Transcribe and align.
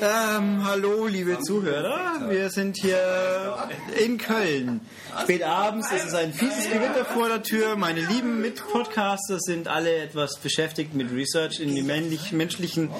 Ähm, 0.00 0.64
hallo, 0.66 1.06
liebe 1.06 1.38
Zuhörer. 1.40 2.28
Wir 2.28 2.50
sind 2.50 2.76
hier 2.76 3.56
in 4.04 4.18
Köln. 4.18 4.80
Spät 5.22 5.42
abends, 5.42 5.90
es 5.92 6.06
ist 6.06 6.14
ein 6.14 6.32
fieses 6.32 6.68
Gewitter 6.70 7.04
vor 7.04 7.28
der 7.28 7.42
Tür. 7.42 7.76
Meine 7.76 8.00
lieben 8.00 8.40
Mitpodcaster 8.40 9.38
sind 9.40 9.68
alle 9.68 9.96
etwas 9.96 10.38
beschäftigt 10.38 10.94
mit 10.94 11.10
Research 11.12 11.60
in 11.60 11.74
die 11.74 11.82
männlich, 11.82 12.32
menschlichen 12.32 12.90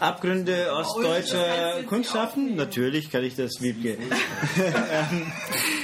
Abgründe 0.00 0.72
ostdeutscher 0.72 1.82
Kunstschaffen. 1.86 2.56
Natürlich 2.56 3.10
kann 3.10 3.24
ich 3.24 3.36
das, 3.36 3.60
Wiebke. 3.60 3.98
Ähm, 4.90 5.32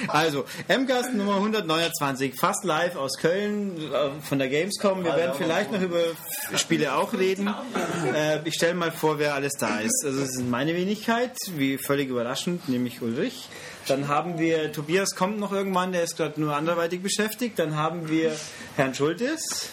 also, 0.08 0.44
M-Gast 0.68 1.14
Nummer 1.14 1.36
129, 1.36 2.34
fast 2.38 2.64
live 2.64 2.96
aus 2.96 3.18
Köln 3.18 3.76
äh, 3.92 4.20
von 4.20 4.38
der 4.38 4.48
Gamescom. 4.48 5.04
Wir 5.04 5.16
werden 5.16 5.34
vielleicht 5.36 5.72
noch 5.72 5.80
über 5.80 6.00
Spiele 6.56 6.94
auch 6.94 7.12
reden. 7.12 7.52
Äh, 8.14 8.40
ich 8.44 8.54
stelle 8.54 8.74
mal 8.74 8.90
vor, 8.92 9.18
wer 9.18 9.34
alles 9.34 9.52
da 9.58 9.80
ist. 9.80 10.04
Also, 10.04 10.22
es 10.22 10.36
ist 10.36 10.48
meine 10.48 10.74
Wenigkeit, 10.74 11.32
wie 11.56 11.78
völlig 11.78 12.08
überraschend, 12.08 12.68
nämlich 12.68 13.02
Ulrich. 13.02 13.48
Dann 13.86 14.08
haben 14.08 14.38
wir, 14.38 14.72
Tobias 14.72 15.14
kommt 15.14 15.38
noch 15.38 15.52
irgendwann, 15.52 15.92
der 15.92 16.02
ist 16.02 16.16
gerade 16.16 16.40
nur 16.40 16.54
anderweitig 16.54 17.02
beschäftigt. 17.02 17.58
Dann 17.58 17.76
haben 17.76 18.08
wir 18.08 18.34
Herrn 18.76 18.94
Schultes. 18.94 19.68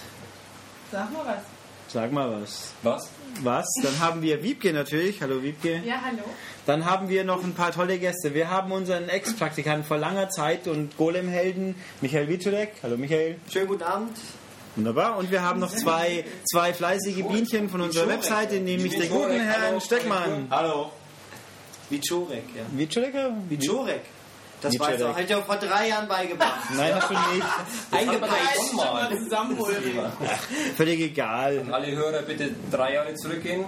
Sag 0.92 1.12
mal 1.12 1.26
was. 1.26 1.61
Sag 1.92 2.14
mal 2.14 2.42
was. 2.42 2.72
Was? 2.84 3.10
Was? 3.42 3.66
Dann 3.84 4.00
haben 4.00 4.22
wir 4.22 4.42
Wiebke 4.42 4.72
natürlich. 4.72 5.22
Hallo 5.22 5.44
Wiebke. 5.44 5.82
Ja, 5.86 6.02
hallo. 6.06 6.24
Dann 6.66 6.86
haben 6.86 7.10
wir 7.10 7.26
noch 7.26 7.44
ein 7.44 7.54
paar 7.54 7.74
tolle 7.74 7.98
Gäste. 7.98 8.34
Wir 8.34 8.50
haben 8.50 8.72
unseren 8.72 9.10
Ex-Praktikanten 9.10 9.84
vor 9.84 9.98
langer 9.98 10.30
Zeit 10.30 10.70
und 10.70 10.96
Golem-Helden 10.96 11.76
Michael 12.00 12.30
Wiczulek. 12.30 12.76
Hallo 12.82 12.96
Michael. 12.96 13.36
Schönen 13.52 13.68
guten 13.68 13.84
Abend. 13.84 14.18
Wunderbar. 14.78 15.18
Und 15.18 15.32
wir 15.32 15.42
haben 15.42 15.60
noch 15.60 15.76
zwei, 15.76 16.24
zwei 16.50 16.74
fleißige 16.74 17.24
Bienchen 17.28 17.70
von 17.70 17.82
unserer 17.82 18.08
Webseite, 18.08 18.62
nämlich 18.62 18.98
den 18.98 19.10
guten 19.10 19.42
Herrn 19.42 19.82
Steckmann. 19.82 20.48
Hallo. 20.50 20.94
Wiczorek, 21.90 22.46
ja. 22.56 22.64
Wiczulek? 22.72 23.14
Wiczorek. 23.50 24.02
Das 24.62 24.74
Wiczorek. 24.74 24.94
weiß 24.94 25.02
er, 25.02 25.16
hat 25.16 25.30
er 25.30 25.42
vor 25.44 25.56
drei 25.58 25.88
Jahren 25.90 26.08
beigebracht. 26.08 26.70
Nein, 26.76 26.94
hast 26.96 27.10
du 27.10 27.14
nicht. 27.14 27.46
Eingepeitscht. 27.92 28.74
mal 28.76 29.18
zusammenholen. 29.18 29.84
Völlig 30.78 31.00
egal. 31.02 31.66
Alle 31.72 31.92
Hörer 31.92 32.22
bitte 32.22 32.52
drei 32.72 32.94
Jahre 32.94 33.14
zurückgehen. 33.16 33.66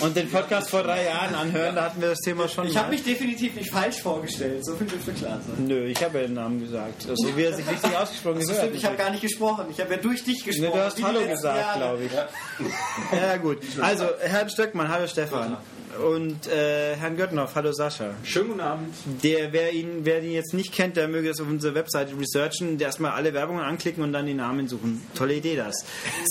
Und 0.00 0.16
den 0.16 0.30
Podcast 0.30 0.70
vor 0.70 0.82
drei 0.82 1.04
Jahren 1.04 1.34
anhören, 1.34 1.74
da 1.74 1.84
hatten 1.84 2.00
wir 2.00 2.08
das 2.10 2.18
Thema 2.20 2.48
schon. 2.48 2.66
Ich 2.66 2.76
habe 2.76 2.90
mich 2.90 3.02
definitiv 3.04 3.54
nicht 3.54 3.70
falsch 3.70 4.00
vorgestellt. 4.00 4.64
So 4.64 4.74
viel 4.76 4.86
dürfte 4.86 5.12
klar 5.12 5.38
sein. 5.46 5.66
Nö, 5.66 5.86
ich 5.86 6.02
habe 6.02 6.18
ja 6.20 6.26
den 6.26 6.34
Namen 6.34 6.60
gesagt. 6.60 7.06
Also 7.08 7.36
wie 7.36 7.42
er 7.44 7.52
sich 7.54 7.68
richtig 7.68 7.96
ausgesprochen 7.96 8.36
Das 8.38 8.46
gehört. 8.46 8.62
stimmt, 8.64 8.76
ich 8.76 8.84
habe 8.84 8.96
gar 8.96 9.10
nicht 9.10 9.20
gesprochen. 9.22 9.66
Ich 9.70 9.80
habe 9.80 9.94
ja 9.94 10.00
durch 10.00 10.24
dich 10.24 10.44
Ne, 10.46 10.52
gesprochen. 10.52 10.72
du 10.72 10.84
hast 10.84 11.02
Hallo 11.02 11.20
gesagt, 11.26 11.76
glaube 11.76 12.04
ich. 12.04 12.12
Ja. 12.12 13.36
gut. 13.38 13.58
Also, 13.80 14.06
Herrn 14.20 14.48
Stöckmann, 14.50 14.88
hallo 14.88 15.06
Stefan. 15.06 15.56
Und 16.04 16.46
äh, 16.48 16.96
Herrn 16.96 17.16
Göttnoff, 17.16 17.54
hallo 17.54 17.72
Sascha. 17.72 18.10
Schönen 18.22 18.48
guten 18.48 18.60
Abend. 18.60 18.94
Der, 19.22 19.52
wer 19.52 19.72
ihn, 19.72 20.04
wer 20.04 20.22
ihn 20.22 20.32
jetzt 20.32 20.52
nicht 20.54 20.72
kennt, 20.72 20.96
der 20.96 21.08
möge 21.08 21.28
das 21.28 21.40
auf 21.40 21.46
unserer 21.46 21.74
Webseite 21.74 22.12
researchen, 22.18 22.78
der 22.78 22.88
erstmal 22.88 23.12
alle 23.12 23.32
Werbungen 23.32 23.62
anklicken 23.62 24.02
und 24.02 24.12
dann 24.12 24.26
die 24.26 24.34
Namen 24.34 24.68
suchen. 24.68 25.02
Tolle 25.14 25.34
Idee 25.34 25.56
das. 25.56 25.84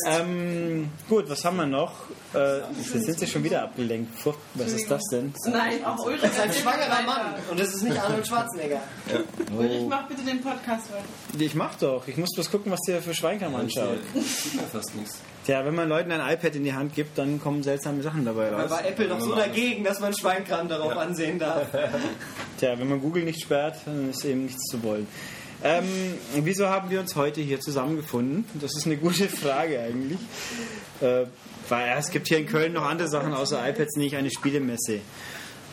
Ähm, 0.07 0.89
gut, 1.09 1.29
was 1.29 1.43
haben 1.45 1.57
wir 1.57 1.65
noch? 1.65 1.93
Äh, 2.33 2.59
jetzt 2.59 3.05
sind 3.05 3.19
sie 3.19 3.27
schon 3.27 3.43
wieder 3.43 3.63
abgelenkt. 3.63 4.11
Was 4.55 4.71
ist 4.73 4.89
das 4.89 5.01
denn? 5.11 5.33
Nein, 5.45 5.83
auch 5.85 6.05
Ulrich. 6.05 6.21
Das 6.21 6.31
ist 6.31 6.39
ein 6.39 6.53
schwangerer 6.53 7.01
Mann. 7.03 7.35
Und 7.49 7.59
das 7.59 7.73
ist 7.73 7.83
nicht 7.83 7.97
Arnold 7.97 8.27
Schwarzenegger. 8.27 8.81
Ulrich, 9.57 9.83
mach 9.87 10.07
bitte 10.07 10.23
den 10.23 10.41
Podcast 10.41 10.91
weiter. 10.91 11.43
Ich 11.43 11.55
mach 11.55 11.75
doch. 11.75 12.07
Ich 12.07 12.17
muss 12.17 12.29
bloß 12.33 12.51
gucken, 12.51 12.71
was 12.71 12.81
der 12.87 13.01
für 13.01 13.13
Schweinkram 13.13 13.55
anschaut. 13.55 13.99
Sieht 14.13 14.55
man 14.55 14.65
fast 14.67 14.95
nichts. 14.95 15.19
Tja, 15.45 15.63
wenn 15.63 15.75
man 15.75 15.87
Leuten 15.87 16.11
ein 16.11 16.33
iPad 16.33 16.55
in 16.55 16.63
die 16.63 16.73
Hand 16.73 16.95
gibt, 16.95 17.17
dann 17.19 17.39
kommen 17.39 17.61
seltsame 17.61 18.01
Sachen 18.01 18.25
dabei 18.25 18.49
Da 18.49 18.61
raus. 18.61 18.71
war 18.71 18.85
Apple 18.85 19.07
doch 19.07 19.19
so 19.19 19.35
dagegen, 19.35 19.83
dass 19.83 19.99
man 19.99 20.15
Schweinkram 20.15 20.67
darauf 20.67 20.97
ansehen 20.97 21.37
darf. 21.37 21.67
Tja, 22.59 22.79
wenn 22.79 22.89
man 22.89 22.99
Google 22.99 23.23
nicht 23.23 23.41
sperrt, 23.41 23.77
dann 23.85 24.09
ist 24.09 24.25
eben 24.25 24.45
nichts 24.45 24.63
zu 24.71 24.81
wollen. 24.81 25.07
Ähm, 25.63 25.85
wieso 26.41 26.67
haben 26.67 26.89
wir 26.89 26.99
uns 26.99 27.15
heute 27.15 27.41
hier 27.41 27.59
zusammengefunden? 27.59 28.45
Das 28.55 28.75
ist 28.75 28.85
eine 28.87 28.97
gute 28.97 29.29
Frage 29.29 29.79
eigentlich. 29.79 30.19
Äh, 31.01 31.25
weil 31.69 31.87
ja, 31.87 31.97
es 31.97 32.09
gibt 32.09 32.27
hier 32.27 32.39
in 32.39 32.47
Köln 32.47 32.73
noch 32.73 32.83
andere 32.83 33.07
Sachen 33.07 33.33
außer 33.33 33.67
iPads, 33.69 33.97
nicht 33.97 34.15
eine 34.15 34.31
Spielemesse. 34.31 34.99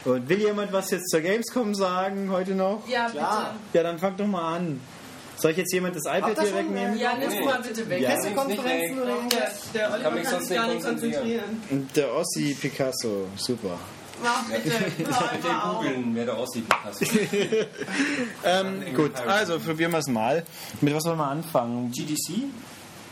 Und 0.04 0.28
will 0.28 0.38
jemand 0.38 0.72
was 0.72 0.90
jetzt 0.90 1.10
zur 1.10 1.20
Gamescom 1.20 1.74
sagen 1.74 2.30
heute 2.30 2.54
noch? 2.54 2.82
Ja, 2.88 3.08
Klar. 3.08 3.54
Ja, 3.72 3.82
dann 3.82 3.98
fang 3.98 4.16
doch 4.16 4.26
mal 4.26 4.56
an. 4.56 4.80
Soll 5.36 5.50
ich 5.52 5.56
jetzt 5.56 5.72
jemand 5.72 5.96
das 5.96 6.04
iPad 6.06 6.38
hier 6.38 6.48
schon, 6.48 6.56
wegnehmen? 6.58 6.98
Ja, 6.98 7.12
nimm 7.16 7.44
mal 7.44 7.60
bitte 7.60 7.88
weg. 7.88 8.00
Ja. 8.00 8.10
Pressekonferenzen 8.10 8.96
oder 8.98 9.06
Der, 9.06 9.16
irgendwas? 9.16 9.72
der 9.74 9.92
Oliver 9.92 10.10
kann 10.10 10.22
kann 10.22 10.40
sich 10.44 10.56
gar 10.56 10.68
nicht 10.68 10.84
konzentrieren. 10.84 11.88
der 11.96 12.14
Ossi 12.14 12.56
Picasso, 12.60 13.26
super. 13.36 13.78
Mach 14.22 14.44
bitte. 14.44 14.70
Bitte 14.98 15.48
googeln, 15.72 16.10
wer 16.14 16.26
da 16.26 16.34
aussieht. 16.34 16.64
Hast. 16.84 17.02
Ähm, 18.44 18.94
gut, 18.94 19.16
also 19.16 19.58
probieren 19.58 19.90
wir 19.90 19.98
es 19.98 20.06
mal. 20.06 20.44
Mit 20.80 20.94
was 20.94 21.04
wollen 21.06 21.18
wir 21.18 21.26
anfangen? 21.26 21.90
GDC? 21.90 22.44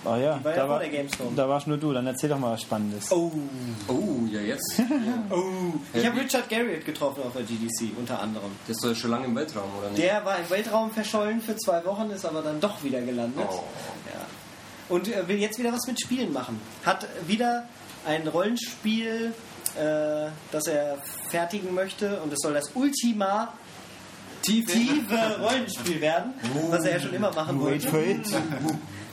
Oh 0.04 0.16
ja, 0.16 0.42
war 0.42 0.52
ja 0.52 0.56
da, 0.56 0.68
war, 0.68 0.78
der 0.78 0.88
Gamescom. 0.88 1.36
da 1.36 1.48
warst 1.48 1.66
nur 1.66 1.76
du. 1.76 1.92
Dann 1.92 2.06
erzähl 2.06 2.30
doch 2.30 2.38
mal 2.38 2.52
was 2.52 2.62
Spannendes. 2.62 3.12
Oh. 3.12 3.30
Oh, 3.86 4.26
ja 4.30 4.40
jetzt. 4.40 4.80
oh. 5.30 5.74
Ich 5.92 6.06
habe 6.06 6.20
Richard 6.20 6.48
Garriott 6.48 6.84
getroffen 6.86 7.22
auf 7.22 7.34
der 7.34 7.42
GDC, 7.42 7.98
unter 7.98 8.20
anderem. 8.20 8.50
Der 8.66 8.74
ist 8.74 8.82
doch 8.82 8.94
schon 8.94 9.10
lange 9.10 9.26
im 9.26 9.36
Weltraum, 9.36 9.70
oder 9.78 9.90
nicht? 9.90 10.02
Der 10.02 10.24
war 10.24 10.38
im 10.38 10.48
Weltraum 10.48 10.90
verschollen 10.90 11.42
für 11.42 11.56
zwei 11.56 11.84
Wochen, 11.84 12.10
ist 12.10 12.24
aber 12.24 12.40
dann 12.40 12.60
doch 12.60 12.82
wieder 12.82 13.02
gelandet. 13.02 13.46
Oh. 13.50 13.62
Ja. 14.06 14.26
Und 14.88 15.08
äh, 15.08 15.28
will 15.28 15.38
jetzt 15.38 15.58
wieder 15.58 15.72
was 15.72 15.86
mit 15.86 16.00
Spielen 16.00 16.32
machen. 16.32 16.58
Hat 16.84 17.06
wieder 17.26 17.68
ein 18.06 18.26
Rollenspiel, 18.26 19.34
äh, 19.76 20.30
das 20.50 20.66
er 20.66 20.96
fertigen 21.28 21.74
möchte 21.74 22.20
und 22.22 22.32
es 22.32 22.38
soll 22.40 22.54
das 22.54 22.70
Ultima 22.74 23.52
tiefe 24.42 25.36
Rollenspiel 25.40 26.00
werden, 26.00 26.32
was 26.70 26.84
er 26.84 26.92
ja 26.92 27.00
schon 27.00 27.12
immer 27.12 27.32
machen 27.32 27.62
Wait 27.62 27.84
wollte. 27.84 27.88
for 27.88 28.00
it. 28.00 28.26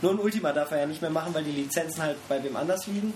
Nur 0.02 0.12
ein 0.12 0.20
Ultima 0.20 0.52
darf 0.52 0.72
er 0.72 0.82
ja 0.82 0.86
nicht 0.86 1.02
mehr 1.02 1.12
machen, 1.12 1.34
weil 1.34 1.44
die 1.44 1.52
Lizenzen 1.52 2.02
halt 2.02 2.18
bei 2.28 2.44
wem 2.44 2.56
anders 2.56 2.88
liegen. 2.88 3.14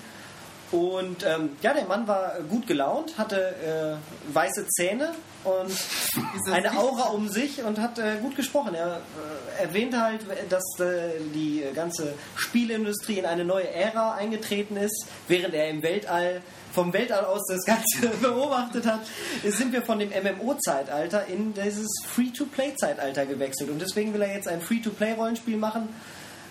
Und 0.72 1.26
ähm, 1.26 1.50
ja, 1.62 1.74
der 1.74 1.86
Mann 1.86 2.08
war 2.08 2.40
gut 2.50 2.66
gelaunt, 2.66 3.18
hatte 3.18 4.00
äh, 4.30 4.34
weiße 4.34 4.68
Zähne 4.68 5.14
und 5.44 5.74
eine 6.52 6.78
Aura 6.78 7.10
um 7.10 7.28
sich 7.28 7.62
und 7.62 7.78
hat 7.80 8.00
äh, 8.00 8.18
gut 8.22 8.38
gesprochen. 8.38 8.74
Er 8.74 9.02
äh, 9.60 9.64
erwähnte 9.64 10.02
halt, 10.02 10.22
dass 10.50 10.64
äh, 10.80 11.20
die 11.36 11.66
ganze 11.76 12.14
Spielindustrie 12.36 13.20
in 13.20 13.26
eine 13.26 13.44
neue 13.44 13.70
Ära 13.70 14.16
eingetreten 14.16 14.78
ist, 14.78 15.08
während 15.28 15.54
er 15.54 15.70
im 15.70 15.84
Weltall 15.84 16.42
vom 16.72 16.94
Weltall 16.94 17.26
aus 17.26 17.46
das 17.48 17.66
Ganze 17.66 18.08
beobachtet 18.22 18.86
hat, 18.86 19.02
sind 19.44 19.74
wir 19.74 19.82
von 19.82 20.00
dem 20.00 20.10
MMO-Zeitalter 20.10 21.28
in 21.28 21.54
dieses 21.54 21.90
Free-to-Play-Zeitalter 22.08 23.26
gewechselt. 23.26 23.70
Und 23.70 23.82
deswegen 23.82 24.14
will 24.14 24.22
er 24.22 24.34
jetzt 24.34 24.48
ein 24.48 24.62
Free-to-Play-Rollenspiel 24.62 25.58
machen. 25.58 25.90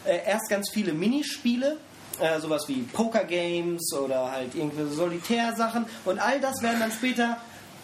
Äh, 0.05 0.19
erst 0.27 0.49
ganz 0.49 0.71
viele 0.71 0.93
Minispiele, 0.93 1.77
äh, 2.21 2.41
sowas 2.41 2.69
wie 2.69 2.83
Poker-Games 2.83 3.93
oder 3.95 4.31
halt 4.33 4.55
irgendwelche 4.55 4.93
Solitärsachen. 4.93 5.87
Und 6.05 6.19
all 6.19 6.41
das 6.41 6.63
werden 6.63 6.81
dann 6.81 6.93
später 6.93 7.37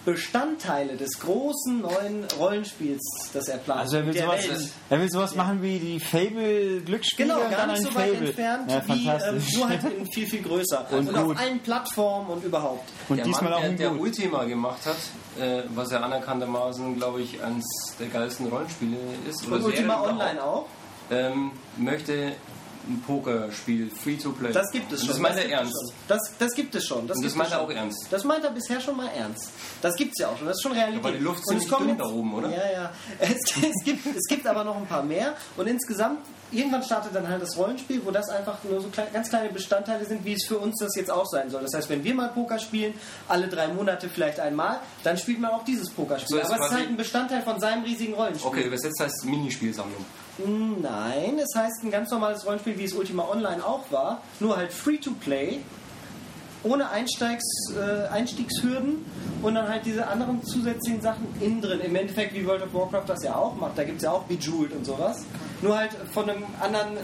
Bestandteile 0.05 0.97
des 0.97 1.19
großen 1.19 1.81
neuen 1.81 2.25
Rollenspiels, 2.39 3.03
das 3.33 3.49
er 3.49 3.59
plant. 3.59 3.81
Also 3.81 3.97
er 3.97 4.07
will, 4.07 4.17
sowas, 4.17 4.49
Welt. 4.49 4.69
er 4.89 5.01
will 5.01 5.11
sowas 5.11 5.35
machen 5.35 5.61
wie 5.63 5.81
die 5.81 5.99
Fable-Glücksspiele 5.99 7.29
Genau, 7.35 7.41
gar 7.51 7.67
dann 7.67 7.73
nicht 7.73 7.83
so 7.83 7.95
weit 7.95 8.11
Fable. 8.13 8.27
entfernt, 8.29 8.71
ja, 8.71 8.83
wie 8.87 9.09
ähm, 9.09 9.43
nur 9.57 9.69
halt 9.69 9.85
in 9.99 10.07
viel, 10.13 10.27
viel 10.29 10.43
größer. 10.43 10.87
Und 10.93 11.09
Und, 11.09 11.17
auf 11.17 11.37
allen 11.37 11.59
Plattformen 11.59 12.31
und 12.31 12.45
überhaupt. 12.45 12.89
und 13.09 13.17
Der 13.17 13.25
diesmal 13.25 13.45
Mann, 13.51 13.53
auch 13.55 13.61
der, 13.63 13.71
in 13.71 13.77
der 13.79 13.91
gut. 13.91 14.01
Ultima 14.01 14.45
gemacht 14.45 14.79
hat, 14.87 15.43
äh, 15.45 15.63
was 15.75 15.91
ja 15.91 16.01
anerkanntermaßen, 16.01 16.97
glaube 16.97 17.23
ich, 17.23 17.43
eines 17.43 17.65
der 17.99 18.07
geilsten 18.07 18.47
Rollenspiele 18.47 18.97
ist. 19.29 19.45
Und 19.47 19.65
Ultima 19.65 20.03
Online 20.03 20.41
auch. 20.43 20.67
Ähm, 21.11 21.53
möchte 21.77 22.33
ein 22.89 23.03
Pokerspiel, 23.05 23.91
Free-to-Play. 23.91 24.53
Das 24.53 24.71
gibt 24.71 24.93
es 24.93 25.01
schon. 25.01 25.09
Das 25.09 25.19
meint 25.19 25.37
er 25.39 25.49
ernst. 25.51 25.93
Das, 26.07 26.21
das 26.39 26.55
gibt 26.55 26.73
es 26.77 26.87
schon. 26.87 27.07
Das, 27.09 27.21
das 27.21 27.35
meint 27.35 27.51
er 27.51 27.61
auch 27.61 27.71
ernst. 27.71 28.07
Das 28.11 28.23
meint 28.23 28.45
er 28.45 28.51
bisher 28.51 28.81
schon 28.81 28.97
mal 28.97 29.09
ernst. 29.09 29.51
Das 29.83 29.97
gibt 29.97 30.13
es 30.15 30.21
ja 30.23 30.29
auch 30.29 30.39
schon. 30.39 30.47
Das 30.47 30.57
ist 30.57 30.63
schon 30.63 30.73
Realität. 30.73 31.01
Aber 31.05 31.13
die 31.13 31.19
Luft 31.19 31.43
Und 31.49 31.57
es 31.57 31.63
ziemlich 31.65 31.79
dünn 31.79 31.89
jetzt- 31.89 32.01
da 32.01 32.07
oben, 32.07 32.35
oder? 32.35 32.49
Ja, 32.51 32.73
ja. 32.73 32.93
Es, 33.19 33.33
es, 33.57 33.85
gibt, 33.85 34.07
es 34.07 34.25
gibt 34.29 34.47
aber 34.47 34.63
noch 34.63 34.77
ein 34.77 34.87
paar 34.87 35.03
mehr. 35.03 35.35
Und 35.57 35.67
insgesamt, 35.67 36.21
irgendwann 36.53 36.85
startet 36.85 37.13
dann 37.15 37.29
halt 37.29 37.43
das 37.43 37.57
Rollenspiel, 37.57 38.03
wo 38.05 38.13
das 38.13 38.29
einfach 38.29 38.59
nur 38.63 38.81
so 38.81 38.89
klein, 38.89 39.09
ganz 39.13 39.31
kleine 39.31 39.49
Bestandteile 39.49 40.05
sind, 40.05 40.25
wie 40.25 40.35
es 40.35 40.47
für 40.47 40.59
uns 40.59 40.79
das 40.79 40.95
jetzt 40.95 41.11
auch 41.11 41.27
sein 41.27 41.51
soll. 41.51 41.63
Das 41.63 41.75
heißt, 41.75 41.89
wenn 41.91 42.05
wir 42.05 42.15
mal 42.15 42.29
Poker 42.29 42.61
spielen, 42.61 42.95
alle 43.27 43.49
drei 43.49 43.67
Monate 43.67 44.09
vielleicht 44.09 44.39
einmal, 44.39 44.79
dann 45.03 45.19
spielt 45.19 45.41
man 45.41 45.51
auch 45.51 45.65
dieses 45.65 45.91
Pokerspiel. 45.91 46.37
So, 46.37 46.43
aber 46.43 46.65
es 46.65 46.71
ist 46.71 46.77
halt 46.77 46.89
ein 46.89 46.97
Bestandteil 46.97 47.43
von 47.43 47.59
seinem 47.61 47.83
riesigen 47.83 48.15
Rollenspiel. 48.15 48.49
Okay, 48.49 48.63
übersetzt 48.63 49.01
heißt 49.01 49.25
Minispielsammlung. 49.25 50.05
Nein, 50.39 51.39
es 51.39 51.55
heißt 51.55 51.83
ein 51.85 51.91
ganz 51.91 52.11
normales 52.11 52.45
Rollenspiel, 52.45 52.79
wie 52.79 52.85
es 52.85 52.93
Ultima 52.93 53.27
Online 53.29 53.65
auch 53.65 53.91
war, 53.91 54.21
nur 54.39 54.57
halt 54.57 54.73
free 54.73 54.99
to 54.99 55.13
play. 55.13 55.61
ohne 56.63 56.91
Einsteigs, 56.91 57.45
äh, 57.77 58.09
Einstiegshürden 58.09 59.05
und 59.43 59.55
dann 59.55 59.69
halt 59.69 59.87
diese 59.87 60.07
anderen 60.09 60.43
zusätzlichen 60.43 61.01
Sachen 61.01 61.27
innen 61.41 61.61
drin. 61.61 61.81
Im 61.81 61.95
Endeffekt, 61.95 62.35
wie 62.35 62.45
World 62.45 62.63
of 62.63 62.75
Warcraft 62.75 63.05
das 63.07 63.23
ja 63.23 63.37
auch 63.37 63.55
macht, 63.55 63.79
da 63.79 63.85
gibt 63.85 63.99
es 63.99 64.03
ja 64.03 64.11
auch 64.11 64.25
Bejeweled 64.25 64.73
und 64.73 64.85
sowas. 64.85 65.25
Nur 65.63 65.79
halt 65.79 65.93
von 66.13 66.29
einem 66.29 66.43
anderen 66.61 66.97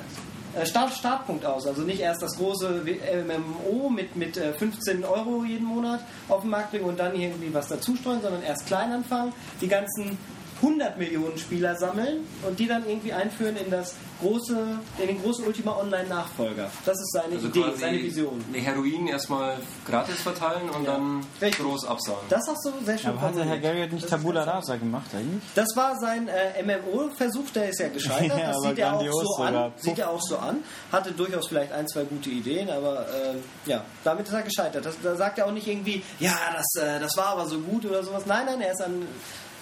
äh, 0.56 0.66
Start, 0.66 0.92
Startpunkt 0.92 1.46
aus. 1.46 1.66
Also 1.66 1.82
nicht 1.82 2.00
erst 2.00 2.22
das 2.22 2.36
große 2.36 2.82
MMO 3.24 3.88
mit, 3.88 4.16
mit 4.16 4.36
15 4.36 5.04
Euro 5.04 5.44
jeden 5.44 5.66
Monat 5.66 6.00
auf 6.28 6.40
den 6.40 6.50
Markt 6.50 6.72
bringen 6.72 6.84
und 6.84 6.98
dann 6.98 7.14
irgendwie 7.14 7.54
was 7.54 7.68
dazu 7.68 7.94
streuen, 7.94 8.20
sondern 8.20 8.42
erst 8.42 8.66
klein 8.66 8.90
anfangen. 8.90 9.32
Die 9.60 9.68
ganzen 9.68 10.18
100 10.62 10.96
Millionen 10.96 11.36
Spieler 11.38 11.74
sammeln 11.76 12.26
und 12.46 12.58
die 12.58 12.68
dann 12.68 12.88
irgendwie 12.88 13.12
einführen 13.12 13.56
in 13.56 13.70
das 13.70 13.94
große, 14.20 14.56
in 14.98 15.06
den 15.08 15.20
großen 15.20 15.44
Ultima 15.44 15.76
Online 15.76 16.08
Nachfolger. 16.08 16.70
Das 16.84 16.96
ist 17.00 17.10
seine 17.12 17.34
Also 17.34 17.48
Idee, 17.48 17.64
seine 17.76 17.98
Vision. 18.00 18.44
Die 18.54 18.60
Heroin 18.60 19.08
erstmal 19.08 19.56
gratis 19.84 20.20
verteilen 20.22 20.70
und 20.70 20.84
Ja. 20.84 20.92
dann 20.92 21.26
Richtig. 21.40 21.64
groß 21.64 21.84
absagen. 21.86 22.20
Das 22.28 22.42
hast 22.48 22.64
du 22.64 22.84
sehr 22.84 22.96
schön 22.98 23.10
Aber 23.10 23.20
hat 23.22 23.36
der 23.36 23.44
Herr. 23.44 23.58
Garrett 23.58 23.92
nicht 23.92 24.08
Tabula 24.08 24.44
Rasa 24.44 24.76
gemacht 24.76 25.10
eigentlich? 25.12 25.42
Das 25.56 25.66
war 25.74 25.98
sein 25.98 26.28
äh, 26.28 26.62
MMO-Versuch, 26.62 27.50
der 27.52 27.68
ist 27.70 27.80
ja 27.80 27.88
gescheitert. 27.88 28.38
Ja, 28.42 28.52
das 28.52 28.62
sieht 28.62 28.78
er 28.78 28.94
auch 28.94 29.02
so 29.36 29.42
an. 29.42 29.72
Sieht 29.76 29.98
er 29.98 30.10
auch 30.10 30.22
so 30.22 30.38
an. 30.38 30.58
Hatte 30.92 31.10
durchaus 31.12 31.48
vielleicht 31.48 31.72
ein, 31.72 31.88
zwei 31.88 32.04
gute 32.04 32.30
Ideen, 32.30 32.70
aber 32.70 33.06
ähm, 33.08 33.42
ja, 33.66 33.84
damit 34.04 34.28
ist 34.28 34.32
er 34.34 34.42
gescheitert. 34.42 34.86
Das, 34.86 34.94
da 35.02 35.16
sagt 35.16 35.38
er 35.38 35.46
auch 35.46 35.52
nicht 35.52 35.66
irgendwie, 35.66 36.02
ja, 36.20 36.32
das, 36.56 36.82
äh, 36.82 37.00
das 37.00 37.16
war 37.16 37.26
aber 37.28 37.46
so 37.46 37.58
gut 37.58 37.84
oder 37.84 38.02
sowas. 38.04 38.24
Nein, 38.26 38.46
nein, 38.46 38.60
er 38.60 38.72
ist 38.72 38.80
an, 38.82 39.02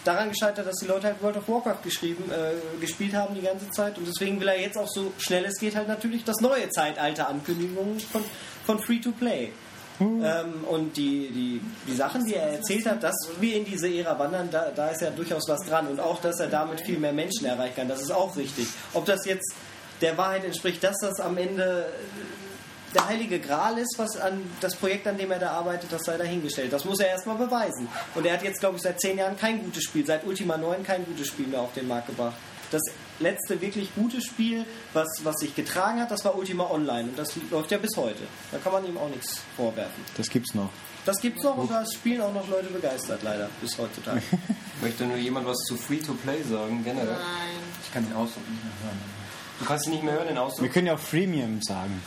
daran 0.05 0.31
gescheitert, 0.31 0.67
dass 0.67 0.77
die 0.77 0.87
Leute 0.87 1.09
halt 1.09 1.23
World 1.23 1.37
of 1.37 1.49
Warcraft 1.49 1.83
geschrieben, 1.83 2.25
äh, 2.31 2.81
gespielt 2.81 3.15
haben 3.15 3.35
die 3.35 3.43
ganze 3.43 3.69
Zeit. 3.71 3.99
Und 3.99 4.07
deswegen 4.07 4.41
will 4.41 4.49
er 4.49 4.61
jetzt 4.61 4.79
auch 4.79 4.89
so 4.89 5.13
schnell 5.19 5.45
es 5.45 5.59
geht 5.59 5.77
halt 5.77 5.89
natürlich 5.89 6.25
das 6.25 6.41
neue 6.41 6.69
Zeitalter 6.71 7.29
Ankündigungen 7.29 8.01
von, 8.01 8.23
von 8.65 8.79
Free-to-Play. 8.79 9.53
Ähm, 10.01 10.65
und 10.65 10.97
die, 10.97 11.29
die, 11.29 11.61
die 11.87 11.95
Sachen, 11.95 12.25
die 12.25 12.35
er 12.35 12.55
erzählt 12.55 12.87
hat, 12.87 13.03
dass 13.03 13.15
wir 13.39 13.57
in 13.57 13.67
diese 13.67 13.87
Ära 13.87 14.19
wandern, 14.19 14.49
da, 14.51 14.71
da 14.75 14.89
ist 14.89 15.03
ja 15.03 15.11
durchaus 15.11 15.47
was 15.47 15.61
dran. 15.67 15.89
Und 15.89 16.01
auch, 16.01 16.21
dass 16.23 16.41
er 16.41 16.47
damit 16.47 16.81
viel 16.81 16.99
mehr 16.99 17.13
Menschen 17.13 17.45
erreichen 17.45 17.77
kann, 17.77 17.89
das 17.89 18.01
ist 18.01 18.11
auch 18.11 18.35
richtig. 18.37 18.67
Ob 18.95 19.05
das 19.05 19.27
jetzt 19.27 19.53
der 20.01 20.17
Wahrheit 20.17 20.45
entspricht, 20.45 20.83
dass 20.83 20.97
das 21.03 21.21
am 21.21 21.37
Ende 21.37 21.87
der 22.95 23.07
heilige 23.07 23.39
Gral 23.41 23.79
ist, 23.79 23.95
was 23.99 24.17
an 24.17 24.41
das 24.61 24.75
Projekt, 24.77 25.07
an 25.07 25.17
dem 25.17 25.31
er 25.31 25.39
da 25.39 25.51
arbeitet, 25.53 25.93
das 25.93 26.03
sei 26.05 26.17
dahingestellt. 26.17 26.73
Das 26.73 26.85
muss 26.85 27.01
er 27.01 27.09
erstmal 27.09 27.37
beweisen. 27.37 27.89
Und 28.15 28.27
er 28.27 28.35
hat 28.35 28.43
jetzt, 28.43 28.61
glaube 28.61 28.77
ich, 28.77 28.83
seit 28.83 29.01
zehn 29.01 29.19
Jahren 29.19 29.37
kein 29.37 29.63
gutes 29.63 29.85
Spiel, 29.85 30.05
seit 30.05 30.27
Ultima 30.27 30.57
9 30.57 30.83
kein 30.85 31.05
gutes 31.05 31.29
Spiel 31.29 31.47
mehr 31.47 31.61
auf 31.61 31.73
den 31.73 31.87
Markt 31.89 32.09
gebracht. 32.09 32.35
Das 32.71 32.83
letzte 33.19 33.61
wirklich 33.61 33.95
gute 33.95 34.21
Spiel, 34.21 34.65
was, 34.93 35.09
was 35.25 35.37
sich 35.41 35.55
getragen 35.57 36.01
hat, 36.01 36.11
das 36.11 36.25
war 36.25 36.37
Ultima 36.37 36.71
Online. 36.71 37.09
Und 37.09 37.19
das 37.19 37.33
läuft 37.51 37.71
ja 37.73 37.79
bis 37.79 37.97
heute. 37.97 38.23
Da 38.53 38.59
kann 38.59 38.73
man 38.73 38.87
ihm 38.87 38.97
auch 38.97 39.09
nichts 39.09 39.41
vorwerfen. 39.57 40.05
Das 40.17 40.29
gibt's 40.29 40.55
noch. 40.55 40.71
Das 41.05 41.17
gibt's 41.21 41.43
noch 41.43 41.57
und 41.57 41.71
da 41.71 41.85
spielen 41.87 42.21
auch 42.21 42.33
noch 42.33 42.47
Leute 42.49 42.69
begeistert, 42.69 43.23
leider, 43.23 43.49
bis 43.63 43.77
heutzutage. 43.79 44.21
Möchte 44.83 45.05
nur 45.07 45.17
jemand 45.17 45.47
was 45.47 45.57
zu 45.67 45.77
Free-to-Play 45.77 46.43
sagen, 46.43 46.85
generell? 46.85 47.07
Nein. 47.07 47.59
Ich 47.85 47.93
kann 47.93 48.05
den 48.05 48.15
Ausdruck 48.15 48.49
nicht 48.49 48.63
mehr 48.63 48.73
hören. 48.85 48.99
Du 49.59 49.65
kannst 49.65 49.87
ihn 49.87 49.93
nicht 49.93 50.05
mehr 50.05 50.15
hören, 50.15 50.27
den 50.27 50.37
Wir 50.37 50.43
Ausdruck? 50.43 50.71
können 50.73 50.87
ja 50.87 50.95
auch 50.95 50.99
Freemium 50.99 51.61
sagen. 51.63 52.01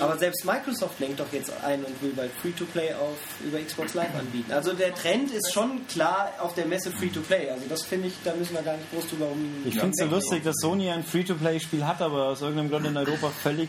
Aber 0.00 0.18
selbst 0.18 0.44
Microsoft 0.44 0.98
lenkt 0.98 1.20
doch 1.20 1.32
jetzt 1.32 1.52
ein 1.62 1.84
und 1.84 2.02
will 2.02 2.12
bald 2.16 2.30
Free-to-Play 2.42 2.94
auf 2.94 3.16
über 3.44 3.58
Xbox 3.60 3.94
Live 3.94 4.14
anbieten. 4.18 4.52
Also 4.52 4.72
der 4.72 4.94
Trend 4.94 5.30
ist 5.30 5.52
schon 5.52 5.86
klar 5.86 6.32
auf 6.40 6.54
der 6.54 6.66
Messe 6.66 6.90
Free-to-Play. 6.90 7.50
Also 7.50 7.64
das 7.68 7.82
finde 7.82 8.08
ich, 8.08 8.14
da 8.24 8.34
müssen 8.34 8.54
wir 8.54 8.62
gar 8.62 8.76
nicht 8.76 8.90
groß 8.92 9.08
drüber 9.08 9.26
um. 9.26 9.62
Ich 9.64 9.74
finde 9.74 9.90
es 9.90 9.98
so 9.98 10.06
lustig, 10.06 10.42
dass 10.42 10.56
Sony 10.56 10.90
ein 10.90 11.04
Free-to-Play-Spiel 11.04 11.86
hat, 11.86 12.02
aber 12.02 12.28
aus 12.28 12.40
irgendeinem 12.42 12.70
Grund 12.70 12.86
in 12.86 12.96
Europa 12.96 13.30
völlig 13.30 13.68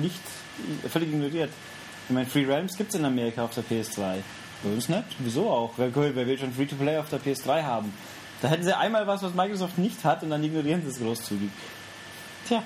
nicht, 0.00 0.20
völlig 0.90 1.08
ignoriert. 1.08 1.50
Ich 2.08 2.14
meine, 2.14 2.26
Free 2.26 2.44
Realms 2.44 2.76
gibt 2.76 2.90
es 2.90 2.98
in 2.98 3.04
Amerika 3.04 3.44
auf 3.44 3.54
der 3.54 3.64
PS2. 3.64 4.16
Bei 4.62 4.70
uns 4.70 4.88
nicht. 4.88 5.04
Wieso 5.18 5.48
auch? 5.48 5.72
Wer, 5.76 5.94
wer 5.94 6.26
will 6.26 6.38
schon 6.38 6.52
Free-to-Play 6.52 6.98
auf 6.98 7.08
der 7.08 7.20
PS3 7.20 7.62
haben? 7.62 7.92
Da 8.42 8.48
hätten 8.48 8.64
sie 8.64 8.76
einmal 8.76 9.06
was, 9.06 9.22
was 9.22 9.34
Microsoft 9.34 9.78
nicht 9.78 10.04
hat 10.04 10.22
und 10.22 10.30
dann 10.30 10.42
ignorieren 10.42 10.82
sie 10.82 10.88
es 10.88 10.98
großzügig. 10.98 11.50
Tja, 12.46 12.62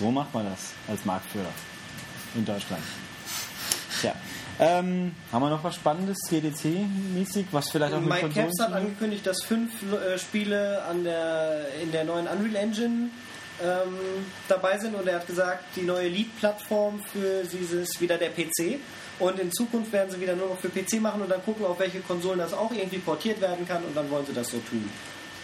so 0.00 0.10
macht 0.10 0.32
man 0.34 0.46
das 0.46 0.72
als 0.88 1.04
Marktführer 1.04 1.52
in 2.34 2.44
Deutschland. 2.44 2.82
Tja, 4.00 4.14
ähm, 4.58 5.14
haben 5.30 5.42
wir 5.42 5.50
noch 5.50 5.62
was 5.62 5.74
Spannendes, 5.74 6.18
GDC-mäßig, 6.30 7.46
was 7.52 7.68
vielleicht 7.68 7.92
auch 7.92 8.00
mit 8.00 8.08
Mike 8.08 8.30
Caps 8.30 8.60
hat 8.60 8.72
angekündigt, 8.72 9.26
dass 9.26 9.42
fünf 9.42 9.70
äh, 9.92 10.18
Spiele 10.18 10.82
an 10.84 11.04
der, 11.04 11.66
in 11.82 11.92
der 11.92 12.04
neuen 12.04 12.26
Unreal 12.26 12.56
Engine 12.56 13.10
ähm, 13.62 13.94
dabei 14.48 14.78
sind 14.78 14.94
und 14.94 15.06
er 15.06 15.16
hat 15.16 15.26
gesagt, 15.26 15.64
die 15.76 15.82
neue 15.82 16.08
Lead-Plattform 16.08 17.00
für 17.12 17.44
dieses 17.44 18.00
wieder 18.00 18.16
der 18.16 18.30
PC 18.30 18.80
und 19.18 19.38
in 19.38 19.52
Zukunft 19.52 19.92
werden 19.92 20.10
sie 20.10 20.20
wieder 20.20 20.34
nur 20.34 20.48
noch 20.48 20.58
für 20.58 20.70
PC 20.70 21.00
machen 21.00 21.20
und 21.20 21.30
dann 21.30 21.44
gucken, 21.44 21.66
auf 21.66 21.78
welche 21.78 22.00
Konsolen 22.00 22.38
das 22.38 22.54
auch 22.54 22.72
irgendwie 22.72 22.98
portiert 22.98 23.40
werden 23.40 23.68
kann 23.68 23.84
und 23.84 23.94
dann 23.94 24.10
wollen 24.10 24.24
sie 24.24 24.32
das 24.32 24.48
so 24.48 24.58
tun. 24.58 24.88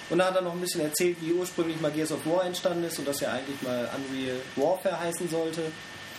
Und 0.08 0.18
da 0.18 0.26
hat 0.26 0.36
er 0.36 0.42
noch 0.42 0.52
ein 0.52 0.60
bisschen 0.60 0.82
erzählt, 0.82 1.16
wie 1.20 1.32
ursprünglich 1.32 1.80
mal 1.80 1.90
Gears 1.90 2.12
of 2.12 2.24
War 2.26 2.44
entstanden 2.44 2.84
ist 2.84 2.98
und 2.98 3.08
das 3.08 3.20
ja 3.20 3.32
eigentlich 3.32 3.60
mal 3.62 3.88
Unreal 3.96 4.36
Warfare 4.54 5.00
heißen 5.00 5.28
sollte. 5.28 5.62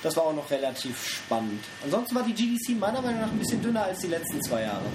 Das 0.03 0.15
war 0.15 0.25
auch 0.25 0.35
noch 0.35 0.49
relativ 0.51 1.03
spannend. 1.05 1.63
Ansonsten 1.83 2.15
war 2.15 2.23
die 2.23 2.33
GDC 2.33 2.77
meiner 2.79 3.01
Meinung 3.01 3.21
nach 3.21 3.31
ein 3.31 3.39
bisschen 3.39 3.61
dünner 3.61 3.83
als 3.83 3.99
die 3.99 4.07
letzten 4.07 4.41
zwei 4.43 4.61
Jahre. 4.63 4.85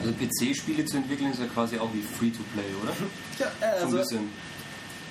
Also 0.00 0.12
PC-Spiele 0.12 0.84
zu 0.84 0.98
entwickeln 0.98 1.32
ist 1.32 1.40
ja 1.40 1.46
quasi 1.46 1.78
auch 1.78 1.92
wie 1.92 2.02
Free-to-Play, 2.02 2.64
oder? 2.82 2.92
Ja, 3.38 3.46
äh, 3.46 3.80
So 3.80 3.86
ein 3.86 3.86
also 3.86 3.96
bisschen. 3.98 4.28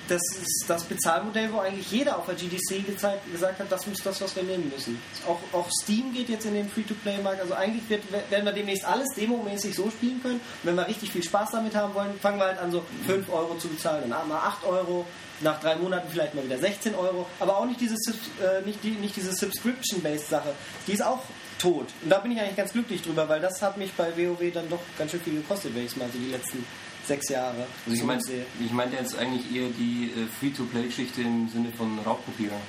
Das 0.08 0.22
ist 0.40 0.64
das 0.66 0.84
Bezahlmodell, 0.84 1.52
wo 1.52 1.60
eigentlich 1.60 1.90
jeder 1.90 2.18
auf 2.18 2.26
der 2.26 2.34
GDC 2.34 2.86
gezeigt, 2.86 3.30
gesagt 3.30 3.60
hat, 3.60 3.70
das 3.70 3.86
muss 3.86 4.02
das, 4.02 4.20
was 4.20 4.34
wir 4.34 4.42
nehmen 4.42 4.72
müssen. 4.74 5.00
Auch, 5.26 5.38
auch 5.52 5.68
Steam 5.82 6.12
geht 6.12 6.28
jetzt 6.28 6.46
in 6.46 6.54
den 6.54 6.68
Free-to-Play-Markt. 6.68 7.40
Also 7.40 7.54
eigentlich 7.54 7.88
wird, 7.88 8.02
werden 8.30 8.44
wir 8.44 8.52
demnächst 8.52 8.84
alles 8.84 9.08
demomäßig 9.14 9.74
so 9.74 9.90
spielen 9.90 10.20
können. 10.22 10.36
Und 10.36 10.64
wenn 10.64 10.74
wir 10.76 10.88
richtig 10.88 11.12
viel 11.12 11.22
Spaß 11.22 11.50
damit 11.52 11.74
haben 11.74 11.94
wollen, 11.94 12.18
fangen 12.20 12.38
wir 12.38 12.46
halt 12.46 12.58
an, 12.58 12.72
so 12.72 12.82
5 13.06 13.28
Euro 13.30 13.56
zu 13.58 13.68
bezahlen. 13.68 14.10
Dann 14.10 14.28
mal 14.28 14.38
8 14.38 14.64
Euro, 14.64 15.06
nach 15.40 15.60
drei 15.60 15.76
Monaten 15.76 16.08
vielleicht 16.10 16.34
mal 16.34 16.44
wieder 16.44 16.58
16 16.58 16.94
Euro. 16.94 17.26
Aber 17.38 17.58
auch 17.58 17.66
nicht 17.66 17.80
diese, 17.80 17.94
äh, 17.94 18.62
nicht 18.64 18.82
die, 18.82 18.92
nicht 18.92 19.14
diese 19.14 19.32
Subscription-Based-Sache. 19.32 20.54
Die 20.86 20.92
ist 20.92 21.02
auch 21.02 21.20
tot. 21.58 21.86
Und 22.02 22.10
da 22.10 22.18
bin 22.18 22.32
ich 22.32 22.40
eigentlich 22.40 22.56
ganz 22.56 22.72
glücklich 22.72 23.02
drüber, 23.02 23.28
weil 23.28 23.40
das 23.40 23.60
hat 23.62 23.76
mich 23.76 23.92
bei 23.92 24.16
WoW 24.16 24.52
dann 24.52 24.68
doch 24.68 24.80
ganz 24.96 25.10
schön 25.10 25.20
viel 25.20 25.34
gekostet, 25.34 25.74
wenn 25.74 25.84
ich 25.84 25.92
es 25.92 25.96
mal 25.96 26.08
so 26.12 26.18
die 26.18 26.30
letzten 26.30 26.64
sechs 27.08 27.28
Jahre 27.28 27.66
Also 27.86 27.96
ich, 27.96 28.02
mein, 28.04 28.20
zurücksehe. 28.20 28.46
ich 28.64 28.72
meinte 28.72 28.96
jetzt 28.96 29.16
eigentlich 29.18 29.44
eher 29.54 29.68
die 29.70 30.12
äh, 30.14 30.26
Free-to-Play-Geschichte 30.38 31.22
im 31.22 31.48
Sinne 31.48 31.72
von 31.76 31.98
Raubkopierer 31.98 32.60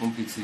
und 0.00 0.14
PC. 0.16 0.42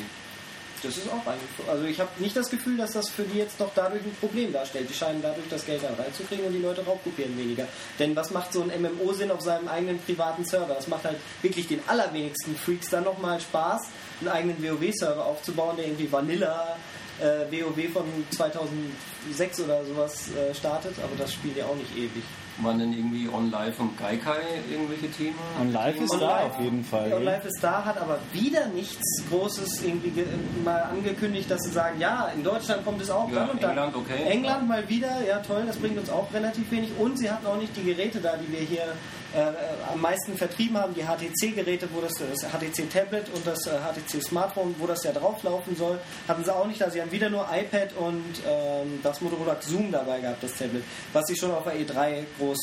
Das 0.83 0.97
ist 0.97 1.09
auch 1.09 1.27
eigentlich. 1.27 1.51
so. 1.59 1.71
Also 1.71 1.85
ich 1.85 2.01
habe 2.01 2.09
nicht 2.19 2.35
das 2.35 2.49
Gefühl, 2.49 2.79
dass 2.79 2.93
das 2.93 3.11
für 3.11 3.25
die 3.25 3.37
jetzt 3.39 3.61
noch 3.61 3.71
dadurch 3.75 4.03
ein 4.03 4.17
Problem 4.19 4.51
darstellt. 4.51 4.89
Die 4.89 4.95
scheinen 4.95 5.21
dadurch 5.21 5.47
das 5.51 5.67
Geld 5.67 5.83
da 5.83 5.93
reinzukriegen 6.03 6.47
und 6.47 6.53
die 6.53 6.59
Leute 6.63 6.83
raubkopieren 6.85 7.37
weniger. 7.37 7.67
Denn 7.99 8.17
was 8.17 8.31
macht 8.31 8.55
so 8.55 8.63
ein 8.63 8.71
MMO 8.81 9.13
Sinn 9.13 9.31
auf 9.31 9.43
seinem 9.43 9.69
eigenen 9.69 9.99
privaten 9.99 10.45
Server? 10.45 10.73
Das 10.75 10.89
macht 10.89 11.05
halt 11.05 11.19
wirklich 11.43 11.69
den 11.69 11.81
allerwenigsten 11.87 12.57
Freaks 12.57 12.89
dann 12.89 13.05
nochmal 13.05 13.41
Spaß, 13.41 13.89
einen 14.21 14.31
eigenen 14.31 14.63
WoW-Server 14.63 15.25
aufzubauen, 15.25 15.77
der 15.77 15.87
irgendwie 15.87 16.11
Vanilla 16.11 16.79
äh, 17.21 17.53
WoW 17.53 17.93
von 17.93 18.05
2006 18.31 19.61
oder 19.61 19.85
sowas 19.85 20.31
äh, 20.31 20.55
startet. 20.55 20.95
Aber 21.05 21.15
das 21.19 21.35
spielt 21.35 21.59
ja 21.59 21.67
auch 21.67 21.77
nicht 21.77 21.95
ewig. 21.95 22.25
Waren 22.63 22.79
denn 22.79 22.93
irgendwie 22.93 23.29
On-Live 23.29 23.81
und 23.81 23.97
Gaikai 23.99 24.37
irgendwelche 24.71 25.11
Themen? 25.11 25.39
Und 25.61 25.73
live 25.73 25.97
ist 26.01 26.11
Und 26.13 26.21
da 26.21 26.43
live- 26.43 26.51
auf 26.51 26.61
jeden 26.61 26.85
Fall. 26.85 27.13
Und 27.13 27.25
Life 27.25 27.49
is 27.49 27.55
Star 27.59 27.85
hat 27.85 27.99
aber 27.99 28.19
wieder 28.33 28.67
nichts 28.69 29.23
Großes 29.31 29.83
irgendwie 29.83 30.11
ge- 30.11 30.27
mal 30.65 30.83
angekündigt, 30.83 31.51
dass 31.51 31.61
sie 31.63 31.71
sagen, 31.71 31.99
ja, 31.99 32.31
in 32.35 32.45
Deutschland 32.45 32.85
kommt 32.85 33.01
es 33.01 33.11
auch 33.11 33.29
Ja, 33.31 33.41
dann 33.41 33.51
und 33.51 33.63
dann. 33.63 33.71
England, 33.71 33.97
okay. 33.97 34.23
England 34.29 34.69
mal 34.69 34.89
wieder, 34.89 35.25
ja 35.27 35.39
toll, 35.39 35.63
das 35.67 35.77
bringt 35.77 35.99
uns 35.99 36.11
auch 36.11 36.33
relativ 36.35 36.71
wenig. 36.71 36.91
Und 36.99 37.19
sie 37.19 37.31
hatten 37.31 37.47
auch 37.47 37.57
nicht 37.57 37.75
die 37.77 37.83
Geräte 37.85 38.21
da, 38.21 38.35
die 38.37 38.53
wir 38.53 38.61
hier 38.61 38.85
äh, 39.35 39.93
am 39.93 40.01
meisten 40.01 40.37
vertrieben 40.37 40.77
haben, 40.77 40.95
die 40.95 41.03
HTC-Geräte, 41.03 41.89
wo 41.93 42.01
das, 42.01 42.13
das 42.15 42.51
HTC-Tablet 42.51 43.29
und 43.35 43.47
das 43.47 43.67
äh, 43.67 43.71
HTC-Smartphone, 43.71 44.75
wo 44.79 44.87
das 44.87 45.05
ja 45.05 45.13
drauflaufen 45.13 45.77
soll, 45.77 45.99
hatten 46.27 46.45
sie 46.45 46.55
auch 46.55 46.67
nicht 46.67 46.81
da. 46.81 46.91
Sie 46.91 47.01
haben 47.01 47.13
wieder 47.13 47.31
nur 47.31 47.47
iPad 47.53 47.93
und 47.97 48.25
ähm, 48.47 49.01
das 49.03 49.21
Motorola 49.21 49.57
Zoom 49.61 49.93
dabei 49.93 50.21
gehabt, 50.21 50.43
das 50.43 50.55
Tablet, 50.55 50.83
was 51.13 51.27
sie 51.27 51.37
schon 51.37 51.51
auf 51.51 51.65
der 51.65 51.75
E3 51.75 52.25
groß 52.39 52.59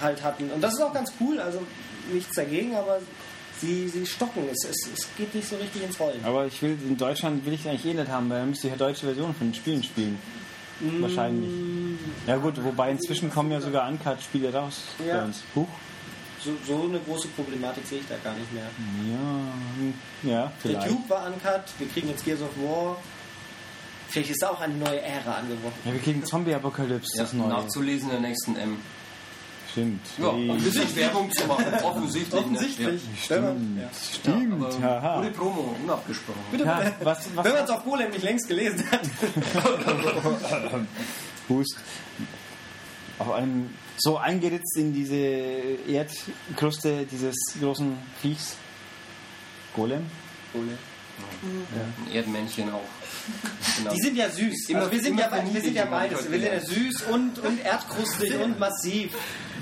halt 0.00 0.22
hatten. 0.22 0.50
Und 0.50 0.60
das 0.60 0.74
ist 0.74 0.80
auch 0.80 0.94
ganz 0.94 1.12
cool, 1.20 1.38
also 1.38 1.62
nichts 2.12 2.34
dagegen, 2.34 2.74
aber 2.74 2.98
sie, 3.60 3.88
sie 3.88 4.06
stocken 4.06 4.44
es. 4.50 4.64
es. 4.64 4.76
Es 4.92 5.08
geht 5.16 5.34
nicht 5.34 5.48
so 5.48 5.56
richtig 5.56 5.82
ins 5.82 5.98
Rollen. 5.98 6.24
Aber 6.24 6.46
ich 6.46 6.60
will, 6.62 6.76
in 6.86 6.96
Deutschland 6.96 7.44
will 7.46 7.52
ich 7.52 7.68
eigentlich 7.68 7.86
eh 7.86 7.94
nicht 7.94 8.08
haben, 8.08 8.28
weil 8.30 8.40
dann 8.40 8.50
müsste 8.50 8.68
ich 8.68 8.72
ja 8.72 8.78
deutsche 8.78 9.06
Versionen 9.06 9.34
von 9.34 9.48
den 9.48 9.54
Spielen 9.54 9.82
spielen. 9.82 10.18
Wahrscheinlich. 11.00 11.50
Ja 12.26 12.36
gut, 12.36 12.62
wobei 12.62 12.90
inzwischen 12.90 13.30
kommen 13.30 13.50
ja 13.52 13.60
sogar 13.60 13.88
Uncut-Spiele 13.88 14.52
raus 14.52 14.82
Ja. 15.06 15.18
bei 15.18 15.24
uns. 15.24 15.42
Huch. 15.54 15.68
So, 16.44 16.50
so 16.66 16.82
eine 16.88 16.98
große 16.98 17.28
Problematik 17.28 17.86
sehe 17.86 18.00
ich 18.00 18.06
da 18.08 18.16
gar 18.24 18.34
nicht 18.34 18.52
mehr. 18.52 18.64
Ja, 20.24 20.30
ja, 20.30 20.42
Der 20.42 20.52
vielleicht. 20.60 20.88
Cube 20.88 21.08
war 21.10 21.26
uncut, 21.26 21.62
wir 21.78 21.88
kriegen 21.88 22.08
jetzt 22.08 22.24
Gears 22.24 22.40
of 22.42 22.48
War. 22.58 22.96
Vielleicht 24.08 24.30
ist 24.30 24.42
da 24.42 24.48
auch 24.50 24.60
eine 24.60 24.74
neue 24.74 25.00
Ära 25.00 25.36
angebrochen. 25.36 25.74
Ja, 25.84 25.92
wir 25.92 26.00
kriegen 26.00 26.24
Zombie-Apokalypse, 26.24 27.16
Ja, 27.16 27.22
das 27.22 27.32
neue. 27.32 27.48
nachzulesen 27.48 28.10
in 28.10 28.20
der 28.22 28.28
nächsten 28.28 28.56
M. 28.56 28.76
Stimmt. 29.72 30.00
Ja, 30.18 30.30
bisschen 30.54 30.96
Werbung 30.96 31.30
zu 31.32 31.46
machen, 31.46 31.64
offensichtlich. 31.82 32.40
Offensichtlich. 32.40 33.02
Ne? 33.30 33.40
Man- 33.40 33.78
Ja. 33.80 33.90
Stimmt, 34.20 34.62
Aber 34.64 34.80
haha. 34.82 35.16
Gute 35.22 35.30
Promo, 35.32 35.76
unabgesprochen. 35.82 36.40
Ja, 36.58 36.92
was, 37.02 37.18
was, 37.34 37.44
Wenn 37.44 37.52
man 37.54 37.64
es 37.64 37.70
auf 37.70 37.84
Golem 37.84 38.10
nicht 38.10 38.22
längst 38.22 38.48
gelesen 38.48 38.84
hat. 38.90 39.00
Hust. 41.48 41.76
Auf 43.18 43.32
einem, 43.32 43.70
so 43.98 44.16
eingeritzt 44.18 44.76
in 44.76 44.92
diese 44.92 45.16
Erdkruste 45.16 47.06
dieses 47.10 47.36
großen 47.60 47.96
Viechs. 48.20 48.56
Golem? 49.74 50.04
Ein 50.54 52.12
Erdmännchen 52.12 52.70
auch. 52.72 52.80
Genau. 53.78 53.90
Die 53.94 54.00
sind 54.02 54.16
ja 54.16 54.28
süß. 54.28 54.68
Immer- 54.68 54.80
also 54.80 54.92
wir 54.92 55.00
sind 55.00 55.12
immer 55.18 55.36
ja, 55.36 55.54
wir 55.54 55.60
sind 55.62 55.74
ja 55.76 55.84
beides. 55.86 56.30
Wir 56.30 56.40
sind 56.40 56.52
ja 56.52 56.60
süß 56.60 57.02
und, 57.10 57.38
und 57.38 57.64
erdkrustig 57.64 58.34
und 58.34 58.58
massiv. 58.58 59.12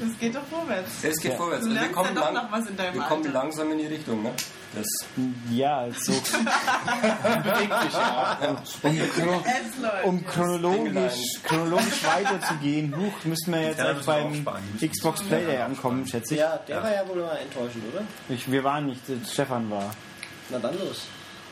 Das 0.00 0.18
geht 0.18 0.34
doch 0.34 0.44
vorwärts. 0.50 0.90
Es 1.02 1.16
geht 1.20 1.32
Ja. 1.32 1.36
vorwärts. 1.36 1.64
Du 1.64 1.70
Also 1.70 1.80
wir 1.82 1.92
kommen, 1.92 2.08
ja 2.08 2.14
doch 2.14 2.32
lang, 2.32 2.34
noch 2.44 2.52
was 2.52 2.66
in 2.66 2.76
deinem 2.76 2.94
wir 2.94 3.02
kommen 3.02 3.26
Alter. 3.26 3.38
langsam 3.38 3.70
in 3.72 3.78
die 3.78 3.86
Richtung. 3.86 4.22
Ne? 4.22 4.32
Das 4.74 4.86
Ja, 5.50 5.86
so. 5.98 6.12
um, 6.12 6.20
Es 9.44 9.78
läuft. 9.82 10.04
um 10.04 10.24
chronologisch, 10.26 11.20
chronologisch 11.44 12.04
weiterzugehen, 12.04 12.94
huch, 12.96 13.24
müssten 13.24 13.52
wir 13.52 13.60
jetzt 13.62 13.78
müssen 13.78 13.96
wir 13.96 14.04
beim 14.04 14.44
müssen 14.72 14.90
Xbox 14.90 15.22
Play 15.22 15.44
Day 15.44 15.58
ankommen, 15.58 16.06
schätze 16.06 16.34
ich. 16.34 16.40
Ja, 16.40 16.58
der 16.68 16.82
war 16.82 16.92
ja 16.94 17.06
wohl 17.08 17.18
immer 17.18 17.38
enttäuschend, 17.38 17.84
oder? 17.92 18.04
ich. 18.28 18.50
Wir 18.50 18.64
waren 18.64 18.86
nicht, 18.86 19.08
äh, 19.08 19.14
Stefan 19.30 19.70
war. 19.70 19.90
Na 20.50 20.58
dann 20.58 20.78
los. 20.78 21.02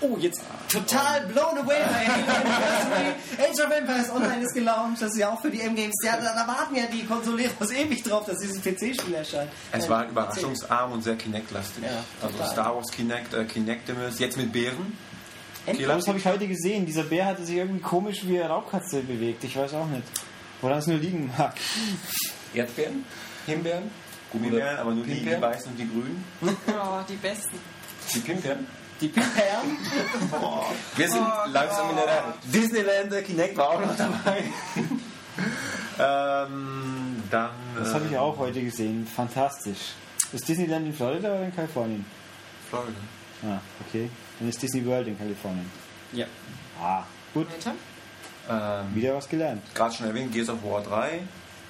Oh, 0.00 0.16
jetzt 0.18 0.40
total 0.68 1.26
blown 1.26 1.58
away 1.58 1.80
bei 1.82 2.06
Anniversary. 2.06 3.14
Age 3.38 3.66
of 3.66 3.70
Empires 3.72 4.10
Online 4.10 4.42
ist 4.42 4.54
gelauncht. 4.54 5.02
Das 5.02 5.10
ist 5.10 5.18
ja 5.18 5.30
auch 5.30 5.40
für 5.40 5.50
die 5.50 5.60
M-Games. 5.60 5.94
Ja, 6.04 6.16
da, 6.16 6.46
warten 6.46 6.76
ja 6.76 6.84
die 6.86 7.04
Konsoleros 7.04 7.70
ewig 7.76 8.02
drauf, 8.04 8.24
dass 8.24 8.38
dieses 8.38 8.60
PC-Spiel 8.60 9.14
erscheint. 9.14 9.50
Es 9.72 9.88
war 9.88 10.04
PC. 10.04 10.10
überraschungsarm 10.10 10.92
und 10.92 11.02
sehr 11.02 11.16
Kinect-lastig. 11.16 11.82
Ja, 11.82 12.04
also. 12.22 12.52
Star 12.52 12.76
Wars 12.76 12.92
Kinect, 12.92 13.34
äh, 13.34 13.44
Kinectimus, 13.44 14.20
jetzt 14.20 14.36
mit 14.36 14.52
Bären. 14.52 14.96
Endlich. 15.66 15.86
Das 15.86 16.06
habe 16.06 16.18
ich 16.18 16.26
heute 16.26 16.46
gesehen. 16.46 16.86
Dieser 16.86 17.02
Bär 17.02 17.26
hatte 17.26 17.44
sich 17.44 17.56
irgendwie 17.56 17.80
komisch 17.80 18.24
wie 18.24 18.38
eine 18.38 18.48
Raubkatze 18.48 19.00
bewegt. 19.00 19.42
Ich 19.44 19.56
weiß 19.56 19.74
auch 19.74 19.86
nicht. 19.86 20.04
Woran 20.60 20.78
es 20.78 20.86
nur 20.86 20.98
liegen 20.98 21.30
mag. 21.36 21.54
Erdbeeren, 22.54 23.04
Himbeeren, 23.46 23.90
Gummibären, 24.32 24.78
aber 24.78 24.92
nur 24.92 25.04
die, 25.04 25.20
die 25.20 25.40
weißen 25.40 25.72
und 25.72 25.78
die 25.78 25.88
grünen. 25.88 26.24
Oh, 26.68 27.00
die 27.08 27.16
besten. 27.16 27.58
die 28.14 28.20
Pimpern. 28.20 28.66
Die 29.00 29.08
Pimpern. 29.08 29.78
Wir 30.96 31.08
sind 31.08 31.22
Oh 31.22 31.48
langsam 31.52 31.90
in 31.90 31.96
der 31.96 32.06
Reihe. 32.06 32.22
Disneyland 32.44 33.12
äh, 33.12 33.22
Kinect 33.22 33.56
war 33.56 33.70
auch 33.70 33.80
noch 33.80 33.96
dabei. 33.96 34.44
ähm, 35.98 37.22
dann. 37.30 37.50
Das 37.76 37.94
habe 37.94 38.06
ich 38.10 38.16
auch 38.16 38.36
heute 38.38 38.62
gesehen. 38.62 39.06
Fantastisch. 39.06 39.92
Ist 40.32 40.48
Disneyland 40.48 40.86
in 40.86 40.92
Florida 40.94 41.28
oder 41.28 41.44
in 41.44 41.54
Kalifornien? 41.54 42.04
Florida. 42.68 42.98
Ah, 43.44 43.58
okay. 43.86 44.10
Dann 44.40 44.48
ist 44.48 44.60
Disney 44.60 44.84
World 44.84 45.06
in 45.08 45.16
Kalifornien. 45.16 45.70
Ja. 46.12 46.26
Ah, 46.82 47.04
gut. 47.32 47.46
Weiter? 47.52 47.74
Ähm, 48.50 48.94
Wieder 48.94 49.14
was 49.14 49.28
gelernt. 49.28 49.62
Gerade 49.74 49.94
schon 49.94 50.06
erwähnt, 50.06 50.32
Gears 50.32 50.48
of 50.48 50.62
War 50.64 50.82
3. 50.82 51.20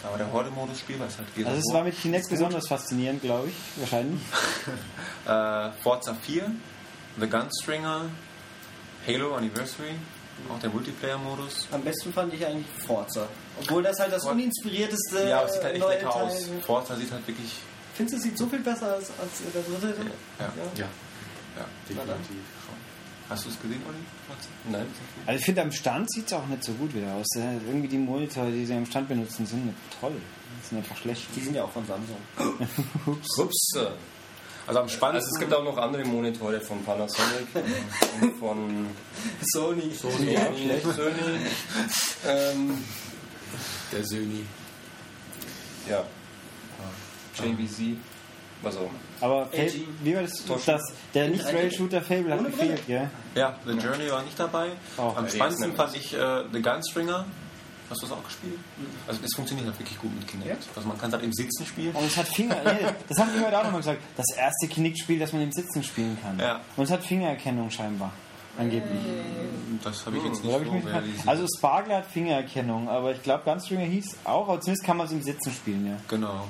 Da 0.03 0.11
war 0.11 0.17
der 0.19 0.33
Horde-Modus 0.33 0.79
spielbar. 0.81 1.09
Es 1.09 1.19
hat 1.19 1.27
Gears 1.35 1.49
Also 1.49 1.59
es 1.61 1.67
War. 1.69 1.81
war 1.81 1.85
mit 1.85 2.01
Kinect 2.01 2.31
besonders 2.31 2.69
faszinierend, 2.69 3.21
glaube 3.21 3.49
ich. 3.49 3.55
Wahrscheinlich. 3.81 4.21
Äh, 5.27 5.71
Forza 5.83 6.15
4, 6.23 6.51
The 7.19 7.27
Gunstringer, 7.27 8.03
Halo 9.07 9.35
Anniversary, 9.37 9.95
auch 10.49 10.59
der 10.61 10.71
Multiplayer-Modus. 10.71 11.67
Am 11.73 11.83
besten 11.83 12.13
fand 12.13 12.33
ich 12.35 12.45
eigentlich 12.47 12.67
Forza. 12.87 13.27
Obwohl 13.61 13.83
das 13.83 13.99
halt 13.99 14.13
das 14.13 14.25
What? 14.25 14.33
uninspirierteste 14.33 15.29
Ja, 15.29 15.39
aber 15.39 15.49
es 15.49 15.55
sieht 15.55 15.65
halt 15.65 15.75
echt 15.75 15.83
neue 15.83 15.95
lecker 15.97 16.11
Teil 16.11 16.27
aus. 16.27 16.51
Forza 16.65 16.97
sieht 16.97 17.11
halt 17.11 17.27
wirklich. 17.27 17.53
Findest 17.95 18.15
du, 18.15 18.17
es 18.19 18.23
sieht 18.25 18.39
so 18.39 18.47
viel 18.47 18.61
besser 18.61 18.95
aus 18.97 19.11
als 19.21 19.43
der 19.53 19.63
dritte? 19.63 20.11
Ja, 20.39 20.53
Ja. 20.77 20.87
ja, 21.57 21.65
definitiv 21.89 22.27
schon. 22.65 22.75
Hast 23.29 23.45
du 23.45 23.49
es 23.51 23.61
gesehen, 23.61 23.83
Olli? 23.87 23.99
Forza? 24.27 24.49
Nein. 24.71 24.87
Also 25.27 25.39
ich 25.41 25.45
finde, 25.45 25.63
am 25.63 25.73
Stand 25.73 26.11
sieht 26.13 26.27
es 26.29 26.33
auch 26.33 26.47
nicht 26.47 26.63
so 26.65 26.73
gut 26.75 26.95
wieder 26.95 27.13
aus. 27.15 27.27
Äh, 27.37 27.57
Irgendwie 27.67 27.89
die 27.89 27.99
Monitore, 27.99 28.51
die 28.53 28.65
sie 28.65 28.75
am 28.75 28.87
Stand 28.87 29.09
benutzen, 29.09 29.45
sind 29.45 29.67
nicht 29.67 29.77
toll. 30.01 30.13
Die 30.13 30.67
sind 30.69 30.79
einfach 30.79 30.97
schlecht. 30.97 31.27
Die 31.35 31.41
sind 31.41 31.55
ja 31.55 31.65
auch 31.65 31.73
von 31.73 31.85
Samsung. 31.85 32.17
Ups. 33.39 33.75
Also 34.69 34.81
am 34.81 34.85
Also 34.85 34.97
spannendsten. 34.97 35.35
es 35.35 35.41
gibt 35.41 35.55
auch 35.55 35.65
noch 35.65 35.77
andere 35.79 36.05
Monitore 36.05 36.61
von 36.61 36.85
Panasonic 36.85 37.49
und 38.21 38.39
von 38.39 38.87
Sony. 39.43 39.91
Sony, 39.95 40.37
Sony 40.95 41.41
ähm, 42.27 42.85
Der 43.91 44.05
Söni. 44.05 44.45
ja, 45.89 46.05
JVC, 47.37 47.97
was 48.63 48.77
auch 48.77 48.81
immer. 48.83 48.91
Aber 49.21 49.47
Fa- 49.47 49.57
LG. 49.57 49.85
wie 50.03 50.15
war 50.15 50.23
das? 50.23 50.45
Das 50.67 50.83
der 51.15 51.29
Nicht-Rail-Shooter 51.29 52.03
Fable 52.03 52.33
hat 52.33 52.41
Ohne 52.41 52.51
gefehlt, 52.51 52.87
gell? 52.87 53.11
ja, 53.35 53.57
The 53.65 53.73
Journey 53.73 54.11
war 54.11 54.23
nicht 54.23 54.39
dabei. 54.39 54.71
Auch. 54.97 55.17
am 55.17 55.25
Ja, 55.25 55.31
spannendsten 55.31 55.75
fand 55.75 55.97
ich 55.97 56.13
äh, 56.15 56.45
The 56.53 56.61
Gunstringer. 56.61 57.25
Hast 57.91 58.03
du 58.03 58.07
das 58.07 58.17
auch 58.17 58.25
gespielt? 58.25 58.59
Also 59.07 59.21
es 59.25 59.35
funktioniert 59.35 59.67
halt 59.67 59.79
wirklich 59.79 59.99
gut 59.99 60.15
mit 60.15 60.29
Kinect. 60.29 60.65
Also 60.77 60.89
man 60.89 60.99
kann 60.99 61.09
es 61.09 61.15
halt 61.15 61.25
im 61.25 61.33
Sitzen 61.33 61.65
spielen. 61.65 61.95
Und 61.95 62.05
es 62.05 62.17
hat 62.17 62.29
Finger. 62.29 62.57
nee, 62.65 62.87
das 63.09 63.19
haben 63.19 63.31
die 63.35 63.43
heute 63.45 63.59
auch 63.59 63.65
nochmal 63.65 63.81
gesagt. 63.81 64.03
Das 64.17 64.27
erste 64.37 64.69
Kinect-Spiel, 64.69 65.19
das 65.19 65.33
man 65.33 65.43
im 65.43 65.53
Sitzen 65.53 65.83
spielen 65.83 66.19
kann. 66.23 66.39
Ja. 66.39 66.61
Und 66.77 66.85
es 66.85 66.91
hat 66.91 67.03
Fingererkennung 67.03 67.71
scheinbar. 67.71 68.13
Angeblich. 68.59 69.01
Das 69.85 70.05
habe 70.05 70.17
ich 70.17 70.25
jetzt 70.25 70.45
Oder 70.45 70.59
nicht 70.59 70.75
ich 70.75 70.83
so 70.83 70.89
realisiert. 70.89 71.29
also 71.29 71.47
Sparkle 71.57 71.95
hat 71.95 72.07
Fingererkennung, 72.07 72.89
aber 72.89 73.13
ich 73.13 73.23
glaube 73.23 73.45
Gunstringer 73.45 73.85
hieß 73.85 74.17
auch, 74.25 74.49
aber 74.49 74.61
zumindest 74.61 74.85
kann 74.85 74.97
man 74.97 75.07
es 75.07 75.13
im 75.13 75.23
Sitzen 75.23 75.53
spielen, 75.53 75.87
ja. 75.87 75.97
Genau. 76.09 76.49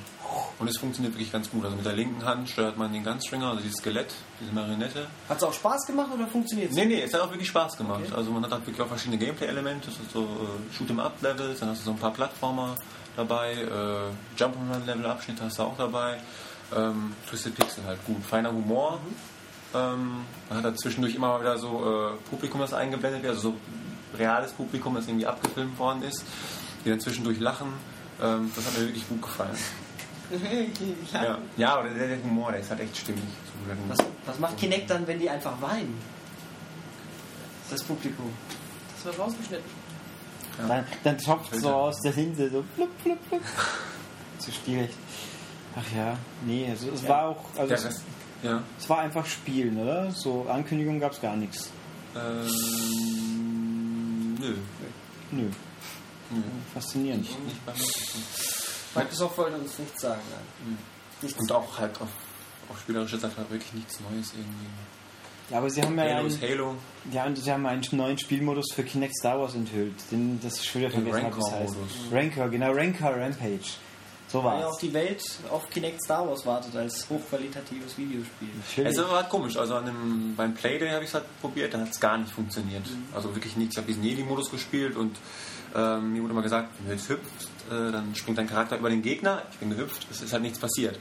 Und 0.58 0.68
es 0.68 0.76
funktioniert 0.76 1.14
wirklich 1.14 1.30
ganz 1.30 1.50
gut. 1.50 1.64
Also 1.64 1.76
mit 1.76 1.86
der 1.86 1.92
linken 1.92 2.24
Hand 2.24 2.48
steuert 2.48 2.76
man 2.76 2.92
den 2.92 3.04
Gunstringer, 3.04 3.50
also 3.50 3.62
dieses 3.62 3.78
Skelett, 3.78 4.12
diese 4.40 4.52
Marionette. 4.52 5.06
Hat 5.28 5.36
es 5.36 5.42
auch 5.44 5.52
Spaß 5.52 5.86
gemacht 5.86 6.08
oder 6.12 6.26
funktioniert 6.26 6.70
es? 6.70 6.76
Nee, 6.76 6.86
nee, 6.86 7.02
es 7.02 7.14
hat 7.14 7.20
auch 7.20 7.30
wirklich 7.30 7.48
Spaß 7.48 7.76
gemacht. 7.76 8.12
Also 8.14 8.30
man 8.30 8.44
hat 8.44 8.50
halt 8.50 8.66
wirklich 8.66 8.80
auch 8.80 8.88
verschiedene 8.88 9.18
Gameplay-Elemente, 9.18 9.90
so, 10.12 10.22
äh, 10.22 10.74
Shoot-em-up-Levels, 10.74 11.60
dann 11.60 11.70
hast 11.70 11.80
du 11.80 11.84
so 11.84 11.90
ein 11.92 11.98
paar 11.98 12.12
Plattformer 12.12 12.74
dabei, 13.16 13.52
äh, 13.52 14.36
Jump-and-Run-Level-Abschnitte 14.36 15.44
hast 15.44 15.58
du 15.58 15.62
auch 15.62 15.76
dabei. 15.76 16.18
Ähm, 16.74 17.14
Twisted 17.28 17.54
Pixel 17.54 17.84
halt 17.84 18.04
gut. 18.04 18.22
Feiner 18.24 18.52
Humor. 18.52 19.00
Ähm, 19.74 20.24
man 20.48 20.58
hat 20.58 20.64
da 20.64 20.74
zwischendurch 20.74 21.14
immer 21.14 21.28
mal 21.28 21.40
wieder 21.40 21.58
so 21.58 22.12
äh, 22.14 22.30
Publikum, 22.30 22.60
das 22.60 22.72
eingeblendet 22.72 23.22
wird, 23.22 23.34
also 23.34 23.50
so 23.50 23.56
reales 24.18 24.52
Publikum, 24.52 24.94
das 24.94 25.06
irgendwie 25.06 25.26
abgefilmt 25.26 25.78
worden 25.78 26.02
ist, 26.02 26.24
die 26.84 26.90
dann 26.90 27.00
zwischendurch 27.00 27.38
lachen. 27.38 27.72
Ähm, 28.20 28.50
das 28.54 28.66
hat 28.66 28.78
mir 28.78 28.86
wirklich 28.86 29.08
gut 29.08 29.22
gefallen. 29.22 29.56
Ja, 31.12 31.38
ja 31.56 31.74
aber 31.76 31.88
der, 31.88 32.08
der 32.08 32.22
Humor, 32.22 32.52
der 32.52 32.60
ist 32.60 32.70
halt 32.70 32.80
echt 32.80 32.96
stimmig. 32.96 33.22
Was, 33.88 33.98
was 34.26 34.38
macht 34.38 34.56
Kinect 34.56 34.90
dann, 34.90 35.06
wenn 35.06 35.18
die 35.18 35.28
einfach 35.28 35.60
weinen? 35.60 35.98
Das 37.70 37.82
Publikum. 37.84 38.32
Das 38.96 39.04
wird 39.06 39.18
rausgeschnitten. 39.18 39.88
Dann, 40.66 40.84
dann 41.04 41.18
tropft 41.18 41.54
so 41.54 41.72
aus 41.72 42.00
der 42.00 42.12
Linse 42.12 42.50
so 42.50 42.64
flup, 42.74 42.90
flup, 43.02 43.18
flup. 43.28 43.42
Zu 44.38 44.50
stilecht. 44.50 44.94
Ach 45.76 45.84
ja, 45.96 46.16
nee, 46.44 46.68
also 46.68 46.90
es 46.90 47.06
war 47.06 47.28
auch, 47.28 47.44
also 47.56 47.74
es, 47.74 47.84
Rest, 47.84 48.02
ja. 48.42 48.62
es 48.78 48.88
war 48.88 48.98
einfach 48.98 49.24
Spielen, 49.26 49.78
oder? 49.78 50.10
So 50.10 50.46
Ankündigungen 50.48 50.98
gab 51.00 51.12
es 51.12 51.20
gar 51.20 51.36
nichts. 51.36 51.70
Ähm, 52.16 52.46
nö. 54.40 54.56
Nö, 55.30 55.42
nö. 56.30 56.42
faszinierend. 56.74 57.28
Nicht 57.44 57.66
mir. 57.66 57.74
Microsoft 58.94 59.38
wollte 59.38 59.56
uns 59.56 59.78
nichts 59.78 60.00
sagen. 60.00 60.20
Nein. 60.30 60.78
Nichts. 61.22 61.38
Und 61.40 61.52
auch 61.52 61.78
halt 61.78 62.00
auf, 62.00 62.08
auf 62.68 62.80
spielerischer 62.80 63.18
Seite 63.18 63.36
halt 63.36 63.50
wirklich 63.50 63.72
nichts 63.72 63.98
Neues 64.00 64.32
irgendwie. 64.32 64.66
Ja, 65.50 65.58
aber 65.58 65.70
sie 65.70 65.82
haben 65.82 65.96
ja 65.96 66.04
Halo 66.04 66.16
einen, 66.18 66.26
ist 66.28 66.42
Halo. 66.42 66.74
ja, 67.10 67.24
und 67.24 67.36
sie 67.36 67.50
haben 67.50 67.64
einen 67.66 67.82
neuen 67.92 68.18
Spielmodus 68.18 68.66
für 68.74 68.82
Kinect 68.82 69.16
Star 69.16 69.40
Wars 69.40 69.54
enthüllt, 69.54 69.94
den 70.10 70.38
das 70.42 70.60
ich 70.60 70.68
schon 70.68 70.82
wieder 70.82 70.90
Den 70.90 71.04
vergessen 71.04 71.24
habe, 71.24 71.36
wie 71.36 71.40
es 71.40 71.50
heißt. 71.50 71.76
Rancor, 72.12 72.48
genau, 72.50 72.72
Rancor 72.72 73.10
Rampage. 73.16 73.70
So 74.28 74.44
Weil 74.44 74.58
ja 74.58 74.64
war 74.64 74.72
auch 74.72 74.78
die 74.78 74.92
Welt 74.92 75.24
auf 75.50 75.70
Kinect 75.70 76.02
Star 76.04 76.28
Wars 76.28 76.44
wartet 76.44 76.76
als 76.76 77.08
hochqualitatives 77.08 77.96
Videospiel. 77.96 78.50
Es 78.84 78.98
war 78.98 79.10
halt 79.10 79.30
komisch. 79.30 79.56
Also 79.56 79.76
an 79.76 79.86
dem, 79.86 80.34
beim 80.36 80.52
Playday 80.52 80.90
habe 80.90 81.04
ich 81.04 81.08
es 81.08 81.14
halt 81.14 81.24
probiert, 81.40 81.72
da 81.72 81.80
hat 81.80 81.90
es 81.90 81.98
gar 81.98 82.18
nicht 82.18 82.30
funktioniert. 82.30 82.84
Also 83.14 83.34
wirklich 83.34 83.56
nichts. 83.56 83.74
Ich 83.74 83.78
habe 83.78 83.86
diesen 83.86 84.04
Jedi-Modus 84.04 84.50
gespielt 84.50 84.96
und 84.96 85.16
ähm, 85.74 86.12
mir 86.12 86.22
wurde 86.22 86.32
immer 86.32 86.42
gesagt, 86.42 86.68
wenn 86.78 86.88
du 86.88 86.92
jetzt 86.92 87.08
hüpfst, 87.08 87.48
äh, 87.70 87.92
dann 87.92 88.14
springt 88.14 88.38
dein 88.38 88.48
Charakter 88.48 88.76
über 88.78 88.90
den 88.90 89.02
Gegner. 89.02 89.42
Ich 89.52 89.58
bin 89.58 89.70
gehüpft, 89.70 90.06
es 90.10 90.20
ist 90.22 90.32
halt 90.32 90.42
nichts 90.42 90.58
passiert. 90.58 90.98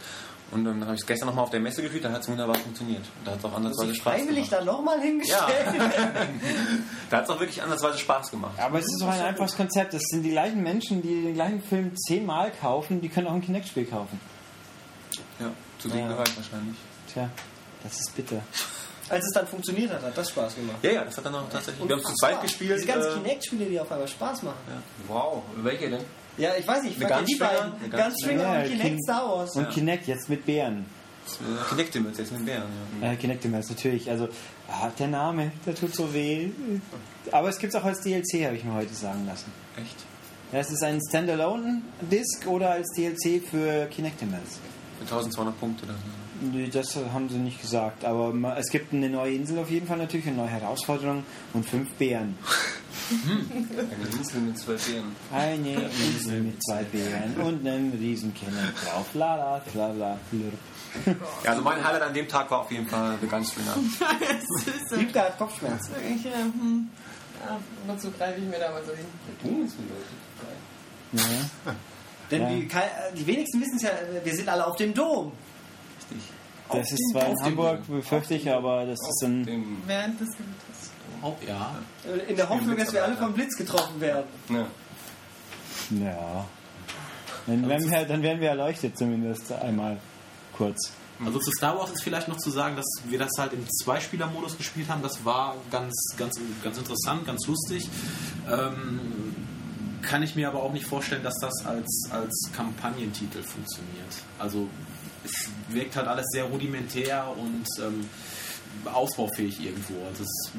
Und 0.49 0.63
dann 0.63 0.81
habe 0.85 0.93
ich 0.95 1.01
es 1.01 1.05
gestern 1.05 1.27
nochmal 1.27 1.43
auf 1.43 1.49
der 1.49 1.59
Messe 1.59 1.81
gespielt, 1.81 2.05
da 2.05 2.11
hat 2.11 2.21
es 2.21 2.29
wunderbar 2.29 2.55
funktioniert. 2.55 3.01
Und 3.19 3.27
da 3.27 3.31
hat 3.31 3.39
es 3.39 3.45
auch 3.45 3.53
ansatzweise 3.53 3.95
Spaß 3.95 4.13
freiwillig 4.13 4.49
gemacht. 4.49 4.61
da 4.61 4.63
nochmal 4.71 5.01
hingestellt. 5.01 5.43
Da 7.09 7.17
hat 7.17 7.23
es 7.25 7.29
auch 7.29 7.39
wirklich 7.39 7.61
ansatzweise 7.61 7.97
Spaß 7.97 8.31
gemacht. 8.31 8.57
Aber 8.59 8.79
es 8.79 8.85
ist 8.85 9.01
doch 9.01 9.07
ein 9.09 9.21
einfaches 9.21 9.55
Konzept. 9.57 9.93
Das 9.93 10.01
sind 10.09 10.23
die 10.23 10.29
gleichen 10.31 10.61
Menschen, 10.63 11.01
die 11.01 11.21
den 11.23 11.33
gleichen 11.33 11.61
Film 11.61 11.91
zehnmal 11.97 12.51
kaufen, 12.51 13.01
die 13.01 13.09
können 13.09 13.27
auch 13.27 13.33
ein 13.33 13.41
Kinect-Spiel 13.41 13.85
kaufen. 13.85 14.19
Ja, 15.39 15.51
zu 15.79 15.87
denen 15.89 16.01
Ja. 16.01 16.07
gehört 16.09 16.35
wahrscheinlich. 16.37 16.75
Tja, 17.11 17.29
das 17.83 17.99
ist 17.99 18.15
bitter. 18.15 18.41
Als 19.09 19.25
es 19.25 19.31
dann 19.33 19.47
funktioniert 19.47 19.91
hat, 19.91 20.01
hat 20.01 20.17
das 20.17 20.29
Spaß 20.29 20.55
gemacht. 20.55 20.77
Ja, 20.81 20.91
ja, 20.91 21.03
das 21.05 21.17
hat 21.17 21.25
dann 21.25 21.35
auch 21.35 21.49
tatsächlich. 21.49 21.87
wir 21.87 21.95
haben 21.95 22.01
es 22.01 22.07
zu 22.09 22.13
zweit 22.15 22.41
gespielt. 22.41 22.75
Diese 22.77 22.85
ganzen 22.87 23.09
äh, 23.11 23.13
Kinect-Spiele, 23.15 23.65
die 23.65 23.79
auf 23.79 23.89
einmal 23.91 24.07
Spaß 24.07 24.43
machen. 24.43 24.57
Wow, 25.07 25.43
welche 25.57 25.89
denn? 25.89 26.03
Ja, 26.37 26.51
ich 26.57 26.67
weiß 26.67 26.83
nicht, 26.83 26.99
ich 27.01 27.07
fand 27.07 27.27
die 27.27 27.35
beiden. 27.35 27.73
Ja, 27.91 28.05
und 28.07 28.15
Kinect 28.67 28.81
King- 28.81 28.99
Star 29.03 29.27
Wars. 29.27 29.55
Und 29.55 29.69
Kinect 29.69 30.07
jetzt 30.07 30.29
mit 30.29 30.45
Bären. 30.45 30.85
Connectimals 31.69 32.17
jetzt 32.17 32.31
mit 32.31 32.45
Bären. 32.45 32.63
Ja. 33.01 33.11
Äh, 33.11 33.15
Kinectimals 33.15 33.69
natürlich. 33.69 34.09
Also 34.09 34.29
ah, 34.69 34.89
der 34.97 35.07
Name, 35.07 35.51
der 35.65 35.75
tut 35.75 35.93
so 35.93 36.13
weh. 36.13 36.49
Aber 37.31 37.49
es 37.49 37.57
gibt 37.59 37.73
es 37.73 37.79
auch 37.79 37.83
als 37.85 38.01
DLC, 38.01 38.45
habe 38.45 38.55
ich 38.55 38.63
mir 38.63 38.73
heute 38.73 38.93
sagen 38.93 39.25
lassen. 39.25 39.51
Echt? 39.75 39.95
Ja, 40.53 40.59
es 40.59 40.71
ist 40.71 40.83
ein 40.83 41.01
Standalone-Disc 41.09 42.47
oder 42.47 42.71
als 42.71 42.87
DLC 42.95 43.41
für 43.45 43.87
Kinectimals. 43.87 44.59
Mit 44.99 45.09
1200 45.11 45.59
Punkte 45.59 45.85
dann. 45.85 45.97
Nee, 46.39 46.69
Das 46.71 46.95
haben 47.13 47.29
sie 47.29 47.37
nicht 47.37 47.61
gesagt, 47.61 48.05
aber 48.05 48.33
es 48.57 48.69
gibt 48.69 48.93
eine 48.93 49.09
neue 49.09 49.33
Insel 49.33 49.59
auf 49.59 49.69
jeden 49.69 49.87
Fall 49.87 49.97
natürlich, 49.97 50.27
eine 50.27 50.37
neue 50.37 50.47
Herausforderung 50.49 51.23
und 51.53 51.65
fünf 51.67 51.89
Bären. 51.93 52.37
Eine 53.09 54.17
Insel 54.19 54.41
mit 54.41 54.59
zwei 54.59 54.73
Bären. 54.73 55.15
Eine 55.31 55.89
Insel 55.89 56.41
mit 56.41 56.61
zwei 56.63 56.83
Bären 56.83 57.35
und 57.37 57.65
einem 57.67 57.91
riesen 57.93 58.33
Kinect 58.33 58.85
drauf. 58.85 59.07
La 59.13 59.35
la 59.35 59.61
la 59.73 59.87
la. 59.93 60.17
blurp. 60.31 60.53
Ja, 61.43 61.51
also 61.51 61.61
mein 61.63 61.83
Highlight 61.83 62.01
an 62.01 62.13
dem 62.13 62.27
Tag 62.27 62.49
war 62.51 62.61
auf 62.61 62.71
jeden 62.71 62.87
Fall 62.87 63.17
The 63.21 63.27
Gunstringer. 63.27 63.75
Liebke 64.97 65.19
hat 65.19 65.37
Kopfschmerzen. 65.37 65.91
Ich, 66.15 66.25
äh, 66.25 66.29
hm. 66.31 66.87
ja, 67.45 67.59
wozu 67.87 68.11
greife 68.11 68.39
ich 68.39 68.47
mir 68.47 68.59
da 68.59 68.71
mal 68.71 68.83
so 68.85 68.93
hin? 68.93 69.05
Der 69.27 69.49
Ton 69.49 69.65
ist 69.65 69.75
beleuchtet. 69.77 70.17
Ja. 71.65 71.75
Denn 72.31 72.41
Ja. 72.41 72.49
die, 72.49 72.67
kei- 72.67 72.89
die 73.17 73.25
wenigsten 73.27 73.61
wissen 73.61 73.75
es 73.77 73.83
ja, 73.83 73.91
wir 74.23 74.35
sind 74.35 74.49
alle 74.49 74.65
auf 74.67 74.75
dem 74.75 74.93
Dom. 74.93 75.31
Das 76.71 76.91
ist 76.91 77.11
zwar 77.11 77.27
in 77.27 77.41
Hamburg, 77.43 77.87
befürchte 77.87 78.35
ich, 78.35 78.49
aber 78.51 78.85
das 78.85 78.99
ist 78.99 79.23
ein. 79.23 79.81
Während 79.85 80.19
des 80.19 80.29
Gewitters. 80.29 81.45
Ja. 81.47 81.75
In 82.27 82.35
der 82.35 82.49
Hoffnung, 82.49 82.77
dass 82.77 82.93
wir 82.93 83.03
alle 83.03 83.15
vom 83.15 83.33
Blitz 83.33 83.55
getroffen 83.57 83.99
werden. 83.99 84.25
ja. 84.49 84.65
Ja. 85.89 86.45
Dann 87.47 87.69
werden 87.69 87.89
wir, 87.89 88.05
dann 88.05 88.21
werden 88.21 88.41
wir 88.41 88.49
erleuchtet 88.49 88.97
zumindest 88.97 89.51
einmal 89.53 89.97
kurz. 90.53 90.91
Also 91.25 91.39
zu 91.39 91.51
Star 91.51 91.77
Wars 91.77 91.91
ist 91.91 92.03
vielleicht 92.03 92.27
noch 92.27 92.37
zu 92.37 92.51
sagen, 92.51 92.75
dass 92.75 92.85
wir 93.07 93.17
das 93.17 93.31
halt 93.39 93.53
im 93.53 93.65
Zweispieler-Modus 93.67 94.57
gespielt 94.57 94.89
haben. 94.89 95.01
Das 95.01 95.23
war 95.25 95.55
ganz, 95.71 95.95
ganz, 96.17 96.39
ganz 96.63 96.77
interessant, 96.77 97.25
ganz 97.25 97.47
lustig. 97.47 97.89
Ähm, 98.51 98.99
kann 100.01 100.21
ich 100.21 100.35
mir 100.35 100.47
aber 100.47 100.61
auch 100.61 100.73
nicht 100.73 100.85
vorstellen, 100.85 101.23
dass 101.23 101.35
das 101.39 101.65
als, 101.65 102.09
als 102.11 102.51
Kampagnentitel 102.55 103.41
funktioniert. 103.41 104.13
Also 104.37 104.67
es 105.27 105.49
wirkt 105.69 105.95
halt 105.95 106.07
alles 106.07 106.25
sehr 106.31 106.45
rudimentär 106.45 107.27
und 107.37 107.65
ähm, 107.79 108.09
ausbaufähig 108.85 109.63
irgendwo. 109.63 110.05
Also 110.07 110.23
es 110.23 110.51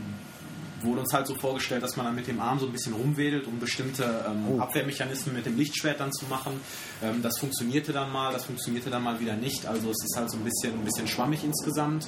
wurde 0.83 1.01
uns 1.01 1.13
halt 1.13 1.27
so 1.27 1.35
vorgestellt, 1.35 1.83
dass 1.83 1.97
man 1.97 2.07
dann 2.07 2.15
mit 2.15 2.27
dem 2.27 2.41
Arm 2.41 2.59
so 2.59 2.67
ein 2.67 2.73
bisschen 2.73 2.93
rumwedelt, 2.93 3.47
um 3.47 3.59
bestimmte 3.59 4.25
ähm, 4.29 4.61
Abwehrmechanismen 4.61 5.35
mit 5.35 5.47
dem 5.47 5.57
Lichtschwert 5.57 6.01
dann 6.01 6.13
zu 6.13 6.27
machen. 6.27 6.61
Ähm, 7.03 7.23
das 7.23 7.39
funktionierte 7.39 7.93
dann 7.93 8.13
mal, 8.13 8.33
das 8.33 8.45
funktionierte 8.45 8.91
dann 8.91 9.03
mal 9.03 9.19
wieder 9.21 9.35
nicht. 9.35 9.67
Also 9.67 9.91
es 9.91 10.05
ist 10.05 10.17
halt 10.17 10.31
so 10.31 10.37
ein 10.37 10.45
bisschen, 10.45 10.75
ein 10.75 10.85
bisschen 10.85 11.09
schwammig 11.09 11.45
insgesamt. 11.45 12.07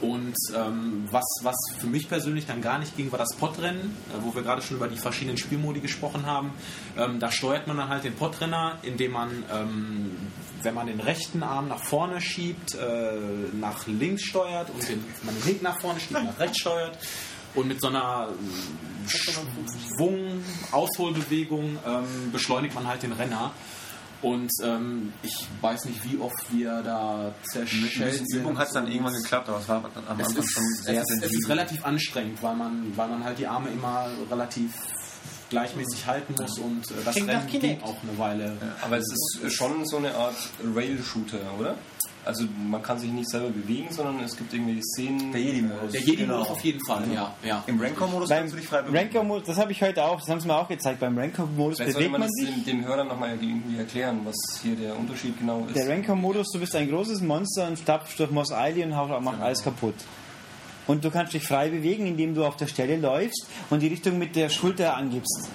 Und 0.00 0.36
ähm, 0.54 1.08
was, 1.10 1.24
was 1.42 1.56
für 1.78 1.86
mich 1.86 2.08
persönlich 2.08 2.46
dann 2.46 2.60
gar 2.60 2.78
nicht 2.78 2.96
ging, 2.96 3.10
war 3.12 3.18
das 3.18 3.34
Podrennen, 3.34 3.96
äh, 4.10 4.22
wo 4.22 4.34
wir 4.34 4.42
gerade 4.42 4.62
schon 4.62 4.76
über 4.76 4.88
die 4.88 4.98
verschiedenen 4.98 5.38
Spielmodi 5.38 5.80
gesprochen 5.80 6.26
haben. 6.26 6.52
Ähm, 6.96 7.18
da 7.18 7.30
steuert 7.30 7.66
man 7.66 7.76
dann 7.76 7.88
halt 7.88 8.04
den 8.04 8.14
Podrenner, 8.14 8.78
indem 8.82 9.12
man, 9.12 9.44
ähm, 9.52 10.10
wenn 10.66 10.74
man 10.74 10.88
den 10.88 11.00
rechten 11.00 11.42
Arm 11.42 11.68
nach 11.68 11.82
vorne 11.82 12.20
schiebt, 12.20 12.74
äh, 12.74 13.18
nach 13.52 13.86
links 13.86 14.24
steuert 14.24 14.68
und 14.70 14.86
den, 14.86 15.02
man 15.22 15.34
den 15.34 15.44
linken 15.46 15.64
nach 15.64 15.80
vorne 15.80 16.00
schiebt, 16.00 16.24
nach 16.24 16.38
rechts 16.38 16.58
steuert. 16.58 16.98
Und 17.54 17.68
mit 17.68 17.80
so 17.80 17.86
einer 17.86 18.28
äh, 18.28 19.08
Schwung, 19.08 20.44
Ausholbewegung 20.72 21.78
ähm, 21.86 22.32
beschleunigt 22.32 22.74
man 22.74 22.86
halt 22.86 23.02
den 23.02 23.12
Renner. 23.12 23.52
Und 24.22 24.50
ähm, 24.64 25.12
ich 25.22 25.46
weiß 25.60 25.84
nicht, 25.84 26.02
wie 26.04 26.18
oft 26.18 26.34
wir 26.50 26.82
da 26.82 27.32
zerschellt 27.44 28.18
bisschen 28.18 28.40
Übung 28.40 28.58
hat 28.58 28.66
es 28.66 28.72
dann 28.72 28.90
irgendwann 28.90 29.14
geklappt, 29.14 29.48
aber 29.48 29.58
es 29.58 29.68
war 29.68 29.84
am 30.08 30.20
es 30.20 30.26
Anfang 30.26 30.42
ist, 30.42 30.50
schon 30.50 30.64
es, 30.64 30.82
sehr 30.82 31.02
ist, 31.02 31.22
es 31.22 31.32
ist 31.32 31.48
relativ 31.48 31.84
anstrengend, 31.84 32.42
weil 32.42 32.56
man, 32.56 32.96
weil 32.96 33.08
man 33.08 33.22
halt 33.22 33.38
die 33.38 33.46
Arme 33.46 33.68
immer 33.70 34.08
relativ 34.30 34.72
gleichmäßig 35.50 36.06
halten 36.06 36.34
muss 36.40 36.58
und 36.58 36.90
äh, 36.90 36.94
das 37.04 37.14
Klingt 37.14 37.28
Rennen 37.30 37.46
ging 37.48 37.82
auch 37.82 37.96
eine 38.02 38.18
Weile. 38.18 38.56
Aber 38.82 38.98
es 38.98 39.06
ist 39.12 39.52
schon 39.54 39.86
so 39.86 39.98
eine 39.98 40.14
Art 40.14 40.36
Rail-Shooter, 40.74 41.38
oder? 41.58 41.76
Also 42.24 42.44
man 42.68 42.82
kann 42.82 42.98
sich 42.98 43.10
nicht 43.12 43.30
selber 43.30 43.50
bewegen, 43.50 43.86
sondern 43.90 44.18
es 44.18 44.36
gibt 44.36 44.52
irgendwie 44.52 44.82
Szenen. 44.82 45.30
Der 45.30 45.40
Jedi-Modus. 45.40 45.92
Der 45.92 46.00
Jedi-Modus 46.00 46.48
auf 46.48 46.60
jeden 46.64 46.84
Fall, 46.84 47.04
ja. 47.14 47.32
ja. 47.44 47.62
Im 47.68 47.80
Rancor-Modus 47.80 48.28
kannst 48.28 48.52
du 48.52 48.58
dich 48.58 48.66
frei 48.66 48.82
bewegen. 48.82 48.96
Ranker-Modus, 48.98 49.46
das 49.46 49.58
habe 49.58 49.70
ich 49.70 49.80
heute 49.80 50.04
auch, 50.04 50.18
das 50.18 50.28
haben 50.28 50.40
sie 50.40 50.48
mir 50.48 50.56
auch 50.56 50.66
gezeigt, 50.66 50.98
beim 50.98 51.16
sollte 51.16 51.92
bewegt 51.92 52.10
man 52.10 52.20
man 52.20 52.22
das 52.22 52.32
sich. 52.32 52.64
dem, 52.64 52.64
dem 52.64 52.84
Hörer 52.84 53.04
nochmal 53.04 53.38
irgendwie 53.40 53.78
erklären, 53.78 54.22
was 54.24 54.34
hier 54.60 54.74
der 54.74 54.98
Unterschied 54.98 55.38
genau 55.38 55.64
ist. 55.68 55.76
Der 55.76 55.88
Ranker-Modus, 55.88 56.50
du 56.52 56.58
bist 56.58 56.74
ein 56.74 56.90
großes 56.90 57.20
Monster 57.20 57.68
und 57.68 57.78
stapfst 57.78 58.18
durch 58.18 58.32
Mos 58.32 58.50
Eisley 58.50 58.82
und 58.82 58.90
macht 58.90 59.40
alles 59.40 59.62
kaputt. 59.62 59.94
Und 60.86 61.04
du 61.04 61.10
kannst 61.10 61.32
dich 61.34 61.42
frei 61.42 61.68
bewegen, 61.70 62.06
indem 62.06 62.34
du 62.34 62.44
auf 62.44 62.56
der 62.56 62.66
Stelle 62.68 62.96
läufst 62.96 63.46
und 63.70 63.80
die 63.80 63.88
Richtung 63.88 64.18
mit 64.18 64.36
der 64.36 64.48
Schulter 64.48 64.96
angibst. 64.96 65.48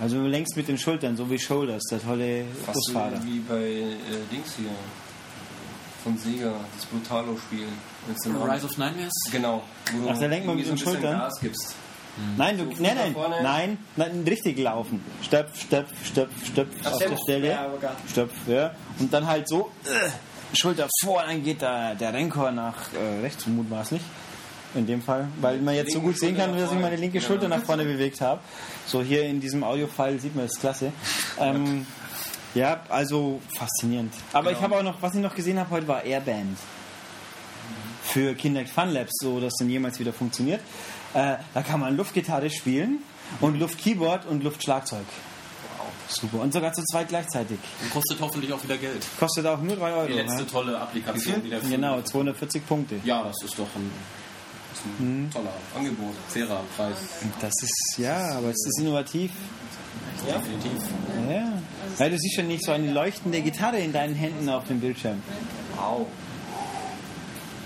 Also 0.00 0.16
du 0.16 0.26
lenkst 0.26 0.56
mit 0.56 0.68
den 0.68 0.78
Schultern, 0.78 1.16
so 1.16 1.28
wie 1.30 1.38
Shoulders, 1.38 1.82
der 1.90 2.00
tolle 2.00 2.44
Fast 2.64 2.78
so 2.86 2.92
Busfahrer. 2.92 3.22
wie 3.24 3.38
bei 3.40 3.56
äh, 3.56 3.96
Dings 4.32 4.54
hier. 4.56 4.70
Von 6.02 6.16
Sega, 6.16 6.54
das 6.74 6.86
Brutalo-Spiel. 6.86 7.66
Rise 8.08 8.64
of 8.64 8.78
Nightmares? 8.78 9.12
Genau. 9.30 9.62
Wo 9.92 10.08
Ach, 10.08 10.18
da 10.18 10.26
lenkt 10.26 10.46
man 10.46 10.56
mit 10.56 10.64
so 10.64 10.72
den 10.72 10.78
bisschen 10.78 10.94
Schultern? 10.94 11.18
Gas 11.18 11.40
gibst. 11.40 11.74
Nein, 12.36 12.58
du, 12.58 12.74
So, 12.74 12.82
nein, 12.82 12.96
nein, 12.96 13.42
nein, 13.42 13.78
nein, 13.96 14.24
richtig 14.26 14.58
laufen. 14.58 15.02
Stöpf, 15.22 15.60
stöpf, 15.60 15.90
stöpf, 16.04 16.46
stöpf 16.46 16.86
auf 16.86 16.98
der 16.98 17.16
Stelle. 17.16 17.48
Ja. 17.48 17.70
Stöpf, 18.10 18.32
ja. 18.48 18.74
Und 18.98 19.12
dann 19.12 19.26
halt 19.26 19.48
so, 19.48 19.70
äh, 19.84 20.10
Schulter 20.54 20.88
vor, 21.02 21.22
dann 21.26 21.42
geht 21.42 21.62
der, 21.62 21.94
der 21.94 22.12
Renkor 22.12 22.50
nach 22.50 22.92
äh, 22.92 23.20
rechts, 23.20 23.46
mutmaßlich. 23.46 24.02
In 24.72 24.86
dem 24.86 25.02
Fall, 25.02 25.26
weil 25.40 25.58
man 25.58 25.74
jetzt 25.74 25.92
so 25.92 26.00
gut 26.00 26.16
sehen 26.16 26.36
kann, 26.36 26.56
dass 26.56 26.70
ich 26.70 26.78
meine 26.78 26.94
linke 26.94 27.18
Genau. 27.18 27.26
Schulter 27.26 27.48
nach 27.48 27.62
vorne 27.64 27.82
bewegt 27.84 28.20
habe. 28.20 28.40
So 28.86 29.02
hier 29.02 29.24
in 29.24 29.40
diesem 29.40 29.64
Audio-File 29.64 30.20
sieht 30.20 30.36
man 30.36 30.46
das 30.46 30.60
klasse. 30.60 30.92
Ähm, 31.40 31.84
ja, 32.54 32.80
also 32.88 33.40
faszinierend. 33.58 34.14
Aber 34.32 34.52
ich 34.52 34.60
habe 34.60 34.76
auch 34.76 34.82
noch, 34.84 35.02
was 35.02 35.14
ich 35.16 35.20
noch 35.20 35.34
gesehen 35.34 35.58
habe 35.58 35.70
heute, 35.70 35.88
war 35.88 36.04
Airband. 36.04 36.56
Für 38.04 38.34
Kinect 38.34 38.70
Fun 38.70 38.90
Labs, 38.90 39.12
so 39.20 39.40
dass 39.40 39.54
dann 39.58 39.68
jemals 39.68 39.98
wieder 39.98 40.12
funktioniert. 40.12 40.60
Äh, 41.14 41.34
da 41.52 41.62
kann 41.62 41.80
man 41.80 41.96
Luftgitarre 41.96 42.48
spielen 42.50 42.98
und 43.40 43.58
Luftkeyboard 43.58 44.26
und 44.26 44.44
Luftschlagzeug. 44.44 45.04
Super. 46.10 46.40
Und 46.40 46.52
sogar 46.52 46.72
zu 46.72 46.82
zweit 46.84 47.08
gleichzeitig. 47.08 47.58
Und 47.82 47.90
kostet 47.92 48.20
hoffentlich 48.20 48.52
auch 48.52 48.62
wieder 48.62 48.76
Geld. 48.76 49.06
Kostet 49.18 49.46
auch 49.46 49.60
nur 49.60 49.76
3 49.76 49.92
Euro. 49.92 50.06
Die 50.08 50.14
letzte 50.14 50.42
ja. 50.42 50.48
tolle 50.48 50.78
Applikation, 50.78 51.42
die 51.42 51.50
der 51.50 51.60
Film- 51.60 51.70
Genau, 51.72 52.02
240 52.02 52.66
Punkte. 52.66 52.96
Ja, 53.04 53.22
das 53.22 53.36
ist 53.44 53.58
doch 53.58 53.68
ein, 53.76 53.90
ein 54.98 55.30
toller 55.32 55.52
Angebot. 55.76 56.14
fairer 56.28 56.62
Preis. 56.76 56.96
Das 57.40 57.52
ist, 57.62 57.94
ja, 57.98 58.36
aber 58.36 58.48
es 58.48 58.66
ist 58.66 58.80
innovativ. 58.80 59.30
Definitiv. 60.26 60.82
Ja. 61.30 61.52
Weil 61.96 62.10
du 62.10 62.18
siehst 62.18 62.36
schon 62.36 62.48
nicht 62.48 62.64
so 62.64 62.72
eine 62.72 62.92
leuchtende 62.92 63.40
Gitarre 63.40 63.78
in 63.78 63.92
deinen 63.92 64.14
Händen 64.14 64.48
auf 64.48 64.66
dem 64.66 64.80
Bildschirm. 64.80 65.22
Wow. 65.76 66.06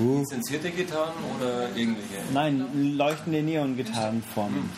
Uh. 0.01 0.19
Lizenzierte 0.21 0.71
Gitarren 0.71 1.15
oder 1.39 1.75
irgendwelche? 1.77 2.23
Nein, 2.33 2.97
leuchtende 2.97 3.43
Neon-Gitarrenformen. 3.43 4.71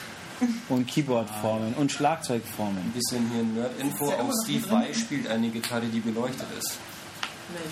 Und 0.68 0.86
Keyboardformen 0.86 1.74
und 1.74 1.90
Schlagzeugformen. 1.92 2.78
Ein 2.78 2.92
bisschen 2.92 3.30
hier 3.32 3.42
Nerd-Info. 3.42 4.06
Auch 4.12 4.30
Steve 4.44 4.70
Vai 4.70 4.92
spielt 4.92 5.28
eine 5.28 5.48
Gitarre, 5.48 5.86
die 5.86 6.00
beleuchtet 6.00 6.46
ist. 6.58 6.78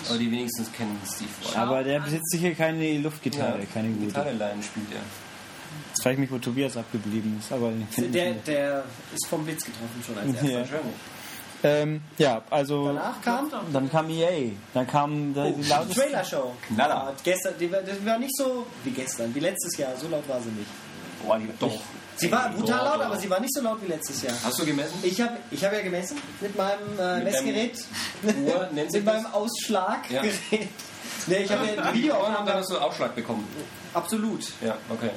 Aber 0.05 0.13
Mensch. 0.13 0.19
die 0.19 0.31
wenigstens 0.31 0.71
kennen 0.71 0.99
Steve 1.05 1.29
Vai. 1.43 1.59
Aber 1.61 1.83
der 1.83 1.99
besitzt 1.99 2.31
sicher 2.31 2.51
keine 2.51 2.97
Luftgitarre, 2.99 3.65
keine 3.73 3.89
gute. 3.89 4.05
Gitarreleien 4.07 4.63
spielt 4.63 4.91
er. 4.91 5.01
Jetzt 5.89 6.01
frage 6.03 6.13
ich 6.15 6.19
mich, 6.19 6.31
wo 6.31 6.37
Tobias 6.37 6.75
abgeblieben 6.77 7.37
ist. 7.39 7.51
Aber 7.51 7.71
Der, 7.97 8.33
der 8.33 8.83
ist 9.13 9.27
vom 9.27 9.43
Blitz 9.45 9.63
getroffen 9.65 10.03
schon 10.05 10.17
als 10.17 10.33
erster. 10.35 10.75
ja. 10.75 10.81
Ähm, 11.63 12.01
ja, 12.17 12.41
also 12.51 12.87
Danach 12.87 13.19
kam 13.21 13.49
dann 13.73 13.89
kam 13.89 14.09
EA, 14.09 14.51
dann 14.73 14.85
kam 14.85 15.33
der, 15.33 15.51
die 15.51 15.61
die 15.63 15.69
lauteste 15.69 16.01
Trailer-Show. 16.01 16.53
Knaller. 16.67 16.93
Ja, 16.93 17.13
Gestern, 17.23 17.53
die, 17.59 17.67
das 17.69 18.05
war 18.05 18.19
nicht 18.19 18.35
so 18.37 18.67
wie 18.83 18.91
gestern, 18.91 19.33
wie 19.33 19.39
letztes 19.39 19.75
Jahr. 19.77 19.95
So 19.97 20.07
laut 20.07 20.27
war 20.29 20.39
sie 20.41 20.49
nicht. 20.49 20.69
Boah, 21.25 21.39
die 21.39 21.47
doch. 21.59 21.81
Sie 22.17 22.31
war 22.31 22.49
brutal 22.49 22.85
laut, 22.85 23.01
aber 23.01 23.17
sie 23.17 23.29
war 23.29 23.39
nicht 23.39 23.53
so 23.53 23.61
laut 23.61 23.81
wie 23.81 23.87
letztes 23.87 24.21
Jahr. 24.21 24.33
Hast 24.43 24.59
du 24.59 24.65
gemessen? 24.65 24.93
Ich 25.03 25.19
habe 25.19 25.37
ich 25.51 25.63
hab 25.63 25.73
ja 25.73 25.81
gemessen 25.81 26.17
mit 26.39 26.55
meinem 26.55 26.99
äh, 26.99 27.15
Mit 27.15 27.23
Messgerät, 27.25 27.85
Uhr 28.23 28.69
nennt 28.73 28.91
mit 28.91 29.05
meinem 29.05 29.25
Ausschlaggerät. 29.27 30.33
Ja. 30.51 30.59
Nee, 31.27 31.37
ich 31.37 31.51
habe 31.51 31.65
ja 31.65 31.81
ein 31.81 31.93
Video 31.93 32.15
Und 32.17 32.47
dann 32.47 32.57
hast 32.57 32.69
du 32.69 32.77
Aufschlag 32.77 33.15
bekommen. 33.15 33.47
Absolut. 33.93 34.45
Ja, 34.61 34.77
okay. 34.89 35.09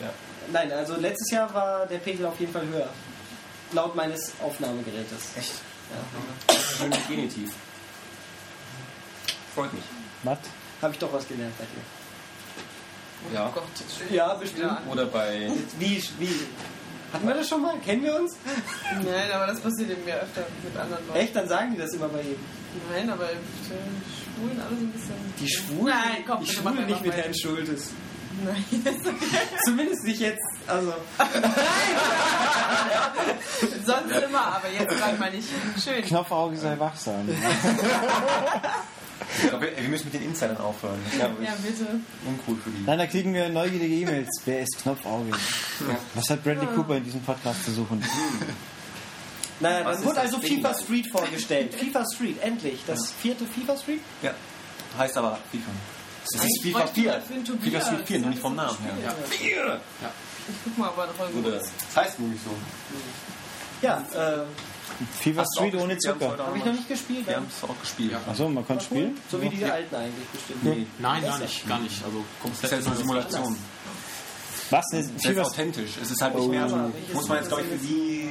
Ja. 0.00 0.10
Nein, 0.52 0.72
also 0.72 0.96
letztes 0.96 1.30
Jahr 1.30 1.52
war 1.54 1.86
der 1.86 1.98
Pegel 1.98 2.26
auf 2.26 2.38
jeden 2.40 2.52
Fall 2.52 2.66
höher. 2.66 2.88
Laut 3.72 3.94
meines 3.94 4.32
Aufnahmegerätes. 4.42 5.36
Echt? 5.38 5.52
Ja. 5.90 6.54
Schön 6.78 6.92
Genitiv. 7.08 7.52
Freut 9.54 9.72
mich. 9.72 9.84
Was? 10.24 10.38
Habe 10.80 10.92
ich 10.92 10.98
doch 10.98 11.12
was 11.12 11.26
gelernt 11.28 11.56
bei 11.58 11.64
dir. 11.64 12.01
Ja. 13.32 13.48
Oh 13.48 13.52
Gott. 13.54 13.64
Ja, 14.10 14.34
bestimmt. 14.34 14.78
Oder 14.90 15.06
bei 15.06 15.50
Wie, 15.78 16.02
wie, 16.18 16.34
Hatten 17.12 17.26
wir 17.26 17.34
das 17.34 17.48
schon 17.48 17.60
mal? 17.60 17.76
Kennen 17.78 18.02
wir 18.02 18.16
uns? 18.18 18.36
Nein, 18.94 19.30
aber 19.32 19.46
das 19.46 19.60
passiert 19.60 19.90
eben 19.90 20.02
mehr 20.04 20.22
öfter 20.22 20.46
mit 20.64 20.74
anderen 20.76 21.06
Leuten. 21.06 21.18
Echt? 21.18 21.36
Dann 21.36 21.46
sagen 21.46 21.72
die 21.72 21.78
das 21.78 21.92
immer 21.92 22.08
bei 22.08 22.22
jedem. 22.22 22.40
Nein, 22.90 23.10
aber 23.10 23.28
die 23.28 23.68
Schwulen 23.68 24.58
alle 24.60 24.76
so 24.76 24.82
ein 24.82 24.92
bisschen. 24.92 25.14
Die 25.38 25.48
Schwulen? 25.48 25.94
Nein, 25.94 26.24
komm, 26.26 26.40
die 26.42 26.50
Schwulen 26.50 26.86
nicht 26.86 27.04
mit. 27.04 27.12
Herrn 27.12 27.34
Schultes. 27.34 27.90
Nein, 28.44 28.64
das 28.84 28.94
ist 28.94 29.06
okay. 29.06 29.38
Zumindest 29.66 30.04
nicht 30.04 30.20
jetzt. 30.20 30.40
Also, 30.66 30.94
Sonst 33.84 34.10
immer, 34.24 34.46
aber 34.56 34.70
jetzt 34.70 34.96
gerade 34.96 35.18
mal 35.18 35.30
nicht. 35.30 35.48
Schön. 35.84 36.02
Knopfauge 36.02 36.56
sei 36.56 36.78
wachsam. 36.78 37.28
Ich 39.42 39.48
glaube, 39.48 39.70
wir, 39.76 39.88
müssen 39.88 40.04
mit 40.06 40.14
den 40.14 40.22
Insidern 40.24 40.56
aufhören. 40.58 40.98
Ich 41.10 41.18
glaube, 41.18 41.42
Ja, 41.44 41.54
bitte. 41.62 41.86
uncool 42.26 42.56
für 42.62 42.70
die. 42.70 42.82
Nein, 42.84 42.98
da 42.98 43.06
kriegen 43.06 43.34
wir 43.34 43.48
neugierige 43.48 43.94
E-Mails. 43.94 44.28
Wer 44.44 44.60
ist 44.60 44.78
Knopfauge? 44.82 45.30
Was 46.14 46.30
hat 46.30 46.42
Bradley 46.44 46.66
Cooper 46.74 46.96
in 46.96 47.04
diesem 47.04 47.20
Podcast 47.22 47.64
zu 47.64 47.72
suchen? 47.72 48.02
naja, 49.60 49.84
dann 49.84 50.04
wurde 50.04 50.14
das 50.16 50.24
also 50.24 50.38
Ding? 50.38 50.56
FIFA 50.56 50.74
Street 50.74 51.06
vorgestellt. 51.10 51.74
FIFA 51.74 52.04
Street, 52.14 52.42
endlich. 52.42 52.80
Das 52.86 53.12
vierte 53.20 53.44
FIFA 53.46 53.76
Street? 53.76 54.00
Ja. 54.22 54.34
Heißt 54.98 55.16
aber 55.16 55.38
FIFA. 55.50 55.70
Es 56.24 56.44
ist 56.44 56.62
FIFA 56.62 56.78
bräuchten 56.80 56.96
wir 56.96 57.02
4. 57.02 57.12
dafür 57.12 57.36
einen 57.36 57.60
FIFA. 57.60 57.80
Street 57.80 58.06
4, 58.06 58.18
nur 58.20 58.30
nicht 58.30 58.42
vom 58.42 58.54
Namen 58.56 58.78
her. 58.78 58.92
Ja. 59.02 59.14
Ich 60.48 60.54
guck 60.64 60.78
mal, 60.78 60.88
ob 60.88 60.98
er 60.98 61.06
noch 61.06 61.18
irgendwo 61.20 61.48
Oder 61.48 61.60
ist. 61.60 61.72
Das 61.94 62.04
heißt 62.04 62.20
nämlich 62.20 62.40
so. 62.42 62.50
Ja, 63.80 64.04
äh, 64.14 64.44
FIFA 65.06 65.44
Street 65.56 65.74
ohne 65.76 65.96
Zucker. 65.98 66.36
habe 66.38 66.58
ich 66.58 66.64
noch 66.64 66.72
nicht 66.72 66.88
gespielt. 66.88 67.26
Wir 67.26 67.32
Ja. 67.32 67.38
haben 67.38 67.46
es 67.48 67.68
auch 67.68 67.80
gespielt. 67.80 68.14
Achso, 68.28 68.48
man 68.48 68.66
kann 68.66 68.80
spielen? 68.80 69.18
So 69.30 69.40
wie 69.40 69.48
die 69.48 69.64
alten 69.64 69.94
eigentlich 69.94 70.28
bestimmt. 70.28 70.64
Nee, 70.64 70.86
Nein, 70.98 71.22
gar 71.22 71.38
nicht, 71.38 71.68
gar 71.68 71.78
nicht. 71.80 72.04
Also 72.04 72.24
das 72.42 72.52
ist 72.52 72.60
komplett 72.70 72.86
eine 72.86 72.96
Simulation. 72.96 73.56
Was? 74.72 74.84
Ist 74.92 75.10
Das 75.14 75.16
ist 75.16 75.26
FIFA 75.26 75.42
authentisch. 75.42 75.90
Es 76.02 76.10
ist 76.10 76.22
halt 76.22 76.34
nicht 76.34 76.48
mehr 76.48 76.68
so. 76.68 76.76
Muss 77.12 77.28
man 77.28 77.38
jetzt, 77.38 77.48
glaube 77.48 77.62
ich, 77.62 77.68
für 77.80 77.86
die 77.86 78.22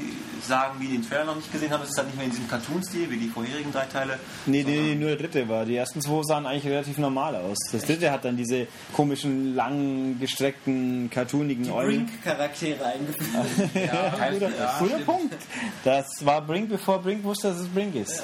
sagen, 0.48 0.80
die 0.82 0.88
den 0.88 1.08
Trailer 1.08 1.26
noch 1.26 1.36
nicht 1.36 1.52
gesehen 1.52 1.72
haben, 1.72 1.84
es 1.84 1.90
ist 1.90 1.98
halt 1.98 2.08
nicht 2.08 2.18
mehr 2.18 2.26
in 2.26 2.32
diesem 2.32 2.48
Cartoon-Stil 2.48 3.10
wie 3.12 3.18
die 3.18 3.28
vorherigen 3.30 3.72
drei 3.72 3.86
Teile. 3.86 4.20
Nee, 4.48 4.64
nee, 4.64 4.82
nee, 4.82 4.96
nur 4.96 5.10
der 5.10 5.18
dritte 5.18 5.48
war. 5.48 5.66
Die 5.66 5.76
ersten 5.76 6.02
zwei 6.02 6.24
sahen 6.24 6.46
eigentlich 6.48 6.66
relativ 6.66 6.98
normal 6.98 7.36
aus. 7.36 7.58
Das 7.72 7.84
dritte 7.84 8.12
hat 8.12 8.26
dann 8.26 8.38
diese 8.38 8.68
komischen, 8.94 9.56
langen, 9.56 10.20
gestreckten, 10.20 11.10
cartoonigen 11.12 11.66
Die 11.66 11.72
Eulen. 11.72 12.06
Brink-Charaktere 12.08 12.84
eingeführt. 12.86 13.30
Ja, 13.76 14.30
guter, 14.32 14.50
guter 14.80 15.00
Punkt. 15.00 15.36
Das 15.84 16.08
war 16.26 16.42
Brink, 16.42 16.70
bevor 16.70 17.00
Brink 17.00 17.24
wusste, 17.24 17.50
dass 17.50 17.60
es 17.60 17.68
Brink 17.68 17.96
ist. 17.96 18.24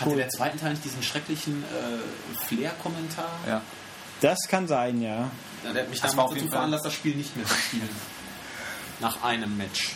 Hatte 0.00 0.16
der 0.16 0.28
zweite 0.28 0.58
Teil 0.58 0.70
nicht 0.70 0.84
diesen 0.84 1.02
schrecklichen 1.02 1.62
äh, 1.64 2.44
Flair-Kommentar? 2.46 3.30
Ja. 3.46 3.62
Das 4.20 4.38
kann 4.48 4.66
sein, 4.66 5.00
ja. 5.00 5.30
Ja, 5.64 5.72
Der 5.72 5.82
hat 5.82 5.90
mich 5.90 6.00
Das 6.00 6.10
war 6.16 6.24
damals 6.24 6.30
auf 6.30 6.34
jeden 6.36 6.46
dazu 6.46 6.50
Fall- 6.50 6.58
veranlasst, 6.58 6.84
das 6.86 6.92
Spiel 6.94 7.14
nicht 7.16 7.36
mehr 7.36 7.46
zu 7.46 7.54
spielen. 7.54 7.88
Nach 9.00 9.22
einem 9.22 9.56
Match. 9.56 9.92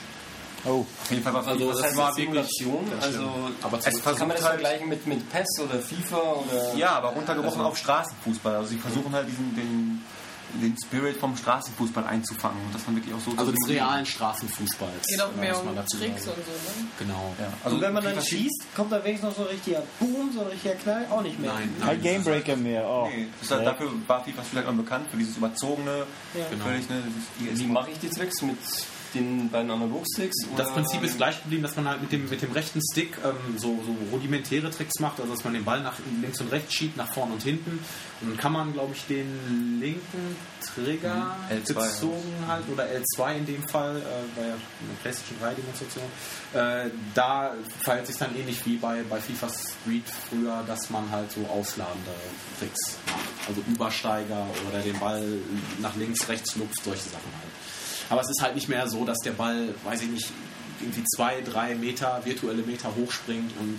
Oh, 0.65 0.87
Auf 1.03 1.11
jeden 1.11 1.25
Fall 1.25 1.35
war 1.35 1.45
Also 1.47 1.73
das 1.73 1.83
halt 1.83 1.97
war 1.97 2.13
Simulation, 2.15 2.87
also. 3.01 3.31
Aber 3.63 3.79
es 3.79 3.85
kann 3.85 4.15
man 4.19 4.29
das 4.31 4.43
halt- 4.45 4.61
vergleichen 4.61 4.89
mit, 4.89 5.05
mit 5.09 5.29
PES 5.33 5.61
oder 5.65 5.81
FIFA 5.81 6.17
oder 6.19 6.75
Ja, 6.77 6.91
aber 6.93 7.09
runtergebrochen 7.09 7.59
Also- 7.61 7.71
auf 7.71 7.77
Straßenfußball. 7.79 8.55
Also 8.57 8.69
sie 8.69 8.79
versuchen 8.79 9.13
halt 9.13 9.27
diesen 9.29 9.57
den, 9.57 10.05
den 10.61 10.77
Spirit 10.85 11.17
vom 11.17 11.37
Straßenfußball 11.37 12.05
einzufangen 12.05 12.59
und 12.67 12.75
das 12.75 12.85
dann 12.85 12.95
wirklich 12.97 13.15
auch 13.15 13.21
so 13.21 13.33
Also 13.37 13.53
des 13.53 13.69
realen 13.69 14.05
Straßenfußballs. 14.05 15.07
Geht 15.07 15.21
auch 15.23 15.35
mehr 15.37 15.59
um 15.59 15.75
Tricks 15.75 15.91
sagen. 15.93 16.11
und 16.11 16.25
so, 16.25 16.31
ne? 16.33 16.89
Genau. 16.99 17.35
Ja. 17.39 17.53
Also 17.65 17.77
Und 17.77 17.83
wenn 17.83 17.93
man 17.93 18.05
dann 18.05 18.23
schießt, 18.23 18.65
kommt 18.75 18.93
da 18.93 19.03
wenigstens 19.05 19.31
noch 19.31 19.37
so 19.37 19.43
ein 19.43 19.49
richtiger 19.55 19.83
Boom, 19.99 20.31
so 20.33 20.41
ein 20.41 20.47
richtiger 20.49 20.75
Knall? 20.75 21.07
Auch 21.11 21.23
nicht 21.23 21.39
mehr. 21.39 21.53
Nein, 21.55 21.75
kein. 21.81 22.03
Gamebreaker 22.03 22.57
mehr. 22.57 22.87
Oh. 22.87 23.09
Nee, 23.09 23.29
das 23.41 23.51
ist 23.51 23.51
halt, 23.57 23.67
dafür 23.67 23.91
war 24.07 24.25
FIFA 24.25 24.43
vielleicht 24.43 24.69
auch 24.69 24.73
bekannt, 24.73 25.07
für 25.11 25.17
dieses 25.17 25.37
überzogene, 25.37 26.07
Ja. 26.35 26.47
Genau. 26.51 26.65
völlig, 26.65 26.89
ne, 26.91 27.03
wie 27.39 27.67
mache 27.67 27.91
ich 27.91 27.99
die 27.99 28.09
Tricks 28.09 28.43
mit 28.43 28.59
den 29.15 29.51
beiden 29.51 29.71
Analogsticks? 29.71 30.37
Das 30.57 30.71
Prinzip 30.73 31.03
ist 31.03 31.17
gleich 31.17 31.43
geblieben, 31.43 31.63
dass 31.63 31.77
man 31.77 31.89
halt 31.89 32.01
mit 32.01 32.13
dem, 32.13 32.29
mit 32.29 32.43
dem 32.43 32.53
rechten 32.53 32.81
Stick 32.93 33.17
ähm, 33.25 33.59
so, 33.59 33.79
so 33.85 33.95
rudimentäre 34.11 34.71
Tricks 34.71 34.99
macht, 35.01 35.21
also 35.21 35.33
dass 35.35 35.45
man 35.45 35.55
den 35.55 35.65
Ball 35.65 35.81
nach 35.81 35.95
links 36.21 36.41
und 36.41 36.51
rechts 36.53 36.75
schiebt, 36.75 36.97
nach 36.97 37.13
vorn 37.13 37.33
und 37.33 37.43
hinten. 37.43 37.79
Und 38.21 38.31
dann 38.31 38.37
kann 38.37 38.53
man, 38.53 38.73
glaube 38.73 38.95
ich, 38.95 39.05
den 39.07 39.79
linken 39.81 40.37
Trigger 40.75 41.37
Mhm. 41.51 41.57
L2 41.57 41.75
gezogen 41.75 42.35
halt, 42.47 42.65
oder 42.73 42.85
L2 42.85 43.37
in 43.37 43.47
dem 43.47 43.69
Fall, 43.69 43.97
äh, 43.97 44.01
bei 44.37 44.43
der 44.43 44.57
PlayStation 45.03 45.39
3 45.41 45.55
Demonstration. 45.55 46.05
Äh, 46.55 46.91
da 47.15 47.53
verhält 47.81 48.07
sich 48.07 48.17
dann 48.17 48.37
ähnlich 48.37 48.65
wie 48.67 48.77
bei, 48.77 49.03
bei 49.09 49.21
FIFA 49.21 49.49
Street 49.49 50.05
früher, 50.29 50.63
dass 50.67 50.91
man 50.91 51.11
halt 51.11 51.31
so 51.33 51.41
ausladende 51.47 52.11
Tricks 52.59 52.97
macht. 53.07 53.49
Also 53.49 53.63
Übersteiger 53.69 54.47
oder 54.69 54.81
den 54.81 54.99
Ball 54.99 55.23
nach 55.81 55.95
links, 55.97 56.29
rechts 56.29 56.57
lupft, 56.57 56.83
solche 56.83 57.03
Sachen 57.03 57.33
halt. 57.41 57.53
Aber 58.09 58.21
es 58.21 58.31
ist 58.31 58.43
halt 58.43 58.55
nicht 58.55 58.69
mehr 58.69 58.89
so, 58.89 59.05
dass 59.05 59.19
der 59.19 59.33
Ball, 59.33 59.75
weiß 59.85 60.03
ich 60.03 60.09
nicht, 60.09 60.33
irgendwie 60.81 61.05
zwei, 61.17 61.41
drei 61.41 61.75
Meter, 61.75 62.21
virtuelle 62.25 62.63
Meter 62.63 62.95
hochspringt 62.95 63.53
und 63.61 63.79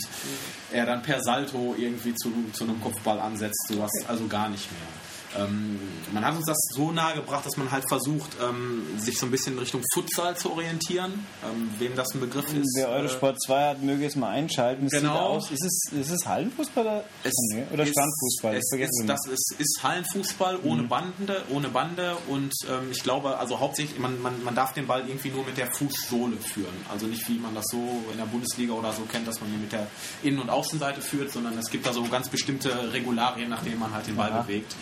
er 0.71 0.85
dann 0.85 1.01
per 1.01 1.21
Salto 1.21 1.75
irgendwie 1.77 2.13
zu, 2.15 2.31
zu 2.53 2.63
einem 2.63 2.81
Kopfball 2.81 3.19
ansetzt. 3.19 3.67
Sowas 3.67 3.91
also 4.07 4.25
gar 4.27 4.49
nicht 4.49 4.71
mehr. 4.71 5.02
Ähm, 5.37 5.79
man 6.13 6.25
hat 6.25 6.35
uns 6.35 6.45
das 6.45 6.57
so 6.71 6.91
nahe 6.91 7.15
gebracht, 7.15 7.45
dass 7.45 7.57
man 7.57 7.71
halt 7.71 7.83
versucht, 7.87 8.31
ähm, 8.41 8.83
sich 8.97 9.17
so 9.17 9.25
ein 9.25 9.31
bisschen 9.31 9.53
in 9.53 9.59
Richtung 9.59 9.81
Futsal 9.93 10.37
zu 10.37 10.51
orientieren. 10.51 11.25
Ähm, 11.43 11.69
wem 11.79 11.95
das 11.95 12.13
ein 12.13 12.19
Begriff 12.19 12.45
ist. 12.53 12.73
Wer 12.77 12.87
äh, 12.89 12.91
Eurosport 12.99 13.41
2 13.41 13.69
hat, 13.69 13.81
möge 13.81 14.05
es 14.05 14.15
mal 14.15 14.29
einschalten. 14.29 14.85
Es 14.87 14.91
Genau. 14.93 15.15
Aus, 15.17 15.49
ist, 15.51 15.63
es, 15.65 15.91
ist 15.93 16.11
es 16.11 16.25
Hallenfußball 16.27 16.83
oder, 16.85 17.03
Es 17.23 17.33
Nee, 17.53 17.63
oder 17.71 17.83
ist- 17.83 17.89
Strandfußball? 17.91 18.55
Es 18.55 18.71
ist, 18.71 19.03
das 19.09 19.25
ist, 19.27 19.55
ist 19.57 19.79
Hallenfußball 19.83 20.59
ohne 20.63 20.83
Bande, 20.83 21.43
ohne 21.49 21.69
Bande 21.69 22.15
und 22.27 22.53
ähm, 22.69 22.91
ich 22.91 23.01
glaube, 23.03 23.37
also 23.37 23.59
hauptsächlich, 23.59 23.97
man, 23.99 24.21
man, 24.21 24.43
man 24.43 24.53
darf 24.55 24.73
den 24.73 24.85
Ball 24.87 25.03
irgendwie 25.07 25.29
nur 25.29 25.43
mit 25.45 25.57
der 25.57 25.71
Fußsohle 25.73 26.37
führen. 26.37 26.73
Also 26.91 27.07
nicht 27.07 27.27
wie 27.27 27.39
man 27.39 27.55
das 27.55 27.65
so 27.71 28.03
in 28.11 28.17
der 28.17 28.25
Bundesliga 28.25 28.73
oder 28.73 28.91
so 28.93 29.01
kennt, 29.03 29.27
dass 29.27 29.39
man 29.41 29.51
ihn 29.53 29.61
mit 29.61 29.71
der 29.71 29.87
Innen- 30.21 30.39
und 30.39 30.49
Außenseite 30.49 31.01
führt, 31.01 31.31
sondern 31.31 31.57
es 31.57 31.69
gibt 31.71 31.85
da 31.85 31.93
so 31.93 32.03
ganz 32.03 32.29
bestimmte 32.29 32.93
Regularien, 32.93 33.49
nach 33.49 33.63
denen 33.63 33.79
man 33.79 33.93
halt 33.93 34.05
den 34.07 34.15
Ball 34.15 34.31
Aha. 34.31 34.41
bewegt. 34.41 34.75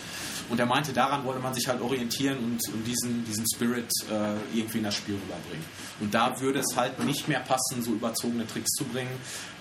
Und 0.48 0.60
er 0.60 0.66
meinte, 0.66 0.92
daran 0.92 1.24
wollte 1.24 1.40
man 1.40 1.54
sich 1.54 1.68
halt 1.68 1.80
orientieren 1.80 2.38
und, 2.38 2.60
und 2.74 2.84
diesen, 2.86 3.24
diesen 3.24 3.46
Spirit 3.54 3.90
äh, 4.10 4.34
irgendwie 4.56 4.78
in 4.78 4.84
das 4.84 4.96
Spiel 4.96 5.14
rüberbringen. 5.14 5.64
Und 6.00 6.12
da 6.12 6.38
würde 6.40 6.60
es 6.60 6.76
halt 6.76 7.02
nicht 7.04 7.28
mehr 7.28 7.40
passen, 7.40 7.82
so 7.82 7.92
überzogene 7.92 8.46
Tricks 8.46 8.70
zu 8.72 8.84
bringen. 8.84 9.12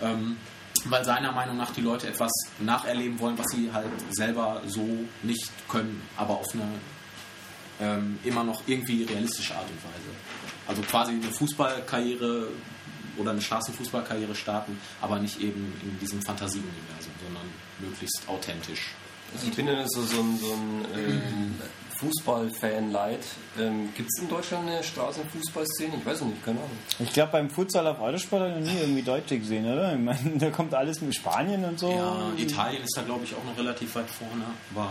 Ähm, 0.01 0.37
weil 0.85 1.05
seiner 1.05 1.31
Meinung 1.31 1.57
nach 1.57 1.71
die 1.71 1.81
Leute 1.81 2.07
etwas 2.07 2.31
nacherleben 2.59 3.19
wollen, 3.19 3.37
was 3.37 3.47
sie 3.51 3.71
halt 3.71 3.91
selber 4.09 4.61
so 4.65 4.87
nicht 5.21 5.51
können, 5.67 6.01
aber 6.17 6.39
auf 6.39 6.47
eine 6.53 6.63
ähm, 7.79 8.19
immer 8.23 8.43
noch 8.43 8.63
irgendwie 8.67 9.03
realistische 9.03 9.55
Art 9.55 9.67
und 9.69 9.83
Weise. 9.83 10.09
Also 10.67 10.81
quasi 10.83 11.11
eine 11.13 11.31
Fußballkarriere 11.31 12.47
oder 13.17 13.31
eine 13.31 13.41
Straßenfußballkarriere 13.41 14.35
starten, 14.35 14.79
aber 15.01 15.19
nicht 15.19 15.39
eben 15.41 15.73
in 15.83 15.99
diesem 15.99 16.21
Fantasieuniversum, 16.21 17.13
sondern 17.23 17.47
möglichst 17.79 18.21
authentisch. 18.27 18.93
Also 19.33 19.47
ich 19.47 19.55
bin 19.55 19.67
ja 19.67 19.85
so, 19.87 20.03
so 20.03 20.21
ein, 20.21 20.37
so 20.37 20.51
ein 20.51 20.85
ähm, 20.95 21.55
Fußball-Fan-Leid. 21.97 23.19
Ähm, 23.59 23.89
Gibt 23.95 24.09
es 24.11 24.21
in 24.21 24.29
Deutschland 24.29 24.67
eine 24.67 24.83
Straßenfußballszene? 24.83 25.95
Ich 25.97 26.05
weiß 26.05 26.17
es 26.17 26.25
nicht, 26.25 26.43
keine 26.43 26.59
Ahnung. 26.59 26.77
Ich 26.99 27.13
glaube, 27.13 27.31
beim 27.31 27.49
Futsal 27.49 27.87
auf 27.87 27.99
Autosport 27.99 28.41
habe 28.41 28.59
ich 28.59 28.65
noch 28.65 28.73
nie 28.73 28.79
irgendwie 28.79 29.03
Deutsche 29.03 29.39
gesehen, 29.39 29.65
oder? 29.65 29.93
Ich 29.93 29.99
meine, 29.99 30.19
da 30.37 30.49
kommt 30.49 30.73
alles 30.73 31.01
mit 31.01 31.15
Spanien 31.15 31.63
und 31.63 31.79
so. 31.79 31.91
Ja, 31.91 32.31
Italien 32.37 32.83
ist 32.83 32.97
da 32.97 33.03
glaube 33.03 33.23
ich 33.23 33.33
auch 33.33 33.43
noch 33.43 33.57
relativ 33.57 33.95
weit 33.95 34.09
vorne, 34.09 34.45
aber 34.73 34.89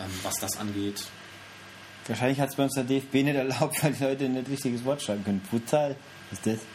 ähm, 0.00 0.10
was 0.22 0.34
das 0.34 0.56
angeht, 0.58 1.04
Wahrscheinlich 2.08 2.40
hat 2.40 2.48
es 2.48 2.56
bei 2.56 2.64
uns 2.64 2.74
der 2.74 2.84
DFB 2.84 3.14
nicht 3.14 3.36
erlaubt, 3.36 3.84
weil 3.84 3.92
die 3.92 4.02
Leute 4.02 4.28
nicht 4.30 4.48
richtiges 4.48 4.84
Wort 4.84 5.02
schreiben 5.02 5.24
können. 5.24 5.42
Futsal? 5.48 5.94
Was 6.30 6.38
ist 6.38 6.46
das? 6.46 6.66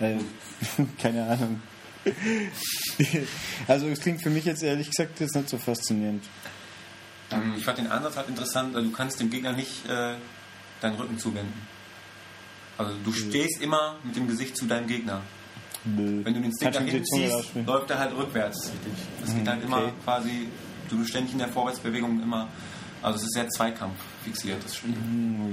ja. 0.00 0.06
Äh, 0.06 0.18
keine 1.00 1.26
Ahnung. 1.26 1.62
also 3.68 3.86
es 3.88 4.00
klingt 4.00 4.22
für 4.22 4.30
mich 4.30 4.44
jetzt 4.44 4.62
ehrlich 4.62 4.90
gesagt 4.90 5.20
jetzt 5.20 5.34
nicht 5.34 5.48
so 5.48 5.58
faszinierend. 5.58 6.24
Ähm, 7.30 7.54
ich 7.56 7.64
fand 7.64 7.78
den 7.78 7.86
Ansatz 7.86 8.16
halt 8.16 8.28
interessant, 8.28 8.74
du 8.74 8.90
kannst 8.90 9.20
dem 9.20 9.30
Gegner 9.30 9.52
nicht 9.52 9.88
äh, 9.88 10.14
deinen 10.80 10.96
Rücken 10.96 11.18
zuwenden. 11.18 11.66
Also 12.78 12.94
du 13.04 13.12
stehst 13.12 13.60
immer 13.60 13.96
mit 14.02 14.16
dem 14.16 14.26
Gesicht 14.26 14.56
zu 14.56 14.66
deinem 14.66 14.86
Gegner. 14.86 15.20
Nö. 15.84 16.24
Wenn 16.24 16.34
du 16.34 16.40
den 16.40 16.52
Stick 16.54 16.72
nach 16.72 16.80
hinten 16.80 17.04
ziehst, 17.04 17.32
rausspielen? 17.32 17.66
läuft 17.66 17.90
er 17.90 17.98
halt 17.98 18.16
rückwärts. 18.16 18.70
Das 19.20 19.34
geht 19.34 19.48
halt 19.48 19.64
immer 19.64 19.78
okay. 19.78 19.92
quasi, 20.04 20.48
du 20.88 20.98
bist 20.98 21.10
ständig 21.10 21.32
in 21.32 21.38
der 21.38 21.48
Vorwärtsbewegung 21.48 22.22
immer. 22.22 22.48
Also 23.02 23.16
es 23.16 23.24
ist 23.24 23.32
sehr 23.34 23.48
Zweikampf 23.48 23.96
fixiert, 24.22 24.62
das 24.64 24.76
Spiel. 24.76 24.94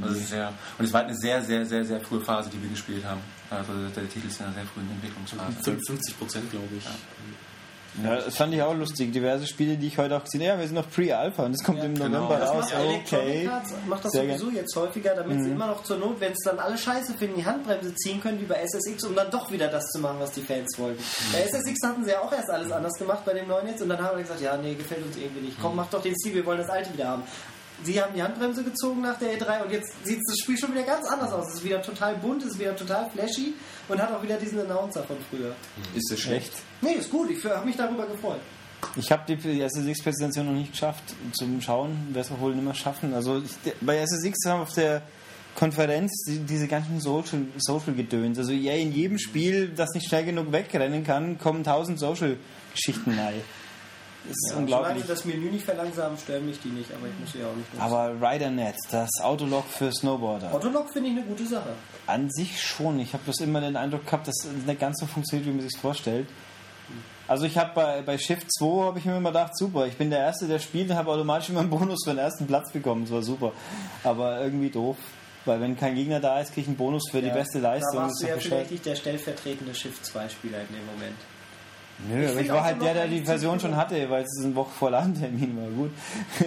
Also 0.04 0.16
es 0.16 0.22
ist 0.22 0.30
sehr, 0.30 0.54
und 0.78 0.86
es 0.86 0.94
war 0.94 1.02
halt 1.02 1.10
eine 1.10 1.18
sehr, 1.18 1.44
sehr, 1.44 1.66
sehr, 1.66 1.84
sehr 1.84 2.00
frühe 2.00 2.22
Phase, 2.22 2.50
die 2.52 2.62
wir 2.62 2.70
gespielt 2.70 3.04
haben. 3.04 3.22
Also 3.50 3.74
der 3.96 4.10
Titel 4.10 4.28
ist 4.28 4.40
in 4.40 4.46
einer 4.46 4.56
sehr 4.56 4.66
frühen 4.66 4.90
Entwicklungsphase. 4.92 5.82
50 5.86 6.20
Prozent 6.20 6.52
glaube 6.52 6.68
ich. 6.78 6.86
Ja, 8.04 8.16
das 8.18 8.38
fand 8.38 8.54
ich 8.54 8.62
auch 8.62 8.76
lustig. 8.76 9.12
Diverse 9.12 9.48
Spiele, 9.48 9.76
die 9.76 9.88
ich 9.88 9.98
heute 9.98 10.16
auch 10.16 10.24
gesehen 10.24 10.42
habe. 10.42 10.52
Ja, 10.52 10.60
wir 10.60 10.68
sind 10.68 10.76
noch 10.76 10.90
Pre-Alpha 10.90 11.44
und 11.44 11.54
das 11.54 11.64
kommt 11.64 11.84
im 11.84 11.96
genau. 11.96 12.08
November 12.08 12.38
Das 12.38 12.50
raus. 12.52 12.66
Okay. 12.74 13.50
Macht 13.88 14.06
das 14.06 14.12
Sehr 14.12 14.26
sowieso 14.38 14.52
jetzt 14.52 14.76
häufiger, 14.76 15.16
damit 15.16 15.44
sie 15.44 15.50
immer 15.52 15.68
noch 15.68 15.84
zur 15.84 15.98
Not, 15.98 16.20
wenn 16.20 16.32
es 16.32 16.40
dann 16.46 16.60
alle 16.60 16.78
Scheiße 16.78 17.14
finden, 17.16 17.38
die 17.38 17.46
Handbremse 17.46 17.94
ziehen 17.96 18.22
können, 18.22 18.40
wie 18.40 18.46
bei 18.46 18.64
SSX, 18.64 19.04
um 19.06 19.16
dann 19.16 19.32
doch 19.32 19.52
wieder 19.52 19.68
das 19.68 19.86
zu 19.88 20.00
machen, 20.00 20.18
was 20.20 20.32
die 20.32 20.42
Fans 20.42 20.78
wollten. 20.78 21.04
Bei 21.34 21.40
SSX 21.40 21.76
hatten 21.84 22.04
sie 22.04 22.12
ja 22.12 22.22
auch 22.22 22.32
erst 22.32 22.50
alles 22.50 22.72
anders 22.72 22.94
gemacht 22.94 23.26
bei 23.26 23.34
dem 23.34 23.48
neuen 23.48 23.68
jetzt 23.68 23.82
und 23.82 23.90
dann 23.90 24.00
haben 24.02 24.18
wir 24.18 24.24
gesagt, 24.24 24.42
ja, 24.42 24.56
nee, 24.56 24.76
gefällt 24.76 25.04
uns 25.06 25.18
irgendwie 25.18 25.48
nicht. 25.48 25.58
Komm, 25.60 25.76
mach 25.76 25.90
doch 25.90 26.02
den 26.02 26.16
Stil, 26.16 26.36
wir 26.36 26.46
wollen 26.46 26.60
das 26.60 26.70
alte 26.70 26.94
wieder 26.94 27.08
haben. 27.08 27.24
Sie 27.84 28.02
haben 28.02 28.14
die 28.16 28.22
Handbremse 28.22 28.64
gezogen 28.64 29.02
nach 29.02 29.18
der 29.18 29.38
E3 29.38 29.64
und 29.64 29.72
jetzt 29.72 29.92
sieht 30.04 30.20
das 30.28 30.38
Spiel 30.40 30.58
schon 30.58 30.72
wieder 30.72 30.84
ganz 30.84 31.08
anders 31.08 31.32
aus. 31.32 31.48
Es 31.50 31.56
ist 31.56 31.64
wieder 31.64 31.82
total 31.82 32.16
bunt, 32.16 32.44
es 32.44 32.52
ist 32.52 32.60
wieder 32.60 32.76
total 32.76 33.10
flashy 33.12 33.54
und 33.88 34.02
hat 34.02 34.12
auch 34.12 34.22
wieder 34.24 34.38
diesen 34.38 34.60
Announcer 34.60 35.04
von 35.04 35.18
früher. 35.30 35.56
Ist 35.96 36.12
es 36.12 36.20
schlecht? 36.20 36.54
Nee, 36.82 36.94
ist 36.94 37.10
gut, 37.10 37.30
ich 37.30 37.44
habe 37.46 37.66
mich 37.66 37.76
darüber 37.76 38.06
gefreut. 38.06 38.42
Ich 38.96 39.12
habe 39.12 39.24
die 39.36 39.62
SSX-Präsentation 39.62 40.46
noch 40.46 40.54
nicht 40.54 40.72
geschafft 40.72 41.04
zum 41.34 41.62
Schauen, 41.62 42.08
werde 42.14 42.34
es 42.34 42.40
wohl 42.40 42.56
nicht 42.56 42.64
mehr 42.64 42.74
schaffen. 42.74 43.14
Also 43.14 43.40
ich, 43.40 43.74
bei 43.82 43.98
SSX 43.98 44.38
haben 44.46 44.60
wir 44.60 44.64
auf 44.64 44.74
der 44.74 45.02
Konferenz 45.56 46.24
die, 46.26 46.40
diese 46.40 46.68
ganzen 46.68 47.02
Social, 47.02 47.42
Social 47.58 47.94
Gedöns. 47.94 48.38
Also 48.38 48.54
ja, 48.54 48.74
in 48.74 48.94
jedem 48.94 49.20
Spiel, 49.20 49.70
das 49.76 49.90
nicht 49.94 50.08
schnell 50.08 50.26
genug 50.26 50.52
wegrennen 50.52 51.04
kann, 51.04 51.38
kommen 51.38 51.64
tausend 51.64 52.00
Social 52.00 52.38
Geschichten 52.74 53.12
rein. 53.20 53.42
Das 54.28 54.32
ist 54.32 54.50
Solange 54.50 54.62
unglaublich. 54.62 55.02
sie 55.04 55.08
das 55.08 55.26
Menü 55.26 55.50
nicht 55.52 55.66
verlangsamen, 55.66 56.18
stören 56.18 56.46
mich 56.46 56.60
die 56.62 56.68
nicht, 56.70 56.92
aber 56.94 57.08
ich 57.08 57.20
muss 57.20 57.32
sie 57.32 57.44
auch 57.44 57.56
nicht 57.56 57.74
nutzen. 57.74 57.82
Aber 57.82 58.14
RiderNet, 58.22 58.76
das 58.92 59.10
Autolog 59.22 59.66
für 59.68 59.92
Snowboarder. 59.92 60.54
Autolog 60.54 60.92
finde 60.92 61.10
ich 61.10 61.18
eine 61.18 61.26
gute 61.26 61.46
Sache. 61.46 61.70
An 62.06 62.30
sich 62.30 62.62
schon. 62.62 63.00
Ich 63.00 63.14
habe 63.14 63.24
bloß 63.24 63.40
immer 63.42 63.62
den 63.62 63.76
Eindruck 63.76 64.06
gehabt, 64.06 64.28
dass 64.28 64.36
es 64.46 64.66
nicht 64.66 64.80
ganz 64.80 65.00
so 65.00 65.06
funktioniert, 65.06 65.48
wie 65.48 65.54
man 65.54 65.62
sich 65.68 65.80
vorstellt. 65.80 66.28
Also 67.28 67.46
ich 67.46 67.58
habe 67.58 67.72
bei, 67.76 68.02
bei 68.02 68.18
Shift 68.18 68.48
2 68.52 68.86
habe 68.86 69.00
ich 69.00 69.06
mir 69.06 69.16
immer 69.16 69.30
gedacht, 69.30 69.56
super, 69.56 69.86
ich 69.86 69.96
bin 69.96 70.10
der 70.10 70.20
Erste, 70.20 70.48
der 70.48 70.58
spielt 70.60 70.90
und 70.90 70.96
habe 70.98 71.12
automatisch 71.12 71.50
immer 71.50 71.60
einen 71.60 71.70
Bonus 71.70 72.00
für 72.04 72.10
den 72.12 72.18
ersten 72.20 72.48
Platz 72.48 72.72
bekommen. 72.72 73.04
Das 73.04 73.12
war 73.12 73.22
super. 73.22 73.52
Aber 74.04 74.42
irgendwie 74.42 74.70
doof. 74.70 74.98
Weil 75.46 75.62
wenn 75.62 75.78
kein 75.78 75.96
Gegner 75.96 76.20
da 76.20 76.40
ist, 76.42 76.50
kriege 76.54 76.62
ich 76.62 76.68
einen 76.68 76.78
Bonus 76.78 77.10
für 77.10 77.22
die 77.22 77.28
Ja, 77.28 77.34
beste 77.34 77.60
Leistung. 77.60 77.94
Da 77.94 78.08
Das 78.08 78.10
warst 78.10 78.24
du 78.24 78.28
ja 78.28 78.38
vielleicht 78.38 78.86
der 78.86 78.96
stellvertretende 78.96 79.74
Shift-2-Spieler 79.74 80.62
in 80.62 80.76
dem 80.76 80.86
Moment. 80.88 81.16
Nö, 82.08 82.30
aber 82.30 82.40
ich 82.40 82.50
war 82.50 82.64
halt 82.64 82.82
der, 82.82 82.94
der 82.94 83.08
die 83.08 83.22
Version 83.22 83.60
schon 83.60 83.76
hatte, 83.76 84.10
weil 84.10 84.24
es 84.24 84.44
eine 84.44 84.56
Woche 84.56 84.72
vor 84.72 84.90
Ladentermin 84.92 85.58
war. 85.58 85.70
Gut, 85.70 85.92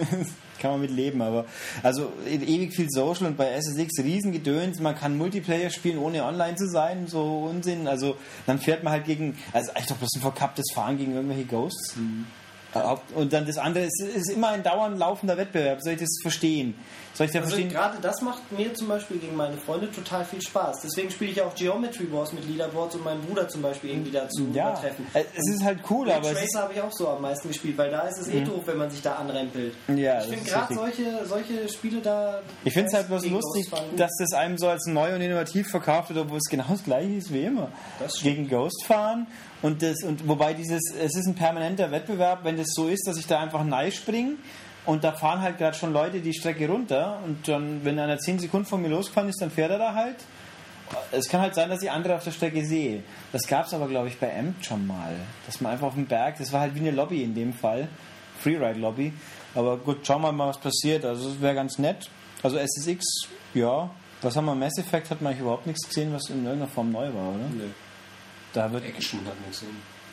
kann 0.59 0.71
man 0.71 0.81
mit 0.81 0.91
leben, 0.91 1.21
aber 1.21 1.45
also 1.83 2.11
e- 2.25 2.35
ewig 2.35 2.73
viel 2.73 2.87
Social 2.89 3.27
und 3.27 3.37
bei 3.37 3.49
SSX 3.51 4.03
Riesengedöns, 4.03 4.79
man 4.79 4.95
kann 4.95 5.17
Multiplayer 5.17 5.69
spielen, 5.69 5.97
ohne 5.99 6.23
online 6.23 6.55
zu 6.55 6.67
sein, 6.69 7.05
so 7.07 7.47
Unsinn. 7.51 7.87
Also 7.87 8.15
dann 8.47 8.59
fährt 8.59 8.83
man 8.83 8.93
halt 8.93 9.05
gegen, 9.05 9.37
also 9.51 9.71
eigentlich 9.71 9.87
doch 9.87 9.97
bloß 9.97 10.09
ein 10.15 10.21
verkapptes 10.21 10.65
Fahren 10.73 10.97
gegen 10.97 11.13
irgendwelche 11.13 11.45
Ghosts. 11.45 11.95
Haupt- 11.97 12.42
Und 13.15 13.31
dann 13.33 13.45
das 13.45 13.57
andere, 13.57 13.85
es 13.85 13.99
ist 13.99 14.29
immer 14.31 14.49
ein 14.49 14.63
dauernd 14.63 14.97
laufender 14.97 15.37
Wettbewerb. 15.37 15.81
Soll 15.81 15.93
ich 15.93 15.99
das 15.99 16.09
verstehen? 16.21 16.73
Soll 17.13 17.27
ich 17.27 17.31
da 17.33 17.39
Also 17.41 17.51
verstehen? 17.51 17.71
gerade 17.71 17.97
das 18.01 18.21
macht 18.21 18.51
mir 18.51 18.73
zum 18.73 18.87
Beispiel 18.87 19.17
gegen 19.19 19.35
meine 19.35 19.55
Freunde 19.57 19.91
total 19.91 20.25
viel 20.25 20.41
Spaß. 20.41 20.81
Deswegen 20.83 21.11
spiele 21.11 21.31
ich 21.31 21.41
auch 21.43 21.53
Geometry 21.53 22.11
Wars 22.11 22.33
mit 22.33 22.47
Leaderboards, 22.47 22.95
um 22.95 23.03
meinen 23.03 23.21
Bruder 23.21 23.47
zum 23.47 23.61
Beispiel 23.61 23.91
irgendwie 23.91 24.09
dazu 24.11 24.47
Ja, 24.51 24.69
übertreffen. 24.71 25.05
äh, 25.13 25.23
es 25.35 25.47
ist 25.53 25.63
halt 25.63 25.79
cool, 25.91 26.09
aber 26.09 26.31
es 26.31 26.39
Tracer 26.39 26.63
habe 26.63 26.73
ich 26.73 26.81
auch 26.81 26.91
so 26.91 27.07
am 27.09 27.21
meisten 27.21 27.49
gespielt, 27.49 27.77
weil 27.77 27.91
da 27.91 28.01
ist 28.07 28.17
es 28.19 28.29
eh 28.29 28.41
doof, 28.41 28.63
wenn 28.65 28.77
man 28.77 28.89
sich 28.89 29.01
da 29.03 29.13
anrempelt. 29.17 29.75
ja, 29.95 30.23
ich 30.23 30.29
finde 30.29 30.43
gerade 30.49 30.73
solche, 30.73 31.25
solche 31.27 31.69
Spiele 31.69 32.01
da. 32.01 32.41
Ich 32.63 32.73
finde 32.73 32.87
es 32.87 32.93
halt 32.95 33.07
bloß 33.07 33.27
lustig, 33.27 33.69
dass 33.95 34.11
das 34.17 34.33
einem 34.33 34.57
so 34.57 34.67
als 34.67 34.87
neu 34.87 35.13
und 35.13 35.21
innovativ 35.21 35.69
verkauft 35.69 36.09
wird, 36.09 36.17
obwohl 36.19 36.37
es 36.37 36.49
genau 36.49 36.65
das 36.69 36.83
gleiche 36.83 37.13
ist 37.13 37.31
wie 37.31 37.43
immer. 37.43 37.69
Gegen 38.23 38.49
Ghost 38.49 38.83
fahren 38.87 39.27
und 39.63 39.81
das 39.81 40.03
und 40.03 40.27
wobei 40.27 40.53
dieses, 40.53 40.81
es 40.93 41.15
ist 41.15 41.25
ein 41.25 41.33
permanenter 41.33 41.89
Wettbewerb, 41.89 42.43
wenn 42.43 42.57
das 42.57 42.67
so 42.73 42.87
ist, 42.87 43.07
dass 43.07 43.17
ich 43.17 43.25
da 43.25 43.39
einfach 43.39 43.63
neu 43.63 43.89
springe 43.89 44.33
und 44.85 45.03
da 45.03 45.13
fahren 45.13 45.41
halt 45.41 45.57
gerade 45.57 45.75
schon 45.75 45.91
Leute 45.91 46.19
die 46.19 46.33
Strecke 46.33 46.67
runter 46.67 47.19
und 47.25 47.47
dann, 47.47 47.83
wenn 47.83 47.97
einer 47.97 48.19
10 48.19 48.39
Sekunden 48.39 48.67
von 48.67 48.81
mir 48.81 48.89
losgefahren 48.89 49.29
ist, 49.29 49.41
dann 49.41 49.49
fährt 49.49 49.71
er 49.71 49.79
da 49.79 49.95
halt. 49.95 50.17
Es 51.11 51.27
kann 51.27 51.41
halt 51.41 51.55
sein, 51.55 51.69
dass 51.69 51.81
ich 51.81 51.89
andere 51.89 52.15
auf 52.15 52.23
der 52.23 52.31
Strecke 52.31 52.63
sehe. 52.65 53.03
Das 53.31 53.47
gab 53.47 53.65
es 53.65 53.73
aber, 53.73 53.87
glaube 53.87 54.09
ich, 54.09 54.19
bei 54.19 54.37
Amt 54.37 54.63
schon 54.63 54.85
mal. 54.85 55.15
Dass 55.45 55.61
man 55.61 55.71
einfach 55.71 55.87
auf 55.87 55.95
dem 55.95 56.05
Berg, 56.05 56.37
das 56.37 56.51
war 56.51 56.59
halt 56.59 56.75
wie 56.75 56.81
eine 56.81 56.91
Lobby 56.91 57.23
in 57.23 57.33
dem 57.33 57.53
Fall. 57.53 57.87
Freeride-Lobby. 58.41 59.13
Aber 59.55 59.77
gut, 59.77 60.05
schauen 60.05 60.21
wir 60.21 60.31
mal, 60.31 60.49
was 60.49 60.59
passiert. 60.59 61.05
Also, 61.05 61.29
es 61.29 61.41
wäre 61.41 61.55
ganz 61.55 61.79
nett. 61.79 62.09
Also, 62.43 62.57
SSX, 62.57 63.05
ja. 63.53 63.89
Was 64.21 64.35
haben 64.35 64.45
wir? 64.45 64.55
Mass 64.55 64.77
Effect 64.77 65.09
hat 65.09 65.21
man 65.21 65.37
überhaupt 65.37 65.65
nichts 65.67 65.87
gesehen, 65.87 66.13
was 66.13 66.29
in 66.29 66.45
irgendeiner 66.45 66.71
Form 66.71 66.91
neu 66.91 67.05
war, 67.13 67.29
oder? 67.29 67.47
Nö. 67.51 67.65
Da 68.53 68.71
wird, 68.71 68.85
Action 68.85 69.19
hat 69.25 69.39
nichts 69.41 69.59
Sinn. 69.59 69.69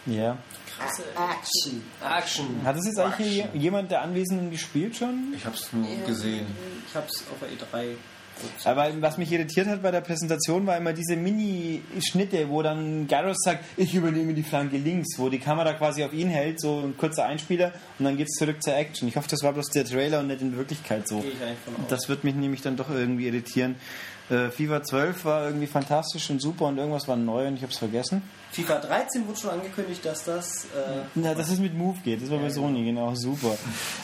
ja. 0.07 0.37
Action. 0.81 1.83
Action. 2.03 2.64
Hat 2.64 2.76
es 2.76 2.87
jetzt 2.87 2.98
eigentlich 2.98 3.29
hier 3.29 3.50
jemand 3.53 3.90
der 3.90 4.00
Anwesenden 4.00 4.50
gespielt 4.50 4.96
schon? 4.96 5.35
Ich 5.37 5.44
habe 5.44 5.55
es 5.55 5.70
nur 5.72 5.87
gesehen. 6.07 6.46
Ich 6.88 6.94
habe 6.94 7.07
es 7.07 7.22
auf 7.31 7.37
der 7.40 7.50
E3. 7.50 7.96
Aber 8.64 8.90
was 9.03 9.18
mich 9.18 9.31
irritiert 9.31 9.66
hat 9.66 9.83
bei 9.83 9.90
der 9.90 10.00
Präsentation, 10.00 10.66
war 10.66 10.76
immer 10.79 10.94
diese 10.94 11.14
Mini-Schnitte, 11.16 12.48
wo 12.48 12.62
dann 12.62 13.07
Garros 13.07 13.37
sagt, 13.44 13.64
ich 13.76 13.94
übernehme 13.94 14.33
die 14.33 14.42
Flanke 14.42 14.79
links, 14.79 15.18
wo 15.18 15.29
die 15.29 15.38
Kamera 15.38 15.74
quasi 15.74 16.03
auf 16.05 16.14
ihn 16.14 16.29
hält, 16.29 16.59
so 16.61 16.81
ein 16.81 16.96
kurzer 16.96 17.26
Einspieler 17.26 17.72
und 17.98 18.07
dann 18.07 18.16
geht 18.16 18.29
es 18.31 18.38
zurück 18.38 18.62
zur 18.62 18.74
Action. 18.74 19.09
Ich 19.09 19.16
hoffe, 19.16 19.29
das 19.29 19.42
war 19.42 19.53
bloß 19.53 19.68
der 19.68 19.85
Trailer 19.85 20.20
und 20.20 20.29
nicht 20.29 20.40
in 20.40 20.57
Wirklichkeit 20.57 21.07
so. 21.07 21.22
Das 21.88 22.09
wird 22.09 22.24
mich 22.24 22.35
nämlich 22.35 22.62
dann 22.62 22.76
doch 22.76 22.88
irgendwie 22.88 23.26
irritieren. 23.26 23.74
Äh, 24.30 24.50
FIFA 24.50 24.82
12 24.82 25.24
war 25.24 25.44
irgendwie 25.46 25.66
fantastisch 25.66 26.30
und 26.30 26.40
super 26.40 26.66
und 26.66 26.78
irgendwas 26.78 27.08
war 27.08 27.16
neu 27.16 27.48
und 27.48 27.56
ich 27.56 27.62
habe 27.62 27.72
es 27.72 27.78
vergessen. 27.78 28.22
FIFA 28.52 28.78
13 28.78 29.26
wurde 29.26 29.38
schon 29.38 29.50
angekündigt, 29.50 30.04
dass 30.04 30.24
das. 30.24 30.64
Äh, 30.66 31.02
Na, 31.16 31.34
dass 31.34 31.50
es 31.50 31.58
mit 31.58 31.74
Move 31.74 31.98
geht, 32.04 32.22
das 32.22 32.30
war 32.30 32.38
bei 32.38 32.50
Sony, 32.50 32.84
genau, 32.84 33.14
super. 33.14 33.56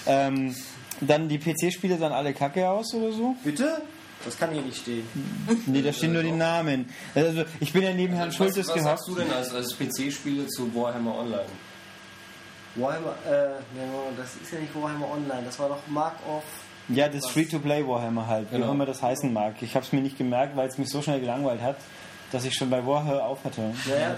ähm, 0.06 0.54
dann 1.00 1.28
die 1.28 1.38
PC-Spiele 1.38 1.96
dann 1.96 2.12
alle 2.12 2.32
kacke 2.34 2.68
aus 2.68 2.92
oder 2.94 3.12
so? 3.12 3.36
bitte? 3.44 3.82
Das 4.24 4.36
kann 4.38 4.50
hier 4.50 4.62
nicht 4.62 4.78
stehen. 4.78 5.06
Nee, 5.66 5.82
da 5.82 5.92
stehen 5.92 6.14
nur 6.14 6.22
die 6.22 6.32
Namen. 6.32 6.88
Also 7.14 7.44
ich 7.60 7.72
bin 7.72 7.82
ja 7.82 7.92
neben 7.92 8.14
Herrn 8.14 8.28
Was, 8.30 8.36
Schultes 8.36 8.66
was 8.68 8.74
gehockt. 8.74 8.98
sagst 8.98 9.08
du 9.08 9.14
denn 9.14 9.30
als, 9.30 9.54
als 9.54 9.76
PC-Spieler 9.76 10.48
zu 10.48 10.74
Warhammer 10.74 11.18
Online? 11.18 11.44
Warhammer, 12.74 13.14
äh, 13.26 13.60
nee, 13.74 13.82
das 14.16 14.34
ist 14.42 14.52
ja 14.52 14.58
nicht 14.58 14.74
Warhammer 14.74 15.10
Online, 15.10 15.42
das 15.44 15.58
war 15.58 15.68
doch 15.68 15.78
Mark 15.86 16.14
of. 16.28 16.42
Ja, 16.88 17.09
das 17.09 17.27
Free-to-Play 17.27 17.87
Warhammer 17.87 18.27
halt, 18.27 18.51
wie 18.51 18.57
Genau. 18.57 18.68
auch 18.68 18.72
immer 18.72 18.87
das 18.87 19.03
heißen 19.03 19.33
mag. 19.33 19.55
Ich 19.61 19.75
habe 19.75 19.85
es 19.85 19.92
mir 19.92 20.01
nicht 20.01 20.18
gemerkt, 20.18 20.57
weil 20.57 20.68
es 20.68 20.79
mich 20.79 20.88
so 20.88 21.03
schnell 21.03 21.20
gelangweilt 21.20 21.61
hat, 21.61 21.77
dass 22.33 22.44
ich 22.44 22.55
schon 22.55 22.70
bei 22.70 22.87
Warhammer 22.87 23.25
aufhörte. 23.25 23.72
Ja, 23.88 23.96
ja. 23.96 24.16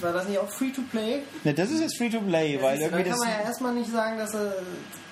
War 0.00 0.12
das 0.12 0.28
nicht 0.28 0.38
auch 0.38 0.50
Free-to-Play? 0.50 1.22
Ne, 1.44 1.54
das 1.54 1.70
ist 1.70 1.80
jetzt 1.80 1.96
Free-to-Play, 1.96 2.60
weil 2.62 2.78
du, 2.78 2.84
irgendwie 2.84 3.04
das... 3.04 3.18
kann 3.18 3.28
man 3.28 3.38
ja 3.38 3.44
erstmal 3.44 3.74
nicht 3.74 3.90
sagen, 3.90 4.18
dass 4.18 4.34
er. 4.34 4.54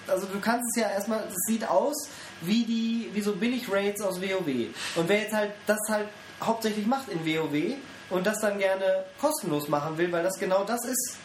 Also 0.06 0.26
du 0.26 0.40
kannst 0.40 0.64
es 0.70 0.82
ja 0.82 0.88
erstmal, 0.88 1.20
es 1.28 1.36
sieht 1.46 1.68
aus 1.68 2.08
wie 2.40 2.64
die, 2.64 3.10
wie 3.12 3.20
so 3.20 3.32
Billig-Raids 3.34 4.00
aus 4.00 4.20
WoW. 4.20 4.68
Und 4.96 5.08
wer 5.08 5.20
jetzt 5.20 5.34
halt 5.34 5.52
das 5.66 5.78
halt 5.88 6.08
hauptsächlich 6.42 6.86
macht 6.86 7.08
in 7.08 7.26
WoW 7.26 7.74
und 8.10 8.26
das 8.26 8.40
dann 8.40 8.58
gerne 8.58 9.04
kostenlos 9.20 9.68
machen 9.68 9.98
will, 9.98 10.10
weil 10.10 10.22
das 10.22 10.38
genau 10.38 10.64
das 10.64 10.84
ist, 10.86 11.16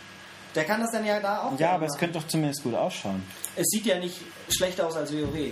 der 0.56 0.64
kann 0.66 0.82
das 0.82 0.92
dann 0.92 1.06
ja 1.06 1.20
da 1.20 1.44
auch. 1.44 1.60
Ja, 1.60 1.72
aber 1.72 1.86
es 1.86 1.92
machen. 1.92 2.00
könnte 2.00 2.20
doch 2.20 2.28
zumindest 2.28 2.64
gut 2.64 2.76
ausschauen. 2.76 3.24
es 3.56 3.66
sieht 3.70 3.86
ja 3.86 4.00
nicht 4.00 4.18
schlechter 4.50 4.88
aus 4.88 4.96
als 4.96 5.12
WoW. 5.14 5.52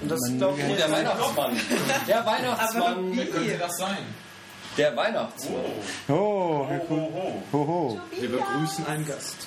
Und 0.00 0.10
das 0.10 0.20
glaube 0.36 0.60
ich 0.60 0.76
Der 0.76 0.90
Weihnachtsmann. 0.90 1.56
Der 2.08 2.26
Weihnachtsmann. 2.26 3.16
Könnte 3.16 3.58
das 3.58 3.76
sein? 3.78 3.98
Der 4.76 4.96
Weihnachtsmann. 4.96 5.64
Oh, 6.08 6.66
ho, 6.68 7.42
ho, 7.52 7.58
ho. 7.58 8.00
Wir 8.18 8.28
begrüßen 8.28 8.86
einen 8.86 9.06
Gast. 9.06 9.46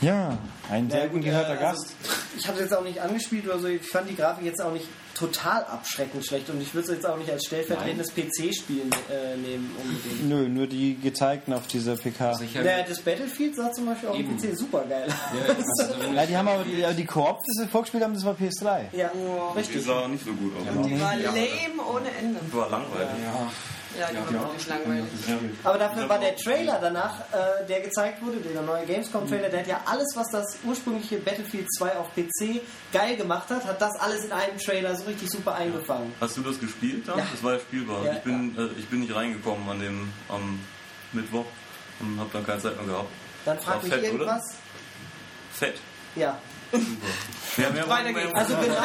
Ja, 0.00 0.38
ein 0.70 0.88
Ja, 0.88 0.96
selten 0.96 1.16
gut, 1.16 1.24
gehörter 1.24 1.60
äh, 1.60 1.64
also, 1.64 1.82
Gast. 1.82 1.94
Ich 2.38 2.46
habe 2.46 2.56
es 2.58 2.64
jetzt 2.64 2.74
auch 2.74 2.84
nicht 2.84 3.00
angespielt 3.00 3.44
oder 3.46 3.58
so. 3.58 3.66
Ich 3.68 3.86
fand 3.86 4.08
die 4.08 4.16
Grafik 4.16 4.44
jetzt 4.44 4.60
auch 4.62 4.72
nicht 4.72 4.86
total 5.20 5.64
abschreckend 5.64 6.26
schlecht 6.26 6.48
und 6.50 6.60
ich 6.60 6.74
würde 6.74 6.88
es 6.88 6.94
jetzt 6.96 7.06
auch 7.06 7.16
nicht 7.16 7.30
als 7.30 7.44
stellvertretendes 7.46 8.08
PC-Spiel 8.14 8.82
äh, 9.10 9.36
nehmen 9.36 9.70
unbedingt. 9.80 10.28
Nö, 10.28 10.48
nur 10.48 10.66
die 10.66 10.98
gezeigten 10.98 11.52
auf 11.52 11.66
dieser 11.66 11.96
PK. 11.96 12.30
Also 12.30 12.44
Naja, 12.54 12.84
das 12.88 13.00
Battlefield 13.00 13.54
sah 13.54 13.70
zum 13.70 13.86
Beispiel 13.86 14.08
auch 14.08 14.18
Eben. 14.18 14.30
im 14.30 14.36
PC 14.52 14.56
super 14.58 14.84
geil. 14.88 15.06
Ja, 15.08 15.54
also 15.54 16.14
Ja, 16.16 16.26
die 16.26 16.36
haben 16.36 16.48
aber 16.48 16.64
die, 16.64 16.96
die 16.96 17.04
Koop, 17.06 17.38
das 17.46 17.62
wir 17.64 17.68
vorgespielt 17.68 18.02
haben, 18.02 18.14
das 18.14 18.24
war 18.24 18.34
PS3. 18.34 18.84
Ja, 18.96 19.10
Oh. 19.14 19.52
Die 19.54 19.58
richtig. 19.58 19.84
sah 19.84 20.08
nicht 20.08 20.24
so 20.24 20.32
gut 20.32 20.52
aus. 20.56 20.86
Die 20.86 21.00
war 21.00 21.14
lame 21.16 21.82
ohne 21.94 22.08
Ende. 22.18 22.40
War 22.52 22.70
langweilig. 22.70 23.08
Ja, 23.24 23.50
die 23.94 24.34
war 24.34 24.44
wirklich 24.44 24.66
langweilig. 24.68 25.08
Aber 25.64 25.78
dafür 25.78 26.08
war 26.08 26.18
der 26.18 26.36
Trailer 26.36 26.78
danach, 26.80 27.20
äh, 27.32 27.66
der 27.66 27.80
gezeigt 27.80 28.22
wurde, 28.22 28.38
der 28.38 28.62
neue 28.62 28.86
Gamescom-Trailer, 28.86 29.48
der 29.48 29.60
hat 29.60 29.66
ja 29.66 29.80
alles, 29.84 30.06
was 30.14 30.28
das 30.30 30.58
ursprüngliche 30.64 31.18
Battlefield 31.18 31.66
2 31.76 31.96
auf 31.96 32.08
PC 32.14 32.62
geil 32.92 33.16
gemacht 33.16 33.50
hat, 33.50 33.64
hat 33.64 33.80
das 33.80 33.94
alles 33.98 34.24
in 34.24 34.32
einem 34.32 34.58
Trailer 34.58 34.94
so 34.96 35.04
richtig 35.04 35.30
super 35.30 35.54
eingefangen. 35.54 36.12
Hast 36.20 36.36
du 36.36 36.42
das 36.42 36.58
gespielt? 36.60 37.08
Dann? 37.08 37.18
Ja. 37.18 37.26
Das 37.30 37.42
war 37.42 37.54
ja 37.54 37.60
spielbar. 37.60 38.04
Ja, 38.04 38.12
ich, 38.12 38.20
bin, 38.20 38.56
äh, 38.56 38.78
ich 38.78 38.88
bin 38.88 39.00
nicht 39.00 39.14
reingekommen 39.14 39.68
an 39.68 39.80
dem 39.80 40.12
am 40.28 40.60
Mittwoch 41.12 41.46
und 42.00 42.18
habe 42.18 42.30
dann 42.32 42.46
keine 42.46 42.60
Zeit 42.60 42.76
mehr 42.76 42.86
gehabt. 42.86 43.08
Dann 43.44 43.58
fragt 43.58 43.76
War 43.78 43.82
mich 43.82 43.92
fett, 43.92 44.04
irgendwas. 44.04 44.42
Fett. 45.52 45.74
Ja. 46.14 46.38
Ja, 47.56 47.70
mehr 47.70 47.88
Weiter 47.88 48.12
geht's. 48.12 48.32
Also 48.32 48.54
genau, 48.56 48.76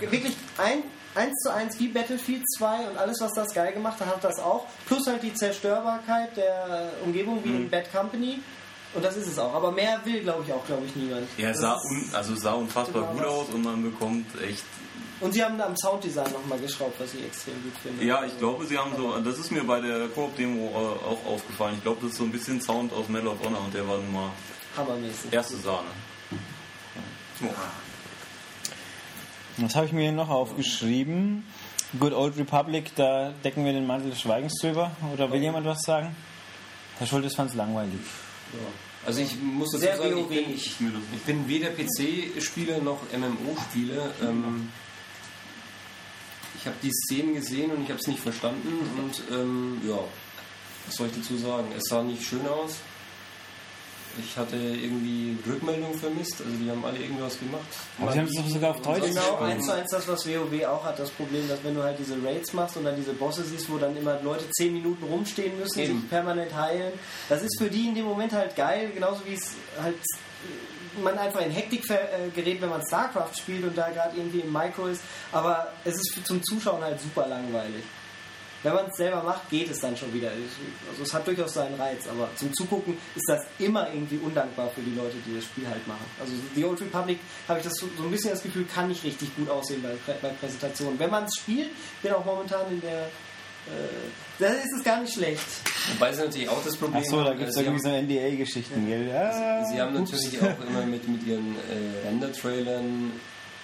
wirklich 0.00 0.36
ein, 0.56 0.82
eins 1.16 1.34
zu 1.42 1.52
eins 1.52 1.78
wie 1.78 1.88
Battlefield 1.88 2.42
2 2.58 2.90
und 2.90 2.96
alles, 2.98 3.20
was 3.20 3.32
das 3.32 3.52
geil 3.54 3.72
gemacht 3.72 3.98
hat, 4.00 4.06
hat 4.08 4.22
das 4.24 4.38
auch. 4.38 4.66
Plus 4.86 5.06
halt 5.06 5.22
die 5.22 5.34
Zerstörbarkeit 5.34 6.36
der 6.36 6.90
Umgebung 7.04 7.42
wie 7.44 7.50
in 7.56 7.70
Bad 7.70 7.90
Company. 7.92 8.40
Und 8.94 9.04
das 9.04 9.16
ist 9.16 9.26
es 9.26 9.38
auch. 9.38 9.52
Aber 9.52 9.72
mehr 9.72 10.00
will, 10.04 10.22
glaube 10.22 10.42
ich, 10.46 10.52
auch, 10.52 10.64
glaube 10.64 10.84
ich, 10.86 10.94
niemand. 10.96 11.26
Ja, 11.36 11.48
Das 11.48 11.58
sah, 11.60 11.74
un, 11.74 12.10
also 12.14 12.34
sah 12.36 12.52
unfassbar 12.52 13.02
Genau 13.02 13.12
gut 13.14 13.20
das. 13.22 13.28
aus 13.30 13.48
und 13.54 13.62
man 13.64 13.82
bekommt 13.82 14.26
echt. 14.42 14.64
Und 15.20 15.32
sie 15.32 15.42
haben 15.42 15.60
am 15.60 15.74
Sounddesign 15.76 16.30
nochmal 16.32 16.58
geschraubt, 16.58 16.94
was 17.00 17.12
ich 17.14 17.24
extrem 17.24 17.54
gut 17.62 17.72
finde. 17.82 18.04
Ja, 18.04 18.24
ich 18.24 18.38
glaube, 18.38 18.64
sie 18.66 18.76
haben 18.78 18.94
so. 18.96 19.18
Das 19.20 19.38
ist 19.38 19.50
mir 19.50 19.64
bei 19.64 19.80
der 19.80 20.08
Koop-Demo 20.08 20.68
äh, 20.68 21.06
auch 21.06 21.26
aufgefallen. 21.34 21.74
Ich 21.78 21.82
glaube, 21.82 21.98
das 22.02 22.12
ist 22.12 22.18
so 22.18 22.24
ein 22.24 22.32
bisschen 22.32 22.60
Sound 22.60 22.92
aus 22.92 23.08
Medal 23.08 23.28
of 23.28 23.38
Honor 23.44 23.60
und 23.64 23.74
der 23.74 23.86
war 23.88 23.96
nun 23.96 24.12
mal 24.12 24.30
Hammermäßig. 24.76 25.32
erste 25.32 25.56
Sahne. 25.56 25.88
So. 27.40 27.46
Was 29.58 29.74
habe 29.74 29.86
ich 29.86 29.92
mir 29.92 30.02
hier 30.02 30.12
noch 30.12 30.28
aufgeschrieben? 30.28 31.44
Good 31.98 32.12
Old 32.12 32.36
Republic, 32.36 32.94
da 32.94 33.32
decken 33.42 33.64
wir 33.64 33.72
den 33.72 33.86
Mantel 33.86 34.10
des 34.10 34.20
Schweigens 34.20 34.54
drüber. 34.60 34.90
Oder 35.14 35.32
will 35.32 35.40
jemand 35.40 35.66
was 35.66 35.80
sagen? 35.80 36.14
Herr 36.98 37.06
Schultes 37.06 37.34
fand 37.34 37.50
es 37.50 37.56
langweilig. 37.56 38.00
Also 39.06 39.20
ich 39.20 39.40
muss 39.40 39.70
dazu 39.70 39.84
Sehr 39.84 39.96
sagen, 39.96 40.18
ich 40.18 40.26
bin, 40.26 40.54
ich 40.54 41.22
bin 41.24 41.48
weder 41.48 41.70
PC-Spieler 41.70 42.78
noch 42.80 42.98
MMO-Spieler. 43.12 44.10
Ähm, 44.22 44.70
ich 46.58 46.66
habe 46.66 46.76
die 46.82 46.90
Szenen 46.90 47.34
gesehen 47.34 47.70
und 47.70 47.82
ich 47.82 47.88
habe 47.88 48.00
es 48.00 48.06
nicht 48.08 48.20
verstanden. 48.20 48.68
Und 48.98 49.22
ähm, 49.34 49.80
ja, 49.86 49.98
was 50.86 50.96
soll 50.96 51.06
ich 51.06 51.14
dazu 51.14 51.36
sagen? 51.38 51.68
Es 51.74 51.84
sah 51.84 52.02
nicht 52.02 52.22
schön 52.22 52.46
aus. 52.46 52.76
Ich 54.18 54.36
hatte 54.36 54.56
irgendwie 54.56 55.36
Rückmeldung 55.46 55.94
vermisst. 55.94 56.40
Also 56.40 56.52
die 56.56 56.70
haben 56.70 56.84
alle 56.84 56.98
irgendwas 56.98 57.38
gemacht. 57.38 57.64
Aber 58.00 58.12
sie 58.12 58.18
haben 58.20 58.26
es 58.26 58.52
sogar 58.52 58.70
auf 58.70 58.82
Deutsch 58.82 59.04
Genau, 59.08 59.36
eins 59.38 59.66
zu 59.66 59.72
eins 59.72 59.90
das, 59.90 60.08
was 60.08 60.26
WoW 60.26 60.64
auch 60.66 60.84
hat, 60.84 60.98
das 60.98 61.10
Problem, 61.10 61.48
dass 61.48 61.62
wenn 61.62 61.74
du 61.74 61.82
halt 61.82 61.98
diese 61.98 62.16
Raids 62.24 62.52
machst 62.52 62.76
und 62.76 62.84
dann 62.84 62.96
diese 62.96 63.12
Bosse 63.12 63.44
siehst, 63.44 63.70
wo 63.70 63.78
dann 63.78 63.96
immer 63.96 64.20
Leute 64.22 64.48
10 64.50 64.72
Minuten 64.72 65.04
rumstehen 65.04 65.58
müssen, 65.58 65.78
Eben. 65.78 66.00
sich 66.00 66.10
permanent 66.10 66.54
heilen, 66.54 66.92
das 67.28 67.42
ist 67.42 67.58
für 67.58 67.68
die 67.68 67.88
in 67.88 67.94
dem 67.94 68.04
Moment 68.04 68.32
halt 68.32 68.56
geil, 68.56 68.90
genauso 68.94 69.20
wie 69.26 69.34
es 69.34 69.52
halt 69.80 69.96
man 71.02 71.18
einfach 71.18 71.40
in 71.40 71.50
Hektik 71.50 71.88
äh, 71.90 72.30
gerät, 72.34 72.60
wenn 72.60 72.70
man 72.70 72.82
StarCraft 72.86 73.34
spielt 73.36 73.64
und 73.64 73.76
da 73.76 73.90
gerade 73.90 74.16
irgendwie 74.16 74.40
im 74.40 74.52
Micro 74.52 74.86
ist, 74.86 75.02
aber 75.32 75.72
es 75.84 75.94
ist 75.94 76.14
für, 76.14 76.24
zum 76.24 76.42
Zuschauen 76.42 76.82
halt 76.82 77.00
super 77.00 77.26
langweilig. 77.26 77.84
Wenn 78.62 78.74
man 78.74 78.86
es 78.86 78.96
selber 78.96 79.22
macht, 79.22 79.48
geht 79.50 79.70
es 79.70 79.78
dann 79.80 79.96
schon 79.96 80.12
wieder. 80.12 80.30
Also 80.90 81.02
es 81.02 81.14
hat 81.14 81.26
durchaus 81.26 81.54
seinen 81.54 81.74
Reiz, 81.80 82.06
aber 82.08 82.28
zum 82.36 82.52
Zugucken 82.54 82.96
ist 83.14 83.28
das 83.28 83.44
immer 83.58 83.88
irgendwie 83.92 84.18
undankbar 84.18 84.70
für 84.70 84.80
die 84.80 84.94
Leute, 84.94 85.16
die 85.26 85.36
das 85.36 85.44
Spiel 85.44 85.68
halt 85.68 85.86
machen. 85.86 86.04
Also 86.20 86.32
The 86.54 86.64
Old 86.64 86.80
Republic 86.80 87.18
habe 87.48 87.60
ich 87.60 87.64
das 87.64 87.74
so, 87.74 87.88
so 87.96 88.04
ein 88.04 88.10
bisschen 88.10 88.30
das 88.30 88.42
Gefühl, 88.42 88.64
kann 88.64 88.88
nicht 88.88 89.04
richtig 89.04 89.34
gut 89.36 89.48
aussehen 89.48 89.82
bei, 89.82 90.14
bei 90.20 90.28
Präsentationen. 90.30 90.98
Wenn 90.98 91.10
man 91.10 91.24
es 91.24 91.36
spielt, 91.36 91.70
bin 92.02 92.12
auch 92.12 92.24
momentan 92.24 92.70
in 92.70 92.80
der 92.80 93.08
äh, 93.66 93.70
da 94.38 94.46
ist 94.48 94.72
es 94.78 94.84
gar 94.84 95.00
nicht 95.00 95.14
schlecht. 95.14 95.44
Wobei 95.94 96.12
sie 96.12 96.22
natürlich 96.22 96.48
auch 96.48 96.62
das 96.62 96.76
Problem 96.76 97.02
Achso, 97.02 97.24
da 97.24 97.34
gibt 97.34 97.50
es 97.50 97.56
äh, 97.56 97.62
irgendwie 97.62 97.82
so 97.82 97.88
NDA-Geschichten, 97.88 98.86
gell? 98.86 99.08
Ja, 99.08 99.64
Sie 99.64 99.80
haben 99.80 99.96
ups. 99.96 100.12
natürlich 100.12 100.40
auch 100.40 100.68
immer 100.68 100.86
mit, 100.86 101.08
mit 101.08 101.26
ihren 101.26 101.56
äh, 101.56 102.06
Render-Trailern, 102.06 103.12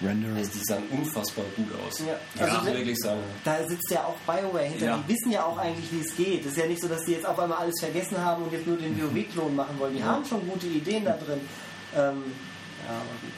Render. 0.05 0.37
also 0.37 0.51
die 0.51 0.65
sahen 0.65 0.83
unfassbar 0.91 1.45
gut 1.57 1.69
aus. 1.87 2.01
Ja. 2.01 2.15
Also 2.45 2.67
wenn- 2.67 2.75
wirklich 2.75 2.99
sagen. 2.99 3.21
Da 3.45 3.59
sitzt 3.69 3.91
ja 3.91 4.05
auch 4.05 4.17
BioWare 4.27 4.65
hinter. 4.65 4.87
Ja. 4.87 4.97
Die 5.07 5.13
wissen 5.13 5.31
ja 5.33 5.45
auch 5.45 5.59
eigentlich, 5.59 5.91
wie 5.93 6.01
es 6.01 6.17
geht. 6.17 6.41
Es 6.45 6.53
ist 6.53 6.59
ja 6.59 6.67
nicht 6.67 6.81
so, 6.83 6.89
dass 6.89 7.05
die 7.05 7.13
jetzt 7.13 7.27
auf 7.27 7.39
einmal 7.39 7.59
alles 7.59 7.75
vergessen 7.81 8.19
haben 8.19 8.45
und 8.45 8.53
jetzt 8.53 8.67
nur 8.67 8.77
den 8.77 9.01
WoW-Klon 9.01 9.55
machen 9.57 9.79
wollen. 9.79 9.97
Die 9.97 10.03
haben 10.05 10.25
schon 10.25 10.47
gute 10.49 10.67
Ideen 10.67 11.05
da 11.05 11.13
drin. 11.13 11.41
Ähm, 11.95 11.99
ja, 12.87 12.91
aber 12.95 13.05
gut. 13.21 13.33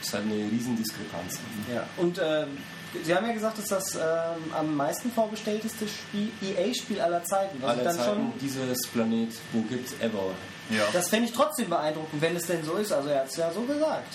Das 0.00 0.08
ist 0.08 0.14
halt 0.14 0.24
eine 0.24 0.50
Riesendiskrepanz. 0.50 1.38
Ja. 1.72 1.84
Und 1.96 2.20
ähm, 2.22 2.48
Sie 3.04 3.14
haben 3.14 3.26
ja 3.26 3.32
gesagt, 3.34 3.58
dass 3.58 3.66
das 3.66 3.94
ähm, 3.96 4.00
am 4.56 4.74
meisten 4.74 5.12
vorbestellteste 5.12 5.86
Spiel, 5.86 6.30
EA-Spiel 6.40 6.98
aller 7.00 7.22
Zeiten. 7.22 7.58
Was 7.60 7.70
Aller 7.72 7.84
dann 7.84 7.96
Zeiten 7.96 8.08
schon, 8.08 8.32
dieses 8.40 8.78
Planet, 8.86 9.28
wo 9.52 9.60
gibt's 9.62 9.92
ever? 10.00 10.30
Ja. 10.70 10.84
das 10.92 11.08
fände 11.10 11.26
ich 11.28 11.34
trotzdem 11.34 11.68
beeindruckend, 11.68 12.20
wenn 12.22 12.34
es 12.36 12.46
denn 12.46 12.64
so 12.64 12.74
ist. 12.76 12.90
Also 12.92 13.10
er 13.10 13.20
hat 13.20 13.28
es 13.28 13.36
ja 13.36 13.52
so 13.52 13.60
gesagt. 13.62 14.14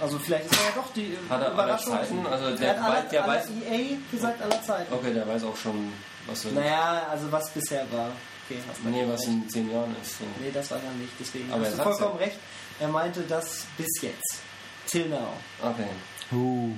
Also 0.00 0.18
vielleicht 0.18 0.46
ist 0.46 0.58
er 0.60 0.66
ja 0.66 0.72
doch 0.74 0.92
die 0.92 1.16
Hat 1.28 1.40
er 1.40 1.46
aller 1.46 1.52
Überraschung. 1.52 1.92
Zeiten? 1.92 2.26
Also 2.26 2.44
er 2.46 2.56
der, 2.56 2.70
hat 2.70 2.78
aller, 2.78 2.94
weiß, 3.04 3.10
der 3.10 3.24
aller 3.24 3.34
weiß, 3.34 3.48
EA 3.70 3.96
gesagt 4.10 4.42
aller 4.42 4.62
Zeiten. 4.62 4.94
okay, 4.94 5.12
der 5.14 5.28
weiß 5.28 5.44
auch 5.44 5.56
schon, 5.56 5.92
was 6.26 6.44
er, 6.44 6.52
Naja, 6.52 7.06
also 7.10 7.30
was 7.30 7.50
bisher 7.50 7.86
war. 7.92 8.10
Okay, 8.48 8.58
nee, 8.84 9.00
recht. 9.00 9.12
was 9.12 9.24
in 9.26 9.48
zehn 9.48 9.70
Jahren 9.70 9.94
ist. 10.02 10.18
So. 10.18 10.24
Nee, 10.40 10.50
das 10.52 10.70
war 10.70 10.78
er 10.78 10.92
nicht. 10.92 11.12
Deswegen 11.18 11.52
Aber 11.52 11.64
hast 11.64 11.72
er 11.72 11.76
du 11.78 11.82
vollkommen 11.84 12.18
recht. 12.18 12.36
Er 12.80 12.88
meinte 12.88 13.22
das 13.22 13.66
bis 13.76 14.02
jetzt. 14.02 14.40
Till 14.86 15.08
now. 15.08 15.34
Okay. 15.62 15.86
Uh. 16.32 16.70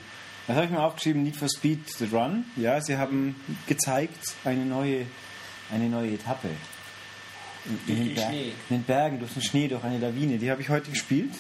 Was 0.47 0.57
habe 0.57 0.67
ich 0.67 0.73
mir 0.73 0.83
aufgeschrieben? 0.83 1.23
Need 1.23 1.37
for 1.37 1.49
Speed 1.49 1.89
The 1.89 2.07
Run. 2.07 2.45
Ja, 2.57 2.81
sie 2.81 2.97
haben 2.97 3.37
gezeigt 3.69 4.35
eine 4.45 4.65
neue, 4.65 5.07
eine 5.73 5.89
neue 5.89 6.15
Etappe. 6.15 6.49
In, 7.65 7.97
in, 7.97 8.15
den 8.15 8.17
Schnee. 8.17 8.53
in 8.69 8.77
den 8.79 8.83
Bergen, 8.83 9.21
durch 9.21 9.33
den 9.35 9.43
Schnee, 9.43 9.69
durch 9.69 9.85
eine 9.85 9.99
Lawine. 9.99 10.39
Die 10.39 10.51
habe 10.51 10.61
ich 10.61 10.69
heute 10.69 10.91
gespielt. 10.91 11.33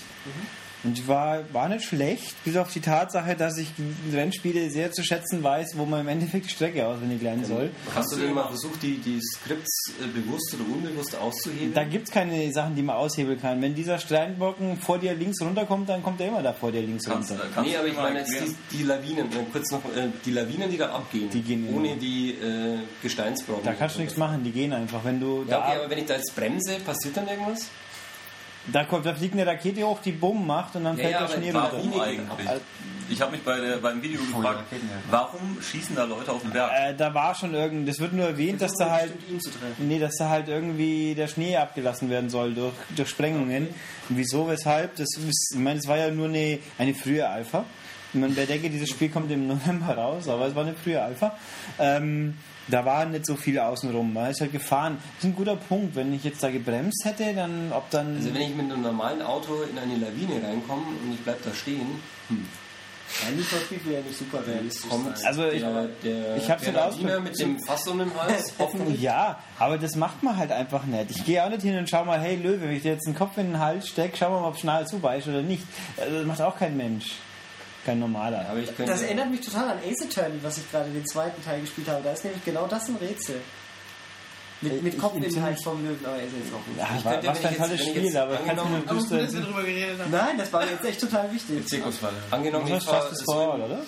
Und 0.85 0.99
die 0.99 1.07
war, 1.07 1.40
war 1.53 1.68
nicht 1.68 1.85
schlecht, 1.85 2.35
bis 2.45 2.57
auf 2.57 2.73
die 2.73 2.81
Tatsache, 2.81 3.37
dass 3.37 3.57
ich 3.59 3.68
Rennspiele 4.12 4.68
sehr 4.71 4.90
zu 4.90 5.05
schätzen 5.05 5.42
weiß, 5.42 5.75
wo 5.77 5.85
man 5.85 6.01
im 6.01 6.09
Endeffekt 6.09 6.47
die 6.47 6.51
Strecke 6.51 6.85
auswendig 6.87 7.23
lernen 7.23 7.45
soll. 7.45 7.71
Hast 7.95 8.12
du 8.12 8.16
denn 8.16 8.35
mal 8.35 8.49
versucht, 8.49 8.83
die, 8.83 8.99
die 8.99 9.21
Skripts 9.21 9.92
äh, 10.03 10.07
bewusst 10.09 10.55
oder 10.55 10.64
unbewusst 10.75 11.14
auszuheben? 11.16 11.73
Da 11.73 11.85
gibt 11.85 12.09
es 12.09 12.12
keine 12.14 12.53
Sachen, 12.53 12.75
die 12.75 12.83
man 12.83 12.97
aushebeln 12.97 13.40
kann. 13.40 13.62
Wenn 13.62 13.75
dieser 13.77 13.99
Steinbrocken 13.99 14.77
vor 14.79 14.99
dir 14.99 15.14
links 15.14 15.40
runterkommt, 15.40 15.88
dann 15.88 16.03
kommt 16.03 16.21
er 16.21 16.29
immer 16.29 16.42
da 16.42 16.53
vor 16.53 16.73
dir 16.73 16.81
links 16.83 17.05
Kannst, 17.05 17.31
runter. 17.31 17.47
kannst 17.55 17.71
nee, 17.71 17.77
aber 17.77 17.87
ich 17.87 17.97
meine 17.97 18.18
jetzt 18.18 18.33
die, 18.73 18.77
die 18.79 18.83
Lawinen, 18.83 19.27
äh, 19.33 19.45
kurz 19.53 19.71
noch, 19.71 19.85
äh, 19.97 20.09
die 20.25 20.33
Lawinen, 20.33 20.68
die 20.71 20.79
da 20.79 20.90
abgehen, 20.90 21.31
Die 21.31 21.42
gehen 21.42 21.68
immer. 21.68 21.79
ohne 21.79 21.97
die 21.97 22.31
äh, 22.33 22.79
Gesteinsbrocken. 23.03 23.64
Da 23.64 23.75
kannst 23.75 23.97
du 23.97 24.01
nichts 24.01 24.16
machen, 24.16 24.42
die 24.42 24.51
gehen 24.51 24.73
einfach. 24.73 25.05
Wenn 25.05 25.21
du 25.21 25.45
Ja, 25.49 25.59
okay, 25.59 25.75
da, 25.77 25.81
aber 25.81 25.90
wenn 25.90 25.99
ich 25.99 26.07
da 26.07 26.14
jetzt 26.16 26.35
bremse, 26.35 26.77
passiert 26.85 27.16
dann 27.16 27.29
irgendwas? 27.29 27.68
Da, 28.66 28.85
kommt, 28.85 29.07
da 29.07 29.14
fliegt 29.14 29.35
eine 29.35 29.46
Rakete 29.46 29.83
hoch, 29.87 30.01
die 30.05 30.12
Bumm 30.12 30.46
macht 30.46 30.77
und 30.77 30.85
dann 30.85 30.96
Ja, 30.96 31.03
fällt 31.03 31.14
ja, 31.14 31.27
der 31.27 31.35
Schnee 31.35 31.51
runter. 31.51 31.70
Warum 31.72 32.01
eigentlich? 32.01 32.29
Ich 33.11 33.20
habe 33.20 33.33
mich 33.33 33.42
bei 33.42 33.61
der, 33.61 33.77
beim 33.79 34.01
Video 34.03 34.20
gefragt, 34.20 34.64
warum 35.11 35.59
schießen 35.61 35.94
da 35.94 36.05
Leute 36.05 36.33
auf 36.33 36.40
den 36.40 36.51
Berg? 36.53 36.70
Äh, 36.75 36.94
da 36.94 37.12
war 37.12 37.35
schon 37.35 37.53
irgend, 37.53 37.87
das 37.87 37.98
wird 37.98 38.12
nur 38.14 38.25
erwähnt, 38.27 38.62
dass 38.62 38.72
da 38.75 38.90
halt, 38.90 39.12
Bestimmt 39.12 39.31
ihn 39.33 39.40
zu 39.40 39.51
treffen. 39.51 39.88
nee, 39.88 39.98
dass 39.98 40.16
da 40.16 40.29
halt 40.31 40.48
irgendwie 40.48 41.14
der 41.14 41.27
Schnee 41.27 41.57
abgelassen 41.57 42.09
werden 42.09 42.31
soll 42.31 42.55
durch, 42.55 42.72
durch 42.96 43.11
Sprengungen. 43.11 43.66
Und 44.09 44.16
wieso, 44.16 44.48
weshalb? 44.48 44.96
Das 44.96 45.09
ist, 45.18 45.53
ich 45.53 45.59
meine, 45.61 45.79
es 45.81 45.88
war 45.88 45.98
ja 45.98 46.11
nur 46.11 46.29
eine, 46.29 46.59
eine 46.79 46.94
frühe 46.94 47.29
Alpha. 47.29 47.64
Ich 48.14 48.20
meine, 48.20 48.35
wer 48.37 48.46
denke, 48.46 48.70
dieses 48.70 48.88
Spiel 48.88 49.09
kommt 49.11 49.31
im 49.31 49.46
November 49.46 49.94
raus, 49.94 50.29
aber 50.29 50.46
es 50.46 50.55
war 50.55 50.62
eine 50.64 50.75
frühe 50.75 51.03
Alpha. 51.03 51.37
Ähm, 51.79 52.35
da 52.68 52.85
war 52.85 53.05
nicht 53.07 53.27
so 53.27 53.37
viel 53.37 53.59
außenrum. 53.59 54.12
Man 54.12 54.31
ist 54.31 54.40
halt 54.40 54.53
gefahren. 54.53 54.98
Das 55.16 55.25
ist 55.25 55.31
ein 55.31 55.35
guter 55.37 55.57
Punkt. 55.57 55.94
Wenn 55.96 56.12
ich 56.14 56.25
jetzt 56.25 56.42
da 56.42 56.51
gebremst 56.51 57.05
hätte, 57.05 57.35
dann 57.35 57.72
ob 57.72 57.90
dann. 57.90 58.16
Also 58.16 58.33
wenn 58.35 58.42
ich 58.42 58.55
mit 58.55 58.70
einem 58.70 58.83
normalen 58.83 59.22
Auto 59.22 59.62
in 59.62 59.79
eine 59.79 59.96
Lawine 59.96 60.42
reinkomme 60.46 60.83
und 60.87 61.12
ich 61.14 61.20
bleib 61.20 61.42
da 61.44 61.53
stehen, 61.55 61.87
hm, 62.29 62.46
Speed 63.66 63.85
will 63.85 63.92
ja 63.94 64.01
nicht 64.01 64.16
super 64.18 64.46
realistisch 64.46 64.88
kommt. 64.88 65.25
Also 65.27 65.46
ich- 65.48 65.61
der, 65.61 65.88
der, 66.03 66.37
ich 66.37 66.51
hab's 66.51 66.66
ausprobiert. 66.66 67.22
mit 67.25 67.38
dem 67.38 67.59
Fass 67.62 67.87
um 67.88 67.98
den 67.98 68.11
Hals, 68.18 68.55
hoffentlich. 68.59 69.01
Ja, 69.03 69.38
aber 69.59 69.77
das 69.77 69.96
macht 69.96 70.22
man 70.22 70.37
halt 70.37 70.51
einfach 70.51 70.85
nicht. 70.85 71.11
Ich 71.11 71.25
gehe 71.25 71.44
auch 71.44 71.51
nicht 71.51 71.62
hin 71.62 71.77
und 71.77 71.90
schau 71.90 72.05
mal, 72.05 72.18
hey 72.20 72.37
Löwe, 72.37 72.62
wenn 72.62 72.70
ich 72.72 72.83
dir 72.83 72.92
jetzt 72.92 73.07
einen 73.07 73.16
Kopf 73.16 73.37
in 73.37 73.48
den 73.48 73.59
Hals 73.59 73.88
stecke, 73.88 74.16
schau 74.16 74.31
mal, 74.31 74.46
ob 74.48 74.57
schnell 74.59 74.87
zubeißt 74.87 75.29
oder 75.29 75.42
nicht. 75.42 75.64
Also 76.01 76.16
Das 76.18 76.27
macht 76.27 76.40
auch 76.40 76.57
kein 76.59 76.77
Mensch. 76.77 77.12
Kein 77.85 77.99
normaler. 77.99 78.47
Aber 78.49 78.61
ich 78.61 78.75
könnte, 78.77 78.92
Das 78.92 79.03
erinnert 79.03 79.31
mich 79.31 79.40
total 79.40 79.71
an 79.71 79.79
Ace 79.79 80.03
Attorney, 80.03 80.38
was 80.42 80.59
ich 80.59 80.71
gerade 80.71 80.90
den 80.90 81.07
zweiten 81.07 81.42
Teil 81.45 81.61
gespielt 81.61 81.88
habe. 81.88 82.03
Da 82.05 82.12
ist 82.12 82.25
nämlich 82.25 82.45
genau 82.45 82.66
das 82.66 82.88
ein 82.88 82.97
Rätsel. 82.97 83.40
Mit, 84.64 84.81
mit 84.81 84.95
Ich- 84.95 85.01
Kopf 85.01 85.14
ich- 85.21 85.35
im 85.37 85.42
Hals 85.42 85.61
vom 85.64 85.83
Löwen, 85.85 86.07
aber 86.07 86.14
er 86.18 86.25
ist 86.25 86.35
jetzt 86.38 86.55
auch 86.55 86.64
nicht. 86.68 86.79
Ja, 86.79 86.88
Ich 86.97 87.05
war, 87.05 87.12
könnte, 87.14 87.27
was 87.27 87.38
für 87.40 87.49
ein 87.49 87.57
tolles 87.57 87.81
Spiel, 87.85 88.05
jetzt 88.05 88.16
aber 88.16 88.35
ich 88.35 88.38
kann 88.38 88.45
es 88.47 88.51
angenommen- 88.62 88.71
mir 88.85 88.90
Aber 88.90 89.01
gut, 89.01 89.11
dass 89.11 89.18
düster. 89.18 89.35
wir 89.35 89.40
darüber 89.40 89.62
geredet 89.64 89.99
haben. 90.01 90.11
Nein, 90.12 90.38
das 90.38 90.53
war 90.53 90.71
jetzt 90.71 90.85
echt 90.85 91.01
total 91.01 91.33
wichtig. 91.33 91.66
Zirkusfalle. 91.66 92.14
angenommen, 92.31 92.68
Das 92.71 92.83
ich 92.85 92.88
war 92.88 93.01
Justice 93.03 93.25
for 93.25 93.55
All, 93.55 93.61
oder? 93.61 93.81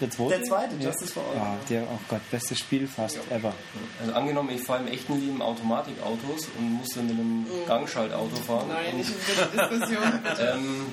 Der 0.00 0.10
zweite? 0.12 0.30
Der 0.38 0.42
zweite, 0.44 0.74
Ja. 0.78 0.86
Justice 0.88 1.12
for 1.12 1.22
All. 1.32 1.36
Ja, 1.36 1.56
der, 1.68 1.82
oh 1.82 1.98
Gott, 2.08 2.20
bestes 2.30 2.58
Spiel 2.60 2.86
fast 2.86 3.18
ever. 3.28 3.52
Also 4.00 4.12
angenommen, 4.14 4.50
ich 4.50 4.62
fahre 4.62 4.82
im 4.82 4.86
echten 4.86 5.18
Leben 5.20 5.42
Automatikautos 5.42 6.46
und 6.58 6.72
muss 6.74 6.90
dann 6.90 7.06
mit 7.08 7.18
einem 7.18 7.46
Gangschaltauto 7.66 8.36
fahren. 8.36 8.68
Nein, 8.68 8.96
nicht 8.98 9.10
in 9.10 9.56
der 9.58 9.66
Diskussion. 9.68 10.04
ähm, 10.54 10.86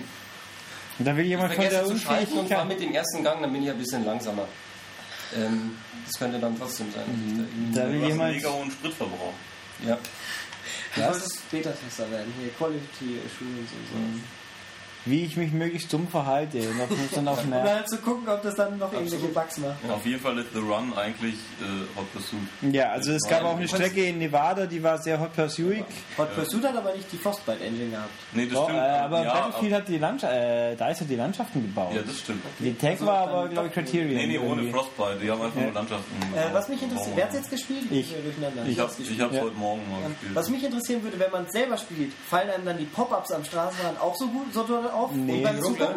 Und 1.01 1.07
da 1.07 1.17
will 1.17 1.25
jemand 1.25 1.51
von 1.53 1.63
der 1.63 1.71
schalten 1.71 1.89
und 1.91 1.99
fahre 1.99 2.19
Unfähigkeit. 2.21 2.67
mit 2.67 2.79
dem 2.79 2.93
ersten 2.93 3.23
Gang, 3.23 3.41
dann 3.41 3.51
bin 3.51 3.63
ich 3.63 3.69
ein 3.71 3.77
bisschen 3.79 4.05
langsamer. 4.05 4.47
Ähm, 5.35 5.75
das 6.05 6.19
könnte 6.19 6.37
dann 6.39 6.55
trotzdem 6.59 6.91
sein. 6.91 7.03
ich 7.09 7.73
da 7.75 7.81
Da 7.81 7.87
Du 7.87 7.93
will 7.93 7.99
hast 8.01 8.03
einen 8.03 8.11
jemand. 8.11 8.35
mega 8.35 8.49
hohen 8.51 8.71
Spritverbrauch. 8.71 9.33
ja. 9.87 9.97
Du 10.95 11.01
solltest 11.01 11.49
Beta-Tester 11.49 12.11
werden, 12.11 12.31
hier 12.39 12.49
Quality 12.53 13.17
Assurance 13.25 13.71
und 13.73 13.87
so. 13.89 14.40
Wie 15.05 15.23
ich 15.23 15.35
mich 15.35 15.51
möglichst 15.51 15.91
dumm 15.91 16.07
verhalte 16.07 16.59
und 16.59 16.79
ob 16.79 16.91
es 16.91 17.11
dann 17.15 17.27
auch 17.27 17.43
Um 17.43 17.49
merkt. 17.49 17.67
dann 17.67 17.87
zu 17.87 17.97
gucken, 17.97 18.29
ob 18.29 18.43
das 18.43 18.53
dann 18.55 18.77
noch 18.77 18.93
irgendwelche 18.93 19.25
Bugs 19.27 19.57
macht. 19.57 19.77
Auf 19.89 20.05
jeden 20.05 20.19
Fall 20.21 20.37
ist 20.37 20.53
The 20.53 20.59
Run 20.59 20.93
eigentlich 20.95 21.33
äh, 21.59 21.97
Hot 21.97 22.13
Pursuit. 22.13 22.73
Ja, 22.73 22.91
also 22.91 23.11
es 23.13 23.23
gab 23.27 23.43
auch 23.43 23.55
eine 23.57 23.67
Strecke 23.67 24.05
in 24.05 24.19
Nevada, 24.19 24.67
die 24.67 24.81
war 24.83 24.99
sehr 25.01 25.19
hot 25.19 25.33
pursuing. 25.35 25.83
Hot 26.19 26.35
Pursuit 26.35 26.63
hat 26.63 26.75
aber 26.77 26.93
nicht 26.93 27.11
die 27.11 27.17
Frostbite 27.17 27.63
Engine 27.63 27.89
gehabt. 27.89 28.09
Nee, 28.33 28.45
das 28.45 28.53
Doch, 28.53 28.65
stimmt. 28.65 28.77
äh, 28.79 28.81
aber 28.81 29.23
ja, 29.23 29.33
Battlefield 29.33 29.73
hat 29.73 29.87
die 29.87 29.97
Landschaft, 29.97 30.33
äh, 30.33 30.75
da 30.75 30.89
ist 30.89 31.01
ja 31.01 31.07
die 31.07 31.15
Landschaften 31.15 31.61
gebaut. 31.63 31.93
Ja, 31.95 32.01
das 32.03 32.19
stimmt. 32.19 32.43
Die 32.59 32.73
Tech 32.73 33.01
war 33.03 33.27
aber, 33.27 33.47
glaube 33.49 33.67
ich, 33.69 33.73
Criterion. 33.73 34.15
Nee, 34.15 34.27
nee, 34.27 34.37
ohne 34.37 34.61
irgendwie. 34.61 34.71
Frostbite. 34.71 35.17
Die 35.23 35.31
haben 35.31 35.41
einfach 35.41 35.57
Ja. 35.59 35.63
nur 35.63 35.73
Landschaften. 35.73 36.15
Äh, 36.35 36.53
was 36.53 36.69
mich 36.69 36.83
interessiert, 36.83 37.15
wer 37.15 37.25
hat 37.25 37.33
jetzt 37.33 37.49
gespielt? 37.49 37.85
Ich. 37.89 38.13
Ich 38.67 38.69
ich 38.69 38.79
hab's 38.79 38.97
Ja. 39.35 39.41
heute 39.41 39.55
Morgen 39.55 39.81
mal 39.89 40.07
gespielt. 40.09 40.35
Was 40.35 40.49
mich 40.49 40.63
interessieren 40.63 41.01
würde, 41.03 41.17
wenn 41.19 41.31
man 41.31 41.45
es 41.45 41.51
selber 41.51 41.77
spielt, 41.77 42.11
fallen 42.29 42.49
einem 42.51 42.65
dann 42.65 42.77
die 42.77 42.85
Pop-Ups 42.85 43.31
am 43.31 43.43
Straßenrand 43.43 43.99
auch 43.99 44.15
so 44.15 44.27
gut 44.27 44.53
so 44.53 44.63
doll 44.63 44.90
auf? 44.93 45.11
Nee. 45.13 45.33
Und 45.37 45.43
beim 45.43 45.61
Zugucken? 45.61 45.95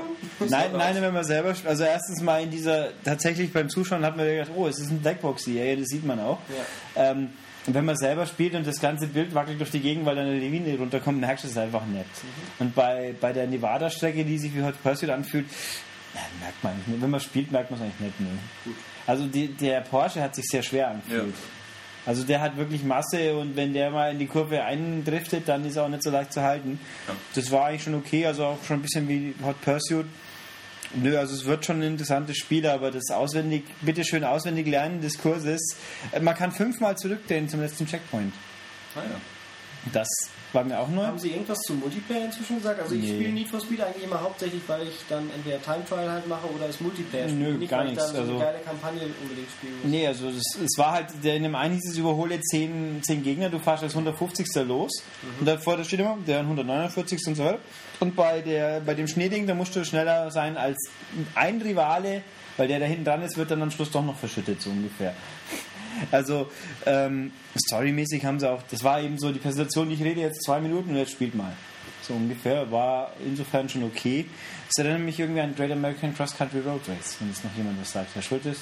Nein, 0.48 0.70
nein, 0.72 0.96
wenn 1.02 1.14
man 1.14 1.24
selber, 1.24 1.50
sp- 1.54 1.68
also 1.68 1.84
erstens 1.84 2.20
mal 2.22 2.42
in 2.42 2.50
dieser, 2.50 2.88
tatsächlich 3.04 3.52
beim 3.52 3.68
Zuschauen 3.68 4.04
hat 4.04 4.16
man 4.16 4.26
gedacht, 4.26 4.50
oh, 4.56 4.66
es 4.66 4.78
ist 4.78 4.90
ein 4.90 5.00
Blackbox 5.00 5.44
hier, 5.44 5.64
ja, 5.64 5.76
das 5.76 5.88
sieht 5.88 6.04
man 6.04 6.18
auch. 6.20 6.38
Ähm, 6.96 7.30
und 7.66 7.72
wenn 7.74 7.84
man 7.86 7.96
selber 7.96 8.26
spielt 8.26 8.54
und 8.54 8.66
das 8.66 8.78
ganze 8.80 9.06
Bild 9.06 9.34
wackelt 9.34 9.58
durch 9.58 9.70
die 9.70 9.80
Gegend, 9.80 10.04
weil 10.04 10.16
dann 10.16 10.26
eine 10.26 10.38
Lawine 10.38 10.76
runterkommt, 10.76 11.18
merkst 11.20 11.44
du 11.44 11.48
es 11.48 11.56
einfach 11.56 11.84
nicht. 11.86 12.04
Und 12.58 12.74
bei, 12.74 13.14
bei 13.20 13.32
der 13.32 13.46
Nevada-Strecke, 13.46 14.24
die 14.24 14.36
sich 14.38 14.54
wie 14.54 14.62
Hot 14.62 14.74
Pursuit 14.82 15.08
anfühlt, 15.10 15.46
Ja, 16.14 16.20
merkt 16.40 16.62
man 16.62 16.74
nicht. 16.76 17.00
Wenn 17.02 17.10
man 17.10 17.20
spielt, 17.20 17.50
merkt 17.50 17.70
man 17.70 17.80
es 17.80 17.86
eigentlich 17.86 18.00
nicht. 18.00 18.20
Nee. 18.20 18.72
Also 19.06 19.26
die, 19.26 19.48
der 19.48 19.80
Porsche 19.80 20.22
hat 20.22 20.34
sich 20.34 20.44
sehr 20.46 20.62
schwer 20.62 20.88
angefühlt. 20.88 21.34
Also 22.06 22.22
der 22.24 22.40
hat 22.40 22.56
wirklich 22.56 22.84
Masse 22.84 23.34
und 23.34 23.56
wenn 23.56 23.72
der 23.72 23.90
mal 23.90 24.12
in 24.12 24.18
die 24.18 24.26
Kurve 24.26 24.62
eindriftet, 24.62 25.48
dann 25.48 25.64
ist 25.64 25.76
er 25.76 25.84
auch 25.84 25.88
nicht 25.88 26.02
so 26.02 26.10
leicht 26.10 26.32
zu 26.32 26.42
halten. 26.42 26.78
Ja. 27.08 27.14
Das 27.34 27.50
war 27.50 27.66
eigentlich 27.66 27.84
schon 27.84 27.94
okay, 27.94 28.26
also 28.26 28.44
auch 28.44 28.58
schon 28.66 28.78
ein 28.78 28.82
bisschen 28.82 29.08
wie 29.08 29.34
Hot 29.42 29.60
Pursuit. 29.62 30.06
Nö, 30.96 31.18
also 31.18 31.34
es 31.34 31.44
wird 31.44 31.64
schon 31.64 31.80
ein 31.80 31.82
interessantes 31.92 32.36
Spiel, 32.36 32.66
aber 32.66 32.90
das 32.90 33.10
auswendig, 33.10 33.64
bitteschön 33.80 34.22
auswendig 34.22 34.66
lernen 34.66 35.00
des 35.00 35.18
Kurses. 35.18 35.76
äh, 36.12 36.20
Man 36.20 36.34
kann 36.36 36.52
fünfmal 36.52 36.96
zurückdrehen 36.96 37.48
zum 37.48 37.60
letzten 37.60 37.86
Checkpoint. 37.86 38.32
Ah, 38.94 39.00
ja. 39.00 39.16
Das 39.92 40.08
war 40.52 40.64
mir 40.64 40.78
auch 40.78 40.88
neu. 40.88 41.04
Haben 41.04 41.18
Sie 41.18 41.30
irgendwas 41.30 41.58
zum 41.60 41.80
Multiplayer 41.80 42.24
inzwischen 42.26 42.56
gesagt? 42.56 42.80
Also 42.80 42.94
ich 42.94 43.02
Nee. 43.02 43.14
spiele 43.14 43.32
Need 43.32 43.48
for 43.48 43.60
Speed 43.60 43.80
eigentlich 43.80 44.04
immer 44.04 44.20
hauptsächlich, 44.20 44.62
weil 44.66 44.82
ich 44.88 44.94
dann 45.08 45.28
entweder 45.34 45.60
Time 45.62 45.84
Trial 45.88 46.10
halt 46.10 46.26
mache 46.28 46.46
oder 46.48 46.68
es 46.68 46.80
Multiplayer 46.80 47.26
Nö, 47.26 47.30
spiele. 47.32 47.58
Nicht, 47.58 47.70
gar 47.70 47.84
ich 47.84 47.90
nichts, 47.90 48.10
so 48.10 48.18
also- 48.18 48.30
eine 48.36 48.40
geile 48.44 48.58
Kampagne 48.60 49.00
unbedingt 49.22 49.48
spielen 49.50 49.74
muss. 49.82 49.90
Nee, 49.90 50.06
also 50.06 50.30
das, 50.30 50.42
es 50.64 50.78
war 50.78 50.92
halt, 50.92 51.06
der 51.22 51.36
in 51.36 51.42
dem 51.42 51.54
einen 51.54 51.74
hieß 51.74 51.90
es, 51.90 51.98
überhole 51.98 52.40
10, 52.40 53.02
10 53.02 53.22
Gegner, 53.22 53.50
du 53.50 53.58
fährst 53.58 53.82
als 53.82 53.94
150. 53.94 54.62
los. 54.64 54.90
Und 55.40 55.46
davor 55.46 55.76
da 55.76 55.84
steht 55.84 56.00
immer, 56.00 56.16
der 56.26 56.40
149. 56.40 57.20
und 57.26 57.34
so 57.34 57.44
weiter. 57.44 57.58
Und 58.00 58.16
bei, 58.16 58.40
der, 58.40 58.80
bei 58.80 58.94
dem 58.94 59.06
Schneeding, 59.08 59.46
da 59.46 59.54
musst 59.54 59.74
du 59.76 59.84
schneller 59.84 60.30
sein 60.30 60.56
als 60.56 60.78
ein 61.34 61.60
Rivale, 61.60 62.22
weil 62.56 62.68
der 62.68 62.78
da 62.80 62.86
hinten 62.86 63.04
dran 63.04 63.22
ist, 63.22 63.36
wird 63.36 63.50
dann 63.50 63.62
am 63.62 63.70
Schluss 63.70 63.90
doch 63.90 64.04
noch 64.04 64.16
verschüttet, 64.16 64.62
so 64.62 64.70
ungefähr. 64.70 65.14
Also, 66.10 66.50
ähm, 66.86 67.32
storymäßig 67.66 68.24
haben 68.24 68.40
sie 68.40 68.50
auch, 68.50 68.62
das 68.70 68.82
war 68.84 69.00
eben 69.00 69.18
so 69.18 69.32
die 69.32 69.38
Präsentation, 69.38 69.90
ich 69.90 70.02
rede 70.02 70.20
jetzt 70.20 70.42
zwei 70.44 70.60
Minuten 70.60 70.90
und 70.90 70.96
jetzt 70.96 71.12
spielt 71.12 71.34
mal. 71.34 71.52
So 72.02 72.14
ungefähr, 72.14 72.70
war 72.70 73.12
insofern 73.24 73.68
schon 73.68 73.84
okay. 73.84 74.26
Es 74.68 74.78
erinnert 74.78 75.00
mich 75.00 75.18
irgendwie 75.18 75.40
an 75.40 75.54
Great 75.54 75.72
American 75.72 76.14
Cross 76.14 76.36
Country 76.36 76.60
Road 76.60 76.80
Race, 76.88 77.16
wenn 77.20 77.30
es 77.30 77.42
noch 77.42 77.54
jemand 77.56 77.80
was 77.80 77.92
sagt. 77.92 78.14
Herr 78.14 78.22
Schultes? 78.22 78.58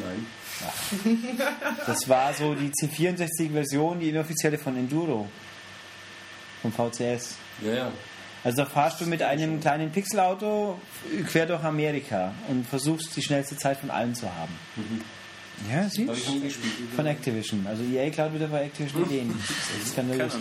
Nein. 0.00 0.26
Das 1.86 2.08
war 2.08 2.32
so 2.34 2.54
die 2.54 2.70
C64-Version, 2.70 4.00
die 4.00 4.08
inoffizielle 4.08 4.58
von 4.58 4.76
Enduro. 4.76 5.28
Vom 6.62 6.72
VCS. 6.72 7.36
Ja, 7.62 7.72
ja. 7.72 7.92
Also 8.42 8.58
da 8.58 8.66
fahrst 8.66 9.00
du 9.00 9.06
mit 9.06 9.22
einem 9.22 9.60
kleinen 9.60 9.90
Pixelauto 9.90 10.78
quer 11.28 11.46
durch 11.46 11.62
Amerika 11.64 12.32
und 12.48 12.66
versuchst 12.66 13.16
die 13.16 13.22
schnellste 13.22 13.56
Zeit 13.56 13.78
von 13.78 13.90
allen 13.90 14.14
zu 14.14 14.32
haben. 14.32 14.54
Ja, 15.70 15.88
siehst 15.88 16.42
gespielt. 16.42 16.54
Von 16.94 17.06
Activision. 17.06 17.66
Also 17.66 17.82
EA 17.82 18.10
klaut 18.10 18.34
wieder 18.34 18.46
bei 18.46 18.64
Activision 18.64 19.04
Ideen. 19.04 19.34
Das 19.38 19.84
ist 19.84 19.92
skandalös. 19.92 20.32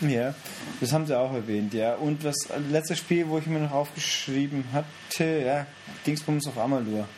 Ja, 0.00 0.34
das 0.80 0.92
haben 0.92 1.06
sie 1.06 1.18
auch 1.18 1.32
erwähnt, 1.32 1.72
ja. 1.72 1.94
Und 1.94 2.24
das 2.24 2.36
letzte 2.70 2.96
Spiel, 2.96 3.28
wo 3.28 3.38
ich 3.38 3.46
mir 3.46 3.60
noch 3.60 3.72
aufgeschrieben 3.72 4.64
hatte, 4.72 5.42
ja, 5.44 5.66
Dingsbums 6.06 6.46
auf 6.46 6.58
Amalur. 6.58 7.08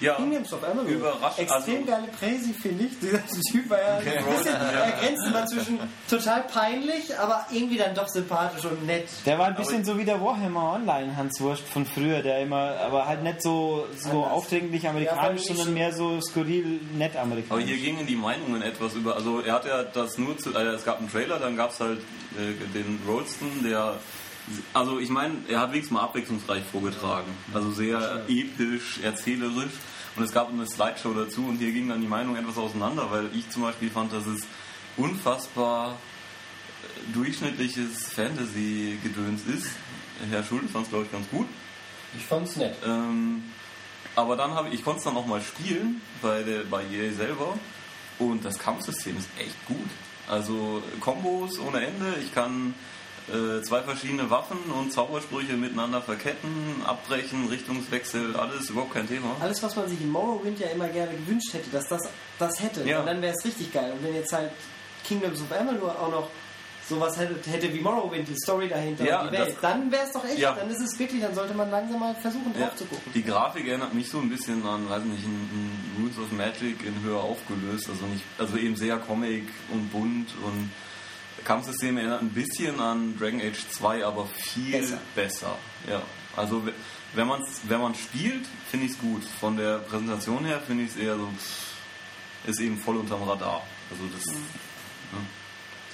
Ja, 0.00 0.14
Kingdoms 0.14 0.52
of 0.52 0.62
Amalur. 0.62 0.88
Überraschend, 0.90 1.38
Extrem 1.50 1.74
also- 1.82 1.84
geile 1.86 2.08
Präsi, 2.08 2.52
finde 2.54 2.84
ich. 2.84 2.98
Dieser 3.00 3.20
Typ 3.50 3.68
war 3.70 3.78
ja 3.80 3.96
ein 3.98 4.04
bisschen, 4.04 4.54
er 4.54 4.92
grenzt 5.00 5.26
immer 5.26 5.46
zwischen 5.46 5.78
total 6.08 6.42
peinlich, 6.42 7.18
aber 7.18 7.46
irgendwie 7.50 7.76
dann 7.78 7.94
doch 7.94 8.06
sympathisch 8.08 8.64
und 8.64 8.86
nett. 8.86 9.08
Der 9.26 9.38
war 9.38 9.46
ein 9.46 9.56
bisschen 9.56 9.84
so 9.84 9.98
wie 9.98 10.04
der 10.04 10.20
Warhammer 10.20 10.74
Online 10.74 11.16
Hans 11.16 11.40
Wurst 11.40 11.62
von 11.62 11.84
früher, 11.84 12.22
der 12.22 12.40
immer, 12.42 12.76
aber 12.80 13.06
halt 13.06 13.22
nicht 13.24 13.42
so, 13.42 13.86
so 13.96 14.10
Anders. 14.10 14.30
aufdringlich 14.32 14.82
Ja, 14.84 14.90
amerikanisch, 14.90 15.40
nicht 15.40 15.48
sondern 15.48 15.66
so- 15.66 15.72
mehr 15.72 15.92
so 15.92 16.20
skurril 16.20 16.80
nett 16.96 17.12
Aber 17.14 17.22
amerikanisch. 17.22 17.64
hier 17.66 17.78
gingen 17.78 18.06
die 18.06 18.16
Meinungen 18.16 18.62
etwas 18.62 18.94
über. 18.94 19.16
Also 19.16 19.40
er 19.40 19.54
hat 19.54 19.64
ja 19.66 19.82
das 19.82 20.16
nur 20.18 20.38
zu. 20.38 20.54
Also 20.54 20.70
es 20.72 20.84
gab 20.84 20.98
einen 21.00 21.10
Trailer, 21.10 21.38
dann 21.38 21.56
gab 21.56 21.70
es 21.70 21.80
halt 21.80 21.98
äh, 22.38 22.52
den 22.74 23.00
Rolston, 23.06 23.48
der. 23.64 23.94
Also 24.74 24.98
ich 24.98 25.10
meine, 25.10 25.34
er 25.48 25.60
hat 25.60 25.72
wenigstens 25.72 25.94
mal 25.94 26.02
abwechslungsreich 26.02 26.64
vorgetragen. 26.64 27.32
Also 27.52 27.70
sehr 27.70 28.24
episch, 28.28 29.00
erzählerisch. 29.02 29.72
Und 30.16 30.24
es 30.24 30.32
gab 30.32 30.50
eine 30.50 30.66
Slideshow 30.66 31.14
dazu 31.14 31.46
und 31.46 31.58
hier 31.58 31.72
gingen 31.72 31.90
dann 31.90 32.00
die 32.00 32.08
Meinungen 32.08 32.42
etwas 32.42 32.58
auseinander, 32.58 33.10
weil 33.10 33.30
ich 33.34 33.48
zum 33.50 33.62
Beispiel 33.62 33.90
fand, 33.90 34.12
dass 34.12 34.26
es 34.26 34.42
unfassbar 34.96 35.96
durchschnittliches 37.12 38.12
Fantasy-Gedöns 38.12 39.42
ist. 39.46 39.70
Herr 40.30 40.42
Schulz 40.42 40.72
fand 40.72 40.84
es, 40.84 40.90
glaube 40.90 41.04
ich, 41.04 41.12
ganz 41.12 41.28
gut. 41.30 41.46
Ich 42.16 42.24
fand's 42.24 42.56
nett. 42.56 42.76
Ähm, 42.84 43.44
aber 44.16 44.36
dann 44.36 44.52
habe 44.54 44.68
ich, 44.68 44.74
ich 44.74 44.84
konnte 44.84 44.98
es 44.98 45.04
dann 45.04 45.14
noch 45.14 45.26
mal 45.26 45.40
spielen 45.40 46.00
bei, 46.20 46.42
der, 46.42 46.64
bei 46.64 46.82
EA 46.82 47.12
selber 47.12 47.56
und 48.18 48.44
das 48.44 48.58
Kampfsystem 48.58 49.16
ist 49.16 49.28
echt 49.38 49.66
gut. 49.66 49.88
Also 50.28 50.82
Kombos 51.00 51.58
ohne 51.60 51.86
Ende, 51.86 52.16
ich 52.22 52.34
kann 52.34 52.74
äh, 53.32 53.62
zwei 53.62 53.82
verschiedene 53.82 54.30
Waffen 54.30 54.58
und 54.78 54.92
Zaubersprüche 54.92 55.54
miteinander 55.54 56.00
verketten, 56.00 56.82
abbrechen, 56.86 57.48
Richtungswechsel, 57.48 58.36
alles 58.36 58.70
überhaupt 58.70 58.94
kein 58.94 59.06
Thema. 59.08 59.36
Alles, 59.40 59.62
was 59.62 59.76
man 59.76 59.88
sich 59.88 60.00
in 60.00 60.10
Morrowind 60.10 60.58
ja 60.60 60.68
immer 60.68 60.88
gerne 60.88 61.12
gewünscht 61.12 61.52
hätte, 61.52 61.70
dass 61.70 61.88
das 61.88 62.02
das 62.38 62.60
hätte. 62.62 62.84
Ja. 62.88 63.00
Und 63.00 63.06
dann 63.06 63.20
wäre 63.22 63.34
es 63.36 63.44
richtig 63.44 63.72
geil. 63.72 63.92
Und 63.92 64.02
wenn 64.04 64.14
jetzt 64.14 64.32
halt 64.32 64.50
Kingdoms 65.06 65.40
of 65.40 65.52
Amalur 65.52 65.90
auch 66.00 66.10
noch 66.10 66.30
sowas 66.88 67.18
hätte, 67.18 67.50
hätte 67.50 67.70
wie 67.74 67.80
Morrowind, 67.80 68.26
die 68.26 68.34
Story 68.36 68.66
dahinter 68.66 69.04
Ja, 69.04 69.26
die 69.26 69.32
Welt, 69.36 69.48
das- 69.56 69.60
dann 69.60 69.92
wäre 69.92 70.06
es 70.06 70.12
doch 70.12 70.24
echt. 70.24 70.38
Ja. 70.38 70.54
Dann 70.54 70.70
ist 70.70 70.80
es 70.80 70.98
wirklich, 70.98 71.20
dann 71.20 71.34
sollte 71.34 71.52
man 71.52 71.70
langsam 71.70 72.00
mal 72.00 72.14
versuchen, 72.14 72.50
drauf 72.54 72.62
Ja, 72.70 72.76
zu 72.76 72.86
gucken. 72.86 73.12
die 73.14 73.22
Grafik 73.22 73.68
erinnert 73.68 73.92
mich 73.92 74.08
so 74.08 74.18
ein 74.20 74.30
bisschen 74.30 74.64
an, 74.64 74.88
weiß 74.88 75.02
nicht, 75.04 75.22
ein, 75.22 75.50
ein 75.52 76.02
Rules 76.02 76.18
of 76.18 76.32
Magic 76.32 76.82
in 76.86 77.02
höher 77.04 77.20
aufgelöst, 77.20 77.90
also 77.90 78.06
nicht, 78.06 78.24
also 78.38 78.56
eben 78.56 78.74
sehr 78.74 78.96
Comic 78.96 79.44
und 79.70 79.90
bunt 79.92 80.28
und 80.42 80.70
Kampfsystem 81.48 81.96
erinnert 81.96 82.20
ein 82.20 82.28
bisschen 82.28 82.78
an 82.78 83.16
Dragon 83.18 83.40
Age 83.40 83.68
2, 83.70 84.04
aber 84.04 84.26
viel 84.26 84.70
Besser. 84.80 84.98
besser. 85.14 85.58
Ja, 85.88 86.02
also 86.36 86.64
we- 86.66 86.74
wenn 87.14 87.26
man 87.26 87.42
wenn 87.64 87.80
man 87.80 87.94
spielt, 87.94 88.46
finde 88.70 88.84
ich 88.86 88.92
es 88.92 88.98
gut. 88.98 89.22
Von 89.40 89.56
der 89.56 89.78
Präsentation 89.78 90.44
her 90.44 90.60
finde 90.60 90.84
ich 90.84 90.90
es 90.90 90.96
eher 90.96 91.16
so, 91.16 91.26
ist 92.46 92.60
eben 92.60 92.76
voll 92.78 92.98
unterm 92.98 93.22
Radar. 93.22 93.62
Also 93.90 94.04
das, 94.14 94.24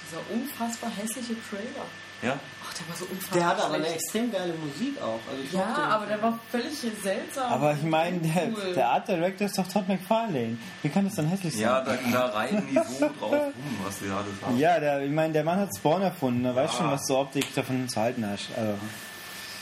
Dieser 0.05 0.21
unfassbar 0.29 0.91
hässliche 0.91 1.35
Trailer. 1.49 1.85
ja, 2.21 2.37
der 2.79 2.87
war 2.89 2.95
so 2.97 3.05
unfassbar 3.05 3.37
Der 3.39 3.47
hatte 3.47 3.63
aber 3.65 3.73
eine 3.75 3.87
extrem 3.87 4.31
geile 4.31 4.53
Musik 4.53 5.01
auch. 5.01 5.19
Also 5.31 5.57
Ja, 5.57 5.73
aber 5.89 6.05
der 6.05 6.21
war 6.21 6.39
völlig 6.51 6.73
seltsam. 7.03 7.51
Aber 7.51 7.73
ich 7.73 7.83
meine, 7.83 8.19
der, 8.19 8.47
Cool. 8.49 8.73
der 8.73 8.89
Art 8.89 9.07
Director 9.07 9.47
ist 9.47 9.57
doch 9.57 9.67
Todd 9.67 9.87
McFarlane. 9.87 10.57
Wie 10.81 10.89
kann 10.89 11.05
das 11.05 11.15
dann 11.15 11.27
hässlich 11.27 11.53
sein? 11.53 11.61
ja, 11.63 11.81
da, 11.81 11.97
da 12.11 12.25
reiten 12.27 12.63
die 12.69 12.75
so 12.75 13.05
drauf 13.19 13.31
rum, 13.31 13.53
was 13.83 13.99
die 13.99 14.05
alles 14.09 14.25
haben. 14.43 14.57
Ja, 14.57 14.79
der, 14.79 15.01
ich 15.01 15.11
meine, 15.11 15.33
der 15.33 15.43
Mann 15.43 15.59
hat 15.59 15.69
Spawn 15.77 16.01
erfunden, 16.01 16.45
er 16.45 16.55
weiß 16.55 16.73
schon, 16.75 16.89
was 16.91 17.05
du 17.07 17.17
Optik 17.17 17.53
davon 17.55 17.87
zu 17.89 17.99
halten 17.99 18.25
hast. 18.27 18.49
Also, 18.57 18.73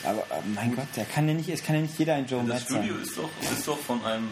aber 0.06 0.20
äh, 0.36 0.42
mein 0.54 0.76
Gott, 0.76 0.88
der 0.96 1.06
kann 1.06 1.28
ja 1.28 1.34
nicht, 1.34 1.48
es 1.50 1.64
kann 1.64 1.76
ja 1.76 1.82
nicht 1.82 1.98
jeder 1.98 2.16
ein 2.16 2.26
Joe 2.26 2.42
Das 2.42 2.48
Matt 2.50 2.62
Studio 2.64 2.94
sein. 2.96 3.04
ist 3.04 3.18
doch, 3.18 3.30
ist 3.42 3.68
doch 3.68 3.78
von 3.80 4.04
einem. 4.06 4.28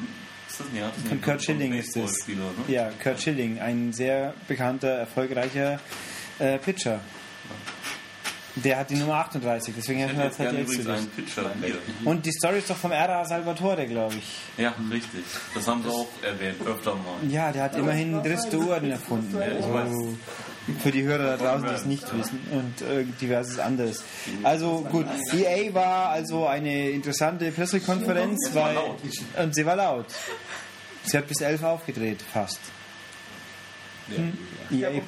Ist 0.49 0.59
das 0.59 0.67
nicht, 0.69 0.83
hat 0.83 0.91
das 0.97 1.07
Von 1.07 1.21
Kurt 1.21 1.41
Schilling 1.43 1.73
ist 1.75 1.95
das. 1.95 2.03
Baseballspieler, 2.03 2.43
Ne? 2.67 2.73
Ja, 2.73 2.89
Kurt 3.01 3.21
Schilling, 3.21 3.59
ein 3.61 3.93
sehr 3.93 4.33
bekannter, 4.49 4.89
erfolgreicher 4.89 5.79
äh, 6.39 6.57
Pitcher. 6.57 6.99
Der 8.55 8.79
hat 8.79 8.89
die 8.89 8.95
Nummer 8.95 9.15
38, 9.15 9.73
deswegen 9.77 9.99
Ich 9.99 10.05
habe 10.05 10.13
ich 10.13 10.19
hätte 10.19 10.43
mir 10.43 10.49
jetzt 10.49 10.57
halt 10.57 10.67
übrigens 10.67 10.87
einen 10.87 11.09
Pitcher 11.09 11.51
hier. 11.61 11.75
Und 12.03 12.25
die 12.25 12.31
Story 12.33 12.59
ist 12.59 12.69
doch 12.69 12.75
vom 12.75 12.91
R.A. 12.91 13.23
Salvatore, 13.23 13.85
glaube 13.87 14.15
ich. 14.15 14.61
Ja, 14.61 14.73
richtig. 14.91 15.23
Das 15.53 15.67
haben 15.67 15.83
sie 15.83 15.89
auch 15.89 16.07
erwähnt, 16.21 16.57
öfter 16.65 16.95
mal. 16.95 17.29
Ja, 17.29 17.51
der 17.51 17.63
hat 17.63 17.75
immerhin 17.77 18.13
Uhren 18.13 18.91
erfunden. 18.91 19.37
Ja, 19.37 19.47
ich 19.47 19.65
weiß. 19.65 19.89
Also, 19.89 20.17
für 20.83 20.91
die 20.91 21.03
Hörer 21.03 21.37
da 21.37 21.57
draußen, 21.57 21.67
die 21.67 21.73
es 21.73 21.85
nicht 21.85 22.17
wissen 22.17 22.39
und 22.51 22.81
äh, 22.87 23.03
diverses 23.19 23.57
anderes. 23.57 24.03
Also 24.43 24.81
gut, 24.91 25.07
EA 25.33 25.73
war 25.73 26.09
also 26.09 26.45
eine 26.45 26.91
interessante 26.91 27.51
Pressekonferenz, 27.51 28.51
weil 28.53 28.75
laut. 28.75 28.99
und 29.39 29.55
sie 29.55 29.65
war 29.65 29.75
laut. 29.75 30.05
Sie 31.03 31.17
hat 31.17 31.27
bis 31.27 31.41
elf 31.41 31.63
aufgedreht, 31.63 32.21
fast. 32.21 32.59
Hm? 34.07 34.37
EA 34.71 35.01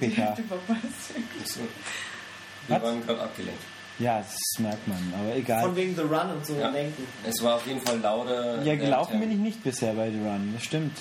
Wir 2.68 2.82
waren 2.82 3.06
gerade 3.06 3.22
abgelenkt. 3.22 3.62
Ja, 4.00 4.18
das 4.20 4.38
merkt 4.60 4.88
man, 4.88 4.98
aber 5.16 5.30
Von 5.30 5.38
egal. 5.38 5.76
wegen 5.76 5.96
The 5.96 6.02
Run 6.02 6.32
und 6.36 6.46
so 6.46 6.56
Ja. 6.56 6.70
lenken. 6.70 7.06
Es 7.30 7.44
war 7.44 7.56
auf 7.58 7.68
jeden 7.68 7.82
Fall 7.82 8.00
lauter. 8.00 8.58
Ja, 8.60 8.66
während 8.66 8.82
gelaufen 8.82 9.20
bin 9.20 9.32
ich 9.32 9.38
nicht 9.38 9.64
bisher 9.64 9.94
bei 9.94 10.10
The 10.10 10.18
Run, 10.18 10.52
das 10.54 10.64
stimmt. 10.64 10.98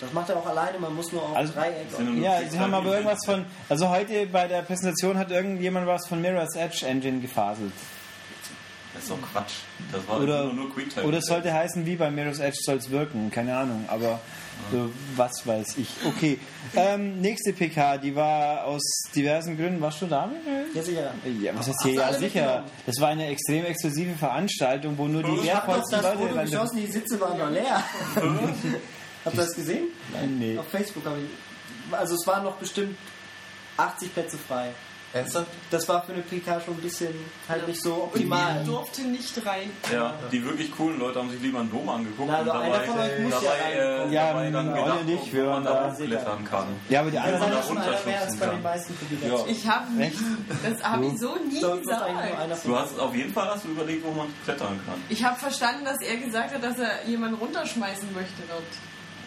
Das 0.00 0.12
macht 0.12 0.28
er 0.30 0.36
auch 0.36 0.46
alleine, 0.46 0.78
man 0.78 0.94
muss 0.94 1.12
nur 1.12 1.22
auf 1.22 1.36
Also- 1.36 1.52
Dreieck. 1.54 1.86
Ja, 2.22 2.40
sie 2.48 2.58
haben 2.58 2.72
aber 2.74 2.92
irgendwas 2.94 3.24
von. 3.24 3.44
Also 3.68 3.88
heute 3.90 4.26
bei 4.26 4.48
der 4.48 4.62
Präsentation 4.62 5.16
hat 5.18 5.30
irgendjemand 5.30 5.86
was 5.86 6.06
von 6.08 6.20
Mirror's 6.22 6.54
Edge 6.56 6.86
Engine 6.86 7.20
gefaselt. 7.20 7.72
Das 9.00 9.08
ist 9.08 9.22
doch 9.22 9.32
Quatsch. 9.32 9.52
Das 9.92 10.06
war 10.06 10.20
Oder, 10.20 10.44
nur, 10.44 10.52
nur 10.54 10.74
Quicktime. 10.74 11.06
oder 11.06 11.18
es 11.18 11.24
sollte 11.26 11.52
heißen, 11.52 11.86
wie 11.86 11.96
bei 11.96 12.10
Mirror's 12.10 12.38
Edge 12.38 12.58
soll 12.60 12.76
es 12.76 12.90
wirken, 12.90 13.30
keine 13.30 13.56
Ahnung, 13.56 13.84
aber 13.88 14.20
so, 14.70 14.90
was 15.16 15.32
weiß 15.46 15.78
ich. 15.78 15.88
Okay, 16.04 16.38
ähm, 16.76 17.18
nächste 17.22 17.54
PK, 17.54 17.96
die 17.96 18.14
war 18.14 18.64
aus 18.66 18.82
diversen 19.14 19.56
Gründen. 19.56 19.80
Warst 19.80 20.02
du 20.02 20.06
da? 20.06 20.26
Michael? 20.26 20.66
Ja, 20.74 20.82
sicher. 20.82 21.14
Ja, 21.40 21.52
was 21.58 21.68
heißt 21.68 21.82
hier? 21.82 21.94
Ja, 21.94 22.12
sicher. 22.12 22.64
Das 22.84 23.00
war 23.00 23.08
eine 23.08 23.26
extrem 23.28 23.64
exklusive 23.64 24.14
Veranstaltung, 24.16 24.98
wo 24.98 25.06
nur 25.06 25.22
die 25.22 25.32
Ich 25.36 25.44
wertvollsten 25.44 25.92
das 25.92 26.02
Leute 26.02 26.18
Foto 26.18 26.36
waren. 26.36 26.44
geschossen, 26.50 26.76
die 26.76 26.92
Sitze 26.92 27.18
waren 27.20 27.38
noch 27.38 27.50
leer. 27.50 27.82
Habt 29.24 29.34
ihr 29.34 29.40
das 29.42 29.54
gesehen? 29.54 29.84
Nein, 30.12 30.38
nee. 30.38 30.58
Auf 30.58 30.68
Facebook 30.68 31.06
habe 31.06 31.16
ich. 31.20 31.94
Also 31.98 32.14
es 32.16 32.26
waren 32.26 32.44
noch 32.44 32.56
bestimmt 32.56 32.96
80 33.78 34.12
Plätze 34.12 34.36
frei. 34.36 34.70
Ernsthaft? 35.12 35.48
Das 35.70 35.88
war 35.88 36.02
für 36.04 36.12
eine 36.12 36.22
PK 36.22 36.60
schon 36.60 36.74
ein 36.74 36.80
bisschen 36.80 37.12
halt 37.48 37.66
nicht 37.66 37.82
so 37.82 37.94
Und 37.94 38.02
optimal. 38.02 38.56
wir 38.60 38.64
durften 38.64 39.10
nicht 39.10 39.44
rein. 39.44 39.70
Ja, 39.92 40.14
die 40.30 40.44
wirklich 40.44 40.70
coolen 40.70 40.98
Leute 41.00 41.18
haben 41.18 41.30
sich 41.30 41.40
lieber 41.40 41.60
einen 41.60 41.70
Dom 41.70 41.88
angeguckt 41.88 42.28
Na, 42.30 42.40
und 42.40 42.48
also 42.48 42.60
einer 42.60 42.72
dabei, 42.72 42.86
von 42.86 42.98
euch 43.00 43.18
muss 43.20 43.42
ja 43.42 43.50
dabei, 43.50 43.72
äh. 43.72 44.12
Ja, 44.12 44.26
dabei 44.32 44.50
dann 44.50 44.74
gedacht, 44.74 45.00
und 45.00 45.08
ich, 45.10 45.20
ob 45.20 45.32
wir 45.32 45.44
man 45.46 45.64
da 45.64 45.90
hochklettern 45.92 46.44
kann. 46.44 46.66
Ja, 46.88 47.00
aber 47.00 47.10
die 47.10 47.18
anderen 47.18 47.50
da 47.50 47.62
schon 47.62 47.78
einer 47.78 47.96
mehr 48.06 48.20
als 48.20 48.36
bei 48.36 48.46
den 48.46 48.62
meisten 48.62 48.94
Publikationen. 48.94 49.48
Ich 49.50 49.68
habe 49.68 49.92
nie, 49.92 50.12
das 50.62 50.82
habe 50.84 51.06
ich 51.06 51.18
so 51.18 51.36
nie 51.36 51.60
So, 51.60 51.76
gesagt. 51.76 52.04
Du 52.64 52.76
hast 52.78 52.98
auf 52.98 53.14
jeden 53.14 53.32
Fall 53.32 53.48
hast 53.48 53.64
du 53.64 53.68
überlegt, 53.68 54.04
wo 54.04 54.12
man 54.12 54.28
klettern 54.44 54.80
kann. 54.86 55.02
Ich 55.08 55.24
habe 55.24 55.38
verstanden, 55.38 55.84
dass 55.84 56.00
er 56.00 56.16
gesagt 56.18 56.54
hat, 56.54 56.62
dass 56.62 56.78
er 56.78 57.04
jemanden 57.06 57.36
runterschmeißen 57.36 58.12
möchte 58.14 58.42
dort. 58.48 58.62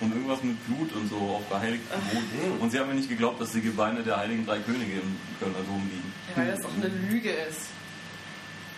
Und 0.04 0.12
irgendwas 0.12 0.44
mit 0.44 0.58
Blut 0.68 0.92
und 0.94 1.10
so 1.10 1.16
auf 1.16 1.50
geheiligtem 1.50 2.00
Boden. 2.12 2.60
Und 2.60 2.72
sie 2.72 2.80
haben 2.80 2.90
mir 2.90 2.96
nicht 2.96 3.10
geglaubt, 3.10 3.40
dass 3.42 3.52
die 3.52 3.62
Gebeine 3.62 4.04
der 4.04 4.18
heiligen 4.18 4.46
drei 4.46 4.60
Könige 4.60 5.00
im 5.00 5.16
Kölner 5.40 5.60
Dom 5.66 5.82
liegen. 5.90 6.14
Ja, 6.30 6.38
weil 6.42 6.52
das 6.52 6.60
doch 6.62 6.76
eine 6.76 6.88
Lüge 7.10 7.30
ist. 7.32 7.68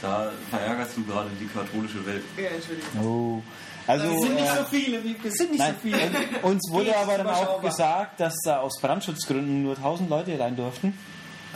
Da 0.01 0.31
verärgerst 0.49 0.97
du 0.97 1.05
gerade 1.05 1.29
die 1.39 1.47
katholische 1.47 2.05
Welt. 2.05 2.23
Ja, 2.37 2.49
Entschuldigung. 2.49 3.01
Oh. 3.03 3.41
Also, 3.87 4.07
Es 4.07 4.21
sind 4.21 4.35
nicht 4.35 4.45
äh, 4.45 4.57
so 4.57 4.63
viele, 4.65 5.03
wie, 5.03 5.15
es 5.23 5.33
sind 5.35 5.51
nicht 5.51 5.59
Nein, 5.59 5.75
so 5.81 5.89
viele. 5.89 6.41
uns 6.41 6.69
wurde 6.71 6.95
aber 6.97 7.17
dann 7.17 7.27
auch 7.27 7.61
gesagt, 7.61 8.19
dass 8.19 8.33
da 8.43 8.59
aus 8.59 8.79
Brandschutzgründen 8.81 9.63
nur 9.63 9.77
1000 9.77 10.09
Leute 10.09 10.39
rein 10.39 10.55
durften. 10.55 10.97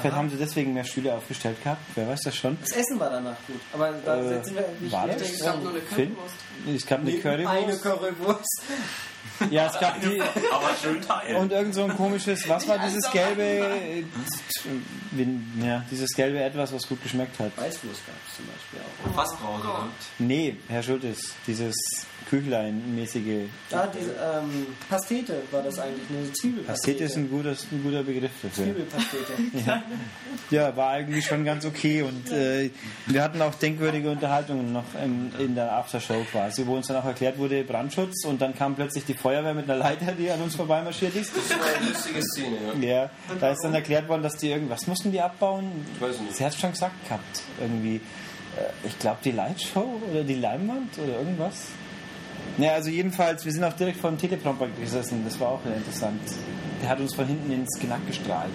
Vielleicht 0.01 0.15
haben 0.15 0.29
sie 0.29 0.37
deswegen 0.37 0.73
mehr 0.73 0.83
Stühle 0.83 1.13
aufgestellt 1.13 1.61
gehabt, 1.63 1.81
wer 1.95 2.07
weiß 2.07 2.21
das 2.21 2.35
schon. 2.35 2.57
Das 2.61 2.71
Essen 2.71 2.99
war 2.99 3.09
danach 3.09 3.35
gut. 3.47 3.59
Aber 3.73 3.91
da 4.05 4.17
Äh, 4.19 4.43
sind 4.43 4.55
wir 4.55 4.65
nicht 4.79 4.91
war 4.91 5.07
das? 5.07 5.21
Ich 5.21 5.45
habe 5.47 5.59
nur 5.59 5.71
eine? 5.71 5.81
Currywurst. 5.81 6.35
Es 6.75 6.85
gab 6.85 6.99
eine 6.99 7.09
Eine 7.11 7.19
Currywurst. 7.21 7.83
Currywurst. 7.83 8.61
Ja, 9.49 9.67
es 9.67 9.79
gab 9.79 10.01
die. 10.01 10.21
Aber 10.51 10.69
schön 10.81 11.01
teilen. 11.01 11.35
Und 11.37 11.51
irgend 11.51 11.73
so 11.73 11.83
ein 11.83 11.95
komisches, 11.95 12.47
was 12.47 12.67
war 12.67 12.77
dieses 12.79 13.09
gelbe, 13.11 14.03
ja, 15.65 15.83
dieses 15.89 16.09
gelbe 16.11 16.41
Etwas, 16.41 16.73
was 16.73 16.87
gut 16.87 17.01
geschmeckt 17.03 17.39
hat. 17.39 17.55
Weißwurst 17.57 18.05
gab 18.05 18.15
es 18.27 18.35
zum 18.35 18.45
Beispiel 18.47 18.79
auch. 18.79 19.15
Fassbrause. 19.15 19.67
Ne? 19.67 20.27
Nee, 20.27 20.57
Herr 20.67 20.83
Schultes, 20.83 21.33
dieses 21.47 21.75
Küchlein-mäßige. 22.29 23.47
Ah, 23.71 23.87
diese 23.87 24.11
ähm, 24.11 24.67
Pastete 24.89 25.41
war 25.51 25.61
das 25.63 25.79
eigentlich, 25.79 26.03
eine 26.09 26.31
Zwiebelpastete. 26.33 26.67
Pastete 26.67 27.03
ist 27.05 27.15
ein, 27.17 27.29
guter, 27.29 27.51
ein 27.71 27.83
guter 27.83 28.03
Begriff 28.03 28.31
dafür. 28.41 28.63
Zwiebelpastete. 28.65 29.33
Ja, 30.51 30.75
war 30.75 30.89
eigentlich 30.91 31.25
schon 31.25 31.45
ganz 31.45 31.63
okay 31.65 32.01
und 32.01 32.31
äh, 32.31 32.71
wir 33.05 33.21
hatten 33.23 33.41
auch 33.41 33.53
denkwürdige 33.55 34.09
Unterhaltungen 34.09 34.73
noch 34.73 34.85
in, 35.03 35.31
in 35.37 35.53
der 35.55 35.73
Aftershow 35.73 36.23
quasi, 36.31 36.65
wo 36.65 36.75
uns 36.75 36.87
dann 36.87 36.97
auch 36.97 37.05
erklärt 37.05 37.37
wurde, 37.37 37.63
Brandschutz 37.63 38.25
und 38.25 38.41
dann 38.41 38.55
kam 38.55 38.75
plötzlich 38.75 39.05
die 39.05 39.13
Feuerwehr 39.13 39.53
mit 39.53 39.69
einer 39.69 39.77
Leiter, 39.79 40.11
die 40.13 40.29
an 40.31 40.41
uns 40.41 40.55
vorbeimarschiert 40.55 41.15
ist. 41.15 41.31
Das 41.35 41.49
war 41.51 41.65
eine 41.77 41.87
lustige 41.89 42.21
Szene, 42.23 42.57
ja. 42.81 42.89
Ja, 43.03 43.09
da 43.39 43.51
ist 43.51 43.61
dann 43.63 43.73
erklärt 43.75 44.07
worden, 44.07 44.23
dass 44.23 44.37
die 44.37 44.49
irgendwas 44.49 44.87
mussten 44.87 45.11
die 45.11 45.21
abbauen. 45.21 45.69
Ich 45.95 46.01
weiß 46.01 46.19
nicht. 46.21 46.35
Sie 46.35 46.43
hat 46.45 46.53
es 46.53 46.59
schon 46.59 46.71
gesagt 46.71 47.03
gehabt, 47.03 47.41
irgendwie. 47.59 47.97
Äh, 47.97 48.87
Ich 48.87 48.97
glaube 48.97 49.19
die 49.23 49.31
Lightshow 49.31 50.01
oder 50.11 50.23
die 50.23 50.35
Leinwand 50.35 50.97
oder 50.97 51.19
irgendwas. 51.19 51.67
Ja, 52.59 52.73
also 52.73 52.89
jedenfalls, 52.89 53.45
wir 53.45 53.53
sind 53.53 53.63
auch 53.63 53.73
direkt 53.73 53.99
vor 53.99 54.09
dem 54.09 54.19
Teleprompter 54.19 54.67
gesessen, 54.67 55.21
das 55.23 55.39
war 55.39 55.49
auch 55.49 55.63
sehr 55.63 55.77
interessant. 55.77 56.19
Der 56.81 56.89
hat 56.89 56.99
uns 56.99 57.15
von 57.15 57.25
hinten 57.25 57.51
ins 57.51 57.79
Genack 57.79 58.05
gestrahlt. 58.05 58.51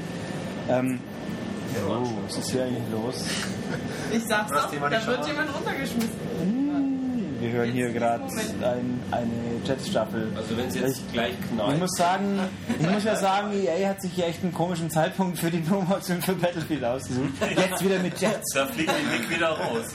Ähm, 0.69 1.01
oh, 1.89 2.07
was 2.27 2.37
ist 2.37 2.51
hier 2.51 2.65
eigentlich 2.65 2.83
los? 2.93 3.25
Ich 4.13 4.23
sag's 4.25 4.53
doch, 4.53 4.71
da 4.71 5.07
wird 5.07 5.27
jemand 5.27 5.55
runtergeschmissen. 5.55 6.64
Wir 7.45 7.53
hören 7.53 7.73
hier 7.73 7.93
gerade 7.93 8.25
ein, 8.25 9.03
eine 9.11 9.31
Jetstaffel. 9.67 10.33
Also 10.35 10.57
wenn 10.57 10.67
es 10.69 10.75
jetzt 10.77 11.13
gleich 11.13 11.35
Ich 11.39 11.51
knallt. 11.51 11.79
muss 11.79 11.91
sagen, 11.95 12.39
ich 12.81 12.89
muss 12.89 13.05
ja 13.05 13.17
sagen, 13.17 13.53
EA 13.53 13.87
hat 13.91 14.01
sich 14.01 14.13
hier 14.15 14.27
echt 14.27 14.43
einen 14.43 14.55
komischen 14.55 14.89
Zeitpunkt 14.89 15.39
für 15.39 15.51
die 15.51 15.59
Promotion 15.59 16.23
für 16.23 16.33
Battlefield 16.35 16.83
ausgesucht. 16.83 17.29
Jetzt 17.55 17.85
wieder 17.85 17.99
mit 17.99 18.19
Jets. 18.19 18.51
Da 18.55 18.67
fliegt 18.67 18.91
die 18.91 19.19
Nick 19.21 19.29
wieder 19.31 19.49
raus. 19.51 19.89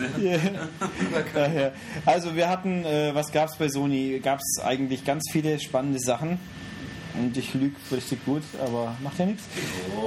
Daher. 1.33 1.73
Also 2.05 2.35
wir 2.35 2.49
hatten, 2.49 2.85
äh, 2.85 3.15
was 3.15 3.31
gab 3.31 3.49
es 3.49 3.55
bei 3.55 3.67
Sony? 3.67 4.19
Gab 4.23 4.39
es 4.39 4.61
eigentlich 4.63 5.03
ganz 5.03 5.23
viele 5.31 5.59
spannende 5.59 5.99
Sachen. 5.99 6.39
Und 7.15 7.35
ich 7.35 7.55
lüge 7.55 7.75
richtig 7.91 8.23
gut, 8.25 8.43
aber 8.63 8.95
macht 9.01 9.17
ja 9.17 9.25
nichts. 9.25 9.43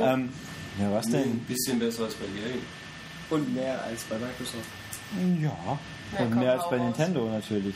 Ähm, 0.01 0.29
ja, 0.81 0.93
was 0.93 1.07
Ein 1.07 1.13
denn? 1.13 1.39
bisschen 1.41 1.81
besser 1.81 2.05
als 2.05 2.15
bei 2.15 2.25
EA. 2.27 2.55
Und 3.37 3.53
mehr 3.53 3.83
als 3.85 4.05
bei 4.05 4.15
Microsoft. 4.17 4.69
Ja, 5.43 5.49
Ja, 5.49 5.79
und 6.19 6.37
mehr 6.37 6.53
als 6.53 6.69
bei 6.71 6.77
raus. 6.77 6.85
Nintendo 6.85 7.29
natürlich. 7.29 7.75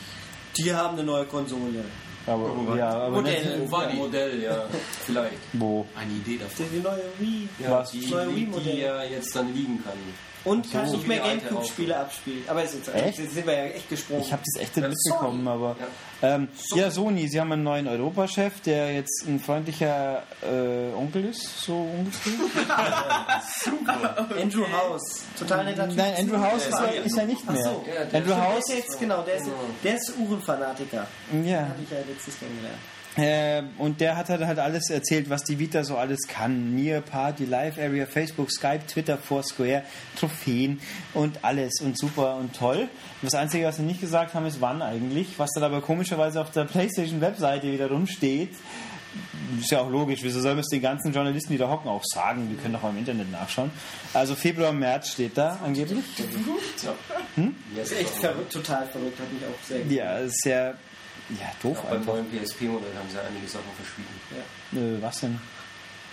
Die 0.57 0.73
haben 0.73 0.93
eine 0.97 1.03
neue 1.03 1.25
Konsole. 1.25 1.83
Aber, 2.25 2.75
ja, 2.75 2.89
aber 2.89 3.15
Modell. 3.17 3.57
nicht, 3.57 3.67
Wo 3.67 3.71
war 3.71 3.87
die? 3.87 3.95
Modell, 3.97 4.43
ja. 4.43 4.65
Vielleicht. 5.05 5.37
wo? 5.53 5.85
Eine 5.95 6.11
Idee 6.11 6.37
davon. 6.37 6.65
Die, 6.69 6.75
die 6.77 6.83
neue 6.83 7.03
Wii. 7.19 7.49
Ja, 7.59 7.71
Was? 7.79 7.91
die, 7.91 8.05
Neue 8.07 8.27
die, 8.27 8.35
Wii-Modell. 8.35 8.73
die 8.75 8.79
ja 8.81 9.03
jetzt 9.03 9.33
dann 9.35 9.53
liegen 9.53 9.81
kann. 9.83 9.93
Und 10.47 10.71
kann 10.71 10.87
So 10.87 10.93
nicht 10.93 11.03
wie 11.03 11.07
mehr 11.09 11.19
Gamecube-Spiele 11.19 11.97
abspielen. 11.97 12.43
Aber 12.47 12.63
ist 12.63 12.75
jetzt, 12.75 13.33
sind 13.33 13.45
wir 13.45 13.53
ja 13.53 13.63
echt 13.65 13.89
gesprungen. 13.89 14.21
Ich 14.21 14.31
habe 14.31 14.41
das 14.45 14.61
echt 14.61 14.75
nicht 14.75 14.83
Ja, 14.83 14.89
mitbekommen, 14.89 15.43
Sony. 15.45 15.49
aber 15.49 15.75
ähm, 16.21 16.47
ja, 16.75 16.91
Sony, 16.91 17.27
sie 17.27 17.39
haben 17.39 17.51
einen 17.51 17.63
neuen 17.63 17.87
Europachef, 17.87 18.61
der 18.61 18.93
jetzt 18.93 19.25
ein 19.27 19.39
freundlicher 19.39 20.23
äh, 20.41 20.93
Onkel 20.95 21.25
ist, 21.25 21.61
so 21.61 21.73
ungefähr. 21.75 22.33
Andrew 24.41 24.65
House. 24.71 25.23
Total 25.37 25.65
netter 25.65 25.87
Typ. 25.87 25.97
Nein, 25.97 26.13
Andrew 26.19 26.39
House 26.39 26.67
ist 26.67 26.79
ja, 26.79 26.85
ist 26.87 27.17
ja 27.17 27.25
nicht 27.25 27.41
Ach 27.47 27.53
mehr. 27.53 27.63
so. 27.63 27.85
Ja, 27.87 28.05
der 28.05 28.19
Andrew 28.19 28.33
Der 28.35 28.43
House, 28.43 28.69
ist 28.69 28.77
jetzt, 28.77 28.99
genau, 28.99 29.21
der 29.23 29.35
ist, 29.35 29.47
der 29.83 29.95
ist 29.95 30.13
Uhrenfanatiker. 30.17 31.07
ja. 31.45 31.59
Habe 31.61 31.75
ich 31.83 31.89
ja 31.91 31.97
letztens 32.07 32.39
kennengelernt. 32.39 32.77
Äh, 33.17 33.63
und 33.79 33.99
der 33.99 34.15
hat 34.15 34.29
halt 34.29 34.59
alles 34.59 34.89
erzählt, 34.91 35.29
was 35.29 35.43
die 35.43 35.57
Vita 35.57 35.83
so 35.83 35.97
alles 35.97 36.27
kann. 36.27 36.75
Near 36.75 37.01
Party, 37.01 37.45
Live 37.45 37.79
Area, 37.79 38.05
Facebook, 38.05 38.51
Skype, 38.51 38.85
Twitter, 38.87 39.17
Foursquare, 39.17 39.83
Trophäen 40.15 40.79
und 41.15 41.43
alles 41.43 41.81
und 41.81 41.97
super 41.97 42.35
und 42.35 42.55
toll. 42.55 42.87
Das 43.23 43.33
Einzige, 43.33 43.65
was 43.65 43.77
sie 43.77 43.83
nicht 43.83 44.01
gesagt 44.01 44.35
haben, 44.35 44.45
ist 44.45 44.61
wann 44.61 44.83
eigentlich. 44.83 45.39
Was 45.39 45.49
dann 45.53 45.63
aber 45.63 45.81
komischerweise 45.81 46.39
auf 46.39 46.51
der 46.51 46.65
PlayStation-Webseite 46.65 47.71
wieder 47.71 47.89
rumsteht. 47.89 48.51
Ist 49.59 49.71
ja 49.71 49.79
auch 49.79 49.89
logisch, 49.89 50.19
wieso 50.21 50.39
sollen 50.41 50.57
wir 50.57 50.61
es 50.61 50.67
den 50.67 50.81
ganzen 50.81 51.11
Journalisten, 51.11 51.53
die 51.53 51.57
da 51.57 51.69
hocken, 51.69 51.89
auch 51.89 52.03
sagen? 52.03 52.49
Wir 52.49 52.57
können 52.57 52.73
doch 52.73 52.83
mal 52.83 52.89
im 52.89 52.97
Internet 52.97 53.31
nachschauen. 53.31 53.71
Also 54.13 54.35
Februar, 54.35 54.71
März 54.71 55.13
steht 55.13 55.35
da 55.37 55.57
angeblich. 55.63 56.03
Yes, 57.75 57.91
Ist 57.91 57.99
echt 57.99 58.09
verrückt, 58.09 58.51
total 58.51 58.85
verrückt, 58.85 59.19
hat 59.19 59.33
mich 59.33 59.43
auch 59.43 59.67
sehr 59.67 59.79
gut. 59.79 59.91
Ja, 59.91 60.19
sehr 60.27 60.75
ja, 61.29 61.51
doof 61.61 61.79
Auch 61.79 61.89
beim 61.89 61.99
einfach. 61.99 62.13
neuen 62.13 62.25
PSP-Modell 62.31 62.95
haben 62.97 63.09
sie 63.09 63.19
einige 63.19 63.47
Sachen 63.47 63.71
verschwiegen. 63.75 64.97
Äh, 64.99 65.01
was 65.01 65.19
denn? 65.19 65.39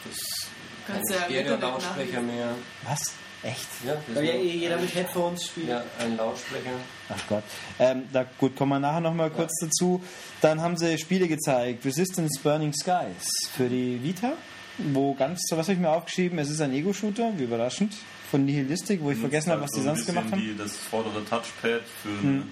Das 0.04 0.48
Kannst 0.86 1.10
ja 1.10 1.16
im 1.16 1.22
keine 1.22 1.38
Internet 1.40 1.62
Lautsprecher 1.62 2.20
mehr. 2.20 2.54
Was? 2.84 3.14
Echt? 3.42 3.68
Ja, 3.84 4.22
ja 4.22 4.34
jeder 4.34 4.78
mit 4.78 4.94
Headphones 4.94 5.46
spielt. 5.46 5.68
ja, 5.68 5.84
ein 5.98 6.16
Lautsprecher. 6.16 6.72
Ach 7.10 7.26
Gott. 7.28 7.42
Ähm, 7.78 8.04
da, 8.12 8.24
gut, 8.38 8.56
kommen 8.56 8.72
wir 8.72 8.80
nachher 8.80 9.00
nochmal 9.00 9.30
kurz 9.30 9.52
dazu. 9.60 10.02
Dann 10.40 10.62
haben 10.62 10.78
sie 10.78 10.96
Spiele 10.98 11.28
gezeigt. 11.28 11.84
Resistance 11.84 12.40
Burning 12.42 12.72
Skies 12.72 13.28
für 13.54 13.68
die 13.68 14.02
Vita. 14.02 14.32
Wo 14.78 15.14
ganz, 15.14 15.40
was 15.50 15.66
habe 15.66 15.74
ich 15.74 15.78
mir 15.78 15.90
aufgeschrieben? 15.90 16.38
Es 16.38 16.50
ist 16.50 16.60
ein 16.60 16.72
Ego-Shooter, 16.72 17.32
wie 17.36 17.44
überraschend. 17.44 17.94
Von 18.30 18.46
Nihilistic, 18.46 19.02
wo 19.02 19.10
ich 19.10 19.18
vergessen 19.18 19.52
habe, 19.52 19.62
was 19.62 19.70
die 19.70 19.80
so 19.80 19.86
sonst 19.86 20.06
gemacht 20.06 20.32
haben. 20.32 20.40
Hm. 20.40 20.48
Die, 20.48 20.56
das 20.56 20.76
vordere 20.76 21.24
Touchpad 21.24 21.82
für 22.02 22.08
eine 22.08 22.42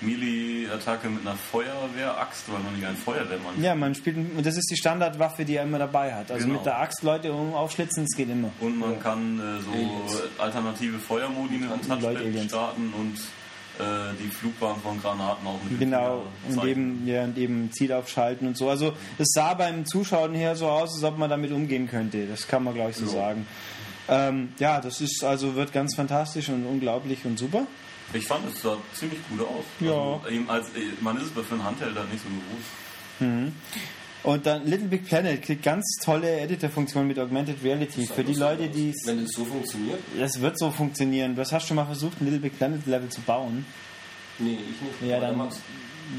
Melee-Attacke 0.00 1.08
mit 1.08 1.22
einer 1.26 1.36
Feuerwehraxt, 1.36 2.50
weil 2.52 2.60
man 2.60 2.74
nicht 2.74 2.86
ein 2.86 2.96
Feuerwehrmann 2.96 3.60
Ja, 3.62 3.74
man 3.74 3.94
spielt, 3.94 4.16
und 4.16 4.44
das 4.46 4.56
ist 4.56 4.70
die 4.70 4.76
Standardwaffe, 4.76 5.44
die 5.44 5.56
er 5.56 5.64
immer 5.64 5.78
dabei 5.78 6.14
hat. 6.14 6.30
Also 6.30 6.46
Genau. 6.46 6.58
mit 6.58 6.66
der 6.66 6.78
Axt 6.80 7.02
Leute 7.02 7.32
um- 7.32 7.54
aufschlitzen, 7.54 8.04
es 8.04 8.16
geht 8.16 8.30
immer. 8.30 8.50
Und 8.60 8.78
man 8.78 9.00
kann 9.00 9.38
äh, 9.38 9.60
so 9.62 9.70
Aliens. 9.72 10.22
alternative 10.38 10.98
Feuermodi 10.98 11.58
mit 11.58 11.70
Leute 11.70 12.22
Touchpad 12.22 12.44
starten 12.48 12.92
und 12.96 13.16
äh, 13.80 13.84
die 14.22 14.28
Flugbahn 14.28 14.76
von 14.82 15.00
Granaten 15.00 15.46
auch 15.46 15.62
mit 15.62 15.72
dem 15.72 15.78
Genau, 15.78 16.24
und 16.48 16.64
eben, 16.64 17.06
ja, 17.06 17.24
und 17.24 17.38
eben 17.38 17.70
Ziel 17.72 17.92
aufschalten 17.92 18.48
und 18.48 18.56
so. 18.56 18.68
Also 18.68 18.92
es 19.18 19.28
sah 19.32 19.54
beim 19.54 19.86
Zuschauen 19.86 20.34
her 20.34 20.56
so 20.56 20.66
aus, 20.68 20.94
als 20.94 21.04
ob 21.04 21.16
man 21.18 21.30
damit 21.30 21.52
umgehen 21.52 21.88
könnte. 21.88 22.26
Das 22.26 22.46
kann 22.48 22.64
man, 22.64 22.74
glaube 22.74 22.90
ich, 22.90 22.96
so 22.96 23.04
Ja. 23.06 23.10
sagen. 23.12 23.46
Ähm, 24.08 24.48
ja, 24.58 24.80
das 24.80 25.00
ist 25.00 25.22
also 25.22 25.54
wird 25.54 25.72
ganz 25.72 25.94
fantastisch 25.94 26.48
und 26.48 26.64
unglaublich 26.66 27.24
und 27.24 27.38
super. 27.38 27.66
Ich 28.12 28.26
fand, 28.26 28.46
es 28.52 28.62
sah 28.62 28.76
ziemlich 28.94 29.18
gut 29.28 29.40
aus. 29.40 29.64
Ja. 29.80 29.92
Also, 29.92 30.28
eben 30.30 30.48
als, 30.48 30.68
äh, 30.68 30.80
man 31.00 31.16
ist 31.18 31.24
es 31.36 31.46
für 31.46 31.54
einen 31.54 31.64
Handheld 31.64 31.94
halt 31.96 32.10
nicht 32.12 32.22
so 32.22 32.28
gewohnt. 33.20 33.52
Und 34.24 34.46
dann 34.46 34.66
Little 34.66 34.88
Big 34.88 35.06
Planet 35.06 35.40
kriegt 35.42 35.62
ganz 35.62 35.84
tolle 36.04 36.40
Editor-Funktionen 36.40 37.06
mit 37.06 37.18
Augmented 37.18 37.62
Reality. 37.62 38.06
Für 38.06 38.24
die 38.24 38.34
Leute, 38.34 38.68
die 38.68 38.90
es. 38.90 39.06
Wenn 39.06 39.22
das 39.22 39.32
so 39.32 39.44
funktioniert? 39.44 40.00
Das 40.18 40.40
wird 40.40 40.58
so 40.58 40.70
funktionieren. 40.70 41.36
Du 41.36 41.42
hast 41.42 41.66
schon 41.66 41.76
mal 41.76 41.84
versucht, 41.86 42.20
ein 42.20 42.24
Little 42.24 42.40
Big 42.40 42.58
Planet 42.58 42.84
Level 42.86 43.08
zu 43.08 43.20
bauen. 43.20 43.64
Nee, 44.38 44.52
ich 44.70 44.80
nicht. 44.82 45.10
Ja, 45.10 45.18
Aber 45.18 45.26
dann- 45.28 45.48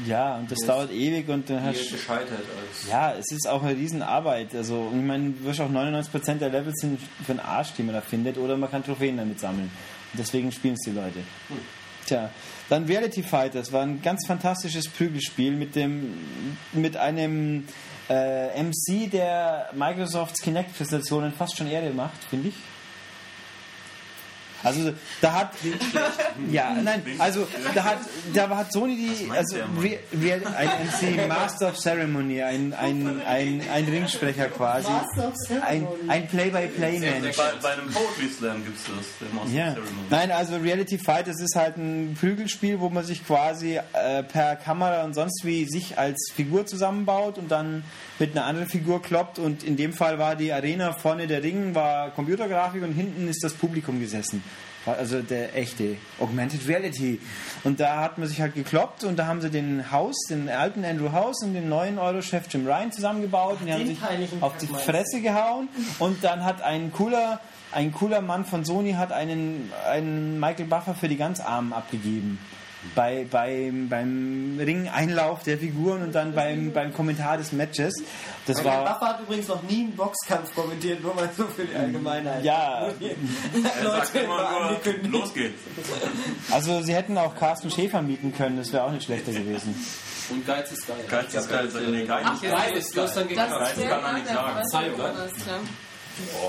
Ja, 0.06 0.36
und 0.36 0.50
das 0.50 0.60
dauert 0.60 0.92
ewig 0.92 1.28
und 1.28 1.50
dann 1.50 1.64
hast 1.64 1.80
ist 1.80 1.90
gescheitert 1.92 2.30
als. 2.38 2.88
Ja, 2.88 3.12
es 3.12 3.32
ist 3.32 3.48
auch 3.48 3.62
eine 3.62 3.76
Riesenarbeit. 3.76 4.54
Also, 4.54 4.88
ich 4.94 5.02
meine, 5.02 5.30
du 5.30 5.44
wirst 5.44 5.60
auch 5.60 5.68
99% 5.68 6.40
der 6.40 6.50
Levels 6.50 6.80
sind 6.80 7.00
für 7.26 7.32
den 7.34 7.40
Arsch, 7.40 7.72
die 7.76 7.82
man 7.82 7.94
da 7.96 8.00
findet, 8.00 8.38
oder 8.38 8.56
man 8.56 8.70
kann 8.70 8.84
Trophäen 8.84 9.16
damit 9.16 9.40
sammeln. 9.40 9.70
Und 10.12 10.18
deswegen 10.18 10.52
spielen 10.52 10.74
es 10.74 10.80
die 10.84 10.90
Leute. 10.92 11.18
Tja, 12.10 12.28
dann 12.68 12.86
Reality 12.86 13.22
Fighters 13.22 13.70
war 13.70 13.82
ein 13.82 14.02
ganz 14.02 14.26
fantastisches 14.26 14.88
Prügelspiel 14.88 15.52
mit 15.52 15.76
dem 15.76 16.12
mit 16.72 16.96
einem 16.96 17.68
äh, 18.08 18.60
MC, 18.60 19.08
der 19.08 19.70
Microsofts 19.74 20.42
Kinect-Präsentationen 20.42 21.32
fast 21.32 21.56
schon 21.56 21.68
Ehre 21.68 21.90
macht, 21.90 22.24
finde 22.28 22.48
ich. 22.48 22.54
Also 24.62 24.92
da 25.20 25.32
hat 25.32 25.52
ja 26.50 26.74
nein 26.82 27.02
also 27.18 27.46
da 27.74 27.84
hat 27.84 27.98
da 28.34 28.48
hat 28.56 28.72
Sony 28.72 28.96
die 28.96 29.30
also 29.30 29.56
Re, 29.80 29.98
Re, 30.12 30.42
ein 30.56 30.68
MC 30.68 31.28
Master 31.28 31.68
of 31.68 31.78
Ceremony 31.78 32.42
ein 32.42 32.72
ein 32.74 33.22
ein, 33.26 33.62
ein 33.72 33.84
Ringsprecher 33.84 34.48
quasi 34.48 34.88
ein 35.66 35.86
ein 36.08 36.28
Play-by-Play-Mensch 36.28 37.36
Bei, 37.36 37.52
bei 37.62 37.72
einem 37.72 37.90
Poetry 37.90 38.28
Slam 38.28 38.64
gibt 38.64 38.78
es 38.78 38.84
das, 38.84 39.06
der 39.20 39.34
Master 39.34 39.56
ja. 39.56 39.72
Ceremony. 39.72 40.06
Nein, 40.10 40.30
also 40.30 40.56
Reality 40.56 40.98
Fight, 40.98 41.26
das 41.26 41.40
ist 41.40 41.56
halt 41.56 41.76
ein 41.76 42.16
Prügelspiel, 42.18 42.80
wo 42.80 42.88
man 42.88 43.04
sich 43.04 43.26
quasi 43.26 43.80
äh, 43.92 44.22
per 44.22 44.56
Kamera 44.56 45.04
und 45.04 45.14
sonst 45.14 45.44
wie 45.44 45.66
sich 45.66 45.98
als 45.98 46.30
Figur 46.34 46.66
zusammenbaut 46.66 47.38
und 47.38 47.50
dann 47.50 47.84
mit 48.20 48.36
einer 48.36 48.46
anderen 48.46 48.68
Figur 48.68 49.02
kloppt. 49.02 49.38
Und 49.38 49.64
in 49.64 49.76
dem 49.76 49.92
Fall 49.92 50.18
war 50.18 50.36
die 50.36 50.52
Arena 50.52 50.92
vorne 50.92 51.26
der 51.26 51.42
Ring, 51.42 51.74
war 51.74 52.10
Computergrafik 52.10 52.82
und 52.82 52.92
hinten 52.92 53.26
ist 53.28 53.42
das 53.42 53.54
Publikum 53.54 53.98
gesessen. 53.98 54.42
Also 54.86 55.20
der 55.20 55.56
echte 55.56 55.96
Augmented 56.18 56.66
Reality. 56.66 57.20
Und 57.64 57.80
da 57.80 58.00
hat 58.00 58.16
man 58.16 58.28
sich 58.28 58.40
halt 58.40 58.54
gekloppt 58.54 59.04
und 59.04 59.18
da 59.18 59.26
haben 59.26 59.40
sie 59.40 59.50
den 59.50 59.90
House, 59.90 60.16
den 60.30 60.48
alten 60.48 60.84
Andrew 60.84 61.12
House 61.12 61.42
und 61.42 61.52
den 61.52 61.68
neuen 61.68 61.98
Euro-Chef 61.98 62.44
Jim 62.50 62.66
Ryan 62.66 62.90
zusammengebaut 62.90 63.58
und 63.60 63.66
die 63.66 63.72
haben 63.72 63.86
sich 63.86 63.98
auf 64.40 64.56
die? 64.56 64.66
Fresse 64.66 65.20
gehauen 65.20 65.68
und 65.98 66.24
dann 66.24 66.44
hat 66.44 66.62
ein 66.62 66.92
cooler 66.92 67.40
ein 67.72 67.92
cooler 67.92 68.20
Mann 68.20 68.44
von 68.44 68.64
Sony 68.64 68.92
hat 68.94 69.12
einen, 69.12 69.70
einen 69.88 70.40
Michael 70.40 70.66
Buffer 70.66 70.94
für 70.94 71.08
die 71.08 71.16
ganz 71.16 71.38
Armen 71.40 71.72
abgegeben. 71.72 72.38
Bei, 72.94 73.26
beim, 73.30 73.90
beim 73.90 74.58
Ring-Einlauf 74.58 75.42
der 75.42 75.58
Figuren 75.58 76.02
und 76.02 76.14
dann 76.14 76.34
beim, 76.34 76.72
beim 76.72 76.94
Kommentar 76.94 77.36
des 77.36 77.52
Matches. 77.52 77.92
Das 78.46 78.56
Der 78.56 78.64
war. 78.64 78.84
Buffer 78.94 79.06
hat 79.08 79.20
übrigens 79.20 79.48
noch 79.48 79.62
nie 79.64 79.82
einen 79.82 79.94
Boxkampf 79.96 80.54
kommentiert, 80.54 81.02
nur 81.02 81.14
mal 81.14 81.28
so 81.36 81.44
für 81.44 81.64
die 81.66 81.74
Allgemeinheit. 81.76 82.42
Ja, 82.42 82.88
Er 83.82 83.90
sagt 83.90 84.14
Leute 84.14 84.98
nur, 85.08 85.20
los 85.20 85.34
geht's. 85.34 85.60
also 86.50 86.80
sie 86.82 86.94
hätten 86.94 87.18
auch 87.18 87.34
Carsten 87.36 87.70
Schäfer 87.70 88.00
mieten 88.00 88.32
können, 88.34 88.56
das 88.56 88.72
wäre 88.72 88.84
auch 88.84 88.92
nicht 88.92 89.04
schlechter 89.04 89.32
gewesen. 89.32 89.74
Und 90.30 90.46
Geiz 90.46 90.72
ist 90.72 90.86
geil. 90.86 90.96
Geiz 91.08 91.34
ist 91.34 91.50
geil, 91.50 91.68
nee, 91.90 92.04
geil. 92.06 92.22
Ach, 92.24 92.40
Geil 92.40 92.72
ist 92.76 92.94
geil. 92.94 93.10
dann 93.14 93.28
Das 93.28 93.50
Nein, 93.50 93.62
ist 93.62 93.76
der 93.78 93.88
kann 93.90 94.02
man 94.02 94.12
Mann, 94.12 94.14
nicht 94.22 94.28
der 94.28 94.34
sagen. 94.36 94.56
weiß, 94.56 94.68
Zeit, 94.68 94.90
wo 94.96 95.02
oder? 95.02 95.12
das 95.12 95.32
ist, 95.32 95.46
ja. 95.46 95.52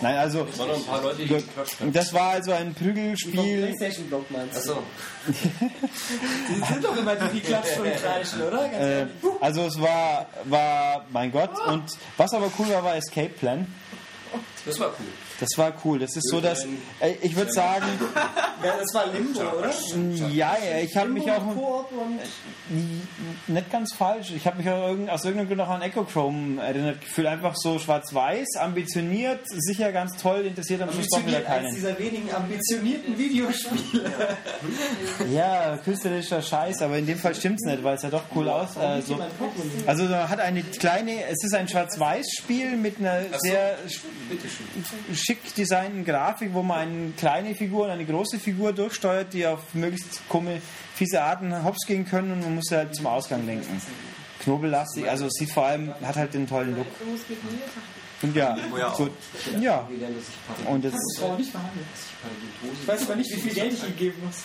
Nein, 0.02 0.18
also 0.18 0.48
noch 0.58 0.76
ein 0.76 0.84
paar 0.86 1.02
Leute, 1.02 1.26
die 1.26 1.92
das 1.92 2.14
war 2.14 2.32
also 2.32 2.52
ein 2.52 2.74
Prügelspiel. 2.74 3.66
Playstation-Block 3.66 4.32
meinst 4.32 4.56
du? 4.68 4.72
Achso, 4.72 4.84
Die 5.28 6.74
sind 6.74 6.84
doch 6.84 6.98
immer 6.98 7.16
die, 7.16 7.40
die 7.40 7.40
klatschen 7.42 7.84
und 7.84 7.96
kreischen, 7.96 8.42
oder? 8.42 8.68
Ganz 8.68 8.74
Äh, 8.76 9.06
also 9.40 9.62
es 9.66 9.80
war, 9.80 10.28
war, 10.46 11.06
mein 11.12 11.32
Gott, 11.32 11.52
und 11.68 11.84
was 12.18 12.34
aber 12.34 12.52
cool 12.60 12.70
war, 12.70 12.84
war 12.84 12.96
Escape 12.96 13.30
Plan. 13.30 13.68
das 14.66 14.80
war 14.80 14.88
cool. 15.00 15.08
Das 15.42 15.50
war 15.58 15.74
cool. 15.84 16.00
Das 16.00 16.16
ist 16.16 16.30
so, 16.30 16.40
dass 16.40 16.66
äh, 17.00 17.16
ich 17.22 17.36
würde 17.36 17.52
sagen, 17.52 17.86
Ja, 18.64 18.74
das 18.80 18.94
war 18.94 19.08
Limbo, 19.08 19.40
oder? 19.40 19.72
ja, 20.30 20.56
ja, 20.64 20.80
ich 20.84 20.96
habe 20.96 21.10
mich 21.10 21.30
auch 21.32 21.42
nicht 23.48 23.72
ganz 23.72 23.94
falsch. 23.94 24.32
Ich 24.36 24.46
habe 24.46 24.58
mich 24.58 24.70
auch 24.70 24.90
irgend, 24.90 25.10
aus 25.10 25.26
irgendeinem 25.26 25.48
Grund 25.48 25.62
auch 25.62 25.70
an 25.70 25.82
Echo 25.82 26.04
Chrome 26.04 26.62
erinnert 26.62 27.02
gefühlt. 27.02 27.28
Einfach 27.28 27.56
so 27.56 27.80
schwarz-weiß, 27.80 28.58
ambitioniert, 28.60 29.40
sicher 29.48 29.92
ganz 29.92 30.16
toll, 30.18 30.46
interessiert 30.46 30.82
am 30.84 30.92
Schluss 30.92 31.08
doch 31.10 31.26
wieder 31.26 31.42
keinen. 31.42 31.74
dieser 31.74 31.98
wenigen 31.98 32.34
ambitionierten 32.34 33.18
Videospiele. 33.18 34.12
Ja, 35.32 35.78
künstlerischer 35.78 36.42
Scheiß, 36.42 36.82
aber 36.82 36.98
in 36.98 37.06
dem 37.06 37.18
Fall 37.18 37.34
stimmt's 37.36 37.64
nicht, 37.64 37.84
weil 37.84 37.96
es 37.96 38.02
ja 38.02 38.10
doch 38.10 38.24
cool 38.36 38.50
aus. 38.50 38.76
Äh, 38.76 39.02
so. 39.02 39.20
Also 39.86 40.04
man 40.04 40.30
hat 40.30 40.40
eine 40.40 40.62
kleine, 40.64 41.26
es 41.26 41.44
ist 41.44 41.54
ein 41.54 41.68
Schwarz-Weiß-Spiel 41.68 42.76
mit 42.78 43.00
einer 43.00 43.22
sehr 43.40 43.78
schick 45.32 45.56
designten 45.56 46.04
Grafik, 46.04 46.54
wo 46.54 46.62
man 46.62 46.80
eine 46.80 47.12
kleine 47.18 47.56
Figur 47.56 47.86
und 47.86 47.92
eine 47.92 48.06
große 48.06 48.40
Figur 48.40 48.74
durchsteuert, 48.74 49.34
die 49.34 49.46
auf 49.46 49.60
möglichst 49.74 50.28
komische, 50.28 50.62
fiese 50.96 51.22
Arten 51.22 51.64
hops 51.64 51.86
gehen 51.86 52.06
können 52.06 52.32
und 52.34 52.42
man 52.42 52.56
muss 52.56 52.66
sie 52.70 52.76
halt 52.76 52.96
zum 52.96 53.08
Ausgang 53.08 53.46
lenken. 53.46 53.82
Knobellastig, 54.42 55.08
also 55.10 55.30
sieht 55.30 55.52
vor 55.52 55.66
allem, 55.68 55.94
hat 56.04 56.16
halt 56.16 56.34
den 56.34 56.48
tollen 56.48 56.76
Look. 56.76 56.88
Und 58.24 58.36
ja, 58.36 58.56
so, 58.96 59.10
ja. 59.60 59.88
Und 60.68 60.86
das, 60.86 60.94
Ich 62.82 62.88
weiß 62.88 63.02
aber 63.04 63.16
nicht, 63.16 63.36
wie 63.36 63.42
viel 63.42 63.54
Geld 63.54 63.74
ich 63.74 63.84
ihm 63.84 63.98
geben 63.98 64.24
muss. 64.24 64.44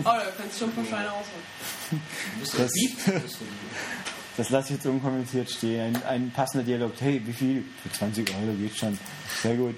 Oh, 0.00 0.04
da 0.04 0.22
kannst 0.36 0.54
du 0.54 0.58
schon 0.60 0.70
ein 0.70 0.74
paar 0.74 0.84
Scheine 0.84 1.10
ausholen. 1.10 2.02
das, 2.56 2.72
das 4.36 4.50
lasse 4.50 4.68
ich 4.70 4.76
jetzt 4.76 4.86
unkommentiert 4.86 5.50
stehen. 5.50 5.96
Ein, 5.96 6.02
ein 6.04 6.30
passender 6.30 6.64
Dialog. 6.64 6.92
Hey, 7.00 7.22
wie 7.24 7.32
viel? 7.32 7.64
Für 7.82 7.92
20 7.92 8.28
Euro 8.30 8.52
geht 8.58 8.76
schon. 8.76 8.98
Sehr 9.42 9.56
gut. 9.56 9.76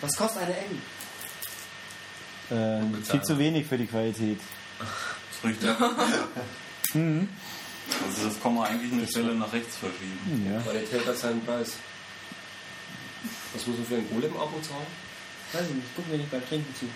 Was 0.00 0.16
kostet 0.16 0.42
eine 0.42 0.54
Eng? 0.56 0.82
Äh, 2.50 2.82
viel 3.04 3.22
zu 3.22 3.38
wenig 3.38 3.66
für 3.66 3.78
die 3.78 3.86
Qualität. 3.86 4.40
Das 4.78 4.88
ist 5.38 5.44
richtig. 5.44 5.70
Mhm. 6.92 7.28
Also 8.04 8.26
das 8.26 8.42
kann 8.42 8.54
man 8.54 8.66
eigentlich 8.66 8.92
eine 8.92 9.06
Stelle 9.06 9.32
nach 9.34 9.52
rechts 9.52 9.76
verschieben. 9.76 10.50
Ja. 10.52 10.60
Qualität 10.60 11.06
hat 11.06 11.16
seinen 11.16 11.40
Preis. 11.44 11.74
Was 13.54 13.66
muss 13.66 13.76
man 13.78 13.86
für 13.86 13.94
ein 13.96 14.08
Golem-Abo 14.10 14.60
zahlen? 14.60 14.86
Weiß 15.52 15.68
ich 15.68 15.74
nicht, 15.74 15.86
guck 15.94 16.08
mir 16.08 16.16
nicht 16.16 16.30
beim 16.30 16.44
Trinken 16.48 16.74
zu. 16.74 16.86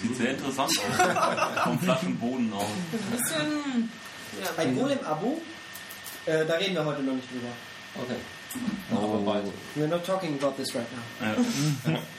Sieht 0.00 0.16
sehr 0.16 0.30
interessant 0.30 0.70
aus. 0.70 1.62
Vom 1.64 1.78
Flaschenboden 1.78 2.52
aus. 2.52 2.64
Ein 2.64 3.18
bisschen. 3.18 3.90
Ja, 4.42 4.62
Ein 4.62 4.76
Golem-Abo, 4.76 5.40
äh, 6.26 6.44
da 6.46 6.54
reden 6.54 6.74
wir 6.74 6.84
heute 6.84 7.02
noch 7.02 7.14
nicht 7.14 7.30
drüber. 7.30 7.48
Okay. 7.94 8.16
Aber 8.90 9.18
bald. 9.18 9.44
We're 9.74 9.88
not 9.88 10.04
talking 10.04 10.38
about 10.38 10.56
this 10.56 10.74
right 10.74 10.86
now. 10.92 11.92
Ja. 11.92 11.98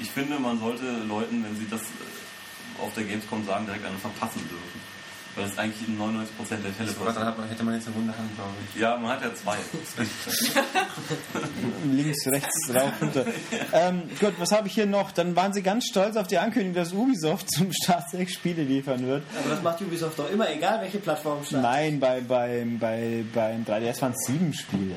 Ich 0.00 0.10
finde, 0.10 0.38
man 0.38 0.60
sollte 0.60 0.84
Leuten, 1.08 1.42
wenn 1.42 1.56
sie 1.56 1.66
das 1.68 1.80
äh, 1.80 2.82
auf 2.82 2.92
der 2.94 3.04
Gamescom 3.04 3.44
sagen, 3.46 3.64
direkt 3.64 3.84
eine 3.86 3.96
verpassen 3.96 4.40
dürfen. 4.48 4.80
Weil 5.38 5.46
das 5.46 5.58
eigentlich 5.58 5.86
in 5.86 5.96
99% 5.96 6.02
der 6.50 6.72
Fälle 6.72 6.90
Dann 6.90 7.06
passiert. 7.06 7.24
hat 7.24 7.38
man, 7.38 7.48
hätte 7.48 7.62
man 7.62 7.74
jetzt 7.74 7.86
eine 7.86 7.94
Wunderhand, 7.94 8.34
glaube 8.34 8.50
ich. 8.74 8.80
Ja, 8.80 8.96
man 8.96 9.12
hat 9.12 9.22
ja 9.22 9.32
zwei. 9.32 9.56
Links, 11.92 12.26
rechts, 12.26 12.74
rauf, 12.74 12.92
runter. 13.00 13.24
Ähm, 13.72 14.02
gut, 14.18 14.34
was 14.38 14.50
habe 14.50 14.66
ich 14.66 14.74
hier 14.74 14.86
noch? 14.86 15.12
Dann 15.12 15.36
waren 15.36 15.52
sie 15.52 15.62
ganz 15.62 15.84
stolz 15.86 16.16
auf 16.16 16.26
die 16.26 16.38
Ankündigung, 16.38 16.74
dass 16.74 16.92
Ubisoft 16.92 17.50
zum 17.54 17.72
Start 17.72 18.10
sechs 18.10 18.32
Spiele 18.34 18.64
liefern 18.64 19.06
wird. 19.06 19.22
Aber 19.38 19.50
das 19.50 19.62
macht 19.62 19.80
Ubisoft 19.80 20.18
doch 20.18 20.28
immer, 20.28 20.50
egal 20.50 20.80
welche 20.80 20.98
Plattform 20.98 21.44
startet. 21.44 21.62
Nein, 21.62 22.00
bei, 22.00 22.20
beim, 22.20 22.78
bei, 22.80 23.24
beim 23.32 23.64
3DS 23.64 24.02
waren 24.02 24.12
es 24.12 24.26
sieben 24.26 24.52
Spiele. 24.52 24.96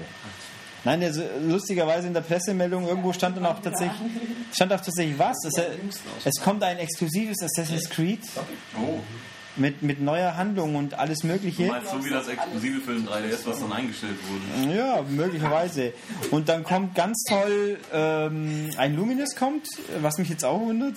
Nein, 0.84 1.02
der, 1.02 1.14
lustigerweise 1.48 2.08
in 2.08 2.16
der 2.16 2.22
Pressemeldung 2.22 2.88
irgendwo 2.88 3.14
stand 3.14 3.38
dann 3.38 3.46
auch 3.46 3.60
tatsächlich, 3.62 4.02
stand 4.52 4.74
auch 4.74 4.82
tatsächlich 4.82 5.20
was. 5.20 5.38
Es, 5.46 5.62
es 6.26 6.42
kommt 6.44 6.64
ein 6.64 6.80
exklusives 6.80 7.38
Assassin's 7.44 7.88
Creed 7.88 8.22
Oh, 8.76 9.00
mit, 9.56 9.82
mit 9.82 10.00
neuer 10.02 10.38
Handlung 10.38 10.76
und 10.76 10.94
alles 10.98 11.20
du 11.20 11.28
Mögliche. 11.28 11.68
meinst 11.68 11.92
so 11.92 12.04
wie 12.04 12.10
das 12.10 12.28
Exklusive 12.28 12.82
für 12.82 12.94
den 12.94 13.08
3DS, 13.08 13.46
was 13.46 13.60
dann 13.60 13.72
eingestellt 13.74 14.16
wurde. 14.30 14.76
Ja, 14.78 15.02
möglicherweise. 15.08 15.94
Und 16.32 16.50
dann 16.50 16.64
kommt 16.64 16.96
ganz 16.96 17.24
toll 17.24 17.78
ähm, 17.94 18.70
ein 18.78 18.96
Luminous 18.96 19.36
kommt, 19.36 19.68
was 20.02 20.18
mich 20.18 20.30
jetzt 20.30 20.46
auch 20.46 20.60
wundert. 20.60 20.96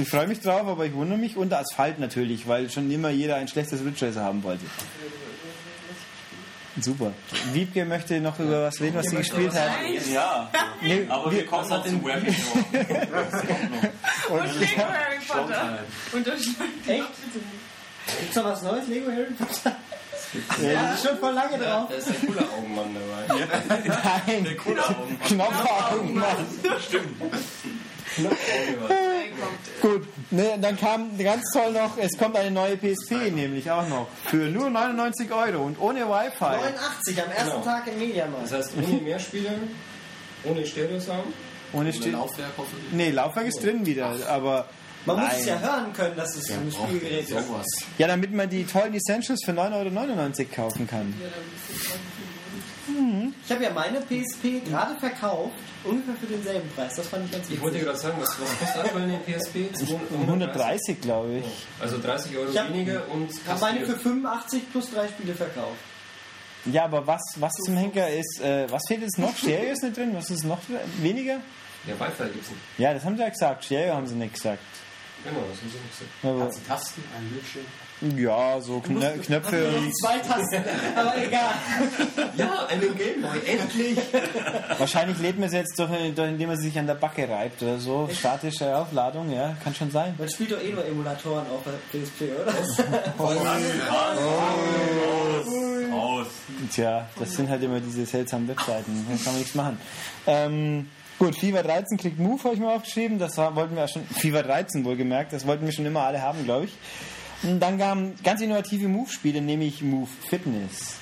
Ich 0.00 0.08
freue 0.08 0.26
mich 0.26 0.40
drauf, 0.40 0.66
aber 0.66 0.86
ich 0.86 0.94
wundere 0.94 1.18
mich. 1.18 1.36
Und 1.36 1.52
Asphalt 1.52 1.98
natürlich, 1.98 2.48
weil 2.48 2.70
schon 2.70 2.90
immer 2.90 3.10
jeder 3.10 3.36
ein 3.36 3.48
schlechtes 3.48 3.84
Ridge 3.84 4.06
Racer 4.06 4.22
haben 4.22 4.42
wollte. 4.42 4.64
Super. 6.80 7.12
Wiebke 7.52 7.84
möchte 7.84 8.20
noch 8.20 8.40
über 8.40 8.64
was 8.64 8.80
reden, 8.80 8.96
was 8.96 9.06
sie 9.06 9.16
gespielt 9.16 9.52
hat. 9.54 9.70
Ja, 10.12 10.50
Nee, 10.82 11.06
aber 11.08 11.30
wir 11.30 11.46
kommen 11.46 11.68
noch 11.68 11.84
zu 11.84 12.04
Web 12.04 12.26
Und 14.28 14.60
Lego 14.60 14.82
Harry 14.82 15.18
Potter. 15.26 15.78
Und 16.12 16.26
das 16.26 16.40
Echt? 16.86 17.04
Gibt's 18.20 18.36
noch 18.36 18.44
was 18.44 18.62
Neues, 18.62 18.86
Lego 18.88 19.10
Harry 19.10 19.32
Potter? 19.38 19.76
Ja, 20.62 20.82
das 20.90 20.94
ist 21.02 21.08
schon 21.08 21.18
voll 21.18 21.32
lange 21.32 21.58
drauf. 21.58 21.86
Da 21.88 21.94
ist 21.94 22.08
ein 22.08 22.26
cooler 22.26 22.42
Augenmann 22.56 22.94
dabei. 23.28 23.46
Nein, 24.26 24.56
Knopfaugenmann. 25.26 26.36
Gut, 29.80 30.06
ne, 30.30 30.56
dann 30.60 30.76
kam 30.78 31.16
ganz 31.18 31.42
toll 31.52 31.72
noch, 31.72 31.98
es 31.98 32.16
kommt 32.18 32.36
eine 32.36 32.50
neue 32.50 32.76
PSP 32.76 33.30
nämlich 33.32 33.70
auch 33.70 33.86
noch. 33.88 34.06
Für 34.26 34.48
nur 34.48 34.70
99 34.70 35.30
Euro 35.32 35.64
und 35.64 35.80
ohne 35.80 36.08
Wi-Fi. 36.08 36.44
89 36.44 37.22
am 37.22 37.30
ersten 37.30 37.50
Genau. 37.50 37.64
Tag 37.64 37.86
im 37.88 37.98
Mediamarkt. 37.98 38.44
Das 38.44 38.52
heißt, 38.52 38.72
ohne 38.76 39.00
Mehrspieler, 39.02 39.50
ohne 40.44 40.66
Stereosound. 40.66 41.24
Ohne 41.72 41.82
Ohne 41.82 41.92
Still. 41.92 42.12
Laufwerk 42.12 42.50
hoffentlich. 42.56 42.92
Nee, 42.92 43.10
Laufwerk 43.10 43.46
ist 43.48 43.62
drin 43.62 43.84
wieder, 43.84 44.14
aber. 44.28 44.66
Man 45.06 45.16
muss 45.16 45.26
nein. 45.28 45.36
es 45.40 45.46
ja 45.46 45.58
hören 45.58 45.92
können, 45.92 46.16
dass 46.16 46.34
es 46.36 46.50
ein 46.50 46.72
Spielgerät 46.72 47.28
ist. 47.28 47.84
Ja, 47.98 48.06
damit 48.08 48.32
man 48.32 48.48
die 48.48 48.64
tollen 48.64 48.94
Essentials 48.94 49.44
für 49.44 49.52
9,99 49.52 50.40
Euro 50.40 50.48
kaufen 50.54 50.86
kann. 50.86 51.14
Ich 53.44 53.50
habe 53.52 53.64
ja 53.64 53.70
meine 53.70 54.00
PSP 54.00 54.60
gerade 54.66 54.98
verkauft, 54.98 55.52
ungefähr 55.84 56.14
für 56.14 56.26
denselben 56.26 56.68
Preis. 56.70 56.94
Das 56.96 57.06
fand 57.08 57.26
ich 57.26 57.32
ganz 57.32 57.50
Ich 57.50 57.60
wollte 57.60 57.80
gerade 57.80 57.98
sagen, 57.98 58.16
was, 58.20 58.30
was 58.40 58.58
kostet 58.58 58.84
aktuell 58.84 59.04
eine 59.04 59.18
PSP? 59.18 59.56
Um 60.10 60.20
130, 60.22 61.00
glaube 61.00 61.38
ich. 61.38 61.44
Also 61.80 61.98
30 61.98 62.36
Euro 62.36 62.50
Ich 62.50 62.58
hab- 62.58 62.68
weniger 62.72 63.02
und 63.10 63.30
Ich 63.30 63.46
habe 63.46 63.60
meine 63.60 63.84
für 63.86 63.96
85 63.98 64.70
plus 64.70 64.90
drei 64.90 65.08
Spiele 65.08 65.34
verkauft. 65.34 65.76
Ja, 66.66 66.84
aber 66.84 67.06
was, 67.06 67.20
was 67.36 67.52
zum 67.66 67.76
Henker 67.76 68.08
ist, 68.08 68.40
äh, 68.40 68.70
was 68.70 68.82
fehlt 68.88 69.02
jetzt 69.02 69.18
noch? 69.18 69.36
Stereo 69.36 69.72
ist 69.72 69.82
nicht 69.82 69.96
drin, 69.96 70.12
was 70.14 70.30
ist 70.30 70.44
noch 70.44 70.60
weniger? 70.98 71.40
Ja, 71.86 72.00
Wi-Fi 72.00 72.30
gibt's 72.32 72.48
nicht. 72.48 72.60
Ja, 72.78 72.94
das 72.94 73.04
haben 73.04 73.16
sie 73.16 73.22
ja 73.22 73.28
gesagt. 73.28 73.64
Stereo 73.64 73.94
haben 73.94 74.06
sie 74.06 74.14
nicht 74.14 74.32
gesagt. 74.34 74.60
Genau, 75.24 75.40
das 75.50 75.62
nicht 75.62 75.74
gesagt. 75.74 76.10
Aber, 76.22 76.44
Hat 76.44 76.54
sie 76.54 76.60
Tasten, 76.62 77.02
ein 77.16 77.28
Bildschirm? 77.30 77.64
ja, 78.18 78.60
so 78.60 78.80
Knö 78.80 79.00
Knöpfe 79.22 79.68
und 79.68 79.96
Zwei 79.98 80.18
Tasten, 80.18 80.62
aber 80.96 81.16
egal. 81.16 81.54
Ja, 82.36 82.66
eine 82.66 82.86
Gameboy, 82.88 83.38
endlich! 83.46 83.98
wahrscheinlich 84.78 85.18
lädt 85.20 85.38
man 85.38 85.48
sie 85.48 85.56
jetzt 85.58 85.78
durch, 85.78 85.90
durch, 86.14 86.28
indem 86.28 86.48
man 86.48 86.56
sie 86.58 86.64
sich 86.64 86.78
an 86.78 86.86
der 86.86 86.96
Backe 86.96 87.28
reibt 87.28 87.62
oder 87.62 87.78
so. 87.78 88.08
Statische 88.12 88.76
Aufladung, 88.76 89.32
ja, 89.32 89.56
kann 89.64 89.74
schon 89.74 89.90
sein. 89.90 90.14
Man 90.18 90.28
spielt 90.28 90.52
doch 90.52 90.60
eh 90.60 90.72
nur 90.72 90.84
Emulatoren 90.84 91.46
auf 91.46 91.62
der 91.64 91.98
PSP, 91.98 92.24
oder? 92.42 92.52
Raus. 95.92 96.26
Tja, 96.72 97.08
das 97.18 97.32
sind 97.32 97.48
halt 97.48 97.62
immer 97.62 97.80
diese 97.80 98.04
seltsamen 98.04 98.48
Webseiten. 98.48 99.06
Da 99.08 99.16
kann 99.16 99.32
man 99.32 99.38
nichts 99.38 99.54
machen. 99.54 99.78
Ähm, 100.26 100.88
gut, 101.24 101.36
FIFA 101.36 101.62
13 101.62 101.96
Click 101.96 102.18
Move 102.18 102.42
habe 102.44 102.54
ich 102.54 102.60
mir 102.60 102.70
aufgeschrieben. 102.70 103.18
Das 103.18 103.38
wollten 103.38 103.74
wir 103.74 103.82
ja 103.82 103.88
schon, 103.88 104.04
FIFA 104.04 104.42
13 104.42 104.84
wohlgemerkt, 104.84 105.32
das 105.32 105.46
wollten 105.46 105.64
wir 105.64 105.72
schon 105.72 105.86
immer 105.86 106.02
alle 106.02 106.20
haben, 106.20 106.44
glaube 106.44 106.66
ich. 106.66 106.72
Und 107.42 107.60
dann 107.60 107.78
kamen 107.78 108.14
ganz 108.22 108.42
innovative 108.42 108.88
Move-Spiele, 108.88 109.40
nämlich 109.40 109.82
Move 109.82 110.08
Fitness. 110.28 110.96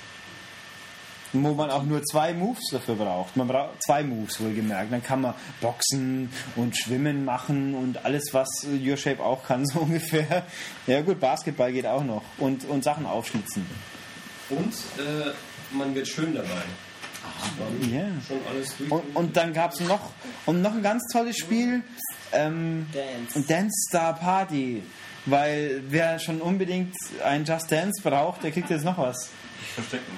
Wo 1.33 1.55
man 1.55 1.71
auch 1.71 1.83
nur 1.83 2.03
zwei 2.05 2.35
Moves 2.35 2.69
dafür 2.71 2.95
braucht. 2.95 3.37
Man 3.37 3.49
braucht 3.49 3.83
zwei 3.83 4.05
Moves 4.05 4.39
wohlgemerkt. 4.41 4.93
Dann 4.93 5.03
kann 5.03 5.23
man 5.23 5.35
Boxen 5.61 6.31
und 6.57 6.77
Schwimmen 6.77 7.25
machen 7.25 7.75
und 7.75 8.05
alles, 8.05 8.33
was 8.33 8.49
Your 8.65 8.97
Shape 8.97 9.23
auch 9.23 9.43
kann, 9.45 9.67
so 9.67 9.81
ungefähr. 9.81 10.45
Ja 10.87 11.01
gut, 11.01 11.19
Basketball 11.19 11.73
geht 11.73 11.87
auch 11.87 12.05
noch. 12.05 12.23
Und, 12.39 12.65
und 12.69 12.85
Sachen 12.85 13.07
aufschlitzen. 13.07 13.67
Und 14.51 14.75
äh, 14.99 15.33
man 15.75 15.95
wird 15.95 16.07
schön 16.07 16.35
dabei. 16.35 16.63
Ja. 17.91 18.07
Und, 18.89 19.17
und 19.17 19.37
dann 19.37 19.53
gab 19.53 19.73
es 19.73 19.81
noch, 19.81 20.11
und 20.47 20.63
noch 20.63 20.73
ein 20.73 20.83
ganz 20.83 21.03
tolles 21.13 21.37
Spiel, 21.37 21.83
ähm, 22.33 22.87
Dance. 22.93 23.49
Dance 23.49 23.89
Star 23.89 24.15
Party. 24.15 24.83
Weil 25.25 25.83
wer 25.89 26.19
schon 26.19 26.41
unbedingt 26.41 26.97
ein 27.25 27.45
Just 27.45 27.71
Dance 27.71 28.03
braucht, 28.03 28.43
der 28.43 28.51
kriegt 28.51 28.71
jetzt 28.71 28.85
noch 28.85 28.99
was. 28.99 29.31
Verstecken. 29.75 30.13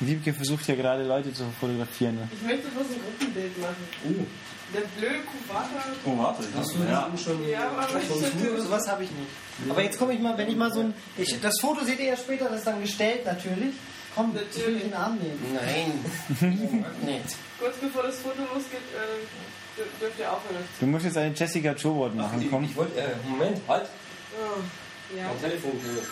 Wiebke 0.00 0.32
versucht 0.32 0.66
ja 0.68 0.76
gerade 0.76 1.02
Leute 1.04 1.32
zu 1.32 1.44
fotografieren. 1.60 2.14
Ne? 2.14 2.28
Ich 2.32 2.42
möchte 2.42 2.68
bloß 2.68 2.86
ein 2.86 3.00
Gruppenbild 3.02 3.58
machen. 3.58 4.26
Der 4.72 4.80
blöde 4.80 5.24
Kubata. 5.24 5.68
Oh, 6.04 6.18
warte. 6.18 6.44
Ich 6.44 6.56
Hast 6.56 6.74
du 6.74 6.78
ja. 6.84 7.10
schon 7.22 7.48
Ja, 7.48 7.70
aber 7.70 8.00
ich 8.00 8.08
So, 8.08 8.62
sowas 8.62 8.86
habe 8.86 9.04
ich 9.04 9.10
nicht. 9.10 9.70
Aber 9.70 9.82
jetzt 9.82 9.98
komme 9.98 10.12
ich 10.12 10.20
mal, 10.20 10.36
wenn 10.38 10.48
ich 10.48 10.56
mal 10.56 10.72
so 10.72 10.80
ein. 10.80 10.94
Ich, 11.16 11.40
das 11.40 11.54
Foto 11.60 11.84
seht 11.84 11.98
ihr 11.98 12.06
ja 12.06 12.16
später, 12.16 12.48
das 12.48 12.58
ist 12.58 12.66
dann 12.66 12.80
gestellt 12.80 13.24
natürlich. 13.24 13.74
Komm, 14.18 14.34
ich 14.52 14.66
will 14.66 14.78
den 14.80 14.94
Arm 14.94 15.16
nehmen. 15.16 15.38
Nein. 15.54 16.84
nicht. 17.06 17.36
kurz 17.60 17.76
bevor 17.76 18.02
das 18.02 18.16
Foto 18.18 18.40
losgeht, 18.52 18.80
äh, 18.92 19.80
dür- 19.80 20.00
dürft 20.00 20.18
ihr 20.18 20.32
aufhören. 20.32 20.64
Du 20.80 20.86
musst 20.86 21.04
jetzt 21.04 21.16
eine 21.16 21.32
Jessica 21.32 21.72
Joe 21.72 22.10
machen, 22.10 22.44
komm. 22.50 22.64
Ich 22.64 22.74
wollte, 22.74 23.00
äh, 23.00 23.10
Moment, 23.28 23.60
halt. 23.68 23.86
Oh, 24.34 25.16
ja. 25.16 25.22
Mein 25.28 25.40
Telefon 25.40 25.70
klingelt. 25.80 26.04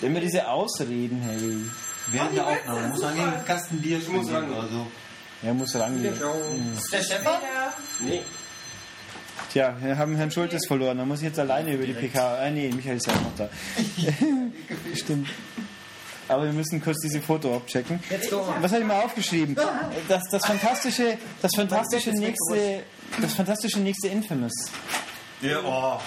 Immer 0.00 0.20
diese 0.20 0.48
Ausreden, 0.48 1.20
hey. 1.20 1.58
Während 2.12 2.34
der 2.34 2.46
Aufnahme 2.46 2.88
muss 2.88 3.00
man 3.02 3.14
den 3.14 3.44
Kasten 3.44 3.80
Bier 3.82 3.98
Ich 3.98 4.08
muss 4.08 4.26
sagen, 4.28 4.50
oder 4.50 4.68
so. 4.68 4.86
Er 5.42 5.52
muss 5.54 5.74
rangehen. 5.74 6.14
Der 6.92 7.02
Stefan? 7.02 7.40
Ja. 7.42 7.72
Nee. 8.00 8.22
Tja, 9.52 9.76
wir 9.82 9.98
haben 9.98 10.16
Herrn 10.16 10.30
Schultes 10.30 10.66
verloren. 10.66 10.96
Da 10.96 11.04
muss 11.04 11.18
ich 11.18 11.24
jetzt 11.26 11.38
alleine 11.38 11.74
über 11.74 11.84
die 11.84 11.92
PK. 11.92 12.38
Äh, 12.46 12.50
nee, 12.52 12.70
Michael 12.74 12.96
ist 12.96 13.06
ja 13.06 13.12
auch 13.12 13.20
noch 13.20 13.36
da. 13.36 13.50
Stimmt. 14.94 15.28
Aber 16.28 16.44
wir 16.44 16.52
müssen 16.52 16.82
kurz 16.82 16.98
diese 17.02 17.20
Foto 17.20 17.56
abchecken. 17.56 18.00
Jetzt 18.08 18.30
go 18.30 18.40
on. 18.40 18.62
Was 18.62 18.72
habe 18.72 18.82
ich 18.82 18.86
mal 18.86 19.02
aufgeschrieben? 19.02 19.56
Das, 20.08 20.22
das 20.30 20.46
fantastische, 20.46 21.18
das 21.40 21.50
fantastische 21.54 22.10
nächste, 22.10 22.82
das 23.20 23.34
fantastische 23.34 23.80
nächste 23.80 24.08
Infamous. 24.08 24.52
Ja, 25.40 25.60
oh. 25.64 26.00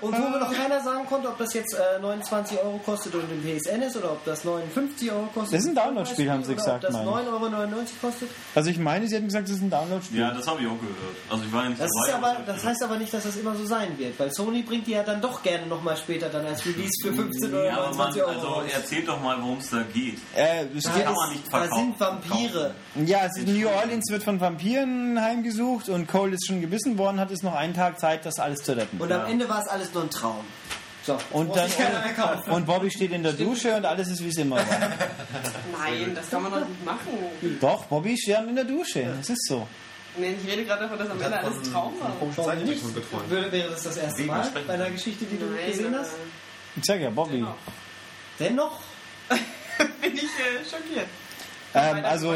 Und 0.00 0.12
wo 0.12 0.28
mir 0.28 0.38
noch 0.38 0.52
keiner 0.52 0.80
sagen 0.82 1.04
konnte, 1.06 1.28
ob 1.28 1.38
das 1.38 1.52
jetzt 1.54 1.74
äh, 1.74 2.00
29 2.00 2.58
Euro 2.58 2.78
kostet 2.84 3.14
und 3.14 3.24
im 3.30 3.42
PSN 3.42 3.82
ist 3.82 3.96
oder 3.96 4.12
ob 4.12 4.24
das 4.24 4.44
59 4.44 5.10
Euro 5.10 5.26
kostet. 5.34 5.54
Das 5.54 5.62
ist 5.64 5.68
ein 5.70 5.74
Download-Spiel, 5.74 6.30
haben 6.30 6.44
sie 6.44 6.52
Oder 6.52 6.56
gesagt, 6.56 6.84
Ob 6.84 6.90
das 6.92 7.04
meine 7.04 7.10
9,99 7.10 7.32
Euro 7.72 7.80
kostet. 8.00 8.28
Also 8.54 8.70
ich 8.70 8.78
meine, 8.78 9.06
sie 9.08 9.16
hätten 9.16 9.26
gesagt, 9.26 9.48
das 9.48 9.56
ist 9.56 9.62
ein 9.62 9.70
Download-Spiel. 9.70 10.20
ja, 10.20 10.30
das 10.30 10.46
habe 10.46 10.60
ich 10.60 10.66
auch 10.66 10.78
gehört. 10.78 11.16
Also 11.30 11.44
ich 11.44 11.52
war 11.52 11.62
ja 11.64 11.68
nicht 11.70 11.80
Das, 11.80 11.90
dabei. 11.90 12.08
ist 12.08 12.14
aber, 12.14 12.36
das 12.46 12.64
heißt 12.64 12.82
aber 12.84 12.96
nicht, 12.98 13.12
dass 13.12 13.24
das 13.24 13.36
immer 13.36 13.54
so 13.56 13.66
sein 13.66 13.98
wird, 13.98 14.18
weil 14.20 14.32
Sony 14.32 14.62
bringt 14.62 14.86
die 14.86 14.92
ja 14.92 15.02
dann 15.02 15.20
doch 15.20 15.42
gerne 15.42 15.66
nochmal 15.66 15.96
später 15.96 16.28
dann 16.28 16.46
als 16.46 16.64
Release 16.64 16.92
für 17.02 17.12
15 17.12 17.50
oder 17.52 17.64
ja, 17.66 17.76
aber 17.78 17.88
man, 17.96 18.12
29 18.14 18.22
Euro 18.22 18.54
also 18.60 18.72
erzählt 18.72 19.08
doch 19.08 19.20
mal, 19.20 19.36
worum 19.42 19.58
es 19.58 19.70
da 19.70 19.82
geht. 19.92 20.18
Äh, 20.36 20.66
es 20.76 20.84
Das 20.84 20.94
geht, 20.94 21.04
kann 21.04 21.14
man 21.14 21.30
nicht 21.30 21.46
Da 21.46 21.58
verkaufen. 21.58 21.82
sind 21.82 22.00
Vampire. 22.00 22.74
ja, 23.06 23.18
es 23.26 23.36
ist 23.38 23.48
New 23.48 23.68
Orleans 23.68 24.04
wird 24.10 24.22
von 24.22 24.40
Vampiren 24.40 25.20
heimgesucht 25.20 25.88
und 25.88 26.06
Cole 26.06 26.34
ist 26.34 26.46
schon 26.46 26.60
gebissen 26.60 26.96
worden, 26.98 27.18
hat 27.18 27.30
es 27.30 27.42
noch 27.42 27.54
einen 27.54 27.74
Tag 27.74 27.98
Zeit, 27.98 28.24
das 28.24 28.38
alles 28.38 28.60
zu 28.62 28.76
retten. 28.76 29.00
Und 29.00 29.10
am 29.10 29.26
Ende 29.26 29.48
war 29.48 29.63
es 29.64 29.68
alles 29.68 29.92
nur 29.92 30.04
ein 30.04 30.10
Traum. 30.10 30.44
So, 31.06 31.18
Und 31.32 31.54
dann 31.54 31.70
und 32.46 32.64
Bobby 32.64 32.90
steht 32.90 33.12
in 33.12 33.22
der 33.22 33.34
Dusche 33.34 33.76
und 33.76 33.84
alles 33.84 34.08
ist 34.08 34.24
wie 34.24 34.28
es 34.28 34.38
immer 34.38 34.56
war. 34.56 34.64
Nein, 35.78 36.14
das 36.14 36.30
kann 36.30 36.42
man 36.42 36.52
doch 36.52 36.66
nicht 36.66 36.82
machen. 36.82 37.08
Doch, 37.60 37.84
Bobby 37.84 38.16
steht 38.16 38.38
in 38.38 38.54
der 38.54 38.64
Dusche. 38.64 39.14
Es 39.20 39.28
ist 39.28 39.46
so. 39.46 39.68
Nee, 40.16 40.34
ich 40.42 40.50
rede 40.50 40.64
gerade 40.64 40.84
davon, 40.84 40.98
dass 40.98 41.10
am 41.10 41.20
Ende 41.20 41.38
alles 41.38 41.70
Traum 41.70 41.92
war. 42.00 42.16
Warum 42.36 42.64
nicht? 42.64 42.82
Wäre 43.28 43.52
wäre 43.52 43.70
das 43.70 43.82
das 43.82 43.96
erste 43.98 44.22
Mal 44.22 44.48
bei 44.66 44.72
einer 44.72 44.90
Geschichte, 44.90 45.26
die 45.26 45.36
du 45.36 45.46
Nein, 45.46 45.66
gesehen 45.66 45.94
hast? 45.94 46.12
Ich 46.76 46.84
sag 46.84 47.00
ja, 47.00 47.10
Bobby. 47.10 47.32
Dennoch. 47.38 47.56
Dennoch? 48.38 48.80
Bin 50.00 50.14
ich 50.14 50.22
äh, 50.22 50.64
schockiert. 50.64 51.08
Ähm, 51.74 52.04
also, 52.04 52.32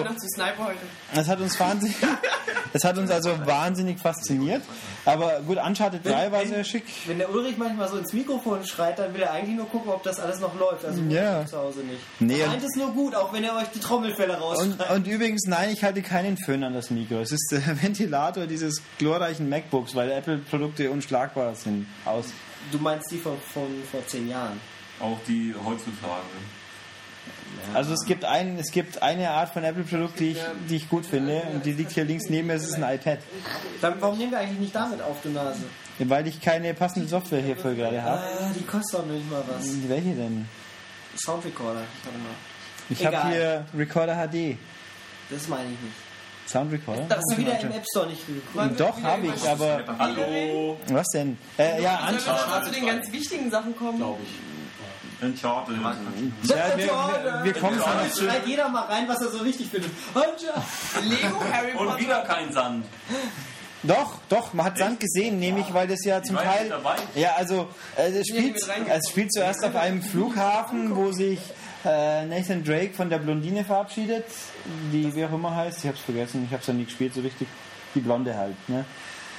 es 1.14 1.28
hat 1.28 1.40
uns 1.40 1.58
wahnsinnig, 1.60 1.96
es 2.72 2.84
hat 2.84 2.98
uns 2.98 3.10
also 3.10 3.30
wahnsinnig 3.46 3.98
fasziniert. 4.00 4.62
Aber 5.04 5.40
gut, 5.46 5.58
Uncharted 5.64 6.04
3 6.04 6.32
war 6.32 6.44
sehr 6.44 6.64
schick. 6.64 6.84
Wenn 7.06 7.18
der 7.18 7.30
Ulrich 7.30 7.56
manchmal 7.56 7.88
so 7.88 7.96
ins 7.98 8.12
Mikrofon 8.12 8.64
schreit, 8.66 8.98
dann 8.98 9.14
will 9.14 9.22
er 9.22 9.30
eigentlich 9.32 9.56
nur 9.56 9.68
gucken, 9.68 9.90
ob 9.92 10.02
das 10.02 10.18
alles 10.20 10.40
noch 10.40 10.58
läuft. 10.58 10.84
Also 10.84 11.00
Ja. 11.08 11.46
zu 11.46 11.56
Hause 11.56 11.80
nicht. 11.80 12.00
Nee, 12.18 12.40
er 12.40 12.48
meint 12.48 12.62
es 12.64 12.74
nur 12.76 12.92
gut, 12.92 13.14
auch 13.14 13.32
wenn 13.32 13.44
er 13.44 13.56
euch 13.56 13.68
die 13.74 13.80
Trommelfälle 13.80 14.34
Und, 14.36 14.42
rausschreit. 14.42 14.90
und 14.90 15.06
übrigens, 15.06 15.44
nein, 15.46 15.70
ich 15.70 15.82
halte 15.84 16.02
keinen 16.02 16.36
Föhn 16.36 16.62
an 16.64 16.74
das 16.74 16.90
Mikro. 16.90 17.20
Es 17.20 17.32
ist 17.32 17.48
der 17.52 17.62
Ventilator 17.82 18.46
dieses 18.46 18.82
glorreichen 18.98 19.48
MacBooks, 19.48 19.94
weil 19.94 20.10
Apple-Produkte 20.10 20.90
unschlagbar 20.90 21.54
sind. 21.54 21.86
Aus. 22.04 22.26
Du 22.72 22.78
meinst 22.78 23.10
die 23.10 23.18
von, 23.18 23.36
von 23.54 23.68
vor 23.90 24.04
zehn 24.06 24.28
Jahren. 24.28 24.60
Auch 25.00 25.18
die 25.28 25.54
heutzutage. 25.64 26.22
Also 27.74 27.92
es 27.92 28.04
gibt, 28.06 28.24
ein, 28.24 28.58
es 28.58 28.70
gibt 28.70 29.02
eine 29.02 29.30
Art 29.30 29.52
von 29.52 29.64
Apple-Produkt, 29.64 30.20
die 30.20 30.32
ich, 30.32 30.38
die 30.68 30.76
ich 30.76 30.88
gut 30.88 31.06
finde 31.06 31.42
und 31.54 31.64
die 31.64 31.72
liegt 31.72 31.92
hier 31.92 32.04
links 32.04 32.28
neben 32.28 32.48
mir, 32.48 32.54
es 32.54 32.64
ist 32.64 32.74
ein 32.74 32.94
iPad. 32.94 33.18
Dann, 33.80 34.00
warum 34.00 34.18
nehmen 34.18 34.32
wir 34.32 34.38
eigentlich 34.38 34.58
nicht 34.58 34.74
damit 34.74 35.02
auf, 35.02 35.16
du 35.22 35.30
Nase? 35.30 35.64
Weil 35.98 36.26
ich 36.26 36.40
keine 36.40 36.74
passende 36.74 37.08
Software 37.08 37.40
hierfür 37.40 37.74
gerade 37.74 38.02
habe. 38.02 38.20
Ah, 38.20 38.50
die 38.54 38.64
kostet 38.64 39.00
doch 39.00 39.06
nicht 39.06 39.30
mal 39.30 39.42
was. 39.48 39.66
Welche 39.88 40.14
denn? 40.14 40.48
Sound 41.16 41.44
Recorder. 41.44 41.82
Ich 42.90 43.04
habe 43.04 43.28
hier 43.28 43.66
Recorder 43.76 44.14
HD. 44.14 44.56
Das 45.30 45.48
meine 45.48 45.64
ich 45.64 45.80
nicht. 45.80 45.96
Sound 46.48 46.72
Recorder? 46.72 47.04
Das 47.08 47.18
ist 47.18 47.38
wieder 47.38 47.60
im 47.60 47.72
App 47.72 47.84
Store 47.90 48.06
nicht 48.06 48.26
geguckt. 48.26 48.80
Doch, 48.80 49.02
habe 49.02 49.26
ich, 49.26 49.48
aber. 49.48 49.84
Hallo, 49.98 50.78
Was 50.88 51.06
denn? 51.08 51.36
Äh, 51.58 51.82
ja, 51.82 52.10
mal 52.48 52.64
zu 52.64 52.70
den 52.70 52.86
ganz 52.86 53.12
wichtigen 53.12 53.50
Sachen 53.50 53.76
kommen? 53.76 54.02
Uncharted. 55.20 55.76
Ja, 56.44 56.76
wir, 56.76 57.44
wir, 57.44 57.52
kommen 57.54 57.80
zu. 58.12 58.24
Schreit 58.24 58.46
jeder 58.46 58.68
mal 58.68 58.84
rein, 58.84 59.08
was 59.08 59.20
er 59.20 59.30
so 59.30 59.38
richtig 59.38 59.68
findet. 59.68 59.90
Anja! 60.14 60.62
Lego 61.02 61.40
Harry 61.52 61.72
Und 61.72 61.86
Potter. 61.88 61.98
wieder 61.98 62.20
kein 62.22 62.52
Sand. 62.52 62.86
Doch, 63.82 64.18
doch, 64.28 64.52
man 64.54 64.66
hat 64.66 64.78
Sand 64.78 65.00
gesehen, 65.00 65.38
nämlich 65.38 65.72
weil 65.72 65.86
das 65.86 66.04
ja 66.04 66.22
zum 66.22 66.36
war 66.36 66.44
Teil. 66.44 66.72
Ja, 67.14 67.34
also 67.36 67.68
äh, 67.96 68.10
es, 68.10 68.28
spielt, 68.28 68.56
es 68.56 69.10
spielt 69.10 69.32
zuerst 69.32 69.64
auf 69.64 69.76
einem 69.76 70.02
Flughafen, 70.02 70.96
wo 70.96 71.12
sich 71.12 71.38
äh, 71.84 72.24
Nathan 72.26 72.64
Drake 72.64 72.94
von 72.94 73.08
der 73.08 73.18
Blondine 73.18 73.64
verabschiedet, 73.64 74.24
die 74.92 75.14
wie 75.14 75.24
auch 75.24 75.32
immer 75.32 75.54
heißt, 75.54 75.78
ich 75.84 75.88
hab's 75.88 76.00
vergessen, 76.00 76.44
ich 76.48 76.52
hab's 76.52 76.66
ja 76.66 76.74
nie 76.74 76.84
gespielt 76.84 77.14
so 77.14 77.20
richtig, 77.20 77.46
die 77.94 78.00
Blonde 78.00 78.36
halt, 78.36 78.56
ne? 78.68 78.84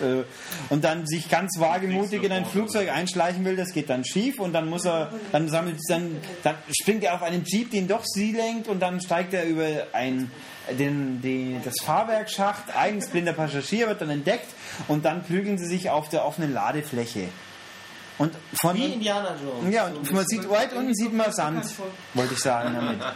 Äh, 0.01 0.23
Und 0.69 0.83
dann 0.83 1.05
sich 1.07 1.29
ganz 1.29 1.59
wagemutig 1.59 2.23
in 2.23 2.31
ein 2.31 2.45
Flugzeug 2.45 2.89
einschleichen 2.89 3.43
will, 3.45 3.55
das 3.55 3.73
geht 3.73 3.89
dann 3.89 4.05
schief 4.05 4.39
und 4.39 4.53
dann 4.53 4.69
muss 4.69 4.85
er, 4.85 5.13
dann 5.31 5.49
sammelt, 5.49 5.77
dann, 5.87 6.17
dann 6.43 6.55
springt 6.79 7.03
er 7.03 7.15
auf 7.15 7.23
einen 7.23 7.43
Jeep, 7.45 7.71
den 7.71 7.87
doch 7.87 8.03
sie 8.05 8.31
lenkt 8.31 8.67
und 8.67 8.79
dann 8.79 9.01
steigt 9.01 9.33
er 9.33 9.45
über 9.45 9.65
ein, 9.93 10.31
den, 10.77 11.21
den, 11.21 11.61
das 11.63 11.75
Fahrwerksschacht, 11.83 12.75
eigens 12.75 13.07
blinder 13.09 13.33
Passagier 13.33 13.87
wird 13.87 14.01
dann 14.01 14.09
entdeckt 14.09 14.47
und 14.87 15.05
dann 15.05 15.23
prügeln 15.23 15.57
sie 15.57 15.67
sich 15.67 15.89
auf 15.89 16.09
der 16.09 16.25
offenen 16.25 16.53
Ladefläche. 16.53 17.29
Und 18.19 18.33
von 18.61 18.75
Wie 18.75 18.93
Indiana 18.93 19.35
Jones. 19.41 19.73
ja, 19.73 19.85
und 19.87 20.11
man 20.11 20.25
sieht 20.27 20.47
weit 20.49 20.73
unten 20.73 20.93
sieht 20.93 21.13
man 21.13 21.31
Sand, 21.31 21.65
wollte 22.13 22.33
ich 22.35 22.39
sagen 22.39 22.75
damit. 22.75 22.99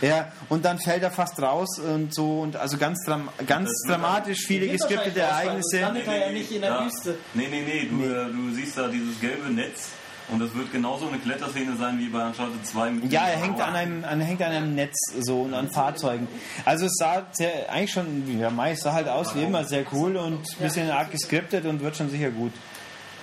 Ja, 0.00 0.30
und 0.48 0.64
dann 0.64 0.78
fällt 0.78 1.02
er 1.02 1.10
fast 1.10 1.42
raus 1.42 1.80
und 1.80 2.14
so 2.14 2.42
und 2.42 2.54
also 2.54 2.76
ganz, 2.78 3.04
dram 3.04 3.28
ganz 3.48 3.68
dramatisch 3.88 4.46
viele 4.46 4.68
geskriptete 4.68 5.18
Ereignisse. 5.20 5.80
landet 5.80 6.06
er 6.06 6.26
ja 6.28 6.32
nicht 6.32 6.52
in 6.52 6.60
der 6.60 6.70
Ja. 6.70 6.84
Wüste. 6.86 7.16
Nee, 7.34 7.48
nee, 7.50 7.62
nee, 7.66 7.88
du, 7.90 8.04
äh, 8.04 8.26
du 8.30 8.54
siehst 8.54 8.78
da 8.78 8.86
dieses 8.86 9.18
gelbe 9.20 9.50
Netz 9.52 9.88
Und 10.30 10.38
das 10.40 10.54
wird 10.54 10.70
genauso 10.70 11.08
eine 11.08 11.18
Kletterszene 11.18 11.74
sein 11.76 11.98
wie 11.98 12.08
bei 12.10 12.24
Uncharted 12.26 12.64
2 12.64 12.90
mit 12.90 13.10
Ja, 13.12 13.22
er 13.26 13.38
hängt 13.38 13.60
an 13.60 13.74
einem, 13.74 14.04
an, 14.04 14.20
hängt 14.20 14.40
an 14.42 14.52
einem 14.52 14.74
Netz 14.76 14.94
so 15.18 15.40
und 15.42 15.54
an 15.54 15.68
Fahrzeugen. 15.70 16.28
Also 16.64 16.86
es 16.86 16.92
sah 16.96 17.26
sehr, 17.32 17.68
eigentlich 17.72 17.90
schon, 17.90 18.38
ja, 18.38 18.50
meist 18.50 18.82
sah 18.82 18.92
halt 18.92 19.08
aus 19.08 19.34
wie 19.34 19.42
immer 19.42 19.64
sehr 19.64 19.84
cool 19.92 20.16
und 20.16 20.34
ein 20.34 20.62
bisschen 20.62 20.90
arg 20.90 21.10
geskriptet 21.10 21.64
und 21.64 21.80
wird 21.80 21.96
schon 21.96 22.10
sicher 22.10 22.30
gut. 22.30 22.52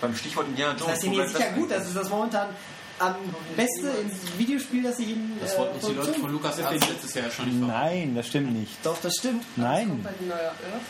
Beim 0.07 0.15
Stichwort 0.15 0.47
Indiana 0.47 0.73
Das 0.73 1.03
Jones. 1.03 1.05
wo 1.05 1.21
jetzt 1.21 1.33
bleibt 1.33 1.37
sicher 1.37 1.59
gut, 1.59 1.71
das 1.71 1.87
ist 1.87 1.95
das 1.95 2.09
momentan 2.09 2.49
am 2.99 3.15
beste 3.57 3.91
Videospiel, 4.37 4.83
das 4.83 4.99
ich 4.99 5.09
Ihnen. 5.09 5.37
Das 5.41 5.57
wollten 5.57 5.75
uns 5.75 5.85
die 5.85 5.93
Leute 5.93 6.13
von 6.13 6.31
Lukas 6.31 6.59
Arzt 6.61 6.87
letztes 6.89 7.13
Jahr 7.13 7.29
schon 7.29 7.45
nicht. 7.45 7.67
Nein, 7.67 8.15
das 8.15 8.27
stimmt 8.27 8.53
nicht. 8.53 8.77
Doch, 8.83 8.97
das 9.01 9.15
stimmt. 9.15 9.43
Nein, 9.57 10.05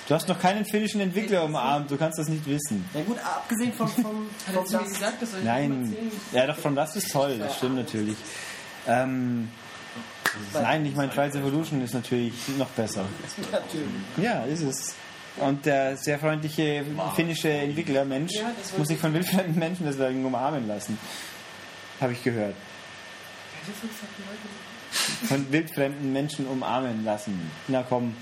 du 0.08 0.14
hast 0.14 0.28
noch 0.28 0.40
keinen 0.40 0.66
finnischen 0.66 1.02
Entwickler 1.02 1.44
umarmt, 1.44 1.90
du 1.90 1.98
kannst 1.98 2.20
das 2.20 2.28
nicht 2.28 2.46
wissen. 2.46 2.88
Na 2.94 3.02
gut, 3.02 3.18
abgesehen 3.20 3.72
er 3.80 3.88
vom 3.88 4.66
zu 4.66 4.78
mir 4.78 4.84
gesagt, 4.84 5.22
das 5.22 5.32
soll 5.32 5.40
ich 5.40 5.46
nicht 5.46 5.46
Nein, 5.46 6.12
ja 6.32 6.46
doch, 6.48 6.58
von 6.58 6.76
das 6.76 6.96
ist 6.96 7.12
toll, 7.12 7.40
das 7.40 7.58
stimmt 7.58 7.76
natürlich. 7.76 8.18
Ähm, 8.88 9.50
nein, 10.54 10.86
ich 10.86 10.96
meine, 10.96 11.12
Trials 11.12 11.36
Evolution 11.36 11.82
ist 11.82 11.94
natürlich 11.94 12.34
noch 12.58 12.70
besser. 12.70 13.06
natürlich. 13.52 13.88
Ja, 14.18 14.44
ist 14.44 14.62
es. 14.62 14.96
Und 15.38 15.66
der 15.66 15.98
sehr 15.98 16.18
freundliche 16.18 16.86
finnische 17.16 17.50
Entwickler, 17.50 18.06
Mensch, 18.06 18.34
Ja, 18.34 18.52
muss 18.78 18.88
sich 18.88 18.98
von 18.98 19.14
wildfremden 19.14 19.60
Menschen 19.60 19.86
deswegen 19.86 20.26
umarmen 20.26 20.68
lassen. 20.68 20.98
Habe 22.00 22.14
ich 22.14 22.24
gehört. 22.24 22.56
Von 25.28 25.52
wildfremden 25.52 26.14
Menschen 26.14 26.48
umarmen 26.48 27.04
lassen. 27.04 27.52
Na 27.68 27.84
komm. 27.88 28.16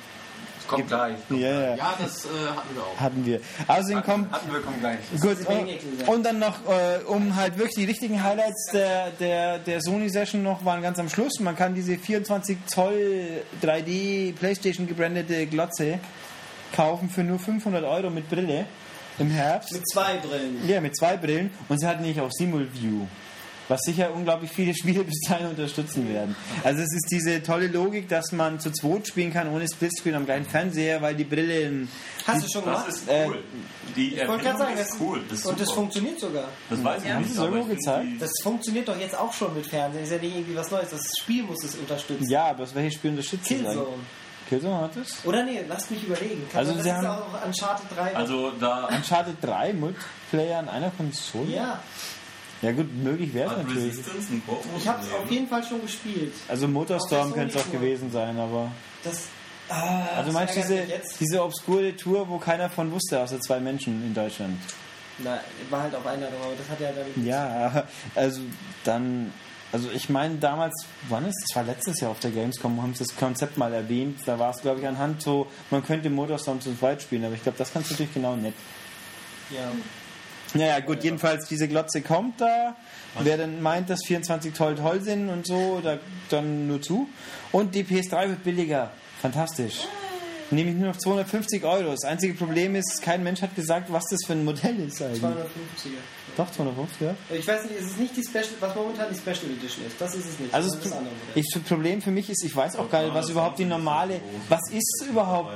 Das 0.57 0.67
kommt 0.67 0.87
gleich. 0.87 1.17
Ja, 1.29 1.37
ja. 1.37 1.75
Ja, 1.75 1.95
das 2.01 2.25
äh, 2.25 2.29
hatten 2.29 2.75
wir 2.75 2.83
auch. 2.83 2.99
Hatten 2.99 3.25
wir. 3.25 3.41
Außerdem 3.67 4.03
kommt. 4.03 4.31
Hatten 4.31 4.53
wir, 4.53 4.61
kommt 4.61 4.79
gleich. 4.79 4.99
Gut, 5.19 5.37
äh, 5.49 6.09
und 6.09 6.25
dann 6.25 6.39
noch, 6.39 6.55
äh, 6.69 7.03
um 7.05 7.35
halt 7.35 7.57
wirklich 7.57 7.75
die 7.75 7.85
richtigen 7.85 8.23
Highlights 8.23 8.69
der, 8.71 9.11
der, 9.11 9.59
der 9.59 9.81
Sony-Session 9.81 10.41
noch 10.41 10.63
waren 10.63 10.81
ganz 10.81 10.99
am 10.99 11.09
Schluss. 11.09 11.39
Man 11.41 11.55
kann 11.55 11.75
diese 11.75 11.97
24 11.97 12.57
Zoll 12.67 13.43
3D 13.61 14.33
PlayStation 14.35 14.87
gebrandete 14.87 15.45
Glotze 15.47 15.99
kaufen 16.73 17.09
für 17.09 17.23
nur 17.23 17.39
500 17.39 17.83
Euro 17.85 18.09
mit 18.09 18.29
Brille 18.29 18.65
im 19.19 19.29
Herbst. 19.29 19.71
Mit 19.71 19.87
zwei 19.89 20.17
Brillen. 20.17 20.67
Ja, 20.67 20.81
mit 20.81 20.97
zwei 20.97 21.15
Brillen 21.17 21.51
und 21.69 21.79
sie 21.79 21.87
hat 21.87 22.01
nämlich 22.01 22.19
auch 22.19 22.31
Simulview. 22.31 23.05
Was 23.69 23.79
sicher 23.85 24.13
unglaublich 24.13 24.51
viele 24.51 24.75
Spiele 24.75 25.05
bis 25.05 25.21
dahin 25.25 25.47
unterstützen 25.47 26.13
werden. 26.13 26.35
Also 26.65 26.81
es 26.81 26.93
ist 26.93 27.07
diese 27.09 27.41
tolle 27.41 27.67
Logik, 27.67 28.09
dass 28.09 28.33
man 28.33 28.59
zu 28.59 28.71
zweit 28.71 29.07
spielen 29.07 29.31
kann 29.31 29.47
ohne 29.47 29.65
Splitscreen 29.73 30.15
am 30.15 30.25
gleichen 30.25 30.45
Fernseher, 30.45 31.01
weil 31.01 31.15
die 31.15 31.23
Brille 31.23 31.87
Hast 32.27 32.43
du 32.43 32.49
schon 32.51 32.65
Das 32.65 32.83
gemacht? 32.83 32.87
ist 32.89 33.07
Äh, 33.09 33.25
cool. 33.27 33.43
Die 33.95 34.15
Ich 34.15 34.27
wollte 34.27 34.43
gerade 34.43 34.57
sagen, 34.57 34.73
das, 34.77 34.89
ist 34.89 34.99
cool. 34.99 35.21
Das 35.29 35.39
ist 35.39 35.45
und 35.45 35.59
das 35.61 35.71
funktioniert 35.71 36.19
sogar. 36.19 36.49
Das 36.69 36.83
weiß 36.83 37.03
ich 37.03 37.07
Ja. 37.09 37.19
nicht. 37.21 37.37
Aber 37.37 37.47
irgendwo 37.55 37.73
gezeigt? 37.73 38.05
die- 38.11 38.17
Das 38.17 38.31
funktioniert 38.43 38.87
doch 38.89 38.99
jetzt 38.99 39.17
auch 39.17 39.31
schon 39.31 39.53
mit 39.55 39.65
Fernsehen. 39.65 40.03
Ist 40.03 40.11
ja 40.11 40.17
nicht 40.17 40.35
irgendwie 40.35 40.55
was 40.57 40.69
Neues. 40.69 40.89
Das 40.89 41.01
Spiel 41.21 41.43
muss 41.43 41.63
es 41.63 41.75
unterstützen. 41.75 42.29
Ja, 42.29 42.47
aber 42.47 42.67
welches 42.75 42.95
Spiel 42.95 43.11
unterstützt 43.11 43.43
es 43.43 43.47
Killzone. 43.47 43.79
eigentlich? 43.79 43.89
Killzone 44.49 44.77
hat 44.81 44.95
es? 44.97 45.25
Oder 45.25 45.43
nee, 45.43 45.63
lasst 45.67 45.89
mich 45.91 46.03
überlegen. 46.03 46.47
Kann 46.51 46.59
Also 46.59 46.73
das 46.73 46.83
sie 46.83 46.89
ist 46.89 46.95
haben- 46.95 47.07
auch 47.07 47.45
Uncharted 47.45 47.85
3. 47.97 48.15
Also 48.15 48.51
da 48.59 48.85
Uncharted 48.87 49.35
3 49.41 49.73
Multiplayer 49.73 50.59
an 50.59 50.69
einer 50.69 50.89
Konsole? 50.91 51.49
ja, 51.51 51.79
Ja 52.61 52.71
gut, 52.71 52.93
möglich 52.93 53.33
wäre 53.33 53.51
es 53.51 53.57
natürlich. 53.57 53.95
Ich 54.77 54.87
habe 54.87 55.01
es 55.03 55.11
auf 55.13 55.29
jeden 55.29 55.47
Fall 55.47 55.63
schon 55.63 55.81
gespielt. 55.81 56.33
Also 56.47 56.67
Motorstorm 56.67 57.33
könnte 57.33 57.57
es 57.57 57.65
auch 57.65 57.71
gewesen 57.71 58.11
sein, 58.11 58.37
aber... 58.39 58.71
Das, 59.03 59.23
ah, 59.69 60.05
Also 60.17 60.25
das 60.27 60.33
meinst 60.33 60.55
du 60.55 60.61
diese, 60.61 60.83
diese 61.19 61.43
obskure 61.43 61.95
Tour, 61.97 62.27
wo 62.29 62.37
keiner 62.37 62.69
von 62.69 62.91
wusste, 62.91 63.19
außer 63.21 63.39
zwei 63.41 63.59
Menschen 63.59 64.01
in 64.05 64.13
Deutschland? 64.13 64.57
Na, 65.19 65.39
war 65.69 65.83
halt 65.83 65.93
auf 65.95 66.05
Einladung, 66.07 66.41
aber 66.41 66.53
das 66.57 66.69
hat 66.69 66.79
ja 66.79 66.89
damit. 66.91 67.17
Ja, 67.17 67.83
also 68.15 68.41
dann, 68.83 69.31
also 69.73 69.89
ich 69.91 70.07
meine 70.07 70.35
damals, 70.35 70.85
wann 71.09 71.25
ist 71.25 71.43
das 71.43 71.55
war 71.55 71.63
letztes 71.63 71.99
Jahr 71.99 72.11
auf 72.11 72.19
der 72.19 72.31
Gamescom, 72.31 72.81
haben 72.81 72.93
sie 72.93 73.03
das 73.03 73.15
Konzept 73.15 73.57
mal 73.57 73.73
erwähnt, 73.73 74.19
da 74.25 74.37
war 74.37 74.51
es 74.51 74.61
glaube 74.61 74.79
ich 74.79 74.87
anhand 74.87 75.21
so, 75.21 75.47
man 75.71 75.83
könnte 75.83 76.09
Motorstorm 76.09 76.61
zu 76.61 76.73
zweit 76.77 77.01
spielen, 77.01 77.25
aber 77.25 77.33
ich 77.33 77.43
glaube, 77.43 77.57
das 77.57 77.73
kannst 77.73 77.89
du 77.89 77.93
natürlich 77.95 78.13
genau 78.13 78.35
nicht. 78.35 78.53
Ja. 79.49 79.71
Naja, 80.53 80.79
gut, 80.81 81.03
jedenfalls 81.03 81.47
diese 81.47 81.67
Glotze 81.67 82.01
kommt 82.01 82.39
da. 82.39 82.75
Wer 83.19 83.37
dann 83.37 83.61
meint, 83.61 83.89
dass 83.89 83.99
24 84.05 84.53
toll 84.53 84.75
toll 84.75 85.01
sind 85.01 85.29
und 85.29 85.47
so, 85.47 85.81
da, 85.83 85.97
dann 86.29 86.67
nur 86.67 86.81
zu. 86.81 87.09
Und 87.51 87.73
die 87.73 87.83
PS3 87.83 88.29
wird 88.29 88.43
billiger. 88.43 88.91
Fantastisch. 89.21 89.87
Nämlich 90.51 90.75
nur 90.75 90.89
noch 90.89 90.97
250 90.97 91.63
Euro. 91.63 91.91
Das 91.91 92.03
einzige 92.03 92.35
Problem 92.35 92.75
ist, 92.75 93.01
kein 93.01 93.23
Mensch 93.23 93.41
hat 93.41 93.55
gesagt, 93.55 93.91
was 93.91 94.03
das 94.11 94.19
für 94.25 94.33
ein 94.33 94.45
Modell 94.45 94.79
ist 94.79 95.01
eigentlich. 95.01 95.23
250er. 95.23 95.33
Doch, 96.35 96.49
250, 96.51 97.01
ja. 97.01 97.15
Ich 97.29 97.47
weiß 97.47 97.63
nicht, 97.65 97.75
es 97.79 97.85
ist 97.91 97.99
nicht 97.99 98.17
die 98.17 98.23
Special, 98.23 98.47
was 98.59 98.73
momentan 98.75 99.05
die 99.11 99.15
Special 99.17 99.51
Edition 99.51 99.85
ist. 99.85 99.99
Das 99.99 100.15
ist 100.15 100.25
es 100.27 100.39
nicht. 100.39 100.51
Also 100.53 100.69
das 100.75 100.81
das, 100.89 100.93
ich, 101.35 101.45
das 101.53 101.61
Problem 101.63 102.01
für 102.01 102.09
mich 102.09 102.27
ist, 102.29 102.43
ich 102.43 102.55
weiß 102.55 102.75
auch 102.77 102.89
gar 102.89 103.03
nicht, 103.03 103.13
was 103.13 103.29
überhaupt 103.29 103.59
die 103.59 103.65
normale, 103.65 104.19
was 104.49 104.61
ist 104.71 105.05
überhaupt, 105.07 105.51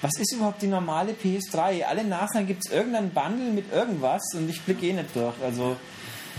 was 0.00 0.12
ist 0.18 0.32
überhaupt 0.32 0.62
die 0.62 0.66
normale 0.66 1.12
PS3? 1.12 1.84
Alle 1.84 2.04
Nachhinein 2.04 2.46
gibt 2.46 2.62
es 2.66 2.72
irgendein 2.72 3.10
Bundle 3.10 3.50
mit 3.52 3.70
irgendwas 3.72 4.22
und 4.34 4.48
ich 4.48 4.62
blicke 4.62 4.86
eh 4.86 4.92
nicht 4.94 5.14
durch. 5.14 5.34
Also 5.42 5.76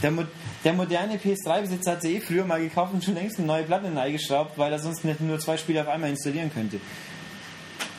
der, 0.01 0.11
Mo- 0.11 0.23
der 0.63 0.73
moderne 0.73 1.17
PS3-Besitzer 1.17 1.91
hat 1.91 2.01
sie 2.01 2.15
eh 2.15 2.21
früher 2.21 2.45
mal 2.45 2.59
gekauft 2.59 2.93
und 2.93 3.03
schon 3.03 3.13
längst 3.13 3.37
eine 3.37 3.45
neue 3.47 3.63
Platte 3.63 3.85
eingeschraubt, 3.87 4.57
weil 4.57 4.71
er 4.71 4.79
sonst 4.79 5.05
nicht 5.05 5.21
nur 5.21 5.37
zwei 5.39 5.57
Spiele 5.57 5.81
auf 5.81 5.89
einmal 5.89 6.09
installieren 6.09 6.51
könnte. 6.51 6.79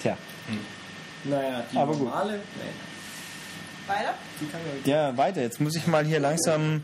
Tja, 0.03 0.17
Naja, 1.25 1.63
die 1.73 1.77
Aber 1.77 1.93
gut. 1.93 2.05
normale. 2.05 2.33
Nee, 2.33 2.41
Weiter? 3.91 4.15
ja. 4.85 5.09
ja, 5.11 5.17
weiter. 5.17 5.43
Jetzt 5.43 5.61
muss 5.61 5.77
ich 5.77 5.87
mal 5.87 6.05
hier 6.05 6.21
langsam 6.21 6.83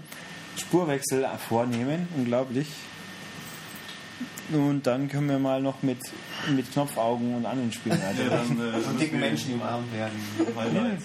Spurwechsel 0.58 1.26
vornehmen. 1.48 2.08
Unglaublich. 2.16 2.68
Und 4.52 4.86
dann 4.86 5.08
können 5.08 5.28
wir 5.28 5.38
mal 5.38 5.60
noch 5.60 5.82
mit, 5.82 5.98
mit 6.54 6.72
Knopfaugen 6.72 7.34
und 7.34 7.46
anderen 7.46 7.72
Spielen 7.72 7.98
Ja, 8.00 8.08
weitermachen. 8.10 8.58
dann, 8.58 8.74
äh, 8.82 8.86
Und 8.86 9.00
dicken 9.00 9.18
Menschen, 9.20 9.54
umarmt 9.54 9.92
werden. 9.92 10.20
Highlights. 10.56 11.04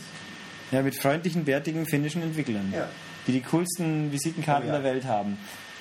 Ja, 0.71 0.81
mit 0.83 0.95
freundlichen, 0.95 1.43
bärtigen 1.43 1.85
finnischen 1.85 2.21
Entwicklern, 2.21 2.71
Ja. 2.75 2.87
die 3.27 3.33
die 3.33 3.41
coolsten 3.41 4.11
Visitenkarten 4.11 4.69
Oh 4.69 4.73
ja. 4.73 4.79
der 4.79 4.83
Welt 4.93 5.05
haben. 5.05 5.37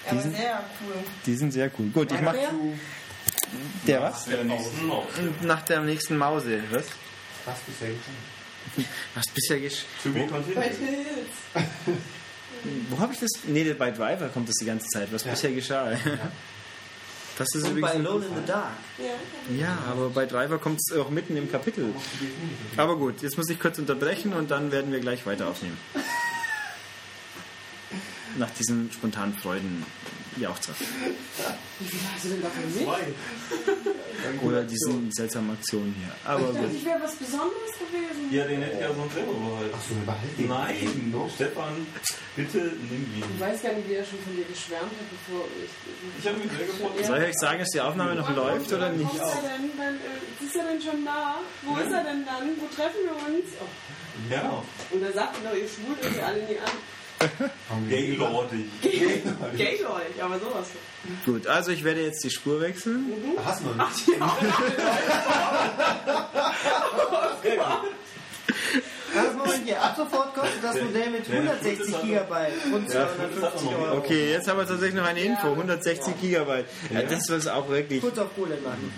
Die 0.06 0.10
Aber 0.10 0.20
sind, 0.22 0.36
sehr 0.36 0.60
cool. 0.82 0.94
die 1.26 1.34
sind 1.34 1.52
sehr 1.52 1.70
cool. 1.78 1.88
Gut, 1.90 2.10
ich 2.12 2.20
mach 2.22 2.34
der 3.86 4.02
was? 4.02 4.24
Der 4.24 4.44
nächsten 4.44 4.86
noch. 4.86 5.06
Nach 5.42 5.62
der 5.62 5.80
nächsten 5.80 6.16
Mause. 6.16 6.60
Was? 6.70 6.84
Was 7.44 7.58
bisher 7.60 7.88
geschehen? 7.88 8.29
Was 9.14 9.26
bisher 9.34 9.60
gesch... 9.60 9.84
Wo 12.90 12.98
habe 12.98 13.12
ich 13.12 13.20
das? 13.20 13.30
Nee, 13.46 13.72
bei 13.72 13.90
Driver 13.90 14.28
kommt 14.28 14.48
das 14.48 14.56
die 14.56 14.66
ganze 14.66 14.86
Zeit. 14.88 15.08
Was 15.12 15.24
bisher 15.24 15.52
geschah. 15.52 15.92
Das 17.38 17.48
ist 17.54 17.66
Und 17.66 17.80
bei. 17.80 17.92
Alone 17.92 18.26
in 18.26 18.34
the 18.34 18.42
Dark. 18.46 18.72
Ja. 18.98 19.04
Ja, 19.58 19.78
aber 19.90 20.10
bei 20.10 20.26
Driver 20.26 20.58
kommt 20.58 20.78
es 20.78 20.94
auch 20.94 21.08
mitten 21.08 21.38
im 21.38 21.50
Kapitel. 21.50 21.94
Aber 22.76 22.98
gut, 22.98 23.22
jetzt 23.22 23.38
muss 23.38 23.48
ich 23.48 23.58
kurz 23.58 23.78
unterbrechen 23.78 24.34
und 24.34 24.50
dann 24.50 24.72
werden 24.72 24.92
wir 24.92 25.00
gleich 25.00 25.24
weiter 25.24 25.48
aufnehmen. 25.48 25.78
Nach 28.36 28.50
diesen 28.50 28.92
spontanen 28.92 29.34
Freuden 29.34 29.86
Jauchzer. 30.36 30.72
Wie 31.80 31.86
viel 31.86 32.00
hast 32.14 32.24
du 32.24 32.28
denn 32.30 32.42
davon 32.42 32.62
mit? 32.74 34.42
Oder 34.42 34.62
diesen 34.64 35.10
seltsamen 35.12 35.50
Aktionen 35.52 35.94
hier. 35.98 36.12
Aber 36.24 36.50
Ich 36.50 36.54
dachte, 36.56 36.76
ich 36.76 36.84
wäre 36.84 37.00
was 37.02 37.14
Besonderes 37.16 37.72
gewesen. 37.80 38.28
Ja, 38.30 38.44
den 38.44 38.62
hätte 38.62 38.74
ich 38.76 38.80
ja 38.82 38.94
so 38.94 39.02
ein 39.02 39.10
Trikot 39.10 39.32
behalten. 39.32 39.74
Achso, 39.74 39.94
behalt 40.06 40.38
den. 40.38 40.48
Nein, 40.48 41.30
Stefan, 41.34 41.86
bitte 42.36 42.58
nimm 42.90 43.06
Ich 43.16 43.24
ihn. 43.24 43.40
weiß 43.40 43.62
gar 43.62 43.72
nicht, 43.72 43.88
wie 43.88 43.94
er 43.94 44.04
schon 44.04 44.18
von 44.20 44.36
dir 44.36 44.44
geschwärmt 44.44 44.92
hat, 44.92 45.08
bevor 45.10 45.44
ich. 45.58 45.70
Ich 46.20 46.26
habe 46.28 46.36
mich 46.38 46.50
sehr 46.52 46.66
gefreut. 46.66 47.06
Soll 47.06 47.18
ich 47.18 47.28
euch 47.30 47.38
sagen, 47.40 47.58
dass 47.60 47.70
die 47.70 47.80
Aufnahme 47.80 48.14
noch 48.14 48.30
läuft 48.36 48.72
oder 48.72 48.90
nicht? 48.90 49.10
Wo 49.10 49.16
ist 49.16 49.22
er 49.34 49.42
denn? 49.58 49.70
Dann, 49.76 49.94
äh, 49.96 50.44
ist 50.46 50.56
er 50.56 50.64
denn 50.64 50.80
schon 50.82 51.04
da? 51.04 51.40
Wo 51.62 51.76
ist 51.80 51.90
er 51.92 52.04
denn 52.04 52.24
dann? 52.24 52.44
Wo 52.60 52.66
treffen 52.74 53.00
wir 53.02 53.16
uns? 53.34 53.48
Oh. 53.60 53.66
Ja, 54.30 54.62
Und 54.90 55.02
er 55.02 55.12
sagt 55.12 55.36
doch, 55.42 55.54
ihr 55.56 55.66
schwul 55.66 55.96
irgendwie 56.00 56.20
alle 56.22 56.42
nie 56.44 56.58
an. 56.58 56.76
Gaylordig. 57.88 58.66
Gay 58.82 59.22
euch, 59.84 60.22
aber 60.22 60.38
sowas. 60.38 60.68
Gut, 61.24 61.46
also 61.46 61.70
ich 61.70 61.84
werde 61.84 62.02
jetzt 62.02 62.22
die 62.24 62.30
Spur 62.30 62.60
wechseln. 62.60 63.12
Hast 63.44 63.62
du 63.62 63.68
noch 63.70 63.90
nicht? 63.90 64.22
Also 69.16 69.38
Moment 69.38 69.64
hier, 69.64 69.82
ab 69.82 69.94
sofort 69.96 70.34
kostet 70.34 70.62
das 70.62 70.80
Modell 70.80 71.10
mit 71.10 71.28
160 71.28 72.02
Gigabyte 72.02 72.52
und 72.72 72.90
250 72.90 73.68
Euro. 73.68 73.96
Okay, 73.98 74.30
jetzt 74.32 74.48
haben 74.48 74.58
wir 74.58 74.66
tatsächlich 74.66 74.94
noch 74.94 75.06
eine 75.06 75.20
Info. 75.20 75.48
160 75.48 76.20
Gigabyte. 76.20 76.66
Ja, 76.92 77.02
das 77.02 77.28
ist 77.28 77.48
auch 77.48 77.68
wirklich. 77.68 78.00
Kurz 78.00 78.18
auf 78.18 78.34
Kohle 78.34 78.56
machen. 78.62 78.92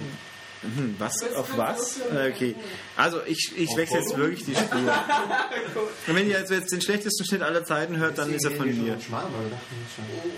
Hm, 0.62 0.94
was? 0.98 1.14
Auf 1.36 1.56
was? 1.58 2.00
Okay. 2.30 2.54
Also 2.96 3.18
ich, 3.26 3.52
ich 3.56 3.76
wechsle 3.76 3.98
jetzt 3.98 4.16
wirklich 4.16 4.44
die 4.44 4.54
Spur. 4.54 4.78
Und 6.06 6.14
wenn 6.14 6.28
ihr 6.28 6.38
also 6.38 6.54
jetzt 6.54 6.72
den 6.72 6.80
schlechtesten 6.80 7.24
Schnitt 7.26 7.42
aller 7.42 7.64
Zeiten 7.64 7.96
hört, 7.96 8.18
dann 8.18 8.32
ist 8.32 8.44
er 8.44 8.52
von 8.52 8.66
mir. 8.66 8.96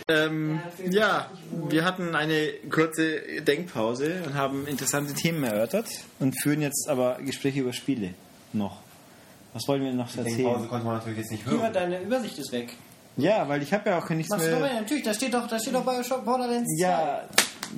Ähm, 0.09 0.61
ja, 0.91 1.31
wir 1.68 1.85
hatten 1.85 2.14
eine 2.14 2.53
kurze 2.70 3.20
Denkpause 3.43 4.22
und 4.27 4.35
haben 4.35 4.66
interessante 4.66 5.14
Themen 5.14 5.45
erörtert 5.45 5.87
und 6.20 6.41
führen 6.43 6.62
jetzt 6.62 6.89
aber 6.89 7.18
Gespräche 7.25 7.61
über 7.61 7.72
Spiele 7.72 8.14
noch. 8.53 8.81
Was 9.53 9.68
wollen 9.68 9.85
wir 9.85 9.93
noch 9.93 10.11
Die 10.11 10.16
Pause 10.16 10.29
erzählen? 10.31 10.68
konnte 10.68 10.87
man 10.87 10.97
natürlich 10.97 11.18
jetzt 11.18 11.31
nicht 11.31 11.47
hören. 11.47 11.72
deine 11.72 12.01
Übersicht 12.03 12.39
ist 12.39 12.51
weg. 12.53 12.75
Ja, 13.17 13.49
weil 13.49 13.62
ich 13.62 13.73
habe 13.73 13.91
ja 13.91 13.99
auch 13.99 14.09
nichts 14.11 14.31
Machst 14.31 14.47
mehr. 14.47 14.59
mal, 14.59 14.75
natürlich, 14.75 15.05
da 15.05 15.15
steht 15.15 15.33
doch, 15.35 15.47
da 15.47 15.59
steht 15.59 15.75
doch 15.75 15.85
Bioshock 15.85 16.25
Borderlands 16.25 16.69
2. 16.79 16.83
Ja, 16.83 17.23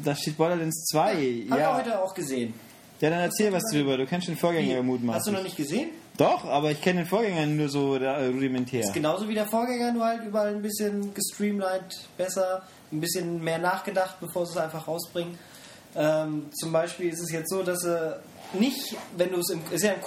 da 0.03 0.15
steht 0.17 0.37
Borderlands 0.37 0.85
2. 0.87 1.09
Hab 1.11 1.19
ich 1.21 1.49
Ja. 1.51 1.77
heute 1.77 2.03
auch 2.03 2.15
gesehen. 2.15 2.55
ja, 3.01 3.11
dann 3.11 3.21
erzähl 3.21 3.53
was 3.53 3.63
drüber. 3.71 3.97
Du 3.99 4.07
kennst 4.07 4.29
den 4.29 4.37
Vorgänger 4.37 4.77
Hast 4.79 4.85
mutmaßlich. 4.85 5.25
du 5.25 5.33
noch 5.33 5.43
nicht 5.45 5.57
gesehen? 5.57 5.91
Doch, 6.17 6.47
aber 6.47 6.71
ich 6.71 6.81
kenne 6.81 7.01
den 7.01 7.07
Vorgänger 7.09 7.45
nur 7.45 7.69
so 7.69 7.97
äh, 7.97 8.27
rudimentär. 8.29 8.81
Ist 8.81 8.95
genauso 8.95 9.29
wie 9.29 9.35
der 9.35 9.47
Vorgänger, 9.47 9.93
nur 9.93 10.07
halt 10.07 10.25
überall 10.25 10.55
ein 10.55 10.63
bisschen 10.63 11.13
gestreamlined 11.13 12.09
besser, 12.17 12.63
ein 12.91 13.01
bisschen 13.01 13.45
mehr 13.45 13.59
nachgedacht, 13.59 14.17
bevor 14.21 14.47
sie 14.47 14.53
es 14.53 14.57
einfach 14.59 14.89
rausbringen. 14.89 15.39
Ähm, 15.95 16.47
zum 16.59 16.73
Beispiel 16.73 17.11
ist 17.13 17.21
es 17.21 17.31
jetzt 17.31 17.51
so, 17.51 17.63
dass 17.63 17.81
sie 17.81 18.17
nicht, 18.59 18.97
wenn 19.19 19.31
du 19.33 19.41
es 19.41 19.51
im, 19.51 19.61
ist 19.71 19.83
ja 19.85 19.93
ein 19.93 20.01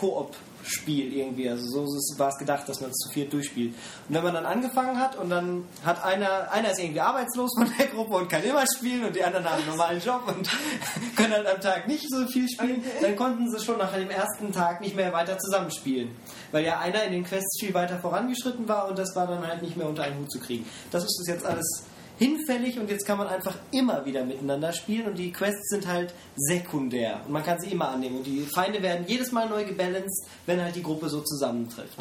Koop-Spiel 0.70 1.13
irgendwie, 1.13 1.49
also 1.49 1.86
so 1.86 2.17
war 2.17 2.30
es 2.30 2.38
gedacht, 2.38 2.67
dass 2.67 2.82
man 2.82 2.91
es 2.91 2.97
zu 2.97 3.09
viert 3.09 3.34
durchspielt. 3.34 3.74
Und 4.07 4.15
wenn 4.15 4.24
man 4.24 4.34
dann 4.34 4.45
angefangen 4.45 4.99
hat 4.99 5.15
und 5.17 5.30
dann 5.30 5.65
hat 5.84 6.03
einer, 6.03 6.51
einer 6.51 6.72
ist 6.72 6.80
irgendwie 6.80 6.99
arbeitslos 6.99 7.51
von 7.57 7.72
der 7.78 7.88
Gruppe 7.88 8.15
und 8.15 8.30
kann 8.30 8.43
immer 8.43 8.63
spielen 8.78 9.05
und 9.05 9.15
die 9.15 9.24
anderen 9.24 9.45
haben 9.45 9.59
einen 9.59 9.70
normalen 9.70 10.01
Job 10.01 10.22
und 10.28 10.49
können 11.15 11.34
halt 11.34 11.47
am 11.47 11.61
Tag 11.61 11.88
nicht 11.88 12.05
so 12.09 12.26
viel 12.28 12.47
spielen, 12.47 12.84
dann 13.01 13.15
konnten 13.15 13.49
sie 13.49 13.63
schon 13.63 13.78
nach 13.78 13.93
dem 13.93 14.09
ersten 14.09 14.51
Tag 14.51 14.82
nicht 14.82 14.95
mehr 14.95 15.11
weiter 15.13 15.38
zusammenspielen. 15.38 16.09
Weil 16.51 16.65
ja 16.65 16.80
einer 16.80 17.03
in 17.03 17.13
den 17.13 17.24
Quests 17.24 17.59
viel 17.59 17.74
weiter 17.74 17.99
vorangeschritten 17.99 18.67
war 18.67 18.88
und 18.88 18.97
das 18.97 19.15
war 19.15 19.28
dann 19.28 19.45
halt 19.45 19.61
nicht 19.61 19.78
mehr 19.78 19.88
unter 19.88 20.03
einen 20.03 20.20
Hut 20.20 20.32
zu 20.32 20.39
kriegen. 20.39 20.65
Das 20.91 21.03
ist 21.03 21.26
jetzt 21.28 21.45
alles 21.45 21.84
hinfällig 22.20 22.78
und 22.78 22.89
jetzt 22.89 23.05
kann 23.05 23.17
man 23.17 23.28
einfach 23.28 23.55
immer 23.72 24.05
wieder 24.05 24.24
miteinander 24.24 24.74
spielen 24.74 25.07
und 25.07 25.17
die 25.17 25.32
Quests 25.32 25.70
sind 25.70 25.88
halt 25.88 26.13
sekundär 26.36 27.22
und 27.26 27.32
man 27.32 27.43
kann 27.43 27.59
sie 27.59 27.72
immer 27.72 27.89
annehmen 27.89 28.17
und 28.17 28.28
die 28.28 28.41
Feinde 28.53 28.84
werden 28.84 29.05
jedes 29.07 29.32
Mal 29.32 29.49
neu 29.49 29.63
gebalanced, 29.65 30.28
wenn 30.45 30.61
halt 30.61 30.76
die 30.76 30.84
Gruppe 30.84 31.09
so 31.09 31.22
zusammentrifft. 31.22 31.97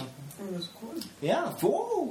Das 0.52 0.64
ist 0.64 0.72
cool. 0.82 1.00
Ja, 1.22 1.54
wow! 1.60 2.10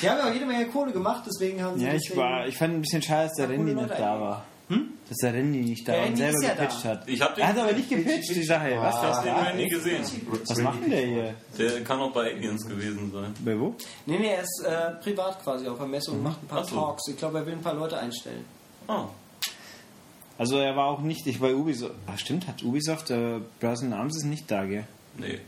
Die 0.00 0.08
haben 0.08 0.18
ja 0.18 0.28
auch 0.28 0.32
jede 0.32 0.46
Menge 0.46 0.66
Kohle 0.66 0.92
gemacht, 0.92 1.24
deswegen 1.26 1.62
haben 1.62 1.78
sie 1.78 1.84
Ja, 1.86 1.94
ich 1.94 2.16
war, 2.16 2.46
ich 2.46 2.56
fand 2.56 2.74
ein 2.74 2.80
bisschen 2.80 3.02
schade, 3.02 3.28
dass 3.28 3.36
der 3.36 3.50
Randy 3.50 3.74
nicht 3.74 3.90
da 3.90 4.14
eigentlich. 4.14 4.36
War. 4.70 4.78
Dass 5.08 5.18
der 5.18 5.34
Randy 5.34 5.58
nicht 5.62 5.88
da 5.88 5.92
Der 5.92 6.00
war 6.02 6.08
und 6.08 6.20
Randy 6.20 6.22
selber 6.22 6.38
ist 6.38 6.44
ja 6.48 6.54
gepitcht 6.54 6.84
da. 6.84 6.88
hat. 6.90 7.08
Ich 7.08 7.20
hab 7.20 7.34
den- 7.34 7.42
er 7.42 7.48
hat 7.48 7.58
aber 7.58 7.72
nicht 7.72 7.88
gepitcht, 7.88 8.30
die 8.36 8.44
Sache. 8.44 8.76
Was, 8.76 8.94
Ich 9.24 9.30
hab 9.30 9.46
den 9.48 9.56
nie 9.56 9.68
gesehen. 9.68 10.04
was 10.46 10.58
macht 10.58 10.82
denn 10.82 10.90
der 10.90 11.06
hier? 11.06 11.34
Der 11.58 11.80
kann 11.84 11.98
auch 12.00 12.12
bei 12.12 12.32
Aliens 12.32 12.64
gewesen 12.66 13.10
sein. 13.12 13.34
Bei 13.44 13.58
wo? 13.58 13.74
Nee, 14.06 14.18
nee, 14.18 14.28
er 14.34 14.42
ist 14.42 14.64
äh, 14.66 14.90
privat 15.02 15.42
quasi 15.42 15.66
auf 15.68 15.78
der 15.78 15.86
Messe 15.88 16.12
und 16.12 16.22
macht 16.22 16.42
ein 16.42 16.46
paar 16.46 16.64
so. 16.64 16.76
Talks. 16.76 17.08
Ich 17.08 17.16
glaube, 17.16 17.38
er 17.38 17.46
will 17.46 17.54
ein 17.54 17.60
paar 17.62 17.74
Leute 17.74 17.98
einstellen. 17.98 18.44
Ah, 18.86 19.06
Also 20.38 20.58
er 20.58 20.74
war 20.76 20.86
auch 20.86 21.00
nicht, 21.00 21.26
ich 21.26 21.38
bei 21.40 21.54
Ubisoft. 21.54 21.94
Ach 22.06 22.18
stimmt, 22.18 22.46
hat 22.48 22.62
Ubisoft, 22.62 23.10
äh, 23.10 23.40
Börsen 23.60 23.92
Arms 23.92 24.16
ist 24.16 24.24
nicht 24.24 24.50
da, 24.50 24.64
gell? 24.64 24.84
nee. 25.18 25.40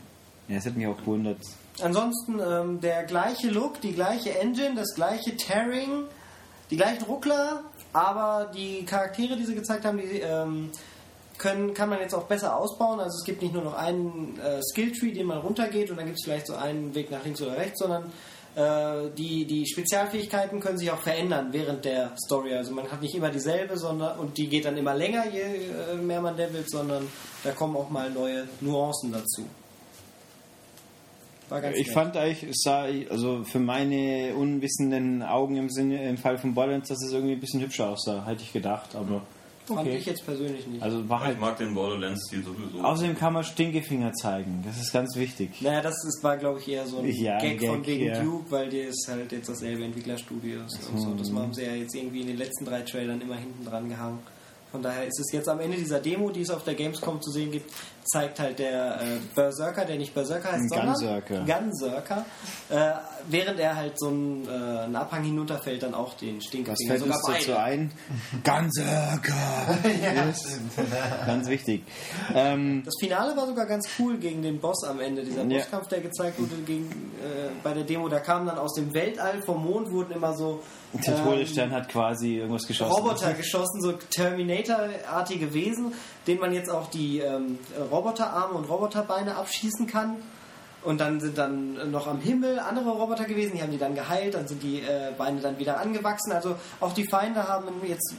Ja, 0.49 0.55
das 0.55 0.65
hat 0.65 0.75
mich 0.75 0.85
auch 0.87 0.97
gewundert. 0.97 1.37
Ansonsten 1.81 2.37
ähm, 2.39 2.81
der 2.81 3.05
gleiche 3.05 3.47
Look, 3.49 3.79
die 3.79 3.93
gleiche 3.93 4.37
Engine, 4.37 4.75
das 4.75 4.93
gleiche 4.93 5.37
Tearing, 5.37 6.03
die 6.69 6.77
gleichen 6.77 7.03
Ruckler, 7.03 7.63
aber 7.91 8.51
die 8.53 8.85
Charaktere, 8.85 9.35
die 9.35 9.45
sie 9.45 9.55
gezeigt 9.55 9.85
haben, 9.85 9.97
die 9.97 10.19
ähm, 10.19 10.71
können, 11.37 11.73
kann 11.73 11.89
man 11.89 11.99
jetzt 11.99 12.13
auch 12.13 12.23
besser 12.23 12.57
ausbauen. 12.57 12.99
Also 12.99 13.17
es 13.17 13.25
gibt 13.25 13.41
nicht 13.41 13.53
nur 13.53 13.63
noch 13.63 13.75
einen 13.75 14.39
äh, 14.39 14.61
Skilltree, 14.61 15.11
den 15.11 15.27
man 15.27 15.39
runtergeht 15.39 15.91
und 15.91 15.97
dann 15.97 16.05
gibt 16.05 16.19
es 16.19 16.25
vielleicht 16.25 16.47
so 16.47 16.55
einen 16.55 16.95
Weg 16.95 17.11
nach 17.11 17.23
links 17.23 17.41
oder 17.41 17.57
rechts, 17.57 17.79
sondern 17.79 18.11
äh, 18.55 19.09
die, 19.17 19.45
die 19.45 19.65
Spezialfähigkeiten 19.67 20.59
können 20.59 20.77
sich 20.77 20.91
auch 20.91 21.01
verändern 21.01 21.49
während 21.51 21.85
der 21.85 22.15
Story. 22.23 22.53
Also 22.53 22.71
man 22.71 22.91
hat 22.91 23.01
nicht 23.01 23.15
immer 23.15 23.29
dieselbe, 23.29 23.77
sondern 23.77 24.19
und 24.19 24.37
die 24.37 24.47
geht 24.47 24.65
dann 24.65 24.77
immer 24.77 24.93
länger, 24.93 25.25
je 25.31 25.41
äh, 25.41 25.95
mehr 25.95 26.21
man 26.21 26.37
levelt, 26.37 26.69
sondern 26.69 27.07
da 27.43 27.51
kommen 27.51 27.75
auch 27.75 27.89
mal 27.89 28.09
neue 28.11 28.47
Nuancen 28.61 29.11
dazu. 29.11 29.45
War 31.49 31.61
ganz 31.61 31.77
Ich 31.77 31.87
nett. 31.87 31.93
fand 31.93 32.17
eigentlich, 32.17 32.43
es 32.43 32.61
sah, 32.63 32.85
also 33.09 33.43
für 33.43 33.59
meine 33.59 34.33
unwissenden 34.35 35.21
Augen 35.23 35.55
im 35.57 35.69
Sinne, 35.69 36.07
im 36.09 36.17
Fall 36.17 36.37
von 36.37 36.53
Borderlands, 36.53 36.89
dass 36.89 37.03
es 37.03 37.11
irgendwie 37.11 37.33
ein 37.33 37.39
bisschen 37.39 37.61
hübscher 37.61 37.89
aussah, 37.89 38.25
hätte 38.25 38.43
ich 38.43 38.53
gedacht, 38.53 38.95
aber 38.95 39.21
Fand 39.65 39.79
okay. 39.79 39.95
ich 39.95 40.05
jetzt 40.05 40.25
persönlich 40.25 40.67
nicht. 40.67 40.83
Also 40.83 41.07
war 41.07 41.21
Ich 41.21 41.27
halt, 41.27 41.39
mag 41.39 41.57
den 41.57 41.73
Borderlands-Stil 41.73 42.43
sowieso. 42.43 42.83
außerdem 42.83 43.17
kann 43.17 43.31
man 43.31 43.45
Stinkefinger 43.45 44.11
zeigen, 44.11 44.61
das 44.65 44.77
ist 44.77 44.91
ganz 44.91 45.15
wichtig. 45.15 45.61
naja, 45.61 45.79
das 45.81 45.95
ist, 46.05 46.21
war, 46.21 46.35
glaube 46.35 46.59
ich, 46.59 46.67
eher 46.67 46.85
so 46.85 46.99
ein 46.99 47.05
Ja, 47.09 47.37
ein 47.37 47.57
Gag, 47.57 47.69
von 47.69 47.81
Gag, 47.81 47.95
wegen 47.95 48.05
ja. 48.07 48.21
Duke, 48.21 48.51
weil 48.51 48.69
die 48.69 48.79
ist 48.79 49.07
halt 49.09 49.31
jetzt 49.31 49.47
dasselbe 49.47 49.85
Entwicklerstudio 49.85 50.59
ist 50.65 50.89
und 50.91 50.99
so. 50.99 51.13
Das 51.13 51.31
haben 51.31 51.53
sie 51.53 51.63
ja 51.63 51.73
jetzt 51.75 51.95
irgendwie 51.95 52.21
in 52.21 52.27
den 52.27 52.37
letzten 52.37 52.65
drei 52.65 52.81
Trailern 52.81 53.21
immer 53.21 53.37
hinten 53.37 53.63
dran 53.63 53.87
gehangen. 53.87 54.19
Von 54.73 54.81
daher 54.81 55.05
ist 55.05 55.19
es 55.19 55.31
jetzt 55.31 55.47
am 55.47 55.59
Ende 55.59 55.77
dieser 55.77 55.99
Demo, 55.99 56.31
die 56.31 56.41
es 56.41 56.49
auf 56.49 56.63
der 56.63 56.73
Gamescom 56.73 57.21
zu 57.21 57.29
sehen 57.29 57.51
gibt, 57.51 57.71
zeigt 58.11 58.39
halt 58.39 58.57
der 58.57 58.99
äh, 59.01 59.05
Berserker, 59.35 59.85
der 59.85 59.97
nicht 59.97 60.13
Berserker 60.15 60.51
heißt, 60.51 60.67
sondern 60.67 60.87
Gunzerker. 60.95 61.45
Gunzerker, 61.45 62.25
äh, 62.71 62.91
während 63.29 63.59
er 63.59 63.75
halt 63.75 63.93
so 63.99 64.07
einen, 64.07 64.47
äh, 64.47 64.49
einen 64.81 64.95
Abhang 64.95 65.23
hinunterfällt, 65.23 65.83
dann 65.83 65.93
auch 65.93 66.15
den 66.15 66.37
Was 66.37 66.45
Stinkefinger. 66.45 66.89
fällt 66.89 67.03
uns 67.03 67.21
dazu 67.25 67.55
ein? 67.55 67.91
Ganzerker! 68.43 69.77
Ganz 71.25 71.47
wichtig. 71.47 71.83
Ähm, 72.33 72.81
Das 72.85 72.95
Finale 72.99 73.37
war 73.37 73.45
sogar 73.47 73.65
ganz 73.65 73.87
cool 73.99 74.17
gegen 74.17 74.41
den 74.41 74.59
Boss 74.59 74.83
am 74.85 74.99
Ende. 74.99 75.23
Dieser 75.23 75.43
Ja. 75.43 75.59
Bosskampf, 75.59 75.87
der 75.87 76.01
gezeigt 76.01 76.39
wurde 76.39 76.55
gegen, 76.65 76.89
äh, 77.21 77.49
bei 77.63 77.73
der 77.73 77.83
Demo, 77.83 78.09
da 78.09 78.19
kamen 78.19 78.47
dann 78.47 78.57
aus 78.57 78.73
dem 78.73 78.93
Weltall 78.93 79.41
vom 79.45 79.63
Mond 79.63 79.91
wurden 79.91 80.13
immer 80.13 80.33
so 80.35 80.61
der 80.93 81.17
ähm, 81.17 81.23
Todesstern 81.23 81.71
hat 81.71 81.89
quasi 81.89 82.37
irgendwas 82.37 82.67
geschossen. 82.67 82.91
Roboter 82.91 83.33
geschossen, 83.33 83.81
so 83.81 83.93
Terminator-artige 83.93 85.53
Wesen, 85.53 85.93
denen 86.27 86.39
man 86.39 86.53
jetzt 86.53 86.69
auch 86.69 86.89
die 86.89 87.19
ähm, 87.19 87.57
Roboterarme 87.91 88.53
und 88.53 88.65
Roboterbeine 88.65 89.35
abschießen 89.35 89.87
kann. 89.87 90.17
Und 90.83 90.99
dann 90.99 91.21
sind 91.21 91.37
dann 91.37 91.91
noch 91.91 92.07
am 92.07 92.19
Himmel 92.19 92.59
andere 92.59 92.89
Roboter 92.89 93.23
gewesen, 93.23 93.53
die 93.55 93.61
haben 93.61 93.71
die 93.71 93.77
dann 93.77 93.95
geheilt, 93.95 94.33
dann 94.33 94.47
sind 94.47 94.61
die 94.61 94.81
äh, 94.81 95.13
Beine 95.17 95.39
dann 95.39 95.57
wieder 95.57 95.79
angewachsen. 95.79 96.33
Also 96.33 96.55
auch 96.81 96.93
die 96.93 97.07
Feinde 97.07 97.47
haben 97.47 97.69
jetzt 97.87 98.15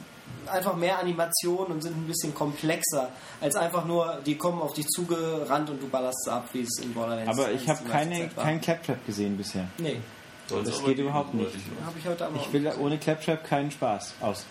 einfach 0.47 0.75
mehr 0.75 0.99
Animationen 0.99 1.73
und 1.73 1.81
sind 1.81 1.95
ein 1.95 2.07
bisschen 2.07 2.33
komplexer, 2.33 3.09
als 3.41 3.55
einfach 3.55 3.85
nur, 3.85 4.19
die 4.25 4.35
kommen 4.35 4.61
auf 4.61 4.73
dich 4.73 4.87
zugerannt 4.87 5.69
und 5.69 5.81
du 5.81 5.87
ballerst 5.89 6.27
ab, 6.29 6.49
wie 6.53 6.61
es 6.61 6.79
in 6.81 6.93
Borderlands 6.93 7.29
Aber 7.29 7.51
ich 7.51 7.67
1 7.67 7.79
habe 7.79 7.89
keine, 7.89 8.29
kein 8.29 8.61
Claptrap 8.61 9.05
gesehen 9.05 9.37
bisher. 9.37 9.67
Nee, 9.77 9.99
Soll's 10.47 10.69
das 10.69 10.83
geht 10.83 10.99
überhaupt 10.99 11.33
nicht. 11.33 11.49
ich 11.55 11.61
ich 11.99 12.07
heute 12.07 12.25
aber 12.25 12.35
Ich 12.37 12.53
will 12.53 12.71
ohne 12.79 12.97
Claptrap 12.97 13.43
keinen 13.43 13.71
Spaß. 13.71 14.15
Aus. 14.21 14.45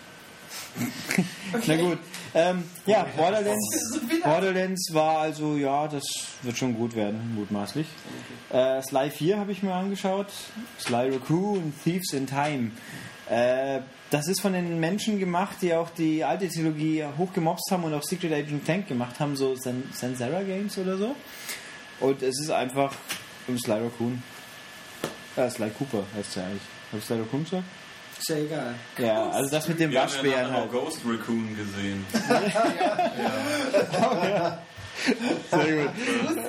Na 1.67 1.75
gut. 1.77 1.97
Ähm, 2.33 2.63
ja, 2.85 3.05
Borderlands, 3.15 3.99
Borderlands 4.23 4.93
war 4.93 5.19
also, 5.19 5.55
ja, 5.55 5.87
das 5.87 6.03
wird 6.41 6.57
schon 6.57 6.75
gut 6.75 6.95
werden, 6.95 7.33
mutmaßlich. 7.35 7.87
Äh, 8.51 8.81
Sly 8.81 9.09
4 9.09 9.37
habe 9.37 9.51
ich 9.51 9.63
mir 9.63 9.73
angeschaut. 9.73 10.27
Sly 10.79 11.11
Raccoon, 11.11 11.73
Thieves 11.83 12.13
in 12.13 12.27
Time. 12.27 12.71
Äh, 13.29 13.79
das 14.11 14.27
ist 14.27 14.41
von 14.41 14.53
den 14.53 14.79
Menschen 14.79 15.19
gemacht, 15.19 15.57
die 15.61 15.73
auch 15.73 15.89
die 15.89 16.23
alte 16.23 16.47
Trilogie 16.47 17.05
hochgemobst 17.17 17.71
haben 17.71 17.83
und 17.83 17.93
auch 17.93 18.03
Secret 18.03 18.33
Agent 18.33 18.67
Tank 18.67 18.87
gemacht 18.87 19.19
haben, 19.19 19.35
so 19.35 19.55
San 19.55 19.83
Sansera 19.93 20.43
Games 20.43 20.77
oder 20.77 20.97
so. 20.97 21.15
Und 22.01 22.21
es 22.21 22.39
ist 22.39 22.51
einfach 22.51 22.93
im 23.47 23.57
Sly 23.57 23.79
Raccoon. 23.79 24.21
Äh, 25.37 25.49
Sly 25.49 25.69
Cooper 25.71 26.03
heißt 26.15 26.37
er 26.37 26.45
eigentlich. 26.45 26.61
Habe 26.91 26.99
ich 26.99 27.05
Sly 27.05 27.19
Raccoon 27.19 27.43
gesagt? 27.43 27.63
ist 28.17 28.29
ja 28.29 28.37
egal. 28.37 28.75
Ja, 28.97 29.29
also 29.29 29.51
das 29.51 29.67
mit 29.67 29.77
dem 29.79 29.91
Wir 29.91 30.01
haben 30.01 30.09
ja 30.09 30.15
Waschbären 30.15 30.51
halt. 30.53 30.71
noch 30.71 30.81
Ghost 30.81 31.01
Raccoon 31.05 31.55
gesehen. 31.55 32.05
Sehr 35.51 35.75
gut. 35.85 35.89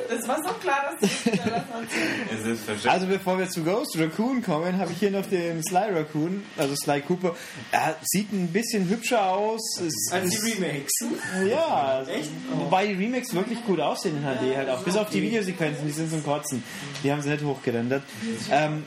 Das 0.09 0.29
war 0.29 0.37
so 0.43 0.55
klar, 0.55 0.95
dass 1.01 1.11
du. 1.11 2.89
Also 2.89 3.07
bevor 3.07 3.39
wir 3.39 3.49
zu 3.49 3.63
Ghost 3.63 3.99
Raccoon 3.99 4.43
kommen, 4.43 4.79
habe 4.79 4.93
ich 4.93 4.99
hier 4.99 5.11
noch 5.11 5.27
den 5.27 5.63
Sly 5.63 5.91
Raccoon, 5.93 6.45
also 6.57 6.75
Sly 6.77 7.01
Cooper. 7.03 7.35
Er 7.73 7.97
sieht 8.03 8.33
ein 8.33 8.49
bisschen 8.49 8.89
hübscher 8.89 9.27
aus. 9.31 9.81
Es 9.81 10.13
Als 10.13 10.31
die 10.31 10.53
Remakes. 10.53 10.93
ja, 11.49 12.05
wobei 12.59 12.87
die 12.87 12.95
Remakes 12.95 13.35
wirklich 13.35 13.65
gut 13.65 13.81
aussehen 13.81 14.17
in 14.17 14.23
HD 14.23 14.57
halt 14.57 14.69
auch. 14.71 14.83
Bis 14.83 14.97
auf 14.97 15.11
die 15.11 15.23
Videosequenzen, 15.23 15.87
die 15.87 15.93
sind 15.93 16.11
zum 16.11 16.25
Kotzen. 16.25 16.63
Die 17.03 17.11
haben 17.13 17.23
sie 17.23 17.31
nicht 17.31 17.45
hochgerendert. 17.45 18.03
Ähm, 18.51 18.85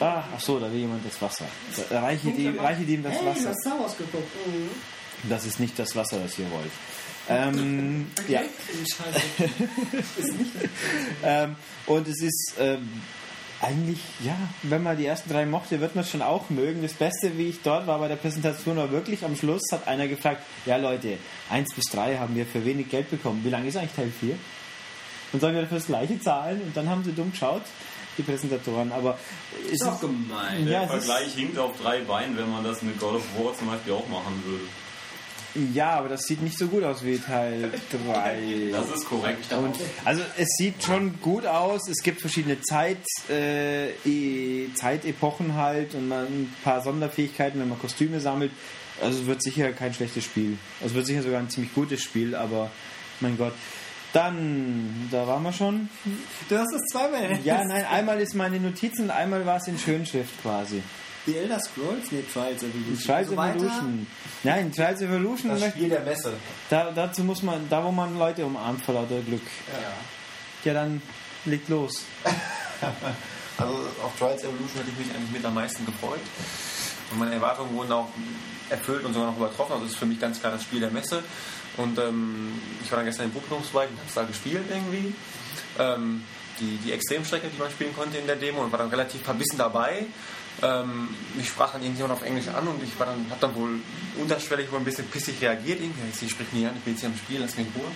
ah, 0.00 0.24
ach 0.34 0.40
so, 0.40 0.58
da 0.58 0.70
will 0.70 0.78
jemand 0.80 1.06
das 1.06 1.20
Wasser. 1.20 1.46
Da 1.90 2.00
reiche 2.00 2.30
dem, 2.30 3.02
das 3.02 3.14
Hey, 3.14 3.26
Wasser. 3.26 3.78
Wars 3.78 3.96
geguckt. 3.96 4.28
Das 5.28 5.46
ist 5.46 5.58
nicht 5.58 5.78
das 5.78 5.96
Wasser, 5.96 6.18
das 6.20 6.38
ihr 6.38 6.50
wollt. 6.50 6.70
Ähm, 7.28 8.06
ja. 8.28 8.42
ähm, 11.24 11.56
und 11.86 12.08
es 12.08 12.20
ist 12.20 12.54
ähm, 12.58 12.88
eigentlich, 13.60 14.00
ja, 14.22 14.36
wenn 14.62 14.82
man 14.82 14.96
die 14.96 15.06
ersten 15.06 15.30
drei 15.30 15.46
mochte, 15.46 15.80
wird 15.80 15.94
man 15.94 16.04
es 16.04 16.10
schon 16.10 16.22
auch 16.22 16.50
mögen. 16.50 16.82
Das 16.82 16.92
Beste, 16.92 17.38
wie 17.38 17.48
ich 17.48 17.62
dort 17.62 17.86
war 17.86 17.98
bei 17.98 18.08
der 18.08 18.16
Präsentation, 18.16 18.76
war 18.76 18.90
wirklich 18.90 19.24
am 19.24 19.36
Schluss, 19.36 19.62
hat 19.72 19.88
einer 19.88 20.06
gefragt, 20.06 20.42
ja 20.66 20.76
Leute, 20.76 21.18
1 21.50 21.74
bis 21.74 21.86
3 21.86 22.18
haben 22.18 22.34
wir 22.34 22.46
für 22.46 22.64
wenig 22.64 22.90
Geld 22.90 23.10
bekommen. 23.10 23.40
Wie 23.42 23.50
lange 23.50 23.68
ist 23.68 23.76
eigentlich 23.76 23.94
Teil 23.94 24.12
4? 24.20 24.36
Und 25.32 25.40
sollen 25.40 25.54
wir 25.54 25.62
dafür 25.62 25.78
das 25.78 25.86
gleiche 25.86 26.20
zahlen? 26.20 26.60
Und 26.60 26.76
dann 26.76 26.88
haben 26.88 27.04
sie 27.04 27.12
dumm 27.12 27.30
geschaut, 27.30 27.62
die 28.18 28.22
Präsentatoren. 28.22 28.92
Aber 28.92 29.18
es 29.66 29.72
Ist 29.72 29.86
doch 29.86 30.00
gemein. 30.00 30.66
Der 30.66 30.72
ja, 30.72 30.84
es 30.84 30.92
ist, 30.92 31.06
Vergleich 31.06 31.34
hinkt 31.34 31.58
auf 31.58 31.72
drei 31.80 32.00
Beinen, 32.00 32.36
wenn 32.36 32.50
man 32.50 32.64
das 32.64 32.82
mit 32.82 33.00
God 33.00 33.14
of 33.14 33.24
War 33.38 33.56
zum 33.56 33.68
Beispiel 33.68 33.94
auch 33.94 34.08
machen 34.08 34.42
würde. 34.44 34.64
Ja, 35.72 35.90
aber 35.90 36.08
das 36.08 36.22
sieht 36.22 36.42
nicht 36.42 36.58
so 36.58 36.66
gut 36.66 36.82
aus 36.82 37.04
wie 37.04 37.18
Teil 37.18 37.70
3. 38.12 38.70
Das 38.72 38.90
ist 38.90 39.04
korrekt. 39.08 39.52
Und, 39.52 39.76
also 40.04 40.22
es 40.36 40.48
sieht 40.58 40.82
schon 40.82 41.20
gut 41.20 41.46
aus. 41.46 41.88
Es 41.88 42.02
gibt 42.02 42.20
verschiedene 42.20 42.60
Zeit, 42.62 42.98
äh, 43.30 43.90
E- 44.04 44.68
Zeitepochen 44.74 45.54
halt 45.54 45.94
und 45.94 46.08
man, 46.08 46.24
ein 46.24 46.54
paar 46.64 46.82
Sonderfähigkeiten, 46.82 47.60
wenn 47.60 47.68
man 47.68 47.78
Kostüme 47.78 48.18
sammelt. 48.20 48.50
Also 49.00 49.20
es 49.20 49.26
wird 49.26 49.42
sicher 49.42 49.72
kein 49.72 49.94
schlechtes 49.94 50.24
Spiel. 50.24 50.58
Also 50.80 50.90
es 50.92 50.94
wird 50.94 51.06
sicher 51.06 51.22
sogar 51.22 51.40
ein 51.40 51.50
ziemlich 51.50 51.72
gutes 51.74 52.02
Spiel, 52.02 52.34
aber 52.34 52.70
mein 53.20 53.36
Gott. 53.38 53.52
Dann, 54.12 55.08
da 55.10 55.26
waren 55.26 55.42
wir 55.42 55.52
schon. 55.52 55.88
Du 56.48 56.56
hast 56.56 56.72
es 56.72 56.82
zweimal. 56.92 57.38
Ja, 57.42 57.64
nein, 57.64 57.84
einmal 57.90 58.20
ist 58.20 58.34
meine 58.34 58.60
Notiz 58.60 58.98
und 59.00 59.10
einmal 59.10 59.44
war 59.44 59.56
es 59.56 59.66
in 59.66 59.76
Schönschrift 59.78 60.40
quasi. 60.42 60.82
Die 61.26 61.36
Elder 61.36 61.58
Scrolls? 61.60 62.10
Nee, 62.10 62.22
Trials 62.32 62.62
Evolution. 62.62 62.98
Trials 63.04 63.28
So 63.28 63.36
weiter. 63.36 63.56
Evolution. 63.56 64.06
Nein, 64.42 64.72
Trials 64.72 65.00
Evolution, 65.00 65.50
Das 65.58 65.70
Spiel 65.70 65.88
der 65.88 66.00
Messe. 66.00 66.34
da, 66.70 66.90
dazu 66.90 67.24
muss 67.24 67.42
man, 67.42 67.68
da 67.70 67.82
wo 67.82 67.90
man 67.90 68.18
Leute 68.18 68.44
umarmt 68.44 68.82
vor 68.84 68.94
lauter 68.94 69.20
Glück. 69.20 69.42
Ja, 70.64 70.74
dann 70.74 71.00
legt 71.44 71.68
los. 71.68 72.04
Also 73.56 73.72
auf 74.02 74.18
Trials 74.18 74.42
Evolution 74.42 74.78
hätte 74.78 74.90
ich 74.90 75.06
mich 75.06 75.14
eigentlich 75.16 75.30
mit 75.30 75.44
am 75.44 75.54
meisten 75.54 75.86
gefreut. 75.86 76.18
Und 77.12 77.18
meine 77.20 77.34
Erwartungen 77.34 77.72
wurden 77.76 77.92
auch 77.92 78.08
erfüllt 78.68 79.04
und 79.04 79.14
sogar 79.14 79.30
noch 79.30 79.36
übertroffen. 79.36 79.72
Also 79.74 79.84
das 79.84 79.92
ist 79.92 79.98
für 79.98 80.06
mich 80.06 80.18
ganz 80.20 80.40
klar 80.40 80.52
das 80.52 80.64
Spiel 80.64 80.80
der 80.80 80.90
Messe. 80.90 81.22
Und 81.76 81.96
ähm, 81.98 82.52
ich 82.82 82.90
war 82.90 82.96
dann 82.98 83.06
gestern 83.06 83.26
im 83.26 83.30
Publikumsbereich 83.30 83.90
und 83.90 83.96
habe 83.96 84.08
es 84.08 84.14
da 84.14 84.22
gespielt 84.24 84.64
irgendwie. 84.68 85.14
Ähm, 85.78 86.24
die, 86.58 86.78
die 86.84 86.92
Extremstrecke, 86.92 87.46
die 87.48 87.58
man 87.58 87.70
spielen 87.70 87.94
konnte 87.94 88.18
in 88.18 88.26
der 88.26 88.36
Demo 88.36 88.60
und 88.62 88.72
war 88.72 88.78
dann 88.80 88.88
relativ 88.90 89.22
verbissen 89.22 89.56
dabei. 89.56 90.06
Ähm, 90.62 91.08
mich 91.34 91.48
sprach 91.48 91.72
dann 91.72 91.82
irgendjemand 91.82 92.14
auf 92.14 92.22
Englisch 92.22 92.48
an 92.48 92.66
und 92.68 92.82
ich 92.82 92.98
war 92.98 93.06
dann, 93.06 93.26
habe 93.28 93.40
dann 93.40 93.54
wohl 93.54 93.80
unterschwellig 94.20 94.70
wohl 94.70 94.78
ein 94.78 94.84
bisschen 94.84 95.06
pissig 95.08 95.40
reagiert. 95.42 95.80
Irgendwie, 95.80 96.08
ich 96.08 96.16
sie 96.16 96.28
spricht 96.28 96.52
nie 96.52 96.66
an, 96.66 96.72
ich 96.76 96.82
bin 96.82 96.94
jetzt 96.94 97.00
hier 97.00 97.10
am 97.10 97.16
Spiel, 97.16 97.40
lass 97.40 97.56
mich 97.56 97.66
in 97.66 97.72
Ruhe. 97.80 97.90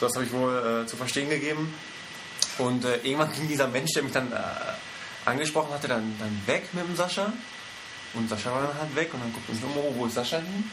so, 0.00 0.06
das 0.06 0.14
habe 0.14 0.24
ich 0.24 0.32
wohl 0.32 0.82
äh, 0.84 0.86
zu 0.86 0.96
verstehen 0.96 1.28
gegeben. 1.28 1.72
Und 2.58 2.84
äh, 2.84 2.96
irgendwann 3.02 3.32
ging 3.32 3.48
dieser 3.48 3.68
Mensch, 3.68 3.92
der 3.92 4.02
mich 4.02 4.12
dann 4.12 4.32
äh, 4.32 4.36
angesprochen 5.24 5.72
hatte, 5.72 5.88
dann, 5.88 6.14
dann 6.18 6.42
weg 6.46 6.68
mit 6.72 6.86
dem 6.86 6.96
Sascha. 6.96 7.32
Und 8.14 8.28
Sascha 8.28 8.52
war 8.52 8.66
dann 8.66 8.78
halt 8.78 8.94
weg 8.94 9.12
und 9.14 9.20
dann 9.20 9.32
guckt 9.32 9.48
uns 9.48 9.62
um, 9.62 9.70
oh, 9.76 9.94
wo 9.96 10.06
ist 10.06 10.14
Sascha 10.14 10.38
hin? 10.38 10.70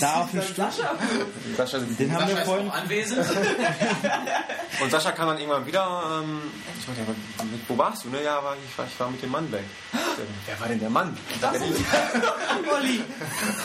Da 0.00 0.14
auf 0.22 0.30
dem 0.30 0.42
Stuhl. 0.42 0.66
Sascha, 1.56 1.78
Den 1.78 2.12
haben 2.14 2.28
wir 2.28 2.36
vorhin. 2.38 2.70
anwesend. 2.70 3.20
und 4.80 4.90
Sascha 4.90 5.12
kam 5.12 5.28
dann 5.28 5.38
irgendwann 5.38 5.66
wieder. 5.66 6.20
Ähm, 6.22 6.40
ich 6.78 6.86
meinte, 6.86 7.02
aber 7.02 7.48
wo 7.68 7.78
warst 7.78 8.04
du? 8.04 8.08
Ne? 8.10 8.22
Ja, 8.22 8.38
aber 8.38 8.56
ich 8.68 8.78
war, 8.78 8.86
ich 8.86 9.00
war 9.00 9.10
mit 9.10 9.22
dem 9.22 9.30
Mann 9.30 9.50
weg. 9.52 9.64
Wer 10.46 10.60
war 10.60 10.68
denn 10.68 10.80
der 10.80 10.90
Mann? 10.90 11.16
Das 11.40 11.56
ich, 11.56 11.62
Olli. 12.72 13.02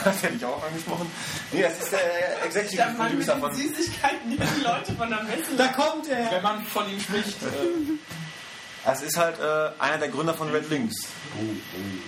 das 0.03 0.23
hätte 0.23 0.35
ich 0.35 0.45
auch 0.45 0.63
angesprochen. 0.63 1.11
Nee, 1.51 1.63
das 1.63 1.79
ist 1.79 1.91
der 1.91 2.45
Executive 2.45 2.77
Der 2.77 2.89
Mann 2.91 3.09
Producer 3.09 3.37
von. 3.37 3.53
Süßigkeiten, 3.55 4.29
die 4.31 4.37
die 4.37 4.61
Leute 4.63 4.93
von 4.93 5.09
der 5.09 5.23
Messe 5.23 5.55
Da 5.57 5.67
kommt 5.67 6.07
er. 6.09 6.31
Wenn 6.31 6.43
man 6.43 6.63
von 6.65 6.89
ihm 6.89 6.99
spricht. 6.99 7.41
Äh, 7.43 7.97
Das 8.85 9.01
ist 9.01 9.17
halt 9.17 9.37
äh, 9.39 9.71
einer 9.81 9.97
der 9.97 10.07
Gründer 10.09 10.33
von 10.33 10.49
Red 10.51 10.69
Links. 10.69 11.07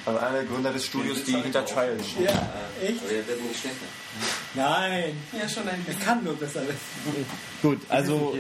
Also 0.06 0.20
einer 0.20 0.32
der 0.34 0.44
Gründer 0.46 0.72
des 0.74 0.86
Studios, 0.86 1.24
die 1.24 1.34
hinter 1.34 1.66
Trials 1.66 2.10
stehen. 2.10 2.26
Ja, 2.26 2.32
echt? 2.82 3.00
Aber 3.02 3.10
der 3.10 3.28
wird 3.28 3.42
nicht 3.44 3.60
schlechter. 3.60 3.86
Nein. 4.56 5.16
ja 5.32 5.48
schon 5.48 5.64
ein 5.68 5.80
Er 5.80 5.94
bisschen. 5.94 6.00
kann 6.02 6.24
nur 6.24 6.36
besser. 6.36 6.62
Gut, 7.62 7.80
also 7.88 8.38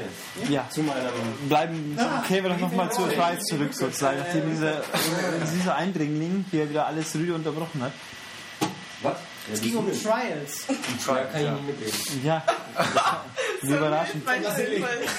ja, 0.50 0.68
Zu 0.70 0.82
meiner 0.82 1.10
bleiben, 1.48 1.98
kehren 2.28 2.44
wir 2.44 2.50
doch 2.52 2.60
nochmal 2.60 2.92
zur 2.92 3.12
Schweiz 3.12 3.44
zurück 3.46 3.74
sozusagen, 3.74 4.20
nachdem 4.20 4.50
dieser, 4.50 4.82
dieser 5.56 5.76
Eindringling 5.76 6.46
hier 6.52 6.70
wieder 6.70 6.88
alles 6.88 7.16
rüde 7.16 7.36
unterbrochen 7.36 7.82
hat. 7.84 7.94
Was? 9.04 9.18
Es 9.52 9.62
ging 9.62 9.76
um 9.76 9.88
Trials. 9.92 10.66
Da 11.06 11.16
kann 11.24 11.42
ich 11.42 11.50
nicht 11.50 11.80
mitreden. 11.80 12.24
Ja, 12.26 12.44
wie 13.62 13.74
überraschend. 13.74 14.24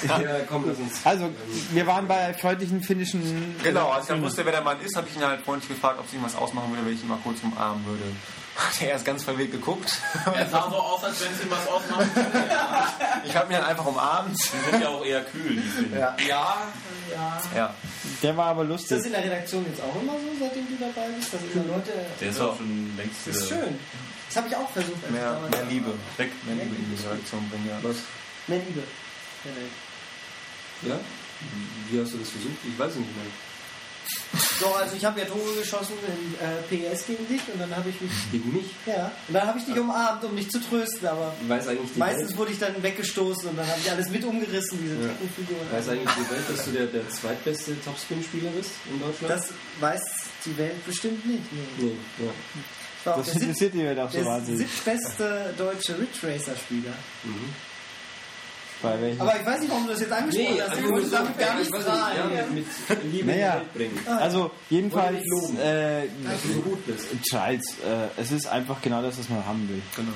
Ja, 0.06 0.20
komm, 0.48 0.64
lass 0.68 0.78
uns. 0.78 1.00
Also, 1.04 1.30
wir 1.70 1.86
waren 1.86 2.06
bei 2.06 2.32
freundlichen 2.34 2.82
finnischen... 2.82 3.56
Genau, 3.62 3.90
als 3.90 4.04
ich 4.04 4.08
dann 4.10 4.22
wusste, 4.22 4.44
wer 4.44 4.52
der 4.52 4.62
Mann 4.62 4.80
ist, 4.80 4.96
habe 4.96 5.08
ich 5.08 5.16
ihn 5.16 5.24
halt 5.26 5.42
freundlich 5.42 5.68
gefragt, 5.68 5.98
ob 5.98 6.06
es 6.06 6.12
ihm 6.12 6.22
was 6.22 6.36
ausmachen 6.36 6.70
würde, 6.70 6.86
wenn 6.86 6.94
ich 6.94 7.02
ihn 7.02 7.08
mal 7.08 7.18
kurz 7.24 7.38
umarmen 7.42 7.84
würde. 7.86 8.04
Hat 8.54 8.82
er 8.82 8.88
erst 8.90 9.06
ganz 9.06 9.24
verwirrt 9.24 9.50
geguckt. 9.50 9.98
er 10.26 10.46
sah 10.46 10.68
so 10.68 10.76
aus, 10.76 11.02
als 11.02 11.24
wenn 11.24 11.32
es 11.32 11.42
ihm 11.42 11.50
was 11.50 11.66
ausmachen 11.68 12.10
würde. 12.14 12.30
Ich 13.24 13.36
habe 13.36 13.52
ihn 13.52 13.58
dann 13.58 13.64
einfach 13.68 13.86
umarmt. 13.86 14.36
Die 14.36 14.70
sind 14.70 14.82
ja 14.82 14.88
auch 14.88 15.04
eher 15.04 15.22
kühl, 15.24 15.54
die 15.56 15.60
Filme. 15.60 15.98
Ja, 15.98 16.16
Ja. 17.54 17.74
Der 18.22 18.36
war 18.36 18.46
aber 18.48 18.62
Ist 18.64 18.90
das 18.90 18.90
lustig. 18.90 19.06
in 19.06 19.12
der 19.12 19.24
Redaktion 19.24 19.64
jetzt 19.66 19.80
auch 19.80 20.00
immer 20.02 20.12
so, 20.12 20.28
seitdem 20.38 20.66
du 20.66 20.74
dabei 20.78 21.08
bist? 21.16 21.32
Dass 21.32 21.40
immer 21.42 21.64
Leute. 21.76 21.92
Der 22.20 22.28
ist 22.28 22.40
auch 22.40 22.56
schon 22.56 22.96
längst 22.96 23.26
Das 23.26 23.36
ist 23.36 23.50
wieder 23.50 23.62
schön. 23.62 23.78
Das 24.32 24.36
habe 24.42 24.48
ich 24.48 24.56
auch 24.56 24.70
versucht. 24.70 25.10
Mehr, 25.10 25.38
mehr 25.50 25.64
Liebe. 25.68 25.92
weg. 26.16 26.30
Mehr 26.46 26.54
Liebe 26.56 26.74
in 26.74 26.96
die 26.96 27.02
Redaktion 27.04 27.46
bringen, 27.50 27.68
ja. 27.68 27.78
Was? 27.82 27.96
Mehr 28.46 28.60
Liebe. 28.66 28.82
Ja? 30.88 30.98
Wie 31.90 32.00
hast 32.00 32.14
du 32.14 32.18
das 32.18 32.30
versucht? 32.30 32.56
Ich 32.66 32.78
weiß 32.78 32.92
es 32.92 32.96
nicht 32.96 33.14
mehr. 33.14 33.26
So, 34.58 34.74
also 34.74 34.96
ich 34.96 35.04
habe 35.04 35.20
ja 35.20 35.26
Tore 35.26 35.54
geschossen 35.58 35.92
in 36.08 36.78
äh, 36.80 36.90
PS 36.92 37.06
gegen 37.06 37.28
dich 37.28 37.42
und 37.52 37.60
dann 37.60 37.76
habe 37.76 37.90
ich 37.90 38.00
mich. 38.00 38.10
Gegen 38.32 38.52
mich? 38.54 38.64
Ja. 38.86 39.12
Und 39.28 39.34
dann 39.34 39.46
habe 39.46 39.58
ich 39.58 39.66
dich 39.66 39.78
umarmt, 39.78 40.24
um 40.24 40.34
dich 40.34 40.48
zu 40.50 40.60
trösten, 40.60 41.06
aber 41.08 41.34
weiß 41.46 41.68
eigentlich 41.68 41.92
die 41.92 41.98
meistens 41.98 42.28
Welt, 42.30 42.38
wurde 42.38 42.52
ich 42.52 42.58
dann 42.58 42.82
weggestoßen 42.82 43.50
und 43.50 43.56
dann 43.58 43.66
habe 43.66 43.78
ich 43.84 43.90
alles 43.90 44.08
mit 44.08 44.24
umgerissen, 44.24 44.78
diese 44.82 44.94
Ja. 44.94 45.08
Treppenfiguren. 45.08 45.72
weiß 45.72 45.88
eigentlich 45.90 46.14
die 46.14 46.30
Welt, 46.30 46.44
dass 46.48 46.64
du 46.64 46.70
der, 46.70 46.86
der 46.86 47.08
zweitbeste 47.10 47.80
Topspin-Spieler 47.84 48.50
bist 48.50 48.70
in 48.90 48.98
Deutschland? 49.00 49.30
Das 49.34 49.48
weiß 49.80 50.02
die 50.46 50.56
Welt 50.56 50.86
bestimmt 50.86 51.26
nicht. 51.26 51.52
Nee. 51.52 51.84
nee, 52.18 52.24
ja. 52.24 52.32
War 53.04 53.16
Das 53.18 53.32
der, 53.32 53.42
interessiert 53.42 53.74
die 53.74 53.84
Welt 53.84 53.98
auch 53.98 54.10
so 54.10 54.18
der 54.18 54.26
wahnsinnig. 54.26 54.60
siebtbeste 54.68 55.54
deutsche 55.58 55.98
Ridge 55.98 56.18
Racer 56.22 56.56
Spieler. 56.56 56.92
Bei 58.82 59.00
welchen? 59.00 59.20
Aber 59.20 59.38
ich 59.38 59.46
weiß 59.46 59.60
nicht, 59.60 59.70
warum 59.70 59.84
du 59.86 59.92
das 59.92 60.00
jetzt 60.00 60.12
angesprochen 60.12 60.60
hast. 60.68 60.78
Ich 60.80 60.88
wollte 60.88 61.10
damit 61.10 61.38
gar 61.38 61.58
nicht 61.58 61.70
nicht, 61.72 61.86
ja, 61.86 62.46
mit, 62.52 62.66
mit 62.88 63.12
Liebe 63.12 63.26
Naja. 63.30 63.62
bringen. 63.74 63.98
Also, 64.06 64.50
jedenfalls, 64.70 65.22
äh, 65.58 66.02
Dass 66.24 66.42
du 66.42 66.52
so 66.54 66.60
gut 66.62 66.84
bist. 66.86 67.06
Trials, 67.30 67.64
äh, 67.86 68.20
es 68.20 68.32
ist 68.32 68.46
einfach 68.48 68.82
genau 68.82 69.00
das, 69.00 69.18
was 69.18 69.28
man 69.28 69.46
haben 69.46 69.68
will. 69.68 69.80
Genau. 69.94 70.10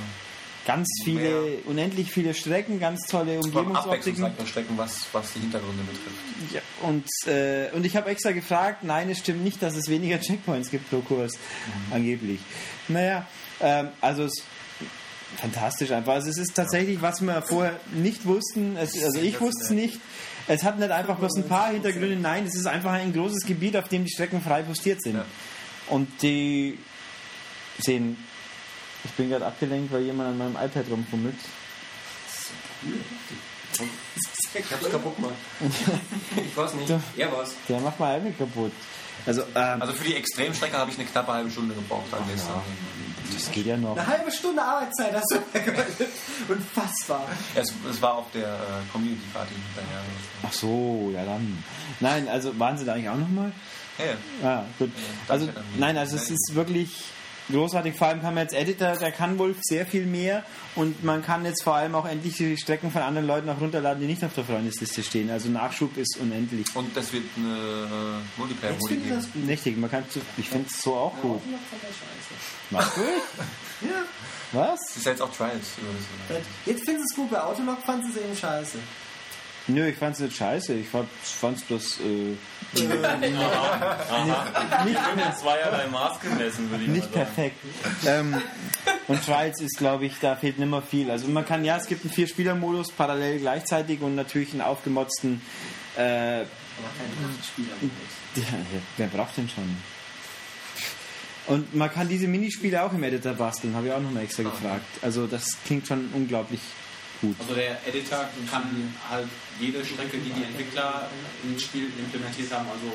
Ganz 0.67 0.89
viele, 1.05 1.59
unendlich 1.67 2.11
viele 2.11 2.35
Strecken, 2.35 2.81
ganz 2.81 3.03
tolle 3.09 3.39
Umgebungsoptiken. 3.39 4.33
Strecken, 4.49 4.77
was, 4.77 5.07
was 5.13 5.33
die 5.35 5.39
Hintergründe 5.39 5.85
betrifft. 5.85 6.53
Ja, 6.53 6.61
und, 6.83 7.05
äh, 7.33 7.71
und 7.73 7.87
ich 7.87 7.95
habe 7.97 8.11
extra 8.11 8.33
gefragt, 8.33 8.83
nein, 8.83 9.09
es 9.09 9.19
stimmt 9.19 9.45
nicht, 9.45 9.63
dass 9.63 9.77
es 9.77 9.87
weniger 9.89 10.19
Checkpoints 10.21 10.73
gibt 10.73 10.91
pro 10.91 10.99
Kurs, 11.03 11.35
angeblich. 11.93 12.41
Naja, 12.89 13.27
ähm, 13.61 13.89
also 14.01 14.25
es 14.25 14.43
fantastisch 15.37 15.91
einfach. 15.91 16.15
Also 16.15 16.31
es 16.31 16.39
ist 16.39 16.55
tatsächlich, 16.55 17.03
was 17.03 17.21
wir 17.21 17.43
vorher 17.43 17.79
nicht 17.93 18.25
wussten, 18.27 18.77
es, 18.77 19.03
also 19.03 19.21
ich 19.21 19.41
wusste 19.41 19.65
es 19.65 19.71
nicht. 19.71 20.01
Es 20.49 20.63
hat 20.63 20.79
nicht 20.79 20.91
einfach 20.91 21.17
bloß 21.17 21.37
ein 21.39 21.49
paar 21.49 21.71
Hintergründe, 21.71 22.17
nein, 22.17 22.47
es 22.47 22.55
ist 22.55 22.67
einfach 22.67 22.93
ein 22.93 23.13
großes 23.13 23.45
Gebiet, 23.47 23.77
auf 23.77 23.89
dem 23.89 24.05
die 24.05 24.11
Strecken 24.11 24.41
frei 24.41 24.63
postiert 24.63 25.03
sind. 25.03 25.17
Ja. 25.17 25.25
Und 25.89 26.23
die 26.23 26.79
sehen, 27.79 28.17
ich 29.05 29.11
bin 29.13 29.29
gerade 29.29 29.47
abgelenkt, 29.47 29.93
weil 29.93 30.03
jemand 30.03 30.31
an 30.31 30.39
meinem 30.39 30.57
iPad 30.65 30.89
rumfummelt. 30.91 31.35
Ich 34.55 34.73
hab's 34.73 34.91
kaputt 34.91 35.17
gemacht. 35.17 35.35
Ich 36.37 36.57
war's 36.57 36.75
nicht. 36.75 36.93
Er 37.17 37.33
war's. 37.33 37.55
Der 37.69 37.81
macht 37.81 37.99
mein 37.99 38.21
iPad 38.21 38.39
kaputt. 38.39 38.73
Also, 39.27 39.43
ähm, 39.55 39.83
Also 39.83 39.93
für 39.93 40.05
die 40.05 40.15
Extremstrecke 40.15 40.77
habe 40.79 40.91
ich 40.91 40.99
eine 40.99 41.07
knappe 41.07 41.33
halbe 41.33 41.51
Stunde 41.51 41.75
gebraucht 41.75 42.13
an 42.13 42.21
gestern. 42.33 42.61
das 43.35 43.51
geht 43.51 43.67
ja 43.67 43.77
noch. 43.77 43.97
Eine 43.97 44.07
halbe 44.07 44.31
Stunde 44.31 44.63
Arbeitszeit 44.63 45.15
hast 45.15 45.33
du. 45.33 46.53
Unfassbar. 46.53 47.27
Es, 47.55 47.73
es 47.91 48.01
war 48.03 48.15
auf 48.15 48.27
der 48.33 48.55
äh, 48.55 48.93
Community 48.93 49.23
Party 49.33 49.53
hinterher. 49.55 50.01
Ach 50.47 50.53
so, 50.53 51.11
ja 51.15 51.25
dann. 51.25 51.63
Nein, 52.01 52.29
also 52.29 52.57
waren 52.59 52.79
sie 52.79 52.85
da 52.85 52.95
eigentlich 52.95 53.09
auch 53.09 53.17
nochmal? 53.17 53.53
Hey, 53.97 54.15
Ja, 54.43 54.65
gut. 54.79 54.91
danke 55.27 55.33
Also, 55.33 55.61
nein, 55.79 55.97
also 55.97 56.17
es 56.17 56.31
ist 56.31 56.55
wirklich 56.55 56.91
großartig. 57.51 57.97
Vor 57.97 58.09
allem 58.09 58.21
kann 58.21 58.35
man 58.35 58.45
jetzt 58.45 58.55
Editor, 58.55 58.97
der 58.97 59.13
kann 59.13 59.39
wohl 59.39 59.55
sehr 59.61 59.87
viel 59.87 60.07
mehr 60.07 60.45
und 60.75 61.05
man 61.05 61.23
kann 61.23 61.45
jetzt 61.45 61.63
vor 61.63 61.75
allem 61.75 61.95
auch 61.95 62.07
endlich 62.07 62.37
die 62.37 62.57
Strecken 62.57 62.91
von 62.91 63.03
anderen 63.03 63.27
Leuten 63.27 63.49
auch 63.49 63.61
runterladen, 63.61 64.01
die 64.01 64.07
nicht 64.07 64.25
auf 64.25 64.35
der 64.35 64.45
Freundesliste 64.45 65.03
stehen. 65.03 65.31
Also 65.31 65.49
Nachschub 65.49 65.97
ist 65.97 66.19
unendlich. 66.19 66.67
und 66.75 66.97
das 66.97 67.13
wird 67.13 67.25
eine 67.37 67.55
äh, 67.55 68.39
Multiplayer-Modi 68.39 68.97
geben. 68.97 69.11
das 69.11 69.33
gut. 69.33 69.49
Richtig, 69.49 69.77
man 69.77 69.91
kann, 69.91 70.05
ich 70.37 70.49
finde 70.49 70.69
es 70.69 70.81
so 70.81 70.95
auch 70.95 71.15
gut. 71.21 71.41
Autolog 71.41 71.61
fand 71.71 71.83
er 71.83 71.89
scheiße. 71.89 72.35
Mach 72.71 72.95
durch. 72.95 73.07
Ja. 73.83 74.05
Was? 74.53 74.81
Das 74.87 74.97
ist 74.97 75.05
ja 75.05 75.13
jetzt 75.13 75.21
auch 75.21 75.31
Trials. 75.37 75.73
Jetzt 76.65 76.85
findest 76.87 76.89
du 76.89 77.03
es 77.03 77.15
gut, 77.15 77.31
bei 77.31 77.43
Autolog 77.43 77.77
fand 77.85 78.03
es 78.05 78.17
eben 78.17 78.35
scheiße. 78.35 78.79
Nö, 79.69 79.89
ich 79.89 79.97
fand's 79.97 80.21
nicht 80.21 80.37
scheiße. 80.37 80.75
Ich 80.75 80.87
fand 80.89 81.09
es 81.57 81.63
bloß 81.65 82.01
äh, 82.01 82.35
Ich 82.75 82.89
bin 82.89 82.93
in 82.93 83.03
zweierlei 85.35 85.87
Maß 85.89 86.21
gemessen, 86.21 86.71
würde 86.71 86.85
ich 86.85 86.91
nicht 86.91 87.15
mal 87.15 87.27
sagen. 87.27 87.35
perfekt. 87.35 87.57
ähm, 88.07 88.41
und 89.09 89.25
Trials 89.25 89.61
ist, 89.61 89.77
glaube 89.79 90.07
ich, 90.07 90.15
da 90.21 90.37
fehlt 90.37 90.59
nimmer 90.59 90.83
viel. 90.83 91.11
Also 91.11 91.27
man 91.29 91.45
kann, 91.45 91.65
ja, 91.65 91.77
es 91.77 91.87
gibt 91.87 92.05
einen 92.05 92.13
Vier-Spieler-Modus 92.13 92.93
parallel 92.93 93.41
gleichzeitig 93.41 94.01
und 94.03 94.15
natürlich 94.15 94.53
einen 94.53 94.61
aufgemotzten. 94.63 95.41
Äh, 95.97 96.01
Aber 96.01 96.47
kein 96.97 97.39
Spieler. 97.45 97.75
ja, 98.37 98.45
wer 98.97 99.07
braucht 99.09 99.37
den 99.37 99.49
schon? 99.49 99.77
Und 101.49 101.75
man 101.75 101.93
kann 101.93 102.09
diese 102.09 102.27
Minispiele 102.27 102.83
auch 102.83 102.93
im 102.93 103.03
Editor 103.05 103.35
basteln, 103.35 103.75
habe 103.77 103.87
ich 103.87 103.93
auch 103.93 104.01
nochmal 104.01 104.25
extra 104.25 104.43
gefragt. 104.43 104.85
Also 105.03 105.27
das 105.27 105.47
klingt 105.65 105.87
schon 105.87 106.09
unglaublich 106.13 106.61
gut. 107.21 107.37
Also 107.41 107.55
der 107.55 107.79
Editor 107.87 108.29
kann 108.51 108.95
halt 109.09 109.29
jede 109.61 109.85
Strecke, 109.85 110.19
die 110.19 110.31
die 110.31 110.45
Entwickler 110.45 111.09
im 111.43 111.59
Spiel 111.59 111.91
implementiert 111.99 112.53
haben, 112.53 112.67
also 112.69 112.93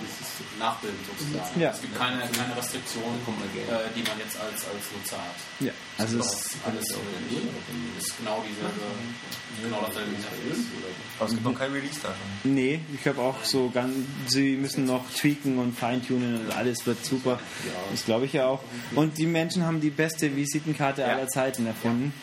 nachbilden 0.59 0.99
sozusagen. 1.07 1.59
Ja. 1.59 1.71
Es 1.71 1.81
gibt 1.81 1.97
keine, 1.97 2.19
keine 2.19 2.55
Restriktionen, 2.55 3.17
äh, 3.17 3.89
die 3.95 4.03
man 4.03 4.17
jetzt 4.19 4.37
als, 4.39 4.65
als 4.65 4.85
Nutzer 4.95 5.17
hat. 5.17 5.35
Ja, 5.59 5.71
also 5.97 6.17
Das 6.17 6.33
es, 6.33 6.45
ist 6.45 6.57
alles 6.65 6.85
ist 7.97 8.17
genau 8.17 8.43
dieselbe, 8.47 8.81
genau 9.61 9.81
dasselbe 9.87 10.11
Interface. 10.11 10.65
Aber 11.17 11.25
es 11.27 11.31
gibt 11.33 11.45
noch 11.45 11.57
kein 11.57 11.71
Release-Datum. 11.71 12.15
nee, 12.43 12.79
ich 12.93 13.01
glaube 13.01 13.21
auch 13.21 13.43
so 13.43 13.69
ganz, 13.73 13.95
sie 14.27 14.55
müssen 14.55 14.85
noch 14.85 15.03
tweaken 15.11 15.57
und 15.59 15.77
feintunen 15.77 16.45
und 16.45 16.51
alles 16.55 16.85
wird 16.85 17.03
super. 17.05 17.39
Das 17.91 18.05
glaube 18.05 18.25
ich 18.25 18.33
ja 18.33 18.45
auch. 18.47 18.61
Und 18.95 19.17
die 19.17 19.25
Menschen 19.25 19.65
haben 19.65 19.81
die 19.81 19.89
beste 19.89 20.35
Visitenkarte 20.35 21.05
aller 21.05 21.27
Zeiten 21.27 21.65
erfunden. 21.65 22.13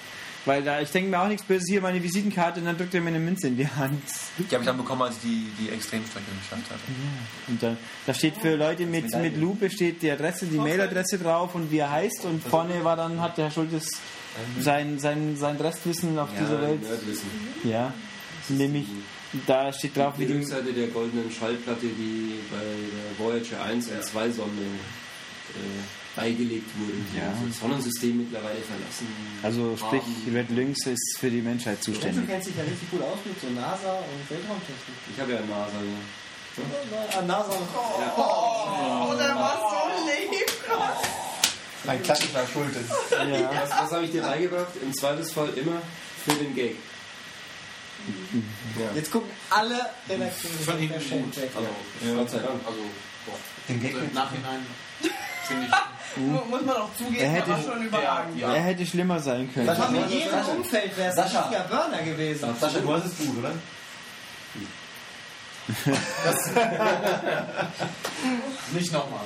Weil 0.44 0.62
da, 0.62 0.80
ich 0.80 0.90
denke 0.90 1.10
mir 1.10 1.20
auch 1.20 1.28
nichts 1.28 1.44
Böses, 1.44 1.68
hier 1.68 1.80
meine 1.80 2.02
Visitenkarte 2.02 2.60
und 2.60 2.66
dann 2.66 2.78
drückt 2.78 2.94
er 2.94 3.00
mir 3.00 3.08
eine 3.08 3.18
Münze 3.18 3.48
in 3.48 3.56
die 3.56 3.66
Hand. 3.66 4.02
Die 4.38 4.44
habe 4.44 4.62
ich 4.62 4.66
dann 4.66 4.76
bekommen, 4.76 5.02
als 5.02 5.16
ich 5.16 5.22
die, 5.22 5.46
die 5.60 5.70
Extremstrecke 5.70 6.26
geschafft 6.40 6.70
hatte. 6.70 6.80
Und 7.48 7.62
dann, 7.62 7.76
da 8.06 8.14
steht 8.14 8.36
für 8.36 8.54
Leute 8.56 8.86
mit, 8.86 9.14
mit 9.16 9.36
Lupe 9.36 9.70
steht 9.70 10.00
die 10.02 10.10
Adresse, 10.10 10.46
die 10.46 10.56
Mailadresse 10.56 11.18
drauf 11.18 11.54
und 11.54 11.70
wie 11.70 11.78
er 11.78 11.90
heißt 11.90 12.24
und 12.24 12.42
vorne 12.42 12.82
war 12.84 12.96
dann, 12.96 13.20
hat 13.20 13.36
der 13.36 13.46
Herr 13.46 13.50
Schultes 13.52 13.90
sein, 14.60 14.98
sein, 14.98 15.36
sein 15.36 15.56
Restwissen 15.56 16.18
auf 16.18 16.28
dieser 16.38 16.60
Welt. 16.62 16.82
Nerdwissen. 16.82 17.28
Ja, 17.64 17.92
nämlich 18.48 18.86
da 19.46 19.72
steht 19.72 19.96
drauf, 19.96 20.14
Die 20.16 20.22
wie 20.22 20.26
die, 20.26 20.38
Rückseite 20.38 20.72
der 20.72 20.88
goldenen 20.88 21.30
Schallplatte, 21.30 21.86
die 21.86 22.34
bei 22.50 22.56
der 22.58 23.26
Voyager 23.26 23.62
1 23.62 23.88
und 23.88 24.02
2 24.02 24.30
Sonde 24.30 24.62
äh, 24.62 25.56
beigelegt 26.18 26.70
wurde. 26.78 26.92
Die 27.12 27.16
Ja. 27.18 27.30
das 27.46 27.58
Sonnensystem 27.60 28.18
mittlerweile 28.18 28.58
verlassen. 28.60 29.06
also 29.42 29.76
sprich 29.76 30.02
haben. 30.02 30.34
Red 30.34 30.50
Lynx 30.50 30.86
ist 30.86 31.16
für 31.18 31.30
die 31.30 31.40
Menschheit 31.42 31.78
Du 31.78 31.92
zuständig. 31.92 32.26
kennst 32.26 32.48
dich 32.48 32.56
ja 32.56 32.64
richtig 32.64 32.90
gut 32.90 33.02
aus 33.02 33.18
mit 33.24 33.40
so 33.40 33.48
NASA 33.50 33.92
und 34.02 34.20
Weltraumtechnik. 34.30 34.96
Ich 35.14 35.20
habe 35.20 35.32
ja 35.32 35.40
NASA. 35.40 35.78
Ja. 35.78 37.18
Ah, 37.18 37.22
NASA. 37.22 37.52
Oh, 38.16 39.14
der 39.16 39.34
war 39.36 39.56
so 39.62 40.04
lieb. 40.10 40.48
Ein 41.86 42.02
klassischer 42.02 42.44
Schultes. 42.52 42.82
Ja. 43.12 43.50
Was, 43.62 43.70
was 43.70 43.92
habe 43.92 44.04
ich 44.04 44.10
dir 44.10 44.22
beigebracht? 44.22 44.72
Im 44.82 44.92
Zweifelsfall 44.92 45.50
immer 45.56 45.80
für 46.24 46.32
den 46.34 46.54
Gag. 46.54 46.74
Jetzt 48.94 49.10
gucken 49.10 49.30
alle 49.50 49.74
Redakteure 50.08 50.50
Von 50.64 50.78
hinten 50.78 51.36
weg. 51.36 51.50
Also, 51.54 52.14
Gott 52.16 52.30
sei 52.30 52.38
Dank. 52.38 52.60
Also, 52.66 52.80
Den 53.68 53.80
Gag 53.82 53.92
boah, 53.92 54.02
im 54.02 54.14
Nachhinein 54.14 54.66
finde 55.46 55.64
ich. 55.66 55.70
Mu- 55.70 55.76
Muss 56.18 56.62
man 56.64 56.76
auch 56.76 56.88
Er 56.90 56.96
zugeben, 57.06 57.30
hätte- 57.30 57.50
war 57.50 57.62
schon 57.62 57.82
überragend. 57.82 58.40
Er 58.42 58.52
hätte 58.62 58.86
schlimmer 58.86 59.20
sein 59.20 59.52
können. 59.52 59.66
Das 59.66 59.78
familiäre 59.78 60.36
Umfeld 60.56 60.96
wäre 60.96 61.10
es 61.10 61.18
ein 61.18 61.24
Sascha. 61.24 61.40
richtiger 61.48 61.64
Burner 61.68 62.02
gewesen. 62.02 62.48
Sascha, 62.60 62.78
du 62.80 62.92
hast 62.92 63.06
es 63.06 63.18
gut, 63.18 63.38
oder? 63.38 63.52
Nicht 68.74 68.92
nochmal, 68.92 69.20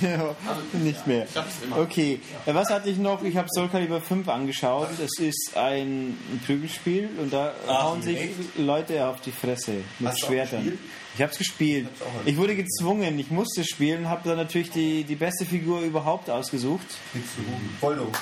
nein. 0.00 0.36
Nicht 0.84 1.06
mehr. 1.06 1.26
Ich 1.28 1.36
hab's 1.36 1.54
immer. 1.62 1.78
Okay, 1.78 2.20
äh, 2.46 2.54
was 2.54 2.70
hatte 2.70 2.88
ich 2.90 2.98
noch? 2.98 3.22
Ich 3.22 3.36
habe 3.36 3.48
Soul 3.54 3.68
Calibur 3.68 4.00
5 4.00 4.28
angeschaut. 4.28 4.88
Es 5.04 5.18
ist 5.18 5.56
ein 5.56 6.16
Prügelspiel 6.46 7.08
und 7.20 7.32
da 7.32 7.52
hauen 7.68 8.02
sich 8.02 8.30
Leute 8.56 9.06
auf 9.06 9.20
die 9.20 9.32
Fresse 9.32 9.72
mit 9.98 10.08
Hast 10.10 10.22
du 10.22 10.26
auch 10.26 10.28
Schwertern. 10.30 10.78
Ich 11.16 11.22
habe 11.22 11.32
es 11.32 11.38
gespielt. 11.38 11.88
Ich 12.26 12.36
wurde 12.36 12.54
gezwungen, 12.54 13.18
ich 13.18 13.30
musste 13.30 13.64
spielen, 13.64 14.06
habe 14.06 14.28
dann 14.28 14.36
natürlich 14.36 14.70
die, 14.70 15.02
die 15.02 15.14
beste 15.16 15.46
Figur 15.46 15.80
überhaupt 15.80 16.28
ausgesucht. 16.28 16.86
Voldo. 17.80 18.12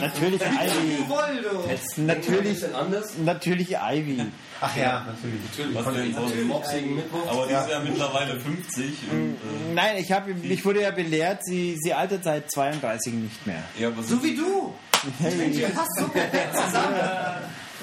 Natürlich 0.00 0.40
Ivy. 0.40 1.08
Voldo! 1.08 1.68
Natürlich, 1.98 2.60
denn 2.60 2.74
anders? 2.74 3.18
natürlich 3.18 3.76
Ivy. 3.76 4.24
Ach 4.60 4.76
ja, 4.76 5.06
natürlich. 5.06 5.74
was 5.74 5.94
denn 5.94 6.14
so 6.14 6.44
Mopsigen 6.46 6.96
Mittwoch. 6.96 7.30
Aber 7.30 7.46
die 7.46 7.52
ist 7.52 7.70
ja 7.70 7.80
mittlerweile 7.80 8.40
50 8.40 8.84
und 9.10 9.34
äh, 9.34 9.74
Nein, 9.74 9.96
ich, 9.98 10.10
hab, 10.10 10.26
ich 10.28 10.64
wurde 10.64 10.80
ja 10.82 10.90
belehrt, 10.90 11.44
sie, 11.44 11.76
sie 11.78 11.92
altert 11.92 12.24
seit 12.24 12.50
32 12.50 13.12
nicht 13.12 13.46
mehr. 13.46 13.62
ja, 13.78 13.94
was 13.94 14.08
So 14.08 14.22
wie 14.22 14.34
du! 14.34 14.72
Hey. 15.20 15.66
Passt 15.74 15.98
so 15.98 16.08
perfekt 16.08 16.54
zusammen. 16.54 16.96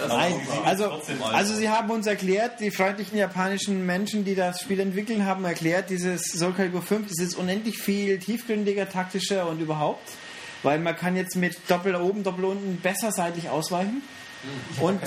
Nein, 0.08 0.42
also, 0.66 1.02
also 1.32 1.56
sie 1.56 1.70
haben 1.70 1.90
uns 1.90 2.06
erklärt, 2.06 2.60
die 2.60 2.70
freundlichen 2.70 3.18
japanischen 3.18 3.86
Menschen, 3.86 4.26
die 4.26 4.36
das 4.36 4.62
Spiel 4.62 4.80
entwickeln, 4.82 5.26
haben 5.26 5.46
erklärt, 5.46 5.90
dieses 5.90 6.34
Soul 6.34 6.54
Calibur 6.54 6.82
5 6.82 7.10
ist 7.10 7.22
jetzt 7.22 7.38
unendlich 7.38 7.78
viel 7.78 8.20
tiefgründiger, 8.20 8.90
taktischer 8.90 9.48
und 9.48 9.62
überhaupt, 9.62 10.10
weil 10.64 10.80
man 10.80 10.96
kann 10.98 11.16
jetzt 11.16 11.38
mit 11.38 11.58
Doppel 11.70 11.96
oben, 11.96 12.24
Doppel 12.24 12.46
unten 12.46 12.78
besser 12.82 13.12
seitlich 13.12 13.50
ausweichen. 13.50 14.02
Und, 14.82 15.00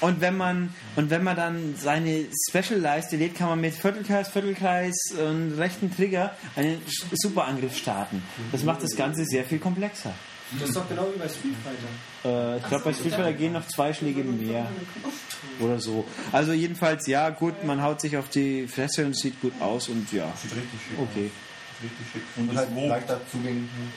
und 0.00 0.20
wenn 0.20 0.36
man 0.36 0.74
und 0.96 1.10
wenn 1.10 1.22
man 1.22 1.36
dann 1.36 1.76
seine 1.76 2.26
Special-Leiste 2.48 3.16
lädt, 3.16 3.36
kann 3.36 3.48
man 3.48 3.60
mit 3.60 3.74
Viertelkreis, 3.74 4.28
Viertelkreis 4.30 4.96
und 5.16 5.52
rechten 5.58 5.94
Trigger 5.94 6.34
einen 6.56 6.80
Superangriff 7.12 7.76
starten. 7.76 8.22
Das 8.52 8.64
macht 8.64 8.82
das 8.82 8.96
Ganze 8.96 9.24
sehr 9.26 9.44
viel 9.44 9.58
komplexer. 9.58 10.14
Das 10.58 10.68
ist 10.68 10.76
doch 10.76 10.88
genau 10.88 11.08
wie 11.14 11.18
bei 11.18 11.28
Street 11.28 11.54
Fighter. 11.62 12.54
Äh, 12.54 12.58
ich 12.58 12.68
glaube, 12.68 12.84
bei 12.84 12.92
Street 12.92 13.14
Fighter 13.14 13.32
gehen 13.34 13.52
noch 13.52 13.66
zwei 13.66 13.92
Schläge 13.92 14.22
mehr. 14.24 14.66
Oder 15.60 15.78
so. 15.78 16.04
Also 16.32 16.52
jedenfalls, 16.52 17.06
ja, 17.06 17.30
gut, 17.30 17.64
man 17.64 17.82
haut 17.82 18.00
sich 18.00 18.16
auf 18.16 18.28
die 18.28 18.66
Fresse 18.66 19.04
und 19.04 19.16
sieht 19.16 19.40
gut 19.40 19.52
aus 19.60 19.88
und 19.88 20.10
ja, 20.12 20.32
Sieht 20.40 20.52
richtig 20.52 20.80
schick 20.88 20.98
okay. 20.98 21.30
aus. 21.30 21.44
Richtig 21.80 22.06
schick. 22.12 22.22
Und 22.36 22.50
Und 22.50 22.90
halt. 22.90 23.04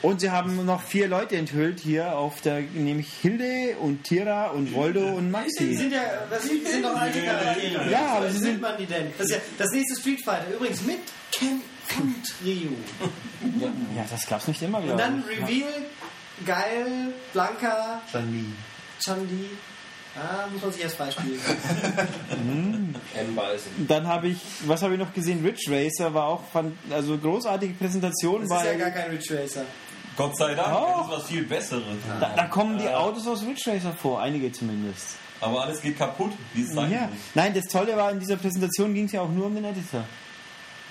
Und 0.02 0.20
sie 0.20 0.30
haben 0.30 0.64
noch 0.64 0.82
vier 0.82 1.08
Leute 1.08 1.36
enthüllt 1.36 1.80
hier 1.80 2.16
auf 2.16 2.40
der, 2.40 2.60
nämlich 2.60 3.12
Hilde 3.12 3.76
und 3.80 4.04
Tira 4.04 4.50
und 4.50 4.72
Voldo 4.72 5.04
und 5.16 5.24
Die 5.26 5.30
Maxi. 5.30 5.74
sind 5.74 5.92
ja, 5.92 6.00
das 6.30 6.44
sind, 6.44 6.66
sind 6.68 6.84
doch 6.84 6.94
alte 6.94 7.20
Charaktere. 7.22 7.90
Ja, 7.90 8.06
aber 8.18 8.30
sie 8.30 8.38
sind, 8.38 8.60
man 8.60 8.76
die 8.78 8.86
denn? 8.86 9.06
Das 9.18 9.26
ist 9.26 9.32
ja 9.36 9.40
das 9.58 9.70
nächste 9.72 10.00
Street 10.00 10.24
Fighter. 10.24 10.54
Übrigens 10.54 10.80
mit 10.82 10.98
Ken 11.32 11.60
und 11.98 12.34
Ryu. 12.46 12.70
ja, 13.96 14.04
das 14.08 14.26
gab's 14.28 14.46
nicht 14.46 14.62
immer, 14.62 14.78
Und 14.78 14.84
glaube 14.84 15.02
dann 15.02 15.24
ich. 15.28 15.38
Reveal, 15.42 15.72
geil, 16.44 17.12
Blanka, 17.32 18.00
Chun-Li. 18.10 18.44
Chandi. 19.04 19.46
Ah, 20.14 20.46
muss 20.52 20.60
man 20.62 20.72
sich 20.72 20.82
erst 20.82 20.96
freispielen. 20.96 21.40
M-Beißen. 23.14 23.86
Dann 23.88 24.06
habe 24.06 24.28
ich, 24.28 24.38
was 24.66 24.82
habe 24.82 24.94
ich 24.94 25.00
noch 25.00 25.12
gesehen? 25.14 25.42
Ridge 25.44 25.70
Racer 25.70 26.12
war 26.12 26.26
auch, 26.26 26.42
fand, 26.52 26.74
also 26.92 27.16
großartige 27.16 27.74
Präsentation, 27.74 28.46
Das 28.46 28.58
ist 28.60 28.66
ja 28.66 28.74
gar 28.74 28.90
kein 28.90 29.10
Ridge 29.10 29.34
Racer. 29.38 29.64
Gott 30.16 30.36
sei 30.36 30.54
Dank, 30.54 30.68
Oh. 30.70 30.96
das 30.98 31.06
ist 31.06 31.12
was 31.22 31.26
viel 31.30 31.44
Besseres. 31.46 31.82
da, 32.20 32.32
da 32.36 32.44
kommen 32.46 32.78
die 32.78 32.88
Autos 32.88 33.26
aus 33.26 33.42
Ridge 33.42 33.62
Racer 33.70 33.92
vor, 33.92 34.20
einige 34.20 34.52
zumindest. 34.52 35.16
Aber 35.40 35.62
alles 35.64 35.80
geht 35.80 35.98
kaputt, 35.98 36.32
wie 36.54 36.62
es 36.62 36.72
sein 36.72 36.92
Ja. 36.92 37.08
Nein, 37.34 37.54
das 37.54 37.64
Tolle 37.64 37.96
war, 37.96 38.10
in 38.12 38.20
dieser 38.20 38.36
Präsentation 38.36 38.92
ging 38.94 39.06
es 39.06 39.12
ja 39.12 39.22
auch 39.22 39.30
nur 39.30 39.46
um 39.46 39.54
den 39.54 39.64
Editor. 39.64 40.04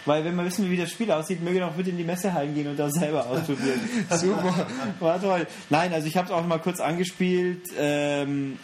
Weil 0.06 0.26
wenn 0.26 0.36
wir 0.36 0.46
wissen, 0.46 0.70
wie 0.72 0.78
das 0.78 0.90
Spiel 0.90 1.12
aussieht, 1.12 1.44
möge 1.44 1.60
doch 1.60 1.74
bitte 1.74 1.92
in 1.92 1.98
die 1.98 2.04
Messehallen 2.04 2.56
gehen 2.56 2.68
und 2.68 2.78
das 2.78 2.94
selber 2.94 3.28
ausprobieren. 3.28 3.80
Super, 4.10 4.66
war 5.00 5.22
toll. 5.22 5.46
Nein, 5.70 5.94
also 5.94 6.08
ich 6.08 6.18
habe 6.18 6.28
es 6.28 6.32
auch 6.34 6.46
mal 6.46 6.58
kurz 6.60 6.80
angespielt. 6.80 7.68
Ähm, 7.78 8.58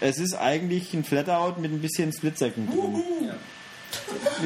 es 0.00 0.18
ist 0.18 0.34
eigentlich 0.34 0.94
ein 0.94 1.04
Flatout 1.04 1.60
mit 1.60 1.70
ein 1.70 1.80
bisschen 1.80 2.12
Splitsecken 2.12 2.66
drin. 2.66 3.02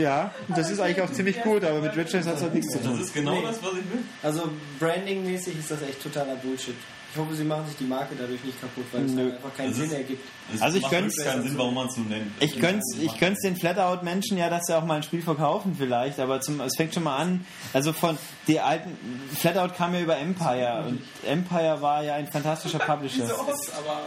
Ja, 0.01 0.33
das 0.49 0.71
ist 0.71 0.81
eigentlich 0.81 1.03
auch 1.03 1.13
ziemlich 1.13 1.41
gut, 1.43 1.63
aber 1.65 1.81
mit 1.81 1.95
Ridge 1.97 2.19
hat 2.19 2.27
es 2.37 2.43
halt 2.43 2.55
nichts 2.55 2.73
zu 2.73 2.79
Das 2.79 2.87
tun. 2.87 3.01
ist 3.01 3.15
genau 3.15 3.41
das, 3.43 3.63
was 3.63 3.73
ich 3.73 3.93
will. 3.93 4.03
Also 4.23 4.51
Branding-mäßig 4.81 5.59
ist 5.59 5.71
das 5.71 5.83
echt 5.83 6.03
totaler 6.03 6.35
Bullshit. 6.37 6.75
Ich 7.15 7.21
hoffe, 7.21 7.33
sie 7.37 7.45
machen 7.45 7.65
sich 7.69 7.77
die 7.77 7.85
Marke 7.85 8.17
dadurch 8.19 8.43
nicht 8.43 8.61
kaputt, 8.61 8.87
weil 8.91 9.05
es 9.05 9.13
Nö. 9.13 9.23
halt 9.23 9.35
einfach 9.37 9.57
keinen 9.57 9.69
Das 9.69 9.77
Sinn 9.77 9.87
ist- 9.87 9.93
ergibt. 9.93 10.25
Es 10.53 10.61
Also 10.61 10.79
ich 10.79 10.89
gönn's- 10.91 11.17
keinen 11.17 11.43
Sinn, 11.45 11.57
warum 11.57 11.75
man 11.75 11.87
es 11.87 11.95
so 11.95 12.01
nennt. 12.01 12.33
Ich 12.41 12.59
könnte 12.59 12.83
ich 13.01 13.17
könnt's 13.19 13.41
den 13.43 13.55
Flatout-Menschen 13.55 14.37
ja, 14.37 14.51
dass 14.51 14.65
sie 14.67 14.77
auch 14.77 14.85
mal 14.85 14.97
ein 14.97 15.03
Spiel 15.05 15.23
verkaufen 15.23 15.77
vielleicht, 15.79 16.19
aber 16.19 16.41
zum, 16.41 16.61
es 16.61 16.75
fängt 16.77 16.93
schon 16.93 17.05
mal 17.05 17.17
an, 17.17 17.47
also 17.73 17.93
von 17.93 18.19
die 18.49 18.59
alten, 18.59 18.91
Flatout 19.37 19.75
kam 19.77 19.95
ja 19.95 20.01
über 20.01 20.17
Empire 20.19 20.85
und 20.89 21.01
Empire 21.25 21.81
war 21.81 22.03
ja 22.03 22.15
ein 22.17 22.27
fantastischer 22.27 22.79
Publisher. 22.81 23.25
Aber 23.25 24.01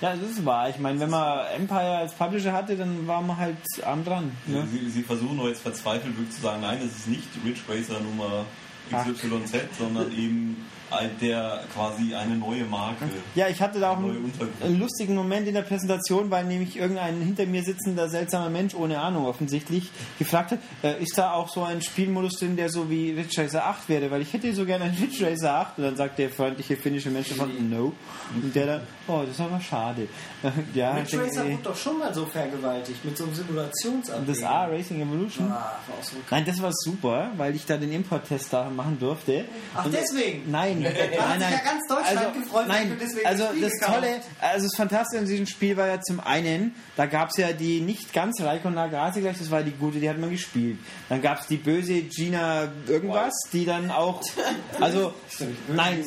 Ja, 0.00 0.14
das 0.14 0.30
ist 0.30 0.44
wahr. 0.44 0.68
Ich 0.68 0.78
meine, 0.78 1.00
wenn 1.00 1.10
man 1.10 1.46
Empire 1.56 1.96
als 1.98 2.12
Publisher 2.12 2.52
hatte, 2.52 2.76
dann 2.76 3.06
war 3.06 3.22
man 3.22 3.36
halt 3.36 3.56
arm 3.84 4.04
dran. 4.04 4.32
Ne? 4.46 4.66
Sie, 4.70 4.88
sie 4.90 5.02
versuchen 5.02 5.40
jetzt 5.46 5.62
verzweifelt 5.62 6.16
wirklich 6.16 6.36
zu 6.36 6.42
sagen, 6.42 6.60
nein, 6.60 6.78
es 6.84 6.94
ist 6.98 7.08
nicht 7.08 7.26
Ridge 7.44 7.60
Racer 7.68 8.00
Nummer 8.00 8.44
XYZ, 8.90 9.76
sondern 9.78 10.10
eben 10.12 10.64
der 11.20 11.64
quasi 11.74 12.14
eine 12.14 12.36
neue 12.36 12.64
Marke. 12.64 13.04
Ja, 13.34 13.48
ich 13.48 13.60
hatte 13.60 13.80
da 13.80 13.90
auch 13.90 13.98
einen, 13.98 14.32
lustigen 14.78 15.14
Moment 15.14 15.46
in 15.48 15.54
der 15.54 15.62
Präsentation, 15.62 16.30
weil 16.30 16.44
nämlich 16.44 16.76
irgendein 16.76 17.20
hinter 17.20 17.46
mir 17.46 17.62
sitzender 17.62 18.08
seltsamer 18.08 18.50
Mensch, 18.50 18.74
ohne 18.74 18.98
Ahnung 19.00 19.26
offensichtlich, 19.26 19.90
gefragt 20.18 20.52
hat, 20.52 20.58
äh, 20.82 21.02
ist 21.02 21.16
da 21.16 21.32
auch 21.32 21.48
so 21.48 21.62
ein 21.62 21.82
Spielmodus 21.82 22.34
drin, 22.34 22.56
der 22.56 22.70
so 22.70 22.90
wie 22.90 23.12
Ridge 23.12 23.42
Racer 23.42 23.66
8 23.66 23.88
wäre? 23.88 24.10
Weil 24.10 24.22
ich 24.22 24.32
hätte 24.32 24.52
so 24.54 24.64
gerne 24.64 24.84
einen 24.84 24.96
Ridge 24.96 25.26
Racer 25.26 25.54
8. 25.54 25.78
Und 25.78 25.84
dann 25.84 25.96
sagt 25.96 26.18
der 26.18 26.30
freundliche 26.30 26.76
finnische 26.76 27.10
Mensch 27.10 27.28
von 27.28 27.48
No. 27.70 27.92
Und 28.34 28.54
der 28.54 28.66
dann, 28.66 28.80
oh, 29.06 29.20
das 29.20 29.30
ist 29.30 29.40
aber 29.40 29.60
schade. 29.60 30.08
ja, 30.74 30.92
Ridge 30.94 31.20
Racer 31.20 31.44
wurde 31.44 31.58
doch 31.62 31.76
schon 31.76 31.98
mal 31.98 32.12
so 32.14 32.26
vergewaltigt 32.26 33.04
mit 33.04 33.16
so 33.16 33.24
einem 33.24 33.34
Simulationsableger. 33.34 34.32
das 34.32 34.42
A 34.42 34.64
Racing 34.66 35.00
Evolution. 35.00 35.50
Ah, 35.50 35.76
war 35.86 35.98
auch 35.98 36.02
so 36.04 36.16
Nein, 36.30 36.44
das 36.44 36.60
war 36.62 36.72
super, 36.72 37.30
weil 37.36 37.54
ich 37.54 37.66
da 37.66 37.76
den 37.76 37.92
Import-Test 37.92 38.52
da 38.52 38.68
machen 38.70 38.98
durfte. 38.98 39.44
Ach, 39.76 39.84
Und- 39.84 39.94
deswegen? 39.94 40.50
Nein, 40.50 40.77
nein, 40.82 40.94
sich 40.94 41.18
nein. 41.18 41.40
ja 41.40 41.70
ganz 41.70 41.86
Deutschland 41.88 42.18
also, 42.18 42.40
gefreut, 42.40 42.68
nein, 42.68 42.88
du 42.90 42.96
deswegen 42.96 43.26
also 43.26 43.44
das 43.44 43.52
Spiel 43.52 43.62
das 43.62 43.78
Tolle, 43.78 44.20
also 44.40 44.66
das 44.66 44.76
Fantastische 44.76 45.20
an 45.20 45.28
diesem 45.28 45.46
Spiel 45.46 45.76
war 45.76 45.86
ja 45.86 46.00
zum 46.00 46.20
einen, 46.20 46.74
da 46.96 47.06
gab 47.06 47.30
es 47.30 47.36
ja 47.36 47.52
die 47.52 47.80
nicht 47.80 48.12
ganz 48.12 48.40
Raikon 48.40 48.74
Nagase 48.74 49.20
gleich, 49.20 49.38
das 49.38 49.50
war 49.50 49.62
die 49.62 49.72
gute, 49.72 49.98
die 49.98 50.08
hat 50.08 50.18
man 50.18 50.30
gespielt. 50.30 50.78
Dann 51.08 51.22
gab 51.22 51.40
es 51.40 51.46
die 51.46 51.56
böse 51.56 52.02
Gina 52.02 52.68
irgendwas, 52.86 53.34
die 53.52 53.64
dann 53.64 53.90
auch, 53.90 54.22
also 54.80 55.14
nein, 55.68 56.04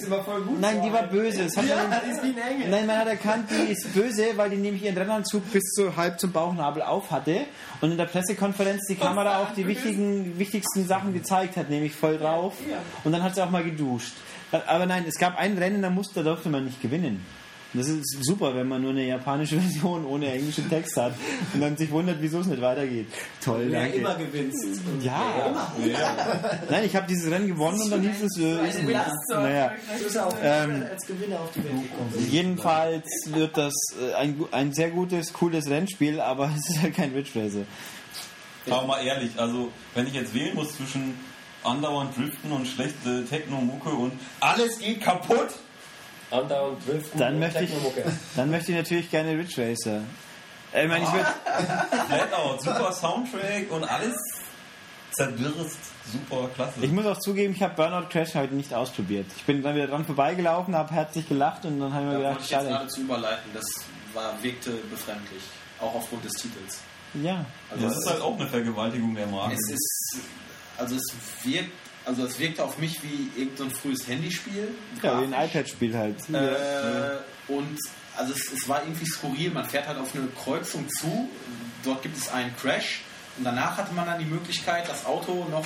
nein, 0.59 0.81
die 0.81 0.93
war 0.93 1.03
böse. 1.03 1.43
Das 1.43 1.57
hat 1.57 1.65
man, 1.65 2.01
die 2.05 2.11
ist 2.11 2.23
wie 2.23 2.27
ein 2.27 2.37
Engel. 2.37 2.69
Nein, 2.69 2.85
man 2.85 2.97
hat 2.97 3.07
erkannt, 3.07 3.49
die 3.49 3.71
ist 3.71 3.93
böse, 3.93 4.25
weil 4.35 4.49
die 4.49 4.57
nämlich 4.57 4.83
ihren 4.83 4.97
Rennanzug 4.97 5.51
bis 5.51 5.63
zu 5.73 5.95
halb 5.95 6.19
zum 6.19 6.31
Bauchnabel 6.31 6.81
auf 6.81 7.11
hatte 7.11 7.45
und 7.81 7.91
in 7.91 7.97
der 7.97 8.05
Pressekonferenz 8.05 8.85
die 8.87 8.95
Kamera 8.95 9.39
auch 9.39 9.53
die 9.53 9.67
wichtigen, 9.67 10.37
wichtigsten 10.37 10.87
Sachen 10.87 11.13
gezeigt 11.13 11.57
hat, 11.57 11.69
nämlich 11.69 11.93
voll 11.93 12.17
drauf. 12.17 12.53
Und 13.03 13.11
dann 13.11 13.23
hat 13.23 13.35
sie 13.35 13.43
auch 13.43 13.49
mal 13.49 13.63
geduscht. 13.63 14.13
Aber 14.51 14.85
nein, 14.85 15.05
es 15.07 15.17
gab 15.17 15.37
ein 15.37 15.57
Rennen, 15.57 15.81
da 15.81 15.89
musste, 15.89 16.15
da 16.15 16.23
durfte 16.31 16.49
man 16.49 16.65
nicht 16.65 16.81
gewinnen. 16.81 17.25
Das 17.73 17.87
ist 17.87 18.17
super, 18.25 18.53
wenn 18.53 18.67
man 18.67 18.81
nur 18.81 18.91
eine 18.91 19.07
japanische 19.07 19.57
Version 19.61 20.05
ohne 20.05 20.29
englischen 20.29 20.69
Text 20.69 20.97
hat 20.97 21.13
und 21.53 21.61
dann 21.61 21.77
sich 21.77 21.89
wundert, 21.89 22.17
wieso 22.19 22.39
es 22.41 22.47
nicht 22.47 22.61
weitergeht. 22.61 23.07
Toll, 23.41 23.69
Ja, 23.71 23.79
danke. 23.83 23.97
immer 23.97 24.15
gewinnst. 24.15 24.81
Ja. 25.01 25.71
Nein, 26.69 26.83
ich 26.83 26.93
habe 26.97 27.07
dieses 27.07 27.31
Rennen 27.31 27.47
gewonnen 27.47 27.81
und 27.81 27.89
dann 27.89 28.01
hieß 28.01 28.23
es, 28.23 28.37
äh, 28.37 28.67
ist. 28.67 28.83
Naja. 29.29 29.71
Ja 30.13 30.29
Ähm, 30.43 30.83
als 30.91 31.05
Gewinner 31.07 31.39
auf 31.39 31.51
die 31.51 31.63
Welt 31.63 31.73
gekommen. 31.83 32.27
Jedenfalls 32.29 33.05
wird 33.27 33.55
das 33.57 33.73
äh, 34.01 34.15
ein, 34.15 34.43
ein 34.51 34.73
sehr 34.73 34.89
gutes, 34.89 35.31
cooles 35.31 35.69
Rennspiel, 35.69 36.19
aber 36.19 36.51
es 36.57 36.69
ist 36.71 36.81
halt 36.81 36.93
kein 36.93 37.13
Ridge 37.13 37.29
Racer. 37.35 37.63
Aber 38.69 38.85
mal 38.85 39.01
ehrlich, 39.05 39.31
also 39.37 39.71
wenn 39.95 40.07
ich 40.07 40.13
jetzt 40.13 40.33
wählen 40.33 40.55
muss 40.55 40.75
zwischen 40.75 41.15
andauernd 41.63 42.17
driften 42.17 42.51
und 42.51 42.67
schlechte 42.67 43.25
Techno-Mucke 43.25 43.89
und 43.89 44.13
alles 44.39 44.79
geht 44.79 45.01
kaputt, 45.01 45.49
Andauernd 46.31 46.87
driften 46.87 47.19
Dann 47.19 47.33
und 47.35 47.39
möchte 47.41 47.63
ich- 47.63 47.69
Technomucke. 47.71 48.11
Dann 48.35 48.49
möchte 48.51 48.71
ich 48.71 48.77
natürlich 48.77 49.11
gerne 49.11 49.31
Ridge 49.31 49.61
Racer. 49.61 50.01
Ich 50.73 50.87
meine, 50.87 51.03
ich 51.03 51.11
würd, 51.11 51.25
Flatout, 52.07 52.59
super 52.63 52.91
Soundtrack 52.93 53.69
und 53.71 53.83
alles 53.83 54.15
zerwirrst, 55.11 55.77
super 56.09 56.47
klasse. 56.55 56.73
ich 56.81 56.91
muss 56.91 57.05
auch 57.05 57.19
zugeben, 57.19 57.53
ich 57.53 57.61
habe 57.61 57.75
Burnout 57.75 58.07
Crash 58.09 58.33
heute 58.35 58.53
nicht 58.55 58.73
ausprobiert. 58.73 59.25
Ich 59.35 59.43
bin 59.43 59.61
dann 59.61 59.75
wieder 59.75 59.87
dran 59.87 60.05
vorbeigelaufen, 60.05 60.73
habe 60.75 60.93
herzlich 60.93 61.27
gelacht 61.27 61.65
und 61.65 61.79
dann 61.81 61.93
habe 61.93 62.05
ich 62.05 62.07
mir 62.07 62.13
Da 62.13 62.17
gedacht, 62.19 62.33
wollte 62.35 62.43
ich 62.45 62.49
schade. 62.51 62.67
gerade 62.69 62.87
zu 62.87 63.01
überleiten. 63.01 63.51
Das 63.53 63.65
war, 64.13 64.41
wirkte 64.41 64.71
befremdlich. 64.89 65.43
Auch 65.81 65.95
aufgrund 65.95 66.23
des 66.23 66.31
Titels. 66.33 66.79
Ja. 67.15 67.43
Also 67.69 67.87
das 67.89 67.97
ist 67.97 68.09
halt 68.09 68.21
auch 68.21 68.39
eine 68.39 68.47
Vergewaltigung 68.47 69.13
der 69.15 69.27
Marke. 69.27 69.53
Es 69.55 69.69
ist, 69.69 70.17
also 70.81 70.95
es 70.95 71.13
wirkt, 71.43 71.71
also 72.05 72.25
es 72.25 72.39
wirkte 72.39 72.63
auf 72.63 72.77
mich 72.77 73.01
wie 73.03 73.29
irgendein 73.39 73.57
so 73.57 73.63
ein 73.65 73.71
frühes 73.71 74.07
Handyspiel. 74.07 74.69
Ja, 75.01 75.21
wie 75.21 75.33
ein 75.33 75.33
iPad-Spiel 75.33 75.95
halt. 75.95 76.17
Äh, 76.29 77.51
und 77.51 77.77
also 78.17 78.33
es, 78.33 78.51
es 78.51 78.67
war 78.67 78.81
irgendwie 78.83 79.05
skurril. 79.05 79.51
Man 79.51 79.65
fährt 79.65 79.87
halt 79.87 79.97
auf 79.97 80.13
eine 80.15 80.27
Kreuzung 80.27 80.89
zu, 80.89 81.29
dort 81.83 82.01
gibt 82.01 82.17
es 82.17 82.29
einen 82.29 82.55
Crash 82.57 83.01
und 83.37 83.45
danach 83.45 83.77
hatte 83.77 83.93
man 83.93 84.05
dann 84.05 84.19
die 84.19 84.25
Möglichkeit, 84.25 84.89
das 84.89 85.05
Auto 85.05 85.47
noch 85.49 85.65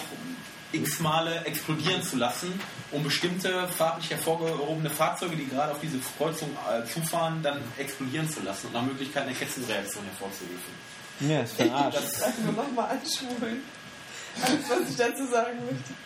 x 0.72 1.00
Male 1.00 1.46
explodieren 1.46 2.04
zu 2.04 2.18
lassen, 2.18 2.60
um 2.92 3.04
bestimmte 3.04 3.68
farblich 3.70 4.10
hervorgehobene 4.12 4.90
Fahrzeuge, 4.90 5.38
die 5.38 5.48
gerade 5.48 5.72
auf 5.72 5.80
diese 5.82 5.98
Kreuzung 6.18 6.50
äh, 6.70 6.86
zufahren, 6.86 7.42
dann 7.42 7.62
explodieren 7.78 8.30
zu 8.30 8.42
lassen 8.42 8.68
und 8.68 8.74
nach 8.74 8.82
Möglichkeit 8.82 9.24
eine 9.24 9.34
Kettenreaktion 9.34 10.04
hervorzurufen. 10.04 10.74
Ja, 11.22 11.42
ist 11.42 11.60
Arsch. 11.72 11.96
Das 11.96 12.22
kann 12.22 12.46
man 12.46 12.56
nochmal 12.56 12.90
anschulen. 12.92 13.64
Alles, 14.42 14.70
was 14.70 14.90
ich 14.90 14.96
dazu 14.98 15.26
sagen 15.26 15.58
möchte. 15.66 16.05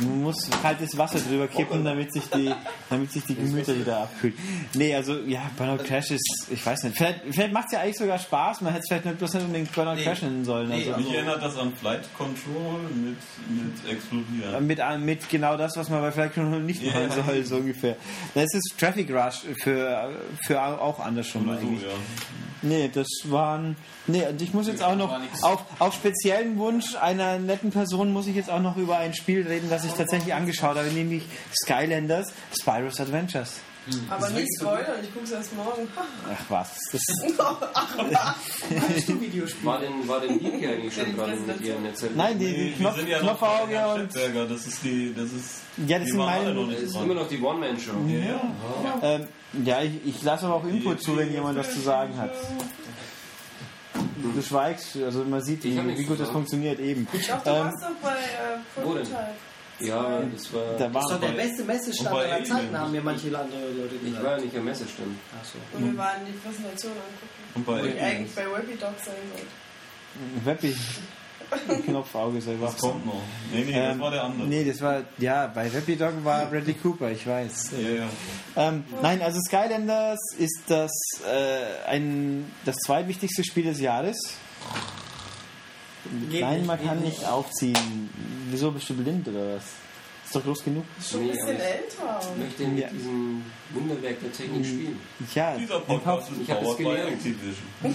Man 0.00 0.22
muss 0.22 0.48
kaltes 0.62 0.96
Wasser 0.96 1.18
drüber 1.18 1.48
kippen, 1.48 1.84
damit 1.84 2.12
sich 2.12 2.24
die, 2.30 2.52
damit 2.90 3.12
sich 3.12 3.24
die 3.24 3.34
Gemüter 3.34 3.78
wieder 3.78 3.98
abkühlen. 4.02 4.36
Nee, 4.74 4.94
also 4.94 5.18
ja, 5.20 5.42
Burnout 5.56 5.82
Crash 5.84 6.10
ist, 6.12 6.46
ich 6.50 6.64
weiß 6.64 6.84
nicht. 6.84 6.96
Vielleicht, 6.96 7.20
vielleicht 7.30 7.52
macht 7.52 7.66
es 7.66 7.72
ja 7.72 7.80
eigentlich 7.80 7.96
sogar 7.98 8.18
Spaß. 8.18 8.60
Man 8.60 8.72
hätte 8.72 8.82
es 8.82 8.88
vielleicht 8.88 9.04
nicht 9.06 9.18
bloß 9.18 9.34
nicht 9.34 9.42
unbedingt 9.44 9.72
Burnout 9.72 9.94
Nee. 9.96 10.04
Crash 10.04 10.22
nennen 10.22 10.44
sollen. 10.44 10.68
Nee, 10.68 10.88
Also, 10.90 10.96
Mich 11.04 11.14
erinnert 11.14 11.42
das 11.42 11.56
an 11.56 11.72
Flight 11.74 12.08
Control 12.16 12.80
mit, 12.94 13.16
mit 13.48 13.90
Explodieren. 13.92 14.66
mit, 14.66 14.80
mit 15.04 15.28
genau 15.28 15.56
das, 15.56 15.76
was 15.76 15.88
man 15.88 16.00
bei 16.00 16.12
Flight 16.12 16.34
Control 16.34 16.62
nicht 16.62 16.82
Ja. 16.82 16.92
machen 16.92 17.24
soll, 17.26 17.44
so 17.44 17.56
ungefähr. 17.56 17.96
Das 18.34 18.52
ist 18.54 18.74
Traffic 18.78 19.10
Rush 19.10 19.42
für, 19.62 20.10
für 20.44 20.60
auch 20.62 21.00
andersrum 21.00 21.48
Oder 21.48 21.58
so, 21.60 21.66
eigentlich. 21.66 21.82
ja. 21.82 21.88
Nee, 22.62 22.90
das 22.92 23.06
waren. 23.24 23.76
Nee, 24.06 24.26
und 24.28 24.40
ich 24.40 24.54
muss 24.54 24.66
jetzt 24.66 24.82
auch 24.82 24.96
noch 24.96 25.14
auf, 25.42 25.62
auf 25.78 25.94
speziellen 25.94 26.56
Wunsch 26.58 26.96
einer 26.96 27.38
netten 27.38 27.70
Person 27.70 28.12
muss 28.12 28.26
ich 28.26 28.34
jetzt 28.34 28.50
auch 28.50 28.60
noch 28.60 28.76
über 28.76 28.96
ein 28.96 29.14
Spiel 29.14 29.46
reden, 29.46 29.55
das 29.70 29.84
ich 29.84 29.92
tatsächlich 29.92 30.32
angeschaut 30.34 30.76
habe, 30.76 30.88
nämlich 30.88 31.24
Skylanders 31.64 32.32
Spyro's 32.60 33.00
Adventures. 33.00 33.54
Aber 34.10 34.28
nicht 34.30 34.48
spoilern, 34.60 34.96
ich 35.00 35.14
guck's 35.14 35.30
erst 35.30 35.54
morgen. 35.54 35.86
Ach 35.96 36.44
was. 36.48 36.70
Das, 36.90 37.00
War 39.62 39.78
denn, 39.80 40.08
war 40.08 40.20
denn 40.20 40.36
Niki 40.38 40.66
eigentlich 40.66 40.92
schon 40.94 41.16
dran 41.16 41.46
mit 41.46 41.60
ihren 41.60 41.84
Erzählungen? 41.84 42.16
nein, 42.18 42.38
die, 42.38 42.52
die 42.52 42.72
Knopf, 42.72 42.96
sind 42.96 43.08
ja 43.08 43.18
Knopfauge 43.20 43.72
Herrn 43.72 44.00
und. 44.02 44.14
Das 44.50 44.66
ist 44.66 44.82
die, 44.82 45.14
das 45.14 45.26
ist, 45.32 45.60
Ja, 45.86 45.98
das 45.98 46.06
die 46.06 46.10
sind 46.12 46.18
meine- 46.20 46.54
Das 46.54 46.66
nicht 46.66 46.80
ist 46.80 46.94
dran. 46.94 47.04
immer 47.04 47.14
noch 47.14 47.28
die 47.28 47.40
One-Man-Show. 47.40 47.92
Ja. 48.08 49.00
Ähm, 49.02 49.28
ja, 49.64 49.82
ich, 49.82 49.92
ich 50.04 50.22
lasse 50.22 50.46
aber 50.46 50.56
auch 50.56 50.64
Input 50.64 51.02
zu, 51.02 51.16
wenn 51.16 51.32
jemand 51.32 51.56
was 51.58 51.72
zu 51.72 51.80
sagen 51.80 52.16
hat. 52.18 52.32
Du 54.22 54.42
schweigst, 54.42 54.96
also 54.96 55.24
man 55.24 55.42
sieht, 55.42 55.64
Ich 55.64 55.76
wie, 55.76 55.98
wie 55.98 56.04
gut 56.04 56.20
das 56.20 56.30
funktioniert 56.30 56.80
eben. 56.80 57.06
Ich 57.12 57.26
dachte, 57.26 57.50
du 57.50 57.56
Ähm, 57.56 57.64
warst 57.64 57.82
doch 57.82 57.94
bei 58.02 58.14
äh. 58.14 59.86
Ja, 59.86 60.22
das 60.32 60.52
war. 60.54 60.62
da 60.78 60.88
Das 60.88 61.10
war 61.10 61.18
der 61.18 61.28
beste 61.28 61.64
Messestand 61.64 62.16
aller 62.16 62.44
Zeiten, 62.44 62.78
haben 62.78 62.92
mir 62.92 63.02
manche 63.02 63.26
andere 63.26 63.60
Leute 63.72 63.94
Ich 63.96 64.04
gesagt. 64.04 64.24
war 64.24 64.38
ja 64.38 64.44
nicht 64.44 64.56
am 64.56 64.64
Messestand. 64.64 65.18
Ach 65.38 65.44
so. 65.44 65.58
Und 65.76 65.92
wir 65.92 65.98
waren 65.98 66.24
die 66.26 66.32
Präsentation 66.32 66.92
angucken. 66.92 67.42
Und 67.54 67.66
bei 67.66 67.82
Wo 67.82 67.84
ich 67.86 68.00
eigentlich 68.00 68.34
bei 68.34 68.46
Webby 68.46 68.76
Dog 68.78 68.94
sein 69.04 69.14
wollte. 69.32 69.46
Webby. 70.46 70.74
Knopfauge 71.84 72.40
soll 72.40 72.56
Das 72.60 72.76
kommt 72.76 73.06
noch. 73.06 73.22
Nee, 73.52 73.64
nee, 73.64 73.72
das 73.72 73.92
Ähm, 73.94 74.00
war 74.00 74.10
der 74.10 74.24
andere. 74.24 74.48
Nee, 74.48 74.64
das 74.64 74.80
war, 74.80 75.02
ja, 75.18 75.46
bei 75.46 75.72
Webby 75.72 75.96
Dog 75.96 76.12
war 76.24 76.46
Bradley 76.46 76.74
Cooper, 76.74 77.10
ich 77.10 77.26
weiß. 77.26 77.70
Ja, 77.80 77.88
ja. 77.88 78.08
Ähm, 78.56 78.84
nein, 79.02 79.22
also 79.22 79.38
Skylanders 79.40 80.18
ist 80.38 80.60
das, 80.68 80.90
äh, 81.26 81.88
ein, 81.88 82.50
das 82.64 82.76
zweitwichtigste 82.84 83.44
Spiel 83.44 83.64
des 83.64 83.80
Jahres. 83.80 84.16
Nein, 86.30 86.66
man 86.66 86.82
kann 86.84 87.00
nicht 87.00 87.24
aufziehen. 87.24 88.10
Wieso 88.50 88.70
bist 88.70 88.88
du 88.90 88.94
blind 88.94 89.26
oder 89.28 89.56
was? 89.56 89.64
Ist 90.26 90.34
doch 90.34 90.42
groß 90.44 90.64
genug. 90.64 90.84
Schon 91.08 91.20
ein 91.22 91.28
bisschen 91.28 91.42
aber 91.44 91.52
ich 91.54 91.60
älter. 91.60 92.20
möchte 92.36 92.66
mit 92.66 92.78
Ja. 92.80 92.88
diesem 92.88 93.42
Wunderwerk 93.72 94.20
der 94.20 94.32
Technik 94.32 94.66
spielen. 94.66 94.98
Ja, 95.34 95.56
Dieser 95.56 95.76
im 95.76 95.82
Podcast 95.82 96.30
ist 96.32 96.40
Ich 96.42 96.50
hab 96.50 96.62
es 96.62 96.76
gelernt. 96.76 97.22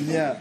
Ja, 0.10 0.38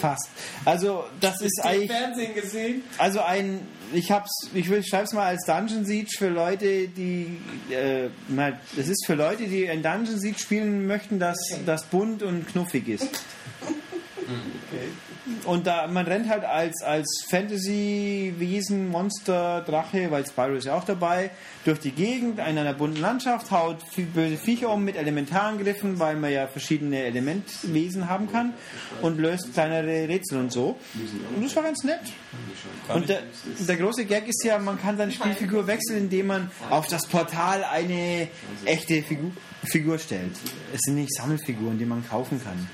fast. 0.00 0.28
Also, 0.64 1.04
das 1.20 1.40
ist 1.40 1.60
eigentlich. 1.64 1.90
Fernsehen 1.90 2.34
gesehen? 2.34 2.82
Also 2.96 3.20
ein, 3.22 3.66
ich 3.92 4.12
hab's, 4.12 4.30
ich 4.54 4.70
will, 4.70 4.84
schreib's 4.84 5.12
mal 5.12 5.26
als 5.26 5.44
Dungeon 5.44 5.84
Siege 5.84 6.08
für 6.16 6.28
Leute, 6.28 6.86
die, 6.86 7.38
äh, 7.70 8.08
mal, 8.28 8.60
das 8.76 8.86
ist 8.86 9.04
für 9.04 9.14
Leute, 9.14 9.48
die 9.48 9.68
ein 9.68 9.82
Dungeon 9.82 10.20
Siege 10.20 10.38
spielen 10.38 10.86
möchten, 10.86 11.18
das, 11.18 11.36
das 11.66 11.84
bunt 11.86 12.22
und 12.22 12.46
knuffig 12.46 12.88
ist. 12.88 13.08
Und 15.44 15.66
da, 15.68 15.86
man 15.86 16.06
rennt 16.06 16.28
halt 16.28 16.44
als, 16.44 16.82
als 16.82 17.24
Fantasy-Wesen, 17.28 18.88
Monster, 18.88 19.60
Drache, 19.60 20.10
weil 20.10 20.26
Spyro 20.26 20.54
ist 20.54 20.64
ja 20.64 20.74
auch 20.74 20.84
dabei, 20.84 21.30
durch 21.64 21.78
die 21.78 21.92
Gegend 21.92 22.40
in 22.40 22.58
einer 22.58 22.74
bunten 22.74 23.00
Landschaft, 23.00 23.50
haut 23.52 23.78
böse 24.14 24.36
Viecher 24.36 24.70
um 24.70 24.84
mit 24.84 24.96
Elementarangriffen, 24.96 26.00
weil 26.00 26.16
man 26.16 26.32
ja 26.32 26.48
verschiedene 26.48 27.04
Elementwesen 27.04 28.08
haben 28.08 28.32
kann 28.32 28.54
und 29.00 29.18
löst 29.18 29.52
kleinere 29.52 30.08
Rätsel 30.08 30.40
und 30.40 30.52
so. 30.52 30.76
Und 31.36 31.44
das 31.44 31.54
war 31.54 31.62
ganz 31.62 31.84
nett. 31.84 32.00
Und 32.92 33.08
der, 33.08 33.22
der 33.60 33.76
große 33.76 34.04
Gag 34.06 34.26
ist 34.26 34.42
ja, 34.44 34.58
man 34.58 34.80
kann 34.80 34.96
seine 34.96 35.12
Spielfigur 35.12 35.68
wechseln, 35.68 35.98
indem 35.98 36.26
man 36.26 36.50
auf 36.68 36.88
das 36.88 37.06
Portal 37.06 37.62
eine 37.64 38.28
echte 38.64 39.02
Figur, 39.02 39.30
Figur 39.64 39.98
stellt. 39.98 40.32
Es 40.72 40.80
sind 40.80 40.96
nicht 40.96 41.14
Sammelfiguren, 41.14 41.78
die 41.78 41.84
man 41.84 42.06
kaufen 42.08 42.42
kann. 42.42 42.68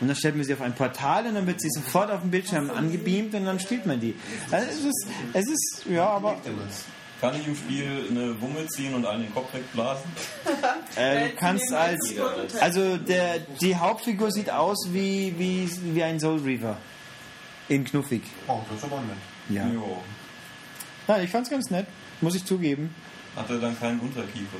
Und 0.00 0.08
dann 0.08 0.16
stellt 0.16 0.36
man 0.36 0.44
sie 0.44 0.52
auf 0.52 0.60
ein 0.60 0.74
Portal 0.74 1.26
und 1.26 1.34
dann 1.34 1.46
wird 1.46 1.60
sie 1.60 1.70
sofort 1.70 2.10
auf 2.10 2.20
dem 2.20 2.30
Bildschirm 2.30 2.70
angebeamt 2.70 3.34
und 3.34 3.44
dann 3.46 3.58
spielt 3.58 3.86
man 3.86 3.98
die. 4.00 4.14
Also 4.50 4.66
es 4.68 4.84
ist, 4.84 5.06
es 5.32 5.48
ist 5.48 5.86
ja, 5.88 6.08
aber 6.08 6.36
Kann 7.20 7.34
ich 7.40 7.46
im 7.46 7.56
Spiel 7.56 8.06
eine 8.10 8.40
Wumme 8.40 8.66
ziehen 8.66 8.94
und 8.94 9.06
einen 9.06 9.22
den 9.22 9.34
Kopf 9.34 9.52
wegblasen? 9.54 10.10
äh, 10.96 11.28
du 11.28 11.36
kannst 11.36 11.72
als, 11.72 12.14
also 12.60 12.98
der, 12.98 13.38
die 13.60 13.74
Hauptfigur 13.74 14.30
sieht 14.30 14.50
aus 14.50 14.88
wie, 14.92 15.34
wie, 15.38 15.70
wie 15.94 16.02
ein 16.02 16.20
Soul 16.20 16.40
Reaver. 16.40 16.76
In 17.68 17.84
knuffig. 17.84 18.22
Oh, 18.46 18.60
das 18.68 18.78
ist 18.78 18.84
aber 18.84 19.00
nett. 19.00 19.16
Ja. 19.48 19.66
Jo. 19.66 19.98
ja 21.08 21.20
ich 21.20 21.30
fand's 21.30 21.50
ganz 21.50 21.70
nett, 21.70 21.86
muss 22.20 22.34
ich 22.34 22.44
zugeben. 22.44 22.94
Hat 23.34 23.50
er 23.50 23.58
dann 23.58 23.78
keinen 23.78 24.00
Unterkiefer? 24.00 24.58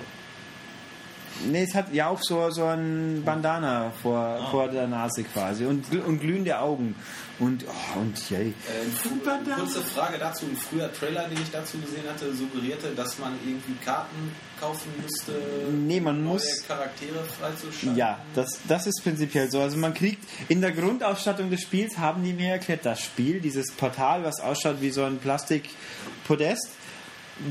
Nee, 1.44 1.64
es 1.64 1.74
hat 1.74 1.92
ja 1.92 2.08
auch 2.08 2.20
so, 2.22 2.50
so 2.50 2.64
ein 2.64 3.22
Bandana 3.24 3.92
vor, 4.02 4.16
Ah. 4.18 4.50
vor 4.50 4.68
der 4.68 4.86
Nase 4.86 5.22
quasi 5.24 5.64
und, 5.66 5.84
und 6.06 6.18
glühende 6.20 6.58
Augen. 6.58 6.94
Und, 7.38 7.66
oh, 7.68 8.00
und 8.00 8.30
yay. 8.30 8.48
Äh, 8.48 9.54
kurze 9.54 9.82
Frage 9.82 10.16
dazu. 10.18 10.46
Ein 10.46 10.56
früher 10.56 10.90
Trailer, 10.90 11.28
den 11.28 11.36
ich 11.42 11.50
dazu 11.50 11.76
gesehen 11.78 12.04
hatte, 12.10 12.34
suggerierte, 12.34 12.88
dass 12.96 13.18
man 13.18 13.34
irgendwie 13.44 13.74
Karten 13.84 14.32
kaufen 14.58 14.90
müsste, 15.02 15.32
Nee, 15.70 16.00
man 16.00 16.24
neue 16.24 16.32
muss. 16.34 16.64
Charaktere 16.66 17.22
freizuschalten. 17.38 17.94
Ja, 17.94 18.18
das, 18.34 18.58
das 18.66 18.86
ist 18.86 19.02
prinzipiell 19.02 19.50
so. 19.50 19.60
Also 19.60 19.76
man 19.76 19.92
kriegt 19.92 20.24
in 20.48 20.62
der 20.62 20.72
Grundausstattung 20.72 21.50
des 21.50 21.60
Spiels 21.60 21.98
haben 21.98 22.24
die 22.24 22.32
mir 22.32 22.52
erklärt, 22.52 22.86
das 22.86 23.02
Spiel, 23.02 23.40
dieses 23.40 23.70
Portal, 23.72 24.24
was 24.24 24.40
ausschaut 24.40 24.76
wie 24.80 24.90
so 24.90 25.04
ein 25.04 25.18
Plastikpodest. 25.18 26.70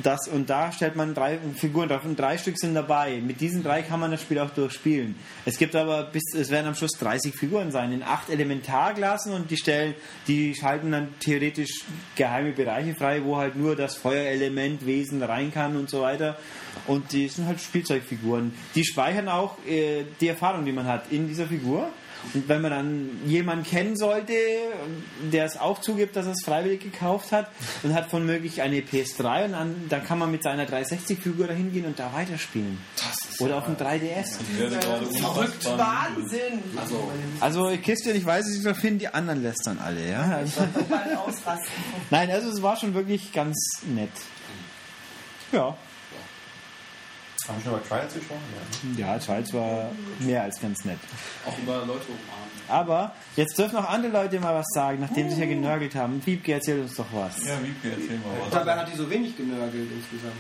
Das, 0.02 0.28
und 0.28 0.50
da 0.50 0.72
stellt 0.72 0.96
man 0.96 1.14
drei 1.14 1.38
Figuren 1.56 1.90
drauf 1.90 2.06
und 2.06 2.18
drei 2.18 2.40
Stück 2.40 2.58
sind 2.58 2.74
dabei. 2.74 3.22
Mit 3.22 3.40
diesen 3.40 3.62
drei 3.62 3.84
kann 3.84 4.00
man 4.00 4.10
das 4.10 4.22
Spiel 4.22 4.40
auch 4.40 4.50
durchspielen. 4.50 5.16
Es 5.46 5.60
gibt 5.60 5.76
aber 5.76 6.06
bis, 6.06 6.24
es 6.34 6.50
werden 6.50 6.68
am 6.68 6.76
Schluss 6.76 6.94
30 6.94 7.36
Figuren 7.36 7.72
sein 7.72 7.92
in 7.92 8.02
acht 8.02 8.30
Elementarklassen 8.30 9.34
und 9.34 9.52
die 9.52 9.58
stellen, 9.58 9.94
die 10.28 10.56
schalten 10.56 10.92
dann 10.92 11.14
theoretisch 11.20 11.84
geheime 12.16 12.52
Bereiche 12.52 12.96
frei, 12.96 13.24
wo 13.24 13.38
halt 13.38 13.56
nur 13.56 13.76
das 13.76 13.96
Feuerelement 13.96 14.88
Wesen 14.88 15.22
rein 15.22 15.54
kann 15.54 15.78
und 15.78 15.88
so 15.90 16.02
weiter. 16.02 16.38
Und 16.88 17.12
die 17.12 17.28
sind 17.28 17.46
halt 17.46 17.62
Spielzeugfiguren. 17.62 18.54
Die 18.74 18.84
speichern 18.84 19.30
auch 19.30 19.58
äh, 19.68 20.04
die 20.20 20.30
Erfahrung, 20.30 20.66
die 20.66 20.72
man 20.72 20.88
hat 20.88 21.12
in 21.12 21.28
dieser 21.28 21.46
Figur. 21.46 21.92
Und 22.34 22.50
wenn 22.50 22.62
man 22.62 22.72
dann 22.72 23.10
jemanden 23.26 23.64
kennen 23.64 23.96
sollte, 23.96 24.34
der 25.32 25.46
es 25.46 25.58
auch 25.60 25.82
zugibt, 25.82 26.16
dass 26.16 26.26
er 26.26 26.34
es 26.34 26.44
freiwillig 26.44 26.82
gekauft 26.82 27.32
hat 27.32 27.50
und 27.84 27.94
hat 27.94 28.10
von 28.10 28.26
möglich 28.26 28.62
eine 28.62 28.80
PS3 28.80 29.46
und 29.46 29.52
dann, 29.54 29.76
dann 29.90 30.04
kann 30.04 30.20
man 30.20 30.32
mit 30.32 30.44
seiner 30.44 30.66
360-Figur 30.66 31.48
dahin 31.48 31.72
gehen 31.72 31.86
und 31.86 32.00
da 32.00 32.12
weiterspielen. 32.14 32.78
Oder 33.40 33.58
auf 33.58 33.66
dem 33.66 33.76
3DS. 33.76 34.38
Ich 34.54 34.60
werde 34.60 34.78
gerade 34.78 35.06
Verrückt, 35.06 35.66
Wahnsinn. 35.66 36.60
Also, 36.78 37.12
Also 37.40 37.78
Christian, 37.84 38.16
ich 38.16 38.26
weiß, 38.26 38.48
es 38.48 38.64
noch 38.64 38.76
finden, 38.76 39.00
die 39.00 39.08
anderen 39.08 39.44
lästern 39.44 39.80
alle. 39.84 40.10
Ja? 40.10 40.22
Also, 40.38 40.62
nein, 42.10 42.32
also 42.32 42.50
es 42.50 42.62
war 42.62 42.78
schon 42.78 42.94
wirklich 42.94 43.32
ganz 43.34 43.82
nett. 43.86 44.12
Ja, 45.52 45.78
Haben 47.48 47.58
wir 47.58 47.64
schon 47.64 47.74
über 47.74 47.88
Trials 47.88 48.14
gesprochen? 48.14 48.42
Ja. 48.98 49.14
ja, 49.14 49.20
Charles 49.20 49.54
war 49.54 49.92
mehr 50.20 50.44
als 50.44 50.60
ganz 50.60 50.84
nett. 50.86 51.00
auch 51.46 51.58
über 51.58 51.78
Leute 51.80 52.06
umarmen. 52.08 52.46
Aber 52.68 53.14
jetzt 53.36 53.58
dürfen 53.58 53.78
auch 53.78 53.90
andere 53.90 54.12
Leute 54.12 54.40
mal 54.40 54.56
was 54.56 54.66
sagen, 54.74 55.00
nachdem 55.02 55.30
sie 55.30 55.40
ja 55.40 55.46
genörgelt 55.46 55.94
haben. 55.96 56.20
Piepke, 56.20 56.54
erzähl 56.54 56.82
uns 56.82 56.96
doch 56.96 57.06
was. 57.12 57.38
Ja, 57.46 57.62
Wiebke, 57.62 57.92
erzähl 57.92 58.18
mal 58.18 58.34
was. 58.42 58.50
Dabei 58.52 58.76
hat 58.76 58.92
die 58.92 58.98
so 58.98 59.08
wenig 59.10 59.38
genörgelt 59.38 59.90
insgesamt. 59.92 60.34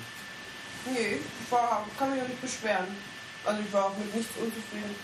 Nee, 0.92 1.18
ich 1.18 1.52
war, 1.52 1.86
kann 1.98 2.10
mich 2.12 2.20
ja 2.20 2.28
nicht 2.28 2.42
beschweren. 2.42 2.88
Also 3.46 3.62
ich 3.62 3.72
war 3.74 3.86
auch 3.86 3.98
mit 3.98 4.14
nichts 4.16 4.32
unzufrieden. 4.38 4.96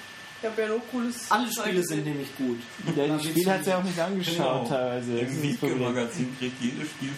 Ich 0.41 0.49
habe 0.49 0.59
ja 0.63 0.67
nur 0.69 0.81
cooles. 0.87 1.29
Alle 1.29 1.51
Spiele 1.51 1.83
sind 1.83 2.03
nämlich 2.03 2.35
gut. 2.35 2.57
Ja, 2.95 3.05
das 3.05 3.23
Spiel 3.23 3.47
hat 3.47 3.63
sie 3.63 3.73
auch 3.75 3.83
nicht 3.83 3.99
angeschaut 3.99 4.69
teilweise. 4.69 5.19
Das 5.19 5.29
ist 5.29 5.37
Im. 5.37 5.43
Wiebke-Magazin 5.43 6.35
kriegt 6.39 6.59
jedes 6.59 6.89
Spiel 6.89 7.09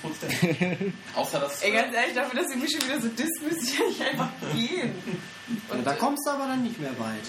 Prozent. 0.00 0.94
Außer 1.16 1.40
das. 1.40 1.60
Ey, 1.60 1.72
ganz 1.72 1.94
ehrlich, 1.94 2.14
dafür, 2.14 2.40
dass 2.40 2.50
ihr 2.50 2.56
mich 2.56 2.72
schon 2.72 2.88
wieder 2.88 2.98
so 2.98 3.08
disst, 3.08 3.42
müsste 3.42 3.62
ich 3.62 3.80
eigentlich 3.82 4.04
einfach 4.04 4.30
gehen. 4.54 4.94
Ja, 5.70 5.76
da 5.84 5.92
kommst 5.92 6.26
du 6.26 6.30
aber 6.30 6.46
dann 6.46 6.62
nicht 6.62 6.78
mehr 6.80 6.98
weit. 6.98 7.22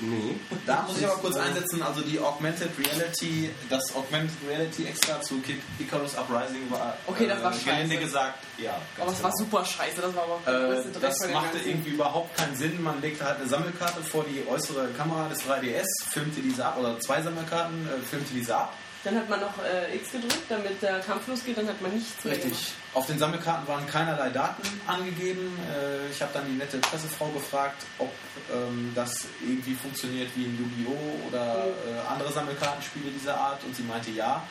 Nee. 0.00 0.36
Da 0.66 0.82
muss 0.82 0.98
ich 0.98 1.06
aber 1.06 1.16
kurz 1.16 1.36
einsetzen, 1.36 1.82
also 1.82 2.02
die 2.02 2.18
Augmented 2.20 2.70
Reality, 2.78 3.50
das 3.70 3.94
Augmented 3.94 4.36
Reality 4.48 4.84
extra 4.84 5.20
zu 5.22 5.38
Kid 5.40 5.60
Icarus 5.78 6.14
Uprising 6.16 6.70
war, 6.70 6.96
Okay, 7.06 7.26
das 7.26 7.42
war 7.42 7.52
äh, 7.52 7.58
gelinde 7.64 7.94
scheiße. 7.94 8.04
gesagt, 8.04 8.38
ja. 8.58 8.74
Aber 9.00 9.12
es 9.12 9.22
war 9.22 9.30
genau. 9.30 9.44
super 9.44 9.64
scheiße, 9.64 10.00
das 10.02 10.14
war 10.14 10.24
aber 10.24 10.74
Äh, 10.78 10.84
das 11.00 11.18
machte 11.32 11.58
irgendwie 11.58 11.90
überhaupt 11.90 12.36
keinen 12.36 12.56
Sinn. 12.56 12.82
Man 12.82 13.00
legte 13.00 13.24
halt 13.24 13.38
eine 13.40 13.48
Sammelkarte 13.48 14.02
vor 14.02 14.24
die 14.24 14.46
äußere 14.48 14.88
Kamera 14.96 15.28
des 15.28 15.40
3DS, 15.40 15.86
filmte 16.10 16.40
diese 16.42 16.66
ab, 16.66 16.76
oder 16.78 16.98
zwei 17.00 17.22
Sammelkarten, 17.22 17.86
äh, 17.88 18.00
filmte 18.06 18.34
diese 18.34 18.56
ab. 18.56 18.74
Dann 19.04 19.16
hat 19.16 19.28
man 19.28 19.40
noch 19.40 19.54
äh, 19.64 19.96
X 19.96 20.12
gedrückt, 20.12 20.44
damit 20.48 20.80
der 20.80 21.00
Kampf 21.00 21.26
losgeht, 21.26 21.58
dann 21.58 21.66
hat 21.66 21.80
man 21.82 21.92
nichts 21.92 22.24
mehr 22.24 22.34
Richtig. 22.34 22.72
Auf 22.94 23.06
den 23.06 23.18
Sammelkarten 23.18 23.66
waren 23.66 23.86
keinerlei 23.86 24.30
Daten 24.30 24.62
angegeben. 24.86 25.58
Äh, 25.68 26.10
ich 26.10 26.22
habe 26.22 26.30
dann 26.32 26.46
die 26.46 26.56
nette 26.56 26.78
Pressefrau 26.78 27.28
gefragt, 27.28 27.82
ob 27.98 28.12
ähm, 28.52 28.92
das 28.94 29.26
irgendwie 29.40 29.74
funktioniert 29.74 30.30
wie 30.36 30.44
in 30.44 30.56
Yu-Gi-Oh! 30.56 31.28
oder 31.28 31.66
äh, 31.66 32.12
andere 32.12 32.32
Sammelkartenspiele 32.32 33.10
dieser 33.10 33.36
Art 33.36 33.64
und 33.64 33.74
sie 33.74 33.82
meinte 33.82 34.10
ja. 34.12 34.42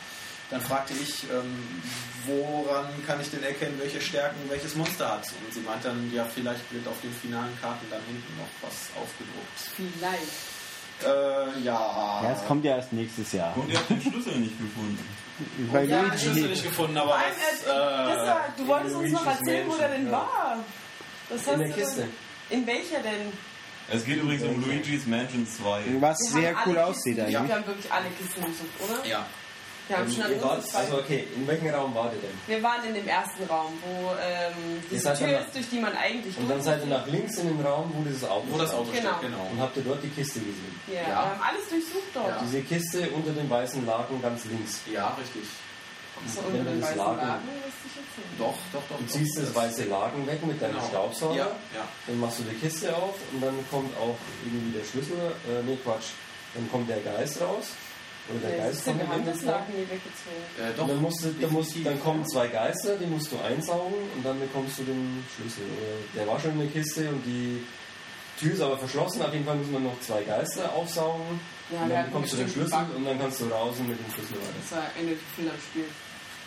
Dann 0.50 0.60
fragte 0.60 0.94
ich, 1.02 1.24
ähm, 1.32 1.82
woran 2.26 2.86
kann 3.08 3.22
ich 3.22 3.32
denn 3.32 3.42
erkennen, 3.42 3.80
welche 3.80 4.02
Stärken 4.02 4.38
welches 4.50 4.76
Monster 4.76 5.14
hat? 5.14 5.26
Und 5.46 5.54
sie 5.54 5.62
meinte 5.62 5.88
dann, 5.88 6.12
ja, 6.14 6.26
vielleicht 6.26 6.70
wird 6.74 6.86
auf 6.90 7.00
den 7.02 7.14
finalen 7.14 7.58
Karten 7.62 7.86
dann 7.90 8.02
hinten 8.06 8.36
noch 8.36 8.50
was 8.62 8.90
aufgedruckt. 9.02 9.58
Vielleicht. 9.78 10.51
Äh, 11.04 11.60
ja. 11.64 12.22
Ja, 12.24 12.32
es 12.32 12.46
kommt 12.48 12.66
ja 12.66 12.76
erst 12.76 12.94
nächstes 12.94 13.32
Jahr. 13.34 13.56
Und 13.58 13.70
ihr 13.70 13.78
habt 13.78 13.90
den 13.90 14.02
Schlüssel 14.02 14.36
nicht 14.40 14.58
gefunden. 14.58 15.00
Weil 15.72 15.90
Ja, 15.90 16.02
Luigi 16.02 16.12
den 16.12 16.20
Schlüssel 16.20 16.50
nicht 16.50 16.64
gefunden, 16.64 16.98
aber 16.98 17.18
Nein, 17.18 17.24
das, 17.52 17.64
äh, 17.64 17.68
das 17.68 18.24
äh, 18.24 18.28
war, 18.28 18.46
du 18.58 18.68
wolltest 18.68 18.96
uns 18.96 19.12
noch 19.12 19.26
erzählen, 19.26 19.68
wo 19.70 19.76
der 19.76 19.90
denn 19.90 20.06
ja. 20.06 20.12
war. 20.12 20.58
Das 21.30 21.48
In 21.48 21.60
der 21.60 21.68
du 21.68 21.74
Kiste. 21.74 22.08
In 22.50 22.68
welcher 22.68 23.00
denn? 23.00 23.32
Es 23.94 24.06
geht 24.06 24.22
übrigens 24.22 24.44
um 24.44 24.62
Luigi's 24.64 25.06
Mansion 25.06 25.48
2. 25.48 25.82
was 26.00 26.18
Wir 26.20 26.42
sehr 26.42 26.56
cool 26.66 26.78
aussieht 26.78 27.20
eigentlich. 27.20 27.34
Wir 27.48 27.56
haben 27.56 27.68
wirklich 27.68 27.92
alle 27.92 28.08
Kisten 28.10 28.42
gesucht, 28.46 28.70
oder? 28.80 29.06
ja. 29.10 29.26
Wir 29.88 29.98
haben 29.98 30.12
schon 30.12 30.24
an 30.24 30.32
Ihr 30.32 30.42
wart, 30.44 30.58
uns 30.60 30.68
zwei. 30.68 30.80
also 30.80 30.98
okay, 31.00 31.28
in 31.36 31.48
welchem 31.48 31.68
Raum 31.70 31.94
wart 31.96 32.14
ihr 32.14 32.22
denn? 32.22 32.38
Wir 32.48 32.64
waren 32.64 32.84
in 32.86 32.94
dem 32.94 33.08
ersten 33.08 33.44
Raum, 33.44 33.74
wo 33.84 34.12
ähm, 34.22 35.00
seid 35.00 35.18
Tür 35.18 35.40
ist, 35.42 35.54
durch 35.56 35.70
die 35.70 35.80
man 35.80 35.96
eigentlich 35.98 36.38
Und 36.38 36.48
dann 36.50 36.62
seid 36.62 36.80
ihr 36.82 36.88
nach 36.88 37.06
links 37.08 37.36
in 37.38 37.48
den 37.58 37.66
Raum, 37.66 37.92
wo 37.94 38.02
dieses 38.04 38.24
Auto 38.24 38.46
Wo 38.50 38.58
das 38.58 38.70
stand. 38.70 38.82
Auto 38.84 38.92
Genau. 38.92 39.10
steht, 39.18 39.22
genau. 39.32 39.48
Und 39.52 39.60
habt 39.60 39.76
ihr 39.78 39.84
dort 39.84 40.02
die 40.04 40.10
Kiste 40.10 40.40
gesehen? 40.40 40.80
Ja, 40.88 40.94
Ja. 41.02 41.08
wir 41.08 41.16
haben 41.18 41.42
alles 41.42 41.68
durchsucht 41.70 42.12
dort. 42.14 42.42
Diese 42.44 42.62
Kiste 42.62 43.10
unter 43.10 43.32
dem 43.32 43.50
weißen 43.50 43.86
Laken 43.86 44.22
ganz 44.22 44.46
links. 44.46 44.80
Ja, 44.92 45.18
richtig. 45.20 45.44
So, 46.28 46.42
den 46.54 46.64
das 46.64 46.90
weißen 46.90 46.98
Laken- 46.98 47.18
nicht. 47.18 48.38
Doch, 48.38 48.54
doch, 48.72 48.82
doch. 48.90 48.98
Du 48.98 49.04
doch. 49.04 49.12
ziehst 49.12 49.40
das 49.40 49.56
weiße 49.56 49.86
Laken 49.86 50.26
weg 50.28 50.46
mit 50.46 50.62
deinem 50.62 50.76
Genau. 50.76 50.88
Staubsauger. 50.88 51.36
Ja, 51.36 51.46
ja. 51.74 51.84
Dann 52.08 52.20
machst 52.20 52.40
du 52.40 52.44
die 52.44 52.56
Kiste 52.56 52.96
auf 52.96 53.16
und 53.34 53.42
dann 53.42 53.56
kommt 53.72 53.96
auch 53.98 54.16
irgendwie 54.46 54.78
der 54.78 54.86
Schlüssel. 54.86 55.18
Äh, 55.50 55.64
nee, 55.66 55.78
Quatsch. 55.84 56.12
Dann 56.54 56.70
kommt 56.72 56.90
der 56.90 57.00
Geist 57.00 57.42
raus. 57.42 57.72
Oder 58.32 58.48
der 58.50 58.58
Ja, 58.58 58.64
Geist 58.66 58.86
kommt 58.86 59.02
in 59.02 59.10
den. 59.10 59.46
Laken 59.46 59.74
nie 59.76 59.82
weggezogen. 59.82 60.44
Äh, 60.58 60.74
doch, 60.76 60.84
Und 60.84 60.90
dann, 60.90 61.02
musst 61.02 61.24
du, 61.24 61.30
dann, 61.40 61.52
musst, 61.54 61.72
dann 61.84 62.00
kommen 62.02 62.26
zwei 62.28 62.48
Geister, 62.48 62.96
die 62.98 63.06
musst 63.06 63.32
du 63.32 63.38
einsaugen 63.40 63.94
und 64.16 64.26
dann 64.26 64.40
bekommst 64.40 64.80
du 64.80 64.84
den 64.84 65.24
Schlüssel. 65.36 65.64
Oder 65.66 66.22
der 66.22 66.28
war 66.32 66.40
schon 66.40 66.52
in 66.52 66.60
der 66.60 66.68
Kiste 66.70 67.10
und 67.10 67.22
die 67.26 67.64
Tür 68.40 68.54
ist 68.54 68.62
aber 68.62 68.78
verschlossen. 68.78 69.22
Auf 69.22 69.34
jeden 69.34 69.46
Fall 69.46 69.56
müssen 69.56 69.74
wir 69.74 69.80
noch 69.80 70.00
zwei 70.02 70.24
Geister 70.24 70.74
aufsaugen. 70.74 71.40
Ja, 71.72 71.84
und 71.84 71.90
dann 71.90 72.06
bekommst 72.08 72.34
du 72.34 72.38
den 72.38 72.50
Schlüssel 72.50 72.86
und 72.96 73.06
dann 73.06 73.20
kannst 73.20 73.42
du 73.42 73.46
raus 73.46 73.76
und 73.80 73.88
mit 73.90 74.00
dem 74.00 74.12
Schlüssel 74.14 74.36
weiter. 74.36 74.54
Das 74.62 74.78
war 74.78 74.88
Ende 75.00 75.16
viel 75.36 75.48
am 75.50 75.56
Spiel. 75.60 75.86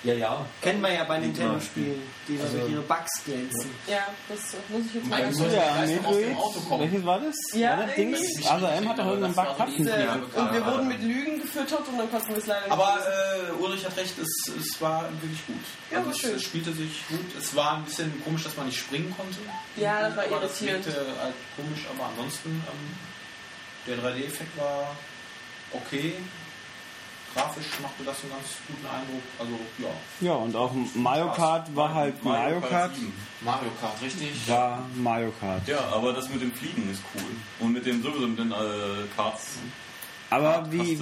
Ja, 0.04 0.12
ja. 0.12 0.46
Kennen 0.60 0.82
wir 0.82 0.92
ja 0.92 1.04
bei 1.04 1.18
Nintendo-Spielen, 1.18 2.02
die 2.28 2.38
Also- 2.38 2.58
durch 2.58 2.72
ihre 2.72 2.82
Bugs 2.82 3.24
glänzen. 3.24 3.70
Ja, 3.86 4.06
das 4.28 4.38
muss 4.68 4.82
ich 4.86 4.94
jetzt 4.94 5.06
mal 5.06 5.32
sollst- 5.32 5.54
Ja, 5.56 6.60
kommen. 6.68 6.80
Welches 6.80 7.06
war 7.06 7.20
das? 7.20 7.34
Ja, 7.54 7.78
war 7.78 7.86
das 7.86 7.94
Ding? 7.94 8.14
Also 8.14 8.66
M 8.66 8.88
hat 8.88 8.98
doch 8.98 9.06
irgendeinen 9.06 9.34
Bug 9.34 9.44
gehabt. 9.56 9.70
Ja, 9.78 10.12
und 10.14 10.52
wir 10.52 10.60
ja. 10.60 10.66
wurden 10.66 10.88
mit 10.88 11.02
Lügen 11.02 11.40
gefüttert 11.40 11.88
und 11.88 11.98
dann 11.98 12.10
konnten 12.10 12.28
wir 12.28 12.36
es 12.36 12.46
leider 12.46 12.60
nicht 12.62 12.72
Aber 12.72 12.98
äh, 12.98 13.62
Ulrich 13.62 13.84
hat 13.86 13.96
recht, 13.96 14.14
es, 14.18 14.52
es 14.60 14.80
war 14.80 15.04
wirklich 15.22 15.46
gut. 15.46 15.56
Ja, 15.90 15.98
also 15.98 16.08
war 16.10 16.14
es, 16.14 16.20
schön. 16.20 16.34
es 16.36 16.42
spielte 16.42 16.72
sich 16.74 17.08
gut. 17.08 17.24
Es 17.38 17.56
war 17.56 17.76
ein 17.78 17.84
bisschen 17.84 18.22
komisch, 18.24 18.44
dass 18.44 18.56
man 18.58 18.66
nicht 18.66 18.78
springen 18.78 19.14
konnte. 19.16 19.38
Ja, 19.76 20.02
das 20.08 20.16
war 20.16 20.24
aber 20.24 20.40
das 20.40 20.60
irritierend. 20.60 20.86
wirkte 20.86 21.20
halt 21.20 21.34
komisch, 21.56 21.80
aber 21.96 22.10
ansonsten 22.10 22.50
ähm, 22.50 22.96
der 23.86 23.96
3D-Effekt 23.98 24.54
war 24.58 24.94
okay. 25.72 26.12
Grafisch 27.34 27.66
machte 27.82 28.04
das 28.04 28.16
einen 28.22 28.30
ganz 28.30 28.44
guten 28.68 28.86
Eindruck. 28.86 29.22
Also 29.38 29.52
ja, 29.78 30.28
Ja, 30.28 30.34
und 30.34 30.54
auch 30.54 30.72
Mario 30.94 31.32
Kart 31.32 31.74
war 31.74 31.92
halt 31.92 32.22
Mario 32.22 32.60
Kart. 32.60 32.94
7. 32.94 33.12
Mario 33.40 33.70
Kart, 33.80 34.00
richtig. 34.00 34.48
War 34.48 34.84
Mario 34.94 35.32
Kart. 35.40 35.66
Ja, 35.66 35.80
aber 35.92 36.12
das 36.12 36.28
mit 36.28 36.40
dem 36.40 36.52
Fliegen 36.52 36.88
ist 36.90 37.02
cool. 37.14 37.22
Und 37.60 37.72
mit 37.72 37.84
dem 37.84 38.02
sowieso 38.02 38.28
mit 38.28 38.38
den 38.38 38.52
äh, 38.52 38.54
Karts. 39.16 39.58
Aber 40.30 40.66
wie. 40.70 40.98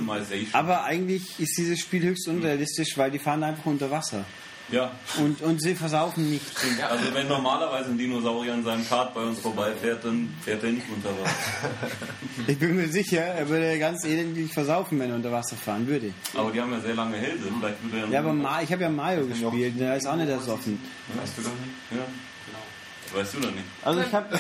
Aber 0.52 0.84
eigentlich 0.84 1.38
ist 1.38 1.56
dieses 1.56 1.80
Spiel 1.80 2.02
höchst 2.02 2.28
unrealistisch, 2.28 2.96
weil 2.98 3.10
die 3.10 3.18
fahren 3.18 3.42
einfach 3.42 3.66
unter 3.66 3.90
Wasser. 3.90 4.24
Ja, 4.73 4.90
Und, 5.19 5.40
und 5.43 5.61
sie 5.61 5.74
versaufen 5.74 6.31
nicht. 6.31 6.44
also 6.90 7.15
wenn 7.15 7.28
normalerweise 7.28 7.90
ein 7.90 7.99
Dinosaurier 7.99 8.55
an 8.55 8.65
seinem 8.65 8.89
Kart 8.89 9.12
bei 9.15 9.20
uns 9.20 9.39
vorbeifährt, 9.39 10.03
dann 10.05 10.32
fährt 10.43 10.65
er 10.65 10.70
nicht 10.73 10.86
unter 10.93 11.11
Wasser. 11.11 11.70
Ich 12.47 12.59
bin 12.59 12.77
mir 12.77 12.89
sicher, 12.89 13.20
er 13.20 13.47
würde 13.49 13.78
ganz 13.78 14.05
elendig 14.05 14.53
versaufen, 14.53 14.99
wenn 14.99 15.11
er 15.11 15.16
unter 15.16 15.31
Wasser 15.31 15.55
fahren 15.57 15.86
würde. 15.86 16.12
Aber 16.35 16.51
die 16.51 16.61
haben 16.61 16.73
ja 16.73 16.81
sehr 16.81 16.94
lange 16.94 17.19
Hälse. 17.19 17.44
Vielleicht 17.61 17.82
würde 17.85 18.07
er 18.07 18.09
Ja, 18.09 18.20
aber 18.20 18.32
Ma 18.32 18.62
ich 18.62 18.73
habe 18.73 18.82
ja 18.82 18.89
Mario 18.89 19.27
gespielt, 19.27 19.78
der 19.78 19.97
ist 19.97 20.07
auch 20.07 20.16
nicht 20.16 20.31
ersoffen. 20.31 20.81
Weißt 21.20 21.36
du 21.36 21.43
doch 21.43 21.51
nicht? 21.51 22.01
Ja. 22.01 23.19
Weißt 23.19 23.35
du 23.35 23.40
doch 23.40 23.51
nicht. 23.51 23.65
Also 23.85 24.01
ich 24.01 24.12
habe, 24.15 24.27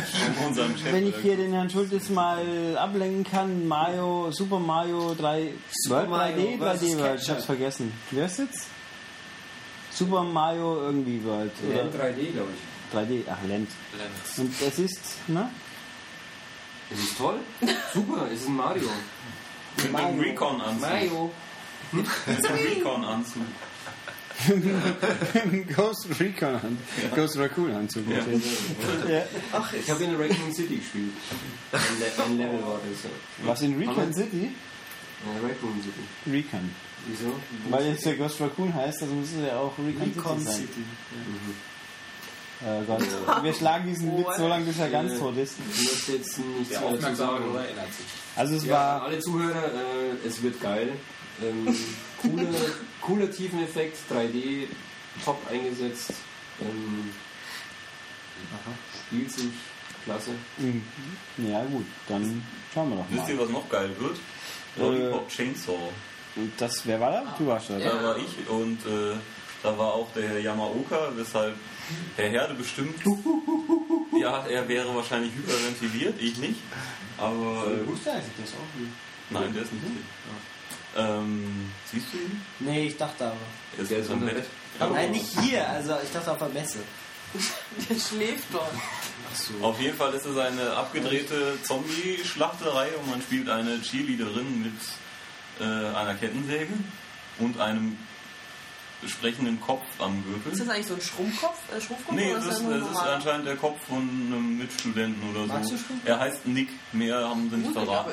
wenn 0.90 1.06
ich 1.06 1.14
hier 1.20 1.36
den 1.36 1.52
Herrn 1.52 1.68
Schultes 1.68 2.08
mal 2.08 2.42
ablenken 2.78 3.24
kann, 3.24 3.68
Mario, 3.68 4.30
Super 4.30 4.58
Mario 4.58 5.14
3, 5.14 5.52
World 5.88 6.08
Mario 6.08 6.36
3D, 6.36 6.54
3D 6.54 6.58
versus 6.58 6.98
World, 6.98 7.20
ich 7.22 7.30
hab's 7.30 7.44
vergessen. 7.44 7.92
Wie 8.10 8.22
heißt 8.22 8.38
jetzt? 8.38 8.66
Super 10.02 10.22
Mario 10.24 10.82
irgendwie 10.82 11.22
World. 11.24 11.52
Oder 11.68 11.84
Land 11.84 11.94
3D, 11.94 12.32
glaube 12.32 12.50
ich. 12.52 12.96
3D, 12.96 13.22
ach 13.30 13.48
Land. 13.48 13.68
Und 14.36 14.54
es 14.60 14.78
ist, 14.78 15.28
ne? 15.28 15.48
Das 16.90 16.98
ist 16.98 17.16
toll. 17.16 17.38
Super, 17.94 18.26
es 18.32 18.40
ist 18.40 18.48
ein 18.48 18.56
Mario. 18.56 18.88
Mit 19.76 19.94
einem 19.94 20.20
Recon-Anzug. 20.20 20.80
Mario. 20.80 21.30
Mit 21.92 22.06
einem 22.26 22.54
Recon-Anzug. 22.66 23.42
Ghost 25.76 26.08
Recon 26.18 26.62
Hand. 26.62 26.80
Ghost 27.14 27.38
Raccoon 27.38 27.70
Anzug. 27.72 28.04
Ja. 28.08 28.18
Ja. 29.08 29.24
Ich 29.78 29.90
habe 29.90 30.02
in 30.04 30.16
Raccoon 30.16 30.52
City 30.52 30.76
gespielt. 30.76 31.12
Ein, 31.70 31.80
Le 32.00 32.24
ein 32.24 32.38
Level 32.38 32.62
war 32.66 32.80
das. 32.88 33.04
ja. 33.04 33.10
Was 33.48 33.62
in 33.62 33.78
Recon 33.78 34.12
City? 34.12 34.50
Ja, 35.24 35.48
Raccoon 35.48 35.80
City. 35.82 36.34
Recon. 36.34 36.70
Wieso? 37.06 37.32
Weil 37.68 37.86
jetzt 37.86 38.04
der 38.06 38.16
Ghost 38.16 38.40
Raccoon 38.40 38.72
heißt, 38.72 39.02
also 39.02 39.14
muss 39.14 39.28
es 39.32 39.46
ja 39.46 39.58
auch 39.58 39.72
Recon, 39.78 40.02
Recon 40.14 40.38
City 40.38 40.50
sein. 40.50 40.54
City. 40.68 40.82
Oh 42.64 42.82
Gott. 42.86 43.42
Wir 43.42 43.52
schlagen 43.54 43.88
diesen 43.88 44.16
Witz 44.16 44.36
so 44.36 44.46
lange, 44.46 44.64
bis 44.64 44.78
er 44.78 44.88
ganz 44.88 45.18
tot 45.18 45.36
ist. 45.36 45.56
Ich 45.74 45.82
möchte 45.82 46.12
jetzt 46.12 46.38
mehr 46.38 46.46
dazu 46.70 46.84
aufmerksame 46.84 47.16
sagen. 47.16 47.44
Hörer 47.44 47.64
erinnert 47.64 47.92
sich. 47.94 48.06
Also 48.36 48.54
es 48.54 48.64
Ja, 48.64 48.72
war 48.72 49.02
alle 49.02 49.18
Zuhörer, 49.18 49.64
äh, 49.64 50.26
es 50.26 50.42
wird 50.42 50.60
geil. 50.60 50.92
Ähm, 51.42 51.74
cooler, 52.20 52.48
cooler 53.00 53.30
Tiefeneffekt, 53.30 53.96
3D, 54.12 54.68
top 55.24 55.40
eingesetzt. 55.50 56.12
Ähm, 56.60 57.10
spielt 59.08 59.32
sich 59.32 59.48
klasse. 60.04 60.30
Mhm. 60.58 60.82
Ja 61.38 61.64
gut, 61.64 61.86
dann 62.08 62.44
schauen 62.72 62.90
wir 62.90 62.96
doch 62.98 63.06
Wisst 63.10 63.28
ihr, 63.28 63.34
mal. 63.36 63.44
was 63.44 63.50
noch 63.50 63.68
geil 63.68 63.90
wird? 63.98 64.18
Lollipop 64.76 65.28
Chainsaw. 65.28 65.90
Und 66.36 66.52
das, 66.58 66.86
wer 66.86 66.98
war 67.00 67.10
da? 67.12 67.34
Du 67.38 67.46
warst 67.46 67.70
da. 67.70 67.76
oder? 67.76 67.84
Da 67.84 68.02
war 68.04 68.16
ich 68.16 68.48
und 68.48 68.78
äh, 68.86 69.14
da 69.62 69.76
war 69.78 69.94
auch 69.94 70.08
der 70.14 70.28
Herr 70.28 70.38
Yamaoka, 70.40 71.10
weshalb 71.16 71.54
Herr 72.16 72.28
Herde 72.30 72.54
bestimmt, 72.54 72.94
ja, 74.18 74.44
er 74.46 74.66
wäre 74.68 74.94
wahrscheinlich 74.94 75.32
hyperventiliert, 75.34 76.20
ich 76.20 76.38
nicht. 76.38 76.60
Aber 77.18 77.66
äh, 77.66 77.86
Wusste 77.86 78.12
eigentlich 78.12 78.32
das 78.40 78.54
auch 78.54 78.80
nicht. 78.80 78.92
nein, 79.30 79.52
der 79.52 79.62
ist 79.62 79.72
nicht 79.72 79.82
hier. 79.84 81.02
Ähm, 81.04 81.70
siehst 81.90 82.06
du 82.12 82.16
ihn? 82.18 82.42
Nee, 82.60 82.86
ich 82.88 82.96
dachte 82.96 83.24
aber. 83.26 83.36
Er 83.76 83.82
ist, 83.82 83.90
Der 83.90 83.98
ist 83.98 84.10
am 84.10 84.20
Bett. 84.20 84.44
Nein, 84.78 85.10
nicht 85.10 85.40
hier, 85.40 85.68
also 85.68 85.94
ich 86.02 86.10
dachte 86.12 86.32
auf 86.32 86.38
der 86.38 86.48
Messe. 86.48 86.78
Der 87.88 87.94
schläft 87.98 88.44
dort. 88.52 88.72
Auf 89.62 89.80
jeden 89.80 89.96
Fall 89.96 90.12
ist 90.12 90.26
es 90.26 90.36
eine 90.36 90.72
abgedrehte 90.74 91.56
Zombie-Schlachterei 91.62 92.88
und 93.00 93.10
man 93.10 93.22
spielt 93.22 93.48
eine 93.48 93.80
Cheerleaderin 93.80 94.62
mit 94.62 94.72
äh, 95.62 95.96
einer 95.96 96.14
Kettensäge 96.14 96.72
und 97.38 97.58
einem 97.60 97.96
sprechenden 99.08 99.60
Kopf 99.60 99.82
am 99.98 100.18
Ist 100.18 100.44
Gürtel. 100.44 100.58
das 100.58 100.68
eigentlich 100.68 100.86
so 100.86 100.94
ein 100.94 101.00
Schrumpfkopf? 101.00 101.58
Äh, 101.76 101.80
Schrumpfkopf 101.80 102.14
Nee, 102.14 102.30
es 102.30 102.44
ist 102.46 102.60
ist, 102.60 102.70
das 102.70 102.90
ist 102.90 102.98
anscheinend 102.98 103.46
der 103.46 103.56
Kopf 103.56 103.78
von 103.88 103.98
einem 103.98 104.58
Mitstudenten 104.58 105.30
oder 105.30 105.46
Magst 105.46 105.70
so. 105.70 105.76
Er 106.04 106.20
heißt 106.20 106.46
Nick, 106.46 106.68
mehr 106.92 107.28
haben 107.28 107.50
sie 107.50 107.56
nicht 107.56 107.72
verraten. 107.72 108.10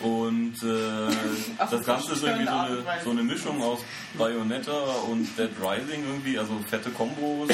Und 0.00 0.62
äh, 0.62 1.14
Ach, 1.58 1.70
das 1.70 1.86
Ganze 1.86 2.12
ist 2.12 2.24
irgendwie 2.24 2.46
so 2.46 2.52
eine, 2.52 2.84
so 3.04 3.10
eine 3.10 3.22
Mischung 3.22 3.62
aus 3.62 3.80
Bayonetta 4.14 4.72
und 5.08 5.28
Dead 5.38 5.50
Rising 5.60 6.04
irgendwie, 6.04 6.38
also 6.38 6.58
fette 6.68 6.90
Kombos, 6.90 7.48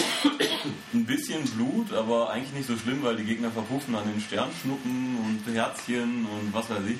ein 0.94 1.04
bisschen 1.04 1.44
Blut, 1.50 1.92
aber 1.92 2.30
eigentlich 2.30 2.52
nicht 2.52 2.66
so 2.66 2.76
schlimm, 2.76 3.02
weil 3.02 3.16
die 3.16 3.24
Gegner 3.24 3.50
verpuffen 3.50 3.94
an 3.94 4.04
den 4.10 4.20
Sternschnuppen 4.20 5.18
und 5.18 5.54
Herzchen 5.54 6.26
und 6.26 6.54
was 6.54 6.70
weiß 6.70 6.84
ich. 6.88 6.98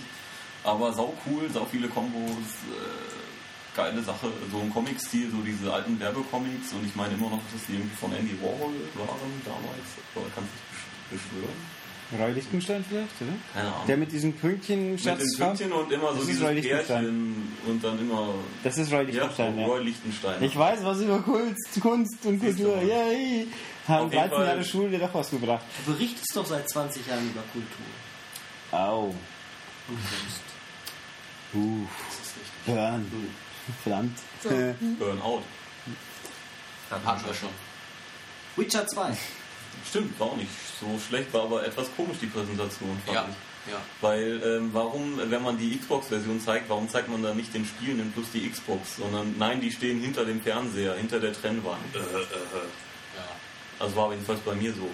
Aber 0.65 0.93
sau 0.93 1.13
cool, 1.27 1.49
sau 1.53 1.65
viele 1.71 1.89
Kombos, 1.89 2.31
äh, 2.71 3.77
geile 3.77 4.03
Sache, 4.03 4.29
so 4.51 4.61
im 4.61 4.73
Comic-Stil, 4.73 5.31
so 5.31 5.39
diese 5.45 5.73
alten 5.73 5.99
Werbecomics 5.99 6.73
und 6.73 6.87
ich 6.87 6.95
meine 6.95 7.15
immer 7.15 7.31
noch, 7.31 7.41
dass 7.53 7.67
die 7.67 7.73
irgendwie 7.75 7.97
von 7.97 8.13
Andy 8.13 8.41
Warhol 8.41 8.75
waren 8.95 9.33
damals, 9.45 9.89
aber 10.15 10.27
kannst 10.35 10.51
du 10.51 11.15
nicht 11.15 11.25
beschwören? 11.31 11.83
Roy 12.21 12.31
Lichtenstein 12.33 12.85
vielleicht, 12.87 13.23
oder? 13.23 13.33
Keine 13.55 13.69
Ahnung. 13.73 13.87
Der 13.89 13.97
mit 13.97 14.13
diesem 14.13 14.35
Pünktchen 14.35 14.93
Mit 14.97 15.05
den 15.07 15.17
Pünktchen 15.39 15.73
und 15.73 15.91
immer 15.91 16.09
so 16.09 16.15
Das 16.17 16.21
ist 16.25 16.29
dieses 16.29 16.43
Roy 16.45 16.55
Lichtenstein. 16.55 16.87
Pärchen 17.05 17.53
und 17.67 17.83
dann 17.85 17.99
immer 17.99 18.35
Das 18.63 18.77
ist 18.77 18.93
Roy 18.93 19.05
Lichtenstein, 19.05 19.59
ja. 19.59 19.67
Roy 19.67 19.83
Lichtenstein. 19.83 20.43
Ich 20.43 20.55
weiß 20.59 20.85
was 20.85 21.01
über 21.01 21.21
Kunst, 21.21 21.81
Kunst 21.81 22.27
und 22.27 22.39
Kultur. 22.39 22.83
Yay! 22.83 23.47
Haben 23.89 24.07
Auf 24.07 24.13
jeden 24.13 24.23
13 24.29 24.37
Fall- 24.37 24.47
Jahre 24.47 24.65
Schule 24.65 24.99
doch 24.99 25.15
was 25.15 25.31
gebracht. 25.31 25.65
Du 25.87 25.93
berichtest 25.95 26.37
doch 26.37 26.45
seit 26.45 26.69
20 26.69 27.07
Jahren 27.07 27.25
über 27.31 27.41
Kultur. 27.51 28.79
Au. 28.79 29.15
Uh. 31.55 31.87
Burn. 32.67 33.11
Verdammt. 33.83 34.19
So. 34.43 34.49
Burnout. 34.99 35.43
Hatten 36.91 37.27
wir 37.27 37.35
schon. 37.35 37.49
Witcher 38.57 38.87
2. 38.87 39.17
Stimmt, 39.89 40.19
war 40.21 40.29
auch 40.29 40.37
nicht 40.37 40.51
so 40.81 40.87
schlecht, 41.09 41.33
war 41.33 41.45
aber 41.45 41.65
etwas 41.67 41.89
komisch 41.97 42.19
die 42.21 42.27
Präsentation. 42.27 43.01
Fand 43.07 43.15
Ja, 43.17 43.27
ich. 43.67 43.73
ja. 43.73 43.79
Weil 44.03 44.43
ähm, 44.45 44.71
warum, 44.73 45.19
wenn 45.31 45.43
man 45.43 45.57
die 45.59 45.79
Xbox-Version 45.79 46.41
zeigt, 46.41 46.69
warum 46.69 46.89
zeigt 46.89 47.09
man 47.09 47.23
da 47.23 47.33
nicht 47.35 47.55
den 47.55 47.65
Spielenden 47.65 48.13
plus 48.13 48.27
die 48.33 48.49
Xbox, 48.51 48.97
sondern 48.97 49.35
nein, 49.39 49.61
die 49.61 49.71
stehen 49.73 50.01
hinter 50.01 50.25
dem 50.27 50.41
Fernseher, 50.43 50.95
hinter 50.95 51.19
der 51.21 51.33
Trennwand. 51.33 51.81
Äh, 51.95 51.99
äh, 51.99 52.03
äh. 52.03 52.37
Ja. 53.17 53.25
Also 53.79 53.97
war 53.97 54.11
jedenfalls 54.13 54.41
bei 54.41 54.55
mir 54.55 54.73
so. 54.75 54.89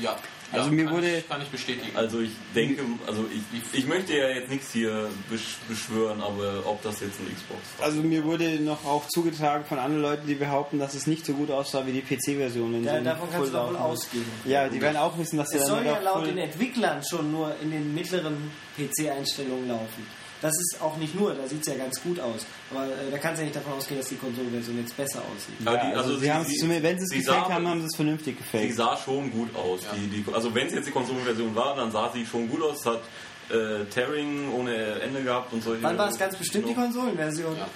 ja. 0.00 0.16
Also 0.52 0.66
ja, 0.66 0.72
mir 0.74 0.84
kann 0.86 0.94
wurde- 0.96 1.16
Ich, 1.18 1.28
kann 1.28 1.42
ich 1.42 1.48
bestätigen. 1.48 1.96
Also 1.96 2.20
ich 2.20 2.32
denke, 2.54 2.82
also 3.06 3.24
ich, 3.32 3.78
ich 3.78 3.86
möchte 3.86 4.16
ja 4.16 4.28
jetzt 4.28 4.50
nichts 4.50 4.72
hier 4.72 5.08
besch 5.30 5.56
beschwören, 5.68 6.20
aber 6.20 6.62
ob 6.66 6.82
das 6.82 7.00
jetzt 7.00 7.20
ein 7.20 7.26
Xbox 7.34 7.60
war. 7.78 7.86
Also 7.86 8.00
mir 8.02 8.24
wurde 8.24 8.60
noch 8.60 8.84
auch 8.84 9.06
zugetragen 9.08 9.64
von 9.64 9.78
anderen 9.78 10.02
Leuten, 10.02 10.26
die 10.26 10.34
behaupten, 10.34 10.78
dass 10.78 10.94
es 10.94 11.06
nicht 11.06 11.24
so 11.24 11.34
gut 11.34 11.50
aussah 11.50 11.86
wie 11.86 11.92
die 11.92 12.02
PC-Version. 12.02 12.82
Ja, 12.84 12.98
sie 12.98 13.04
davon 13.04 13.28
kannst 13.30 13.48
du 13.48 13.52
doch 13.52 13.68
wohl 13.70 13.76
ausgehen. 13.76 14.24
Ja, 14.44 14.68
die 14.68 14.80
werden 14.80 14.96
auch 14.96 15.16
wissen, 15.18 15.36
dass 15.36 15.50
sie 15.50 15.56
Es 15.58 15.66
dann 15.66 15.76
soll 15.76 15.86
ja 15.86 15.98
laut 16.00 16.26
den 16.26 16.38
Entwicklern 16.38 17.00
schon 17.08 17.30
nur 17.30 17.54
in 17.62 17.70
den 17.70 17.94
mittleren 17.94 18.50
PC-Einstellungen 18.76 19.68
laufen. 19.68 20.19
Das 20.42 20.52
ist 20.58 20.78
auch 20.80 20.96
nicht 20.96 21.14
nur, 21.14 21.34
da 21.34 21.46
sieht 21.46 21.60
es 21.60 21.66
ja 21.66 21.74
ganz 21.74 22.02
gut 22.02 22.18
aus. 22.18 22.46
Aber 22.70 22.84
äh, 22.86 23.10
da 23.10 23.18
kannst 23.18 23.38
du 23.38 23.42
ja 23.42 23.46
nicht 23.50 23.56
davon 23.56 23.74
ausgehen, 23.74 24.00
dass 24.00 24.08
die 24.08 24.16
Konsolenversion 24.16 24.78
jetzt 24.78 24.96
besser 24.96 25.18
aussieht. 25.20 25.54
Ja, 25.64 25.72
die- 25.76 25.94
also, 25.96 26.10
also 26.10 26.14
sie 26.14 26.20
sie- 26.20 26.30
es 26.30 26.46
sie- 26.60 26.82
wenn 26.82 26.98
sie 26.98 27.04
es 27.04 27.10
sie 27.10 27.18
gefaked 27.18 27.50
haben, 27.52 27.68
haben 27.68 27.80
sie 27.80 27.86
es 27.86 27.96
vernünftig 27.96 28.36
Die 28.38 28.42
gefaked. 28.58 28.74
sah 28.76 28.96
schon 28.96 29.30
gut 29.30 29.54
aus. 29.54 29.80
Die, 29.94 30.06
die, 30.08 30.24
also 30.32 30.54
wenn 30.54 30.66
es 30.68 30.72
jetzt 30.74 30.86
die 30.88 30.92
Konsolenversion 30.92 31.54
war, 31.54 31.76
dann 31.76 31.92
sah 31.92 32.10
sie 32.12 32.24
schon 32.24 32.48
gut 32.48 32.62
aus. 32.62 32.86
Hat 32.86 33.02
äh, 33.50 33.84
Tearing 33.86 34.50
ohne 34.52 34.74
Ende 35.00 35.22
gehabt 35.22 35.52
und 35.52 35.62
solche. 35.62 35.82
Wann 35.82 35.98
war 35.98 36.08
es 36.08 36.16
ganz 36.18 36.36
bestimmt 36.36 36.68
die 36.68 36.74
Konsolenversion? 36.74 37.56
Ja. 37.56 37.68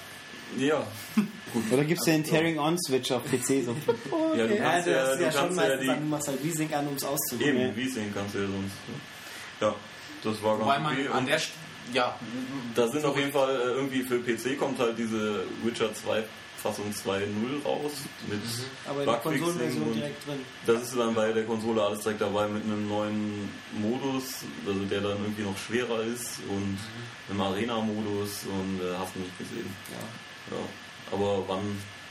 Ja. 0.57 0.87
Oder 1.71 1.83
gibt 1.83 1.99
es 1.99 2.05
den 2.05 2.23
Tearing-On-Switch 2.23 3.11
auf 3.11 3.23
PC? 3.25 3.63
So. 3.65 3.75
ja, 4.37 4.47
du 4.47 4.55
Ja, 4.55 4.63
kannst 4.63 4.87
das 4.87 4.93
ja, 4.93 5.03
ist 5.11 5.19
du 5.19 5.23
ja 5.23 5.31
schon 5.31 5.41
kannst 5.41 5.57
ja 5.59 5.63
meistens, 5.67 5.85
dann, 5.87 5.95
du 5.97 6.01
die. 6.03 6.09
machst 6.09 6.27
halt 6.27 6.39
V-Sync 6.39 6.73
an, 6.75 6.87
um 6.87 6.93
es 6.95 7.03
auszuprobieren. 7.03 7.57
Eben, 7.61 7.75
wie 7.75 7.89
sehen 7.89 8.11
kannst 8.13 8.35
du 8.35 8.39
ja 8.39 8.45
sonst. 8.47 8.73
Ja, 9.61 9.75
das 10.23 10.43
war 10.43 10.59
Wobei 10.59 10.73
ganz 10.75 10.83
man 10.83 10.93
okay. 10.93 11.07
an 11.09 11.25
der 11.25 11.39
St 11.39 11.51
ja, 11.93 12.17
da 12.75 12.87
sind 12.87 13.05
auf 13.05 13.17
jeden 13.17 13.31
Fall 13.31 13.55
äh, 13.55 13.73
irgendwie 13.73 14.01
für 14.01 14.19
PC 14.19 14.57
kommt 14.57 14.79
halt 14.79 14.97
diese 14.97 15.43
Witcher 15.63 15.93
2 15.93 16.23
Fassung 16.65 16.91
2.0 16.91 17.63
raus 17.63 17.91
mit 18.27 18.39
Aber 18.89 19.01
in 19.01 19.05
der 19.05 19.13
Bugfixing 19.13 19.43
Konsolenversion 19.43 19.87
und 19.87 19.95
direkt 19.95 20.27
drin. 20.27 20.39
Das 20.65 20.81
ist 20.81 20.97
dann 20.97 21.13
bei 21.13 21.31
der 21.31 21.43
Konsole 21.45 21.83
alles 21.83 21.99
direkt 21.99 22.21
dabei 22.21 22.47
mit 22.47 22.63
einem 22.63 22.89
neuen 22.89 23.49
Modus, 23.79 24.43
also 24.65 24.79
der 24.85 25.01
dann 25.01 25.17
irgendwie 25.21 25.43
noch 25.43 25.57
schwerer 25.57 26.01
ist 26.01 26.39
und 26.49 26.79
einem 27.29 27.41
Arena-Modus 27.41 28.45
und 28.45 28.81
äh, 28.81 28.95
hast 28.97 29.13
du 29.15 29.19
nicht 29.19 29.37
gesehen. 29.37 29.69
Ja. 29.91 30.57
Ja. 30.57 30.63
Aber 31.11 31.47
wann 31.47 31.59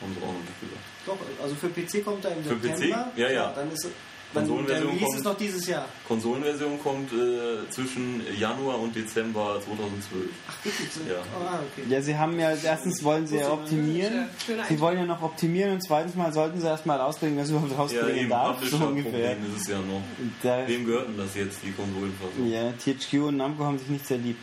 haben 0.00 0.14
sie 0.14 0.22
auch 0.22 0.32
noch 0.32 0.40
nicht 0.40 0.60
gesagt. 0.60 0.84
Doch, 1.06 1.18
also 1.42 1.54
für 1.56 1.68
PC 1.68 2.04
kommt 2.04 2.24
er 2.24 2.36
im 2.36 2.44
Für 2.44 2.54
PC? 2.54 2.62
September. 2.62 3.12
Ja, 3.16 3.30
ja. 3.30 3.52
Dann 3.52 3.72
ist 3.72 3.88
dann, 4.34 4.46
Konsolenversion 4.48 4.86
Release 4.88 5.04
kommt- 5.04 5.16
ist 5.18 5.24
noch 5.24 5.36
dieses 5.38 5.66
Jahr. 5.66 5.88
Konsolenversion 6.08 6.80
kommt 6.82 7.12
äh, 7.12 7.70
zwischen 7.70 8.22
Januar 8.38 8.80
und 8.80 8.94
Dezember 8.94 9.60
2012. 9.64 10.28
Ach, 10.48 10.64
wirklich? 10.64 10.88
Ja. 11.08 11.14
Oh, 11.38 11.44
ah, 11.44 11.60
okay. 11.72 11.86
Ja, 11.88 12.02
sie 12.02 12.16
haben 12.16 12.38
ja, 12.38 12.52
erstens 12.54 13.02
wollen 13.04 13.26
sie 13.26 13.36
ja 13.38 13.50
optimieren. 13.52 14.28
Sie 14.68 14.80
wollen 14.80 14.98
ja 14.98 15.06
noch 15.06 15.22
optimieren 15.22 15.72
und 15.72 15.82
zweitens 15.82 16.14
mal 16.14 16.32
sollten 16.32 16.60
sie 16.60 16.66
erstmal 16.66 16.98
rausbringen, 17.00 17.38
was 17.38 17.50
überhaupt 17.50 17.70
Ja, 17.70 17.76
rausbringen 17.78 18.16
eben, 18.16 18.28
darf, 18.30 18.64
so 18.64 18.76
ungefähr. 18.76 19.10
Publisher-Problem 19.12 19.54
ist 19.54 19.62
es 19.62 19.68
ja 19.68 19.78
noch. 19.78 20.02
Da, 20.42 20.68
Wem 20.68 20.84
gehört 20.86 21.08
denn 21.08 21.16
das 21.18 21.34
jetzt, 21.34 21.58
die 21.62 21.72
Konsolenversion? 21.72 22.50
ja, 22.50 22.72
THQ 22.72 23.28
und 23.28 23.36
Namco 23.38 23.64
haben 23.64 23.78
sich 23.78 23.88
nicht 23.88 24.06
sehr 24.06 24.18
lieb 24.18 24.36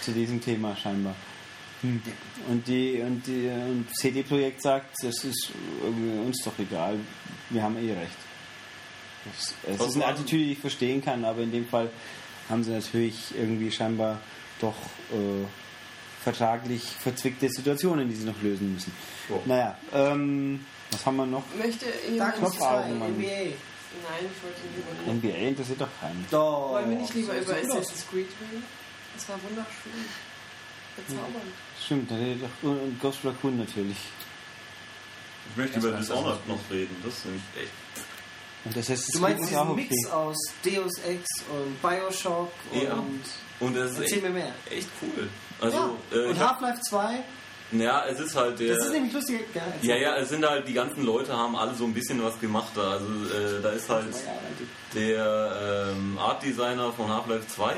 zu 0.00 0.12
diesem 0.12 0.40
Thema 0.40 0.76
scheinbar. 0.76 1.14
Hm. 1.82 2.00
Und 2.48 2.66
die 2.68 3.00
und 3.00 3.26
die 3.26 3.48
und 3.48 3.86
CD 3.96 4.22
Projekt 4.22 4.62
sagt, 4.62 5.02
es 5.04 5.24
ist 5.24 5.50
irgendwie 5.82 6.18
uns 6.26 6.38
doch 6.44 6.52
egal, 6.58 6.96
wir 7.50 7.62
haben 7.62 7.76
eh 7.76 7.92
recht. 7.92 8.16
Es, 9.30 9.54
es 9.68 9.86
ist 9.88 9.94
eine 9.96 10.06
Attitüde, 10.06 10.44
die 10.44 10.52
ich 10.52 10.58
verstehen 10.58 11.02
kann, 11.04 11.24
aber 11.24 11.40
in 11.42 11.52
dem 11.52 11.66
Fall 11.68 11.90
haben 12.48 12.64
sie 12.64 12.70
natürlich 12.72 13.14
irgendwie 13.36 13.70
scheinbar 13.70 14.18
doch 14.60 14.74
äh, 15.12 15.44
vertraglich 16.22 16.82
verzwickte 16.82 17.48
Situationen, 17.48 18.08
die 18.08 18.14
sie 18.14 18.24
noch 18.24 18.40
lösen 18.42 18.74
müssen. 18.74 18.92
Ja. 19.28 19.36
Naja, 19.44 19.78
ähm, 19.92 20.64
was 20.90 21.04
haben 21.06 21.16
wir 21.16 21.26
noch? 21.26 21.44
Möchte 21.56 21.86
jemand. 22.10 22.34
Knopf- 22.36 22.40
Knopf 22.40 22.56
Knopfaugen, 22.58 22.98
Mann. 22.98 23.10
NBA. 23.12 23.26
Nein, 23.26 24.24
ich 24.24 24.42
wollte 24.42 24.60
lieber. 24.74 25.28
NBA 25.28 25.48
interessiert 25.48 25.80
doch 25.80 25.88
keinen. 26.00 26.24
Doch. 26.30 26.70
Wollen 26.70 26.90
wir 26.90 26.96
nicht 26.98 27.14
lieber 27.14 27.34
So 27.34 27.40
über. 27.42 27.52
Assassin's 27.56 28.06
Creed 28.10 28.26
reden? 28.40 28.64
Das 29.14 29.28
war 29.28 29.36
wunderschön. 29.42 29.92
Bezaubernd. 30.96 31.52
Stimmt, 31.84 32.10
da 32.10 32.14
redet 32.16 32.42
doch 32.42 32.68
und 32.70 33.00
Ghost 33.00 33.18
Raccoon 33.24 33.58
natürlich. 33.58 33.96
Ich 35.50 35.56
möchte 35.56 35.78
über 35.78 35.92
Dishonored 35.92 36.46
noch 36.48 36.58
reden, 36.70 36.96
das 37.04 37.14
ist 37.18 37.24
nämlich 37.26 37.42
echt 37.56 37.72
Und 38.64 38.76
das 38.76 38.88
heißt, 38.88 39.14
Du 39.14 39.18
meinst 39.20 39.50
diesen 39.50 39.74
Mix 39.74 39.94
aus 40.10 40.36
Deus 40.64 40.92
Ex 41.04 41.26
und 41.50 41.80
Bioshock 41.82 42.52
Ja. 42.72 42.92
und 42.94 43.20
Und 43.60 43.76
das 43.76 43.92
ist 43.92 43.98
erzähl 44.00 44.14
echt, 44.18 44.22
mir 44.24 44.30
mehr. 44.30 44.52
echt 44.70 44.88
cool. 45.02 45.28
Also, 45.60 45.96
ja. 46.12 46.16
äh, 46.18 46.26
und 46.28 46.38
Half-Life 46.38 46.80
2, 46.88 47.22
ja, 47.72 48.04
es 48.06 48.20
ist 48.20 48.36
halt 48.36 48.58
der. 48.60 48.76
das 48.76 48.84
ist 48.86 48.92
nämlich 48.92 49.12
lustig. 49.14 49.46
Ja. 49.54 49.62
Ja, 49.80 49.96
ja, 49.96 50.16
es 50.16 50.28
sind 50.28 50.44
halt, 50.46 50.68
die 50.68 50.74
ganzen 50.74 51.04
Leute 51.04 51.34
haben 51.34 51.56
alle 51.56 51.74
so 51.74 51.84
ein 51.84 51.94
bisschen 51.94 52.22
was 52.22 52.38
gemacht 52.38 52.72
da. 52.74 52.90
Also 52.92 53.06
äh, 53.06 53.62
da 53.62 53.70
ist 53.70 53.88
halt 53.88 54.14
der 54.94 55.88
ähm, 55.96 56.18
Art 56.18 56.42
Designer 56.42 56.92
von 56.92 57.08
Half-Life 57.08 57.46
2 57.48 57.74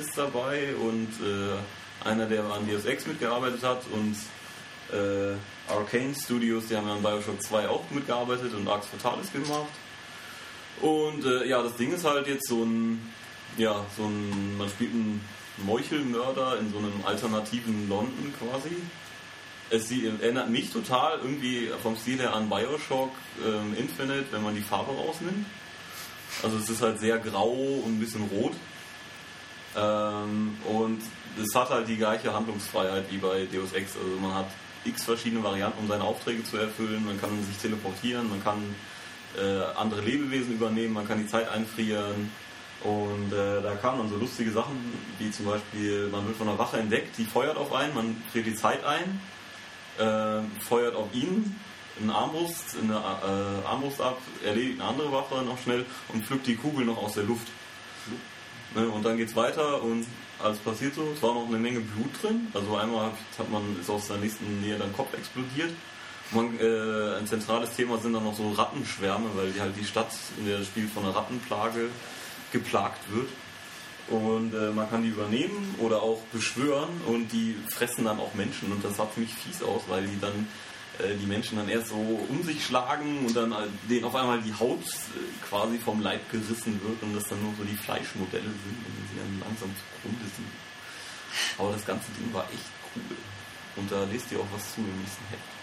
ist 0.00 0.16
dabei 0.16 0.74
und 0.76 1.08
äh, 1.22 2.08
einer, 2.08 2.26
der 2.26 2.44
an 2.44 2.66
Deus 2.68 2.84
Ex 2.86 3.06
mitgearbeitet 3.06 3.62
hat 3.62 3.82
und 3.92 4.16
äh, 4.96 5.34
Arcane 5.70 6.14
Studios, 6.14 6.68
die 6.68 6.76
haben 6.76 6.86
ja 6.88 6.94
an 6.94 7.02
Bioshock 7.02 7.42
2 7.42 7.68
auch 7.68 7.82
mitgearbeitet 7.90 8.54
und 8.54 8.66
Arx 8.68 8.86
Fatalis 8.86 9.30
gemacht. 9.32 9.66
Und 10.82 11.24
äh, 11.24 11.46
ja, 11.48 11.62
das 11.62 11.76
Ding 11.76 11.92
ist 11.92 12.04
halt 12.04 12.26
jetzt 12.26 12.48
so 12.48 12.62
ein, 12.62 13.00
ja, 13.56 13.84
so 13.96 14.04
ein, 14.04 14.56
man 14.58 14.68
spielt 14.68 14.92
einen 14.92 15.20
Meuchelmörder 15.64 16.58
in 16.58 16.70
so 16.70 16.78
einem 16.78 16.92
alternativen 17.04 17.88
London 17.88 18.32
quasi. 18.38 18.76
Es 19.70 19.88
sie- 19.88 20.06
erinnert 20.06 20.50
mich 20.50 20.70
total 20.70 21.18
irgendwie 21.18 21.70
vom 21.82 21.96
Stil 21.96 22.18
her 22.18 22.34
an 22.34 22.48
Bioshock 22.48 23.10
ähm, 23.44 23.74
Infinite, 23.76 24.26
wenn 24.30 24.42
man 24.42 24.54
die 24.54 24.60
Farbe 24.62 24.92
rausnimmt. 24.92 25.46
Also 26.42 26.58
es 26.58 26.68
ist 26.68 26.82
halt 26.82 27.00
sehr 27.00 27.18
grau 27.18 27.50
und 27.52 27.96
ein 27.96 27.98
bisschen 28.00 28.24
rot. 28.24 28.52
Ähm, 29.76 30.56
und 30.66 31.00
es 31.42 31.54
hat 31.54 31.70
halt 31.70 31.88
die 31.88 31.96
gleiche 31.96 32.32
Handlungsfreiheit 32.32 33.10
wie 33.10 33.18
bei 33.18 33.46
Deus 33.52 33.72
Ex. 33.72 33.96
Also 33.96 34.20
man 34.20 34.34
hat 34.34 34.46
x 34.84 35.04
verschiedene 35.04 35.42
Varianten, 35.42 35.80
um 35.80 35.88
seine 35.88 36.04
Aufträge 36.04 36.44
zu 36.44 36.56
erfüllen. 36.58 37.04
Man 37.04 37.20
kann 37.20 37.30
sich 37.44 37.56
teleportieren, 37.56 38.28
man 38.30 38.42
kann 38.44 38.62
äh, 39.36 39.62
andere 39.76 40.00
Lebewesen 40.00 40.54
übernehmen, 40.54 40.94
man 40.94 41.06
kann 41.06 41.18
die 41.18 41.26
Zeit 41.26 41.48
einfrieren. 41.48 42.30
Und 42.84 43.32
äh, 43.32 43.62
da 43.62 43.74
kamen 43.74 43.98
dann 43.98 44.08
so 44.10 44.16
lustige 44.16 44.50
Sachen, 44.50 44.76
wie 45.18 45.30
zum 45.30 45.46
Beispiel, 45.46 46.08
man 46.08 46.26
wird 46.26 46.36
von 46.36 46.48
einer 46.48 46.58
Wache 46.58 46.78
entdeckt, 46.78 47.16
die 47.18 47.24
feuert 47.24 47.56
auf 47.56 47.72
einen, 47.72 47.94
man 47.94 48.22
friert 48.30 48.46
die 48.46 48.54
Zeit 48.54 48.80
ein, 48.84 49.20
äh, 49.98 50.42
feuert 50.60 50.94
auf 50.94 51.08
ihn, 51.12 51.58
eine 52.00 52.14
Armbrust, 52.14 52.76
eine 52.80 52.94
äh, 52.94 53.66
Armbrust 53.66 54.00
ab, 54.00 54.18
erledigt 54.44 54.80
eine 54.80 54.90
andere 54.90 55.10
Wache 55.10 55.42
noch 55.42 55.58
schnell 55.58 55.86
und 56.12 56.24
pflückt 56.24 56.46
die 56.46 56.56
Kugel 56.56 56.84
noch 56.84 57.02
aus 57.02 57.14
der 57.14 57.24
Luft. 57.24 57.46
Ne, 58.74 58.88
und 58.88 59.04
dann 59.04 59.16
geht's 59.16 59.34
weiter 59.34 59.82
und 59.82 60.06
alles 60.42 60.58
passiert 60.58 60.94
so. 60.94 61.08
Es 61.14 61.22
war 61.22 61.34
noch 61.34 61.46
eine 61.46 61.58
Menge 61.58 61.80
Blut 61.80 62.10
drin. 62.22 62.48
Also 62.52 62.76
einmal 62.76 63.12
hat 63.38 63.50
man 63.50 63.80
ist 63.80 63.88
aus 63.88 64.08
der 64.08 64.18
nächsten 64.18 64.60
Nähe 64.60 64.76
dann 64.76 64.92
Kopf 64.92 65.14
explodiert. 65.14 65.70
Man, 66.32 66.58
äh, 66.58 67.18
ein 67.18 67.26
zentrales 67.26 67.74
Thema 67.76 67.98
sind 67.98 68.12
dann 68.12 68.24
noch 68.24 68.36
so 68.36 68.50
Rattenschwärme, 68.50 69.30
weil 69.34 69.52
die 69.52 69.60
halt 69.60 69.76
die 69.76 69.84
Stadt 69.84 70.10
in 70.38 70.46
der 70.46 70.64
Spiel 70.64 70.88
von 70.88 71.04
einer 71.04 71.14
Rattenplage 71.14 71.88
geplagt 72.52 73.00
wird. 73.12 73.28
Und 74.08 74.54
äh, 74.54 74.70
man 74.70 74.88
kann 74.88 75.02
die 75.02 75.08
übernehmen 75.08 75.74
oder 75.78 76.02
auch 76.02 76.20
beschwören 76.32 77.00
und 77.06 77.32
die 77.32 77.56
fressen 77.68 78.04
dann 78.04 78.20
auch 78.20 78.34
Menschen 78.34 78.70
und 78.70 78.84
das 78.84 78.96
sah 78.96 79.08
ziemlich 79.12 79.34
fies 79.34 79.62
aus, 79.64 79.82
weil 79.88 80.06
die 80.06 80.20
dann 80.20 80.46
äh, 80.98 81.16
die 81.16 81.26
Menschen 81.26 81.58
dann 81.58 81.68
erst 81.68 81.88
so 81.88 81.96
um 81.96 82.42
sich 82.44 82.64
schlagen 82.64 83.26
und 83.26 83.36
dann 83.36 83.50
äh, 83.50 83.66
denen 83.90 84.04
auf 84.04 84.14
einmal 84.14 84.40
die 84.40 84.54
Haut 84.54 84.78
äh, 84.78 85.46
quasi 85.48 85.78
vom 85.78 86.00
Leib 86.00 86.30
gerissen 86.30 86.80
wird 86.84 87.02
und 87.02 87.16
das 87.16 87.24
dann 87.24 87.42
nur 87.42 87.52
so 87.58 87.64
die 87.64 87.76
Fleischmodelle 87.76 88.44
sind 88.44 88.78
und 88.86 88.94
sie 89.10 89.18
dann 89.18 89.40
langsam 89.40 89.70
zugrunde 89.74 90.24
sind. 90.36 90.48
Aber 91.58 91.72
das 91.72 91.84
ganze 91.84 92.06
Ding 92.12 92.32
war 92.32 92.44
echt 92.44 92.70
cool. 92.94 93.16
Und 93.74 93.90
da 93.90 94.04
lest 94.04 94.30
ihr 94.30 94.38
auch 94.38 94.46
was 94.54 94.72
zu 94.72 94.80
im 94.80 95.00
nächsten 95.00 95.24
Heft. 95.30 95.55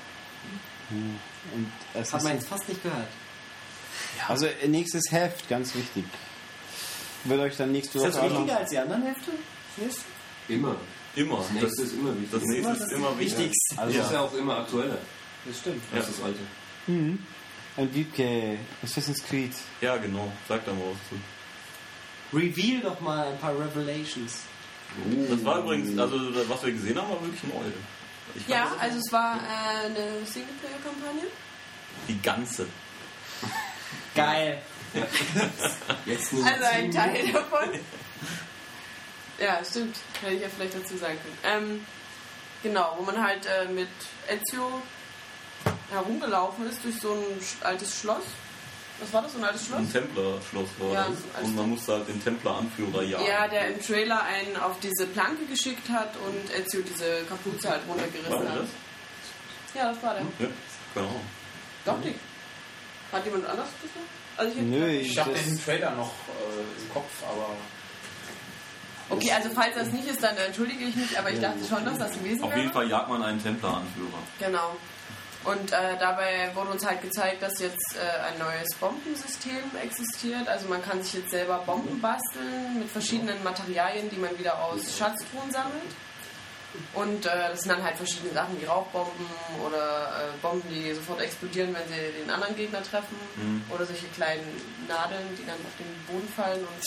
Und 0.90 1.72
es 1.94 2.12
Hat 2.14 2.20
ist, 2.20 2.24
man 2.26 2.34
jetzt 2.36 2.48
fast 2.48 2.68
nicht 2.70 2.84
gehört. 2.84 3.08
also 4.28 4.48
nächstes 4.68 5.12
Heft, 5.12 5.48
ganz 5.50 5.74
wichtig. 5.76 6.06
Wird 7.26 7.40
euch 7.40 7.58
dann 7.58 7.72
nächste 7.72 7.98
Ist 7.98 8.04
Woche 8.04 8.12
das 8.12 8.20
auch 8.20 8.30
wichtiger 8.32 8.58
als 8.58 8.70
die 8.70 8.78
anderen 8.78 9.04
Hefte? 9.04 9.32
Immer. 10.50 10.76
Immer. 11.16 11.38
Das 11.38 11.52
nächste 11.52 11.82
ist 11.84 11.94
immer 11.94 12.14
wichtig. 12.16 12.30
das 12.32 12.42
nächste 12.44 12.58
Immer 12.62 12.74
ist 12.74 12.82
das 12.82 12.92
immer 12.92 13.20
wichtig. 13.20 13.38
Wichtigste. 13.40 13.76
Das 13.76 13.96
ist 13.96 14.12
ja 14.12 14.20
auch 14.22 14.34
immer 14.34 14.58
aktueller 14.60 14.98
Das 15.46 15.58
stimmt. 15.60 15.84
als 15.94 16.08
das 16.08 16.22
alte. 16.24 16.40
Mhm. 16.88 17.20
Und 17.76 17.96
Wiebke, 17.96 18.58
Assassin's 18.84 19.24
Creed. 19.24 19.52
Ja, 19.82 19.98
genau. 19.98 20.32
Sag 20.48 20.66
da 20.66 20.74
mal 20.74 20.82
was 20.92 21.10
zu. 21.10 22.38
Reveal 22.38 22.82
doch 22.82 23.00
mal 23.00 23.28
ein 23.28 23.38
paar 23.40 23.54
Revelations. 23.58 24.40
Das 25.30 25.44
war 25.46 25.60
übrigens, 25.60 25.98
also 25.98 26.16
was 26.50 26.64
wir 26.64 26.72
gesehen 26.74 26.98
haben, 27.00 27.10
war 27.10 27.22
wirklich 27.22 27.44
neu. 27.44 27.62
Ich 28.36 28.48
Ja, 28.48 28.72
also 28.80 28.98
es 28.98 29.12
war 29.12 29.38
äh, 29.38 29.86
eine 29.86 30.26
Singleplayer-Kampagne. 30.26 31.28
die 32.08 32.22
ganze. 32.22 32.68
Geil. 34.16 34.62
Jetzt 36.06 36.34
nur 36.34 36.46
Also 36.46 36.64
ein 36.66 36.92
Teil 36.92 37.32
davon. 37.32 37.70
Ja, 39.40 39.60
stimmt. 39.66 39.98
Hätte 40.22 40.36
ich 40.36 40.42
ja 40.44 40.48
vielleicht 40.48 40.76
dazu 40.76 40.96
sagen 40.96 41.18
können. 41.18 41.38
Ähm, 41.44 41.86
genau, 42.62 42.96
wo 42.98 43.04
man 43.04 43.22
halt 43.22 43.46
äh, 43.48 43.66
mit 43.66 43.90
Ezio 44.30 44.82
herumgelaufen 45.92 46.70
ist 46.70 46.84
durch 46.84 46.96
so 47.02 47.14
ein 47.14 47.66
altes 47.68 48.00
Schloss. 48.00 48.24
Was 49.00 49.12
war 49.12 49.22
das, 49.24 49.34
so 49.34 49.38
ein 49.40 49.44
altes 49.44 49.66
Schloss? 49.66 49.80
Ein 49.80 49.92
Templerschloss 49.92 50.70
war 50.80 50.94
Ja, 50.94 51.08
das. 51.34 51.44
Und 51.44 51.56
man 51.56 51.70
musste 51.72 51.94
halt 51.94 52.08
den 52.08 52.24
Templer-Anführer 52.24 53.04
jagen. 53.04 53.26
Ja, 53.26 53.48
der 53.48 53.68
im 53.74 53.82
Trailer 53.82 54.22
einen 54.24 54.56
auf 54.56 54.80
diese 54.82 55.08
Planke 55.08 55.46
geschickt 55.46 55.90
hat 55.90 56.14
und 56.26 56.54
Ezio 56.56 56.82
diese 56.82 57.24
Kapuze 57.28 57.70
halt 57.70 57.82
War 57.88 57.96
runtergerissen 57.96 58.40
der 58.42 58.52
hat. 58.52 58.60
das? 58.60 58.68
Ja, 59.76 59.90
das 59.92 60.04
war 60.04 60.14
der. 60.14 60.22
Ja, 60.40 60.54
genau. 60.94 61.16
Doch 61.86 61.98
nicht. 62.00 62.20
Hat 63.12 63.26
jemand 63.26 63.46
anders 63.46 63.68
das 63.82 63.92
noch? 63.96 64.46
Also 64.46 64.58
ich 64.60 64.64
Nö, 64.66 64.88
Ich 64.88 65.18
habe 65.20 65.32
das- 65.34 65.44
den 65.44 65.64
Trailer 65.64 65.92
noch 65.92 66.12
äh, 66.30 66.82
im 66.82 66.90
Kopf, 66.94 67.12
aber 67.30 67.50
Okay, 69.10 69.32
also 69.32 69.50
falls 69.54 69.76
das 69.76 69.90
nicht 69.92 70.08
ist, 70.08 70.24
dann 70.24 70.36
entschuldige 70.38 70.86
ich 70.86 70.96
mich, 70.96 71.20
aber 71.20 71.30
ich 71.30 71.40
dachte 71.40 71.60
schon, 71.68 71.84
dass 71.86 71.98
das 72.00 72.14
gewesen 72.14 72.44
Auf 72.44 72.50
wäre. 72.52 72.62
jeden 72.62 72.72
Fall 72.74 72.88
jagt 72.90 73.10
man 73.10 73.22
einen 73.22 73.42
Templer-Anführer. 73.44 74.18
Genau. 74.40 74.76
Und 75.46 75.74
äh, 75.74 75.98
dabei 76.00 76.52
wurde 76.54 76.72
uns 76.72 76.86
halt 76.86 77.02
gezeigt, 77.02 77.42
dass 77.42 77.60
jetzt 77.60 77.96
äh, 77.98 78.32
ein 78.32 78.40
neues 78.40 78.74
Bombensystem 78.80 79.64
existiert. 79.82 80.48
Also 80.48 80.70
man 80.70 80.82
kann 80.82 81.04
sich 81.04 81.16
jetzt 81.16 81.32
selber 81.32 81.58
Bomben 81.66 82.00
basteln 82.00 82.80
mit 82.80 82.90
verschiedenen 82.90 83.44
Materialien, 83.44 84.10
die 84.10 84.18
man 84.18 84.38
wieder 84.40 84.64
aus 84.64 84.98
Schatztruhen 84.98 85.52
sammelt. 85.52 85.92
Und 86.94 87.26
äh, 87.26 87.50
das 87.50 87.62
sind 87.62 87.72
dann 87.72 87.84
halt 87.84 87.98
verschiedene 87.98 88.34
Sachen 88.34 88.60
wie 88.60 88.66
Rauchbomben 88.66 89.26
oder 89.66 90.32
äh, 90.34 90.38
Bomben, 90.42 90.68
die 90.70 90.94
sofort 90.94 91.22
explodieren, 91.22 91.74
wenn 91.74 91.88
sie 91.88 92.22
den 92.22 92.30
anderen 92.30 92.56
Gegner 92.56 92.82
treffen. 92.82 93.18
Mhm. 93.36 93.64
Oder 93.70 93.86
solche 93.86 94.08
kleinen 94.08 94.48
Nadeln, 94.88 95.28
die 95.38 95.46
dann 95.46 95.56
auf 95.56 95.76
den 95.78 95.92
Boden 96.08 96.28
fallen 96.36 96.62
und 96.62 96.84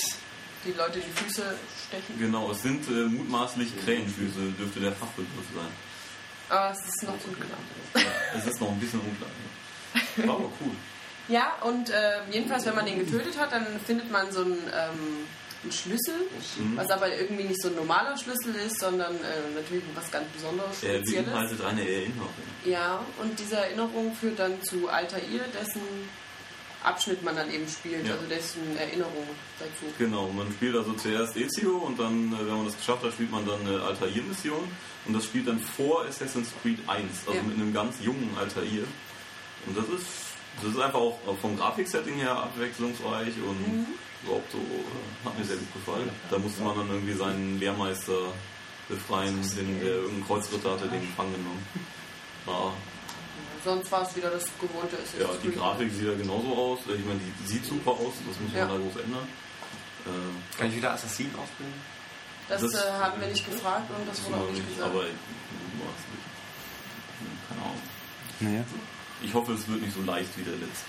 die 0.64 0.72
Leute 0.72 0.98
in 0.98 1.04
die 1.04 1.24
Füße 1.24 1.44
stechen. 1.86 2.18
Genau, 2.18 2.50
es 2.50 2.62
sind 2.62 2.88
äh, 2.88 3.06
mutmaßlich 3.06 3.68
Krähenfüße, 3.84 4.40
dürfte 4.58 4.80
der 4.80 4.92
Fachbegriff 4.92 5.46
sein. 5.54 5.70
Aber 6.48 6.70
es 6.72 6.78
ist 6.86 7.02
noch 7.02 7.14
unklar. 7.24 7.58
Ja, 7.94 8.00
es 8.38 8.46
ist 8.46 8.60
noch 8.60 8.68
ein 8.70 8.80
bisschen 8.80 9.00
unklar. 9.00 9.30
ja. 10.16 10.26
War 10.28 10.34
aber 10.36 10.52
cool. 10.60 10.72
Ja, 11.28 11.54
und 11.62 11.90
äh, 11.90 12.20
jedenfalls, 12.30 12.64
wenn 12.66 12.74
man 12.76 12.86
den 12.86 12.98
getötet 13.00 13.36
hat, 13.38 13.50
dann 13.52 13.66
findet 13.84 14.10
man 14.12 14.30
so 14.30 14.42
einen, 14.42 14.58
ähm, 14.72 15.26
einen 15.64 15.72
Schlüssel, 15.72 16.14
Mhm. 16.58 16.76
was 16.76 16.88
aber 16.90 17.12
irgendwie 17.12 17.44
nicht 17.44 17.60
so 17.60 17.68
ein 17.68 17.74
normaler 17.74 18.16
Schlüssel 18.16 18.54
ist, 18.54 18.78
sondern 18.78 19.14
äh, 19.16 19.50
natürlich 19.54 19.82
was 19.94 20.08
ganz 20.12 20.26
Besonderes, 20.28 20.82
Er 20.84 21.00
beinhaltet 21.00 21.64
eine 21.64 21.80
Erinnerung. 21.80 22.28
Ja, 22.64 23.00
und 23.20 23.36
diese 23.40 23.56
Erinnerung 23.56 24.14
führt 24.14 24.38
dann 24.38 24.62
zu 24.62 24.88
Altair, 24.88 25.20
dessen 25.60 25.80
Abschnitt 26.86 27.22
man 27.22 27.34
dann 27.36 27.50
eben 27.52 27.66
spielt, 27.68 28.06
Ja. 28.06 28.14
also 28.14 28.26
dessen 28.26 28.76
Erinnerung 28.78 29.26
dazu. 29.58 29.92
Genau, 29.98 30.28
man 30.28 30.50
spielt 30.52 30.76
also 30.76 30.92
zuerst 30.94 31.36
Ezio 31.36 31.76
und 31.78 31.98
dann, 31.98 32.32
äh, 32.32 32.38
wenn 32.46 32.56
man 32.56 32.64
das 32.66 32.76
geschafft 32.76 33.02
hat, 33.04 33.12
spielt 33.12 33.30
man 33.32 33.44
dann 33.46 33.60
eine 33.66 33.82
Altair-Mission 33.82 34.62
und 35.06 35.12
das 35.14 35.24
spielt 35.24 35.48
dann 35.48 35.58
vor 35.60 36.04
Assassin's 36.04 36.50
Creed 36.62 36.78
1, 36.86 37.02
also 37.26 37.32
Ja. 37.38 37.42
mit 37.42 37.56
einem 37.56 37.72
ganz 37.74 37.96
jungen 38.02 38.30
Altair. 38.38 38.84
Und 39.66 39.76
das 39.76 39.84
ist, 39.88 40.06
das 40.62 40.70
ist 40.72 40.78
einfach 40.80 41.00
auch 41.00 41.18
vom 41.40 41.56
Grafiksetting 41.56 42.14
her 42.14 42.32
abwechslungsreich 42.36 43.34
und 43.46 43.60
Mhm. 43.60 43.86
überhaupt 44.22 44.52
so, 44.52 44.58
äh, 44.58 45.26
hat 45.26 45.36
mir 45.38 45.44
sehr 45.44 45.56
gut 45.56 45.72
gefallen. 45.74 46.08
Da 46.30 46.38
musste 46.38 46.62
man 46.62 46.76
dann 46.78 46.88
irgendwie 46.88 47.14
seinen 47.14 47.58
Lehrmeister 47.58 48.32
befreien, 48.88 49.42
den, 49.56 49.80
der 49.80 49.94
irgendeinen 49.96 50.24
Kreuzritter 50.26 50.70
hatte, 50.70 50.86
den 50.86 51.00
gefangen 51.00 51.32
genommen. 51.34 51.66
Ja, 52.46 52.72
Sonst 53.66 53.90
war 53.90 54.02
es 54.06 54.14
wieder 54.14 54.30
das 54.30 54.44
gewohnte 54.62 54.94
ja, 54.94 55.24
Assassin's 55.26 55.42
die. 55.42 55.50
Grafik 55.58 55.90
sieht 55.92 56.06
ja 56.06 56.14
genauso 56.14 56.54
aus. 56.54 56.78
Ich 56.86 57.04
meine, 57.04 57.18
die 57.18 57.46
sieht 57.50 57.64
super 57.66 57.90
aus, 57.90 58.14
das 58.14 58.38
muss 58.38 58.52
man 58.54 58.54
Ja. 58.54 58.66
da 58.70 58.76
groß 58.78 59.02
ändern. 59.02 59.26
Äh, 60.06 60.56
Kann 60.56 60.68
ich 60.70 60.76
wieder 60.76 60.92
Assassinen 60.92 61.34
ausbilden? 61.34 61.74
Das, 62.48 62.62
das- 62.62 62.74
äh, 62.74 62.92
haben 62.92 63.20
wir 63.20 63.26
nicht 63.26 63.44
gefragt 63.44 63.90
und 63.90 64.06
das 64.08 64.22
wurde 64.24 64.36
auch 64.36 64.50
nicht 64.52 64.68
gesagt. 64.68 64.88
aber 64.88 65.02
ich 65.02 65.18
weiß 65.82 66.02
nicht. 66.14 66.26
Keine 67.48 67.60
Ahnung. 67.62 67.82
Naja. 68.38 68.64
Ich 69.22 69.34
hoffe, 69.34 69.52
es 69.54 69.66
wird 69.66 69.82
nicht 69.82 69.94
so 69.94 70.02
leicht 70.02 70.30
wie 70.38 70.42
der 70.42 70.52
letzte. 70.54 70.86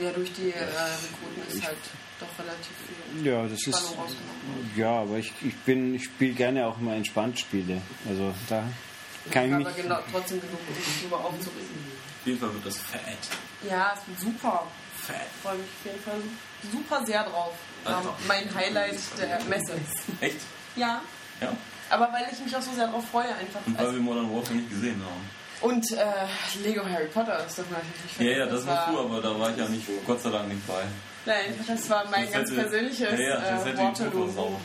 Ja, 0.00 0.10
durch 0.10 0.32
die 0.32 0.50
äh, 0.50 0.58
Rekruten 0.58 1.46
ist 1.48 1.62
halt 1.64 1.76
doch 2.18 2.26
relativ 2.42 2.74
viel 3.14 3.24
Ja, 3.26 3.42
das 3.44 3.52
ist. 3.52 3.62
Spannung 3.76 3.98
rausgenommen. 4.00 4.70
Ja, 4.74 5.02
aber 5.02 5.18
ich, 5.18 5.32
ich 5.42 5.54
bin, 5.58 5.94
ich 5.94 6.04
spiele 6.04 6.32
gerne 6.32 6.66
auch 6.66 6.78
immer 6.80 6.94
entspannt 6.94 7.38
Spiele. 7.38 7.80
Also 8.08 8.34
da 8.48 8.64
kann 9.30 9.46
ich 9.46 9.54
aber 9.54 9.70
genau, 9.72 9.98
trotzdem 10.10 10.40
genug, 10.40 10.58
um 10.68 10.74
sich 10.74 11.02
drüber 11.02 11.18
aufzuregen. 11.24 11.92
Auf 12.20 12.26
jeden 12.26 12.38
Fall 12.40 12.52
wird 12.54 12.66
das 12.66 12.76
fett. 12.78 13.18
Ja, 13.68 13.94
es 13.96 14.08
wird 14.08 14.20
super 14.20 14.66
Ich 15.00 15.42
freue 15.42 15.56
mich 15.56 15.66
auf 15.66 15.84
jeden 15.84 16.02
Fall 16.02 16.20
super 16.72 17.06
sehr 17.06 17.22
drauf. 17.24 17.52
War 17.84 17.96
Alter. 17.96 18.14
mein 18.28 18.54
Highlight 18.54 18.96
der 19.18 19.40
Messe. 19.44 19.72
Echt? 20.20 20.36
Ja, 20.76 21.00
Ja. 21.40 21.52
aber 21.90 22.12
weil 22.12 22.26
ich 22.32 22.38
mich 22.38 22.54
auch 22.56 22.62
so 22.62 22.72
sehr 22.72 22.86
drauf 22.88 23.04
freue 23.10 23.28
einfach. 23.34 23.60
Und 23.66 23.76
weil 23.76 23.86
Also, 23.86 23.96
wir 23.98 24.02
Modern 24.02 24.32
Warfare 24.34 24.54
nicht 24.54 24.70
gesehen 24.70 25.02
haben. 25.04 25.30
und 25.72 25.90
äh, 25.92 26.04
Lego 26.62 26.84
Harry 26.84 27.06
Potter 27.06 27.44
ist 27.44 27.58
doch 27.58 27.64
natürlich 27.70 28.18
nicht 28.18 28.20
Ja, 28.20 28.38
ja, 28.38 28.46
das 28.46 28.62
du, 28.62 28.66
war, 28.68 28.86
aber 28.88 29.20
da 29.20 29.38
war 29.38 29.50
ich 29.50 29.56
ja 29.56 29.68
nicht, 29.68 29.86
Gott 30.06 30.20
sei 30.22 30.30
Dank 30.30 30.48
nicht 30.48 30.64
bei. 30.66 30.82
Nein, 31.26 31.54
das 31.66 31.88
war 31.90 32.04
mein 32.10 32.24
Das 32.26 32.32
ganz 32.32 32.50
hätte- 32.50 32.60
persönliches 32.62 33.00
ja, 33.00 33.18
ja, 33.18 33.40
das 33.40 33.62
äh, 33.64 33.68
hätte 33.70 33.78
Waterloo. 33.78 34.56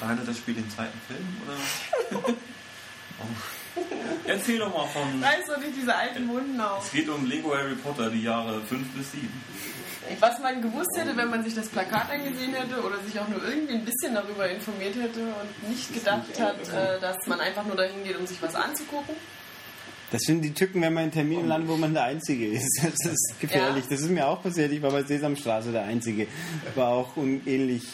Behandelt 0.00 0.28
das 0.28 0.36
Spiel 0.38 0.54
den 0.54 0.70
zweiten 0.70 1.00
Film 1.06 1.36
oder? 1.46 2.34
Erzähl 4.26 4.58
doch 4.58 4.72
mal 4.72 4.86
von. 4.86 5.22
Reiß 5.22 5.46
doch 5.46 5.58
nicht 5.58 5.76
diese 5.76 5.94
alten 5.94 6.28
Wunden 6.28 6.60
auf. 6.60 6.84
Es 6.84 6.92
geht 6.92 7.08
um 7.08 7.26
Lego 7.26 7.54
Harry 7.54 7.74
Potter, 7.74 8.10
die 8.10 8.22
Jahre 8.22 8.60
5 8.60 8.88
bis 8.94 9.12
7. 9.12 9.28
Was 10.20 10.38
man 10.40 10.60
gewusst 10.60 10.90
hätte, 10.96 11.16
wenn 11.16 11.30
man 11.30 11.44
sich 11.44 11.54
das 11.54 11.68
Plakat 11.68 12.10
angesehen 12.10 12.52
hätte 12.54 12.82
oder 12.82 12.98
sich 13.04 13.18
auch 13.18 13.28
nur 13.28 13.42
irgendwie 13.46 13.74
ein 13.74 13.84
bisschen 13.84 14.14
darüber 14.14 14.48
informiert 14.48 14.96
hätte 14.96 15.20
und 15.20 15.68
nicht 15.68 15.94
gedacht 15.94 16.38
hat, 16.40 16.68
äh, 16.68 17.00
dass 17.00 17.26
man 17.26 17.40
einfach 17.40 17.64
nur 17.64 17.76
dahin 17.76 18.02
geht, 18.04 18.18
um 18.18 18.26
sich 18.26 18.42
was 18.42 18.54
anzugucken. 18.54 19.14
Das 20.10 20.20
sind 20.22 20.42
die 20.42 20.52
Tücken, 20.52 20.82
wenn 20.82 20.92
man 20.92 21.04
in 21.04 21.12
Terminen 21.12 21.48
landet, 21.48 21.70
wo 21.70 21.76
man 21.76 21.94
der 21.94 22.04
Einzige 22.04 22.48
ist. 22.48 22.82
Das 22.82 23.12
ist 23.12 23.40
gefährlich. 23.40 23.84
Ja. 23.84 23.90
Das 23.90 24.00
ist 24.00 24.10
mir 24.10 24.26
auch 24.26 24.42
passiert. 24.42 24.70
Ich 24.72 24.82
war 24.82 24.90
bei 24.90 25.04
Sesamstraße 25.04 25.72
der 25.72 25.84
Einzige. 25.84 26.26
War 26.74 26.88
auch 26.88 27.16
unähnlich, 27.16 27.84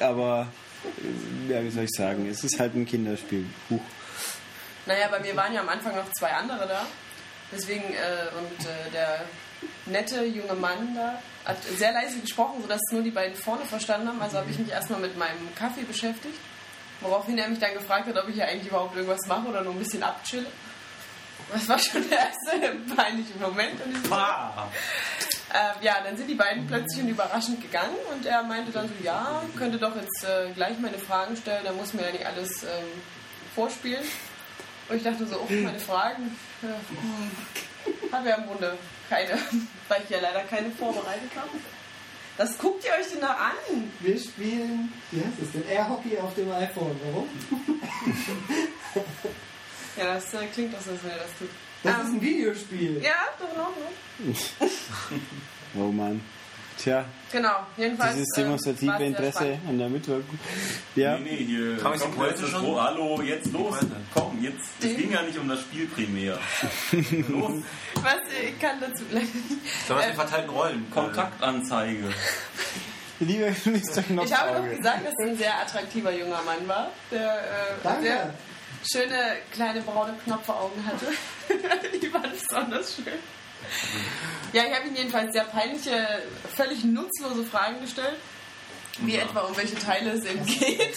aber 0.00 0.48
äh, 0.84 1.52
ja, 1.52 1.62
wie 1.62 1.70
soll 1.70 1.84
ich 1.84 1.90
sagen? 1.90 2.26
Es 2.30 2.42
ist 2.44 2.58
halt 2.58 2.74
ein 2.74 2.86
Kinderspiel. 2.86 3.44
Huch. 3.68 3.80
Naja, 4.86 5.08
bei 5.10 5.20
mir 5.20 5.36
waren 5.36 5.52
ja 5.52 5.60
am 5.60 5.68
Anfang 5.68 5.94
noch 5.94 6.10
zwei 6.12 6.30
andere 6.32 6.66
da. 6.66 6.86
Deswegen, 7.52 7.84
äh, 7.84 8.28
und 8.38 8.66
äh, 8.66 8.90
der 8.92 9.24
nette 9.86 10.24
junge 10.24 10.54
Mann 10.54 10.94
da 10.94 11.20
hat 11.44 11.62
sehr 11.76 11.92
leise 11.92 12.18
gesprochen, 12.18 12.60
sodass 12.62 12.80
nur 12.90 13.02
die 13.02 13.10
beiden 13.10 13.36
vorne 13.36 13.64
verstanden 13.64 14.08
haben. 14.08 14.20
Also 14.20 14.38
habe 14.38 14.50
ich 14.50 14.58
mich 14.58 14.70
erstmal 14.70 15.00
mit 15.00 15.16
meinem 15.16 15.54
Kaffee 15.54 15.82
beschäftigt. 15.82 16.38
Woraufhin 17.00 17.38
er 17.38 17.48
mich 17.48 17.58
dann 17.58 17.74
gefragt 17.74 18.08
hat, 18.08 18.16
ob 18.16 18.28
ich 18.28 18.36
hier 18.36 18.46
eigentlich 18.46 18.68
überhaupt 18.68 18.96
irgendwas 18.96 19.26
mache 19.26 19.46
oder 19.48 19.62
nur 19.62 19.74
ein 19.74 19.78
bisschen 19.78 20.02
abchille. 20.02 20.46
Das 21.52 21.68
war 21.68 21.78
schon 21.78 22.08
der 22.08 22.18
erste 22.18 22.94
peinliche 22.96 23.34
Moment 23.38 23.80
in 23.84 23.94
diesem 23.94 24.10
äh, 25.56 25.84
ja, 25.84 26.00
dann 26.04 26.16
sind 26.16 26.28
die 26.28 26.34
beiden 26.34 26.66
plötzlich 26.66 27.02
und 27.02 27.08
überraschend 27.08 27.62
gegangen 27.62 27.96
und 28.12 28.26
er 28.26 28.42
meinte 28.42 28.72
dann 28.72 28.88
so, 28.88 28.94
ja, 29.02 29.42
könnte 29.56 29.78
doch 29.78 29.94
jetzt 29.94 30.24
äh, 30.24 30.50
gleich 30.54 30.78
meine 30.80 30.98
Fragen 30.98 31.36
stellen, 31.36 31.64
da 31.64 31.72
muss 31.72 31.94
mir 31.94 32.02
ja 32.02 32.12
nicht 32.12 32.26
alles 32.26 32.64
ähm, 32.64 33.00
vorspielen. 33.54 34.04
Und 34.88 34.96
ich 34.96 35.02
dachte 35.02 35.26
so, 35.26 35.36
oh, 35.36 35.52
meine 35.52 35.78
Fragen, 35.80 36.36
ja, 36.62 36.68
hm, 38.10 38.26
ja 38.26 38.34
im 38.36 38.46
Grunde 38.46 38.78
keine, 39.08 39.38
weil 39.88 40.02
ich 40.04 40.10
ja 40.10 40.20
leider 40.20 40.42
keine 40.42 40.70
vorbereitet 40.70 41.30
habe. 41.34 41.48
Das 42.38 42.58
guckt 42.58 42.84
ihr 42.84 42.90
euch 42.92 43.10
denn 43.12 43.20
da 43.22 43.30
an? 43.32 43.90
Wir 44.00 44.18
spielen, 44.18 44.92
wie 45.10 45.20
heißt 45.20 45.38
das 45.40 45.52
denn? 45.52 45.66
Air 45.68 45.88
Hockey 45.88 46.18
auf 46.18 46.34
dem 46.34 46.52
iPhone. 46.52 47.00
Warum? 47.04 47.28
Ja, 49.96 50.14
das 50.14 50.34
äh, 50.34 50.46
klingt 50.52 50.74
doch 50.74 50.80
so, 50.82 50.90
als 50.90 51.02
wenn 51.02 51.10
er 51.12 51.16
das 51.18 51.30
tut. 51.38 51.48
Das 51.82 51.94
Ähm, 51.94 52.00
ist 52.06 52.12
ein 52.12 52.20
Videospiel. 52.20 53.02
Ja, 53.02 53.14
doch, 53.38 53.52
in 53.54 53.60
Ordnung. 53.60 53.92
Oh 55.76 55.92
Mann. 55.92 56.20
Tja, 56.78 57.04
Genau, 57.32 57.66
jedenfalls. 57.76 58.14
dieses 58.14 58.36
ähm, 58.36 58.44
demonstrative 58.44 58.96
sehr 58.98 59.06
Interesse 59.06 59.58
an 59.68 59.78
der 59.78 59.88
Mitwirkung. 59.88 60.38
Ja, 60.94 61.16
Nee, 61.18 61.30
nee, 61.30 61.36
hier. 61.44 61.76
Kann 61.78 61.94
ich 61.94 62.00
komm, 62.00 62.14
Preise 62.14 62.42
jetzt 62.42 62.50
schon? 62.52 62.62
wo- 62.66 62.80
Hallo, 62.80 63.22
jetzt 63.22 63.52
los. 63.52 63.74
Komm, 64.14 64.42
jetzt. 64.42 64.58
Es 64.82 64.96
ging 64.96 65.10
ja 65.10 65.22
nicht 65.22 65.38
um 65.38 65.48
das 65.48 65.60
Spiel 65.60 65.86
primär. 65.86 66.38
los. 67.28 67.62
Was, 67.94 68.14
ich 68.46 68.58
kann 68.60 68.76
dazu 68.80 69.04
leider 69.10 69.24
nicht. 69.24 69.86
Sondern 69.88 70.04
Äh, 70.06 70.10
die 70.10 70.16
verteilten 70.16 70.50
Rollen. 70.50 70.90
Kontaktanzeige. 70.92 72.12
lieber 73.20 73.46
Mr. 73.64 74.24
Ich 74.24 74.34
habe 74.34 74.54
doch 74.62 74.76
gesagt, 74.76 75.06
dass 75.06 75.14
er 75.18 75.26
ein 75.26 75.36
sehr 75.38 75.58
attraktiver 75.58 76.12
junger 76.12 76.42
Mann 76.42 76.68
war, 76.68 76.90
der 77.10 77.38
äh, 77.38 77.42
Danke. 77.82 78.02
sehr 78.02 78.34
schöne 78.92 79.18
kleine 79.52 79.80
braune 79.80 80.14
Knopfaugen 80.24 80.86
hatte. 80.86 81.06
Die 82.02 82.12
waren 82.12 82.30
besonders 82.30 82.96
schön. 82.96 83.14
Ja, 84.52 84.62
ich 84.64 84.74
habe 84.74 84.88
ihm 84.88 84.96
jedenfalls 84.96 85.32
sehr 85.32 85.44
peinliche, 85.44 86.22
völlig 86.54 86.84
nutzlose 86.84 87.44
Fragen 87.44 87.80
gestellt. 87.80 88.16
Wie 89.00 89.16
etwa 89.16 89.40
um 89.40 89.56
welche 89.56 89.76
Teile 89.76 90.12
es 90.12 90.24
eben 90.24 90.44
geht. 90.44 90.96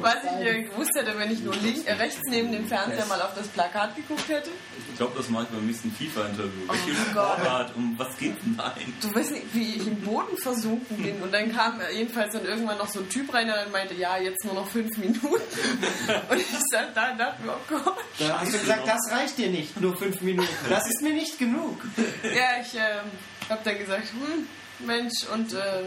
Was 0.00 0.16
ich 0.24 0.46
äh, 0.46 0.62
gewusst 0.62 0.92
hätte, 0.96 1.18
wenn 1.18 1.30
ich 1.30 1.40
nur 1.40 1.54
link, 1.56 1.86
äh, 1.86 1.92
rechts 1.92 2.20
neben 2.28 2.50
dem 2.50 2.66
Fernseher 2.66 3.06
mal 3.06 3.20
auf 3.20 3.34
das 3.34 3.46
Plakat 3.48 3.94
geguckt 3.94 4.28
hätte. 4.28 4.50
Ich 4.90 4.96
glaube, 4.96 5.12
das 5.16 5.28
mache 5.28 5.44
ich 5.44 5.48
beim 5.50 5.66
nächsten 5.66 5.92
FIFA-Interview. 5.92 6.62
Oh 6.68 6.72
Gott. 7.14 7.38
Sportart? 7.38 7.76
Um 7.76 7.94
was 7.98 8.16
geht 8.16 8.34
denn 8.42 8.56
da 8.56 8.72
eigentlich? 8.74 9.00
Du 9.00 9.14
weißt 9.14 9.32
nicht, 9.32 9.46
wie 9.52 9.74
ich 9.74 9.86
im 9.86 10.00
Boden 10.00 10.36
versunken 10.38 10.96
bin. 10.96 11.22
Und 11.22 11.32
dann 11.32 11.54
kam 11.54 11.80
äh, 11.80 11.92
jedenfalls 11.92 12.32
dann 12.32 12.44
irgendwann 12.44 12.78
noch 12.78 12.88
so 12.88 13.00
ein 13.00 13.08
Typ 13.08 13.32
rein, 13.32 13.46
der 13.46 13.68
meinte, 13.68 13.94
ja, 13.94 14.16
jetzt 14.18 14.44
nur 14.44 14.54
noch 14.54 14.68
fünf 14.68 14.96
Minuten. 14.96 15.26
Und 16.30 16.40
ich 16.40 16.46
saß 16.46 16.86
da 16.94 17.10
und 17.12 17.18
dachte 17.18 17.42
mir, 17.42 17.52
oh 17.52 17.60
Gott. 17.68 17.96
Da 18.18 18.40
hast 18.40 18.54
du 18.54 18.58
gesagt, 18.58 18.86
das 18.86 19.00
reicht 19.12 19.38
dir 19.38 19.50
nicht, 19.50 19.80
nur 19.80 19.96
fünf 19.96 20.20
Minuten. 20.20 20.48
Das 20.68 20.86
ist 20.88 21.02
mir 21.02 21.12
nicht 21.12 21.38
genug. 21.38 21.80
Ja, 22.22 22.60
ich 22.60 22.74
ähm, 22.74 23.10
habe 23.48 23.60
dann 23.64 23.78
gesagt, 23.78 24.10
hm, 24.10 24.46
Mensch, 24.80 25.24
und 25.32 25.52
äh, 25.54 25.84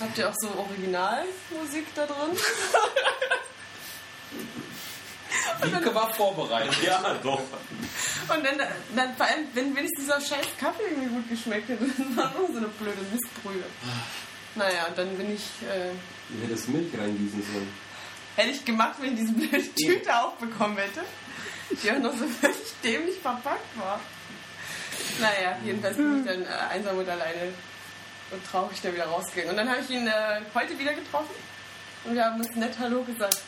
habt 0.00 0.18
ihr 0.18 0.28
auch 0.28 0.34
so 0.40 0.48
Originalmusik 0.56 1.86
da 1.94 2.06
drin? 2.06 2.36
Wiebke 5.62 5.94
war 5.94 6.12
vorbereitet. 6.14 6.74
Ja, 6.84 7.14
doch. 7.22 7.40
Und 7.40 8.44
dann, 8.44 8.60
dann 8.94 9.16
vor 9.16 9.26
allem, 9.26 9.46
wenn 9.54 9.74
wenigstens 9.76 10.04
dieser 10.04 10.20
scheiß 10.20 10.46
Kaffee 10.58 10.82
irgendwie 10.90 11.08
gut 11.14 11.28
geschmeckt 11.28 11.68
hätte, 11.68 11.84
dann 11.98 12.16
war 12.16 12.32
nur 12.36 12.48
so 12.48 12.58
eine 12.58 12.68
blöde 12.68 13.00
Mistbrühe. 13.12 13.64
Naja, 14.54 14.86
und 14.88 14.98
dann 14.98 15.16
bin 15.16 15.34
ich, 15.34 15.42
äh, 15.68 15.90
Du 16.28 16.42
hättest 16.46 16.68
Milch 16.68 16.92
reingießen 16.98 17.42
sollen. 17.52 17.68
hätte 18.36 18.50
ich 18.50 18.64
gemacht, 18.64 18.96
wenn 19.00 19.12
ich 19.14 19.20
diese 19.20 19.32
blöde 19.32 19.74
Tüte 19.74 20.20
aufbekommen 20.22 20.76
hätte, 20.78 21.02
die 21.70 21.90
auch 21.92 21.98
noch 21.98 22.12
so 22.16 22.26
völlig 22.26 22.56
dämlich 22.82 23.18
verpackt 23.20 23.78
war. 23.78 24.00
Naja, 25.20 25.58
jedenfalls 25.64 25.96
bin 25.96 26.20
ich 26.20 26.26
dann 26.26 26.42
äh, 26.42 26.48
einsam 26.70 26.98
und 26.98 27.08
alleine 27.08 27.52
und 28.30 28.44
traurig 28.50 28.80
da 28.82 28.92
wieder 28.92 29.06
rausgegangen. 29.06 29.50
Und 29.50 29.56
dann 29.56 29.68
habe 29.68 29.80
ich 29.80 29.90
ihn 29.90 30.06
äh, 30.06 30.40
heute 30.54 30.78
wieder 30.78 30.94
getroffen 30.94 31.34
und 32.04 32.14
wir 32.14 32.24
haben 32.24 32.40
uns 32.40 32.54
nett 32.56 32.74
Hallo 32.78 33.02
gesagt. 33.02 33.42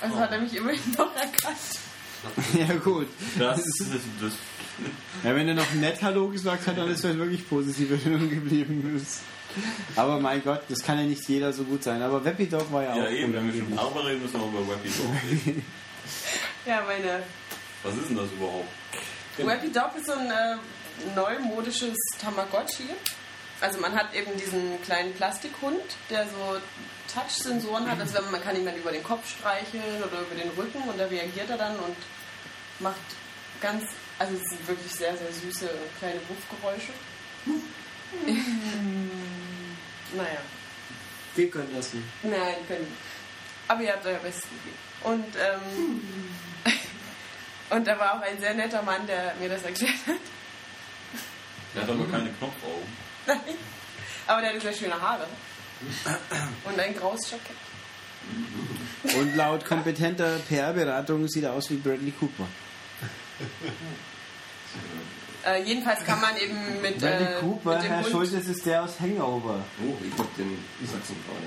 Also 0.00 0.18
hat 0.18 0.32
er 0.32 0.40
mich 0.40 0.54
immerhin 0.56 0.80
noch 0.98 1.14
erkannt. 1.16 1.56
Ja 2.56 2.72
gut. 2.74 3.08
Das 3.36 3.58
ist 3.58 3.80
das. 4.20 4.32
Ja, 5.24 5.34
wenn 5.34 5.48
er 5.48 5.54
noch 5.54 5.72
nett 5.72 6.00
Hallo 6.02 6.28
gesagt 6.28 6.68
hat, 6.68 6.78
dann 6.78 6.88
ist 6.88 7.02
das 7.02 7.16
wirklich 7.16 7.48
positiv 7.48 7.88
geblieben. 8.04 8.96
ist. 8.96 9.22
Aber 9.96 10.20
mein 10.20 10.42
Gott, 10.42 10.62
das 10.68 10.78
kann 10.84 10.98
ja 10.98 11.04
nicht 11.04 11.28
jeder 11.28 11.52
so 11.52 11.64
gut 11.64 11.82
sein. 11.82 12.00
Aber 12.00 12.24
Weppy 12.24 12.48
Dog 12.48 12.72
war 12.72 12.84
ja, 12.84 12.96
Ja, 12.96 13.04
auch 13.04 13.10
eben, 13.10 13.32
gut 13.32 13.34
wenn 13.34 13.52
wir 13.52 13.60
schon 13.60 13.76
darüber 13.76 14.06
reden, 14.06 14.22
müssen 14.22 14.34
wir 14.34 14.40
auch 14.40 14.48
über 14.48 14.68
Wappy 14.68 14.88
Dog 14.88 15.30
reden. 15.30 15.64
Ja, 16.64 16.80
meine 16.86 17.24
Was 17.82 17.94
ist 17.96 18.08
denn 18.08 18.16
das 18.16 18.30
überhaupt? 18.30 18.68
Wappy 19.38 19.72
Dog 19.72 19.90
ist 19.98 20.06
so 20.06 20.12
ein 20.12 20.30
äh, 20.30 20.56
neumodisches 21.16 21.96
Tamagotchi. 22.20 22.84
Also 23.62 23.78
man 23.78 23.94
hat 23.94 24.12
eben 24.12 24.36
diesen 24.36 24.82
kleinen 24.82 25.14
Plastikhund, 25.14 25.80
der 26.10 26.26
so 26.26 26.58
Touch-Sensoren 27.14 27.88
hat. 27.88 28.00
Also 28.00 28.14
wenn 28.14 28.28
man, 28.32 28.42
kann 28.42 28.56
ihn 28.56 28.66
dann 28.66 28.76
über 28.76 28.90
den 28.90 29.04
Kopf 29.04 29.38
streicheln 29.38 30.02
oder 30.02 30.22
über 30.22 30.34
den 30.34 30.50
Rücken 30.50 30.82
und 30.82 30.98
da 30.98 31.06
reagiert 31.06 31.48
er 31.48 31.58
dann 31.58 31.76
und 31.76 31.96
macht 32.80 32.96
ganz, 33.60 33.84
also 34.18 34.34
es 34.34 34.42
sind 34.50 34.66
wirklich 34.66 34.92
sehr, 34.92 35.16
sehr 35.16 35.32
süße 35.32 35.70
kleine 36.00 36.18
Wuffgeräusche. 36.28 36.90
naja, 40.16 40.40
Wir 41.36 41.48
können 41.48 41.72
das 41.72 41.94
nicht. 41.94 42.04
nein, 42.24 42.56
können 42.66 42.80
nicht. 42.80 42.96
Aber 43.68 43.80
ihr 43.80 43.92
habt 43.92 44.04
euer 44.04 44.18
Bestes 44.18 44.42
gegeben. 44.42 44.76
Und, 45.04 45.36
ähm, 45.36 46.00
und 47.70 47.86
da 47.86 47.96
war 47.96 48.14
auch 48.14 48.22
ein 48.22 48.40
sehr 48.40 48.54
netter 48.54 48.82
Mann, 48.82 49.06
der 49.06 49.36
mir 49.38 49.48
das 49.48 49.62
erklärt 49.62 50.04
hat. 50.08 50.16
Der 51.74 51.82
hat 51.82 51.90
aber 51.90 52.08
keine 52.08 52.32
Knopfaugen. 52.32 53.11
Nein. 53.26 53.40
Aber 54.26 54.40
der 54.40 54.50
hatte 54.50 54.60
sehr 54.60 54.72
schöne 54.72 55.00
Haare. 55.00 55.26
Und 56.64 56.78
ein 56.78 56.94
graues 56.94 57.30
Jackett. 57.30 57.56
Und 59.18 59.36
laut 59.36 59.64
kompetenter 59.64 60.38
PR-Beratung 60.48 61.26
sieht 61.28 61.44
er 61.44 61.54
aus 61.54 61.70
wie 61.70 61.76
Bradley 61.76 62.12
Cooper. 62.12 62.46
Äh, 65.44 65.62
jedenfalls 65.64 66.04
kann 66.04 66.20
man 66.20 66.36
eben 66.36 66.80
mit, 66.80 66.98
Bradley 67.00 67.24
äh, 67.26 67.40
Cooper, 67.40 67.74
mit 67.74 67.82
dem 67.82 67.90
Herr 67.90 68.02
Hund... 68.02 68.12
Schultes, 68.12 68.46
ist 68.46 68.64
der 68.64 68.84
aus 68.84 69.00
Hangover. 69.00 69.56
Oh, 69.84 69.96
ich 70.00 70.16
hab 70.16 70.36
den 70.36 70.56
Saxophon. 70.86 71.42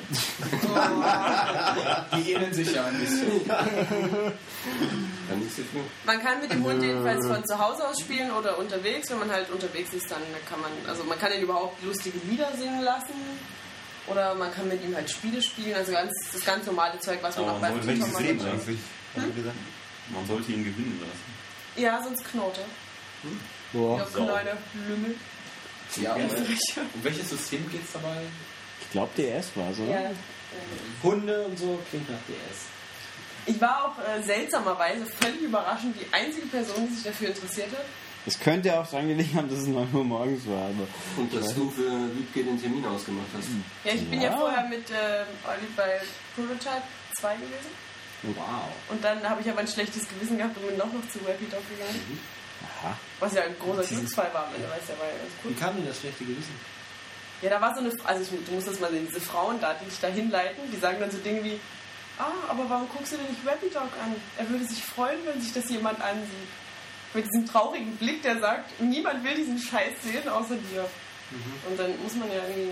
Die 2.18 2.32
ähneln 2.34 2.54
sich 2.54 2.74
ja 2.74 2.86
ein 2.86 3.00
bisschen. 3.00 3.48
Kann 3.48 5.40
nicht 5.40 5.56
so 5.56 5.62
viel. 5.64 5.82
Man 6.06 6.22
kann 6.22 6.42
mit 6.42 6.52
dem 6.52 6.64
Hund 6.66 6.84
jedenfalls 6.84 7.26
von 7.26 7.46
zu 7.46 7.58
Hause 7.58 7.88
aus 7.88 8.00
spielen 8.02 8.32
oder 8.32 8.58
unterwegs. 8.58 9.10
Wenn 9.12 9.20
man 9.20 9.32
halt 9.32 9.50
unterwegs 9.50 9.94
ist, 9.94 10.12
dann 10.12 10.22
kann 10.50 10.60
man... 10.60 10.72
Also 10.88 11.06
man 11.06 11.18
kann 11.18 11.32
ihn 11.32 11.42
überhaupt 11.42 11.82
lustige 11.82 12.20
Lieder 12.30 12.52
singen 12.58 12.82
lassen. 12.82 13.14
Oder 14.08 14.36
man 14.36 14.54
kann 14.54 14.68
mit 14.68 14.84
ihm 14.84 14.94
halt 14.94 15.10
Spiele 15.10 15.42
spielen. 15.42 15.74
Also 15.74 15.94
ganz, 15.94 16.12
das 16.34 16.44
ganz 16.44 16.66
normale 16.66 17.00
Zeug, 17.00 17.20
was 17.22 17.38
man 17.38 17.48
Aber 17.48 17.58
auch 17.58 17.62
Tamagotchi- 17.62 17.86
nicht 17.94 18.16
sehen 18.18 18.40
lassen. 18.40 18.80
Man 20.14 20.28
sollte 20.28 20.52
ihn 20.52 20.66
gewinnen 20.66 21.00
lassen. 21.00 21.82
Ja, 21.82 22.04
sonst 22.04 22.24
knurrt 22.26 22.58
er. 22.58 22.66
Boah. 23.76 24.00
Ja, 24.00 24.06
Sau. 24.08 24.26
kleine 24.26 24.58
Lümmel. 24.88 25.16
Ja, 26.02 26.14
und, 26.14 26.24
um 26.24 27.04
welches 27.04 27.30
System 27.30 27.70
geht 27.72 27.84
es 27.84 27.92
dabei? 27.94 28.18
Ich 28.82 28.92
glaube, 28.92 29.10
DS 29.18 29.52
war 29.56 29.74
so. 29.74 29.84
Ja. 29.84 30.12
Hunde 31.04 31.44
und 31.46 31.58
so 31.60 31.80
klingt 31.90 32.10
nach 32.10 32.18
DS. 32.28 32.66
Ich 33.48 33.62
war 33.62 33.86
auch 33.86 34.00
äh, 34.00 34.22
seltsamerweise 34.24 35.06
völlig 35.06 35.42
überraschend 35.42 35.96
die 36.00 36.12
einzige 36.14 36.48
Person, 36.48 36.88
die 36.90 36.96
sich 36.96 37.04
dafür 37.04 37.28
interessiert 37.30 37.72
hat. 37.72 37.86
Es 38.26 38.40
könnte 38.40 38.78
auch 38.80 38.88
dran 38.90 39.08
gelegen 39.08 39.36
haben, 39.38 39.50
dass 39.50 39.60
es 39.60 39.68
9 39.68 39.94
Uhr 39.94 40.04
morgens 40.04 40.48
war. 40.48 40.64
Aber 40.70 40.88
Und 41.18 41.32
dass 41.34 41.54
du 41.54 41.70
für 41.70 41.92
Wiebke 42.16 42.44
den 42.44 42.60
Termin 42.60 42.84
ausgemacht 42.86 43.28
hast. 43.38 43.48
Ja, 43.84 43.92
ich 43.94 44.10
bin 44.10 44.20
ja 44.20 44.32
Ja. 44.32 44.38
vorher 44.38 44.68
mit 44.68 44.90
äh, 44.90 45.26
Olli 45.48 45.68
bei 45.76 46.02
Prototype 46.36 46.82
2 47.20 47.36
gewesen. 47.36 47.72
Wow. 48.24 48.66
Und 48.90 49.04
dann 49.04 49.22
habe 49.30 49.42
ich 49.42 49.50
aber 49.50 49.60
ein 49.60 49.68
schlechtes 49.68 50.08
Gewissen 50.08 50.38
gehabt 50.40 50.58
und 50.58 50.68
bin 50.68 50.78
doch 50.80 50.92
noch 50.92 51.08
zu 51.14 51.20
Wappy 51.28 51.46
Dog 51.46 51.62
gegangen. 51.70 52.18
Aha. 52.66 52.98
Was 53.20 53.34
ja 53.34 53.44
ein 53.44 53.56
großer 53.60 53.84
Glücksfall 53.84 54.34
war 54.34 54.50
der 54.56 54.70
war 54.70 54.78
ja 54.78 55.18
ganz 55.18 55.32
Wie 55.44 55.54
kam 55.54 55.76
denn 55.76 55.88
das 55.88 56.00
schlechte 56.00 56.26
Gewissen? 56.26 56.56
Ja, 57.42 57.50
da 57.50 57.62
war 57.62 57.74
so 57.74 57.82
eine, 57.82 57.92
also 58.06 58.22
ich, 58.22 58.46
du 58.46 58.52
musst 58.54 58.68
das 58.68 58.80
mal 58.80 58.90
sehen, 58.92 59.06
diese 59.08 59.22
Frauen 59.22 59.60
da, 59.60 59.74
die 59.74 59.86
dich 59.86 60.00
da 60.00 60.08
hinleiten, 60.08 60.64
die 60.72 60.78
sagen 60.78 60.98
dann 61.00 61.12
so 61.12 61.18
Dinge 61.18 61.44
wie, 61.44 61.60
ah, 62.18 62.32
aber 62.50 62.70
warum 62.70 62.88
guckst 62.90 63.14
du 63.14 63.18
denn 63.18 63.28
nicht 63.28 63.46
Wappy 63.46 63.70
Dog 63.70 63.92
an? 64.02 64.16
Er 64.38 64.50
würde 64.50 64.66
sich 64.66 64.84
freuen, 64.84 65.20
wenn 65.26 65.42
sich 65.42 65.54
das 65.54 65.70
jemand 65.70 66.02
ansieht. 66.02 66.50
Mit 67.14 67.26
diesem 67.26 67.46
traurigen 67.46 67.96
Blick, 67.98 68.22
der 68.24 68.40
sagt, 68.40 68.80
niemand 68.82 69.24
will 69.24 69.36
diesen 69.36 69.58
Scheiß 69.60 69.94
sehen 70.04 70.28
außer 70.28 70.56
dir. 70.56 70.90
Und 71.70 71.80
dann 71.80 71.92
muss 72.02 72.16
man 72.16 72.30
ja 72.30 72.42
irgendwie... 72.48 72.72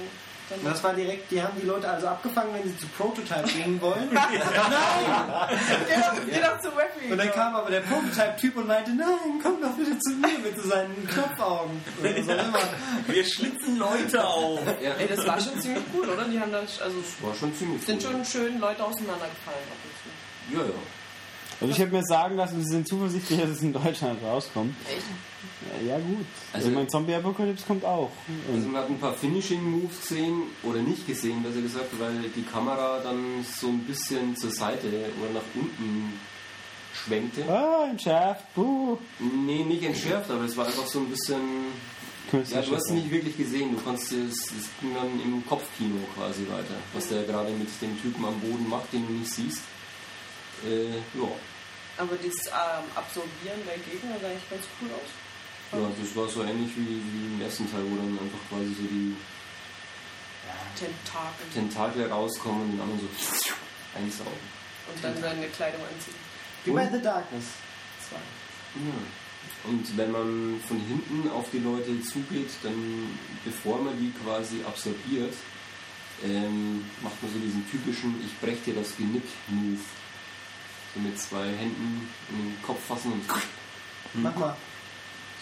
Und 0.49 0.65
das 0.65 0.84
war 0.84 0.94
direkt, 0.94 1.32
die 1.32 1.41
haben 1.41 1.60
die 1.60 1.65
Leute 1.65 1.90
also 1.90 2.07
abgefangen, 2.07 2.53
wenn 2.53 2.64
sie 2.64 2.78
zu 2.78 2.88
Prototype 2.88 3.48
gehen 3.48 3.80
wollen. 3.82 4.10
geh, 4.11 4.15
doch, 4.18 6.14
geh 6.26 6.41
doch 6.41 6.60
zu 6.60 6.76
Wappy 6.76 7.11
Und 7.11 7.18
dann 7.18 7.32
kam 7.32 7.56
aber 7.56 7.72
der 7.72 7.82
Prototype-Typ 7.82 8.57
und 8.57 8.68
meinte, 8.68 8.91
nein, 8.91 9.40
komm 9.41 9.61
doch 9.61 9.72
bitte 9.76 9.98
zu 9.99 10.11
mir 10.11 10.40
mit 10.44 10.61
so 10.61 10.68
seinen 10.70 11.07
Knopfaugen. 11.07 11.82
Immer. 12.03 12.60
Wir 13.07 13.26
schlitzen 13.26 13.78
Leute 13.78 14.26
auf. 14.26 14.60
Ja, 14.82 14.94
Ey, 14.94 15.07
das 15.07 15.26
war 15.26 15.40
schon 15.40 15.60
ziemlich 15.60 15.91
gut, 15.91 16.07
oder? 16.07 16.26
Die 16.26 16.40
haben 16.40 16.52
dann, 16.52 16.65
also 16.65 16.98
war 17.22 17.36
schon 17.36 17.56
ziemlich 17.56 17.84
sind 17.86 18.03
cool. 18.03 18.11
schon 18.11 18.26
schön 18.26 18.60
Leute 18.60 18.84
auseinandergefallen 18.84 19.64
ab 19.70 19.78
und 19.84 20.56
zu. 20.56 20.60
Ja, 20.60 20.65
ja. 20.65 20.80
Also 21.61 21.72
ich 21.72 21.80
hätte 21.80 21.94
mir 21.94 22.03
sagen 22.03 22.36
lassen, 22.36 22.61
sie 22.61 22.70
sind 22.70 22.88
zuversichtlich, 22.88 23.40
dass 23.40 23.49
es 23.49 23.61
in 23.61 23.74
Deutschland 23.74 24.22
rauskommt. 24.24 24.76
Echt? 24.90 25.06
Ja, 25.88 25.98
gut. 25.98 26.26
Also, 26.53 26.68
Also- 26.68 26.78
mein 26.80 26.90
Zombie 26.90 27.14
Apocalypse 27.15 27.65
kommt 27.65 27.84
auch. 27.86 28.11
Also 28.53 28.68
man 28.68 28.82
hat 28.82 28.90
ein 28.90 28.99
paar 28.99 29.14
Finishing-Moves 29.14 30.02
gesehen, 30.02 30.44
oder 30.64 30.80
nicht 30.80 31.06
gesehen, 31.07 31.44
besser 31.44 31.61
gesagt, 31.61 31.90
weil 31.99 32.30
die 32.36 32.44
Kamera 32.44 32.99
dann 33.03 33.45
so 33.60 33.68
ein 33.68 33.80
bisschen 33.80 34.36
zur 34.36 34.52
Seite 34.52 34.88
oder 34.88 35.34
nach 35.34 35.41
unten 35.56 36.20
schwenkte. 36.94 37.44
ah, 37.49 37.88
entschärft. 37.90 38.53
Buh. 38.56 38.98
Nee, 39.20 39.64
nicht 39.64 39.84
entschärft, 39.84 40.30
aber 40.30 40.44
es 40.44 40.56
war 40.57 40.65
einfach 40.68 40.86
so 40.88 40.99
ein 40.99 41.10
bisschen... 41.10 41.41
Ja, 42.32 42.61
du 42.64 42.76
hast 42.76 42.86
es 42.88 42.91
nicht 42.91 43.11
wirklich 43.11 43.38
gesehen. 43.38 43.76
Du 43.76 43.82
konntest 43.84 44.11
es, 44.14 44.34
es 44.45 44.70
ging 44.82 44.95
dann 44.95 45.20
im 45.24 45.45
Kopfkino 45.45 45.98
quasi 46.15 46.41
weiter, 46.49 46.74
was 46.94 47.07
der 47.10 47.24
gerade 47.24 47.52
mit 47.52 47.68
dem 47.82 48.02
Typen 48.02 48.26
am 48.26 48.40
Boden 48.40 48.68
macht, 48.70 48.91
den 48.91 49.06
du 49.06 49.14
nicht 49.14 49.32
siehst. 49.32 49.61
Äh, 50.65 50.88
ja. 51.20 51.28
Aber 51.98 52.15
dieses 52.15 52.48
ähm, 52.48 52.86
Absorbieren 52.95 53.61
der 53.68 53.78
Gegner 53.78 54.18
sah 54.20 54.28
eigentlich 54.30 54.49
ganz 54.49 54.64
cool 54.82 54.90
aus. 54.95 55.10
Ja, 55.74 55.90
das 56.00 56.16
war 56.16 56.28
so 56.28 56.44
ähnlich 56.44 56.72
wie, 56.76 57.02
wie 57.02 57.34
im 57.36 57.41
ersten 57.41 57.70
Teil, 57.72 57.82
wo 57.84 57.95
dann 57.95 58.18
einfach 58.20 58.40
quasi 58.50 58.74
so 58.74 58.84
die 58.84 59.16
Tentakel. 60.78 61.45
Tentakel 61.54 62.12
rauskommen 62.12 62.64
und 62.64 62.72
den 62.74 62.82
anderen 62.82 63.00
so 63.00 63.08
einsaugen. 63.98 64.34
Und 64.94 65.04
dann 65.04 65.22
seine 65.22 65.48
Kleidung 65.48 65.82
anziehen. 65.82 66.16
Wie 66.66 66.72
bei 66.72 66.90
The 66.90 67.02
Darkness. 67.02 67.45
Ja. 68.12 69.70
Und 69.70 69.98
wenn 69.98 70.12
man 70.12 70.62
von 70.68 70.80
hinten 70.80 71.30
auf 71.30 71.50
die 71.52 71.60
Leute 71.60 72.02
zugeht, 72.02 72.50
dann 72.64 73.18
bevor 73.45 73.82
man 73.82 73.98
die 74.00 74.12
quasi 74.24 74.64
absorbiert, 74.66 75.34
ähm, 76.24 76.86
macht 77.02 77.22
man 77.22 77.32
so 77.32 77.40
diesen 77.40 77.70
typischen 77.70 78.22
Ich 78.26 78.38
brech 78.40 78.62
dir 78.64 78.76
das 78.76 78.95
Genick-Move. 78.98 79.80
So 80.94 81.00
mit 81.00 81.20
zwei 81.20 81.48
Händen 81.48 82.08
in 82.30 82.38
den 82.38 82.62
Kopf 82.62 82.86
fassen 82.86 83.14
und. 83.14 83.24
Mach 84.14 84.36
mal. 84.36 84.56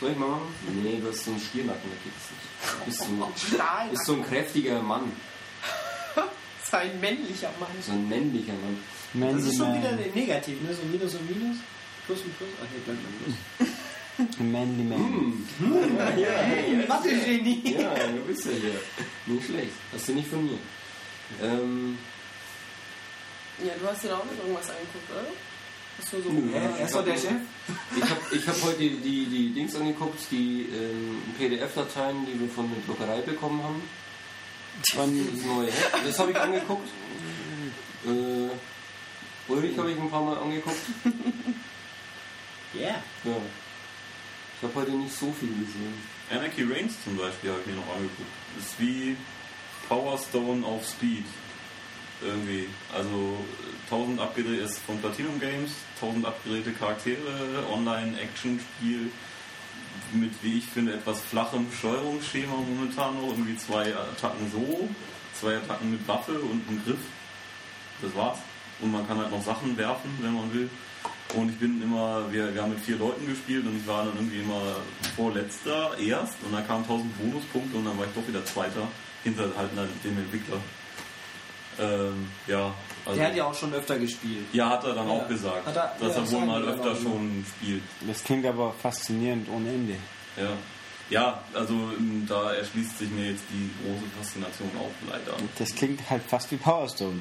Soll 0.01 0.11
ich 0.11 0.17
mal 0.17 0.27
machen? 0.29 0.53
Nee, 0.83 0.99
du 0.99 1.07
hast 1.09 1.23
so 1.23 1.31
einen 1.31 1.39
Stiernacken, 1.39 1.89
da 1.89 1.95
geht 2.03 2.13
es 2.17 2.29
nicht. 2.31 2.85
Bist 2.85 2.99
so, 3.47 3.55
Stahl. 3.55 3.87
bist 3.89 4.05
so 4.05 4.13
ein 4.15 4.23
kräftiger 4.25 4.81
Mann, 4.81 5.11
Das 6.15 6.73
war 6.73 6.79
ein 6.81 6.99
männlicher 6.99 7.51
Mann. 7.59 7.69
so 7.81 7.91
ein 7.93 8.09
männlicher 8.09 8.53
Mann. 8.53 8.77
Mandy 9.13 9.35
Das 9.43 9.51
ist 9.51 9.57
schon 9.57 9.69
Man. 9.69 9.77
wieder 9.79 9.91
negativ, 10.15 10.61
ne? 10.61 10.73
So 10.73 10.83
Minus 10.83 11.15
und 11.15 11.29
Minus. 11.29 11.57
Plus 12.05 12.19
und 12.21 12.37
Plus. 12.37 12.49
Ach, 12.61 12.67
hier 12.71 12.81
bleibt 12.81 12.99
man 13.03 13.13
Plus. 13.57 13.69
Mandy 14.39 14.83
Man. 14.83 15.47
Mathe-Genie. 16.87 17.75
Ja, 17.79 17.93
du 18.07 18.21
bist 18.25 18.45
ja 18.45 18.51
hier. 18.51 18.79
Nicht 19.33 19.45
schlecht. 19.45 19.71
Hast 19.93 20.07
du 20.09 20.13
nicht 20.13 20.29
von 20.29 20.45
mir. 20.45 20.57
Ähm, 21.41 21.97
Ja, 23.63 23.73
du 23.79 23.87
hast 23.87 24.03
dir 24.03 24.15
auch 24.15 24.25
nicht 24.25 24.39
irgendwas 24.41 24.69
angeguckt, 24.69 25.09
oder? 25.11 25.27
Hast 25.99 26.13
du 26.13 26.21
so. 26.21 26.29
Nö. 26.29 26.51
Er 26.53 26.85
ist 26.85 26.95
doch 26.95 27.03
der 27.05 27.17
Chef. 27.17 27.31
Ich 27.95 28.03
habe 28.03 28.21
ich 28.31 28.47
hab 28.47 28.63
heute 28.63 28.77
die, 28.79 28.97
die, 28.97 29.25
die 29.25 29.53
Dings 29.53 29.75
angeguckt, 29.75 30.19
die 30.31 30.69
ähm, 30.73 31.21
PDF-Dateien, 31.37 32.25
die 32.25 32.39
wir 32.39 32.49
von 32.49 32.69
der 32.69 32.83
Druckerei 32.85 33.21
bekommen 33.21 33.63
haben. 33.63 33.81
Das 34.93 34.95
neue 35.45 35.67
Heft. 35.67 36.07
Das 36.07 36.19
habe 36.19 36.31
ich 36.31 36.39
angeguckt. 36.39 36.87
Äh, 38.05 39.51
Ulrich 39.51 39.77
habe 39.77 39.91
ich 39.91 39.99
ein 39.99 40.09
paar 40.09 40.23
Mal 40.23 40.37
angeguckt. 40.37 40.79
Yeah. 42.73 43.03
Ja. 43.25 43.35
Ich 44.57 44.63
habe 44.63 44.75
heute 44.75 44.91
nicht 44.91 45.13
so 45.13 45.31
viel 45.33 45.49
gesehen. 45.49 45.93
Anarchy 46.29 46.63
Reigns 46.63 46.93
zum 47.03 47.17
Beispiel 47.17 47.49
habe 47.49 47.59
ich 47.61 47.67
mir 47.67 47.73
noch 47.73 47.95
angeguckt. 47.95 48.29
Das 48.55 48.65
ist 48.65 48.79
wie 48.79 49.17
Power 49.89 50.17
Stone 50.17 50.65
auf 50.65 50.87
Speed. 50.87 51.25
Irgendwie. 52.21 52.69
Also 52.93 53.37
1000 53.91 54.19
abgedreht 54.21 54.61
ist 54.61 54.79
von 54.79 54.97
Platinum 54.99 55.39
Games, 55.39 55.71
1000 56.01 56.25
abgedrehte 56.25 56.71
Charaktere, 56.71 57.65
Online-Action-Spiel 57.71 59.11
mit, 60.13 60.31
wie 60.41 60.59
ich 60.59 60.65
finde, 60.65 60.93
etwas 60.93 61.21
flachem 61.21 61.67
Steuerungsschema 61.77 62.55
momentan 62.55 63.15
noch. 63.15 63.29
Irgendwie 63.29 63.57
zwei 63.57 63.93
Attacken 63.93 64.49
so, 64.51 64.89
zwei 65.39 65.57
Attacken 65.57 65.91
mit 65.91 66.07
Waffe 66.07 66.39
und 66.39 66.67
einem 66.67 66.83
Griff. 66.85 66.99
Das 68.01 68.15
war's. 68.15 68.39
Und 68.79 68.91
man 68.91 69.07
kann 69.07 69.17
halt 69.17 69.31
noch 69.31 69.43
Sachen 69.43 69.77
werfen, 69.77 70.09
wenn 70.21 70.33
man 70.33 70.53
will. 70.53 70.69
Und 71.35 71.49
ich 71.49 71.57
bin 71.57 71.81
immer, 71.81 72.31
wir, 72.31 72.53
wir 72.53 72.61
haben 72.61 72.71
mit 72.71 72.81
vier 72.81 72.97
Leuten 72.97 73.25
gespielt 73.25 73.65
und 73.65 73.77
ich 73.77 73.87
war 73.87 74.05
dann 74.05 74.15
irgendwie 74.15 74.41
immer 74.41 74.61
vorletzter 75.15 75.97
erst 75.97 76.35
und 76.43 76.53
dann 76.53 76.65
kamen 76.67 76.83
1000 76.83 77.17
Bonuspunkte 77.17 77.77
und 77.77 77.85
dann 77.85 77.97
war 77.97 78.05
ich 78.05 78.11
doch 78.13 78.27
wieder 78.27 78.43
Zweiter 78.43 78.87
hinter 79.23 79.43
halt 79.55 79.69
dem 80.03 80.17
Entwickler. 80.17 80.57
Ähm, 81.79 82.27
ja, 82.47 82.73
also, 83.05 83.17
Der 83.19 83.27
hat 83.29 83.35
ja 83.35 83.45
auch 83.45 83.53
schon 83.55 83.73
öfter 83.73 83.97
gespielt. 83.99 84.45
ja, 84.53 84.69
hat 84.69 84.83
er 84.83 84.93
dann 84.95 85.07
Ja. 85.07 85.13
auch 85.13 85.27
gesagt, 85.27 85.65
Hat 85.65 85.75
er- 85.75 85.95
dass 85.99 86.15
ja, 86.15 86.21
er 86.23 86.31
wohl 86.31 86.45
mal 86.45 86.63
öfter 86.63 86.95
schon 86.95 87.45
spielt. 87.57 87.81
das 88.07 88.23
klingt 88.23 88.45
aber 88.45 88.73
faszinierend 88.81 89.49
ohne 89.49 89.69
Ende. 89.69 89.95
Ja. 90.37 90.49
Ja, 91.09 91.43
also 91.53 91.73
ähm, 91.73 92.25
da 92.27 92.53
erschließt 92.53 92.99
sich 92.99 93.09
mir 93.09 93.31
jetzt 93.31 93.43
die 93.51 93.69
große 93.83 94.05
Faszination 94.17 94.69
auch 94.79 95.09
leider. 95.11 95.35
Das 95.57 95.75
klingt 95.75 96.09
halt 96.09 96.23
fast 96.25 96.49
wie 96.51 96.55
Power 96.57 96.87
Stone. 96.87 97.19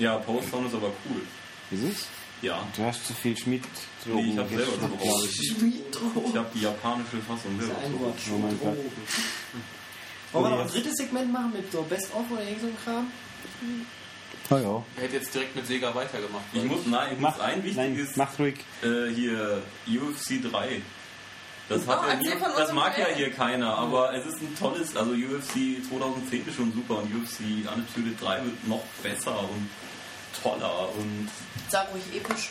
Ja, 0.00 0.16
Postdown 0.16 0.66
ist 0.66 0.74
aber 0.74 0.88
cool. 1.08 1.22
Ist 1.70 1.84
es? 1.84 2.06
Ja. 2.42 2.66
Du 2.76 2.82
hast 2.84 3.06
zu 3.06 3.12
viel 3.14 3.36
Schmied. 3.36 3.62
Nee, 4.06 4.30
ich 4.32 4.38
habe 4.38 4.48
selber 4.48 4.64
drauf. 4.76 4.90
glaub 5.00 5.24
ich. 5.24 5.40
Ich 6.30 6.36
habe 6.36 6.46
die 6.54 6.60
japanische 6.62 7.18
Fassung 7.18 7.60
selber 7.60 7.78
Ein 7.84 7.92
drauf. 7.92 8.00
Wort. 8.00 8.18
Oh 8.32 8.38
mein 8.38 8.58
Gott. 8.60 8.76
Wollen 10.32 10.44
wir 10.44 10.50
noch 10.50 10.60
ein 10.60 10.68
drittes 10.68 10.94
Segment 10.96 11.32
machen 11.32 11.52
mit 11.52 11.70
so 11.72 11.82
Best-of 11.82 12.30
oder 12.30 12.42
irgend 12.42 12.60
so 12.60 12.66
ein 12.66 12.76
Kram? 12.84 13.06
Oh 14.50 14.56
ja. 14.56 14.82
Er 14.96 15.02
hätte 15.04 15.16
jetzt 15.16 15.34
direkt 15.34 15.54
mit 15.56 15.66
Sega 15.66 15.94
weitergemacht. 15.94 16.44
Ich 16.52 16.64
muss, 16.64 16.86
nein, 16.86 17.12
ich 17.14 17.18
Mach, 17.20 17.32
muss 17.36 17.40
ein 17.44 17.58
nein, 17.58 17.64
wichtiges 17.96 18.16
mach 18.16 18.38
ruhig. 18.38 18.54
äh, 18.82 19.12
hier 19.14 19.62
UFC 19.86 20.40
3. 20.50 20.80
Das, 21.68 21.86
hat 21.86 22.00
Oh, 22.02 22.08
ja 22.08 22.14
nie, 22.14 22.30
das 22.56 22.72
mag 22.72 22.96
ja 22.96 23.08
hier 23.14 23.30
keiner, 23.30 23.76
aber 23.76 24.14
es 24.14 24.24
ist 24.24 24.40
ein 24.40 24.56
tolles, 24.58 24.96
also 24.96 25.10
UFC 25.12 25.86
2010 25.86 26.46
ist 26.48 26.56
schon 26.56 26.72
super 26.72 27.00
und 27.02 27.14
UFC 27.14 27.40
Undisputed 27.70 28.18
3 28.22 28.44
wird 28.44 28.68
noch 28.68 28.82
besser 29.02 29.38
und 29.40 29.68
toller 30.42 30.88
und 30.96 31.28
Sag 31.68 31.88
ruhig 31.92 32.04
episch. 32.16 32.48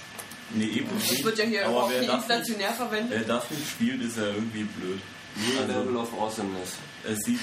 nee, 0.51 0.65
eben 0.65 0.89
Das 0.93 1.23
wird 1.23 1.37
ja 1.39 1.45
hier 1.45 1.65
aber 1.67 1.83
auch 1.85 1.89
wer 1.89 1.97
viel 1.99 2.07
das, 2.07 2.15
nicht, 2.17 2.29
inflationär 2.29 2.73
verwendet. 2.73 3.09
wer 3.27 3.35
das 3.37 3.49
nicht 3.49 3.67
spielt, 3.67 4.01
ist 4.03 4.17
ja 4.17 4.25
irgendwie 4.27 4.63
blöd. 4.65 4.99
New 5.35 5.59
Also- 5.61 5.79
Level 5.79 5.97
of 5.97 6.13
Awesomeness. 6.19 6.75
Es 7.09 7.19
sieht 7.19 7.39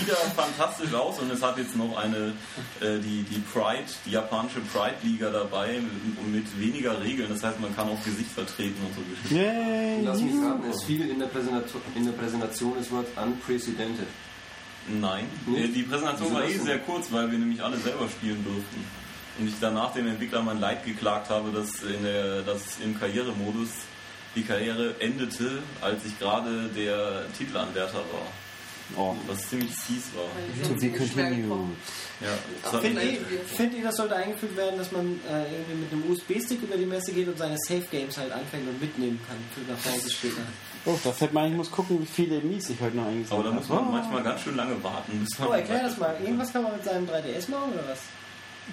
wieder 0.00 0.14
fantastisch 0.36 0.94
aus 0.94 1.18
und 1.18 1.30
es 1.30 1.42
hat 1.42 1.58
jetzt 1.58 1.76
noch 1.76 1.96
eine, 1.96 2.32
äh, 2.80 2.98
die, 3.00 3.22
die 3.24 3.40
Pride, 3.52 3.84
die 4.06 4.12
japanische 4.12 4.60
Pride-Liga 4.60 5.30
dabei 5.30 5.80
mit, 5.80 6.32
mit 6.32 6.60
weniger 6.60 7.00
Regeln. 7.02 7.28
Das 7.28 7.42
heißt, 7.42 7.60
man 7.60 7.74
kann 7.74 7.88
auch 7.88 8.02
Gesicht 8.04 8.30
vertreten 8.30 8.76
und 8.86 8.94
so 8.94 9.02
Geschichten. 9.10 9.36
Yay! 9.36 10.00
Lass 10.04 10.20
mich 10.20 10.34
raten, 10.42 10.62
es 10.70 10.84
fiel 10.84 11.10
in 11.10 11.18
der, 11.18 11.26
Präsentation, 11.26 11.82
in 11.94 12.04
der 12.06 12.12
Präsentation 12.12 12.74
das 12.78 12.90
Wort 12.92 13.06
unprecedented. 13.16 14.06
Nein, 14.88 15.26
Nee? 15.46 15.64
Äh, 15.64 15.68
die 15.68 15.82
Präsentation 15.82 16.32
war 16.34 16.44
eh 16.44 16.56
sehr 16.58 16.78
kurz, 16.78 17.10
weil 17.10 17.30
wir 17.30 17.38
nämlich 17.38 17.62
alle 17.62 17.76
selber 17.78 18.08
spielen 18.08 18.44
durften. 18.44 18.84
Und 19.38 19.48
ich 19.48 19.54
danach 19.60 19.92
dem 19.92 20.06
Entwickler 20.06 20.42
mein 20.42 20.60
Leid 20.60 20.84
geklagt 20.84 21.28
habe, 21.30 21.50
dass, 21.50 21.82
in 21.82 22.04
der, 22.04 22.42
dass 22.42 22.78
im 22.82 22.98
Karrieremodus 22.98 23.68
die 24.34 24.42
Karriere 24.42 24.94
endete, 25.00 25.62
als 25.80 26.04
ich 26.04 26.18
gerade 26.18 26.68
der 26.74 27.24
Titelanwärter 27.36 27.98
war. 27.98 28.26
Oh. 28.96 29.16
Was 29.26 29.48
ziemlich 29.48 29.70
fies 29.70 30.10
war. 30.14 30.28
To 30.68 30.74
be 30.74 30.90
continued. 30.90 31.50
Ja, 32.20 32.28
das 32.62 32.80
findet 33.56 33.78
ihr, 33.78 33.82
das 33.82 33.96
sollte 33.96 34.14
eingefügt 34.14 34.56
werden, 34.56 34.78
dass 34.78 34.92
man 34.92 35.20
äh, 35.28 35.42
irgendwie 35.52 35.74
mit 35.74 35.92
einem 35.92 36.12
USB-Stick 36.12 36.62
über 36.62 36.76
die 36.76 36.86
Messe 36.86 37.12
geht 37.12 37.26
und 37.26 37.36
seine 37.36 37.56
Safe-Games 37.58 38.16
halt 38.16 38.30
anfängt 38.30 38.68
und 38.68 38.80
mitnehmen 38.80 39.18
kann 39.26 39.36
für 39.54 39.70
nach 39.70 39.92
Hause 39.92 40.10
später? 40.10 40.42
Oh, 40.84 40.98
da 41.02 41.12
fällt 41.12 41.32
mir 41.32 41.40
ein, 41.40 41.52
ich 41.52 41.56
muss 41.56 41.70
gucken, 41.70 42.02
wie 42.02 42.06
viele 42.06 42.40
Mies 42.40 42.68
ich 42.70 42.80
heute 42.80 42.96
noch 42.96 43.06
eingesammelt 43.06 43.32
aber 43.32 43.42
da 43.42 43.48
habe. 43.48 43.60
muss 43.60 43.68
man 43.68 43.90
manchmal 43.90 44.22
ganz 44.22 44.42
schön 44.42 44.56
lange 44.56 44.82
warten, 44.84 45.18
bis 45.18 45.38
man. 45.38 45.48
Oh, 45.48 45.52
erklär 45.52 45.82
das 45.82 45.96
mal. 45.96 46.16
Irgendwas 46.22 46.52
kann 46.52 46.62
man 46.62 46.72
mit 46.72 46.84
seinem 46.84 47.08
3DS 47.08 47.50
machen 47.50 47.72
oder 47.72 47.88
was? 47.88 48.00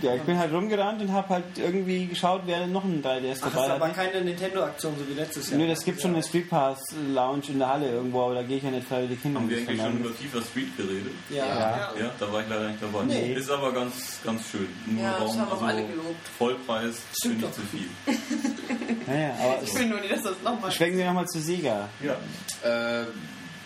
Ja, 0.01 0.15
ich 0.15 0.21
bin 0.21 0.37
halt 0.39 0.53
rumgerannt 0.53 1.01
und 1.01 1.11
habe 1.11 1.27
halt 1.29 1.43
irgendwie 1.57 2.07
geschaut, 2.07 2.43
wer 2.45 2.65
noch 2.65 2.83
ein 2.85 3.03
3DS 3.03 3.39
Ach, 3.41 3.45
das 3.45 3.53
dabei 3.53 3.65
ist 3.65 3.71
aber 3.71 3.87
hat. 3.89 3.95
keine 3.95 4.21
Nintendo-Aktion 4.23 4.95
so 4.97 5.07
wie 5.09 5.13
letztes 5.19 5.49
Jahr. 5.49 5.59
Nö, 5.59 5.67
das 5.67 5.83
gibt 5.83 6.01
schon 6.01 6.13
eine 6.13 6.23
Street 6.23 6.49
Pass 6.49 6.79
Lounge 7.13 7.43
in 7.49 7.59
der 7.59 7.67
Halle 7.67 7.89
irgendwo, 7.91 8.23
aber 8.23 8.35
da 8.35 8.43
gehe 8.43 8.57
ich 8.57 8.63
ja 8.63 8.71
nicht 8.71 8.87
freiwillig 8.87 9.21
hin. 9.21 9.35
Haben 9.35 9.49
wir 9.49 9.59
das 9.59 9.67
eigentlich 9.67 9.81
schon 9.81 9.97
über 9.99 10.09
FIFA 10.09 10.41
Street 10.49 10.77
geredet? 10.77 11.11
Ja. 11.29 11.45
Ja. 11.45 11.91
Ja, 11.99 12.11
da 12.19 12.31
war 12.31 12.41
ich 12.41 12.47
leider 12.49 12.69
nicht 12.69 12.81
dabei. 12.81 13.03
Nee. 13.03 13.33
Ist 13.33 13.51
aber 13.51 13.73
ganz, 13.73 14.19
ganz 14.23 14.49
schön. 14.49 14.67
Nur 14.85 15.03
Ja, 15.03 15.11
das 15.11 15.19
warum, 15.21 15.39
haben 15.41 15.47
auch 15.49 15.51
also 15.53 15.65
alle 15.65 15.85
gelobt. 15.85 16.27
Vollpreis 16.37 17.01
finde 17.21 17.45
ich 17.47 17.51
zu 17.53 17.61
viel. 17.61 17.87
Naja, 19.07 19.35
aber 19.43 19.63
Ich 19.63 19.73
will 19.75 19.87
nur 19.87 19.99
nicht, 19.99 20.11
dass 20.13 20.23
das 20.23 20.41
nochmal. 20.43 20.71
schwenken 20.71 20.97
wir 20.99 21.05
nochmal 21.07 21.27
zu 21.27 21.41
Sega. 21.41 21.89
Ja. 22.01 22.13
Äh, 23.01 23.05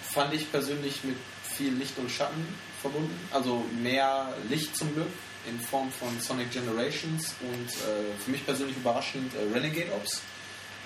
fand 0.02 0.34
ich 0.34 0.50
persönlich 0.52 1.04
mit 1.04 1.18
viel 1.44 1.74
Licht 1.74 1.98
und 2.00 2.10
Schatten 2.10 2.48
verbunden. 2.82 3.14
Also 3.32 3.64
mehr 3.82 4.30
Licht 4.50 4.76
zum 4.76 4.94
Glück 4.96 5.08
in 5.50 5.60
Form 5.60 5.92
von 5.92 6.10
Sonic 6.20 6.52
Generations 6.52 7.34
und 7.42 7.68
äh, 7.70 8.24
für 8.24 8.32
mich 8.32 8.46
persönlich 8.46 8.76
überraschend 8.78 9.32
äh, 9.36 9.54
Renegade 9.54 9.92
Ops. 9.94 10.22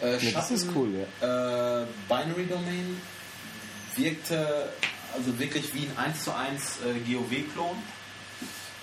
Äh, 0.01 0.17
Ja, 0.17 0.31
das 0.33 0.51
ist 0.51 0.67
cool, 0.75 0.89
ja. 1.21 1.81
Äh, 1.81 1.85
Binary 2.07 2.45
Domain 2.47 3.01
wirkte 3.95 4.69
also 5.13 5.37
wirklich 5.39 5.73
wie 5.73 5.87
ein 5.97 6.05
1 6.11 6.23
zu 6.23 6.33
1 6.35 6.77
äh, 6.85 7.11
GOW-Klon. 7.13 7.75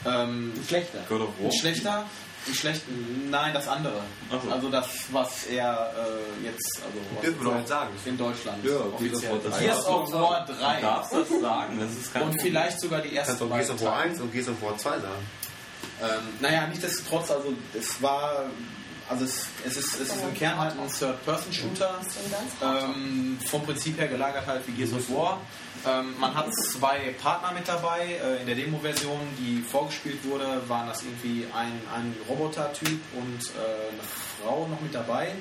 Ähm, 0.04 0.52
Schlechter. 0.66 0.98
God 1.08 1.20
of 1.22 1.28
War. 1.40 1.50
schlechter? 1.52 2.04
Ein 2.46 2.54
schlechter? 2.54 2.86
Nein, 3.30 3.54
das 3.54 3.66
andere. 3.66 4.02
So. 4.30 4.50
Also 4.52 4.68
das, 4.68 4.86
was 5.10 5.46
er 5.46 5.92
äh, 5.96 6.44
jetzt, 6.44 6.80
also 6.84 6.98
was 7.14 7.22
Dürfen 7.24 7.40
wir 7.40 7.50
doch 7.50 7.56
nicht 7.56 7.68
sagen. 7.68 7.90
in 8.04 8.18
Deutschland 8.18 8.64
Ja, 8.64 8.76
offiziell. 8.76 9.38
Gears 9.40 9.44
of 9.44 9.52
War 9.52 9.58
Gears 9.60 9.86
of 9.86 10.12
War 10.12 10.46
Du 10.46 10.52
3. 10.52 10.80
darfst 10.80 11.12
das 11.12 11.28
sagen, 11.40 11.80
das 11.80 11.90
ist 11.92 12.12
kein 12.12 12.22
Und 12.22 12.28
Problem. 12.36 12.46
vielleicht 12.52 12.80
sogar 12.80 13.00
die 13.00 13.14
erste 13.14 13.32
Kannst 13.36 13.40
du 13.42 13.48
Gears 13.48 13.70
of 13.70 13.82
War 13.82 13.96
1 13.98 14.20
und 14.20 14.32
Gears 14.32 14.48
of 14.48 14.62
War 14.62 14.78
2 14.78 14.90
sagen. 14.90 15.26
Ähm, 16.02 16.22
naja, 16.40 16.66
nichtsdestotrotz, 16.66 17.30
also 17.30 17.54
es 17.78 18.02
war, 18.02 18.44
also 19.08 19.24
es, 19.24 19.46
es, 19.64 19.76
ist, 19.76 19.94
es 19.94 20.08
ist 20.08 20.22
im 20.22 20.34
Kern 20.34 20.58
halt 20.58 20.72
ein 20.72 20.88
Third-Person-Shooter, 20.88 22.00
ähm, 22.62 23.38
vom 23.46 23.62
Prinzip 23.62 23.98
her 23.98 24.08
gelagert 24.08 24.46
halt 24.46 24.66
wie 24.66 24.72
Gears 24.72 24.92
of 24.92 25.10
War. 25.10 25.40
Ähm, 25.86 26.14
man 26.18 26.34
hat 26.34 26.52
zwei 26.54 27.14
Partner 27.22 27.52
mit 27.52 27.68
dabei. 27.68 28.18
Äh, 28.22 28.40
in 28.40 28.46
der 28.46 28.56
Demo-Version, 28.56 29.20
die 29.38 29.62
vorgespielt 29.62 30.24
wurde, 30.24 30.62
waren 30.68 30.88
das 30.88 31.02
irgendwie 31.02 31.46
ein, 31.54 31.80
ein 31.94 32.14
Roboter-Typ 32.28 33.00
und 33.14 33.40
äh, 33.40 33.92
eine 33.92 34.02
Frau 34.42 34.66
noch 34.68 34.80
mit 34.80 34.94
dabei. 34.94 35.32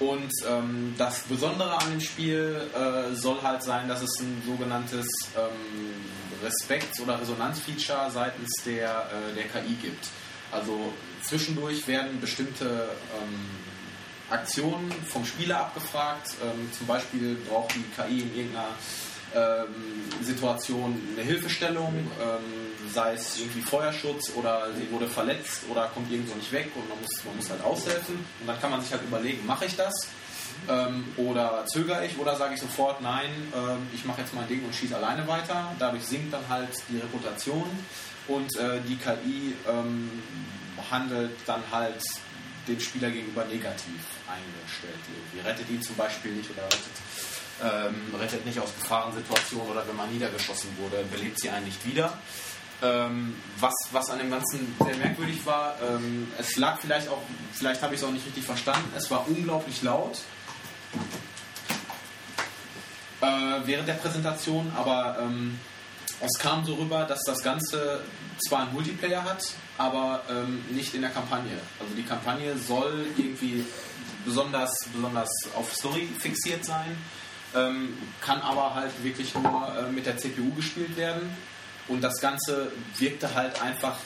Und 0.00 0.30
ähm, 0.48 0.94
das 0.98 1.20
Besondere 1.20 1.78
an 1.78 1.90
dem 1.90 2.00
Spiel 2.00 2.60
äh, 2.74 3.14
soll 3.14 3.40
halt 3.42 3.62
sein, 3.62 3.88
dass 3.88 4.02
es 4.02 4.20
ein 4.20 4.42
sogenanntes 4.44 5.06
ähm, 5.36 5.94
Respekt- 6.42 6.98
oder 7.00 7.20
Resonanzfeature 7.20 8.10
seitens 8.10 8.50
der, 8.66 8.90
äh, 8.90 9.34
der 9.34 9.44
KI 9.44 9.74
gibt. 9.74 10.08
Also 10.50 10.92
zwischendurch 11.22 11.86
werden 11.86 12.20
bestimmte 12.20 12.88
ähm, 13.20 13.34
Aktionen 14.30 14.90
vom 15.06 15.24
Spieler 15.24 15.60
abgefragt. 15.60 16.34
Ähm, 16.42 16.70
zum 16.76 16.86
Beispiel 16.86 17.36
braucht 17.48 17.74
die 17.74 17.84
KI 17.94 18.20
in 18.22 18.36
irgendeiner 18.36 18.68
ähm, 19.34 20.04
Situation 20.22 21.00
eine 21.12 21.24
Hilfestellung, 21.24 21.92
ähm, 22.20 22.40
sei 22.94 23.14
es 23.14 23.38
irgendwie 23.38 23.60
Feuerschutz 23.60 24.32
oder 24.36 24.68
sie 24.78 24.90
wurde 24.90 25.08
verletzt 25.08 25.62
oder 25.70 25.88
kommt 25.88 26.10
irgendwo 26.10 26.34
nicht 26.36 26.52
weg 26.52 26.70
und 26.74 26.88
man 26.88 26.98
muss, 27.00 27.24
man 27.24 27.36
muss 27.36 27.50
halt 27.50 27.62
aushelfen. 27.62 28.14
Und 28.40 28.46
dann 28.46 28.60
kann 28.60 28.70
man 28.70 28.80
sich 28.80 28.92
halt 28.92 29.02
überlegen, 29.02 29.44
mache 29.44 29.66
ich 29.66 29.76
das? 29.76 29.92
Ähm, 30.68 31.04
oder 31.16 31.66
zögere 31.66 32.06
ich 32.06 32.16
oder 32.16 32.36
sage 32.36 32.54
ich 32.54 32.60
sofort, 32.60 33.02
nein, 33.02 33.30
ähm, 33.54 33.86
ich 33.92 34.04
mache 34.04 34.22
jetzt 34.22 34.32
mein 34.32 34.48
Ding 34.48 34.64
und 34.64 34.74
schieße 34.74 34.96
alleine 34.96 35.26
weiter. 35.28 35.74
Dadurch 35.78 36.04
sinkt 36.04 36.32
dann 36.32 36.48
halt 36.48 36.70
die 36.88 36.98
Reputation 36.98 37.68
und 38.28 38.56
äh, 38.56 38.80
die 38.88 38.96
KI 38.96 39.54
ähm, 39.68 40.10
handelt 40.90 41.32
dann 41.46 41.62
halt 41.70 42.00
dem 42.66 42.80
Spieler 42.80 43.10
gegenüber 43.10 43.44
negativ 43.44 44.00
eingestellt. 44.26 44.94
Irgendwie 45.14 45.46
rettet 45.46 45.68
ihn 45.68 45.82
zum 45.82 45.96
Beispiel 45.96 46.32
nicht 46.32 46.48
oder 46.50 46.64
rettet, 46.64 46.96
ähm, 47.62 48.14
rettet 48.18 48.46
nicht 48.46 48.58
aus 48.58 48.70
Gefahrensituationen 48.80 49.70
oder 49.70 49.86
wenn 49.86 49.96
man 49.96 50.10
niedergeschossen 50.10 50.70
wurde, 50.78 51.04
belebt 51.10 51.40
sie 51.40 51.50
einen 51.50 51.66
nicht 51.66 51.86
wieder. 51.86 52.18
Ähm, 52.84 53.34
was, 53.60 53.72
was 53.92 54.10
an 54.10 54.18
dem 54.18 54.30
Ganzen 54.30 54.74
sehr 54.84 54.96
merkwürdig 54.96 55.46
war, 55.46 55.76
ähm, 55.88 56.28
es 56.38 56.56
lag 56.56 56.78
vielleicht 56.78 57.08
auch, 57.08 57.22
vielleicht 57.52 57.80
habe 57.80 57.94
ich 57.94 58.00
es 58.00 58.06
auch 58.06 58.12
nicht 58.12 58.26
richtig 58.26 58.44
verstanden, 58.44 58.92
es 58.94 59.10
war 59.10 59.26
unglaublich 59.26 59.82
laut 59.82 60.18
äh, 63.22 63.26
während 63.64 63.88
der 63.88 63.94
Präsentation, 63.94 64.70
aber 64.76 65.16
ähm, 65.22 65.58
es 66.20 66.38
kam 66.38 66.64
so 66.64 66.74
rüber, 66.74 67.04
dass 67.04 67.20
das 67.24 67.42
Ganze 67.42 68.02
zwar 68.46 68.62
einen 68.62 68.72
Multiplayer 68.74 69.24
hat, 69.24 69.44
aber 69.78 70.22
ähm, 70.28 70.62
nicht 70.70 70.94
in 70.94 71.00
der 71.00 71.10
Kampagne. 71.10 71.58
Also 71.80 71.94
die 71.94 72.02
Kampagne 72.02 72.56
soll 72.58 73.06
irgendwie 73.16 73.64
besonders, 74.26 74.74
besonders 74.94 75.30
auf 75.56 75.72
Story 75.74 76.08
fixiert 76.18 76.64
sein, 76.64 76.96
ähm, 77.54 77.96
kann 78.20 78.40
aber 78.42 78.74
halt 78.74 78.92
wirklich 79.02 79.34
nur 79.34 79.74
äh, 79.76 79.90
mit 79.90 80.06
der 80.06 80.18
CPU 80.18 80.52
gespielt 80.54 80.96
werden. 80.96 81.34
Und 81.88 82.02
das 82.02 82.20
Ganze 82.20 82.72
wirkte 82.98 83.34
halt 83.34 83.60
einfach 83.60 83.96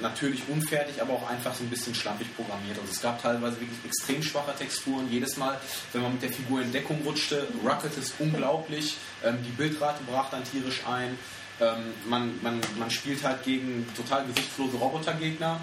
natürlich 0.00 0.42
unfertig, 0.48 1.00
aber 1.02 1.14
auch 1.14 1.28
einfach 1.28 1.54
so 1.54 1.64
ein 1.64 1.70
bisschen 1.70 1.94
schlampig 1.94 2.34
programmiert. 2.36 2.78
Also 2.78 2.92
es 2.92 3.00
gab 3.00 3.20
teilweise 3.20 3.60
wirklich 3.60 3.78
extrem 3.84 4.22
schwache 4.22 4.54
Texturen. 4.56 5.10
Jedes 5.10 5.36
Mal, 5.36 5.58
wenn 5.92 6.02
man 6.02 6.12
mit 6.12 6.22
der 6.22 6.30
Figur 6.30 6.62
in 6.62 6.72
Deckung 6.72 7.00
rutschte, 7.04 7.48
ruckelt 7.64 7.96
es 7.98 8.14
unglaublich. 8.18 8.96
Ähm, 9.24 9.38
die 9.44 9.50
Bildrate 9.50 10.02
brach 10.04 10.30
dann 10.30 10.44
tierisch 10.44 10.82
ein. 10.86 11.18
Ähm, 11.60 11.92
man, 12.08 12.38
man, 12.42 12.60
man 12.78 12.90
spielt 12.90 13.24
halt 13.24 13.42
gegen 13.42 13.86
total 13.96 14.24
gesichtslose 14.26 14.76
Robotergegner. 14.76 15.60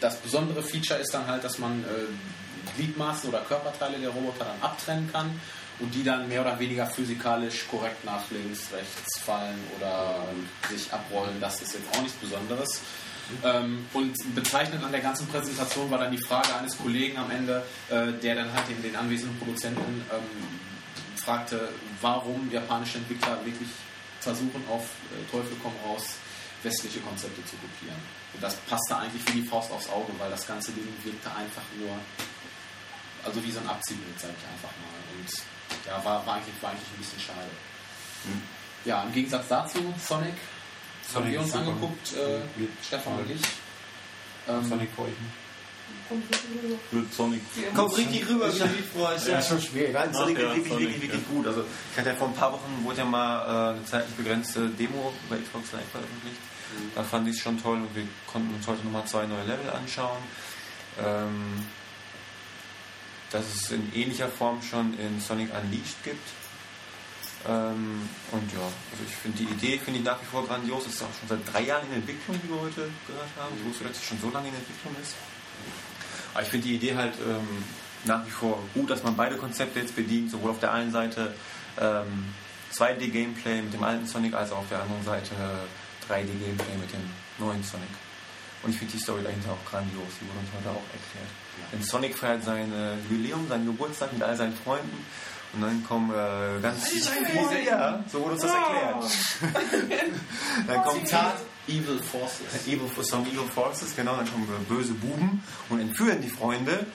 Das 0.00 0.16
besondere 0.18 0.62
Feature 0.62 1.00
ist 1.00 1.12
dann 1.12 1.26
halt, 1.26 1.42
dass 1.42 1.58
man 1.58 1.82
äh, 1.82 2.76
Gliedmaßen 2.76 3.28
oder 3.28 3.40
Körperteile 3.40 3.98
der 3.98 4.10
Roboter 4.10 4.44
dann 4.44 4.60
abtrennen 4.60 5.10
kann 5.10 5.40
und 5.78 5.94
die 5.94 6.02
dann 6.02 6.28
mehr 6.28 6.40
oder 6.40 6.58
weniger 6.58 6.86
physikalisch 6.86 7.66
korrekt 7.68 8.04
nach 8.04 8.22
links, 8.30 8.72
rechts 8.72 9.18
fallen 9.20 9.58
oder 9.78 10.24
sich 10.70 10.92
abrollen. 10.92 11.40
Das 11.40 11.60
ist 11.60 11.74
jetzt 11.74 11.96
auch 11.96 12.02
nichts 12.02 12.16
Besonderes. 12.18 12.80
Ähm, 13.42 13.86
und 13.92 14.14
bezeichnend 14.34 14.84
an 14.84 14.92
der 14.92 15.00
ganzen 15.00 15.26
Präsentation 15.26 15.90
war 15.90 15.98
dann 15.98 16.12
die 16.12 16.22
Frage 16.22 16.54
eines 16.54 16.78
Kollegen 16.78 17.18
am 17.18 17.30
Ende, 17.30 17.64
äh, 17.90 18.12
der 18.12 18.36
dann 18.36 18.52
halt 18.52 18.68
den, 18.68 18.82
den 18.82 18.94
anwesenden 18.94 19.36
Produzenten 19.38 20.04
ähm, 20.12 21.16
fragte, 21.16 21.68
warum 22.00 22.48
japanische 22.52 22.98
Entwickler 22.98 23.44
wirklich 23.44 23.68
versuchen, 24.20 24.62
auf 24.70 24.84
äh, 24.84 25.30
Teufel 25.30 25.56
komm 25.62 25.72
raus 25.84 26.04
westliche 26.62 27.00
Konzepte 27.00 27.44
zu 27.44 27.56
kopieren. 27.56 28.00
Und 28.32 28.42
das 28.42 28.54
passte 28.68 28.96
eigentlich 28.96 29.22
wie 29.28 29.40
die 29.40 29.46
Faust 29.46 29.70
aufs 29.70 29.88
Auge, 29.88 30.12
weil 30.18 30.30
das 30.30 30.46
ganze 30.46 30.72
Ding 30.72 30.86
wirkte 31.04 31.30
einfach 31.30 31.62
nur, 31.78 31.96
also 33.24 33.42
wie 33.44 33.50
so 33.50 33.60
ein 33.60 33.68
Abziehbild, 33.68 34.18
sag 34.18 34.30
ich 34.30 34.46
einfach 34.48 34.74
mal. 34.82 34.98
Und 35.18 35.55
ja, 35.86 36.04
war, 36.04 36.26
war, 36.26 36.34
eigentlich, 36.34 36.54
war 36.60 36.70
eigentlich 36.70 36.88
ein 36.94 36.98
bisschen 36.98 37.20
schade. 37.20 37.50
Ja, 38.84 39.02
im 39.02 39.12
Gegensatz 39.12 39.48
dazu, 39.48 39.78
Sonic, 39.98 40.28
haben 40.28 40.34
Sonic 41.12 41.32
wir 41.32 41.40
uns 41.40 41.54
angeguckt, 41.54 42.12
äh, 42.14 42.60
Mit 42.60 42.70
Stefan 42.84 43.14
und 43.18 43.30
ich. 43.30 43.40
Ähm, 44.48 44.64
Sonic 44.64 44.90
freue 44.94 45.08
ich 45.08 45.20
mich. 45.20 45.32
Wird 46.90 47.12
Sonic. 47.12 47.40
Kommt 47.74 47.96
richtig 47.96 48.28
rüber, 48.28 48.52
wie 48.52 48.58
du 48.58 48.68
dich 48.68 48.86
freust. 48.86 49.28
Ja, 49.28 49.38
ist 49.38 49.48
schon 49.48 49.60
schwierig. 49.60 49.92
Nein, 49.92 50.12
Sonic 50.14 50.36
Ach 50.38 50.42
ja, 50.42 50.48
ist 50.50 50.56
wirklich, 50.56 50.72
Sonic, 50.72 50.88
wirklich, 50.88 51.02
wirklich 51.02 51.22
ja. 51.28 51.34
gut. 51.34 51.46
Also 51.46 51.64
ich 51.92 51.98
hatte 51.98 52.08
ja 52.10 52.14
vor 52.14 52.28
ein 52.28 52.34
paar 52.34 52.52
Wochen, 52.52 52.84
wurde 52.84 52.98
ja 52.98 53.04
mal 53.04 53.72
äh, 53.72 53.76
eine 53.76 53.84
zeitlich 53.84 54.14
begrenzte 54.14 54.68
Demo 54.68 55.12
bei 55.28 55.36
Xbox 55.38 55.72
Live 55.72 55.88
veröffentlicht. 55.90 56.38
Da 56.94 57.02
fand 57.02 57.28
ich 57.28 57.36
es 57.36 57.42
schon 57.42 57.60
toll 57.60 57.78
und 57.78 57.94
wir 57.94 58.06
konnten 58.30 58.54
uns 58.54 58.66
heute 58.66 58.84
nochmal 58.84 59.04
zwei 59.06 59.26
neue 59.26 59.44
Level 59.44 59.70
anschauen. 59.70 60.18
Ähm, 61.02 61.66
dass 63.30 63.44
es 63.54 63.70
in 63.70 63.92
ähnlicher 63.94 64.28
Form 64.28 64.62
schon 64.62 64.98
in 64.98 65.20
Sonic 65.20 65.50
Unleashed 65.54 66.02
gibt. 66.04 66.28
Ähm, 67.48 68.08
und 68.32 68.52
ja, 68.52 68.66
also 68.90 69.04
ich 69.06 69.14
finde 69.14 69.38
die 69.38 69.44
Idee 69.44 69.78
finde 69.78 70.00
ich 70.00 70.04
nach 70.04 70.20
wie 70.20 70.26
vor 70.26 70.46
grandios. 70.46 70.86
Es 70.86 70.94
ist 70.94 71.02
auch 71.02 71.14
schon 71.18 71.28
seit 71.28 71.52
drei 71.52 71.62
Jahren 71.62 71.86
in 71.88 71.98
Entwicklung, 71.98 72.38
wie 72.42 72.48
wir 72.48 72.60
heute 72.60 72.90
gehört 73.06 73.30
haben. 73.38 73.54
Ich 73.58 73.64
wusste, 73.68 73.84
dass 73.84 73.96
es 73.96 74.04
schon 74.04 74.20
so 74.20 74.30
lange 74.30 74.48
in 74.48 74.54
Entwicklung 74.54 74.94
ist. 75.00 75.14
Aber 76.34 76.42
ich 76.42 76.48
finde 76.48 76.66
die 76.66 76.74
Idee 76.74 76.94
halt 76.94 77.14
ähm, 77.26 77.64
nach 78.04 78.26
wie 78.26 78.30
vor 78.30 78.62
gut, 78.74 78.90
dass 78.90 79.02
man 79.02 79.16
beide 79.16 79.36
Konzepte 79.36 79.80
jetzt 79.80 79.96
bedient, 79.96 80.30
sowohl 80.30 80.50
auf 80.50 80.60
der 80.60 80.72
einen 80.72 80.92
Seite 80.92 81.34
ähm, 81.80 82.34
2D-Gameplay 82.72 83.62
mit 83.62 83.72
dem 83.72 83.82
alten 83.82 84.06
Sonic, 84.06 84.34
als 84.34 84.52
auch 84.52 84.58
auf 84.58 84.68
der 84.68 84.82
anderen 84.82 85.04
Seite 85.04 85.34
3D-Gameplay 86.08 86.76
mit 86.80 86.92
dem 86.92 87.10
neuen 87.38 87.62
Sonic. 87.62 87.88
Und 88.62 88.70
ich 88.70 88.78
finde 88.78 88.94
die 88.94 89.00
Story 89.00 89.22
dahinter 89.22 89.52
auch 89.52 89.70
grandios, 89.70 90.12
die 90.20 90.28
wurde 90.28 90.40
uns 90.40 90.48
heute 90.58 90.70
auch 90.70 90.84
erklärt. 90.92 91.45
Denn 91.72 91.82
Sonic 91.82 92.16
feiert 92.16 92.44
sein 92.44 92.72
äh, 92.72 92.94
Jubiläum, 93.10 93.48
seinen 93.48 93.66
Geburtstag 93.66 94.12
mit 94.12 94.22
all 94.22 94.36
seinen 94.36 94.54
Freunden 94.56 95.04
Und 95.54 95.62
dann 95.62 95.84
kommen 95.84 96.10
äh, 96.10 96.60
ganz 96.60 96.92
ja, 97.66 98.04
so 98.10 98.20
wurde 98.20 98.32
uns 98.32 98.42
das 98.42 98.52
erklärt. 98.52 99.04
dann 100.66 100.82
kommt 100.82 101.08
Evil 101.68 101.98
Forces. 101.98 102.66
Evil, 102.66 102.88
some 103.02 103.26
Evil 103.26 103.48
Forces, 103.52 103.96
genau, 103.96 104.16
dann 104.16 104.30
kommen 104.30 104.44
äh, 104.44 104.64
böse 104.72 104.92
Buben 104.94 105.42
und 105.68 105.80
entführen 105.80 106.20
die 106.22 106.28
Freunde 106.28 106.86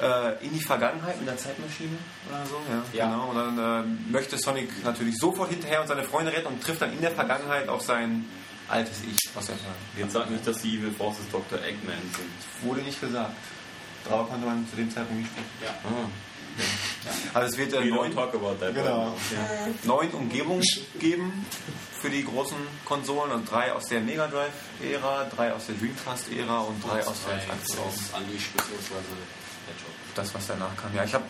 äh, 0.00 0.44
in 0.44 0.52
die 0.52 0.60
Vergangenheit 0.60 1.18
mit 1.18 1.28
einer 1.28 1.38
Zeitmaschine 1.38 1.96
oder 2.28 2.46
so. 2.46 2.56
Ja, 2.68 2.82
Ja. 2.92 3.10
Genau. 3.10 3.30
Und 3.30 3.36
dann 3.36 3.58
äh, 3.58 4.12
möchte 4.12 4.38
Sonic 4.38 4.84
natürlich 4.84 5.16
sofort 5.18 5.50
hinterher 5.50 5.80
und 5.80 5.88
seine 5.88 6.04
Freunde 6.04 6.32
retten 6.32 6.46
und 6.46 6.62
trifft 6.62 6.82
dann 6.82 6.92
in 6.92 7.00
der 7.00 7.10
Vergangenheit 7.10 7.68
auf 7.68 7.82
sein 7.82 8.24
altes 8.68 9.02
Ich 9.02 9.30
aus 9.36 9.46
der 9.46 9.56
Vergangenheit. 9.56 9.98
Jetzt 9.98 10.12
sag 10.12 10.30
nicht, 10.30 10.46
dass 10.46 10.62
die 10.62 10.76
Evil 10.76 10.92
Forces 10.92 11.24
Dr. 11.30 11.58
Eggman 11.62 11.96
sind. 12.16 12.68
Wurde 12.68 12.82
nicht 12.82 13.00
gesagt. 13.00 13.34
Darüber 14.08 14.28
konnte 14.28 14.46
man 14.46 14.66
zu 14.68 14.76
dem 14.76 14.90
Zeitpunkt 14.90 15.22
nicht 15.22 15.30
sprechen. 15.30 15.50
Ja. 15.62 15.74
Also 17.34 17.48
es 17.48 17.58
wird 17.58 17.72
äh, 17.72 17.86
We 17.86 17.90
don't 17.90 17.94
neun, 17.94 18.14
talk 18.14 18.34
about 18.34 18.54
that. 18.60 18.74
Genau. 18.74 19.08
right 19.08 19.84
now. 19.84 19.94
neun 19.96 20.10
Umgebungen 20.10 20.62
geben 20.98 21.46
für 22.00 22.10
die 22.10 22.24
großen 22.24 22.56
Konsolen 22.84 23.32
und 23.32 23.50
drei 23.50 23.72
aus 23.72 23.84
der 23.86 24.00
Mega 24.00 24.26
Drive-Ära, 24.26 25.24
drei 25.34 25.52
aus 25.52 25.66
der 25.66 25.76
Dreamcast-Ära 25.76 26.60
und 26.60 26.82
drei 26.84 27.00
aus 27.06 27.24
der 27.24 27.82
aus 27.84 28.20
Unleash 28.20 28.48
bzw. 28.50 28.98
Das, 30.14 30.34
was 30.34 30.46
danach 30.46 30.76
kam. 30.76 30.94
Ja, 30.94 31.04
ich 31.04 31.14
habe 31.14 31.24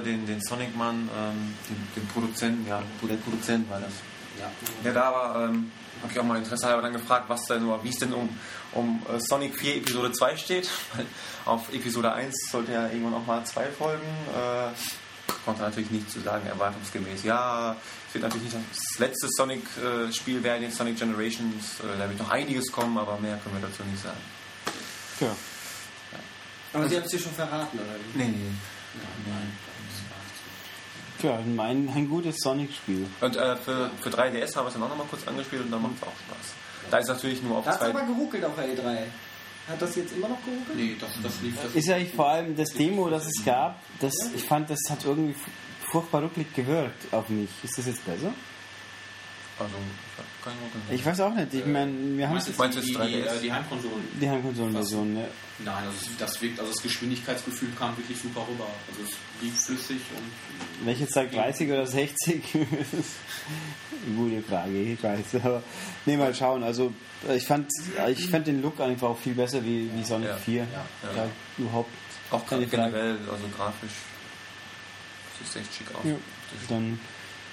äh, 0.00 0.02
den, 0.04 0.24
den 0.24 0.40
Sonic 0.40 0.74
Man, 0.74 1.10
ähm, 1.14 1.54
den, 1.68 1.88
den 1.96 2.08
Produzenten, 2.08 2.66
ja, 2.66 2.82
der 3.02 3.16
Produzent 3.16 3.68
war 3.68 3.80
das. 3.80 3.92
Ja. 4.40 4.50
Der 4.82 4.94
da 4.94 5.12
war, 5.12 5.44
ähm, 5.44 5.70
habe 6.00 6.12
ich 6.12 6.18
auch 6.18 6.24
mal 6.24 6.38
Interesse 6.38 6.66
halber 6.66 6.82
dann 6.82 6.94
gefragt, 6.94 7.24
was 7.28 7.44
denn, 7.44 7.68
wie 7.82 7.90
es 7.90 7.98
denn 7.98 8.14
um, 8.14 8.28
um 8.72 9.02
äh, 9.08 9.18
Sonic 9.20 9.58
4 9.58 9.76
Episode 9.76 10.12
2 10.12 10.36
steht. 10.36 10.70
Weil 10.94 11.06
auf 11.44 11.72
Episode 11.72 12.12
1 12.12 12.50
sollte 12.50 12.72
ja 12.72 12.86
irgendwann 12.86 13.14
auch 13.14 13.26
mal 13.26 13.44
zwei 13.44 13.66
folgen. 13.66 14.06
Äh, 14.34 14.70
konnte 15.44 15.62
natürlich 15.62 15.90
nicht 15.90 16.10
zu 16.10 16.20
sagen, 16.20 16.46
erwartungsgemäß. 16.46 17.24
Ja, 17.24 17.76
es 18.08 18.14
wird 18.14 18.24
natürlich 18.24 18.52
nicht 18.52 18.56
das 18.70 18.98
letzte 18.98 19.28
Sonic-Spiel 19.30 20.42
werden, 20.42 20.62
jetzt 20.62 20.76
Sonic 20.76 20.98
Generations. 20.98 21.80
Äh, 21.80 21.98
da 21.98 22.08
wird 22.08 22.18
noch 22.18 22.30
einiges 22.30 22.70
kommen, 22.70 22.96
aber 22.98 23.18
mehr 23.18 23.38
können 23.38 23.60
wir 23.60 23.68
dazu 23.68 23.82
nicht 23.84 24.02
sagen. 24.02 24.20
Ja. 25.20 25.34
Aber 26.74 26.88
Sie 26.88 26.96
haben 26.96 27.04
es 27.04 27.10
dir 27.10 27.18
schon 27.18 27.32
verraten, 27.32 27.78
oder 27.78 27.94
wie? 28.14 28.18
Nee, 28.18 28.28
nee. 28.28 28.50
Tja, 31.20 31.38
mein, 31.54 31.88
ein 31.94 32.08
gutes 32.08 32.36
Sonic-Spiel. 32.38 33.06
Und 33.20 33.36
äh, 33.36 33.56
für, 33.56 33.90
für 34.00 34.10
3DS 34.10 34.56
haben 34.56 34.64
wir 34.64 34.68
es 34.68 34.74
dann 34.74 34.82
auch 34.82 34.88
nochmal 34.88 35.06
kurz 35.08 35.26
angespielt 35.28 35.62
und 35.62 35.70
dann 35.70 35.82
macht 35.82 35.92
es 35.96 36.02
auch 36.02 36.16
Spaß. 36.26 36.61
Da 36.90 36.98
ist 36.98 37.08
natürlich 37.08 37.42
nur 37.42 37.58
auf 37.58 37.64
Da 37.64 37.72
hat 37.72 37.82
aber 37.82 38.02
geruckelt 38.02 38.44
auf 38.44 38.54
der 38.56 38.66
E3. 38.66 38.98
Hat 39.68 39.80
das 39.80 39.94
jetzt 39.96 40.12
immer 40.16 40.28
noch 40.28 40.44
geruckelt? 40.44 40.76
Nee, 40.76 40.96
das, 40.98 41.10
das 41.22 41.40
lief 41.40 41.56
das. 41.62 41.74
Ist 41.74 41.88
eigentlich 41.90 42.14
vor 42.14 42.28
allem 42.28 42.56
das 42.56 42.70
Demo, 42.70 43.08
das 43.08 43.26
es 43.26 43.44
gab, 43.44 43.80
das, 44.00 44.12
ich 44.34 44.42
fand, 44.42 44.68
das 44.68 44.80
hat 44.90 45.04
irgendwie 45.04 45.34
furchtbar 45.90 46.22
rücklich 46.22 46.52
gewirkt 46.52 47.12
auf 47.12 47.28
mich. 47.28 47.50
Ist 47.62 47.78
das 47.78 47.86
jetzt 47.86 48.04
besser? 48.04 48.32
Also, 49.58 49.74
ich 49.76 50.18
hab 50.18 50.44
keinen 50.44 50.58
Ruckel. 50.62 50.80
Ich 50.94 51.06
weiß 51.06 51.20
auch 51.20 51.34
nicht. 51.34 51.54
Ich 51.54 51.66
meine, 51.66 51.92
wir 52.16 52.26
haben 52.26 52.34
Meinst 52.34 52.48
es 52.48 52.56
du 52.56 52.62
Meinst 52.62 52.78
die, 52.82 52.92
die, 52.92 53.20
äh, 53.20 53.40
die 53.40 53.52
Heimkonsolen? 53.52 54.08
die 54.20 54.28
Heimkonsolenversion, 54.28 55.14
ne? 55.14 55.28
Nein, 55.58 55.84
also 55.84 55.98
das 56.18 56.40
wirkt, 56.42 56.58
also 56.58 56.72
das 56.72 56.82
Geschwindigkeitsgefühl 56.82 57.68
kam 57.78 57.96
wirklich 57.96 58.18
super 58.18 58.40
rüber. 58.48 58.66
Also 58.88 59.02
es 59.04 59.42
lief 59.42 59.60
flüssig 59.60 60.00
und 60.16 60.86
Welche 60.86 61.06
sagt 61.06 61.34
30 61.34 61.70
oder 61.70 61.86
60? 61.86 62.42
Gute 64.16 64.42
Frage, 64.42 64.78
ich 64.82 65.02
weiß. 65.02 65.42
Aber 65.44 65.62
nee, 66.06 66.16
mal 66.16 66.34
schauen. 66.34 66.62
Also 66.62 66.92
ich 67.34 67.46
fand, 67.46 67.68
ich 68.08 68.28
fand 68.28 68.46
den 68.46 68.62
Look 68.62 68.80
einfach 68.80 69.08
auch 69.10 69.18
viel 69.18 69.34
besser 69.34 69.62
wie, 69.64 69.90
wie 69.94 70.02
Sonic 70.04 70.28
Ja. 70.28 70.36
4. 70.36 70.66
Ja, 71.14 71.26
überhaupt 71.58 71.90
Auch 72.30 72.46
keine 72.46 72.66
Frage. 72.66 72.90
generell, 72.92 73.18
also 73.30 73.44
grafisch. 73.56 73.90
Sieht 75.52 75.62
echt 75.62 75.74
schick 75.74 75.86
aus. 75.94 76.04
Ja. 76.04 76.14
Dann, 76.68 77.00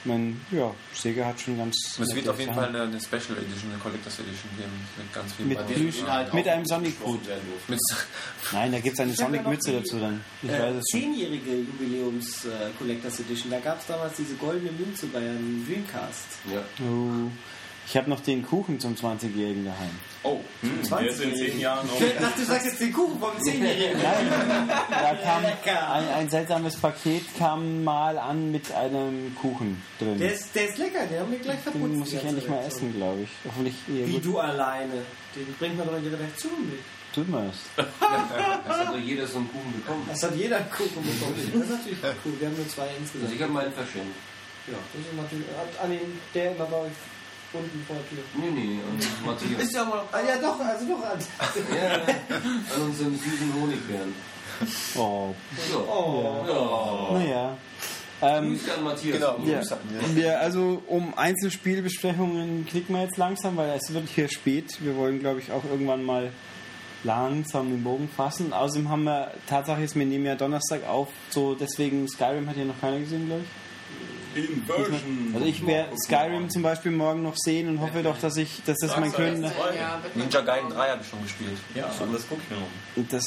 mein, 0.06 0.40
ja, 0.52 0.74
Sega 0.94 1.26
hat 1.26 1.40
schon 1.42 1.58
ganz. 1.58 1.76
Und 1.98 2.04
es 2.06 2.16
wird 2.16 2.28
auf 2.30 2.40
jeden. 2.40 2.54
Fall 2.54 2.70
eine, 2.70 2.84
eine 2.84 3.00
Special 3.02 3.38
Edition, 3.38 3.72
eine 3.72 3.80
Collectors 3.82 4.20
Edition 4.20 4.50
geben. 4.58 4.72
Mit 4.98 5.14
ganz 5.14 5.34
viel 5.34 5.46
Mit 5.46 5.58
Band- 5.58 5.74
Plüsch, 5.74 6.00
Inhalt 6.00 6.34
mit 6.34 6.48
einem 6.48 6.66
Sonic 6.66 6.92
besprochen 6.96 7.18
Boot. 7.20 7.28
werden 7.28 7.42
durfte. 7.50 7.72
mit, 7.72 7.80
Nein, 8.54 8.72
da 8.72 8.80
gibt 8.80 8.94
es 8.94 9.00
eine 9.02 9.14
Sonic-Mütze 9.14 9.72
dazu 9.74 10.00
dann. 10.00 10.22
Ich 10.42 10.50
Äh, 10.50 10.60
weiß 10.60 10.76
es 10.76 10.84
zehnjährige 10.86 11.52
Jubiläums 11.58 12.46
äh, 12.46 12.50
Collectors 12.78 13.20
Edition. 13.20 13.52
Da 13.52 13.60
gab 13.60 13.80
es 13.80 13.88
damals 13.88 14.16
diese 14.18 14.36
goldene 14.36 14.72
Münze 14.72 15.08
bei 15.08 15.20
einem 15.20 15.66
Dreamcast. 15.68 16.26
Ja. 16.54 16.62
Oh, 16.86 17.30
ich 17.90 17.98
habe 17.98 18.10
noch 18.10 18.20
den 18.20 18.46
Kuchen 18.46 18.80
zum 18.80 18.96
20-Jährigen 18.96 19.66
daheim. 19.66 19.90
Oh, 20.24 20.40
Hm, 20.62 20.82
der 20.90 21.10
ist 21.10 21.22
in 21.22 21.36
zehn 21.36 21.60
Jahren 21.60 21.90
auch. 21.90 22.02
Ich 22.02 22.14
dachte, 22.18 22.40
du 22.42 22.46
sagst 22.46 22.66
jetzt 22.68 22.82
den 22.82 22.92
Kuchen 22.94 23.18
vom 23.20 23.32
Zehnjährigen. 23.42 24.00
Da 24.02 25.16
kam 25.24 25.42
lecker. 25.44 25.92
ein, 25.94 26.08
ein 26.10 26.30
seltsames 26.30 26.76
Paket 26.76 27.24
kam 27.38 27.84
mal 27.84 28.18
an 28.18 28.52
mit 28.52 28.72
einem 28.74 29.34
Kuchen 29.36 29.82
drin. 29.98 30.18
Der 30.20 30.34
ist, 30.34 30.54
der 30.54 30.68
ist 30.70 30.78
lecker, 30.78 31.06
den 31.08 31.20
haben 31.22 31.32
wir 31.32 31.40
gleich 31.40 31.60
verputzt. 31.60 31.84
Den 31.86 31.98
muss 32.00 32.14
ich 32.14 32.24
endlich 32.24 32.48
mal 32.50 32.64
essen, 32.66 32.94
glaube 32.94 33.22
ich. 33.22 33.30
Hoffentlich. 33.46 33.76
Ja, 33.88 34.06
Wie 34.08 34.12
gut, 34.12 34.26
du 34.26 34.38
alleine. 34.40 34.94
Den 35.36 35.56
bringt 35.58 35.78
man 35.78 35.88
doch 35.88 35.96
in 35.98 36.04
die 36.04 36.10
Redaktion 36.10 36.70
mit. 36.70 36.80
tut 37.16 37.30
man 37.30 37.48
es. 37.50 37.56
Es 37.78 38.78
hat 38.78 38.88
doch 38.90 38.98
jeder 38.98 39.26
so 39.26 39.38
einen 39.38 39.50
Kuchen 39.52 39.72
bekommen. 39.82 40.06
Das 40.10 40.22
hat 40.24 40.36
jeder 40.36 40.58
einen 40.58 40.70
Kuchen 40.70 41.02
bekommen. 41.02 41.36
Das 41.54 41.64
ist 41.64 41.70
natürlich 41.70 42.00
cool. 42.26 42.34
Wir 42.40 42.48
haben 42.50 42.58
nur 42.58 42.68
zwei 42.68 42.82
Also 42.84 42.96
insgesamt. 43.00 43.34
ich 43.34 43.42
habe 43.42 43.54
meinen 43.54 43.72
verschenkt. 43.74 44.16
Ja, 44.68 44.74
das 44.94 45.02
ist 45.02 45.16
natürlich. 45.16 45.46
An 45.82 45.90
den, 45.90 46.20
der 46.36 46.52
immer 46.56 46.66
bei 46.66 46.78
euch 46.78 46.92
unten 47.54 47.84
vor 47.86 47.96
der 47.96 48.10
Tür. 48.10 48.24
Nee, 48.36 48.52
nee, 48.52 48.80
an 48.82 49.26
Matthias. 49.26 49.72
ja 49.72 49.82
aber. 49.82 50.06
Ah, 50.12 50.20
ja, 50.22 50.38
doch, 50.38 50.60
also 50.60 50.86
doch 50.86 51.04
an. 51.04 51.20
Ja, 51.76 52.76
an 52.76 52.82
unseren 52.82 53.18
süßen 53.18 53.54
Honigbären. 53.62 54.14
Oh, 54.96 55.34
Ja. 55.72 55.78
Oh. 55.78 57.14
Ja. 57.14 57.20
naja. 57.20 57.58
Ähm, 58.22 58.60
an 58.76 58.84
Matthias. 58.84 59.18
genau, 59.18 59.38
ja. 59.46 59.62
Wir. 60.14 60.40
also 60.40 60.84
um 60.88 61.14
Einzelspielbesprechungen 61.18 62.66
klicken 62.66 62.94
wir 62.96 63.04
jetzt 63.04 63.18
langsam, 63.18 63.56
weil 63.56 63.70
es 63.70 63.94
wird 63.94 64.10
hier 64.10 64.28
spät. 64.28 64.78
Wir 64.82 64.96
wollen, 64.98 65.20
glaube 65.20 65.40
ich, 65.40 65.52
auch 65.52 65.64
irgendwann 65.64 66.04
mal 66.04 66.32
langsam 67.04 67.70
den 67.70 67.84
Bogen 67.84 68.10
fassen. 68.10 68.52
Außerdem 68.52 68.90
haben 68.90 69.04
wir, 69.06 69.32
Tatsache 69.48 69.82
ist, 69.84 69.96
wir 69.96 70.06
nehmen 70.06 70.26
ja 70.26 70.36
Donnerstag 70.36 70.86
auf, 70.88 71.08
so 71.30 71.56
deswegen 71.56 72.08
Skyrim 72.08 72.48
hat 72.50 72.58
ja 72.58 72.66
noch 72.66 72.80
keiner 72.82 73.00
gesehen, 73.00 73.28
glaube 73.28 73.44
ich. 73.44 73.69
Inversion. 74.36 75.32
Also 75.34 75.46
ich 75.46 75.66
werde 75.66 75.96
Skyrim 75.98 76.50
zum 76.50 76.62
Beispiel 76.64 76.92
morgen 76.92 77.24
noch 77.24 77.36
sehen 77.38 77.68
und 77.70 77.82
hoffe 77.82 78.04
doch, 78.04 78.18
dass 78.20 78.38
ich, 78.38 78.62
dass 78.66 78.78
das 78.80 78.98
mein 78.98 79.12
Können 79.12 79.44
Ja. 79.44 80.00
Ninja 80.16 80.42
Gaiden 80.42 80.70
3 80.70 80.90
habe 80.90 81.02
ich 81.02 81.08
schon 81.10 81.22
gespielt. 81.24 81.58
Ja, 81.76 81.86
aber 82.00 82.14
das 82.14 82.26
guck 82.30 82.40
ich 82.44 82.50
mir 82.50 82.58
noch. 82.62 82.68
und 82.96 83.12
das 83.14 83.26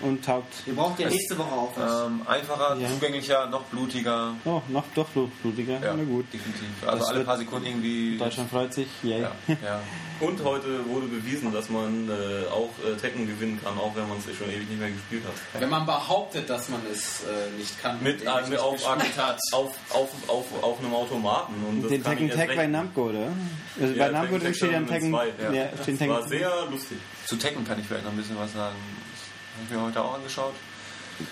und 0.00 0.24
taugt. 0.24 0.52
Ihr 0.66 0.74
braucht 0.74 0.98
ja 1.00 1.08
nächste 1.08 1.36
Woche 1.38 1.52
auch 1.52 1.72
was. 1.76 2.06
Ähm, 2.06 2.22
einfacher, 2.26 2.76
Ja. 2.78 2.88
zugänglicher, 2.88 3.46
noch 3.46 3.62
blutiger. 3.64 4.34
Oh, 4.44 4.62
noch 4.68 4.84
doch 4.94 5.08
blutiger. 5.42 5.74
Ja, 5.82 5.94
Na 5.96 6.04
gut. 6.04 6.26
definitiv. 6.32 6.66
Also 6.86 6.98
Das 6.98 7.08
alle 7.08 7.24
paar 7.24 7.38
Sekunden 7.38 7.66
irgendwie. 7.66 8.18
Deutschland 8.18 8.50
freut 8.50 8.72
sich. 8.74 8.88
Yay. 9.02 9.22
Ja, 9.22 9.32
ja. 9.48 9.80
Und 10.22 10.44
heute 10.44 10.86
wurde 10.86 11.06
bewiesen, 11.06 11.52
dass 11.52 11.68
man 11.68 12.08
äh, 12.08 12.46
auch 12.48 12.70
äh, 12.86 12.96
Tekken 12.96 13.26
gewinnen 13.26 13.58
kann, 13.62 13.76
auch 13.76 13.94
wenn 13.96 14.08
man 14.08 14.18
es 14.18 14.36
schon 14.36 14.48
ewig 14.48 14.68
nicht 14.68 14.78
mehr 14.78 14.90
gespielt 14.90 15.24
hat. 15.24 15.60
Wenn 15.60 15.68
man 15.68 15.84
behauptet, 15.84 16.48
dass 16.48 16.68
man 16.68 16.80
es 16.92 17.22
äh, 17.24 17.50
nicht 17.58 17.80
kann, 17.82 18.00
Mit, 18.02 18.22
äh, 18.22 18.40
mit 18.42 18.50
nicht 18.50 18.58
auf, 18.60 18.74
gespielt 18.74 19.16
hat. 19.16 19.40
auf, 19.52 19.74
auf, 19.90 20.10
auf, 20.28 20.46
auf 20.62 20.78
einem 20.78 20.94
Automaten. 20.94 21.54
Und 21.68 21.82
das 21.82 21.90
Den 21.90 22.04
Tekken 22.04 22.30
Tag 22.30 22.54
bei. 22.54 22.66
Namco, 22.68 23.08
oder? 23.10 23.32
Also 23.80 23.94
Ja, 23.94 24.06
bei 24.06 24.12
Namco 24.12 24.38
Tekken 24.38 24.54
steht 24.54 24.70
ja 24.72 24.76
ein 24.78 24.86
Tekken. 24.86 25.10
Zwei, 25.10 25.32
Ja, 25.42 25.52
ja. 25.52 25.64
Das 25.76 25.88
war 25.88 25.96
Tekken. 25.96 26.28
sehr 26.28 26.50
lustig. 26.70 26.98
Zu 27.26 27.36
Tekken 27.36 27.64
kann 27.66 27.80
ich 27.80 27.86
vielleicht 27.86 28.04
noch 28.04 28.12
ein 28.12 28.16
bisschen 28.16 28.38
was 28.38 28.52
sagen. 28.52 28.76
Das 28.76 29.56
habe 29.56 29.64
ich 29.68 29.76
mir 29.76 29.82
heute 29.86 30.02
auch 30.02 30.14
angeschaut. 30.14 30.54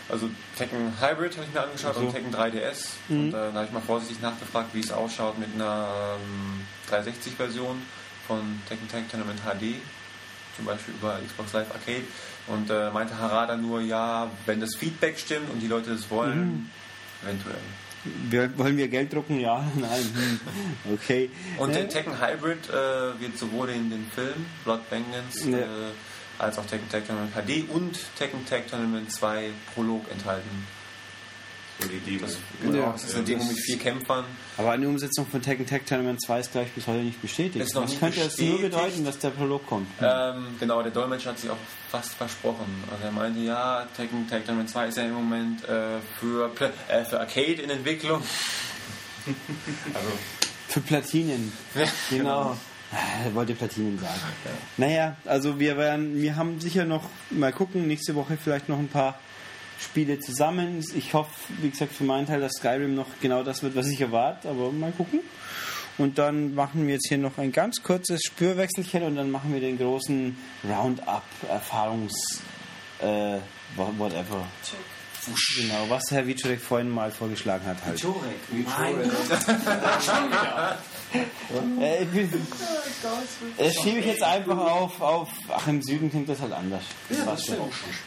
Also 0.08 0.28
Tekken 0.58 0.92
Hybrid 1.00 1.36
habe 1.36 1.46
ich 1.46 1.54
mir 1.54 1.62
angeschaut 1.62 1.94
so. 1.94 2.00
und 2.00 2.12
Tekken 2.12 2.34
3DS. 2.34 2.88
Und 3.08 3.28
äh, 3.28 3.32
da 3.32 3.52
habe 3.52 3.64
ich 3.66 3.72
mal 3.72 3.80
vorsichtig 3.82 4.20
nachgefragt, 4.20 4.70
wie 4.74 4.80
es 4.80 4.90
ausschaut 4.90 5.38
mit 5.38 5.48
einer 5.54 6.16
ähm, 6.16 6.66
360-Version 6.90 7.80
von 8.26 8.60
Tekken 8.68 8.88
Tag 8.88 9.08
Tournament 9.10 9.40
HD. 9.40 9.74
Zum 10.56 10.64
Beispiel 10.66 10.94
über 10.94 11.18
Xbox 11.26 11.52
Live 11.52 11.70
Arcade. 11.72 12.02
Und 12.46 12.70
äh, 12.70 12.90
meinte 12.90 13.16
Harada 13.18 13.56
nur, 13.56 13.80
ja, 13.80 14.30
wenn 14.46 14.60
das 14.60 14.74
Feedback 14.76 15.18
stimmt 15.18 15.50
und 15.50 15.60
die 15.60 15.68
Leute 15.68 15.90
das 15.90 16.10
wollen, 16.10 16.70
eventuell. 17.22 17.56
Wir, 18.30 18.56
wollen 18.58 18.76
wir 18.78 18.88
Geld 18.88 19.12
drucken? 19.12 19.40
Ja, 19.40 19.62
nein. 19.76 20.40
Okay. 20.92 21.30
Und 21.58 21.68
Ne? 21.68 21.74
der 21.76 21.88
Tekken 21.88 22.20
Hybrid 22.20 22.68
äh, 22.70 23.20
wird 23.20 23.36
sowohl 23.38 23.68
in 23.70 23.90
den 23.90 24.06
Film 24.14 24.46
Blood 24.64 24.80
Vengeance 24.90 25.48
Ja. 25.48 25.58
äh, 25.58 25.64
als 26.38 26.58
auch 26.58 26.64
Tekken 26.66 26.88
Tag 26.88 27.06
Tournament 27.06 27.32
HD 27.34 27.68
und 27.70 27.98
Tekken 28.16 28.44
Tag 28.46 28.66
Tournament 28.68 29.12
2 29.12 29.50
Prolog 29.74 30.10
enthalten. 30.10 30.66
So 31.80 31.88
die 31.88 31.98
Demo. 32.00 32.20
Das, 32.26 32.36
genau, 32.62 32.76
Ja. 32.78 32.92
das 32.92 33.04
ist 33.04 33.14
eine 33.14 33.24
Demo 33.24 33.44
mit 33.44 33.58
vier 33.58 33.78
Kämpfern. 33.78 34.24
Aber 34.58 34.72
eine 34.72 34.88
Umsetzung 34.88 35.26
von 35.26 35.40
Tekken 35.40 35.66
Tag 35.66 35.86
Tournament 35.86 36.20
2 36.22 36.40
ist 36.40 36.52
gleich 36.52 36.70
bis 36.72 36.86
heute 36.86 36.98
nicht 37.04 37.20
bestätigt. 37.22 37.64
Ist 37.64 37.74
noch 37.74 37.86
nicht 37.86 37.98
könnte 37.98 38.20
das 38.20 38.36
nur 38.38 38.60
bedeuten, 38.60 39.04
dass 39.04 39.18
der 39.18 39.30
Prolog 39.30 39.66
kommt? 39.66 39.88
Ähm, 40.00 40.46
genau, 40.60 40.82
der 40.82 40.92
Dolmetscher 40.92 41.30
hat 41.30 41.38
sich 41.38 41.48
auch 41.50 41.56
fast 41.90 42.12
versprochen. 42.14 42.66
Also 42.90 43.04
er 43.04 43.12
meinte, 43.12 43.40
ja, 43.40 43.86
Tekken 43.96 44.28
Tag 44.28 44.44
Tournament 44.44 44.68
2 44.70 44.88
ist 44.88 44.96
ja 44.98 45.04
im 45.04 45.14
Moment 45.14 45.64
äh, 45.64 45.98
für, 46.18 46.50
äh, 46.88 47.04
für 47.04 47.18
Arcade 47.20 47.62
in 47.62 47.70
Entwicklung. 47.70 48.22
also, 49.94 50.08
Für 50.68 50.80
Platinen. 50.80 51.52
Genau. 52.10 52.56
Ah, 52.92 52.96
Er 53.24 53.34
wollte 53.34 53.54
Platinen 53.54 53.98
sagen. 53.98 54.20
Naja, 54.76 55.16
also 55.24 55.60
wir 55.60 55.76
werden, 55.76 56.20
wir 56.20 56.36
haben 56.36 56.60
sicher 56.60 56.84
noch 56.84 57.04
mal 57.30 57.52
gucken, 57.52 57.86
nächste 57.86 58.14
Woche 58.16 58.36
vielleicht 58.42 58.68
noch 58.68 58.78
ein 58.78 58.88
paar 58.88 59.18
Spiele 59.82 60.20
zusammen. 60.20 60.84
Ich 60.94 61.14
hoffe, 61.14 61.30
wie 61.60 61.70
gesagt, 61.70 61.92
für 61.92 62.04
meinen 62.04 62.26
Teil, 62.26 62.40
dass 62.40 62.52
Skyrim 62.52 62.94
noch 62.94 63.06
genau 63.20 63.42
das 63.42 63.62
wird, 63.62 63.74
was 63.76 63.88
ich 63.88 64.00
erwarte, 64.00 64.48
aber 64.48 64.72
mal 64.72 64.92
gucken. 64.92 65.20
Und 65.98 66.18
dann 66.18 66.54
machen 66.54 66.86
wir 66.86 66.94
jetzt 66.94 67.08
hier 67.08 67.18
noch 67.18 67.36
ein 67.38 67.52
ganz 67.52 67.82
kurzes 67.82 68.22
Spürwechselchen 68.24 69.02
und 69.02 69.16
dann 69.16 69.30
machen 69.30 69.52
wir 69.52 69.60
den 69.60 69.78
großen 69.78 70.36
Roundup, 70.64 71.22
Erfahrungs, 71.48 72.42
äh, 73.00 73.38
whatever. 73.76 74.46
Genau, 75.56 75.90
was 75.90 76.10
Herr 76.10 76.26
Wiczorek 76.26 76.60
vorhin 76.60 76.88
mal 76.88 77.10
vorgeschlagen 77.10 77.66
hat 77.66 77.76
halt. 77.84 78.02
Äh, 78.02 78.06
ich 81.12 82.08
bin, 82.08 82.46
das 83.58 83.74
schiebe 83.74 83.98
ich 83.98 84.06
jetzt 84.06 84.22
einfach 84.22 84.58
auf, 84.58 85.00
auf. 85.00 85.28
Ach, 85.48 85.66
im 85.66 85.82
Süden 85.82 86.10
klingt 86.10 86.28
das 86.28 86.40
halt 86.40 86.52
anders. 86.52 86.84
Das 87.08 87.24
passt 87.24 87.46
schon. 87.46 87.56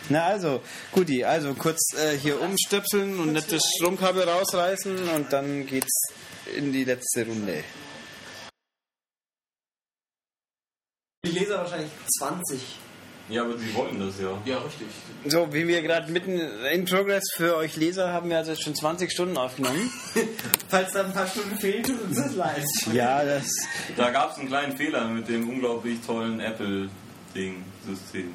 Na 0.09 0.25
also, 0.25 0.61
guti, 0.91 1.23
also 1.23 1.53
kurz 1.53 1.79
äh, 1.95 2.17
hier 2.17 2.39
umstöpseln 2.41 3.19
und 3.19 3.33
nicht 3.33 3.51
das 3.51 3.61
Stromkabel 3.77 4.23
rausreißen 4.23 5.09
und 5.09 5.33
dann 5.33 5.65
geht's 5.65 6.13
in 6.55 6.71
die 6.71 6.83
letzte 6.83 7.25
Runde. 7.25 7.63
Die 11.25 11.31
Leser 11.31 11.59
wahrscheinlich 11.59 11.91
20. 12.19 12.82
Ja, 13.29 13.43
aber 13.43 13.57
sie 13.57 13.73
wollten 13.73 13.99
das 13.99 14.19
ja. 14.19 14.29
Ja, 14.45 14.57
richtig. 14.59 14.87
So, 15.25 15.53
wie 15.53 15.65
wir 15.67 15.81
gerade 15.81 16.11
mitten 16.11 16.37
in 16.39 16.85
Progress 16.85 17.23
für 17.33 17.55
euch 17.55 17.77
Leser 17.77 18.11
haben 18.11 18.29
wir 18.29 18.37
also 18.37 18.51
jetzt 18.51 18.63
schon 18.63 18.75
20 18.75 19.09
Stunden 19.11 19.37
aufgenommen. 19.37 19.89
Falls 20.67 20.91
da 20.91 21.05
ein 21.05 21.13
paar 21.13 21.27
Stunden 21.27 21.55
fehlen, 21.57 21.83
tut 21.83 22.01
uns 22.01 22.17
das 22.17 22.35
leid. 22.35 22.65
Ja, 22.91 23.23
das. 23.23 23.47
Da 23.95 24.09
gab 24.11 24.33
es 24.33 24.39
einen 24.39 24.49
kleinen 24.49 24.75
Fehler 24.75 25.07
mit 25.07 25.29
dem 25.29 25.47
unglaublich 25.49 26.01
tollen 26.05 26.41
Apple-Ding-System. 26.41 28.33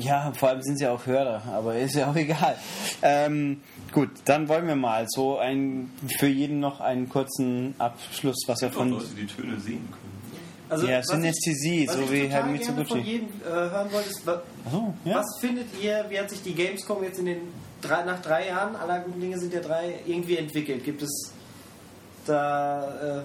Ja, 0.00 0.32
vor 0.32 0.48
allem 0.48 0.62
sind 0.62 0.78
sie 0.78 0.88
auch 0.88 1.06
Hörer, 1.06 1.42
aber 1.52 1.76
ist 1.78 1.94
ja 1.94 2.10
auch 2.10 2.16
egal. 2.16 2.58
Ähm, 3.02 3.60
gut, 3.92 4.10
dann 4.24 4.48
wollen 4.48 4.66
wir 4.66 4.76
mal 4.76 5.06
so 5.08 5.38
ein, 5.38 5.92
für 6.18 6.26
jeden 6.26 6.58
noch 6.58 6.80
einen 6.80 7.08
kurzen 7.08 7.76
Abschluss, 7.78 8.42
was 8.48 8.62
er 8.62 8.72
von. 8.72 8.90
Leute, 8.90 9.06
die 9.16 9.26
Töne 9.26 9.60
sehen 9.60 9.88
können. 9.90 10.03
Also, 10.68 10.86
Ja, 10.86 10.98
was 10.98 11.06
Synästhesie, 11.08 11.86
was 11.86 11.94
so 11.96 12.10
wie 12.10 12.22
total 12.22 12.30
Herr 12.30 12.42
von 12.42 12.52
Mitsubishi. 12.52 12.98
jedem 13.00 13.28
äh, 13.42 13.50
hören 13.50 13.92
wollte, 13.92 14.10
ist, 14.10 14.26
wa- 14.26 14.42
Achso, 14.66 14.94
ja. 15.04 15.16
was 15.18 15.26
findet 15.40 15.66
ihr, 15.82 16.04
wie 16.08 16.18
hat 16.18 16.30
sich 16.30 16.42
die 16.42 16.54
Gamescom 16.54 17.02
jetzt 17.04 17.18
in 17.18 17.26
den 17.26 17.40
drei, 17.82 18.02
nach 18.04 18.20
drei 18.22 18.48
Jahren, 18.48 18.74
aller 18.76 19.00
guten 19.00 19.20
Dinge 19.20 19.38
sind 19.38 19.52
ja 19.52 19.60
drei, 19.60 20.00
irgendwie 20.06 20.38
entwickelt? 20.38 20.82
Gibt 20.84 21.02
es 21.02 21.32
da, 22.26 23.18
äh, 23.18 23.22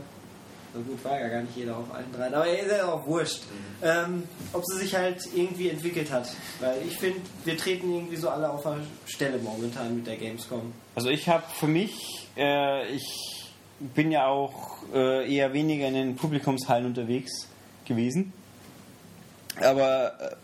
so 0.74 0.82
gut 0.82 1.04
war 1.04 1.20
ja 1.20 1.28
gar 1.30 1.42
nicht 1.42 1.56
jeder 1.56 1.78
auf 1.78 1.92
allen 1.94 2.12
dreien, 2.12 2.34
aber 2.34 2.48
ist 2.48 2.70
ja 2.70 2.86
auch 2.92 3.06
wurscht, 3.08 3.42
ähm, 3.82 4.24
ob 4.54 4.64
sie 4.66 4.80
sich 4.80 4.96
halt 4.96 5.18
irgendwie 5.34 5.70
entwickelt 5.70 6.12
hat. 6.12 6.30
Weil 6.60 6.78
ich 6.88 6.98
finde, 6.98 7.22
wir 7.46 7.58
treten 7.58 7.92
irgendwie 7.94 8.18
so 8.18 8.30
alle 8.30 8.50
auf 8.50 8.62
der 8.64 8.78
Stelle 9.08 9.40
momentan 9.40 9.96
mit 9.96 10.06
der 10.06 10.18
Gamescom. 10.18 10.74
Also 10.96 11.10
ich 11.10 11.28
habe 11.30 11.44
für 11.60 11.68
mich, 11.68 12.28
äh, 12.38 12.88
ich 12.92 13.39
bin 13.80 14.12
ja 14.12 14.28
auch 14.28 14.78
äh, 14.94 15.34
eher 15.34 15.54
weniger 15.54 15.88
in 15.88 15.94
den 15.94 16.16
Publikumshallen 16.16 16.86
unterwegs 16.86 17.48
gewesen. 17.86 18.34
Aber 19.62 20.14
äh, 20.20 20.36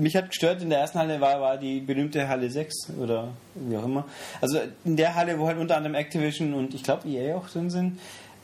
mich 0.00 0.16
hat 0.16 0.28
gestört, 0.28 0.62
in 0.62 0.70
der 0.70 0.80
ersten 0.80 0.98
Halle 0.98 1.20
war, 1.20 1.40
war 1.40 1.56
die 1.56 1.80
berühmte 1.80 2.28
Halle 2.28 2.50
6 2.50 2.90
oder 2.98 3.28
wie 3.54 3.76
auch 3.76 3.84
immer. 3.84 4.06
Also 4.40 4.60
in 4.84 4.96
der 4.96 5.14
Halle, 5.14 5.38
wo 5.38 5.46
halt 5.46 5.58
unter 5.58 5.76
anderem 5.76 5.94
Activision 5.94 6.54
und 6.54 6.74
ich 6.74 6.82
glaube 6.82 7.08
EA 7.08 7.36
auch 7.36 7.48
drin 7.48 7.70
sind, 7.70 7.98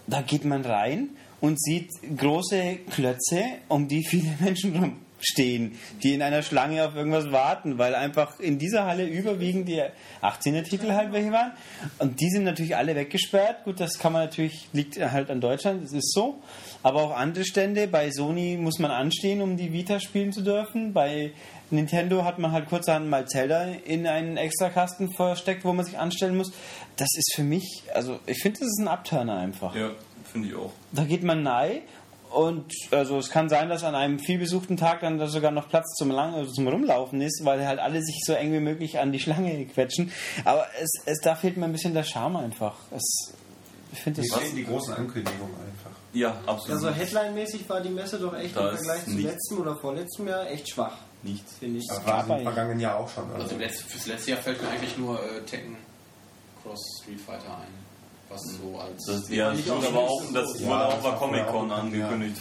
da 0.07 0.23
geht 0.23 0.45
man 0.45 0.65
rein 0.65 1.11
und 1.41 1.61
sieht 1.61 1.91
große 2.17 2.79
Klötze, 2.91 3.45
um 3.69 3.89
die 3.89 4.05
viele 4.05 4.31
Menschen 4.41 4.97
rumstehen, 5.25 5.79
die 6.03 6.15
in 6.15 6.23
einer 6.23 6.43
Schlange 6.43 6.87
auf 6.87 6.95
irgendwas 6.95 7.33
warten, 7.33 7.79
weil 7.79 7.95
einfach 7.95 8.39
in 8.41 8.59
dieser 8.59 8.87
Halle 8.87 9.07
überwiegend 9.07 9.69
die 9.69 9.83
18er 10.23 10.63
Titel 10.63 10.93
halt 10.93 11.13
welche 11.13 11.33
waren. 11.33 11.53
Und 11.99 12.21
die 12.21 12.31
sind 12.31 12.45
natürlich 12.45 12.77
alle 12.77 12.95
weggesperrt. 12.95 13.65
Gut, 13.65 13.81
das 13.81 13.99
kann 13.99 14.13
man 14.13 14.23
natürlich, 14.23 14.69
liegt 14.73 15.01
halt 15.01 15.31
an 15.31 15.41
Deutschland, 15.41 15.85
das 15.85 15.93
ist 15.93 16.13
so. 16.13 16.43
Aber 16.83 17.03
auch 17.03 17.17
andere 17.17 17.45
Stände, 17.45 17.89
bei 17.89 18.11
Sony 18.11 18.57
muss 18.57 18.79
man 18.79 18.91
anstehen, 18.91 19.41
um 19.41 19.57
die 19.57 19.73
Vita 19.73 20.01
spielen 20.01 20.33
zu 20.33 20.43
dürfen. 20.43 20.93
Bei 20.93 21.33
Nintendo 21.71 22.25
hat 22.25 22.39
man 22.39 22.53
halt 22.53 22.69
kurzerhand 22.69 23.09
mal 23.09 23.27
Zelda 23.27 23.65
in 23.85 24.07
einen 24.07 24.37
Extrakasten 24.37 25.13
versteckt, 25.13 25.65
wo 25.65 25.73
man 25.73 25.85
sich 25.85 25.99
anstellen 25.99 26.37
muss. 26.37 26.53
Das 26.97 27.09
ist 27.17 27.33
für 27.35 27.43
mich, 27.43 27.85
also 27.95 28.21
ich 28.27 28.41
finde, 28.43 28.61
das 28.61 28.69
ist 28.69 28.81
ein 28.81 28.89
Abturner 28.89 29.39
einfach. 29.39 29.75
Ja, 29.75 29.91
finde 30.31 30.49
ich 30.49 30.55
auch. 30.55 30.73
Da 30.93 31.05
geht 31.05 31.23
man 31.23 31.43
nahe 31.43 31.81
und 32.35 32.65
also 32.91 33.17
es 33.19 33.31
kann 33.31 33.49
sein, 33.49 33.69
dass 33.69 33.85
an 33.85 33.95
einem 33.95 34.19
vielbesuchten 34.19 34.77
Tag 34.77 35.01
dann 35.01 35.19
da 35.19 35.27
sogar 35.29 35.51
noch 35.51 35.69
Platz 35.69 35.95
zum, 35.97 36.11
Lang 36.11 36.35
also 36.35 36.53
zum 36.53 36.67
Rumlaufen 36.69 37.21
ist, 37.21 37.45
weil 37.45 37.67
halt 37.67 37.79
alle 37.79 38.03
sich 38.03 38.21
so 38.27 38.33
eng 38.33 38.53
wie 38.53 38.61
möglich 38.61 38.99
an 38.99 39.13
die 39.13 39.21
Schlange 39.21 39.65
quetschen. 39.67 40.13
Aber 40.45 40.67
es, 40.81 40.91
es, 41.07 41.21
da 41.21 41.35
fehlt 41.35 41.57
mir 41.57 41.67
ein 41.67 41.73
bisschen 41.73 41.95
der 41.95 42.05
Charme 42.05 42.37
einfach. 42.37 42.75
Es, 42.91 43.33
ich 43.93 44.01
finde 44.01 44.23
das... 44.23 44.39
fehlen 44.41 44.57
die 44.57 44.65
großen 44.65 44.95
Ankündigungen 44.95 45.55
einfach. 45.55 45.97
Ja, 46.13 46.37
absolut. 46.47 46.71
Also 46.85 46.91
Headline-mäßig 46.91 47.69
war 47.69 47.81
die 47.81 47.89
Messe 47.91 48.19
doch 48.19 48.35
echt 48.35 48.57
Da 48.57 48.71
im 48.71 48.77
Vergleich 48.77 49.05
zu 49.05 49.11
nichts. 49.11 49.33
letztem 49.33 49.61
oder 49.61 49.77
vorletztem 49.77 50.29
Jahr 50.29 50.49
echt 50.51 50.69
schwach, 50.69 50.97
Nichts. 51.23 51.55
finde 51.59 51.79
ich. 51.79 51.87
Das 51.89 52.07
war 52.07 52.29
im 52.39 52.43
vergangenen 52.43 52.81
Jahr 52.81 52.99
auch 52.99 53.09
schon. 53.09 53.25
Also 53.33 53.57
Also. 53.57 53.57
fürs 53.89 54.07
letzte 54.07 54.31
Jahr 54.33 54.41
fällt 54.41 54.63
mir 54.63 54.69
eigentlich 54.69 54.97
nur 54.99 55.19
äh, 55.19 55.41
Tekken 55.43 55.77
Cross 56.63 57.01
Street 57.03 57.21
Fighter 57.21 57.59
ein. 57.59 57.84
Was 58.35 58.43
so 58.43 58.79
als. 58.79 59.05
Das, 59.07 59.29
ja, 59.31 59.51
das 59.51 59.61
ich 59.61 59.67
wurde 59.69 59.79
auch 59.79 59.83
aber 59.89 60.01
nicht 60.01 60.11
auch, 60.11 60.23
so- 60.23 60.35
das 60.35 60.61
Ja, 60.61 60.67
wurde 60.69 60.85
auch 60.87 60.93
das 60.95 61.03
bei 61.03 61.09
war 61.11 61.19
Comic 61.19 61.47
Con 61.47 61.53
vorher 61.69 61.75
auch 61.75 61.83
angekündigt. 61.85 62.41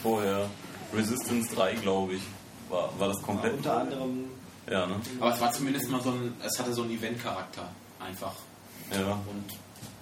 Resistance 0.95 1.55
3, 1.55 1.73
glaube 1.75 2.13
ich. 2.13 2.21
War, 2.69 2.89
war 2.99 3.07
das 3.09 3.21
komplett? 3.21 3.53
Unter 3.53 3.77
anderem 3.77 4.25
Ja, 4.69 4.85
ne? 4.87 4.95
aber 5.19 5.33
es 5.33 5.41
war 5.41 5.51
zumindest 5.51 5.89
mal 5.89 6.01
so 6.01 6.09
ein. 6.09 6.33
Es 6.43 6.57
hatte 6.59 6.73
so 6.73 6.81
einen 6.83 6.91
Event-Charakter. 6.91 7.63
Einfach. 7.99 8.33
Ja. 8.91 9.11
Und. 9.11 9.45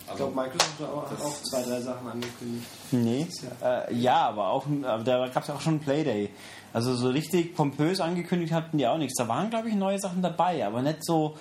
Ich 0.09 0.17
glaube, 0.17 0.35
Microsoft 0.35 0.79
hat 0.81 0.89
auch, 0.89 1.25
auch 1.25 1.41
zwei, 1.43 1.61
drei 1.63 1.79
Sachen 1.79 2.05
angekündigt. 2.05 2.67
Nee. 2.91 3.27
Äh, 3.63 3.93
ja, 3.95 4.27
aber 4.27 4.47
auch 4.49 4.65
aber 4.83 5.03
da 5.03 5.27
gab 5.29 5.43
es 5.43 5.49
auch 5.49 5.61
schon 5.61 5.79
Playday. 5.79 6.29
Also 6.73 6.95
so 6.95 7.09
richtig 7.09 7.55
pompös 7.55 8.01
angekündigt 8.01 8.51
hatten 8.51 8.77
die 8.77 8.85
auch 8.87 8.97
nichts. 8.97 9.15
Da 9.17 9.27
waren, 9.29 9.49
glaube 9.49 9.69
ich, 9.69 9.75
neue 9.75 9.99
Sachen 9.99 10.21
dabei, 10.21 10.65
aber 10.65 10.81
nicht 10.81 11.05
so 11.05 11.37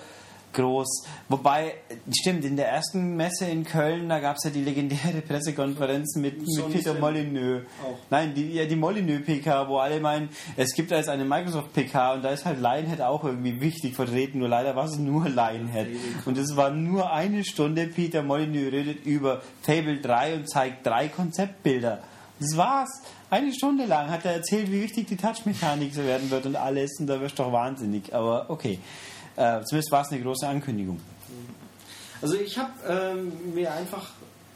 groß. 0.53 1.05
Wobei, 1.29 1.75
stimmt, 2.13 2.45
in 2.45 2.55
der 2.55 2.69
ersten 2.69 3.15
Messe 3.15 3.45
in 3.45 3.63
Köln, 3.63 4.09
da 4.09 4.19
gab 4.19 4.37
es 4.37 4.43
ja 4.43 4.49
die 4.49 4.63
legendäre 4.63 5.21
Pressekonferenz 5.27 6.15
mit, 6.15 6.39
mit 6.39 6.53
Sony 6.53 6.75
Peter. 6.75 6.93
Molyneux. 6.93 7.63
Auch. 7.83 7.97
Nein, 8.09 8.33
die, 8.33 8.53
ja, 8.53 8.65
die 8.65 8.75
Molyneux-PK, 8.75 9.67
wo 9.67 9.77
alle 9.77 9.99
meinen, 9.99 10.29
es 10.57 10.73
gibt 10.73 10.91
da 10.91 10.97
jetzt 10.97 11.09
eine 11.09 11.25
Microsoft-PK 11.25 12.13
und 12.13 12.23
da 12.23 12.29
ist 12.29 12.45
halt 12.45 12.59
Lionhead 12.59 13.01
auch 13.01 13.23
irgendwie 13.23 13.59
wichtig 13.61 13.95
vertreten, 13.95 14.39
nur 14.39 14.49
leider 14.49 14.75
war 14.75 14.85
es 14.85 14.97
nur 14.97 15.27
Lionhead. 15.29 15.87
Und 16.25 16.37
es 16.37 16.55
war 16.55 16.71
nur 16.71 17.11
eine 17.11 17.43
Stunde, 17.43 17.87
Peter 17.87 18.23
Molyneux 18.23 18.71
redet 18.71 19.05
über 19.05 19.41
Fable 19.61 19.99
3 20.01 20.35
und 20.35 20.49
zeigt 20.49 20.85
drei 20.85 21.07
Konzeptbilder. 21.07 21.99
Das 22.41 22.57
war's. 22.57 22.89
Eine 23.29 23.53
Stunde 23.53 23.85
lang 23.85 24.09
hat 24.09 24.25
er 24.25 24.33
erzählt, 24.33 24.71
wie 24.71 24.81
wichtig 24.81 25.07
die 25.07 25.15
Touch-Mechanik 25.15 25.93
so 25.93 26.03
werden 26.03 26.29
wird 26.31 26.45
und 26.47 26.55
alles 26.55 26.99
und 26.99 27.07
da 27.07 27.21
wirst 27.21 27.37
du 27.37 27.43
doch 27.43 27.53
wahnsinnig. 27.53 28.13
Aber 28.13 28.49
okay. 28.49 28.79
Äh, 29.35 29.61
zumindest 29.63 29.91
war 29.91 30.01
es 30.01 30.11
eine 30.11 30.21
große 30.21 30.47
Ankündigung. 30.47 30.99
Also 32.21 32.35
ich 32.35 32.57
habe 32.57 32.71
ähm, 32.87 33.31
mir 33.53 33.73
einfach 33.73 34.11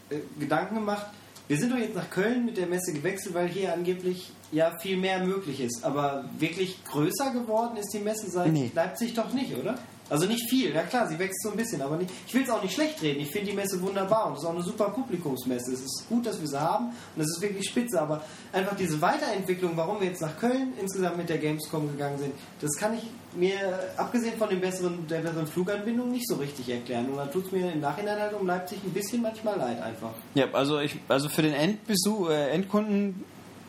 äh, 0.09 0.17
Gedanken 0.39 0.75
gemacht, 0.75 1.07
wir 1.47 1.57
sind 1.57 1.71
doch 1.71 1.77
jetzt 1.77 1.95
nach 1.95 2.09
Köln 2.09 2.45
mit 2.45 2.57
der 2.57 2.67
Messe 2.67 2.91
gewechselt, 2.93 3.35
weil 3.35 3.47
hier 3.47 3.73
angeblich 3.73 4.31
ja 4.51 4.77
viel 4.79 4.97
mehr 4.97 5.23
möglich 5.23 5.59
ist. 5.61 5.83
Aber 5.83 6.25
wirklich 6.39 6.83
größer 6.85 7.31
geworden 7.31 7.77
ist 7.77 7.93
die 7.93 7.99
Messe 7.99 8.29
seit 8.29 8.51
Nee. 8.51 8.71
Leipzig 8.73 9.13
doch 9.13 9.31
nicht, 9.33 9.55
oder? 9.55 9.75
Also 10.07 10.27
nicht 10.27 10.47
viel, 10.49 10.71
ja 10.73 10.83
klar, 10.83 11.07
sie 11.07 11.17
wächst 11.17 11.41
so 11.41 11.49
ein 11.49 11.57
bisschen, 11.57 11.81
aber 11.81 11.97
nicht, 11.97 12.11
ich 12.27 12.33
will 12.35 12.43
es 12.43 12.49
auch 12.51 12.61
nicht 12.61 12.75
schlecht 12.75 13.01
reden. 13.01 13.21
Ich 13.21 13.31
finde 13.31 13.49
die 13.49 13.55
Messe 13.55 13.81
wunderbar 13.81 14.27
und 14.27 14.33
es 14.33 14.39
ist 14.39 14.45
auch 14.45 14.53
eine 14.53 14.61
super 14.61 14.89
Publikumsmesse. 14.89 15.73
Es 15.73 15.79
ist 15.81 16.05
gut, 16.07 16.27
dass 16.27 16.39
wir 16.39 16.47
sie 16.47 16.59
haben 16.61 16.89
und 17.15 17.21
es 17.23 17.27
ist 17.35 17.41
wirklich 17.41 17.67
spitze, 17.67 17.99
aber 17.99 18.23
einfach 18.53 18.75
diese 18.75 19.01
Weiterentwicklung, 19.01 19.71
warum 19.75 19.99
wir 19.99 20.07
jetzt 20.07 20.21
nach 20.21 20.37
Köln 20.37 20.73
insgesamt 20.79 21.17
mit 21.17 21.29
der 21.29 21.39
Gamescom 21.39 21.87
gegangen 21.91 22.19
sind, 22.19 22.33
das 22.61 22.75
kann 22.77 22.93
ich 22.93 23.03
mir, 23.35 23.79
abgesehen 23.97 24.37
von 24.37 24.49
dem 24.49 24.61
besseren, 24.61 25.07
der 25.07 25.19
besseren 25.19 25.47
Fluganbindung, 25.47 26.11
nicht 26.11 26.27
so 26.27 26.35
richtig 26.35 26.69
erklären. 26.69 27.09
Und 27.09 27.17
da 27.17 27.25
tut 27.25 27.45
es 27.45 27.51
mir 27.51 27.71
im 27.71 27.79
Nachhinein 27.79 28.19
halt 28.19 28.33
um 28.33 28.45
Leipzig 28.45 28.79
ein 28.83 28.91
bisschen 28.91 29.21
manchmal 29.21 29.57
leid 29.57 29.81
einfach. 29.81 30.11
Ja, 30.33 30.45
also 30.53 30.79
ich, 30.79 30.97
also 31.07 31.29
für 31.29 31.41
den 31.41 31.53
Endbesuch, 31.53 32.29
äh, 32.29 32.49
Endkunden 32.51 33.23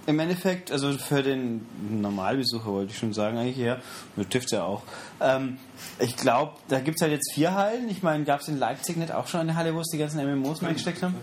im 0.06 0.18
Endeffekt, 0.20 0.70
also 0.70 0.92
für 0.92 1.22
den 1.22 1.66
Normalbesucher 1.90 2.66
wollte 2.66 2.92
ich 2.92 2.98
schon 2.98 3.12
sagen, 3.12 3.38
eigentlich 3.38 3.56
ja, 3.56 3.78
das 4.14 4.28
trifft 4.28 4.52
ja 4.52 4.62
auch. 4.62 4.82
Ähm, 5.20 5.58
ich 5.98 6.16
glaube, 6.16 6.52
da 6.68 6.78
gibt 6.78 6.98
es 6.98 7.02
halt 7.02 7.12
jetzt 7.12 7.34
vier 7.34 7.54
Hallen. 7.54 7.88
Ich 7.88 8.02
meine, 8.02 8.24
gab 8.24 8.40
es 8.40 8.48
in 8.48 8.58
Leipzig 8.58 8.96
nicht 8.96 9.12
auch 9.12 9.26
schon 9.26 9.40
eine 9.40 9.56
Halle, 9.56 9.74
wo 9.74 9.80
es 9.80 9.88
die 9.88 9.98
ganzen 9.98 10.24
MMOs 10.24 10.62
mal 10.62 10.72
gesteckt 10.72 11.02
haben? 11.02 11.16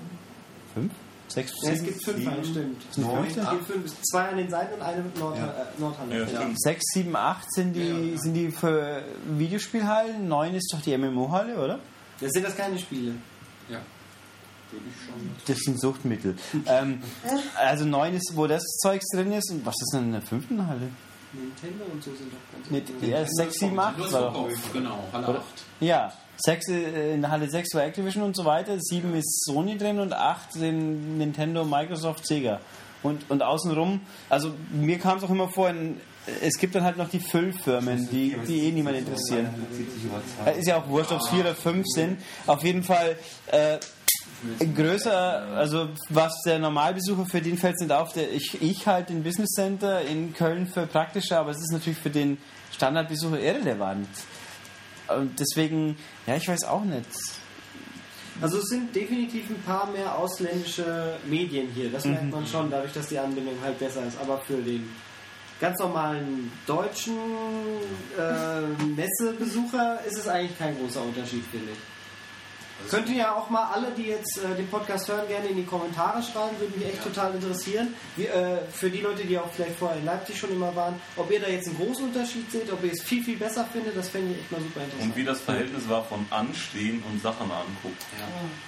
Sechs? 1.33 1.51
Ja, 1.63 1.71
es 1.71 1.79
sieben? 1.79 1.91
gibt 1.93 2.03
fünf 2.05 2.25
Hallen, 2.27 2.43
stimmt. 2.45 2.97
Neun? 2.97 3.25
Es 3.27 3.35
gibt 3.35 3.67
fünf, 3.67 4.01
zwei 4.03 4.29
an 4.29 4.37
den 4.37 4.49
Seiten 4.49 4.75
und 4.75 4.81
eine 4.81 5.01
mit 5.01 5.17
Nord 5.17 5.37
Ja. 5.37 5.47
äh, 5.47 5.79
Nordhalle. 5.79 6.31
Ja. 6.31 6.49
Sechs, 6.55 6.83
sieben, 6.93 7.15
acht 7.15 7.51
sind 7.53 7.73
die, 7.73 8.13
sind 8.17 8.33
die 8.33 8.51
für 8.51 9.03
Videospielhallen. 9.37 10.27
Neun 10.27 10.53
ist 10.55 10.71
doch 10.73 10.81
die 10.81 10.95
MMO-Halle, 10.97 11.55
oder? 11.57 11.79
Das 12.19 12.31
sind 12.31 12.45
das 12.45 12.55
keine 12.55 12.77
Spiele. 12.77 13.13
Ja. 13.69 13.79
Das 15.47 15.59
sind 15.59 15.79
Suchtmittel. 15.79 16.35
ähm, 16.65 17.01
also 17.55 17.85
neun 17.85 18.15
ist, 18.15 18.31
wo 18.35 18.47
das 18.47 18.63
Zeugs 18.81 19.05
drin 19.13 19.31
ist. 19.31 19.51
Und 19.51 19.65
was 19.65 19.75
ist 19.79 19.91
denn 19.93 20.05
in 20.05 20.11
der 20.13 20.21
fünften 20.21 20.65
Halle? 20.67 20.89
Nintendo 21.33 21.85
und 21.91 22.03
so 22.03 22.11
sind 22.15 22.31
doch 22.31 22.39
ganz 22.53 22.69
Mit 22.69 23.09
ja, 23.09 23.25
6, 23.25 23.59
7, 23.59 23.79
8 23.79 23.97
Nur 23.97 24.11
war 24.11 24.21
doch. 24.33 24.49
genau, 24.71 25.03
Halle 25.11 25.27
Oder? 25.27 25.39
8. 25.39 25.45
Ja, 25.79 26.13
6 26.37 26.69
äh, 26.69 27.13
in 27.13 27.21
der 27.21 27.31
Halle 27.31 27.49
6 27.49 27.73
war 27.75 27.83
Activision 27.83 28.23
und 28.23 28.35
so 28.35 28.45
weiter, 28.45 28.79
7 28.79 29.13
ist 29.15 29.43
Sony 29.45 29.77
drin 29.77 29.99
und 29.99 30.13
8 30.13 30.53
sind 30.53 31.17
Nintendo, 31.17 31.63
Microsoft, 31.65 32.25
Sega. 32.27 32.59
Und, 33.01 33.29
und 33.29 33.43
außenrum, 33.43 33.99
also 34.29 34.53
mir 34.71 34.97
kam 34.97 35.17
es 35.17 35.23
auch 35.25 35.29
immer 35.29 35.49
vor, 35.49 35.69
in, 35.69 35.99
es 36.41 36.57
gibt 36.57 36.73
dann 36.75 36.83
halt 36.83 36.97
noch 36.97 37.09
die 37.09 37.19
Füllfirmen, 37.19 38.07
die, 38.09 38.35
die 38.47 38.67
eh 38.67 38.71
niemand 38.71 38.97
interessieren. 38.97 39.49
Äh, 40.45 40.57
Ist 40.59 40.67
ja 40.67 40.77
auch 40.77 40.87
wurscht, 40.87 41.11
ob 41.11 41.19
es 41.19 41.29
4 41.29 41.41
oder 41.41 41.55
5 41.55 41.85
sind. 41.85 42.21
Auf 42.47 42.63
jeden 42.63 42.83
Fall 42.83 43.17
äh, 43.47 43.77
größer, 44.75 45.47
also 45.55 45.89
was 46.09 46.33
der 46.45 46.59
Normalbesucher 46.59 47.25
für 47.25 47.41
den 47.41 47.57
fällt, 47.57 47.79
sind 47.79 47.91
auf, 47.91 48.13
der, 48.13 48.31
ich, 48.31 48.61
ich 48.61 48.87
halt 48.87 49.09
den 49.09 49.23
Business 49.23 49.51
Center 49.51 50.01
in 50.01 50.33
Köln 50.33 50.67
für 50.67 50.85
praktischer, 50.87 51.39
aber 51.39 51.51
es 51.51 51.57
ist 51.57 51.71
natürlich 51.71 51.99
für 51.99 52.09
den 52.09 52.37
Standardbesucher 52.71 53.39
irrelevant. 53.39 54.07
Und 55.07 55.39
deswegen, 55.39 55.97
ja, 56.27 56.35
ich 56.35 56.47
weiß 56.47 56.63
auch 56.65 56.83
nicht. 56.83 57.05
Also 58.41 58.57
es 58.57 58.65
sind 58.65 58.95
definitiv 58.95 59.49
ein 59.49 59.61
paar 59.61 59.89
mehr 59.91 60.17
ausländische 60.17 61.17
Medien 61.27 61.67
hier. 61.73 61.91
Das 61.91 62.05
merkt 62.05 62.23
Mhm. 62.23 62.29
man 62.31 62.47
schon, 62.47 62.71
dadurch, 62.71 62.93
dass 62.93 63.07
die 63.07 63.19
Anbindung 63.19 63.53
halt 63.63 63.77
besser 63.77 64.05
ist. 64.07 64.17
Aber 64.19 64.39
für 64.39 64.57
den 64.57 64.89
ganz 65.61 65.77
normalen 65.79 66.51
deutschen 66.65 67.15
äh, 68.17 68.83
Messebesucher 68.95 69.99
ist 70.05 70.17
es 70.17 70.27
eigentlich 70.27 70.57
kein 70.57 70.77
großer 70.79 71.01
Unterschied, 71.03 71.43
finde 71.51 71.71
ich. 71.73 71.92
Könnten 72.89 73.15
ja 73.15 73.33
auch 73.35 73.49
mal 73.49 73.65
alle, 73.73 73.91
die 73.91 74.03
jetzt 74.03 74.37
äh, 74.43 74.55
den 74.55 74.67
Podcast 74.67 75.07
hören, 75.07 75.27
gerne 75.27 75.47
in 75.47 75.57
die 75.57 75.63
Kommentare 75.65 76.21
schreiben, 76.21 76.59
würde 76.59 76.77
mich 76.77 76.87
echt 76.87 77.03
total 77.03 77.33
interessieren. 77.35 77.93
Wie, 78.15 78.25
äh, 78.25 78.57
für 78.71 78.89
die 78.89 78.99
Leute, 79.01 79.23
die 79.25 79.37
auch 79.37 79.51
vielleicht 79.51 79.75
vorher 79.77 79.97
in 79.99 80.05
Leipzig 80.05 80.37
schon 80.37 80.51
immer 80.51 80.75
waren, 80.75 80.95
ob 81.15 81.31
ihr 81.31 81.39
da 81.39 81.47
jetzt 81.47 81.67
einen 81.67 81.77
großen 81.77 82.05
Unterschied 82.05 82.51
seht, 82.51 82.71
ob 82.71 82.83
ihr 82.83 82.91
es 82.91 83.01
viel, 83.01 83.23
viel 83.23 83.37
besser 83.37 83.65
findet, 83.71 83.95
das 83.97 84.09
fände 84.09 84.33
ich 84.33 84.39
echt 84.41 84.51
mal 84.51 84.61
super 84.61 84.81
interessant. 84.81 85.09
Und 85.11 85.15
wie 85.15 85.23
das 85.23 85.41
Verhältnis 85.41 85.87
war 85.89 86.03
von 86.03 86.25
Anstehen 86.29 87.03
und 87.11 87.21
Sachen 87.21 87.49
angucken. 87.51 87.97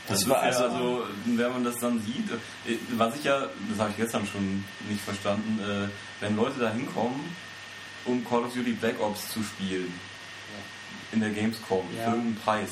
Das, 0.07 0.19
Das 0.21 0.29
war 0.29 0.39
also, 0.39 0.63
also- 0.65 1.03
wenn 1.25 1.51
man 1.51 1.63
das 1.63 1.77
dann 1.77 1.99
sieht, 2.01 2.31
äh, 2.31 2.77
was 2.97 3.15
ich 3.15 3.23
ja, 3.23 3.47
das 3.69 3.79
habe 3.79 3.91
ich 3.91 3.97
gestern 3.97 4.25
schon 4.27 4.63
nicht 4.89 5.01
verstanden, 5.03 5.59
äh, 5.61 5.89
wenn 6.23 6.35
Leute 6.35 6.59
da 6.59 6.71
hinkommen, 6.71 7.19
um 8.05 8.23
Call 8.27 8.43
of 8.43 8.53
Duty 8.53 8.71
Black 8.73 8.99
Ops 9.01 9.29
zu 9.31 9.41
spielen, 9.43 9.93
in 11.11 11.19
der 11.21 11.29
Gamescom, 11.29 11.85
Ja. 11.95 12.03
für 12.05 12.09
irgendeinen 12.17 12.35
Preis. 12.43 12.69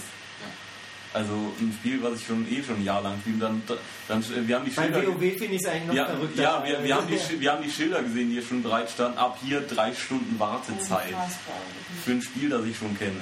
Also 1.13 1.33
ein 1.59 1.71
Spiel, 1.79 2.01
was 2.01 2.19
ich 2.19 2.25
schon 2.25 2.45
eh 2.51 2.63
schon 2.63 2.77
ein 2.77 2.83
Jahr 2.83 3.01
lang 3.03 3.19
spiele, 3.21 3.37
dann, 3.37 3.61
dann 4.07 4.47
wir 4.47 4.55
haben 4.55 4.65
die 4.65 4.71
Bei 4.71 4.83
Schilder, 4.83 5.07
WoW 5.07 5.19
finde 5.19 5.45
ich 5.45 5.61
es 5.61 5.67
eigentlich 5.67 5.85
noch 5.85 5.93
ja, 5.93 6.05
verrückter. 6.07 6.41
ja 6.41 6.63
wir, 6.65 6.83
wir, 6.83 6.95
haben 6.95 7.07
die, 7.07 7.19
wir 7.39 7.51
haben 7.51 7.63
die 7.63 7.69
Schilder 7.69 8.01
gesehen, 8.01 8.29
die 8.29 8.33
hier 8.33 8.43
schon 8.43 8.63
bereit 8.63 8.89
standen, 8.89 9.17
ab 9.19 9.37
hier 9.43 9.61
drei 9.61 9.93
Stunden 9.93 10.39
Wartezeit 10.39 11.13
Unfassbar. 11.13 11.55
für 12.03 12.11
ein 12.11 12.21
Spiel, 12.21 12.49
das 12.49 12.65
ich 12.65 12.77
schon 12.77 12.97
kenne. 12.97 13.21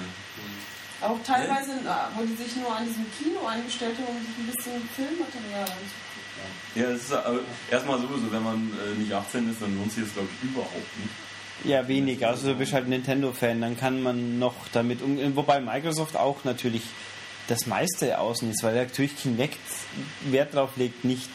Auch 1.01 1.17
teilweise, 1.25 1.71
na, 1.83 2.09
wo 2.15 2.23
die 2.23 2.35
sich 2.35 2.55
nur 2.55 2.73
an 2.73 2.85
diesem 2.85 3.05
Kino 3.17 3.45
angestellt 3.45 3.95
haben, 3.97 4.15
um 4.15 4.21
sich 4.21 4.37
ein 4.37 4.55
bisschen 4.55 4.89
Filmmaterial 4.95 5.63
anzugucken. 5.63 6.11
Ja, 6.75 6.83
es 6.91 7.03
ist 7.03 7.11
äh, 7.11 7.73
erstmal 7.73 7.99
sowieso, 7.99 8.31
wenn 8.31 8.43
man 8.43 8.71
äh, 8.71 8.97
nicht 8.99 9.11
18 9.11 9.51
ist, 9.51 9.61
dann 9.61 9.75
lohnt 9.77 9.91
sich 9.91 10.03
das 10.03 10.13
glaube 10.13 10.29
ich 10.31 10.49
überhaupt 10.49 10.99
nicht. 10.99 11.11
Ja, 11.63 11.87
wenig. 11.87 12.25
Also 12.25 12.49
du 12.49 12.55
bist 12.55 12.73
halt 12.73 12.87
Nintendo-Fan, 12.87 13.61
dann 13.61 13.77
kann 13.77 14.01
man 14.01 14.39
noch 14.39 14.55
damit 14.71 15.01
umgehen. 15.01 15.35
Wobei 15.35 15.59
Microsoft 15.59 16.15
auch 16.15 16.43
natürlich 16.43 16.83
das 17.51 17.65
meiste 17.67 18.17
ausnutzt, 18.19 18.63
weil 18.63 18.75
natürlich 18.75 19.15
Kinect 19.17 19.59
Wert 20.25 20.53
drauf 20.53 20.71
legt, 20.77 21.03
nicht. 21.05 21.29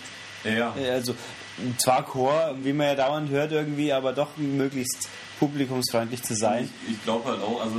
Ja, 0.44 0.74
äh, 0.76 0.90
Also 0.90 1.14
zwar 1.78 2.04
Core, 2.04 2.56
wie 2.62 2.72
man 2.72 2.86
ja 2.88 2.94
dauernd 2.94 3.30
hört 3.30 3.52
irgendwie, 3.52 3.92
aber 3.92 4.12
doch 4.12 4.36
möglichst 4.36 5.08
publikumsfreundlich 5.38 6.22
zu 6.22 6.34
sein. 6.34 6.70
Ich, 6.86 6.92
ich 6.94 7.04
glaube 7.04 7.28
halt 7.30 7.40
auch, 7.42 7.60
also 7.60 7.76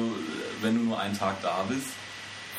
wenn 0.62 0.76
du 0.76 0.84
nur 0.84 1.00
einen 1.00 1.18
Tag 1.18 1.42
da 1.42 1.64
bist, 1.68 1.88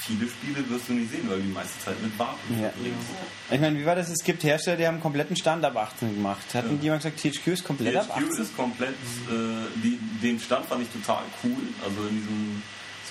viele 0.00 0.28
Spiele 0.28 0.68
wirst 0.70 0.88
du 0.88 0.94
nicht 0.94 1.10
sehen, 1.10 1.28
weil 1.28 1.36
du 1.36 1.42
die 1.42 1.52
meiste 1.52 1.78
Zeit 1.84 2.00
mit 2.02 2.18
Warten 2.18 2.38
Ja. 2.60 2.70
verbringst. 2.70 3.06
Ich 3.50 3.60
meine, 3.60 3.78
wie 3.78 3.84
war 3.84 3.94
das? 3.96 4.09
Es 4.09 4.24
gibt 4.24 4.42
Hersteller, 4.42 4.76
die 4.76 4.86
haben 4.86 4.94
einen 4.94 5.02
kompletten 5.02 5.36
Stand 5.36 5.64
ab 5.64 5.76
18 5.76 6.14
gemacht. 6.14 6.42
Hatten 6.55 6.76
Ja. 6.76 6.82
jemand 6.82 7.02
gesagt, 7.02 7.20
THQ 7.20 7.46
ist 7.48 7.64
komplett 7.64 7.96
ab 7.96 8.06
THQ 8.06 8.10
18? 8.30 8.42
ist 8.42 8.56
komplett, 8.56 8.90
äh, 8.90 9.34
die, 9.82 9.98
den 10.22 10.40
Stand 10.40 10.66
fand 10.66 10.82
ich 10.82 10.88
total 10.88 11.22
cool, 11.44 11.62
also 11.84 12.00
in 12.09 12.16
diesem 12.16 12.62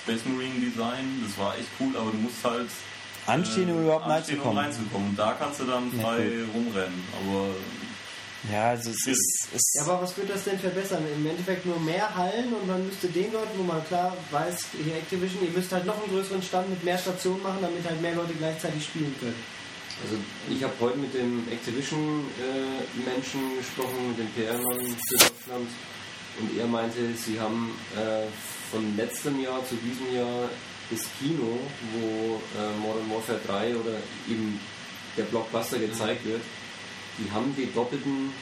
Space 0.08 0.24
Marine 0.24 0.58
Design, 0.60 1.22
das 1.26 1.36
war 1.36 1.54
echt 1.58 1.68
cool, 1.80 1.94
aber 1.96 2.10
du 2.10 2.16
musst 2.16 2.42
halt 2.42 2.68
Anstehen, 3.26 3.70
um 3.70 3.82
überhaupt 3.82 4.06
anstehen, 4.06 4.40
um 4.40 4.56
reinzukommen. 4.56 4.64
reinzukommen. 4.64 5.08
Und 5.10 5.18
da 5.18 5.36
kannst 5.38 5.60
du 5.60 5.64
dann 5.64 5.92
Ja, 5.94 6.02
frei 6.02 6.18
cool. 6.24 6.46
rumrennen, 6.54 7.04
aber 7.20 7.48
Ja, 8.50 8.70
also 8.70 8.88
es 8.90 9.06
ist. 9.06 9.48
Es 9.54 9.62
Ja, 9.74 9.82
aber 9.82 10.00
was 10.02 10.16
wird 10.16 10.30
das 10.30 10.44
denn 10.44 10.58
verbessern? 10.58 11.04
Im 11.14 11.26
Endeffekt 11.26 11.66
nur 11.66 11.78
mehr 11.80 12.14
Hallen 12.14 12.54
und 12.54 12.66
man 12.66 12.86
müsste 12.86 13.08
den 13.08 13.30
Leuten, 13.32 13.58
wo 13.58 13.64
man 13.64 13.84
klar 13.84 14.16
weiß, 14.30 14.68
hier 14.82 14.96
Activision, 14.96 15.44
ihr 15.44 15.50
müsst 15.50 15.70
halt 15.72 15.84
noch 15.84 16.02
einen 16.02 16.10
größeren 16.10 16.42
Stand 16.42 16.70
mit 16.70 16.82
mehr 16.84 16.96
Stationen 16.96 17.42
machen, 17.42 17.58
damit 17.60 17.84
halt 17.86 18.00
mehr 18.00 18.14
Leute 18.14 18.32
gleichzeitig 18.32 18.82
spielen 18.84 19.14
können. 19.20 19.36
Also 20.02 20.16
ich 20.48 20.62
habe 20.62 20.72
heute 20.80 20.96
mit 20.96 21.12
dem 21.12 21.46
Activision-Menschen 21.52 23.58
gesprochen, 23.58 24.08
mit 24.16 24.20
dem 24.20 24.30
PR-Mann 24.32 24.78
für 24.78 25.16
Deutschland 25.18 25.68
und 26.40 26.56
er 26.58 26.66
meinte, 26.66 27.12
sie 27.14 27.38
haben 27.40 27.72
äh, 27.96 28.24
von 28.70 28.96
letztem 28.96 29.40
Jahr 29.42 29.64
zu 29.66 29.76
diesem 29.76 30.14
Jahr 30.14 30.48
das 30.90 31.06
Kino, 31.18 31.58
wo 31.94 32.40
äh, 32.58 32.78
Modern 32.80 33.10
Warfare 33.10 33.40
3 33.46 33.76
oder 33.76 33.96
eben 34.28 34.58
der 35.16 35.24
Blockbuster 35.24 35.78
gezeigt 35.78 36.24
wird, 36.24 36.40
die 37.18 37.30
haben 37.30 37.54
die 37.56 37.72
doppelten 37.72 38.32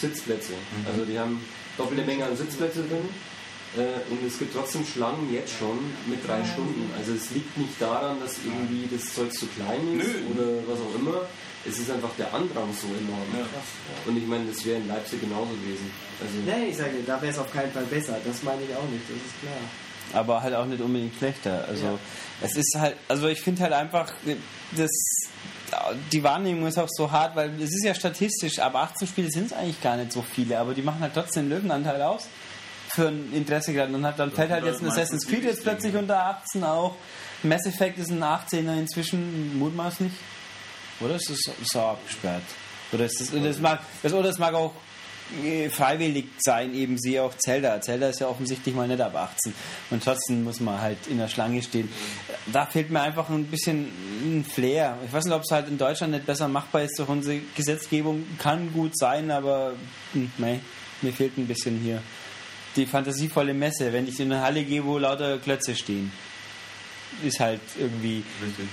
Sitzplätze. 0.00 0.52
Also 0.90 1.04
die 1.04 1.18
haben 1.18 1.40
doppelte 1.76 2.04
Menge 2.04 2.24
an 2.24 2.36
Sitzplätze 2.36 2.84
drin 2.84 3.08
äh, 3.76 4.10
und 4.10 4.24
es 4.26 4.38
gibt 4.38 4.54
trotzdem 4.54 4.84
Schlangen 4.86 5.32
jetzt 5.32 5.58
schon 5.58 5.78
mit 6.06 6.26
drei 6.26 6.44
Stunden. 6.44 6.90
Also 6.96 7.12
es 7.12 7.30
liegt 7.32 7.56
nicht 7.58 7.80
daran, 7.80 8.20
dass 8.20 8.38
irgendwie 8.38 8.88
das 8.90 9.12
Zeug 9.14 9.32
zu 9.32 9.46
klein 9.46 10.00
ist 10.00 10.06
Nö. 10.06 10.32
oder 10.32 10.68
was 10.68 10.78
auch 10.80 10.94
immer. 10.98 11.26
Es 11.68 11.78
ist 11.78 11.90
einfach 11.90 12.10
der 12.18 12.32
Andrang 12.32 12.72
so 12.72 12.86
enorm. 12.88 13.46
Und 14.06 14.16
ich 14.16 14.26
meine, 14.26 14.46
das 14.46 14.64
wäre 14.64 14.78
in 14.78 14.88
Leipzig 14.88 15.20
genauso 15.20 15.50
gewesen. 15.50 15.90
Also 16.20 16.34
Nee, 16.44 16.70
ich 16.70 16.76
sage, 16.76 16.92
da 17.06 17.20
wäre 17.20 17.32
es 17.32 17.38
auf 17.38 17.52
keinen 17.52 17.70
Fall 17.72 17.84
besser. 17.84 18.16
Das 18.24 18.42
meine 18.42 18.62
ich 18.62 18.74
auch 18.74 18.88
nicht, 18.90 19.04
das 19.08 19.16
ist 19.16 19.40
klar. 19.40 20.20
aber 20.20 20.42
halt 20.42 20.54
auch 20.54 20.66
nicht 20.66 20.80
unbedingt 20.80 21.14
schlechter. 21.16 21.64
Also 21.68 21.98
es 22.40 22.56
ist 22.56 22.76
halt, 22.78 22.96
also 23.08 23.28
ich 23.28 23.40
finde 23.40 23.62
halt 23.62 23.72
einfach, 23.72 24.12
das, 24.76 24.90
die 26.12 26.22
Wahrnehmung 26.22 26.66
ist 26.66 26.78
auch 26.78 26.88
so 26.88 27.10
hart, 27.10 27.36
weil 27.36 27.50
es 27.60 27.70
ist 27.70 27.84
ja 27.84 27.94
statistisch, 27.94 28.58
aber 28.58 28.80
18 28.80 29.08
Spiele 29.08 29.30
sind 29.30 29.46
es 29.46 29.52
eigentlich 29.52 29.80
gar 29.82 29.96
nicht 29.96 30.12
so 30.12 30.22
viele, 30.22 30.58
aber 30.58 30.74
die 30.74 30.82
machen 30.82 31.00
halt 31.00 31.14
trotzdem 31.14 31.48
den 31.48 31.58
Löwenanteil 31.58 32.00
aus 32.02 32.26
für 32.90 33.08
ein 33.08 33.32
Interesse 33.34 33.72
gerade. 33.72 33.92
Und 33.94 34.04
hat, 34.06 34.18
dann 34.18 34.32
fällt 34.32 34.50
halt 34.50 34.64
jetzt 34.64 34.82
ein 34.82 34.88
Assassin's 34.88 35.26
Creed 35.26 35.44
jetzt 35.44 35.62
plötzlich 35.62 35.94
unter 35.94 36.24
18 36.24 36.64
auch. 36.64 36.96
Mass 37.42 37.66
Effect 37.66 37.98
ist 37.98 38.10
ein 38.10 38.22
18er 38.22 38.78
inzwischen, 38.78 39.58
mutmaßlich. 39.58 40.12
Oder 41.00 41.16
ist 41.16 41.30
das 41.30 41.38
ist 41.60 41.76
abgesperrt? 41.76 42.42
Oder 42.92 43.04
ist 43.04 43.20
das, 43.20 43.30
das 43.30 43.58
mag, 43.58 43.80
das, 44.02 44.12
oder 44.12 44.30
es 44.30 44.38
mag 44.38 44.54
auch 44.54 44.72
äh, 45.44 45.68
freiwillig 45.68 46.26
sein, 46.38 46.74
eben 46.74 46.98
sie 46.98 47.20
auch 47.20 47.36
Zelda. 47.36 47.80
Zelda 47.80 48.08
ist 48.08 48.20
ja 48.20 48.28
offensichtlich 48.28 48.74
mal 48.74 48.88
nicht 48.88 49.00
ab 49.00 49.14
18 49.14 49.52
und 49.90 50.02
trotzdem 50.02 50.42
muss 50.42 50.58
man 50.60 50.80
halt 50.80 51.06
in 51.08 51.18
der 51.18 51.28
Schlange 51.28 51.62
stehen. 51.62 51.90
Da 52.46 52.64
fehlt 52.64 52.90
mir 52.90 53.02
einfach 53.02 53.28
ein 53.28 53.44
bisschen 53.44 53.88
ein 54.22 54.44
Flair. 54.44 54.96
Ich 55.04 55.12
weiß 55.12 55.26
nicht, 55.26 55.34
ob 55.34 55.42
es 55.42 55.50
halt 55.50 55.68
in 55.68 55.76
Deutschland 55.76 56.14
nicht 56.14 56.24
besser 56.24 56.48
machbar 56.48 56.82
ist 56.82 56.98
durch 56.98 57.08
unsere 57.10 57.40
Gesetzgebung. 57.54 58.24
Kann 58.38 58.72
gut 58.72 58.98
sein, 58.98 59.30
aber 59.30 59.74
hm, 60.14 60.32
mei, 60.38 60.60
mir 61.02 61.12
fehlt 61.12 61.36
ein 61.36 61.46
bisschen 61.46 61.78
hier 61.78 62.02
die 62.76 62.86
fantasievolle 62.86 63.52
Messe. 63.52 63.92
Wenn 63.92 64.08
ich 64.08 64.18
in 64.20 64.32
eine 64.32 64.42
Halle 64.42 64.64
gehe, 64.64 64.84
wo 64.84 64.96
lauter 64.96 65.38
Klötze 65.38 65.74
stehen, 65.74 66.10
ist 67.22 67.38
halt 67.38 67.60
irgendwie 67.78 68.22
richtig. 68.42 68.68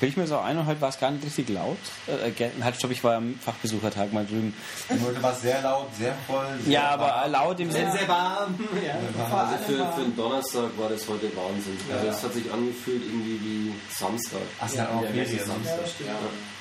Bin 0.00 0.08
ich 0.08 0.16
mir 0.16 0.26
so 0.26 0.38
ein, 0.38 0.66
heute 0.66 0.80
war 0.80 0.88
es 0.90 0.98
gar 0.98 1.10
nicht 1.10 1.24
richtig 1.24 1.48
laut. 1.48 1.76
Äh, 2.06 2.30
ge- 2.32 2.50
halt, 2.62 2.76
stopp, 2.76 2.90
ich 2.90 3.02
war 3.02 3.16
am 3.16 3.34
Fachbesuchertag 3.44 4.12
mal 4.12 4.26
drüben. 4.26 4.54
Heute 4.88 5.22
war 5.22 5.32
es 5.32 5.40
sehr 5.42 5.62
laut, 5.62 5.88
sehr 5.98 6.14
voll. 6.26 6.46
Sehr 6.64 6.72
Ja, 6.72 6.88
aber 6.90 7.04
warm. 7.06 7.32
laut 7.32 7.60
im 7.60 7.70
Sehr, 7.70 7.86
Sinne. 7.86 7.98
sehr 7.98 8.08
warm. 8.08 8.58
Ja. 8.84 8.94
Also 9.36 9.56
für, 9.64 9.76
für 9.92 10.00
einen 10.02 10.16
Donnerstag 10.16 10.70
war 10.76 10.88
das 10.88 11.06
heute 11.08 11.30
Wahnsinn. 11.36 11.76
Also 11.92 12.08
es 12.08 12.22
hat 12.22 12.32
sich 12.34 12.52
angefühlt 12.52 13.02
irgendwie 13.04 13.40
wie 13.40 13.72
Samstag. 13.94 14.40
Ach, 14.60 14.66
es 14.66 14.78
hat 14.78 14.90
auch 14.90 15.02
Ja, 15.02 15.08
das 15.22 15.30
ist 15.32 15.46
Samstag. 15.46 15.78
Ja. 16.06 16.14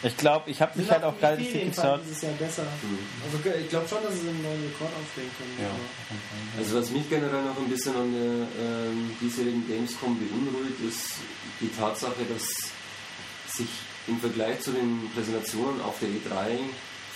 Ich 0.04 0.18
glaube, 0.18 0.50
ich 0.50 0.62
habe 0.62 0.78
mich 0.80 0.90
halt 0.92 1.04
auch 1.04 1.18
gerade 1.20 1.38
fahren 1.44 1.70
geschaut. 1.70 2.00
dieses 2.06 2.22
Jahr 2.24 2.32
besser. 2.34 2.64
Also 3.26 3.38
ich 3.60 3.70
glaube 3.70 3.88
schon, 3.88 4.04
dass 4.04 4.14
es 4.14 4.22
einen 4.22 4.42
neuen 4.42 4.64
Rekord 4.64 4.90
aufstellen 5.02 5.30
können. 5.38 5.56
Ja. 5.62 6.58
Also 6.58 6.80
was 6.80 6.90
mich 6.90 7.10
generell 7.10 7.44
noch 7.44 7.58
ein 7.58 7.70
bisschen 7.70 7.96
an 7.96 8.12
der 8.14 8.48
ähm, 8.62 9.12
diesjährigen 9.22 9.68
Gamescom 9.68 10.18
beunruhigt, 10.18 10.80
ist 10.88 11.22
die 11.62 11.70
Tatsache, 11.70 12.26
dass 12.34 12.44
sich 13.56 13.68
im 14.08 14.20
Vergleich 14.20 14.60
zu 14.62 14.72
den 14.72 15.10
Präsentationen 15.14 15.82
auf 15.82 16.00
der 16.00 16.10
E3 16.10 16.58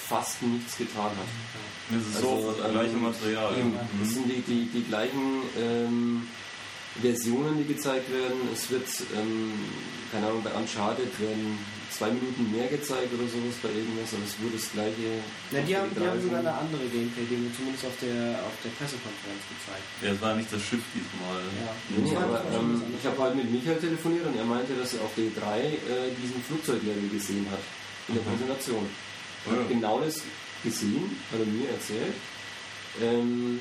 fast 0.07 0.41
nichts 0.43 0.77
getan 0.77 1.05
hat. 1.11 1.27
Das 1.89 2.01
ist 2.07 2.15
Also, 2.17 2.41
so 2.41 2.51
das 2.51 2.67
ähm, 2.67 2.73
gleiche 2.73 2.95
Material. 2.97 3.57
Eben, 3.57 3.69
Mhm. 3.71 3.79
Das 4.01 4.09
sind 4.13 4.25
die, 4.29 4.41
die, 4.41 4.65
die 4.71 4.83
gleichen 4.83 5.41
ähm, 5.57 6.27
Versionen, 7.01 7.57
die 7.57 7.73
gezeigt 7.73 8.11
werden. 8.13 8.37
Es 8.53 8.69
wird, 8.69 8.87
ähm, 9.17 9.53
keine 10.11 10.27
Ahnung, 10.27 10.43
bei 10.43 10.51
Uncharted 10.51 11.19
werden 11.19 11.57
zwei 11.95 12.11
Minuten 12.11 12.51
mehr 12.51 12.67
gezeigt 12.67 13.07
oder 13.15 13.23
sowas 13.31 13.55
bei 13.63 13.71
irgendwas, 13.71 14.11
aber 14.13 14.23
es 14.27 14.35
wurde 14.43 14.59
das 14.59 14.67
gleiche. 14.75 15.07
Ja, 15.51 15.59
die 15.63 15.73
haben, 15.75 15.89
die 15.95 16.03
haben 16.03 16.19
E3 16.19 16.23
sogar 16.27 16.39
eine 16.43 16.53
andere 16.53 16.83
Gameplay-Demo, 16.91 17.47
zumindest 17.55 17.85
auf 17.87 17.97
der, 18.03 18.43
auf 18.43 18.55
der 18.63 18.71
Pressekonferenz 18.75 19.43
gezeigt. 19.47 19.85
Ja, 20.03 20.07
es 20.11 20.19
war 20.19 20.35
nicht 20.35 20.51
das 20.51 20.61
Schiff 20.61 20.83
diesmal. 20.91 21.39
Ja. 21.63 21.71
Nee, 21.95 22.15
aber 22.19 22.43
ähm, 22.51 22.83
ich 22.99 23.03
habe 23.07 23.17
heute 23.17 23.35
mit 23.39 23.47
Michael 23.49 23.79
telefoniert 23.79 24.25
und 24.27 24.35
er 24.35 24.45
meinte, 24.45 24.75
dass 24.75 24.93
er 24.93 25.01
auf 25.07 25.13
der 25.15 25.25
E3 25.31 25.47
äh, 25.55 26.11
diesen 26.19 26.43
Flugzeuglevel 26.43 27.07
gesehen 27.09 27.47
hat 27.49 27.63
in 28.11 28.15
der 28.19 28.23
Präsentation. 28.27 28.85
Und 29.45 29.53
Ja. 29.55 29.59
hat 29.61 29.69
genau 29.69 29.95
das 30.03 30.21
gesehen, 30.63 31.15
hat 31.31 31.39
er 31.39 31.45
mir 31.47 31.69
erzählt, 31.69 32.15
ähm, 33.01 33.59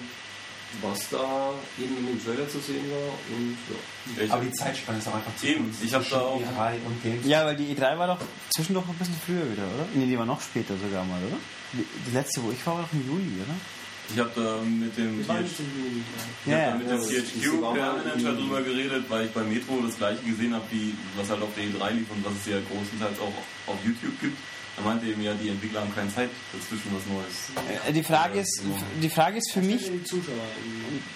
was 0.83 1.09
da 1.11 1.53
eben 1.79 1.97
in 1.99 2.07
dem 2.07 2.25
Trailer 2.25 2.49
zu 2.49 2.59
sehen 2.61 2.85
war 2.91 3.13
und 3.37 3.57
ja. 4.17 4.23
Ich 4.25 4.31
Aber 4.33 4.43
die 4.45 4.53
Zeitspanne 4.53 4.99
ist 4.99 5.09
auch 5.09 5.15
einfach 5.15 5.35
zu 5.37 5.47
Eben, 5.47 5.75
ich 5.83 5.95
hab 5.95 6.09
da 6.11 6.21
auch- 6.21 6.41
E3 6.41 6.75
und 6.87 7.03
Games. 7.03 7.27
Ja, 7.27 7.45
weil 7.47 7.57
die 7.57 7.75
E3 7.75 7.99
war 7.99 8.07
doch 8.07 8.19
zwischendurch 8.55 8.87
ein 8.89 8.95
bisschen 8.97 9.17
früher 9.25 9.51
wieder, 9.51 9.65
oder? 9.65 9.87
Nee, 9.95 10.07
die 10.07 10.19
war 10.19 10.27
noch 10.27 10.41
später 10.41 10.75
sogar 10.77 11.05
mal, 11.05 11.19
oder? 11.27 11.37
Die, 11.73 11.85
die 12.09 12.15
letzte, 12.15 12.43
wo 12.43 12.51
ich 12.51 12.65
war, 12.67 12.75
war 12.77 12.83
doch 12.83 12.93
im 12.93 13.07
Juli, 13.07 13.43
oder? 13.43 13.55
Ich 14.13 14.19
habe 14.21 14.31
da 14.37 14.61
mit 14.63 14.95
dem 14.99 15.25
THQ 15.25 15.31
Ja, 16.45 16.53
habe 16.53 16.61
ja. 16.61 16.71
da 16.71 16.77
mit 16.77 16.87
dem 16.91 16.97
das 16.99 17.11
ist 17.11 17.33
THQ 17.41 17.45
sogar 17.45 17.75
mal 17.75 17.97
Manager 18.05 18.29
im- 18.31 18.37
drüber 18.37 18.61
geredet, 18.63 19.05
weil 19.09 19.25
ich 19.25 19.31
bei 19.33 19.43
Metro 19.43 19.81
das 19.83 19.97
gleiche 19.97 20.23
gesehen 20.23 20.53
habe, 20.55 20.65
wie 20.71 20.95
was 21.17 21.31
halt 21.31 21.41
auf 21.41 21.49
der 21.57 21.65
E3 21.65 21.91
lief 21.93 22.11
und 22.11 22.23
was 22.25 22.33
es 22.35 22.47
ja 22.53 22.59
großenteils 22.69 23.19
auch 23.21 23.33
auf 23.73 23.79
YouTube 23.83 24.21
gibt. 24.21 24.37
Er 24.77 24.83
meinte 24.85 25.07
eben 25.07 25.23
ja, 25.23 25.33
die 25.35 25.49
Entwickler 25.51 25.83
haben 25.83 25.95
keine 25.95 26.13
Zeit 26.13 26.31
dazwischen 26.53 26.91
was 26.95 27.07
Neues. 27.07 27.83
Äh, 27.87 27.93
Die 27.93 28.03
Frage 28.03 28.41
ist, 28.41 28.61
die 29.01 29.09
Frage 29.09 29.39
ist 29.39 29.53
für 29.53 29.63
mich, 29.63 29.91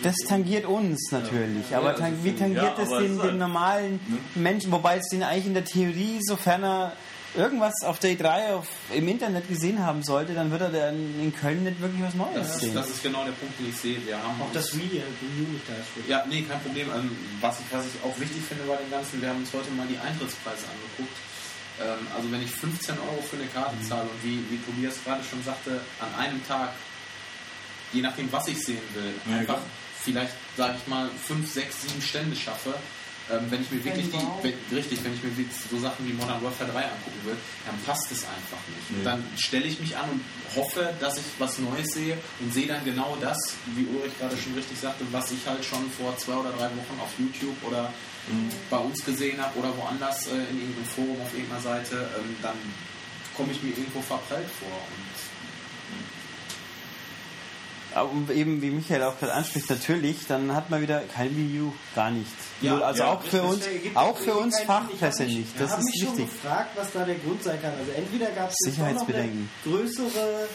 das 0.03 0.15
tangiert 0.29 0.65
uns 0.65 1.11
natürlich, 1.11 1.75
aber 1.75 1.89
also 1.91 2.03
tang, 2.03 2.15
wie 2.23 2.33
tangiert 2.33 2.63
ja, 2.63 2.75
das 2.77 2.89
aber 2.89 2.99
es 2.99 3.03
den, 3.03 3.13
den 3.17 3.23
halt- 3.23 3.39
normalen 3.39 4.01
Menschen, 4.37 4.71
wobei 4.71 4.99
es 4.99 5.09
den 5.09 5.23
eigentlich 5.25 5.47
in 5.47 5.55
der 5.55 5.65
Theorie, 5.65 6.19
sofern 6.23 6.63
er 6.63 6.93
irgendwas 7.37 7.75
auf 7.85 7.99
der 7.99 8.13
E3 8.17 8.55
auf, 8.55 8.67
im 8.95 9.07
Internet 9.07 9.49
gesehen 9.49 9.85
haben 9.85 10.03
sollte, 10.03 10.33
dann 10.35 10.51
wird 10.51 10.63
er 10.63 10.71
dann 10.71 10.95
in 11.21 11.35
Köln 11.35 11.63
nicht 11.65 11.79
wirklich 11.81 12.01
was 12.03 12.15
Neues 12.15 12.35
Das 12.35 12.55
ist, 12.55 12.61
sehen. 12.61 12.75
das 12.75 12.89
ist 12.89 13.03
genau 13.03 13.23
der 13.25 13.33
Punkt, 13.33 13.59
den 13.59 13.69
ich 13.69 13.77
sehe. 13.77 13.99
Wir 14.07 14.17
haben 14.17 14.41
Auch 14.41 14.51
das 14.53 14.75
Wii, 14.75 14.89
die 14.89 14.97
Wii 15.37 15.47
nicht 15.53 15.69
da 15.69 15.75
ist. 15.75 16.09
Ja, 16.09 16.25
nee, 16.29 16.43
kein 16.43 16.59
Problem. 16.61 16.89
Ähm, 16.95 17.11
was, 17.41 17.59
ich, 17.61 17.67
was 17.71 17.85
ich 17.85 18.01
auch 18.03 18.19
wichtig 18.19 18.41
finde 18.49 18.65
bei 18.65 18.77
dem 18.77 18.91
Ganzen, 18.91 19.21
wir 19.21 19.29
haben 19.29 19.39
uns 19.41 19.53
heute 19.53 19.71
mal 19.73 19.87
die 19.87 19.99
Eintrittspreise 19.99 20.65
angeguckt. 20.73 21.17
Ähm, 21.81 22.07
also 22.17 22.31
wenn 22.33 22.43
ich 22.43 22.51
15 22.51 22.97
Euro 22.99 23.23
für 23.29 23.37
eine 23.37 23.47
Karte 23.47 23.77
zahle 23.89 24.03
und 24.09 24.25
wie, 24.25 24.39
wie 24.51 24.59
Tobias 24.59 24.95
gerade 25.05 25.23
schon 25.29 25.43
sagte, 25.45 25.81
an 26.01 26.15
einem 26.23 26.47
Tag, 26.47 26.71
je 27.93 28.03
nachdem 28.03 28.31
was 28.33 28.47
ich 28.49 28.59
sehen 28.65 28.83
will, 28.95 29.15
Ja, 29.31 29.39
einfach 29.39 29.55
klar. 29.55 29.67
vielleicht, 30.03 30.33
sage 30.57 30.75
ich 30.81 30.87
mal, 30.89 31.09
5, 31.27 31.51
6, 31.53 31.83
7 31.89 32.03
Stände 32.03 32.37
schaffe, 32.37 32.75
ähm, 33.31 33.45
wenn 33.51 33.61
ich 33.61 33.71
mir 33.71 33.85
wirklich 33.85 34.07
die, 34.11 34.19
wenn, 34.43 34.55
richtig, 34.77 35.05
wenn 35.05 35.13
ich 35.15 35.23
mir 35.23 35.31
so 35.71 35.79
Sachen 35.79 36.07
wie 36.09 36.15
Modern 36.15 36.43
Warfare 36.43 36.71
3 36.73 36.79
angucken 36.83 37.21
will, 37.25 37.37
dann 37.67 37.79
passt 37.85 38.11
es 38.11 38.25
einfach 38.25 38.57
nicht. 38.75 38.91
Nee. 38.91 39.05
Dann 39.05 39.23
stelle 39.37 39.67
ich 39.67 39.79
mich 39.81 39.95
an 39.97 40.09
und 40.11 40.21
hoffe, 40.57 40.95
dass 40.99 41.19
ich 41.19 41.25
was 41.39 41.59
Neues 41.59 41.89
sehe 41.93 42.17
und 42.41 42.53
sehe 42.55 42.67
dann 42.67 42.83
genau 42.87 43.17
das, 43.21 43.37
wie 43.77 43.85
Ulrich 43.95 44.19
gerade 44.19 44.35
schon 44.39 44.55
richtig 44.55 44.79
sagte, 44.81 45.05
was 45.13 45.31
ich 45.31 45.47
halt 45.47 45.63
schon 45.63 45.91
vor 45.91 46.17
zwei 46.17 46.35
oder 46.35 46.51
drei 46.53 46.67
Wochen 46.71 46.99
auf 47.03 47.11
YouTube 47.19 47.57
oder 47.65 47.93
bei 48.71 48.79
uns 48.79 49.05
gesehen 49.05 49.41
habe 49.43 49.59
oder 49.59 49.77
woanders 49.77 50.27
äh, 50.27 50.31
in 50.51 50.61
irgendeinem 50.61 50.85
Forum 50.95 51.21
auf 51.21 51.33
irgendeiner 51.35 51.61
Seite, 51.63 52.09
ähm, 52.19 52.37
dann 52.43 52.57
komme 53.37 53.53
ich 53.53 53.63
mir 53.63 53.71
irgendwo 53.71 54.01
verprellt 54.01 54.49
vor. 54.59 54.69
Und 54.69 55.09
Aber 57.95 58.33
eben, 58.35 58.61
wie 58.61 58.71
Michael 58.71 59.03
auch 59.05 59.19
gerade 59.19 59.33
anspricht, 59.33 59.71
natürlich, 59.71 60.27
dann 60.29 60.55
hat 60.55 60.69
man 60.71 60.83
wieder 60.83 61.01
kein 61.15 61.31
U, 61.61 61.73
gar 61.95 62.11
nichts. 62.11 62.31
Ja, 62.61 62.79
also 62.81 63.03
ja, 63.03 63.13
auch 63.15 63.23
für 63.23 63.43
uns, 63.43 63.65
gibt 63.83 63.97
auch 63.97 64.17
für 64.17 64.35
uns 64.35 64.61
Fachpresse 64.61 65.25
ich 65.25 65.29
mich- 65.29 65.39
nicht. 65.47 65.61
Das 65.61 65.71
Ich 65.71 65.73
habe 65.73 65.81
ist 65.83 65.87
mich 65.87 66.05
schon 66.05 66.19
wichtig. 66.19 66.43
gefragt, 66.43 66.71
was 66.77 66.93
da 66.93 67.05
der 67.05 67.15
Grund 67.17 67.43
sein 67.43 67.61
kann. 67.63 67.73
Also 67.79 67.91
entweder 67.93 68.27
gab 68.27 68.51
es 68.51 68.57
eine 68.65 68.73
Sicherheitsbedenken. 68.75 69.49
größere 69.65 70.05
äh, 70.45 70.47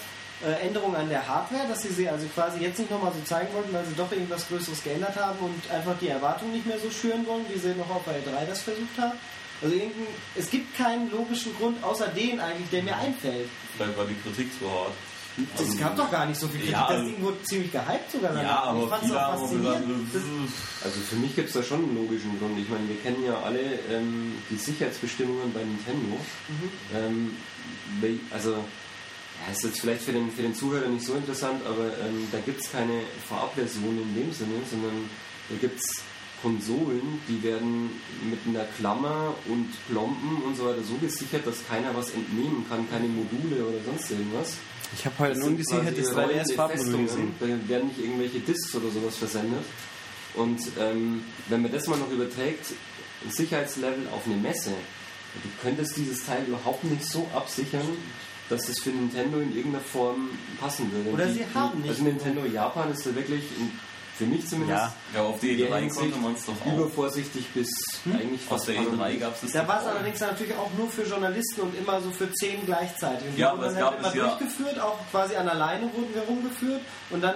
Änderung 0.61 0.95
an 0.95 1.07
der 1.09 1.25
Hardware, 1.27 1.67
dass 1.69 1.81
sie 1.83 1.89
sie 1.89 2.09
also 2.09 2.25
quasi 2.27 2.59
jetzt 2.59 2.79
nicht 2.79 2.91
nochmal 2.91 3.11
so 3.13 3.21
zeigen 3.23 3.53
wollten, 3.53 3.71
weil 3.73 3.85
sie 3.85 3.95
doch 3.95 4.11
irgendwas 4.11 4.47
Größeres 4.47 4.83
geändert 4.83 5.15
haben 5.15 5.39
und 5.39 5.71
einfach 5.71 5.95
die 6.01 6.09
Erwartungen 6.09 6.51
nicht 6.53 6.65
mehr 6.65 6.79
so 6.79 6.89
schüren 6.91 7.25
wollen, 7.25 7.45
wie 7.53 7.59
sie 7.59 7.73
noch 7.75 7.89
auf 7.89 8.03
der 8.05 8.15
E3 8.21 8.45
das 8.47 8.61
versucht 8.61 8.97
haben. 8.97 9.17
Also 9.61 9.75
irgendein, 9.75 10.07
es 10.35 10.49
gibt 10.49 10.75
keinen 10.77 11.09
logischen 11.11 11.55
Grund, 11.57 11.81
außer 11.83 12.07
den 12.07 12.39
eigentlich, 12.41 12.69
der 12.71 12.83
mir 12.83 12.97
einfällt. 12.97 13.47
Vielleicht 13.77 13.97
war 13.97 14.05
die 14.05 14.15
Kritik 14.15 14.49
so 14.59 14.69
hart. 14.69 14.91
Es 15.57 15.77
gab 15.79 15.95
doch 15.97 16.11
gar 16.11 16.25
nicht 16.27 16.39
so 16.39 16.47
viel 16.47 16.59
Kritik. 16.59 16.73
Ja, 16.73 16.81
das 16.87 16.97
also- 16.97 17.05
Ding 17.09 17.21
wurde 17.23 17.41
ziemlich 17.43 17.71
gehypt 17.71 18.11
sogar. 18.11 18.35
Ja, 18.35 18.41
danach. 18.43 18.63
ich 18.63 18.69
aber 18.69 18.87
fand's 18.89 19.05
viele 19.07 19.27
auch 19.27 19.31
haben 19.31 19.57
gesagt, 19.63 19.83
"Pff, 20.13 20.85
Also 20.85 20.99
für 21.09 21.15
mich 21.15 21.35
gibt 21.35 21.47
es 21.47 21.53
da 21.55 21.63
schon 21.63 21.79
einen 21.83 21.95
logischen 21.95 22.37
Grund. 22.37 22.59
Ich 22.59 22.69
meine, 22.69 22.87
wir 22.87 22.97
kennen 22.97 23.23
ja 23.25 23.39
alle 23.41 23.59
ähm, 23.89 24.35
die 24.51 24.57
Sicherheitsbestimmungen 24.57 25.51
bei 25.53 25.61
Nintendo. 25.63 26.17
Ähm, 26.93 27.35
wel- 28.01 28.19
also, 28.31 28.63
ja, 29.45 29.51
ist 29.51 29.63
jetzt 29.63 29.81
vielleicht 29.81 30.03
für 30.03 30.11
den, 30.13 30.31
für 30.31 30.41
den 30.41 30.55
Zuhörer 30.55 30.87
nicht 30.87 31.05
so 31.05 31.13
interessant, 31.13 31.61
aber 31.65 31.85
ähm, 32.05 32.27
da 32.31 32.39
gibt 32.39 32.61
es 32.61 32.71
keine 32.71 33.01
Vorabversion 33.27 33.97
in 34.01 34.15
dem 34.15 34.31
Sinne, 34.33 34.55
sondern 34.69 35.09
da 35.49 35.55
gibt 35.59 35.79
es 35.79 36.01
Konsolen, 36.41 37.19
die 37.29 37.41
werden 37.41 37.89
mit 38.29 38.39
einer 38.45 38.65
Klammer 38.77 39.33
und 39.47 39.69
Plomben 39.87 40.43
und 40.45 40.57
so 40.57 40.65
weiter 40.65 40.83
so 40.83 40.95
gesichert, 40.95 41.47
dass 41.47 41.65
keiner 41.67 41.95
was 41.95 42.09
entnehmen 42.11 42.65
kann, 42.67 42.89
keine 42.89 43.07
Module 43.07 43.65
oder 43.65 43.77
sonst 43.85 44.11
irgendwas. 44.11 44.55
Ich 44.95 45.05
habe 45.05 45.15
heute 45.19 45.29
Das 45.35 45.39
sind 45.39 45.47
ungesichertes 45.53 46.11
quasi 46.11 46.19
rollende 46.19 46.43
3DS-Farbmodul 46.43 46.77
Festungen. 46.77 47.05
gesehen. 47.05 47.35
Da 47.39 47.69
werden 47.69 47.87
nicht 47.87 47.99
irgendwelche 47.99 48.39
Discs 48.41 48.75
oder 48.75 48.89
sowas 48.89 49.15
versendet. 49.15 49.63
Und 50.35 50.59
ähm, 50.79 51.23
wenn 51.47 51.61
man 51.61 51.71
das 51.71 51.87
mal 51.87 51.97
noch 51.97 52.11
überträgt, 52.11 52.73
ein 53.23 53.31
Sicherheitslevel 53.31 54.07
auf 54.11 54.25
eine 54.25 54.35
Messe, 54.35 54.71
du 54.71 55.49
könntest 55.61 55.95
dieses 55.95 56.25
Teil 56.25 56.43
überhaupt 56.45 56.83
nicht 56.83 57.05
so 57.05 57.25
absichern, 57.33 57.87
dass 58.53 58.69
es 58.69 58.79
für 58.79 58.89
Nintendo 58.89 59.39
in 59.39 59.55
irgendeiner 59.55 59.83
Form 59.83 60.29
passen 60.59 60.91
würde. 60.91 61.09
Oder 61.11 61.25
Die- 61.27 61.33
sie 61.33 61.45
haben 61.53 61.79
nicht. 61.81 61.89
Also 61.89 62.03
Nintendo 62.03 62.45
Japan 62.45 62.91
ist 62.91 63.05
da 63.05 63.13
wirklich, 63.15 63.43
in, 63.59 63.71
für 64.17 64.25
mich 64.25 64.47
zumindest, 64.47 64.79
Ja. 64.83 64.93
Ja, 65.13 65.21
auf 65.21 65.39
die 65.39 65.51
in 65.51 65.57
der 65.59 65.69
E3 65.69 65.79
Hinsicht 65.79 65.99
konnte 66.01 66.17
man 66.19 66.33
es 66.33 66.45
doch 66.45 66.53
auch. 66.65 66.73
übervorsichtig 66.77 67.45
bis 67.53 67.69
eigentlich 68.05 68.41
Auf 68.41 68.57
fast 68.57 68.67
der 68.67 68.75
E3 68.75 69.19
gab 69.19 69.43
es 69.43 69.51
Da 69.51 69.59
das 69.59 69.67
war 69.67 69.77
es 69.79 69.83
doch 69.85 69.91
allerdings 69.95 70.19
natürlich 70.19 70.53
auch 70.55 70.69
nur 70.77 70.89
für 70.89 71.03
Journalisten 71.03 71.61
und 71.61 71.77
immer 71.77 72.01
so 72.01 72.09
für 72.11 72.31
zehn 72.33 72.65
gleichzeitig. 72.65 73.27
Und 73.29 73.37
Ja, 73.37 73.51
wurden 73.51 73.59
aber 73.59 73.67
es 73.67 73.73
dann 73.73 73.81
gab 73.83 73.91
halt 73.91 73.99
immer 73.99 74.07
es 74.09 74.15
ja- 74.15 74.27
durchgeführt, 74.37 74.79
auch 74.79 74.97
quasi 75.11 75.35
an 75.35 75.47
alleine 75.49 75.83
wurden 75.93 76.13
wir 76.13 76.21
rumgeführt 76.23 76.81
und 77.11 77.21
dann 77.23 77.35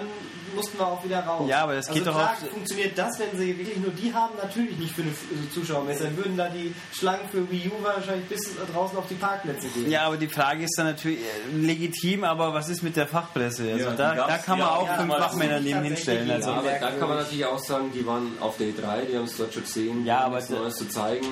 mussten 0.56 0.78
wir 0.80 0.88
auch 0.88 1.04
wieder 1.04 1.20
raus. 1.20 1.48
Ja, 1.50 1.64
aber 1.64 1.76
das 1.76 1.88
also 1.88 2.00
geht 2.00 2.08
doch 2.08 2.16
klar, 2.16 2.34
auch- 2.42 2.48
funktioniert 2.52 2.98
das, 2.98 3.20
wenn 3.20 3.38
sie 3.38 3.58
wirklich 3.58 3.78
nur 3.78 3.92
die 3.92 4.14
haben, 4.14 4.34
natürlich 4.42 4.78
nicht 4.78 4.96
für 4.96 5.02
eine 5.04 5.12
Zuschauermesse. 5.54 6.06
Dann 6.06 6.18
würden 6.18 6.38
da 6.38 6.50
die 6.50 6.74
Schlangen 6.94 7.28
für 7.30 7.50
Wii 7.52 7.68
U 7.70 7.84
wahrscheinlich 7.84 8.28
bis 8.28 8.42
draußen 8.74 8.98
auf 8.98 9.08
die 9.10 9.16
Parkplätze 9.16 9.68
gehen. 9.68 9.92
Ja, 9.92 10.04
aber 10.08 10.18
die 10.18 10.28
Frage 10.30 10.64
ist 10.64 10.74
dann 10.78 10.88
natürlich 10.88 11.20
äh, 11.20 11.56
legitim, 11.58 12.24
aber 12.24 12.54
was 12.54 12.70
ist 12.70 12.82
mit 12.82 12.96
der 12.96 13.08
Fachpresse? 13.08 13.72
Also 13.74 13.86
Ja, 13.90 13.94
da, 13.94 14.16
da 14.16 14.38
kann 14.38 14.58
man 14.58 14.68
ja 14.68 14.74
auch 14.74 14.90
auch 14.90 14.96
fünf 14.96 15.08
mal 15.10 15.22
Fachmänner 15.22 15.60
neben 15.60 15.84
hinstellen. 15.84 16.28
ja. 16.28 16.36
Also, 16.36 16.50
Ja, 16.52 16.56
aber 16.58 16.72
da 16.72 16.92
kann 16.92 17.10
man 17.10 17.18
natürlich 17.18 17.46
auch 17.46 17.60
sagen, 17.68 17.92
die 17.94 18.06
waren 18.06 18.34
auf 18.40 18.58
der 18.58 18.68
E3, 18.68 19.06
die 19.12 19.16
haben 19.18 19.26
es 19.26 19.38
dort 19.38 19.54
schon 19.54 19.64
gesehen, 19.64 20.06
Ja, 20.06 20.20
die 20.20 20.24
aber 20.26 20.36
nichts 20.38 20.50
Neues 20.50 20.76
zu 20.76 20.90
zeigen. 20.90 21.28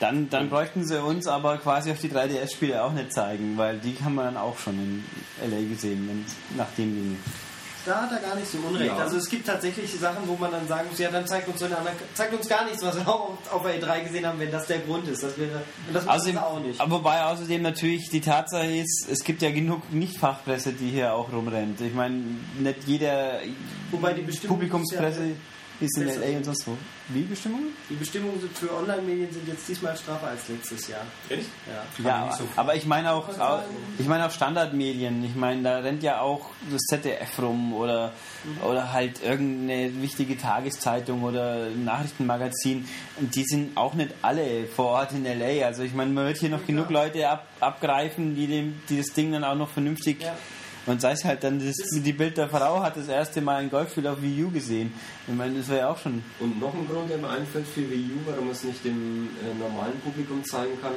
dann, 0.00 0.30
dann 0.30 0.48
bräuchten 0.48 0.86
sie 0.86 1.02
uns 1.02 1.26
aber 1.26 1.58
quasi 1.58 1.90
auf 1.90 2.00
die 2.00 2.08
3DS-Spiele 2.08 2.82
auch 2.82 2.92
nicht 2.92 3.12
zeigen, 3.12 3.56
weil 3.56 3.78
die 3.78 3.96
haben 4.02 4.14
wir 4.14 4.24
dann 4.24 4.36
auch 4.36 4.58
schon 4.58 4.74
in 4.74 5.04
LA 5.50 5.68
gesehen, 5.68 6.08
wenn, 6.08 6.56
nach 6.56 6.70
dem 6.76 6.94
Ding. 6.94 7.16
Da 7.86 8.02
hat 8.02 8.12
er 8.12 8.18
gar 8.18 8.34
nicht 8.36 8.48
so 8.50 8.58
unrecht. 8.58 8.86
Ja. 8.86 8.96
Also 8.96 9.16
es 9.16 9.28
gibt 9.28 9.46
tatsächlich 9.46 9.90
Sachen, 9.98 10.26
wo 10.26 10.36
man 10.36 10.50
dann 10.50 10.66
sagen 10.68 10.88
muss, 10.90 10.98
ja, 10.98 11.10
dann 11.10 11.26
zeigt 11.26 11.48
uns, 11.48 11.58
so 11.60 11.66
eine 11.66 11.78
andere, 11.78 11.94
zeigt 12.14 12.34
uns 12.34 12.48
gar 12.48 12.64
nichts, 12.64 12.82
was 12.82 12.96
wir 12.96 13.08
auch 13.08 13.30
auf 13.52 13.62
der 13.62 13.80
E3 13.80 14.04
gesehen 14.04 14.26
haben, 14.26 14.38
wenn 14.38 14.50
das 14.50 14.66
der 14.66 14.80
Grund 14.80 15.08
ist. 15.08 15.22
Das 15.22 15.38
wäre, 15.38 15.62
und 15.86 15.94
das 15.94 16.06
Also, 16.06 16.32
machen 16.32 16.38
sie 16.38 16.38
auch 16.46 16.60
nicht. 16.60 16.80
aber 16.80 16.90
wobei 16.96 17.22
außerdem 17.24 17.62
natürlich 17.62 18.10
die 18.10 18.20
Tatsache 18.20 18.66
ist, 18.66 19.06
es 19.10 19.24
gibt 19.24 19.42
ja 19.42 19.50
genug 19.50 19.92
Nicht-Fachpresse, 19.92 20.72
die 20.72 20.90
hier 20.90 21.14
auch 21.14 21.32
rumrennt. 21.32 21.80
Ich 21.80 21.94
meine, 21.94 22.16
nicht 22.58 22.84
jeder 22.86 23.40
Wobei 23.90 24.12
die 24.12 24.22
Publikumspresse 24.22 25.30
ist 25.80 25.96
ist 25.96 26.16
in. 26.16 26.20
LA 26.20 26.36
und 26.38 26.44
sonst 26.44 26.66
wo. 26.66 26.76
Wie 27.08 27.22
Bestimmungen? 27.22 27.68
Die 27.88 27.94
Bestimmungen 27.94 28.40
für 28.54 28.74
Online-Medien 28.74 29.32
sind 29.32 29.48
jetzt 29.48 29.68
diesmal 29.68 29.96
straffer 29.96 30.28
als 30.28 30.48
letztes 30.48 30.88
Jahr. 30.88 31.02
Echt? 31.28 31.48
Ja. 32.00 32.04
Ja, 32.04 32.38
aber 32.56 32.74
ich 32.74 32.86
meine 32.86 33.12
auch, 33.12 33.28
ich 33.98 34.06
meine 34.06 34.26
auch 34.26 34.30
Standardmedien. 34.30 35.24
Ich 35.24 35.34
meine, 35.34 35.62
da 35.62 35.78
rennt 35.78 36.02
ja 36.02 36.20
auch 36.20 36.50
das 36.70 36.82
ZDF 36.82 37.38
rum 37.40 37.72
oder, 37.74 38.12
oder 38.64 38.92
halt 38.92 39.22
irgendeine 39.22 40.02
wichtige 40.02 40.36
Tageszeitung 40.36 41.22
oder 41.22 41.70
Nachrichtenmagazin. 41.70 42.88
Und 43.20 43.34
die 43.34 43.44
sind 43.44 43.76
auch 43.76 43.94
nicht 43.94 44.14
alle 44.22 44.66
vor 44.66 44.86
Ort 44.86 45.12
in 45.12 45.24
LA. 45.24 45.66
Also 45.66 45.82
ich 45.82 45.94
meine, 45.94 46.10
man 46.10 46.26
wird 46.26 46.38
hier 46.38 46.50
noch 46.50 46.66
genug 46.66 46.90
Leute 46.90 47.28
ab, 47.28 47.46
abgreifen, 47.60 48.34
die, 48.34 48.46
dem, 48.46 48.80
die 48.88 48.98
das 48.98 49.12
Ding 49.14 49.32
dann 49.32 49.44
auch 49.44 49.54
noch 49.54 49.70
vernünftig. 49.70 50.22
Ja. 50.22 50.36
Und 50.88 51.02
sei 51.02 51.12
es 51.12 51.24
halt 51.24 51.44
dann, 51.44 51.58
das, 51.58 51.76
die 51.76 52.12
Bild 52.14 52.38
der 52.38 52.48
Frau 52.48 52.82
hat 52.82 52.96
das 52.96 53.08
erste 53.08 53.42
Mal 53.42 53.56
ein 53.56 53.70
Golfspiel 53.70 54.06
auf 54.06 54.22
Wii 54.22 54.44
U 54.44 54.50
gesehen. 54.50 54.90
Ich 55.26 55.34
meine, 55.34 55.58
das 55.58 55.68
wäre 55.68 55.80
ja 55.80 55.90
auch 55.90 55.98
schon. 55.98 56.22
Und 56.40 56.58
noch 56.58 56.72
ein 56.72 56.88
Grund, 56.88 57.10
der 57.10 57.18
mir 57.18 57.28
einfällt 57.28 57.66
für 57.66 57.88
Wii 57.90 58.10
U, 58.16 58.20
warum 58.24 58.46
man 58.46 58.52
es 58.52 58.64
nicht 58.64 58.82
dem 58.86 59.28
äh, 59.44 59.54
normalen 59.58 60.00
Publikum 60.00 60.42
zeigen 60.44 60.80
kann, 60.80 60.94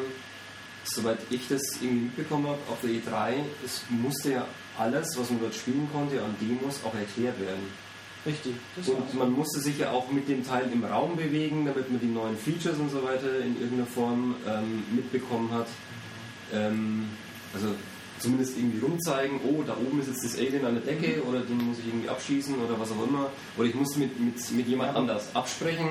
soweit 0.86 1.20
ich 1.30 1.46
das 1.50 1.62
irgendwie 1.82 2.06
mitbekommen 2.06 2.48
habe, 2.48 2.60
auf 2.70 2.80
der 2.82 2.92
E3, 2.92 3.34
es 3.66 3.84
musste 3.90 4.32
ja 4.32 4.46
alles, 4.80 5.18
was 5.18 5.30
man 5.30 5.42
dort 5.42 5.56
spielen 5.56 5.90
konnte, 5.92 6.24
an 6.24 6.36
Demos 6.40 6.80
auch 6.86 6.96
erklärt 6.96 7.38
werden. 7.42 7.68
Richtig. 8.26 8.54
Das 8.78 8.88
Und 8.88 9.14
man 9.14 9.32
musste 9.34 9.60
sich 9.60 9.78
ja 9.78 9.92
auch 9.92 10.10
mit 10.10 10.30
dem 10.30 10.48
Teil 10.48 10.70
im 10.72 10.86
Raum 10.86 11.18
bewegen, 11.18 11.66
damit 11.66 11.92
man 11.92 12.00
die 12.00 12.08
neuen 12.08 12.38
Features 12.38 12.78
und 12.78 12.92
so 12.92 13.04
weiter 13.04 13.40
in 13.40 13.60
irgendeiner 13.60 13.88
Form 13.88 14.36
ähm, 14.48 14.84
mitbekommen 14.96 15.52
hat. 15.52 15.68
Ähm, 16.54 17.10
also 17.54 17.76
zumindest 18.22 18.56
irgendwie 18.58 18.80
rumzeigen, 18.80 19.40
oh, 19.44 19.64
da 19.66 19.74
oben 19.76 20.00
ist 20.00 20.08
jetzt 20.08 20.24
das 20.24 20.38
Alien 20.38 20.66
an 20.66 20.76
der 20.76 20.84
Decke 20.94 21.22
oder 21.24 21.40
den 21.42 21.58
muss 21.58 21.80
ich 21.80 21.88
irgendwie 21.88 22.08
abschießen 22.10 22.56
oder 22.56 22.80
was 22.80 22.92
auch 22.92 23.04
immer. 23.08 23.30
Oder 23.58 23.68
ich 23.68 23.76
musste 23.76 24.00
mit, 24.00 24.20
mit, 24.20 24.52
mit 24.52 24.68
jemand 24.68 24.96
anders 24.96 25.36
absprechen, 25.36 25.90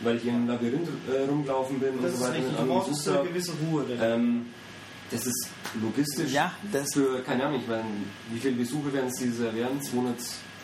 weil 0.00 0.16
ich 0.16 0.26
im 0.26 0.46
Labyrinth 0.48 0.88
äh, 1.12 1.28
rumgelaufen 1.28 1.78
bin 1.78 1.94
das 2.02 2.12
und 2.12 2.18
so 2.18 2.24
weiter. 2.24 2.34
richtig. 2.38 2.56
Du 2.58 2.66
brauchst 2.66 2.88
gesucht 2.90 3.16
eine 3.18 3.28
gewisse 3.28 3.52
Ruhe. 3.66 3.84
denn- 3.84 3.98
Ähm, 4.00 4.46
das 5.10 5.24
ist 5.26 5.48
logistisch 5.80 6.32
Ja, 6.32 6.52
das- 6.70 6.92
für, 6.92 7.22
keine 7.22 7.44
Ahnung, 7.46 7.60
ich 7.62 7.68
meine, 7.68 7.84
wie 8.32 8.38
viele 8.38 8.56
Besuche 8.56 8.92
werden 8.92 9.06
es 9.08 9.14
dieses 9.14 9.40
Jahr 9.42 9.54
werden? 9.54 9.80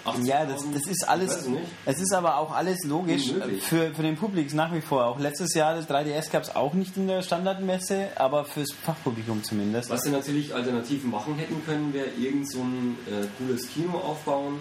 280? 0.04 0.26
Ja, 0.26 0.44
das, 0.44 0.64
das 0.72 0.86
ist 0.86 1.08
alles. 1.08 1.48
Es 1.86 2.00
ist 2.00 2.12
aber 2.12 2.38
auch 2.38 2.54
alles 2.54 2.84
logisch 2.84 3.30
Unmöglich. 3.30 3.62
für, 3.62 3.94
für 3.94 4.02
den 4.02 4.16
Publikum 4.16 4.56
nach 4.56 4.72
wie 4.72 4.80
vor. 4.80 5.06
Auch 5.06 5.18
letztes 5.18 5.54
Jahr 5.54 5.74
das 5.74 5.88
3DS 5.88 6.30
gab 6.30 6.42
es 6.42 6.54
auch 6.54 6.74
nicht 6.74 6.96
in 6.96 7.08
der 7.08 7.22
Standardmesse, 7.22 8.08
aber 8.16 8.44
fürs 8.44 8.72
Fachpublikum 8.72 9.42
zumindest. 9.42 9.90
Was 9.90 10.02
sie 10.02 10.10
natürlich 10.10 10.54
alternativ 10.54 11.04
machen 11.04 11.36
hätten 11.36 11.64
können, 11.64 11.92
wäre 11.92 12.08
irgend 12.18 12.50
so 12.50 12.60
ein 12.60 12.96
äh, 13.06 13.26
cooles 13.38 13.68
Kino 13.68 13.98
aufbauen 13.98 14.60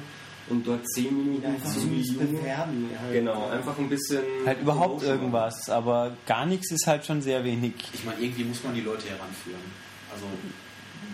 und 0.50 0.68
dort 0.68 0.88
10 0.90 1.18
Minuten 1.18 1.46
Einfach 1.46 1.74
zu 1.74 1.88
bewerben. 1.88 2.90
Halt. 3.02 3.14
Genau, 3.14 3.50
einfach 3.50 3.78
ein 3.78 3.90
bisschen. 3.90 4.22
Halt 4.46 4.62
überhaupt 4.62 5.04
irgendwas, 5.04 5.70
aber 5.70 6.16
gar 6.26 6.46
nichts 6.46 6.72
ist 6.72 6.88
halt 6.88 7.06
schon 7.06 7.22
sehr 7.22 7.44
wenig. 7.44 7.74
Ich 7.94 8.04
meine, 8.04 8.20
irgendwie 8.20 8.44
muss 8.44 8.64
man 8.64 8.74
die 8.74 8.82
Leute 8.82 9.08
heranführen. 9.08 9.62
Also, 10.14 10.26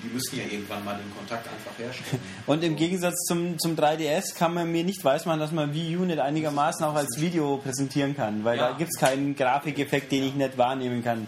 die 0.03 0.10
müssen 0.14 0.38
ja 0.38 0.44
irgendwann 0.44 0.84
mal 0.86 0.98
den 0.98 1.14
Kontakt 1.16 1.48
einfach 1.48 1.78
herstellen. 1.78 2.22
Und 2.45 2.64
im 2.64 2.76
Gegensatz 2.76 3.16
zum, 3.28 3.57
zum 3.60 3.76
3DS 3.76 4.36
kann 4.36 4.53
man 4.53 4.72
mir 4.72 4.84
nicht 4.84 5.03
weismachen, 5.03 5.40
dass 5.40 5.52
man 5.52 5.74
Wii 5.74 5.98
U 5.98 6.06
nicht 6.06 6.20
einigermaßen 6.20 6.84
auch 6.86 6.95
als 6.95 7.20
Video 7.20 7.57
präsentieren 7.57 8.16
kann, 8.16 8.44
weil 8.44 8.57
Ja. 8.57 8.72
da 8.72 8.78
gibt 8.78 8.91
es 8.94 8.99
keinen 8.99 9.36
Grafikeffekt, 9.36 10.11
den 10.11 10.24
ich 10.24 10.36
nicht 10.36 10.57
wahrnehmen 10.57 11.03
kann. 11.03 11.28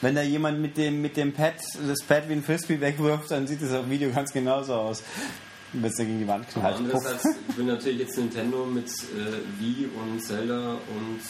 Wenn 0.00 0.14
da 0.14 0.22
jemand 0.22 0.60
mit 0.60 0.76
dem, 0.76 1.00
mit 1.02 1.16
dem 1.16 1.32
Pad 1.32 1.54
das 1.86 2.02
Pad 2.02 2.28
wie 2.28 2.34
ein 2.34 2.42
Frisbee 2.42 2.80
wegwirft, 2.80 3.30
dann 3.30 3.46
sieht 3.46 3.62
das 3.62 3.72
auf 3.72 3.82
dem 3.82 3.90
Video 3.90 4.10
ganz 4.10 4.32
genauso 4.32 4.74
aus. 4.74 5.02
Wenn 5.72 5.84
es 5.90 5.96
gegen 5.96 6.18
die 6.20 6.28
Wand 6.28 6.48
knallt. 6.48 6.76
Andererseits 6.76 7.24
will 7.56 7.64
natürlich 7.66 7.98
jetzt 7.98 8.16
Nintendo 8.16 8.64
mit 8.64 8.86
äh, 8.86 9.60
Wii 9.60 9.88
und 10.00 10.22
Zelda 10.22 10.72
und 10.74 11.20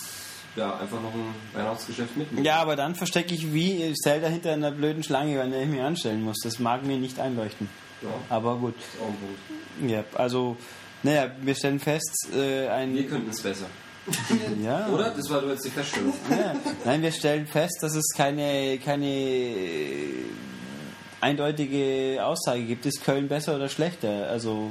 ja, 0.57 0.77
einfach 0.79 1.01
noch 1.03 1.13
ein 1.15 1.35
Weihnachtsgeschäft 1.53 2.17
mitnehmen. 2.17 2.45
Ja, 2.45 2.57
aber 2.57 2.77
dann 2.77 2.95
verstecke 2.95 3.35
ich 3.35 3.53
wie 3.53 3.93
Zelda 3.95 4.29
hinter 4.29 4.53
einer 4.53 4.71
blöden 4.71 5.03
Schlange, 5.03 5.41
an 5.41 5.51
der 5.51 5.63
ich 5.63 5.69
mich 5.69 5.81
anstellen 5.81 6.23
muss. 6.23 6.39
Das 6.43 6.59
mag 6.59 6.85
mir 6.85 6.97
nicht 6.99 7.19
einleuchten. 7.21 7.69
Ja, 8.03 8.09
Aber 8.29 8.57
gut. 8.57 8.75
ist 8.77 9.01
auch 9.01 9.09
ein 9.09 9.17
Punkt. 9.17 9.91
Ja, 9.91 10.05
also, 10.15 10.57
naja, 11.03 11.31
wir 11.41 11.55
stellen 11.55 11.81
fest, 11.81 12.29
äh, 12.35 12.69
ein. 12.69 12.95
Wir 12.95 13.07
könnten 13.07 13.31
es 13.31 13.41
besser. 13.41 13.67
ja, 14.65 14.87
Oder? 14.89 15.11
Das 15.11 15.29
war 15.31 15.45
jetzt 15.47 15.65
die 15.65 15.71
Feststellung. 15.71 16.13
Ja. 16.31 16.55
Nein, 16.85 17.03
wir 17.03 17.11
stellen 17.11 17.47
fest, 17.47 17.79
dass 17.81 17.95
es 17.95 18.07
keine, 18.15 18.79
keine 18.79 19.55
eindeutige 21.21 22.25
Aussage 22.25 22.63
gibt. 22.65 22.87
Ist 22.87 23.05
Köln 23.05 23.29
besser 23.29 23.57
oder 23.57 23.69
schlechter? 23.69 24.29
Also, 24.29 24.71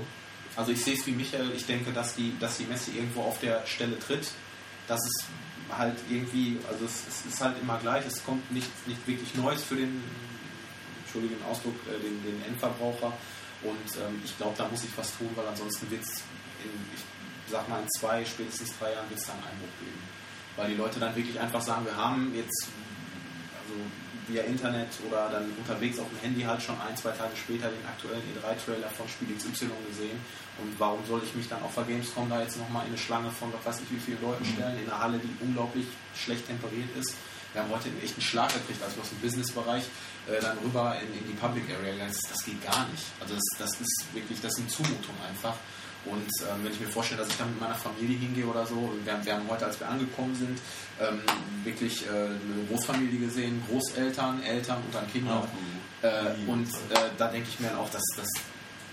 Also 0.55 0.71
ich 0.71 0.83
sehe 0.83 0.93
es 0.95 1.05
wie 1.05 1.11
Michael, 1.11 1.51
ich 1.55 1.65
denke, 1.65 1.91
dass 1.91 2.15
die, 2.15 2.33
dass 2.39 2.57
die 2.57 2.65
Messe 2.65 2.91
irgendwo 2.91 3.21
auf 3.21 3.39
der 3.39 3.65
Stelle 3.65 3.99
tritt. 3.99 4.29
Dass 4.87 4.99
es 5.03 5.25
halt 5.71 5.97
irgendwie, 6.09 6.57
also 6.69 6.85
es, 6.85 7.03
es 7.07 7.33
ist 7.33 7.41
halt 7.41 7.55
immer 7.61 7.77
gleich, 7.79 8.05
es 8.05 8.23
kommt 8.23 8.51
nicht, 8.51 8.69
nicht 8.87 9.07
wirklich 9.07 9.33
Neues 9.35 9.63
für 9.63 9.75
den, 9.75 10.03
entschuldigen 11.15 11.43
Ausdruck, 11.45 11.75
äh, 11.87 11.99
den, 11.99 12.21
den 12.23 12.43
Endverbraucher. 12.43 13.13
Und 13.63 13.89
ähm, 13.97 14.21
ich 14.23 14.37
glaube, 14.37 14.53
da 14.57 14.67
muss 14.67 14.83
ich 14.83 14.91
was 14.97 15.17
tun, 15.17 15.29
weil 15.35 15.47
ansonsten 15.47 15.89
wird 15.89 16.03
es 16.03 16.21
in, 16.63 16.71
ich 16.93 17.03
sag 17.51 17.67
mal, 17.69 17.81
in 17.81 17.89
zwei, 17.97 18.25
spätestens 18.25 18.77
drei 18.77 18.91
Jahren 18.91 19.09
wird 19.09 19.19
es 19.19 19.27
dann 19.27 19.37
einen 19.37 19.55
Einbruch 19.55 19.75
geben. 19.79 20.01
Weil 20.55 20.69
die 20.69 20.75
Leute 20.75 20.99
dann 20.99 21.15
wirklich 21.15 21.39
einfach 21.39 21.61
sagen, 21.61 21.85
wir 21.85 21.95
haben 21.95 22.33
jetzt 22.35 22.67
also 23.63 23.79
via 24.27 24.43
Internet 24.43 24.89
oder 25.07 25.29
dann 25.29 25.51
unterwegs 25.57 25.99
auf 25.99 26.09
dem 26.09 26.19
Handy 26.19 26.41
halt 26.43 26.61
schon 26.61 26.79
ein, 26.81 26.95
zwei 26.97 27.11
Tage 27.11 27.35
später 27.35 27.69
den 27.69 27.85
aktuellen 27.85 28.23
E3-Trailer 28.35 28.89
von 28.89 29.07
Spiel 29.07 29.35
XY 29.35 29.69
gesehen. 29.87 30.19
Und 30.61 30.73
warum 30.79 30.99
soll 31.05 31.21
ich 31.25 31.35
mich 31.35 31.49
dann 31.49 31.61
auf 31.63 31.75
der 31.75 31.83
Gamescom 31.83 32.29
da 32.29 32.41
jetzt 32.41 32.57
nochmal 32.57 32.83
in 32.83 32.89
eine 32.89 32.97
Schlange 32.97 33.29
von 33.31 33.51
was 33.53 33.65
weiß 33.75 33.81
ich 33.83 33.91
wie 33.91 33.99
vielen 33.99 34.21
Leuten 34.21 34.45
stellen, 34.45 34.77
in 34.79 34.89
einer 34.89 34.99
Halle, 34.99 35.19
die 35.19 35.29
unglaublich 35.43 35.85
schlecht 36.15 36.47
temperiert 36.47 36.89
ist. 36.99 37.13
Wir 37.53 37.61
haben 37.63 37.71
heute 37.71 37.87
einen 37.89 38.21
Schlag 38.21 38.53
gekriegt, 38.53 38.81
als 38.83 38.95
wir 38.95 39.01
aus 39.03 39.09
dem 39.09 39.19
Businessbereich 39.19 39.83
äh, 40.27 40.41
dann 40.41 40.57
rüber 40.59 40.95
in, 41.01 41.07
in 41.19 41.27
die 41.27 41.33
Public 41.39 41.63
Area 41.71 42.07
sind. 42.09 42.31
Das 42.31 42.43
geht 42.43 42.61
gar 42.63 42.87
nicht. 42.89 43.03
Also 43.19 43.33
das, 43.35 43.43
das 43.59 43.81
ist 43.81 44.05
wirklich, 44.13 44.39
das 44.41 44.51
ist 44.53 44.59
eine 44.59 44.67
Zumutung 44.67 45.15
einfach. 45.27 45.55
Und 46.05 46.27
ähm, 46.43 46.63
wenn 46.63 46.71
ich 46.71 46.79
mir 46.79 46.87
vorstelle, 46.87 47.21
dass 47.21 47.29
ich 47.31 47.37
dann 47.37 47.49
mit 47.49 47.59
meiner 47.59 47.73
Familie 47.75 48.17
hingehe 48.17 48.45
oder 48.45 48.65
so, 48.65 48.93
wir, 49.03 49.11
haben- 49.13 49.25
wir 49.25 49.33
haben 49.35 49.47
heute, 49.49 49.65
als 49.65 49.79
wir 49.79 49.87
angekommen 49.89 50.35
sind, 50.35 50.59
ähm, 51.01 51.19
wirklich 51.63 52.05
äh, 52.05 52.09
eine 52.09 52.63
Großfamilie 52.69 53.19
gesehen, 53.19 53.63
Großeltern, 53.67 54.43
Eltern 54.43 54.77
und 54.85 54.93
dann 54.93 55.11
Kinder. 55.11 55.47
Äh, 56.01 56.33
und 56.47 56.67
äh, 56.67 57.09
da 57.17 57.27
denke 57.27 57.47
ich 57.49 57.59
mir 57.59 57.69
dann 57.69 57.79
auch, 57.79 57.89
dass 57.89 58.03
das, 58.17 58.27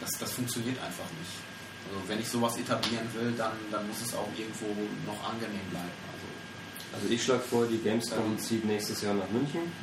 das, 0.01 0.11
das 0.19 0.33
funktioniert 0.33 0.79
einfach 0.83 1.05
nicht. 1.19 1.52
Also 1.95 2.09
wenn 2.09 2.21
ich 2.21 2.29
sowas 2.29 2.57
etablieren 2.57 3.07
will, 3.15 3.33
dann, 3.37 3.53
dann 3.71 3.87
muss 3.87 4.01
es 4.01 4.15
auch 4.15 4.29
irgendwo 4.37 4.67
noch 5.07 5.29
angenehm 5.29 5.61
bleiben. 5.71 5.91
Also, 6.13 7.03
Also 7.03 7.13
ich 7.15 7.23
schlage 7.23 7.41
vor, 7.41 7.67
die 7.67 7.79
Gamescom 7.79 8.39
zieht 8.39 8.65
nächstes 8.65 9.03
Jahr 9.03 9.15
nach 9.15 9.29
München. 9.31 9.61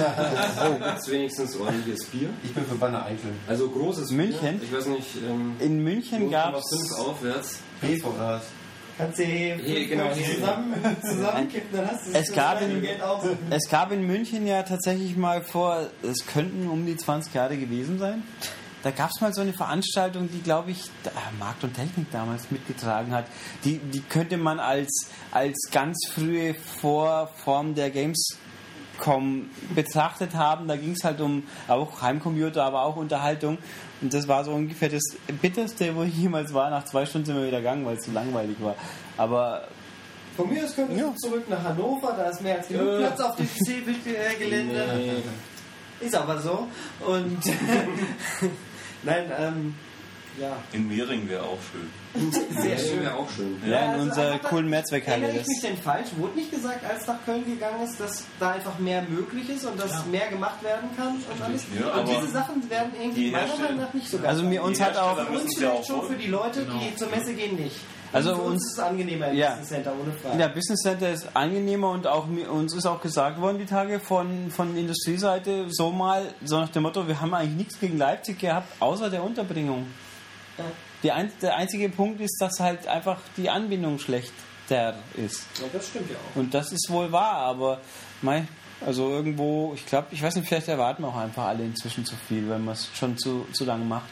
oh, 0.00 0.84
gibt's 0.84 1.08
wenigstens 1.10 1.56
ordentliches 1.56 2.06
Bier. 2.06 2.30
Ich 2.42 2.52
bin 2.52 2.64
für 2.66 2.80
Wanne 2.80 3.04
Eickel. 3.04 3.30
Also 3.46 3.68
großes 3.70 4.10
München? 4.10 4.58
Bier. 4.58 4.68
Ich 4.68 4.72
weiß 4.76 4.86
nicht, 4.86 5.08
ähm, 5.28 5.54
in 5.60 5.78
München 5.82 6.30
gab 6.30 6.54
es. 6.56 6.64
0,5 6.64 6.98
aufwärts. 7.00 7.58
PVRs. 7.80 8.42
Kannst 8.96 9.18
du 9.18 9.24
hier 9.24 9.56
genau, 9.88 10.12
zusammen, 10.12 10.74
zusammenkippen, 11.02 11.76
dann 11.78 11.90
hast 11.90 12.06
du 12.06 12.12
Es 12.12 12.32
gab 12.32 12.60
das 12.60 12.68
in- 12.68 12.80
Geld 12.80 13.02
auch. 13.02 13.24
Es 13.50 13.68
gab 13.68 13.90
in 13.90 14.06
München 14.06 14.46
ja 14.46 14.62
tatsächlich 14.62 15.16
mal 15.16 15.42
vor, 15.42 15.88
es 16.02 16.24
könnten 16.26 16.68
um 16.68 16.86
die 16.86 16.96
20 16.96 17.34
Jahre 17.34 17.56
gewesen 17.56 17.98
sein. 17.98 18.22
Da 18.84 18.90
gab 18.90 19.10
es 19.10 19.20
mal 19.20 19.32
so 19.34 19.40
eine 19.40 19.52
Veranstaltung, 19.54 20.28
die, 20.30 20.40
glaube 20.42 20.70
ich, 20.70 20.90
da- 21.02 21.10
Markt 21.40 21.64
und 21.64 21.74
Technik 21.74 22.10
damals 22.12 22.50
mitgetragen 22.50 23.12
hat. 23.12 23.24
Die, 23.64 23.78
die 23.78 24.00
könnte 24.02 24.36
man 24.36 24.60
als, 24.60 25.08
als 25.32 25.56
ganz 25.72 25.98
frühe 26.12 26.54
Vorform 26.54 27.74
der 27.74 27.90
Gamescom 27.90 29.48
betrachtet 29.74 30.34
haben. 30.34 30.68
Da 30.68 30.76
ging 30.76 30.92
es 30.92 31.02
halt 31.02 31.20
um 31.22 31.44
auch 31.66 32.02
Heimcomputer, 32.02 32.62
aber 32.62 32.82
auch 32.82 32.96
Unterhaltung. 32.96 33.58
Und 34.02 34.12
das 34.12 34.28
war 34.28 34.44
so 34.44 34.52
ungefähr 34.52 34.90
das 34.90 35.02
Bitterste, 35.40 35.96
wo 35.96 36.02
ich 36.02 36.14
jemals 36.14 36.52
war. 36.52 36.68
Nach 36.70 36.84
zwei 36.84 37.06
Stunden 37.06 37.26
sind 37.26 37.36
wir 37.36 37.46
wieder 37.46 37.58
gegangen, 37.58 37.86
weil 37.86 37.96
es 37.96 38.04
zu 38.04 38.12
langweilig 38.12 38.56
war. 38.60 38.74
Aber 39.16 39.66
Von 40.36 40.52
mir 40.52 40.62
aus 40.64 40.74
könntest 40.74 41.00
Ja. 41.00 41.06
du 41.08 41.14
zurück 41.16 41.48
nach 41.48 41.62
Hannover, 41.62 42.12
da 42.16 42.24
ist 42.28 42.42
mehr 42.42 42.56
als 42.58 42.68
genug 42.68 42.86
Äh. 42.86 42.98
Platz 43.06 43.20
auf 43.20 43.36
dem 43.36 43.48
C-Gelände. 43.48 44.86
Nee. 44.98 46.06
Ist 46.06 46.14
aber 46.16 46.38
so. 46.40 46.68
Und 47.06 47.38
nein, 49.04 49.30
ähm, 49.38 49.74
ja, 50.40 50.56
In 50.72 50.88
Mehring 50.88 51.28
wäre 51.28 51.44
auch 51.44 51.58
schön. 51.70 52.32
sehr 52.60 52.76
schön. 52.76 53.02
wäre 53.02 53.14
auch 53.14 53.30
schön. 53.30 53.56
ja, 53.64 53.78
in 53.84 53.90
also 53.90 54.02
unserer 54.02 54.32
einfach- 54.32 54.48
coolen 54.50 54.68
Mehrzweckhalle. 54.68 55.22
Erinnere 55.26 55.40
ich 55.42 55.46
Das, 55.46 55.48
mich 55.48 55.60
denn 55.60 55.76
falsch? 55.76 56.08
Wurde 56.16 56.34
nicht 56.36 56.50
gesagt, 56.50 56.84
als 56.84 57.06
nach 57.06 57.24
Köln 57.24 57.44
gegangen 57.46 57.82
ist, 57.84 58.00
dass 58.00 58.24
da 58.40 58.50
einfach 58.50 58.76
mehr 58.80 59.02
möglich 59.02 59.48
ist 59.48 59.64
und 59.64 59.78
dass 59.80 60.04
mehr 60.06 60.26
gemacht 60.28 60.60
werden 60.64 60.88
kann 60.96 61.14
und 61.14 61.40
alles? 61.44 61.64
Ja, 61.78 61.92
und 62.00 62.08
diese 62.08 62.32
Sachen 62.32 62.68
werden 62.68 62.90
irgendwie 63.00 63.30
meiner 63.30 63.56
Meinung 63.56 63.80
nach 63.80 63.94
nicht 63.94 64.08
so 64.08 64.16
ganz 64.18 64.28
also 64.28 64.42
mir 64.42 64.62
uns 64.64 64.80
hat 64.80 64.96
auch 64.96 65.18
uns 65.30 65.54
ja 65.60 65.70
vielleicht 65.70 65.72
auch 65.72 65.84
schon 65.86 66.08
für 66.08 66.16
die 66.16 66.26
Leute, 66.28 66.66
die 66.66 66.96
zur 66.96 67.08
Messe 67.10 67.32
gehen, 67.34 67.54
nicht. 67.56 67.76
Also 68.14 68.34
für 68.36 68.42
uns 68.42 68.52
uns- 68.54 68.66
ist 68.66 68.72
es 68.72 68.78
angenehmer 68.78 69.28
im 69.28 69.36
Ja. 69.36 69.50
Business 69.50 69.68
Center, 69.68 69.92
ohne 70.00 70.12
Frage. 70.12 70.38
Ja, 70.40 70.48
Business 70.48 70.80
Center 70.80 71.10
ist 71.10 71.28
angenehmer 71.34 71.90
und 71.90 72.06
auch 72.06 72.26
uns 72.28 72.74
ist 72.74 72.86
auch 72.86 73.00
gesagt 73.00 73.40
worden 73.40 73.58
die 73.58 73.66
Tage 73.66 74.00
von, 74.00 74.50
von 74.50 74.76
Industrieseite 74.76 75.66
so 75.70 75.90
mal, 75.90 76.32
so 76.44 76.58
nach 76.60 76.68
dem 76.70 76.84
Motto, 76.84 77.06
wir 77.08 77.20
haben 77.20 77.34
eigentlich 77.34 77.56
nichts 77.56 77.80
gegen 77.80 77.98
Leipzig 77.98 78.38
gehabt, 78.38 78.68
außer 78.80 79.10
der 79.10 79.22
Unterbringung. 79.24 79.86
Ja. 81.02 81.14
Ein, 81.16 81.30
der 81.42 81.56
einzige 81.56 81.90
Punkt 81.90 82.20
ist, 82.20 82.38
dass 82.40 82.60
halt 82.60 82.86
einfach 82.88 83.18
die 83.36 83.50
Anbindung 83.50 83.98
schlechter 83.98 84.94
ist. 85.16 85.46
Ja, 85.60 85.66
das 85.72 85.88
stimmt 85.88 86.10
ja 86.10 86.16
auch. 86.16 86.36
Und 86.40 86.54
das 86.54 86.72
ist 86.72 86.88
wohl 86.90 87.12
wahr, 87.12 87.34
aber 87.36 87.80
mei, 88.22 88.46
also 88.86 89.10
irgendwo, 89.10 89.72
ich 89.74 89.84
glaube, 89.84 90.06
ich 90.12 90.22
weiß 90.22 90.34
nicht, 90.36 90.48
vielleicht 90.48 90.68
erwarten 90.68 91.02
wir 91.02 91.08
auch 91.08 91.16
einfach 91.16 91.44
alle 91.46 91.62
inzwischen 91.64 92.06
zu 92.06 92.14
viel, 92.28 92.48
wenn 92.48 92.64
man 92.64 92.72
es 92.74 92.88
schon 92.94 93.18
zu, 93.18 93.46
zu 93.52 93.64
lange 93.66 93.84
macht. 93.84 94.08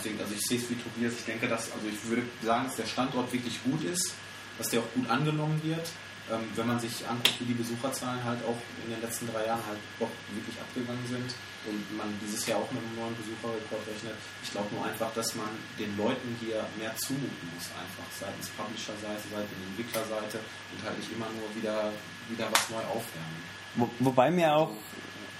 Denke, 0.00 0.22
also 0.22 0.34
ich 0.34 0.42
sehe 0.42 0.58
es 0.58 0.70
wie 0.70 0.76
Tobias, 0.76 1.12
ich 1.18 1.24
denke, 1.24 1.48
dass, 1.48 1.72
also 1.72 1.86
ich 1.86 2.08
würde 2.08 2.22
sagen, 2.42 2.64
dass 2.66 2.76
der 2.76 2.86
Standort 2.86 3.32
wirklich 3.32 3.62
gut 3.64 3.84
ist, 3.84 4.14
dass 4.58 4.70
der 4.70 4.80
auch 4.80 4.92
gut 4.94 5.08
angenommen 5.10 5.60
wird. 5.62 5.90
Ähm, 6.30 6.46
wenn 6.54 6.68
man 6.68 6.78
sich 6.78 7.02
anguckt, 7.02 7.34
wie 7.40 7.50
die 7.50 7.58
Besucherzahlen 7.58 8.22
halt 8.22 8.38
auch 8.46 8.56
in 8.86 8.94
den 8.94 9.02
letzten 9.02 9.26
drei 9.26 9.44
Jahren 9.44 9.60
halt 9.66 9.82
doch 9.98 10.08
wirklich 10.30 10.54
abgegangen 10.54 11.02
sind 11.10 11.34
und 11.66 11.82
man 11.98 12.14
dieses 12.22 12.46
Jahr 12.46 12.62
auch 12.62 12.70
mit 12.70 12.78
einem 12.78 12.94
neuen 12.94 13.16
Besucherrekord 13.18 13.82
rechnet. 13.90 14.14
Ich 14.42 14.54
glaube 14.54 14.70
nur 14.70 14.86
einfach, 14.86 15.10
dass 15.18 15.34
man 15.34 15.50
den 15.82 15.90
Leuten 15.98 16.38
hier 16.38 16.62
mehr 16.78 16.94
zumuten 16.94 17.46
muss, 17.50 17.66
einfach 17.74 18.06
seitens 18.14 18.54
Publisher-Seite, 18.54 19.22
seitens 19.34 19.58
Entwicklerseite 19.74 20.38
und 20.38 20.78
halt 20.86 20.94
nicht 20.94 21.10
immer 21.10 21.26
nur 21.34 21.50
wieder, 21.58 21.90
wieder 22.30 22.46
was 22.54 22.70
neu 22.70 22.82
aufwärmen. 22.86 23.42
Wo, 23.74 23.90
wobei 23.98 24.30
mir 24.30 24.54
auch 24.54 24.70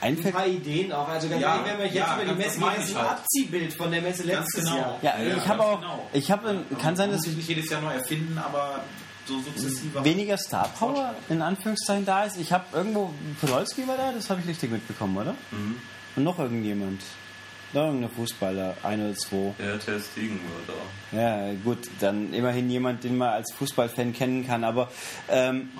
ein 0.02 0.16
paar 0.32 0.46
Ideen 0.46 0.92
auch. 0.92 1.08
Also 1.08 1.28
ganz 1.28 1.40
Ja, 1.40 1.56
ehrlich, 1.56 1.70
wenn 1.72 1.78
wir 1.78 1.86
jetzt 1.86 1.94
ja, 1.94 2.14
über 2.20 2.32
die 2.32 2.38
Messe 2.38 2.58
gehen, 2.58 2.68
das 2.74 2.84
ist 2.84 2.90
ich 2.90 2.96
ein 2.96 3.02
halt. 3.02 3.18
Abziehbild 3.18 3.72
von 3.74 3.90
der 3.90 4.02
Messe 4.02 4.22
letztes 4.24 4.64
genau. 4.64 4.76
Jahr. 4.76 4.98
Ja, 5.02 5.18
Ja, 5.20 5.36
ich 5.36 5.48
habe 5.48 5.62
auch, 5.62 5.80
genau. 5.80 6.08
ich 6.12 6.30
habe, 6.30 6.64
kann 6.80 6.96
sein, 6.96 7.08
Man 7.10 7.16
dass 7.16 7.26
muss 7.26 7.26
sich 7.26 7.36
nicht 7.36 7.48
jedes 7.48 7.70
Jahr 7.70 7.80
neu 7.80 7.92
erfinden, 7.92 8.36
aber 8.38 8.80
so 9.26 9.38
sukzessive. 9.40 10.04
weniger 10.04 10.36
Star 10.36 10.68
Power 10.78 11.14
in 11.28 11.40
Anführungszeichen 11.42 12.04
da 12.04 12.24
ist. 12.24 12.36
Ich 12.38 12.52
habe 12.52 12.64
irgendwo, 12.72 13.12
Podolski 13.40 13.86
war 13.86 13.96
da, 13.96 14.10
das 14.12 14.28
habe 14.30 14.40
ich 14.40 14.48
richtig 14.48 14.70
mitbekommen, 14.72 15.16
oder? 15.16 15.34
Und 16.16 16.24
noch 16.24 16.38
irgendjemand. 16.38 17.00
Noch 17.72 17.86
irgendein 17.86 18.10
Fußballer, 18.10 18.76
ein 18.82 19.00
oder 19.00 19.14
zwei. 19.14 19.54
Der 19.58 19.78
Ter 19.78 19.98
Stegen 19.98 20.38
war 20.44 20.74
da. 20.74 21.18
Ja, 21.18 21.54
gut, 21.64 21.78
dann 22.00 22.34
immerhin 22.34 22.68
jemand, 22.68 23.02
den 23.02 23.16
man 23.16 23.30
als 23.30 23.52
Fußballfan 23.54 24.12
kennen 24.12 24.46
kann. 24.46 24.62
Aber 24.62 24.90
ähm, 25.30 25.70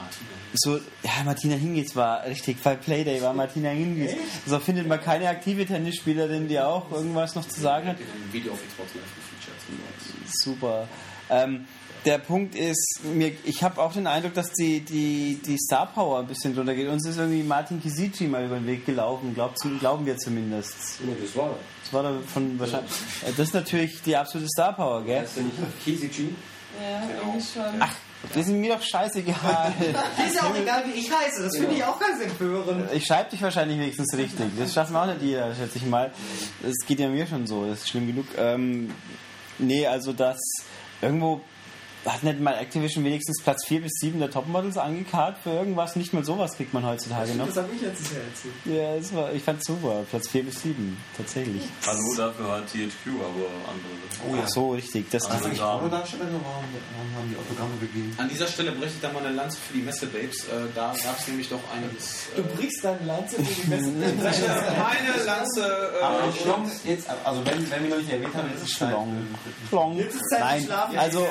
so, 0.54 0.78
ja, 1.02 1.10
Martina 1.24 1.54
Hingis 1.54 1.94
war 1.94 2.24
richtig, 2.24 2.62
bei 2.62 2.76
Playday 2.76 3.20
war 3.20 3.34
Martina 3.34 3.68
Hingis. 3.70 4.12
So 4.46 4.58
findet 4.58 4.88
man 4.88 5.00
keine 5.02 5.28
aktive 5.28 5.66
Tennisspielerin, 5.66 6.48
die 6.48 6.58
auch 6.60 6.90
irgendwas 6.90 7.34
noch 7.34 7.46
zu 7.46 7.60
sagen 7.60 7.88
hat. 7.88 7.96
Video 8.30 8.52
auf 8.52 8.66
Xbox 8.66 8.94
Live 8.94 9.04
gefeatured. 9.04 10.32
Super. 10.42 10.88
Ähm, 11.28 11.66
der 12.04 12.18
Punkt 12.18 12.54
ist, 12.54 13.00
mir, 13.04 13.32
ich 13.44 13.62
habe 13.62 13.80
auch 13.80 13.92
den 13.92 14.06
Eindruck, 14.06 14.34
dass 14.34 14.50
die, 14.52 14.80
die, 14.80 15.40
die 15.44 15.56
Star 15.58 15.86
Power 15.86 16.20
ein 16.20 16.26
bisschen 16.26 16.54
drunter 16.54 16.74
geht. 16.74 16.88
Uns 16.88 17.06
ist 17.06 17.18
irgendwie 17.18 17.42
Martin 17.42 17.80
Kisici 17.80 18.24
mal 18.24 18.44
über 18.44 18.56
den 18.56 18.66
Weg 18.66 18.84
gelaufen, 18.86 19.34
glaubt, 19.34 19.58
glauben 19.78 20.04
wir 20.06 20.16
zumindest. 20.18 20.74
Das 21.22 21.36
war 21.36 21.54
Das 21.84 21.92
war 21.92 22.02
da 22.02 22.12
von 22.32 22.58
wahrscheinlich. 22.58 22.90
Äh, 23.22 23.30
Das 23.36 23.48
ist 23.48 23.54
natürlich 23.54 24.02
die 24.02 24.16
absolute 24.16 24.48
Star 24.48 24.72
Power, 24.72 25.02
gell? 25.04 25.20
Heißt 25.20 25.36
der 25.36 25.44
nicht 25.44 25.56
Kisici? 25.84 26.34
Ja, 26.80 26.98
eigentlich 27.22 27.44
schon. 27.52 27.62
Ach, 27.80 27.94
das 28.34 28.46
ist 28.46 28.52
mir 28.52 28.74
doch 28.74 28.82
scheißegal. 28.82 29.72
Ist 30.26 30.34
ja 30.36 30.42
auch 30.42 30.56
egal, 30.56 30.84
wie 30.86 30.98
ich 30.98 31.10
heiße. 31.10 31.42
Das 31.42 31.56
finde 31.56 31.74
ich 31.74 31.84
auch 31.84 31.98
ganz 31.98 32.22
empörend. 32.22 32.90
Ich 32.92 33.04
schreibe 33.04 33.30
dich 33.30 33.42
wahrscheinlich 33.42 33.78
wenigstens 33.78 34.16
richtig. 34.16 34.46
Das 34.58 34.72
schaffen 34.72 34.96
auch 34.96 35.06
nicht 35.06 35.22
jeder, 35.22 35.54
schätze 35.54 35.78
ich 35.78 35.86
mal. 35.86 36.10
Das 36.62 36.74
geht 36.86 36.98
ja 37.00 37.08
mir 37.08 37.26
schon 37.26 37.46
so, 37.46 37.66
das 37.66 37.80
ist 37.80 37.88
schlimm 37.90 38.06
genug. 38.06 38.26
Ähm, 38.38 38.90
nee, 39.58 39.86
also 39.86 40.12
das 40.12 40.38
irgendwo 41.02 41.40
hat 42.04 42.22
nicht 42.24 42.40
mal 42.40 42.54
Activision 42.54 43.04
wenigstens 43.04 43.42
Platz 43.42 43.64
4 43.66 43.82
bis 43.82 43.92
7 44.00 44.18
der 44.18 44.30
Topmodels 44.30 44.76
angekarrt 44.76 45.36
für 45.42 45.50
irgendwas. 45.50 45.94
Nicht 45.96 46.12
mal 46.12 46.24
sowas 46.24 46.52
kriegt 46.56 46.74
man 46.74 46.84
heutzutage 46.84 47.32
noch. 47.34 47.46
Das 47.46 47.56
habe 47.58 47.68
ich 47.74 47.80
letztes 47.82 48.10
Jahr 48.12 48.22
erzählt. 48.22 48.54
Ja, 48.64 48.96
das 48.96 49.14
war, 49.14 49.32
ich 49.32 49.42
fand's 49.42 49.66
super. 49.66 50.04
Platz 50.10 50.28
4 50.28 50.42
bis 50.44 50.62
7, 50.62 50.96
tatsächlich. 51.16 51.62
Hallo, 51.86 52.14
dafür 52.16 52.50
hat 52.52 52.66
THQ 52.66 53.06
aber 53.20 53.46
andere. 53.68 54.42
Ach 54.44 54.48
so, 54.48 54.70
richtig. 54.72 55.10
Das 55.10 55.24
Also 55.30 55.48
Pornodarsteller, 55.48 56.24
warum, 56.24 56.42
warum 56.42 57.16
haben 57.16 57.30
die 57.30 57.36
Autogramme 57.36 57.76
gegeben? 57.80 58.14
An 58.18 58.28
dieser 58.28 58.46
Stelle 58.46 58.72
breche 58.72 58.92
ich 58.94 59.00
da 59.00 59.12
mal 59.12 59.24
eine 59.24 59.34
Lanze 59.34 59.58
für 59.58 59.74
die 59.74 59.82
Messe-Babes. 59.82 60.44
Äh, 60.44 60.50
da 60.74 60.94
gab 61.02 61.18
es 61.18 61.28
nämlich 61.28 61.48
doch 61.48 61.60
einiges. 61.74 62.26
Du 62.36 62.42
brichst 62.42 62.84
deine 62.84 63.04
Lanze 63.04 63.36
für 63.36 63.42
die 63.42 63.68
Messe. 63.68 63.88
Meine 63.92 65.24
Lanze. 65.24 65.90
Aber 66.02 66.18
Äh, 66.28 66.32
Schlong 66.42 66.70
jetzt, 66.84 67.06
also 67.24 67.44
wenn, 67.46 67.70
wenn 67.70 67.82
wir 67.84 67.90
noch 67.90 67.96
nicht 67.98 68.10
erwähnt 68.12 68.34
haben, 68.34 68.48
jetzt 68.52 68.62
ist 68.64 68.72
Schlong. 68.72 69.26
Schlong. 69.68 69.96
Jetzt 69.98 70.14
ist 70.14 70.30
Zeit 70.30 70.38
zu 70.40 70.44
Nein, 70.44 70.64
schlafen. 70.64 70.98
also 70.98 71.26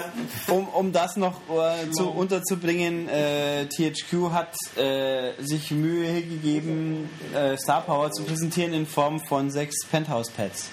um, 0.48 0.61
um 0.68 0.92
das 0.92 1.16
noch 1.16 1.42
äh, 1.50 1.90
zu, 1.92 2.10
unterzubringen, 2.10 3.08
äh, 3.08 3.68
THQ 3.68 4.32
hat 4.32 4.56
äh, 4.78 5.34
sich 5.42 5.72
Mühe 5.72 6.22
gegeben, 6.22 7.10
äh, 7.34 7.58
Star 7.58 7.82
Power 7.82 8.12
zu 8.12 8.24
präsentieren 8.24 8.74
in 8.74 8.86
Form 8.86 9.20
von 9.20 9.52
sechs 9.52 9.86
Penthouse-Pads. 9.86 10.70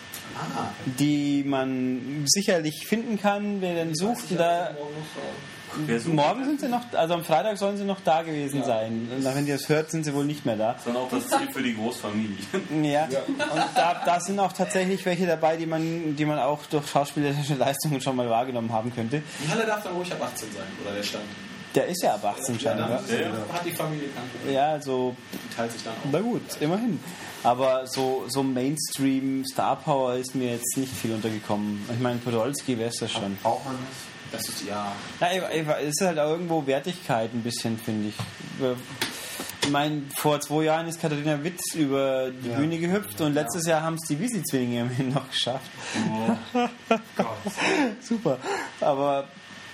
Die 0.99 1.43
man 1.45 2.25
sicherlich 2.27 2.87
finden 2.87 3.19
kann, 3.19 3.61
wer 3.61 3.75
denn 3.75 3.95
sucht. 3.95 4.25
Da? 4.37 4.77
Morgen 6.07 6.45
sind 6.45 6.61
sie 6.61 6.69
noch, 6.69 6.83
also 6.93 7.15
am 7.15 7.25
Freitag 7.25 7.59
sollen 7.59 7.77
sie 7.77 7.85
noch 7.85 8.01
da 8.05 8.23
gewesen 8.23 8.65
sein. 8.65 9.09
Und 9.17 9.25
wenn 9.25 9.47
ihr 9.47 9.55
das 9.57 9.69
hört, 9.69 9.91
sind 9.91 10.05
sie 10.05 10.15
wohl 10.15 10.25
nicht 10.25 10.45
mehr 10.47 10.57
da. 10.57 10.73
Das 10.73 10.81
ist 10.81 10.87
dann 10.87 10.97
auch 10.97 11.09
das 11.11 11.29
Ziel 11.29 11.49
für 11.53 11.63
die 11.63 11.75
Großfamilie. 11.75 12.37
Ja, 12.83 13.05
und 13.05 13.39
da, 13.75 14.03
da 14.05 14.21
sind 14.21 14.39
auch 14.41 14.53
tatsächlich 14.53 15.05
welche 15.05 15.27
dabei, 15.27 15.57
die 15.57 15.67
man, 15.67 16.17
die 16.17 16.25
man 16.25 16.39
auch 16.39 16.61
durch 16.71 16.89
schauspielerische 16.89 17.55
Leistungen 17.59 18.01
schon 18.01 18.17
mal 18.17 18.29
wahrgenommen 18.29 18.73
haben 18.73 18.95
könnte. 18.95 19.23
die 19.45 19.51
Halle 19.51 19.67
darf 19.67 19.83
dann 19.83 19.95
ruhig 19.95 20.13
ab 20.13 20.23
18 20.23 20.49
sein, 20.53 20.63
oder 20.85 20.95
der 20.95 21.03
Stand. 21.03 21.25
Der 21.75 21.87
ist 21.87 22.03
ja 22.03 22.15
ab 22.15 22.25
18 22.25 22.59
scheinbar. 22.59 22.91
Hat 22.93 23.03
die 23.65 23.73
Familie 23.73 24.09
kein. 24.09 24.53
Ja, 24.55 24.71
also, 24.73 25.15
Die 25.33 25.55
teilt 25.55 25.71
sich 25.71 25.83
dann 25.85 25.93
auch. 25.93 26.09
na 26.11 26.21
gut, 26.21 26.43
immerhin. 26.61 26.99
Aber 27.45 27.87
so, 27.87 28.25
so 28.29 28.43
Mainstream 28.43 29.45
Star 29.45 29.77
Power 29.77 30.15
ist 30.15 30.35
mir 30.35 30.53
jetzt 30.53 30.77
nicht 30.79 30.93
viel 30.93 31.13
untergekommen. 31.13 31.85
Ich 31.93 32.01
meine, 32.01 32.19
Podolski 32.19 32.79
wäre 32.79 32.89
es 32.89 32.97
das 32.97 33.13
schon. 33.13 33.37
Braucht 33.43 33.67
man 33.67 33.75
das? 33.77 34.08
Das 34.33 34.49
ist 34.49 34.65
ja. 34.67 34.93
Ich- 35.21 35.61
ich- 35.61 35.67
es 35.69 35.89
ist 35.89 36.01
halt 36.07 36.19
auch 36.19 36.31
irgendwo 36.31 36.67
Wertigkeit 36.67 37.33
ein 37.33 37.43
bisschen, 37.43 37.79
finde 37.79 38.09
ich. 38.11 38.15
Ich 39.63 39.71
meine, 39.71 40.03
vor 40.17 40.41
zwei 40.41 40.65
Jahren 40.65 40.87
ist 40.87 41.01
Katharina 41.01 41.43
Witt 41.43 41.61
über 41.75 42.31
die 42.31 42.49
Bühne 42.49 42.79
gehüpft 42.79 43.21
und 43.21 43.35
letztes 43.35 43.67
Jahr 43.67 43.83
haben 43.83 43.95
es 44.01 44.07
die 44.09 44.19
Visi-Zwillinge 44.19 44.81
immerhin 44.83 45.13
noch 45.13 45.29
geschafft. 45.31 45.71
Super. 48.01 48.39
Aber, 48.81 49.25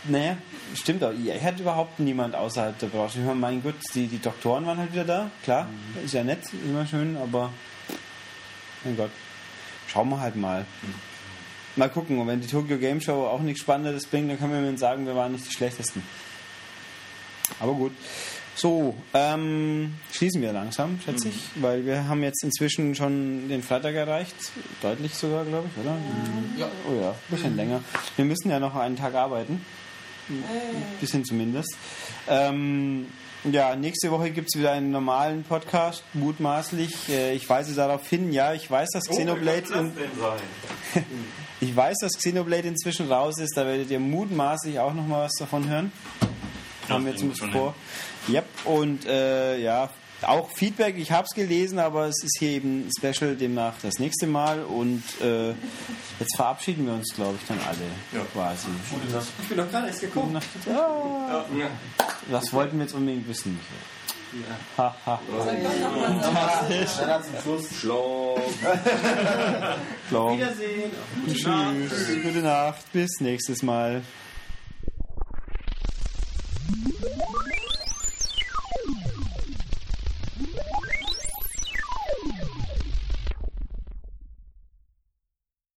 naja, 0.05 0.36
stimmt 0.74 1.02
auch. 1.05 1.12
Er 1.12 1.40
hat 1.43 1.60
überhaupt 1.60 1.98
niemand 2.01 2.35
außerhalb 2.35 2.78
der 2.78 2.86
Branche. 2.89 3.18
Ich 3.20 3.24
meine, 3.24 3.39
mein 3.40 3.62
Gott, 3.62 3.74
die, 3.94 4.06
die 4.06 4.18
Doktoren 4.20 4.66
waren 4.66 4.78
halt 4.78 4.93
wieder 4.93 5.05
da. 5.05 5.31
Klar, 5.44 5.68
ist 6.05 6.14
ja 6.14 6.24
nett, 6.24 6.40
immer 6.64 6.86
schön, 6.86 7.16
aber 7.16 7.51
mein 8.85 8.97
Gott, 8.97 9.10
schauen 9.89 10.09
wir 10.10 10.20
halt 10.20 10.36
mal. 10.36 10.64
Mal 11.76 11.88
gucken, 11.88 12.18
und 12.18 12.28
wenn 12.28 12.40
die 12.40 12.46
Tokyo 12.46 12.78
Game 12.78 13.01
Show 13.01 13.26
auch 13.26 13.40
nichts 13.40 13.60
Spannendes 13.60 14.06
bringt, 14.06 14.30
dann 14.30 14.38
können 14.38 14.52
wir 14.52 14.60
mir 14.60 14.78
sagen, 14.78 15.06
wir 15.06 15.16
waren 15.16 15.32
nicht 15.32 15.46
die 15.48 15.52
schlechtesten. 15.52 16.02
Aber 17.60 17.72
gut. 17.72 17.92
So, 18.56 18.94
ähm, 19.12 19.94
schließen 20.12 20.40
wir 20.40 20.52
langsam, 20.52 21.01
schätze 21.05 21.28
ich, 21.28 21.34
weil 21.56 21.84
wir 21.84 22.06
haben 22.06 22.22
jetzt 22.22 22.44
inzwischen 22.44 22.94
schon 22.94 23.48
den 23.48 23.64
Freitag 23.64 23.96
erreicht. 23.96 24.36
Deutlich 24.80 25.12
sogar, 25.14 25.44
glaube 25.44 25.68
ich, 25.68 25.84
oder? 25.84 25.96
Ja. 26.56 26.68
Oh 26.88 26.94
ja, 27.01 27.10
ein 27.10 27.16
bisschen 27.30 27.56
länger. 27.56 27.82
Wir 28.14 28.24
müssen 28.24 28.51
ja 28.51 28.60
noch 28.60 28.76
einen 28.76 28.96
Tag 28.96 29.14
arbeiten. 29.14 29.60
Ein 30.28 31.01
bisschen 31.01 31.24
zumindest. 31.24 31.76
Ähm, 32.28 33.06
ja, 33.42 33.74
nächste 33.74 34.10
Woche 34.12 34.30
gibt 34.30 34.48
es 34.55 34.59
wieder 34.59 34.70
einen 34.70 34.90
normalen 34.90 35.42
Podcast, 35.42 36.05
mutmaßlich. 36.14 37.10
Äh, 37.10 37.34
ich 37.34 37.48
weise 37.51 37.74
darauf 37.74 38.09
hin, 38.09 38.32
ja, 38.32 38.55
ich 38.55 38.70
weiß, 38.70 38.88
dass 38.94 39.09
Xenoblade 39.09 39.66
in, 39.74 39.94
denn 39.96 40.10
sein? 40.18 41.05
ich 41.64 41.74
weiß, 41.74 41.96
dass 42.00 42.12
Xenoblade 42.18 42.68
inzwischen 42.68 43.10
raus 43.10 43.38
ist, 43.38 43.56
da 43.56 43.64
werdet 43.66 43.90
ihr 43.90 44.00
mutmaßlich 44.00 44.78
auch 44.78 44.92
noch 44.92 45.06
mal 45.06 45.24
was 45.24 45.32
davon 45.38 45.68
hören. 45.68 45.92
Haben 46.88 47.06
wir 47.06 47.16
zumindest 47.16 47.44
vor. 47.46 47.74
Yep. 48.28 48.44
Und 48.66 49.06
äh, 49.06 49.59
ja, 49.59 49.88
auch 50.22 50.51
Feedback, 50.51 50.96
ich 50.98 51.10
habe 51.12 51.26
es 51.28 51.34
gelesen, 51.34 51.78
aber 51.78 52.06
es 52.06 52.22
ist 52.22 52.36
hier 52.38 52.51
eben 52.51 52.88
Special, 52.98 53.34
demnach 53.36 53.74
das 53.82 53.98
nächste 53.98 54.26
Mal. 54.26 54.62
Und 54.62 55.02
äh, 55.22 55.51
jetzt 56.20 56.36
verabschieden 56.36 56.86
wir 56.86 56.94
uns, 56.94 57.14
glaube 57.14 57.36
ich, 57.40 57.46
dann 57.46 57.59
alle 57.66 57.78
Ja. 58.12 58.26
quasi. 58.32 58.68
Ich 59.43 59.48
bin 59.48 59.56
doch 59.59 59.70
gerade 59.70 59.86
erst 59.88 60.01
gekommen. 60.01 60.38
Ja. 60.66 61.68
Das 62.30 62.52
wollten 62.52 62.76
wir 62.78 62.84
jetzt 62.84 62.94
unbedingt 62.94 63.26
wissen. 63.28 63.52
Michael. 63.59 64.03
Ha, 64.77 64.95
ha. 65.06 65.21
Schlau. 67.80 68.40
Klar. 70.09 70.37
Wiedersehen. 70.37 70.90
Tschüss. 71.27 72.22
Gute 72.22 72.38
Nacht. 72.38 72.93
Bis 72.93 73.21
nächstes 73.21 73.63
Mal. 73.63 74.03